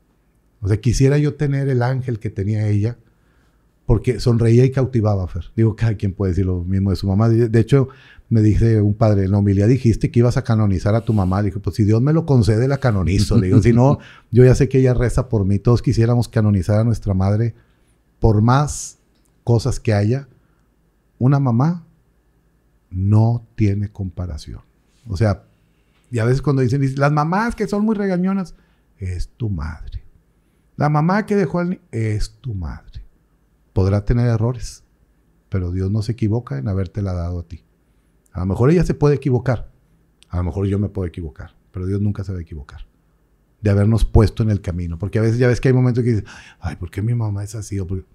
O 0.60 0.68
sea, 0.68 0.76
quisiera 0.78 1.18
yo 1.18 1.34
tener 1.34 1.68
el 1.68 1.82
ángel 1.82 2.18
que 2.18 2.30
tenía 2.30 2.68
ella, 2.68 2.98
porque 3.86 4.20
sonreía 4.20 4.64
y 4.64 4.70
cautivaba, 4.70 5.26
Fer. 5.26 5.44
Digo, 5.56 5.74
cada 5.74 5.96
quien 5.96 6.12
puede 6.12 6.32
decir 6.32 6.46
lo 6.46 6.62
mismo 6.62 6.90
de 6.90 6.96
su 6.96 7.08
mamá. 7.08 7.28
De 7.28 7.60
hecho, 7.60 7.88
me 8.32 8.40
dice 8.40 8.80
un 8.80 8.94
padre, 8.94 9.24
en 9.24 9.32
la 9.32 9.38
humildad 9.38 9.68
dijiste 9.68 10.10
que 10.10 10.20
ibas 10.20 10.38
a 10.38 10.42
canonizar 10.44 10.94
a 10.94 11.04
tu 11.04 11.12
mamá. 11.12 11.42
Dije, 11.42 11.58
pues 11.58 11.76
si 11.76 11.84
Dios 11.84 12.00
me 12.00 12.14
lo 12.14 12.24
concede, 12.24 12.66
la 12.66 12.78
canonizo. 12.78 13.38
digo, 13.38 13.60
si 13.60 13.74
no, 13.74 13.98
yo 14.30 14.42
ya 14.42 14.54
sé 14.54 14.70
que 14.70 14.78
ella 14.78 14.94
reza 14.94 15.28
por 15.28 15.44
mí. 15.44 15.58
Todos 15.58 15.82
quisiéramos 15.82 16.28
canonizar 16.28 16.78
a 16.78 16.84
nuestra 16.84 17.12
madre 17.12 17.54
por 18.20 18.40
más 18.40 18.98
cosas 19.44 19.80
que 19.80 19.92
haya. 19.92 20.28
Una 21.18 21.40
mamá 21.40 21.84
no 22.90 23.46
tiene 23.54 23.88
comparación. 23.90 24.60
O 25.08 25.18
sea, 25.18 25.44
y 26.12 26.18
a 26.18 26.26
veces 26.26 26.43
cuando 26.43 26.60
dicen, 26.60 26.82
las 26.97 27.10
mamás 27.10 27.55
que 27.55 27.66
son 27.66 27.86
muy 27.86 27.97
regañonas, 27.97 28.55
es 28.98 29.30
tu 29.30 29.48
madre. 29.48 30.05
La 30.76 30.90
mamá 30.90 31.24
que 31.24 31.34
dejó 31.34 31.60
al 31.60 31.70
niño, 31.70 31.80
es 31.90 32.36
tu 32.43 32.55
madre. 32.55 33.02
Podrá 33.72 34.05
tener 34.05 34.26
errores, 34.26 34.84
pero 35.48 35.72
Dios 35.72 35.90
no 35.90 36.02
se 36.02 36.12
equivoca 36.12 36.59
en 36.59 36.68
habértela 36.68 37.14
dado 37.14 37.40
a 37.40 37.43
ti. 37.44 37.64
A 38.30 38.40
lo 38.40 38.47
mejor 38.47 38.70
ella 38.70 38.84
se 38.84 38.93
puede 38.93 39.14
equivocar. 39.14 39.72
A 40.28 40.36
lo 40.36 40.44
mejor 40.44 40.66
yo 40.66 40.78
me 40.78 40.90
puedo 40.90 41.09
equivocar, 41.09 41.56
pero 41.70 41.86
Dios 41.86 42.02
nunca 42.02 42.24
se 42.24 42.32
va 42.32 42.39
a 42.39 42.43
equivocar. 42.43 42.86
De 43.62 43.70
habernos 43.70 44.05
puesto 44.05 44.43
en 44.43 44.51
el 44.51 44.60
camino. 44.60 44.98
Porque 44.98 45.18
a 45.18 45.22
veces 45.22 45.39
ya 45.39 45.48
ves 45.48 45.62
que 45.62 45.68
hay 45.68 45.74
momentos 45.74 46.05
que 46.05 46.10
dices, 46.10 46.24
ay, 46.60 46.76
¿por 46.76 46.90
qué 46.90 47.01
mi 47.01 47.14
mamá 47.14 47.43
es 47.43 47.55
así? 47.55 47.80
O 47.80 47.86
por 47.86 48.02
qué-". 48.02 48.09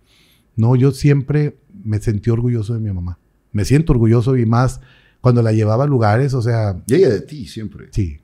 No, 0.55 0.75
yo 0.75 0.91
siempre 0.91 1.57
me 1.83 1.99
sentí 1.99 2.29
orgulloso 2.29 2.75
de 2.75 2.79
mi 2.79 2.91
mamá. 2.91 3.17
Me 3.51 3.65
siento 3.65 3.93
orgulloso 3.93 4.37
y 4.37 4.45
más 4.45 4.81
cuando 5.21 5.41
la 5.41 5.51
llevaba 5.51 5.83
a 5.83 5.87
lugares, 5.87 6.33
o 6.33 6.41
sea, 6.41 6.81
Y 6.87 6.95
ella 6.95 7.09
de 7.09 7.21
ti 7.21 7.47
siempre. 7.47 7.87
sí. 7.91 8.19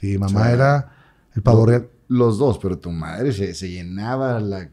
Sí, 0.00 0.18
mamá 0.18 0.40
O 0.40 0.42
sea, 0.44 0.52
era 0.52 0.92
el 1.36 1.42
pavo 1.42 1.64
real. 1.64 1.88
Los 2.08 2.36
dos, 2.36 2.58
pero 2.58 2.76
tu 2.76 2.90
madre 2.90 3.32
se, 3.32 3.54
se 3.54 3.70
llenaba 3.70 4.40
la, 4.40 4.68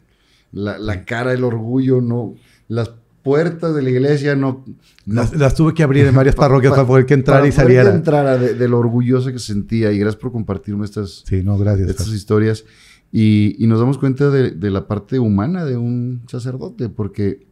la, 0.52 0.80
la 0.80 1.06
cara 1.06 1.30
del 1.32 1.44
orgullo, 1.44 2.02
no. 2.02 2.34
Las 2.68 2.92
puertas 3.22 3.76
de 3.76 3.84
la 3.84 3.92
iglesia 3.92 4.36
no. 4.36 4.66
no 5.06 5.22
Las, 5.22 5.36
las 5.36 5.54
tuve 5.54 5.76
que 5.76 5.84
abrir 5.84 6.08
en 6.08 6.16
varias 6.16 6.34
parroquias 6.34 6.72
para 6.74 6.88
poder 6.88 7.06
que 7.06 7.14
entrara 7.14 7.42
para 7.42 7.48
y 7.48 7.52
saliera. 7.52 7.92
que 7.92 7.96
entrara 7.98 8.38
de, 8.40 8.56
de 8.56 8.68
lo 8.68 8.80
orgulloso 8.80 9.32
que 9.32 9.38
se 9.38 9.54
sentía. 9.54 9.92
Y 9.92 10.00
gracias 10.00 10.20
por 10.20 10.32
compartirme 10.32 10.84
estas, 10.86 11.24
Sí, 11.28 11.44
no, 11.44 11.60
gracias. 11.60 11.88
estas 11.92 12.08
historias. 12.08 12.66
Y, 13.12 13.56
y 13.64 13.68
nos 13.68 13.80
damos 13.80 14.00
cuenta 14.00 14.32
de, 14.32 14.50
de 14.50 14.72
la 14.72 14.88
parte 14.88 15.20
humana 15.20 15.64
de 15.64 15.78
un 15.78 16.24
sacerdote, 16.28 16.90
porque, 16.90 17.46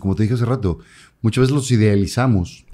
como 0.00 0.16
te 0.16 0.24
dije 0.24 0.34
hace 0.34 0.44
rato, 0.44 0.80
muchas 1.22 1.42
veces 1.42 1.54
los 1.54 1.70
idealizamos. 1.70 2.65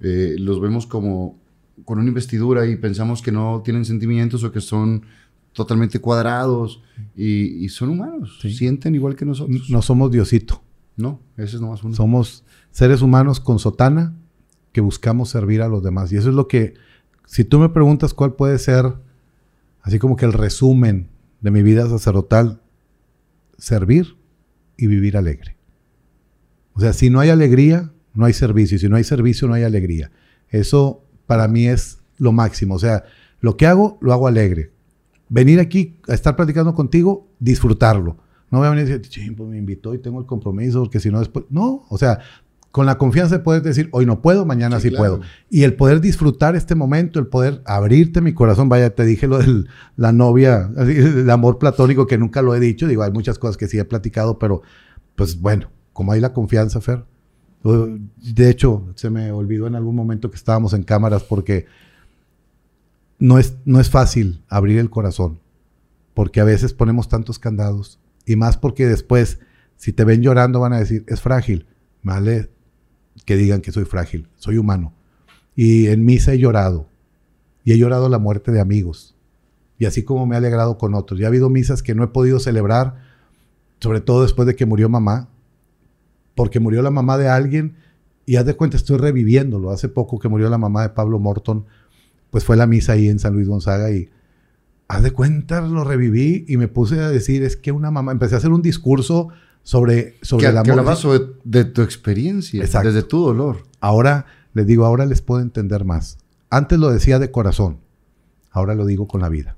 Eh, 0.00 0.36
los 0.38 0.60
vemos 0.60 0.86
como 0.86 1.38
con 1.84 1.98
una 1.98 2.08
investidura 2.08 2.66
y 2.66 2.76
pensamos 2.76 3.22
que 3.22 3.32
no 3.32 3.62
tienen 3.64 3.84
sentimientos 3.84 4.42
o 4.44 4.52
que 4.52 4.60
son 4.60 5.02
totalmente 5.52 5.98
cuadrados 6.00 6.82
y, 7.14 7.64
y 7.64 7.68
son 7.68 7.90
humanos, 7.90 8.38
Sí. 8.42 8.52
sienten 8.52 8.94
igual 8.94 9.16
que 9.16 9.24
nosotros. 9.24 9.70
No 9.70 9.82
somos 9.82 10.10
Diosito. 10.10 10.62
No, 10.96 11.20
ese 11.36 11.56
es 11.56 11.60
nomás 11.60 11.82
uno. 11.84 11.94
Somos 11.94 12.44
seres 12.70 13.02
humanos 13.02 13.40
con 13.40 13.58
sotana 13.58 14.14
que 14.72 14.80
buscamos 14.80 15.28
servir 15.30 15.60
a 15.62 15.68
los 15.68 15.82
demás. 15.82 16.12
Y 16.12 16.16
eso 16.16 16.28
es 16.30 16.34
lo 16.34 16.48
que, 16.48 16.74
si 17.26 17.44
tú 17.44 17.58
me 17.58 17.68
preguntas 17.68 18.14
cuál 18.14 18.34
puede 18.34 18.58
ser, 18.58 18.94
así 19.82 19.98
como 19.98 20.16
que 20.16 20.24
el 20.26 20.32
resumen 20.32 21.08
de 21.40 21.50
mi 21.50 21.62
vida 21.62 21.88
sacerdotal, 21.88 22.60
servir 23.58 24.16
y 24.76 24.86
vivir 24.86 25.16
alegre. 25.16 25.56
O 26.74 26.80
sea, 26.80 26.92
si 26.92 27.08
no 27.10 27.20
hay 27.20 27.30
alegría, 27.30 27.92
no 28.16 28.24
hay 28.26 28.32
servicio. 28.32 28.76
Y 28.76 28.78
si 28.78 28.88
no 28.88 28.96
hay 28.96 29.04
servicio, 29.04 29.46
no 29.48 29.54
hay 29.54 29.62
alegría. 29.62 30.10
Eso 30.48 31.02
para 31.26 31.48
mí 31.48 31.66
es 31.66 31.98
lo 32.18 32.32
máximo. 32.32 32.74
O 32.74 32.78
sea, 32.78 33.04
lo 33.40 33.56
que 33.56 33.66
hago, 33.66 33.98
lo 34.00 34.12
hago 34.12 34.26
alegre. 34.26 34.72
Venir 35.28 35.60
aquí 35.60 35.96
a 36.08 36.14
estar 36.14 36.36
platicando 36.36 36.74
contigo, 36.74 37.28
disfrutarlo. 37.38 38.16
No 38.50 38.58
voy 38.58 38.68
a 38.68 38.70
venir 38.70 38.84
y 38.86 38.88
decir, 38.92 39.08
"Chin, 39.08 39.34
pues 39.34 39.48
me 39.48 39.58
invitó 39.58 39.92
y 39.92 39.98
tengo 39.98 40.20
el 40.20 40.26
compromiso, 40.26 40.80
porque 40.80 41.00
si 41.00 41.10
no 41.10 41.18
después. 41.18 41.46
No, 41.50 41.84
o 41.88 41.98
sea, 41.98 42.20
con 42.70 42.86
la 42.86 42.96
confianza 42.98 43.38
de 43.38 43.42
poder 43.42 43.62
decir, 43.62 43.88
hoy 43.92 44.04
no 44.06 44.20
puedo, 44.20 44.44
mañana 44.44 44.78
sí, 44.78 44.90
Sí, 44.90 44.94
claro. 44.94 45.16
puedo. 45.18 45.30
Y 45.50 45.62
el 45.64 45.74
poder 45.74 46.00
disfrutar 46.00 46.54
este 46.56 46.74
momento, 46.74 47.18
el 47.18 47.26
poder 47.26 47.62
abrirte 47.64 48.20
mi 48.20 48.34
corazón. 48.34 48.68
Vaya, 48.68 48.94
te 48.94 49.04
dije 49.04 49.26
lo 49.26 49.38
de 49.38 49.64
la 49.96 50.12
novia, 50.12 50.70
el 50.76 51.28
amor 51.30 51.58
platónico 51.58 52.06
que 52.06 52.18
nunca 52.18 52.42
lo 52.42 52.54
he 52.54 52.60
dicho. 52.60 52.86
Digo, 52.86 53.02
hay 53.02 53.10
muchas 53.12 53.38
cosas 53.38 53.56
que 53.56 53.66
sí 53.66 53.78
he 53.78 53.84
platicado, 53.84 54.38
pero 54.38 54.62
pues 55.16 55.40
bueno, 55.40 55.70
como 55.92 56.12
hay 56.12 56.20
la 56.20 56.32
confianza, 56.34 56.80
Fer. 56.80 57.04
De 57.66 58.50
hecho, 58.50 58.92
se 58.94 59.10
me 59.10 59.32
olvidó 59.32 59.66
en 59.66 59.74
algún 59.74 59.96
momento 59.96 60.30
que 60.30 60.36
estábamos 60.36 60.72
en 60.72 60.82
cámaras 60.82 61.24
porque 61.24 61.66
no 63.18 63.38
es, 63.38 63.56
no 63.64 63.80
es 63.80 63.90
fácil 63.90 64.42
abrir 64.48 64.78
el 64.78 64.90
corazón, 64.90 65.40
porque 66.14 66.40
a 66.40 66.44
veces 66.44 66.72
ponemos 66.72 67.08
tantos 67.08 67.38
candados, 67.38 67.98
y 68.24 68.36
más 68.36 68.56
porque 68.56 68.86
después, 68.86 69.38
si 69.76 69.92
te 69.92 70.04
ven 70.04 70.22
llorando, 70.22 70.60
van 70.60 70.72
a 70.72 70.78
decir, 70.78 71.04
es 71.08 71.20
frágil. 71.20 71.66
Vale 72.02 72.50
que 73.24 73.36
digan 73.36 73.60
que 73.60 73.72
soy 73.72 73.84
frágil, 73.84 74.28
soy 74.36 74.58
humano. 74.58 74.92
Y 75.54 75.86
en 75.86 76.04
misa 76.04 76.32
he 76.32 76.38
llorado, 76.38 76.88
y 77.64 77.72
he 77.72 77.78
llorado 77.78 78.08
la 78.08 78.18
muerte 78.18 78.52
de 78.52 78.60
amigos, 78.60 79.16
y 79.78 79.86
así 79.86 80.04
como 80.04 80.26
me 80.26 80.34
he 80.34 80.38
alegrado 80.38 80.78
con 80.78 80.94
otros. 80.94 81.20
Y 81.20 81.24
ha 81.24 81.28
habido 81.28 81.50
misas 81.50 81.82
que 81.82 81.94
no 81.94 82.04
he 82.04 82.08
podido 82.08 82.38
celebrar, 82.38 82.96
sobre 83.80 84.00
todo 84.00 84.22
después 84.22 84.46
de 84.46 84.56
que 84.56 84.66
murió 84.66 84.88
mamá, 84.88 85.28
porque 86.36 86.60
murió 86.60 86.82
la 86.82 86.90
mamá 86.92 87.18
de 87.18 87.28
alguien, 87.28 87.74
y 88.24 88.36
haz 88.36 88.46
de 88.46 88.54
cuenta, 88.54 88.76
estoy 88.76 88.98
reviviéndolo. 88.98 89.70
Hace 89.70 89.88
poco 89.88 90.18
que 90.20 90.28
murió 90.28 90.48
la 90.48 90.58
mamá 90.58 90.82
de 90.82 90.90
Pablo 90.90 91.18
Morton, 91.18 91.64
pues 92.30 92.44
fue 92.44 92.56
la 92.56 92.66
misa 92.68 92.92
ahí 92.92 93.08
en 93.08 93.18
San 93.18 93.32
Luis 93.34 93.48
Gonzaga 93.48 93.90
y 93.90 94.10
haz 94.88 95.02
de 95.02 95.10
cuenta, 95.12 95.60
lo 95.62 95.82
reviví 95.84 96.44
y 96.46 96.56
me 96.56 96.68
puse 96.68 97.00
a 97.00 97.08
decir, 97.08 97.42
es 97.42 97.56
que 97.56 97.72
una 97.72 97.90
mamá, 97.90 98.12
empecé 98.12 98.34
a 98.34 98.38
hacer 98.38 98.50
un 98.52 98.62
discurso 98.62 99.28
sobre, 99.62 100.14
sobre 100.22 100.44
que, 100.44 100.56
el 100.56 100.62
que 100.62 100.96
sobre- 100.96 101.24
de 101.44 101.64
tu 101.64 101.82
experiencia, 101.82 102.62
Exacto. 102.62 102.88
desde 102.92 103.02
tu 103.02 103.18
dolor. 103.20 103.64
Ahora 103.80 104.26
les 104.54 104.66
digo, 104.66 104.84
ahora 104.84 105.06
les 105.06 105.22
puedo 105.22 105.40
entender 105.40 105.84
más. 105.84 106.18
Antes 106.50 106.78
lo 106.78 106.90
decía 106.90 107.18
de 107.18 107.30
corazón, 107.30 107.78
ahora 108.50 108.74
lo 108.74 108.86
digo 108.86 109.08
con 109.08 109.20
la 109.20 109.28
vida. 109.28 109.56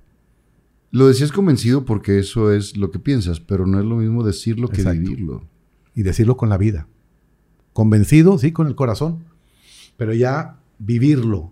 Lo 0.91 1.09
decías 1.09 1.33
convencido 1.33 1.85
porque 1.85 2.19
eso 2.19 2.53
es 2.53 2.77
lo 2.77 2.91
que 2.91 2.99
piensas, 2.99 3.41
pero 3.41 3.67
no 3.67 3.79
es 3.79 3.85
lo 3.85 3.97
mismo 3.97 4.25
decirlo 4.25 4.69
que 4.69 4.81
Exacto. 4.81 5.01
vivirlo. 5.01 5.45
Y 5.99 6.05
decirlo 6.05 6.37
con 6.37 6.49
la 6.49 6.57
vida. 6.59 6.87
Convencido, 7.73 8.39
sí, 8.39 8.53
con 8.53 8.69
el 8.69 8.77
corazón, 8.77 9.25
pero 9.97 10.15
ya 10.15 10.61
vivirlo 10.79 11.51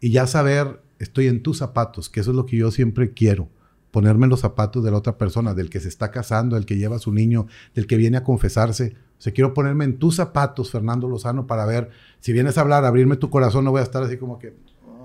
y 0.00 0.12
ya 0.12 0.28
saber, 0.28 0.80
estoy 1.00 1.26
en 1.26 1.42
tus 1.42 1.58
zapatos, 1.58 2.08
que 2.08 2.20
eso 2.20 2.30
es 2.30 2.36
lo 2.36 2.46
que 2.46 2.56
yo 2.56 2.70
siempre 2.70 3.12
quiero, 3.12 3.48
ponerme 3.90 4.26
en 4.26 4.30
los 4.30 4.40
zapatos 4.40 4.84
de 4.84 4.92
la 4.92 4.96
otra 4.98 5.18
persona, 5.18 5.54
del 5.54 5.70
que 5.70 5.80
se 5.80 5.88
está 5.88 6.12
casando, 6.12 6.54
del 6.54 6.66
que 6.66 6.76
lleva 6.76 6.96
a 6.96 7.00
su 7.00 7.12
niño, 7.12 7.48
del 7.74 7.88
que 7.88 7.96
viene 7.96 8.16
a 8.16 8.22
confesarse. 8.22 8.94
O 9.18 9.20
sea, 9.20 9.32
quiero 9.32 9.54
ponerme 9.54 9.84
en 9.86 9.98
tus 9.98 10.14
zapatos, 10.14 10.70
Fernando 10.70 11.08
Lozano, 11.08 11.48
para 11.48 11.66
ver, 11.66 11.90
si 12.20 12.32
vienes 12.32 12.58
a 12.58 12.60
hablar, 12.60 12.84
abrirme 12.84 13.16
tu 13.16 13.28
corazón, 13.28 13.64
no 13.64 13.72
voy 13.72 13.80
a 13.80 13.84
estar 13.84 14.04
así 14.04 14.18
como 14.18 14.38
que, 14.38 14.54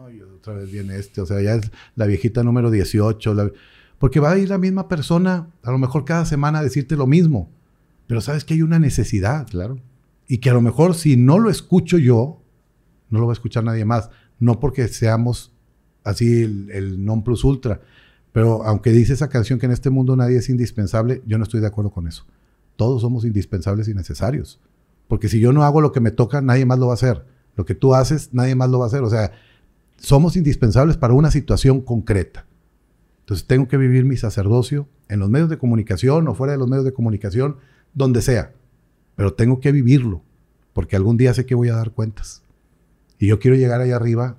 ay, 0.05 0.21
otra 0.21 0.53
vez 0.53 0.71
viene 0.71 0.95
este, 0.97 1.21
o 1.21 1.25
sea, 1.25 1.41
ya 1.41 1.55
es 1.55 1.71
la 1.95 2.05
viejita 2.05 2.43
número 2.43 2.69
18, 2.69 3.33
la- 3.33 3.49
porque 3.97 4.19
va 4.19 4.29
a 4.33 4.37
ir 4.37 4.49
la 4.49 4.59
misma 4.59 4.87
persona, 4.87 5.47
a 5.63 5.71
lo 5.71 5.79
mejor 5.79 6.05
cada 6.05 6.25
semana 6.25 6.59
a 6.59 6.63
decirte 6.63 6.95
lo 6.95 7.07
mismo, 7.07 7.49
pero 8.07 8.21
sabes 8.21 8.43
que 8.45 8.53
hay 8.53 8.61
una 8.61 8.79
necesidad 8.79 9.47
Claro. 9.47 9.77
y 10.27 10.37
que 10.39 10.49
a 10.49 10.53
lo 10.53 10.61
mejor 10.61 10.95
si 10.95 11.17
no 11.17 11.39
lo 11.39 11.49
escucho 11.49 11.97
yo, 11.97 12.41
no 13.09 13.19
lo 13.19 13.27
va 13.27 13.33
a 13.33 13.35
escuchar 13.39 13.63
nadie 13.63 13.85
más. 13.85 14.09
No 14.39 14.59
porque 14.59 14.87
seamos 14.87 15.53
así 16.03 16.43
el, 16.43 16.69
el 16.71 17.05
non 17.05 17.23
plus 17.23 17.43
ultra, 17.43 17.81
pero 18.31 18.63
aunque 18.63 18.91
dice 18.91 19.13
esa 19.13 19.29
canción 19.29 19.59
que 19.59 19.67
en 19.67 19.71
este 19.71 19.89
mundo 19.89 20.15
nadie 20.15 20.37
es 20.37 20.49
indispensable, 20.49 21.21
yo 21.25 21.37
no 21.37 21.43
estoy 21.43 21.61
de 21.61 21.67
acuerdo 21.67 21.91
con 21.91 22.07
eso. 22.07 22.25
Todos 22.75 23.01
somos 23.01 23.23
indispensables 23.25 23.87
y 23.87 23.93
necesarios. 23.93 24.59
Porque 25.07 25.29
si 25.29 25.39
yo 25.39 25.53
no 25.53 25.63
hago 25.63 25.79
lo 25.81 25.91
que 25.91 25.99
me 25.99 26.09
toca, 26.11 26.41
nadie 26.41 26.65
más 26.65 26.79
lo 26.79 26.87
va 26.87 26.93
a 26.93 26.95
hacer. 26.95 27.25
Lo 27.55 27.65
que 27.65 27.75
tú 27.75 27.93
haces, 27.93 28.29
nadie 28.33 28.55
más 28.55 28.69
lo 28.71 28.79
va 28.79 28.85
a 28.85 28.87
hacer. 28.87 29.03
O 29.03 29.09
sea, 29.09 29.31
somos 29.97 30.35
indispensables 30.35 30.97
para 30.97 31.13
una 31.13 31.29
situación 31.29 31.81
concreta. 31.81 32.47
Entonces 33.19 33.45
tengo 33.45 33.67
que 33.67 33.77
vivir 33.77 34.03
mi 34.05 34.17
sacerdocio 34.17 34.87
en 35.09 35.19
los 35.19 35.29
medios 35.29 35.49
de 35.49 35.57
comunicación 35.59 36.27
o 36.27 36.33
fuera 36.33 36.53
de 36.53 36.57
los 36.59 36.67
medios 36.67 36.83
de 36.85 36.93
comunicación, 36.93 37.57
donde 37.93 38.21
sea. 38.21 38.53
Pero 39.15 39.33
tengo 39.33 39.59
que 39.59 39.71
vivirlo, 39.71 40.21
porque 40.73 40.95
algún 40.95 41.17
día 41.17 41.33
sé 41.33 41.45
que 41.45 41.55
voy 41.55 41.69
a 41.69 41.75
dar 41.75 41.91
cuentas. 41.91 42.43
Y 43.19 43.27
yo 43.27 43.39
quiero 43.39 43.55
llegar 43.55 43.81
ahí 43.81 43.91
arriba 43.91 44.37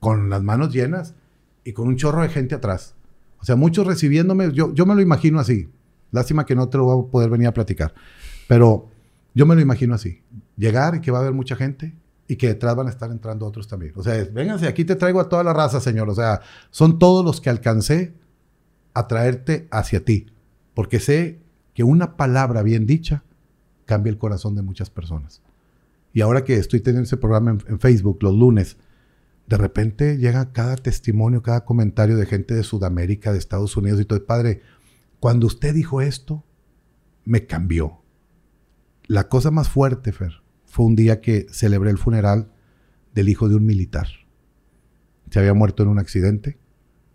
con 0.00 0.30
las 0.30 0.42
manos 0.42 0.72
llenas 0.72 1.14
y 1.64 1.72
con 1.72 1.88
un 1.88 1.96
chorro 1.96 2.22
de 2.22 2.28
gente 2.28 2.54
atrás. 2.54 2.94
O 3.40 3.44
sea, 3.44 3.56
muchos 3.56 3.86
recibiéndome, 3.86 4.52
yo, 4.52 4.72
yo 4.74 4.86
me 4.86 4.94
lo 4.94 5.00
imagino 5.00 5.38
así. 5.38 5.68
Lástima 6.10 6.46
que 6.46 6.54
no 6.54 6.68
te 6.68 6.78
lo 6.78 6.84
voy 6.84 7.06
a 7.06 7.10
poder 7.10 7.30
venir 7.30 7.48
a 7.48 7.54
platicar. 7.54 7.94
Pero 8.46 8.88
yo 9.34 9.46
me 9.46 9.54
lo 9.54 9.60
imagino 9.60 9.94
así. 9.94 10.22
Llegar 10.56 10.96
y 10.96 11.00
que 11.00 11.10
va 11.10 11.18
a 11.18 11.20
haber 11.20 11.34
mucha 11.34 11.54
gente 11.54 11.94
y 12.26 12.36
que 12.36 12.48
detrás 12.48 12.74
van 12.76 12.86
a 12.86 12.90
estar 12.90 13.10
entrando 13.10 13.46
otros 13.46 13.68
también. 13.68 13.92
O 13.96 14.02
sea, 14.02 14.16
es, 14.16 14.32
vénganse, 14.32 14.66
aquí 14.66 14.84
te 14.84 14.96
traigo 14.96 15.20
a 15.20 15.28
toda 15.28 15.44
la 15.44 15.52
raza, 15.52 15.80
señor. 15.80 16.08
O 16.08 16.14
sea, 16.14 16.40
son 16.70 16.98
todos 16.98 17.24
los 17.24 17.40
que 17.40 17.50
alcancé 17.50 18.14
a 18.94 19.06
traerte 19.06 19.68
hacia 19.70 20.04
ti. 20.04 20.26
Porque 20.74 21.00
sé 21.00 21.40
que 21.78 21.84
una 21.84 22.16
palabra 22.16 22.64
bien 22.64 22.86
dicha 22.86 23.22
cambia 23.84 24.10
el 24.10 24.18
corazón 24.18 24.56
de 24.56 24.62
muchas 24.62 24.90
personas. 24.90 25.42
Y 26.12 26.22
ahora 26.22 26.42
que 26.42 26.54
estoy 26.54 26.80
teniendo 26.80 27.06
ese 27.06 27.18
programa 27.18 27.52
en, 27.52 27.62
en 27.68 27.78
Facebook 27.78 28.18
los 28.20 28.34
lunes, 28.34 28.78
de 29.46 29.56
repente 29.58 30.18
llega 30.18 30.50
cada 30.50 30.74
testimonio, 30.74 31.40
cada 31.40 31.64
comentario 31.64 32.16
de 32.16 32.26
gente 32.26 32.54
de 32.54 32.64
Sudamérica, 32.64 33.30
de 33.30 33.38
Estados 33.38 33.76
Unidos 33.76 34.00
y 34.00 34.06
todo. 34.06 34.26
Padre, 34.26 34.60
cuando 35.20 35.46
usted 35.46 35.72
dijo 35.72 36.00
esto, 36.00 36.42
me 37.24 37.46
cambió. 37.46 38.02
La 39.06 39.28
cosa 39.28 39.52
más 39.52 39.68
fuerte, 39.68 40.10
Fer, 40.10 40.32
fue 40.66 40.84
un 40.84 40.96
día 40.96 41.20
que 41.20 41.46
celebré 41.48 41.92
el 41.92 41.98
funeral 41.98 42.50
del 43.14 43.28
hijo 43.28 43.48
de 43.48 43.54
un 43.54 43.64
militar. 43.64 44.08
Se 45.30 45.38
había 45.38 45.54
muerto 45.54 45.84
en 45.84 45.90
un 45.90 46.00
accidente, 46.00 46.58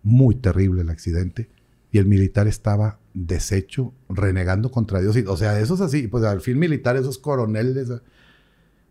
muy 0.04 0.36
terrible 0.36 0.84
el 0.84 0.90
accidente, 0.90 1.50
y 1.92 1.98
el 1.98 2.06
militar 2.06 2.48
estaba 2.48 3.02
deshecho, 3.14 3.94
renegando 4.10 4.72
contra 4.72 5.00
Dios. 5.02 5.16
O 5.28 5.38
sea, 5.38 5.60
esos 5.60 5.82
así, 5.82 6.08
pues 6.08 6.24
al 6.24 6.42
fin 6.42 6.60
militar, 6.60 6.98
esos 6.98 7.18
coroneles. 7.18 7.92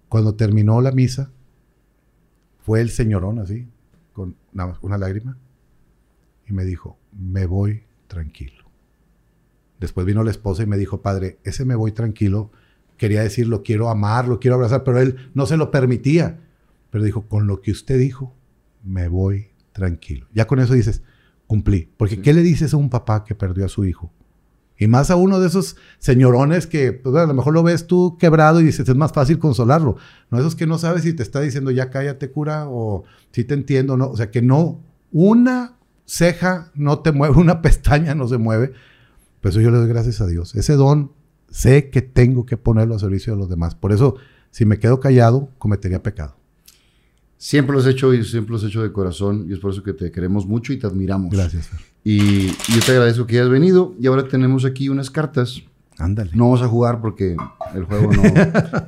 Cuando 0.09 0.35
terminó 0.35 0.81
la 0.81 0.93
misa, 0.93 1.31
fue 2.65 2.81
el 2.81 2.91
señorón 2.91 3.39
así, 3.39 3.67
con 4.13 4.37
una 4.83 4.99
lágrima, 4.99 5.37
y 6.47 6.53
me 6.53 6.65
dijo, 6.65 6.99
me 7.13 7.47
voy 7.47 7.83
tranquilo. 8.07 8.65
Después 9.81 10.07
vino 10.07 10.23
la 10.23 10.31
esposa 10.31 10.63
y 10.63 10.67
me 10.67 10.77
dijo, 10.77 11.03
padre, 11.03 11.39
ese 11.45 11.65
me 11.65 11.75
voy 11.75 11.93
tranquilo, 11.93 12.53
quería 12.99 13.23
decir, 13.23 13.49
lo 13.49 13.63
quiero 13.63 13.89
amar, 13.89 14.29
lo 14.29 14.39
quiero 14.39 14.55
abrazar, 14.55 14.85
pero 14.85 15.01
él 15.01 15.31
no 15.35 15.47
se 15.47 15.57
lo 15.57 15.71
permitía. 15.71 16.39
Pero 16.91 17.03
dijo, 17.03 17.23
con 17.23 17.47
lo 17.47 17.63
que 17.63 17.73
usted 17.73 17.99
dijo, 17.99 18.33
me 18.85 19.09
voy 19.09 19.49
tranquilo. 19.73 20.29
Ya 20.33 20.47
con 20.47 20.61
eso 20.61 20.75
dices, 20.75 21.03
cumplí. 21.53 21.91
Porque 21.99 22.23
¿qué 22.23 22.33
le 22.33 22.41
dices 22.41 22.73
a 22.73 22.79
un 22.79 22.89
papá 22.89 23.25
que 23.25 23.35
perdió 23.35 23.67
a 23.67 23.69
su 23.69 23.85
hijo? 23.85 24.11
Y 24.79 24.87
más 24.87 25.11
a 25.11 25.17
uno 25.17 25.39
de 25.39 25.49
esos 25.49 25.77
señorones 25.99 26.67
que 26.67 26.95
pues, 26.95 27.15
a 27.15 27.27
lo 27.27 27.35
mejor 27.35 27.53
lo 27.53 27.63
ves 27.63 27.87
tú 27.87 28.17
quebrado 28.19 28.63
y 28.63 28.65
dices, 28.65 28.89
es 28.89 28.97
más 28.97 29.13
fácil 29.13 29.39
consolarlo. 29.39 29.97
No 30.31 30.39
esos 30.39 30.57
que 30.57 30.67
no 30.67 30.79
sabes 30.79 31.03
si 31.03 31.13
te 31.13 31.23
está 31.23 31.43
diciendo, 31.43 31.71
ya 31.71 31.91
cállate 31.91 32.31
cura, 32.31 32.71
o 32.71 33.05
si 33.33 33.45
te 33.45 33.53
entiendo, 33.53 33.99
no. 33.99 34.09
O 34.09 34.17
sea, 34.17 34.31
que 34.31 34.41
no, 34.41 34.81
una 35.13 35.77
ceja 36.07 36.73
no 36.75 37.01
te 37.01 37.13
mueve, 37.13 37.37
una 37.39 37.61
pestaña 37.61 38.15
no 38.15 38.27
se 38.29 38.39
mueve. 38.39 38.73
Pues 39.43 39.55
yo 39.55 39.71
le 39.71 39.77
doy 39.77 39.89
gracias 39.89 40.23
a 40.23 40.27
Dios. 40.27 40.55
Ese 40.55 40.73
don 40.73 41.13
sé 41.51 41.91
que 41.91 42.01
tengo 42.01 42.47
que 42.47 42.57
ponerlo 42.57 42.95
a 42.95 42.99
servicio 42.99 43.35
de 43.35 43.39
los 43.39 43.51
demás. 43.51 43.75
Por 43.75 43.93
eso, 43.93 44.17
si 44.51 44.65
me 44.65 44.79
quedo 44.79 45.01
callado, 45.01 45.51
cometería 45.59 46.03
pecado. 46.03 46.35
Siempre 47.43 47.75
lo 47.75 47.81
has 47.81 47.89
hecho 47.89 48.15
y 48.15 48.25
siempre 48.25 48.53
lo 48.53 48.59
has 48.59 48.63
hecho 48.63 48.85
de 48.85 48.93
corazón 48.93 49.47
y 49.49 49.53
es 49.53 49.59
por 49.59 49.73
eso 49.73 49.83
que 49.83 49.93
te 49.93 50.13
queremos 50.13 50.47
mucho 50.47 50.73
y 50.73 50.77
te 50.77 50.87
admiramos. 50.87 51.29
Gracias. 51.33 51.67
Fer. 51.67 51.81
Y, 52.05 52.47
yo 52.47 52.81
te 52.87 52.93
agradezco 52.93 53.27
que 53.27 53.41
hayas 53.41 53.51
venido 53.51 53.97
y 53.99 54.07
ahora 54.07 54.29
tenemos 54.29 54.65
aquí 54.65 54.89
unas 54.89 55.11
cartas. 55.11 55.61
Ándale. 55.99 56.31
No 56.35 56.45
vamos 56.45 56.63
a 56.63 56.69
jugar 56.69 57.01
porque 57.01 57.35
el 57.75 57.83
juego 57.83 58.13
no, 58.13 58.23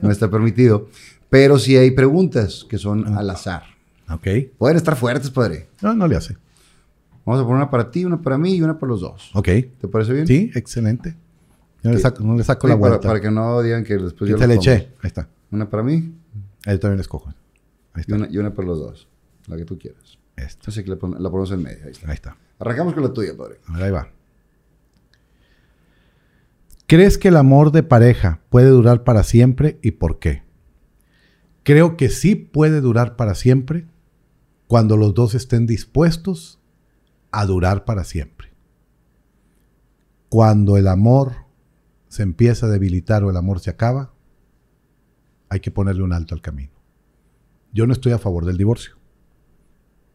no 0.03 0.09
está 0.09 0.31
permitido, 0.31 0.87
pero 1.29 1.59
sí 1.59 1.77
hay 1.77 1.91
preguntas 1.91 2.65
que 2.71 2.79
son 2.79 3.19
al 3.19 3.29
azar. 3.29 3.65
Ok. 4.09 4.29
Pueden 4.57 4.77
estar 4.77 4.95
fuertes, 4.95 5.31
padre. 5.31 5.67
No, 5.83 5.93
no 5.93 6.07
le 6.07 6.15
hace. 6.15 6.37
Vamos 7.27 7.41
a 7.41 7.45
poner 7.45 7.57
una 7.57 7.71
para 7.73 7.91
ti, 7.91 8.05
una 8.05 8.23
para 8.23 8.39
mí 8.39 8.55
y 8.55 8.63
una 8.63 8.79
para 8.79 8.91
los 8.91 9.01
dos. 9.01 9.33
Ok. 9.35 9.49
¿Te 9.81 9.89
parece 9.91 10.13
bien? 10.13 10.29
Sí, 10.29 10.53
excelente. 10.55 11.17
No 11.83 11.91
le 11.91 11.99
saco, 11.99 12.23
no 12.23 12.37
le 12.37 12.45
saco 12.45 12.69
Sí, 12.69 12.71
la 12.71 12.77
vuelta. 12.77 13.01
para 13.01 13.21
que 13.21 13.33
no 13.33 13.61
digan 13.63 13.83
que 13.83 13.97
después 13.97 14.31
yo 14.31 14.37
los 14.37 14.47
pongo. 14.47 14.61
eché. 14.61 14.91
Ahí 15.03 15.09
está. 15.09 15.29
Una 15.51 15.69
para 15.69 15.83
mí 15.83 16.13
Ahí 16.67 16.79
también 16.79 17.01
escojo. 17.01 17.35
Y 18.07 18.13
una, 18.13 18.29
y 18.31 18.39
una 18.39 18.53
para 18.55 18.69
los 18.69 18.79
dos. 18.79 19.09
La 19.47 19.57
que 19.57 19.65
tú 19.65 19.79
quieras. 19.79 20.19
Esta. 20.37 20.71
Así 20.71 20.83
que 20.83 20.91
la, 20.91 20.97
pon- 20.97 21.17
la 21.23 21.31
ponemos 21.31 21.51
en 21.53 21.63
medio. 21.63 21.85
Ahí 21.85 21.93
está. 21.93 22.09
Ahí 22.09 22.15
está. 22.15 22.37
Arrancamos 22.59 22.95
con 22.95 23.03
la 23.03 23.13
tuya, 23.13 23.37
padre. 23.37 23.61
A 23.67 23.73
ver, 23.75 23.83
ahí 23.85 23.91
va. 23.91 24.09
¿Crees 26.87 27.19
que 27.19 27.29
el 27.29 27.37
amor 27.37 27.73
de 27.73 27.83
pareja 27.83 28.41
puede 28.51 28.69
durar 28.69 29.05
para 29.05 29.23
siempre 29.23 29.79
y 29.83 29.93
por 29.93 30.19
qué? 30.19 30.43
Creo 31.63 31.97
que 31.97 32.11
sí 32.11 32.35
puede 32.35 32.81
durar 32.81 33.17
para 33.17 33.35
siempre 33.35 33.87
cuando 34.67 34.97
los 34.97 35.15
dos 35.15 35.35
estén 35.35 35.67
dispuestos 35.67 36.61
a 37.31 37.47
durar 37.47 37.85
para 37.85 38.05
siempre. 38.05 38.49
Cuando 40.29 40.77
el 40.77 40.89
amor 40.89 41.33
se 42.09 42.23
empieza 42.23 42.67
a 42.67 42.69
debilitar 42.69 43.25
o 43.25 43.31
el 43.31 43.37
amor 43.37 43.61
se 43.61 43.71
acaba, 43.71 44.13
hay 45.49 45.61
que 45.61 45.71
ponerle 45.71 46.03
un 46.03 46.13
alto 46.13 46.35
al 46.35 46.43
camino. 46.43 46.73
Yo 47.75 47.87
no 47.87 47.93
estoy 47.93 48.13
a 48.13 48.19
favor 48.19 48.47
del 48.47 48.57
divorcio, 48.57 48.95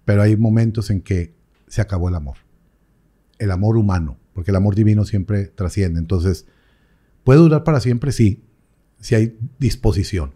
pero 0.06 0.24
hay 0.24 0.36
momentos 0.36 0.90
en 0.90 1.02
que 1.02 1.36
se 1.68 1.82
acabó 1.82 2.10
el 2.10 2.16
amor 2.16 2.38
el 3.40 3.52
amor 3.52 3.78
humano, 3.78 4.18
porque 4.34 4.52
el 4.52 4.58
amor 4.58 4.76
divino 4.76 5.06
siempre 5.06 5.46
trasciende. 5.46 6.00
Entonces, 6.00 6.46
¿puede 7.24 7.40
durar 7.40 7.64
para 7.64 7.80
siempre? 7.80 8.12
Sí, 8.12 8.44
si 9.00 9.16
hay 9.16 9.38
disposición. 9.58 10.36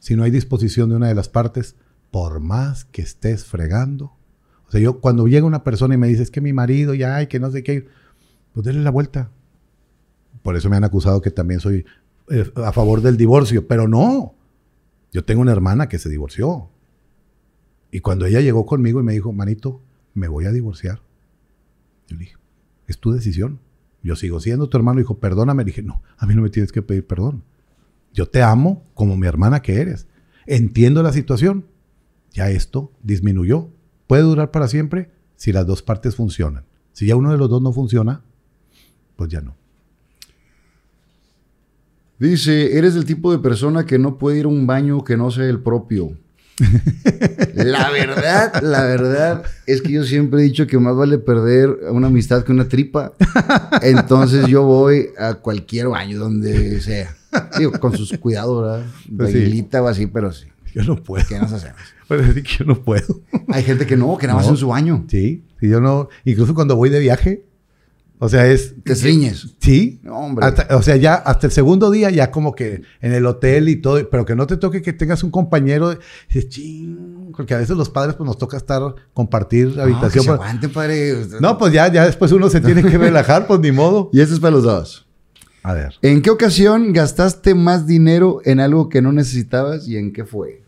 Si 0.00 0.16
no 0.16 0.24
hay 0.24 0.30
disposición 0.30 0.90
de 0.90 0.96
una 0.96 1.08
de 1.08 1.14
las 1.14 1.28
partes, 1.28 1.76
por 2.10 2.40
más 2.40 2.84
que 2.84 3.02
estés 3.02 3.44
fregando. 3.44 4.16
O 4.66 4.70
sea, 4.70 4.80
yo 4.80 5.00
cuando 5.00 5.26
llega 5.28 5.46
una 5.46 5.64
persona 5.64 5.94
y 5.94 5.98
me 5.98 6.08
dice, 6.08 6.24
es 6.24 6.30
que 6.30 6.40
mi 6.40 6.52
marido 6.52 6.92
ya 6.94 7.16
hay, 7.16 7.28
que 7.28 7.38
no 7.38 7.50
sé 7.50 7.62
qué, 7.62 7.86
pues 8.52 8.66
déle 8.66 8.82
la 8.82 8.90
vuelta. 8.90 9.30
Por 10.42 10.56
eso 10.56 10.68
me 10.68 10.76
han 10.76 10.84
acusado 10.84 11.20
que 11.20 11.30
también 11.30 11.60
soy 11.60 11.84
eh, 12.30 12.50
a 12.56 12.72
favor 12.72 13.00
del 13.00 13.16
divorcio, 13.16 13.66
pero 13.68 13.86
no. 13.86 14.34
Yo 15.12 15.24
tengo 15.24 15.42
una 15.42 15.52
hermana 15.52 15.88
que 15.88 15.98
se 15.98 16.08
divorció. 16.08 16.70
Y 17.90 18.00
cuando 18.00 18.26
ella 18.26 18.40
llegó 18.40 18.66
conmigo 18.66 19.00
y 19.00 19.02
me 19.02 19.12
dijo, 19.12 19.32
manito, 19.32 19.82
me 20.14 20.28
voy 20.28 20.46
a 20.46 20.52
divorciar. 20.52 21.02
Yo 22.06 22.16
le 22.16 22.20
dije, 22.20 22.36
es 22.86 22.98
tu 22.98 23.12
decisión. 23.12 23.60
Yo 24.02 24.16
sigo 24.16 24.40
siendo 24.40 24.68
tu 24.68 24.76
hermano. 24.76 25.00
Dijo, 25.00 25.18
perdóname. 25.18 25.64
Le 25.64 25.68
dije, 25.70 25.82
no, 25.82 26.02
a 26.16 26.26
mí 26.26 26.34
no 26.34 26.42
me 26.42 26.50
tienes 26.50 26.72
que 26.72 26.82
pedir 26.82 27.06
perdón. 27.06 27.44
Yo 28.12 28.26
te 28.26 28.42
amo 28.42 28.84
como 28.94 29.16
mi 29.16 29.26
hermana 29.26 29.62
que 29.62 29.80
eres. 29.80 30.06
Entiendo 30.46 31.02
la 31.02 31.12
situación. 31.12 31.66
Ya 32.32 32.50
esto 32.50 32.92
disminuyó. 33.02 33.70
Puede 34.06 34.22
durar 34.22 34.50
para 34.50 34.68
siempre 34.68 35.10
si 35.36 35.52
las 35.52 35.66
dos 35.66 35.82
partes 35.82 36.16
funcionan. 36.16 36.64
Si 36.92 37.06
ya 37.06 37.16
uno 37.16 37.32
de 37.32 37.38
los 37.38 37.48
dos 37.48 37.62
no 37.62 37.72
funciona, 37.72 38.22
pues 39.16 39.30
ya 39.30 39.40
no. 39.40 39.56
Dice, 42.20 42.76
eres 42.76 42.94
el 42.96 43.06
tipo 43.06 43.32
de 43.32 43.38
persona 43.38 43.86
que 43.86 43.98
no 43.98 44.18
puede 44.18 44.38
ir 44.38 44.44
a 44.44 44.48
un 44.48 44.66
baño 44.66 45.02
que 45.02 45.16
no 45.16 45.30
sea 45.30 45.46
el 45.46 45.58
propio. 45.60 46.12
la 47.54 47.90
verdad, 47.90 48.62
la 48.62 48.84
verdad 48.84 49.42
es 49.66 49.80
que 49.80 49.92
yo 49.92 50.04
siempre 50.04 50.40
he 50.40 50.44
dicho 50.44 50.66
que 50.66 50.78
más 50.78 50.94
vale 50.94 51.16
perder 51.18 51.70
una 51.90 52.08
amistad 52.08 52.44
que 52.44 52.52
una 52.52 52.68
tripa. 52.68 53.14
Entonces 53.80 54.46
yo 54.48 54.64
voy 54.64 55.08
a 55.18 55.34
cualquier 55.34 55.88
baño 55.88 56.18
donde 56.18 56.80
sea. 56.82 57.16
Digo, 57.58 57.72
con 57.80 57.96
sus 57.96 58.12
cuidados, 58.18 58.62
¿verdad? 58.62 58.86
Pues 59.16 59.32
sí. 59.32 59.66
O 59.74 59.86
así, 59.88 60.06
pero 60.06 60.30
sí. 60.32 60.46
Yo 60.74 60.82
no 60.84 61.02
puedo. 61.02 61.24
¿Qué 61.26 61.38
nos 61.38 61.52
hacemos? 61.52 61.80
Puedes 62.06 62.26
decir 62.28 62.42
que 62.42 62.50
yo 62.58 62.64
no 62.64 62.82
puedo. 62.82 63.20
Hay 63.48 63.62
gente 63.62 63.86
que 63.86 63.96
no, 63.96 64.18
que 64.18 64.26
nada 64.26 64.36
más 64.38 64.46
No. 64.46 64.52
en 64.52 64.58
su 64.58 64.68
baño. 64.68 65.04
Sí, 65.08 65.42
sí, 65.58 65.68
yo 65.68 65.80
no. 65.80 66.08
Incluso 66.24 66.54
cuando 66.54 66.76
voy 66.76 66.90
de 66.90 66.98
viaje, 67.00 67.44
o 68.22 68.28
sea, 68.28 68.46
es. 68.46 68.74
Te 68.84 68.92
estriñes. 68.92 69.54
Sí. 69.60 70.00
Hombre. 70.08 70.46
Hasta- 70.46 70.76
o 70.76 70.82
sea, 70.82 70.94
ya 70.96 71.14
hasta 71.14 71.46
el 71.48 71.52
segundo 71.52 71.90
día, 71.90 72.10
ya 72.10 72.30
como 72.30 72.54
que 72.54 72.82
en 73.00 73.12
el 73.12 73.24
hotel 73.26 73.68
y 73.68 73.76
todo, 73.76 74.08
pero 74.10 74.24
que 74.24 74.36
no 74.36 74.46
te 74.46 74.56
toque 74.58 74.82
que 74.82 74.92
tengas 74.92 75.24
un 75.24 75.30
compañero. 75.30 75.98
Dices, 76.28 76.48
ching, 76.50 77.32
porque 77.36 77.54
a 77.54 77.58
veces 77.58 77.76
los 77.76 77.88
padres 77.90 78.14
pues 78.14 78.26
nos 78.26 78.38
toca 78.38 78.56
estar, 78.58 78.80
compartir 79.14 79.68
No, 79.68 79.74
que 79.74 79.80
habitación. 79.82 80.22
se 80.24 80.30
pero- 80.30 80.34
aguante, 80.42 80.68
padre. 80.68 81.14
No, 81.40 81.58
pues 81.58 81.72
ya, 81.72 81.90
ya 81.92 82.04
después 82.04 82.30
uno 82.30 82.48
se 82.50 82.60
tiene 82.60 82.82
que 82.84 82.98
relajar, 82.98 83.46
pues 83.46 83.58
ni 83.60 83.72
modo. 83.72 84.10
Y 84.12 84.20
este 84.20 84.34
es 84.34 84.40
para 84.40 84.52
los 84.52 84.62
dos. 84.64 85.06
A 85.62 85.72
ver. 85.74 85.94
¿En 86.02 86.22
qué 86.22 86.30
ocasión 86.30 86.92
gastaste 86.92 87.54
más 87.54 87.86
dinero 87.86 88.40
en 88.44 88.60
algo 88.60 88.88
que 88.88 89.02
no 89.02 89.12
necesitabas 89.12 89.86
y 89.88 89.96
en 89.96 90.12
qué 90.12 90.24
fue? 90.24 90.62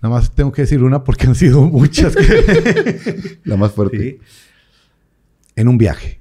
Nada 0.00 0.14
más 0.14 0.30
tengo 0.30 0.52
que 0.52 0.62
decir 0.62 0.82
una 0.82 1.02
porque 1.04 1.26
han 1.26 1.34
sido 1.34 1.62
muchas. 1.62 2.14
que- 2.14 3.38
La 3.44 3.56
más 3.56 3.72
fuerte. 3.72 3.98
Sí. 3.98 4.18
En 5.58 5.66
un 5.66 5.76
viaje. 5.76 6.20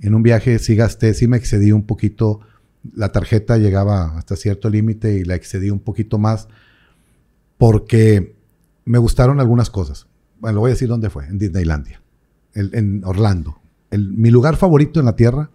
En 0.00 0.16
un 0.16 0.22
viaje 0.24 0.58
sí 0.58 0.74
gasté, 0.74 1.14
sí 1.14 1.28
me 1.28 1.36
excedí 1.36 1.70
un 1.70 1.86
poquito. 1.86 2.40
La 2.94 3.12
tarjeta 3.12 3.56
llegaba 3.56 4.18
hasta 4.18 4.34
cierto 4.34 4.68
límite 4.68 5.14
y 5.18 5.24
la 5.24 5.36
excedí 5.36 5.70
un 5.70 5.78
poquito 5.78 6.18
más 6.18 6.48
porque 7.56 8.34
me 8.84 8.98
gustaron 8.98 9.38
algunas 9.38 9.70
cosas. 9.70 10.06
Bueno, 10.40 10.56
lo 10.56 10.60
voy 10.62 10.70
a 10.70 10.74
decir 10.74 10.88
dónde 10.88 11.08
fue, 11.08 11.26
en 11.26 11.38
Disneylandia, 11.38 12.02
en 12.54 13.02
Orlando. 13.04 13.60
El- 13.90 14.12
mi 14.12 14.30
lugar 14.30 14.56
favorito 14.56 14.98
en 14.98 15.06
la 15.06 15.14
tierra 15.14 15.50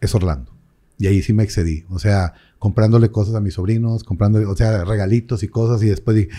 es 0.00 0.12
Orlando. 0.14 0.50
Y 0.98 1.06
ahí 1.06 1.22
sí 1.22 1.32
me 1.32 1.44
excedí. 1.44 1.84
O 1.88 2.00
sea, 2.00 2.34
comprándole 2.58 3.10
cosas 3.10 3.36
a 3.36 3.40
mis 3.40 3.54
sobrinos, 3.54 4.02
comprándole, 4.02 4.46
o 4.46 4.56
sea, 4.56 4.84
regalitos 4.84 5.44
y 5.44 5.48
cosas. 5.48 5.82
Y 5.84 5.86
después 5.88 6.16
dije, 6.16 6.30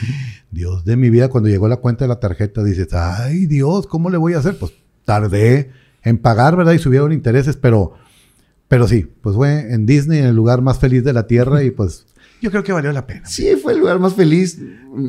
Dios 0.51 0.83
de 0.83 0.97
mi 0.97 1.09
vida, 1.09 1.29
cuando 1.29 1.49
llegó 1.49 1.69
la 1.69 1.77
cuenta 1.77 2.03
de 2.05 2.09
la 2.09 2.19
tarjeta, 2.19 2.63
dices, 2.65 2.89
ay 2.93 3.45
Dios, 3.45 3.87
¿cómo 3.87 4.09
le 4.09 4.17
voy 4.17 4.33
a 4.33 4.39
hacer? 4.39 4.57
Pues 4.57 4.73
tardé 5.05 5.71
en 6.03 6.17
pagar, 6.17 6.55
¿verdad? 6.55 6.73
Y 6.73 6.79
subieron 6.79 7.11
intereses, 7.11 7.57
pero, 7.57 7.93
pero 8.67 8.87
sí, 8.87 9.07
pues 9.21 9.35
fue 9.35 9.73
en 9.73 9.85
Disney, 9.85 10.19
en 10.19 10.25
el 10.25 10.35
lugar 10.35 10.61
más 10.61 10.79
feliz 10.79 11.03
de 11.03 11.13
la 11.13 11.27
tierra 11.27 11.63
y 11.63 11.71
pues 11.71 12.05
yo 12.43 12.51
creo 12.51 12.61
que 12.61 12.73
valió 12.73 12.91
la 12.91 13.07
pena. 13.07 13.25
Sí, 13.25 13.55
fue 13.55 13.71
el 13.71 13.79
lugar 13.79 13.99
más 13.99 14.15
feliz 14.15 14.59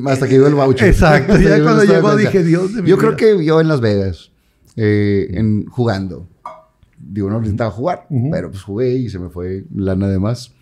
hasta 0.06 0.28
que 0.28 0.34
llegó 0.34 0.46
el 0.46 0.54
voucher. 0.54 0.86
Exacto, 0.86 1.36
ya 1.36 1.60
cuando 1.64 1.82
llegó 1.82 2.14
dije, 2.14 2.44
Dios 2.44 2.72
de 2.76 2.82
mi 2.82 2.88
Yo 2.88 2.96
vida. 2.96 3.08
creo 3.08 3.16
que 3.16 3.44
yo 3.44 3.60
en 3.60 3.66
Las 3.66 3.80
Vegas, 3.80 4.30
eh, 4.76 5.26
en, 5.32 5.66
jugando. 5.66 6.28
Digo, 6.96 7.28
no 7.28 7.40
necesitaba 7.40 7.72
jugar, 7.72 8.06
pero 8.30 8.50
pues 8.52 8.62
jugué 8.62 8.92
y 8.94 9.10
se 9.10 9.18
me 9.18 9.30
fue 9.30 9.64
lana 9.74 10.06
de 10.06 10.20
más. 10.20 10.52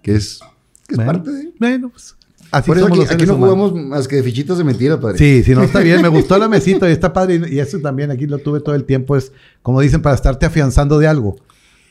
Que 0.00 0.14
es, 0.14 0.40
que 0.88 0.94
es 0.94 0.96
Bueno, 0.96 1.12
parte 1.12 1.30
de... 1.32 1.52
Bueno, 1.60 1.90
pues 1.90 2.16
así 2.50 2.66
Por 2.66 2.78
eso 2.78 2.88
somos 2.88 3.10
aquí, 3.10 3.26
no 3.26 3.34
humanos. 3.34 3.54
jugamos 3.56 3.74
más 3.88 4.08
que 4.08 4.16
de 4.16 4.22
fichitas 4.22 4.58
de 4.58 4.64
mentira, 4.64 5.00
padre. 5.00 5.18
Sí, 5.18 5.42
sí, 5.44 5.54
no, 5.54 5.62
está 5.62 5.80
bien. 5.80 6.02
Me 6.02 6.08
gustó 6.08 6.38
la 6.38 6.48
mesita 6.50 6.88
y 6.88 6.92
está 6.92 7.12
padre. 7.12 7.40
Y 7.50 7.58
eso 7.58 7.78
también 7.80 8.10
aquí 8.10 8.26
lo 8.26 8.38
tuve 8.38 8.60
todo 8.60 8.74
el 8.74 8.84
tiempo. 8.84 9.16
Es, 9.16 9.32
como 9.62 9.80
dicen, 9.80 10.02
para 10.02 10.14
estarte 10.14 10.46
afianzando 10.46 10.98
de 10.98 11.08
algo. 11.08 11.36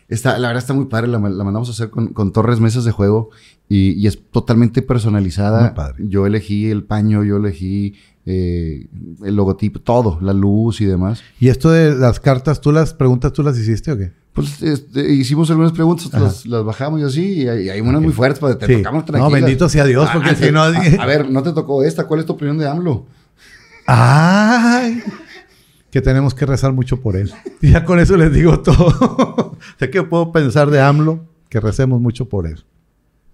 Está, 0.08 0.38
la 0.38 0.50
verdad 0.50 0.62
está 0.62 0.74
muy 0.74 0.86
padre, 0.86 1.08
la, 1.08 1.18
la 1.18 1.44
mandamos 1.44 1.68
a 1.68 1.72
hacer 1.72 1.90
con, 1.90 2.10
con 2.10 2.32
torres 2.32 2.60
mesas 2.60 2.86
de 2.86 2.92
juego 2.92 3.32
y, 3.68 3.94
y 3.94 4.06
es 4.06 4.20
totalmente 4.32 4.82
personalizada. 4.84 5.62
Muy 5.62 5.72
padre. 5.72 5.96
Yo 6.08 6.28
elegí 6.28 6.70
el 6.70 6.84
paño, 6.84 7.24
yo 7.24 7.38
elegí 7.38 7.96
eh, 8.26 8.88
el 9.24 9.36
logotipo, 9.36 9.80
todo, 9.80 10.18
la 10.22 10.34
luz 10.34 10.82
y 10.82 10.86
demás. 10.86 11.22
Y 11.40 11.50
esto 11.50 11.70
de 11.72 11.94
las 11.96 12.20
cartas, 12.20 12.60
¿tú 12.62 12.72
las 12.72 12.94
preguntas, 12.94 13.32
tú 13.34 13.44
las 13.44 13.58
hiciste 13.58 13.92
o 13.92 13.98
qué? 13.98 14.12
Pues 14.34 14.62
este, 14.62 15.14
hicimos 15.14 15.50
algunas 15.50 15.72
preguntas, 15.72 16.12
las, 16.12 16.46
las 16.46 16.64
bajamos 16.66 17.00
y 17.00 17.04
así, 17.04 17.26
y 17.44 17.48
hay, 17.48 17.70
hay 17.70 17.80
unas 17.82 18.02
muy 18.02 18.12
fuertes, 18.12 18.40
para 18.40 18.58
te 18.58 18.66
Sí. 18.68 18.78
tocamos 18.78 19.04
No, 19.04 19.06
tranquilas. 19.06 19.42
bendito 19.42 19.70
sea 19.70 19.86
Dios, 19.86 20.10
porque 20.12 20.32
Ah, 20.32 20.36
si 20.36 20.52
no- 20.52 20.62
A, 20.64 20.70
a 21.04 21.06
ver, 21.06 21.30
no 21.30 21.42
te 21.42 21.54
tocó 21.54 21.84
esta, 21.84 22.06
¿cuál 22.06 22.20
es 22.20 22.26
tu 22.26 22.34
opinión 22.34 22.58
de 22.58 22.68
AMLO? 22.68 23.06
¡Ay! 23.88 25.02
Que 25.92 26.02
tenemos 26.02 26.34
que 26.34 26.46
rezar 26.46 26.74
mucho 26.74 27.00
por 27.00 27.16
él. 27.16 27.32
Y 27.62 27.72
ya 27.72 27.86
con 27.86 28.00
eso 28.00 28.18
les 28.18 28.34
digo 28.34 28.60
todo. 28.60 29.56
sé 29.80 29.90
que 29.90 30.04
puedo 30.04 30.32
pensar 30.32 30.70
de 30.70 30.82
AMLO, 30.82 31.24
que 31.50 31.60
recemos 31.62 32.02
mucho 32.02 32.28
por 32.28 32.48
él. 32.48 32.66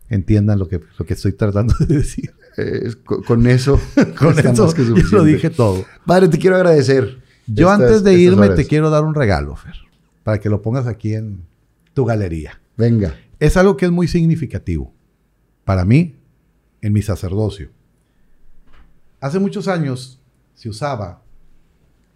Entiendan 0.09 0.59
lo 0.59 0.67
que, 0.67 0.81
lo 0.99 1.05
que 1.05 1.13
estoy 1.13 1.31
tratando 1.33 1.73
de 1.79 1.97
decir. 1.97 2.31
Eh, 2.57 2.91
con, 3.03 3.47
eso. 3.47 3.79
Con 4.19 4.37
eso 4.37 4.73
que 4.73 4.85
yo 4.85 4.95
lo 5.11 5.23
dije 5.23 5.49
todo. 5.49 5.85
Padre, 6.05 6.27
te 6.27 6.37
quiero 6.37 6.55
agradecer. 6.55 7.21
Yo 7.47 7.71
estas- 7.71 7.81
antes 7.81 8.03
de 8.03 8.13
irme 8.13 8.45
horas. 8.47 8.55
te 8.57 8.67
quiero 8.67 8.89
dar 8.89 9.03
un 9.03 9.15
regalo, 9.15 9.55
Fer, 9.55 9.75
para 10.23 10.39
que 10.39 10.49
lo 10.49 10.61
pongas 10.61 10.87
aquí 10.87 11.13
en 11.13 11.45
tu 11.93 12.05
galería. 12.05 12.61
Venga. 12.77 13.15
Es 13.39 13.57
algo 13.57 13.77
que 13.77 13.85
es 13.85 13.91
muy 13.91 14.07
significativo 14.07 14.93
para 15.63 15.85
mí 15.85 16.19
en 16.81 16.93
mi 16.93 17.01
sacerdocio. 17.01 17.69
Hace 19.19 19.39
muchos 19.39 19.67
años 19.67 20.21
se 20.53 20.69
usaba 20.69 21.23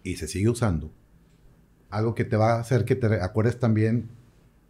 y 0.02 0.16
se 0.16 0.28
sigue 0.28 0.48
usando 0.48 0.92
algo 1.90 2.14
que 2.14 2.24
te 2.24 2.36
va 2.36 2.54
a 2.54 2.60
hacer 2.60 2.84
que 2.84 2.96
te 2.96 3.06
acuerdes 3.20 3.58
también 3.58 4.08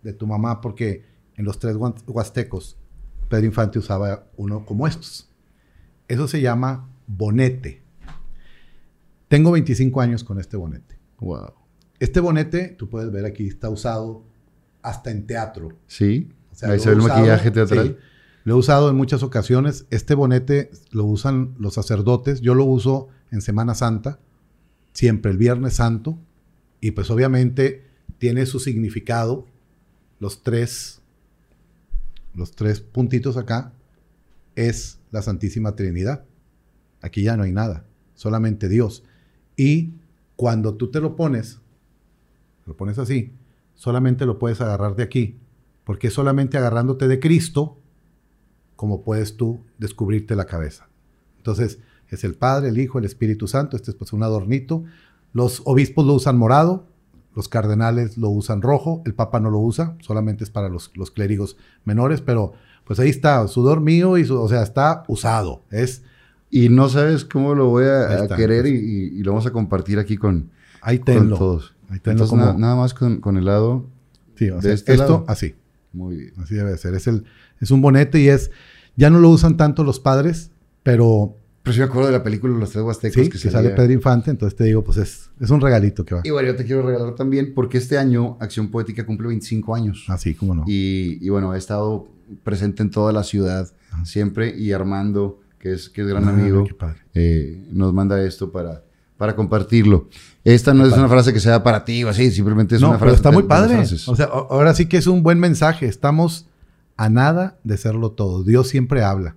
de 0.03 0.13
tu 0.13 0.27
mamá, 0.27 0.61
porque 0.61 1.05
en 1.37 1.45
los 1.45 1.59
tres 1.59 1.77
huastecos 2.07 2.77
Pedro 3.29 3.47
Infante 3.47 3.79
usaba 3.79 4.27
uno 4.37 4.65
como 4.65 4.87
estos. 4.87 5.26
Eso 6.09 6.28
se 6.28 6.41
llama 6.41 6.89
bonete. 7.07 7.83
Tengo 9.28 9.51
25 9.53 10.01
años 10.01 10.24
con 10.24 10.39
este 10.39 10.57
bonete. 10.57 10.97
Wow. 11.20 11.53
Este 11.99 12.20
bonete, 12.20 12.69
tú 12.69 12.89
puedes 12.89 13.11
ver 13.11 13.24
aquí, 13.24 13.49
está 13.49 13.69
usado 13.70 14.23
hasta 14.83 15.11
en 15.11 15.27
teatro. 15.27 15.70
Sí. 15.87 16.31
O 16.53 16.55
sea, 16.55 16.70
Ahí 16.70 16.77
lo 16.77 16.83
se 16.83 16.89
ve 16.91 16.95
el 16.95 17.01
usado, 17.01 17.19
maquillaje 17.19 17.51
teatral. 17.51 17.87
sí. 17.89 17.97
lo 18.45 18.55
he 18.55 18.59
usado 18.59 18.91
en 18.91 18.97
muchas 18.97 19.23
ocasiones. 19.23 19.87
Este 19.91 20.15
bonete 20.15 20.70
lo 20.93 21.05
usan 21.05 21.55
los 21.59 21.74
sacerdotes. 21.74 22.41
Yo 22.41 22.55
lo 22.55 22.65
uso 22.65 23.09
en 23.33 23.41
Semana 23.41 23.74
Santa, 23.74 24.20
siempre 24.93 25.33
el 25.33 25.39
Viernes 25.39 25.74
Santo. 25.74 26.19
Y 26.81 26.93
pues 26.93 27.11
obviamente 27.11 27.85
tiene 28.19 28.47
su 28.47 28.61
significado. 28.61 29.47
Los 30.20 30.43
tres, 30.43 31.01
los 32.35 32.53
tres 32.53 32.81
puntitos 32.81 33.37
acá 33.37 33.73
es 34.57 34.99
la 35.12 35.23
Santísima 35.23 35.77
Trinidad. 35.77 36.24
Aquí 37.01 37.23
ya 37.23 37.37
no 37.37 37.45
hay 37.45 37.53
nada, 37.53 37.85
solamente 38.15 38.69
Dios. 38.69 39.05
Y 39.57 39.93
cuando 40.35 40.74
tú 40.74 40.91
te 40.91 41.01
lo 41.01 41.15
pones, 41.15 41.61
lo 42.66 42.77
pones 42.77 42.99
así, 42.99 43.33
solamente 43.74 44.27
lo 44.27 44.39
puedes 44.39 44.61
agarrar 44.61 44.97
de 44.97 45.05
aquí, 45.05 45.39
porque 45.85 46.11
solamente 46.11 46.59
agarrándote 46.59 47.07
de 47.07 47.20
Cristo 47.20 47.78
como 48.74 49.03
puedes 49.03 49.37
tú 49.37 49.61
descubrirte 49.78 50.37
la 50.37 50.47
cabeza. 50.47 50.89
Entonces, 51.39 51.78
es 52.11 52.24
el 52.24 52.35
Padre, 52.35 52.69
el 52.69 52.78
Hijo, 52.78 52.99
el 52.99 53.05
Espíritu 53.05 53.49
Santo, 53.49 53.77
este 53.77 53.91
es 53.91 53.97
pues 53.97 54.12
un 54.12 54.23
adornito. 54.23 54.85
Los 55.33 55.62
obispos 55.65 56.07
lo 56.07 56.15
usan 56.15 56.37
morado, 56.37 56.87
los 57.35 57.49
cardenales 57.49 58.16
lo 58.16 58.28
usan 58.31 58.62
rojo, 58.62 59.03
el 59.07 59.15
Papa 59.15 59.41
no 59.41 59.51
lo 59.51 59.59
usa, 59.59 59.97
solamente 60.01 60.45
es 60.45 60.51
para 60.51 60.69
los, 60.69 60.93
los 60.95 61.11
clérigos 61.11 61.57
menores, 61.85 62.20
pero 62.20 62.53
pues 62.87 62.99
ahí 63.01 63.11
está, 63.11 63.47
sudor 63.49 63.81
mío, 63.81 64.17
y 64.17 64.25
su- 64.25 64.41
o 64.41 64.49
sea, 64.49 64.63
está 64.63 65.03
usado. 65.09 65.63
Es, 65.71 66.03
Y 66.49 66.69
no 66.69 66.89
sabes 66.89 67.25
cómo 67.25 67.55
lo 67.57 67.67
voy 67.69 67.85
a, 67.87 68.23
a 68.23 68.29
querer 68.37 68.67
y, 68.67 68.71
y- 68.77 69.19
y 69.19 69.23
lo 69.25 69.33
vamos 69.33 69.47
a 69.47 69.51
compartir 69.51 69.99
aquí 69.99 70.17
con, 70.17 70.51
ahí 70.81 70.99
con 70.99 71.05
tenlo. 71.07 71.37
todos. 71.37 71.75
Ahí 71.91 71.99
tenlo 71.99 72.25
Entonces, 72.25 72.31
como- 72.31 72.45
na- 72.53 72.59
nada 72.59 72.77
más 72.77 72.95
con, 72.95 73.21
con 73.21 73.37
el 73.37 73.45
lado. 73.45 73.85
Sí, 74.37 74.49
o 74.51 74.57
de 74.57 74.63
sea, 74.63 74.73
este 74.73 74.93
esto 74.93 75.05
lado. 75.05 75.25
así. 75.27 75.55
Muy 75.93 76.17
bien. 76.17 76.33
Así 76.39 76.55
debe 76.55 76.77
ser. 76.79 76.95
Es, 76.95 77.09
el, 77.09 77.25
es 77.61 77.71
un 77.73 77.81
bonete 77.83 78.21
y 78.21 78.29
es. 78.29 78.51
Ya 78.97 79.11
no 79.11 79.19
lo 79.19 79.29
usan 79.31 79.57
tanto 79.57 79.83
los 79.83 79.99
padres, 79.99 80.51
pero 80.85 81.37
Pero 81.65 81.75
sí 81.75 81.81
me 81.81 81.87
acuerdo 81.87 82.07
de 82.07 82.13
la 82.13 82.23
película 82.23 82.57
Los 82.57 82.71
Tres 82.71 82.85
Huastecos 82.85 83.25
sí, 83.25 83.29
que, 83.31 83.39
que, 83.41 83.51
sale 83.51 83.71
Pedro 83.71 83.93
Infante. 83.93 84.31
Entonces 84.31 84.57
te 84.57 84.65
digo, 84.65 84.85
pues 84.85 84.99
es, 84.99 85.31
es 85.41 85.51
un 85.51 85.61
regalito 85.61 86.05
que 86.05 86.15
va. 86.15 86.21
Y 86.25 86.31
bueno, 86.31 86.47
yo 86.49 86.57
te 86.57 86.65
quiero 86.65 86.83
regalar 86.83 87.15
también 87.17 87.53
porque 87.55 87.79
este 87.79 87.99
año 87.99 88.37
Acción 88.41 88.71
Poética 88.71 89.05
cumple 89.05 89.27
25 89.29 89.75
años. 89.75 90.05
Así 90.09 90.35
como 90.35 90.55
no. 90.55 90.65
Y, 90.69 91.19
y 91.21 91.29
bueno, 91.29 91.55
he 91.55 91.59
estado 91.59 92.07
presente 92.43 92.82
en 92.82 92.90
toda 92.90 93.12
la 93.12 93.23
ciudad 93.24 93.69
siempre 94.05 94.55
y 94.57 94.73
Armando, 94.73 95.40
que 95.59 95.73
es, 95.73 95.89
que 95.89 96.03
es 96.03 96.07
gran 96.07 96.24
Ah, 96.27 96.31
amigo, 96.31 96.66
padre. 96.78 96.98
eh, 97.15 97.66
nos 97.70 97.93
manda 97.94 98.23
esto 98.23 98.53
para, 98.53 98.82
para 99.17 99.34
compartirlo. 99.34 100.09
Esta 100.44 100.75
no 100.75 100.84
es 100.86 100.92
una 100.92 101.09
frase 101.09 101.33
que 101.33 101.41
sea 101.41 101.62
para 101.62 101.84
ti 101.84 102.05
o 102.05 102.09
así, 102.09 102.31
simplemente 102.31 102.76
es 102.76 102.81
no, 102.83 102.91
una 102.91 102.99
pero 102.99 103.10
frase. 103.12 103.17
está 103.17 103.31
de- 103.31 103.34
muy 103.36 103.42
padre. 103.44 103.78
O 104.07 104.17
sea, 104.17 104.26
ahora 104.26 104.75
sí 104.75 104.86
que 104.86 104.97
es 104.99 105.07
un 105.07 105.23
buen 105.23 105.41
mensaje. 105.41 105.86
Estamos 105.86 106.47
a 106.97 107.09
nada 107.09 107.59
de 107.65 107.76
serlo 107.78 108.10
todo. 108.12 108.44
Dios 108.44 108.68
siempre 108.68 109.02
habla. 109.02 109.34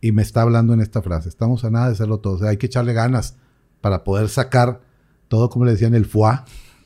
Y 0.00 0.12
me 0.12 0.22
está 0.22 0.42
hablando 0.42 0.74
en 0.74 0.80
esta 0.80 1.00
frase. 1.00 1.28
Estamos 1.28 1.64
a 1.64 1.70
nada 1.70 1.88
de 1.88 1.94
serlo 1.94 2.18
todo. 2.18 2.34
O 2.34 2.38
sea, 2.38 2.48
hay 2.50 2.56
que 2.56 2.66
echarle 2.66 2.92
ganas 2.92 3.36
para 3.80 4.04
poder 4.04 4.28
sacar 4.28 4.80
todo, 5.28 5.48
como 5.48 5.64
le 5.64 5.72
decían, 5.72 5.94
el 5.94 6.04
foie, 6.04 6.38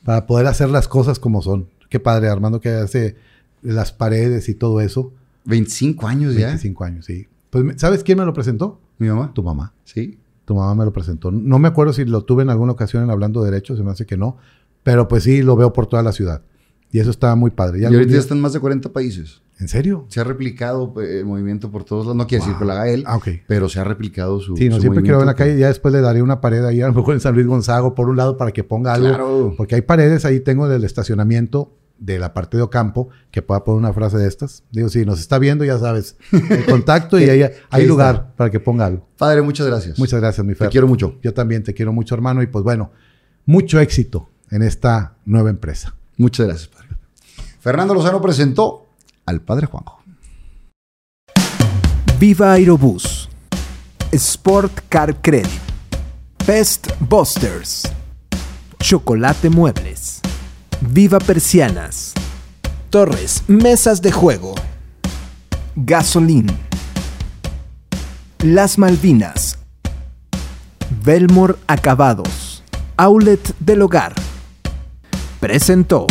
para 0.05 0.25
poder 0.25 0.47
hacer 0.47 0.69
las 0.69 0.87
cosas 0.87 1.19
como 1.19 1.41
son. 1.41 1.67
Qué 1.89 1.99
padre, 1.99 2.29
Armando, 2.29 2.59
que 2.61 2.69
hace 2.69 3.17
las 3.61 3.91
paredes 3.91 4.49
y 4.49 4.55
todo 4.55 4.81
eso. 4.81 5.13
25 5.45 6.07
años 6.07 6.35
ya. 6.35 6.47
25 6.47 6.83
años, 6.83 7.05
sí. 7.05 7.27
Pues, 7.49 7.63
¿sabes 7.77 8.03
quién 8.03 8.17
me 8.17 8.25
lo 8.25 8.33
presentó? 8.33 8.79
Mi 8.97 9.07
mamá. 9.07 9.31
Tu 9.33 9.43
mamá. 9.43 9.73
Sí. 9.83 10.19
Tu 10.45 10.55
mamá 10.55 10.75
me 10.75 10.85
lo 10.85 10.93
presentó. 10.93 11.31
No 11.31 11.59
me 11.59 11.67
acuerdo 11.67 11.93
si 11.93 12.05
lo 12.05 12.23
tuve 12.23 12.43
en 12.43 12.49
alguna 12.49 12.71
ocasión 12.73 13.03
en 13.03 13.09
Hablando 13.09 13.43
de 13.43 13.51
Derechos, 13.51 13.77
se 13.77 13.83
me 13.83 13.91
hace 13.91 14.05
que 14.05 14.17
no. 14.17 14.37
Pero 14.83 15.07
pues 15.07 15.23
sí, 15.23 15.41
lo 15.41 15.55
veo 15.55 15.73
por 15.73 15.87
toda 15.87 16.03
la 16.03 16.11
ciudad. 16.11 16.41
Y 16.91 16.99
eso 16.99 17.09
está 17.09 17.35
muy 17.35 17.51
padre. 17.51 17.79
Y 17.79 17.83
algún 17.83 17.97
ahorita 17.99 18.13
ya 18.13 18.19
están 18.19 18.39
más 18.39 18.53
de 18.53 18.61
40 18.61 18.93
países. 18.93 19.41
¿En 19.59 19.67
serio? 19.67 20.05
Se 20.07 20.21
ha 20.21 20.23
replicado 20.23 20.93
eh, 21.01 21.19
el 21.19 21.25
movimiento 21.25 21.69
por 21.69 21.83
todos 21.83 22.05
lados. 22.05 22.15
No 22.15 22.27
quiere 22.27 22.41
decir 22.43 22.53
Wow. 22.53 22.59
que 22.59 22.65
lo 22.65 22.71
haga 22.71 22.87
él, 22.89 23.03
Ah, 23.07 23.17
ok. 23.17 23.27
pero 23.47 23.67
se 23.67 23.79
ha 23.79 23.83
replicado 23.83 24.39
su. 24.39 24.55
Sí, 24.55 24.69
no, 24.69 24.75
su 24.75 24.81
siempre 24.81 25.01
quiero 25.01 25.17
ver 25.17 25.23
en 25.23 25.27
la 25.27 25.33
calle. 25.35 25.57
Ya 25.59 25.67
después 25.67 25.93
le 25.93 25.99
daré 25.99 26.21
una 26.21 26.39
pared 26.39 26.63
ahí, 26.63 26.81
a 26.81 26.87
lo 26.87 26.93
mejor 26.93 27.15
en 27.15 27.19
San 27.19 27.33
Luis 27.35 27.45
Gonzago, 27.47 27.93
por 27.93 28.07
un 28.07 28.15
lado, 28.15 28.37
para 28.37 28.51
que 28.51 28.63
ponga 28.63 28.93
algo. 28.93 29.07
Claro. 29.09 29.53
Porque 29.57 29.75
hay 29.75 29.81
paredes 29.81 30.23
ahí, 30.23 30.39
tengo 30.39 30.69
del 30.69 30.83
estacionamiento 30.85 31.73
de 31.99 32.19
la 32.19 32.33
parte 32.33 32.57
de 32.57 32.63
Ocampo, 32.63 33.09
que 33.31 33.41
pueda 33.41 33.63
poner 33.63 33.79
una 33.79 33.93
frase 33.93 34.17
de 34.17 34.27
estas. 34.27 34.63
Digo, 34.71 34.89
si 34.89 35.05
nos 35.05 35.19
está 35.19 35.39
viendo, 35.39 35.63
ya 35.65 35.77
sabes, 35.79 36.15
el 36.31 36.65
contacto 36.65 37.19
y 37.19 37.23
ahí 37.29 37.41
hay 37.41 37.51
está. 37.51 37.79
lugar 37.79 38.33
para 38.35 38.49
que 38.49 38.59
ponga 38.59 38.85
algo. 38.85 39.07
Padre, 39.17 39.41
muchas 39.41 39.67
gracias. 39.67 39.97
Muchas 39.99 40.19
gracias, 40.19 40.45
mi 40.45 40.53
Fer. 40.53 40.67
Te 40.67 40.71
quiero 40.71 40.87
mucho. 40.87 41.17
Yo 41.23 41.33
también 41.33 41.63
te 41.63 41.73
quiero 41.73 41.91
mucho, 41.93 42.15
hermano. 42.15 42.41
Y 42.41 42.47
pues 42.47 42.63
bueno, 42.63 42.91
mucho 43.45 43.79
éxito 43.79 44.29
en 44.51 44.61
esta 44.61 45.15
nueva 45.25 45.49
empresa. 45.49 45.95
Muchas 46.17 46.47
gracias, 46.47 46.67
padre. 46.67 46.87
Fernando 47.59 47.93
Lozano 47.93 48.21
presentó 48.21 48.87
al 49.25 49.41
padre 49.41 49.67
Juanjo. 49.67 50.01
Viva 52.19 52.53
Aerobús. 52.53 53.29
Sport 54.11 54.81
Car 54.89 55.21
Credit. 55.21 55.47
Pest 56.45 56.87
Busters. 57.01 57.83
Chocolate 58.79 59.49
Muebles. 59.49 60.16
Viva 60.81 61.19
Persianas. 61.19 62.13
Torres, 62.89 63.43
mesas 63.47 64.01
de 64.01 64.11
juego. 64.11 64.53
Gasolín. 65.75 66.47
Las 68.39 68.77
Malvinas. 68.77 69.57
Belmore 71.03 71.55
Acabados. 71.67 72.63
Outlet 72.95 73.55
del 73.59 73.81
Hogar. 73.81 74.13
Presentó. 75.39 76.07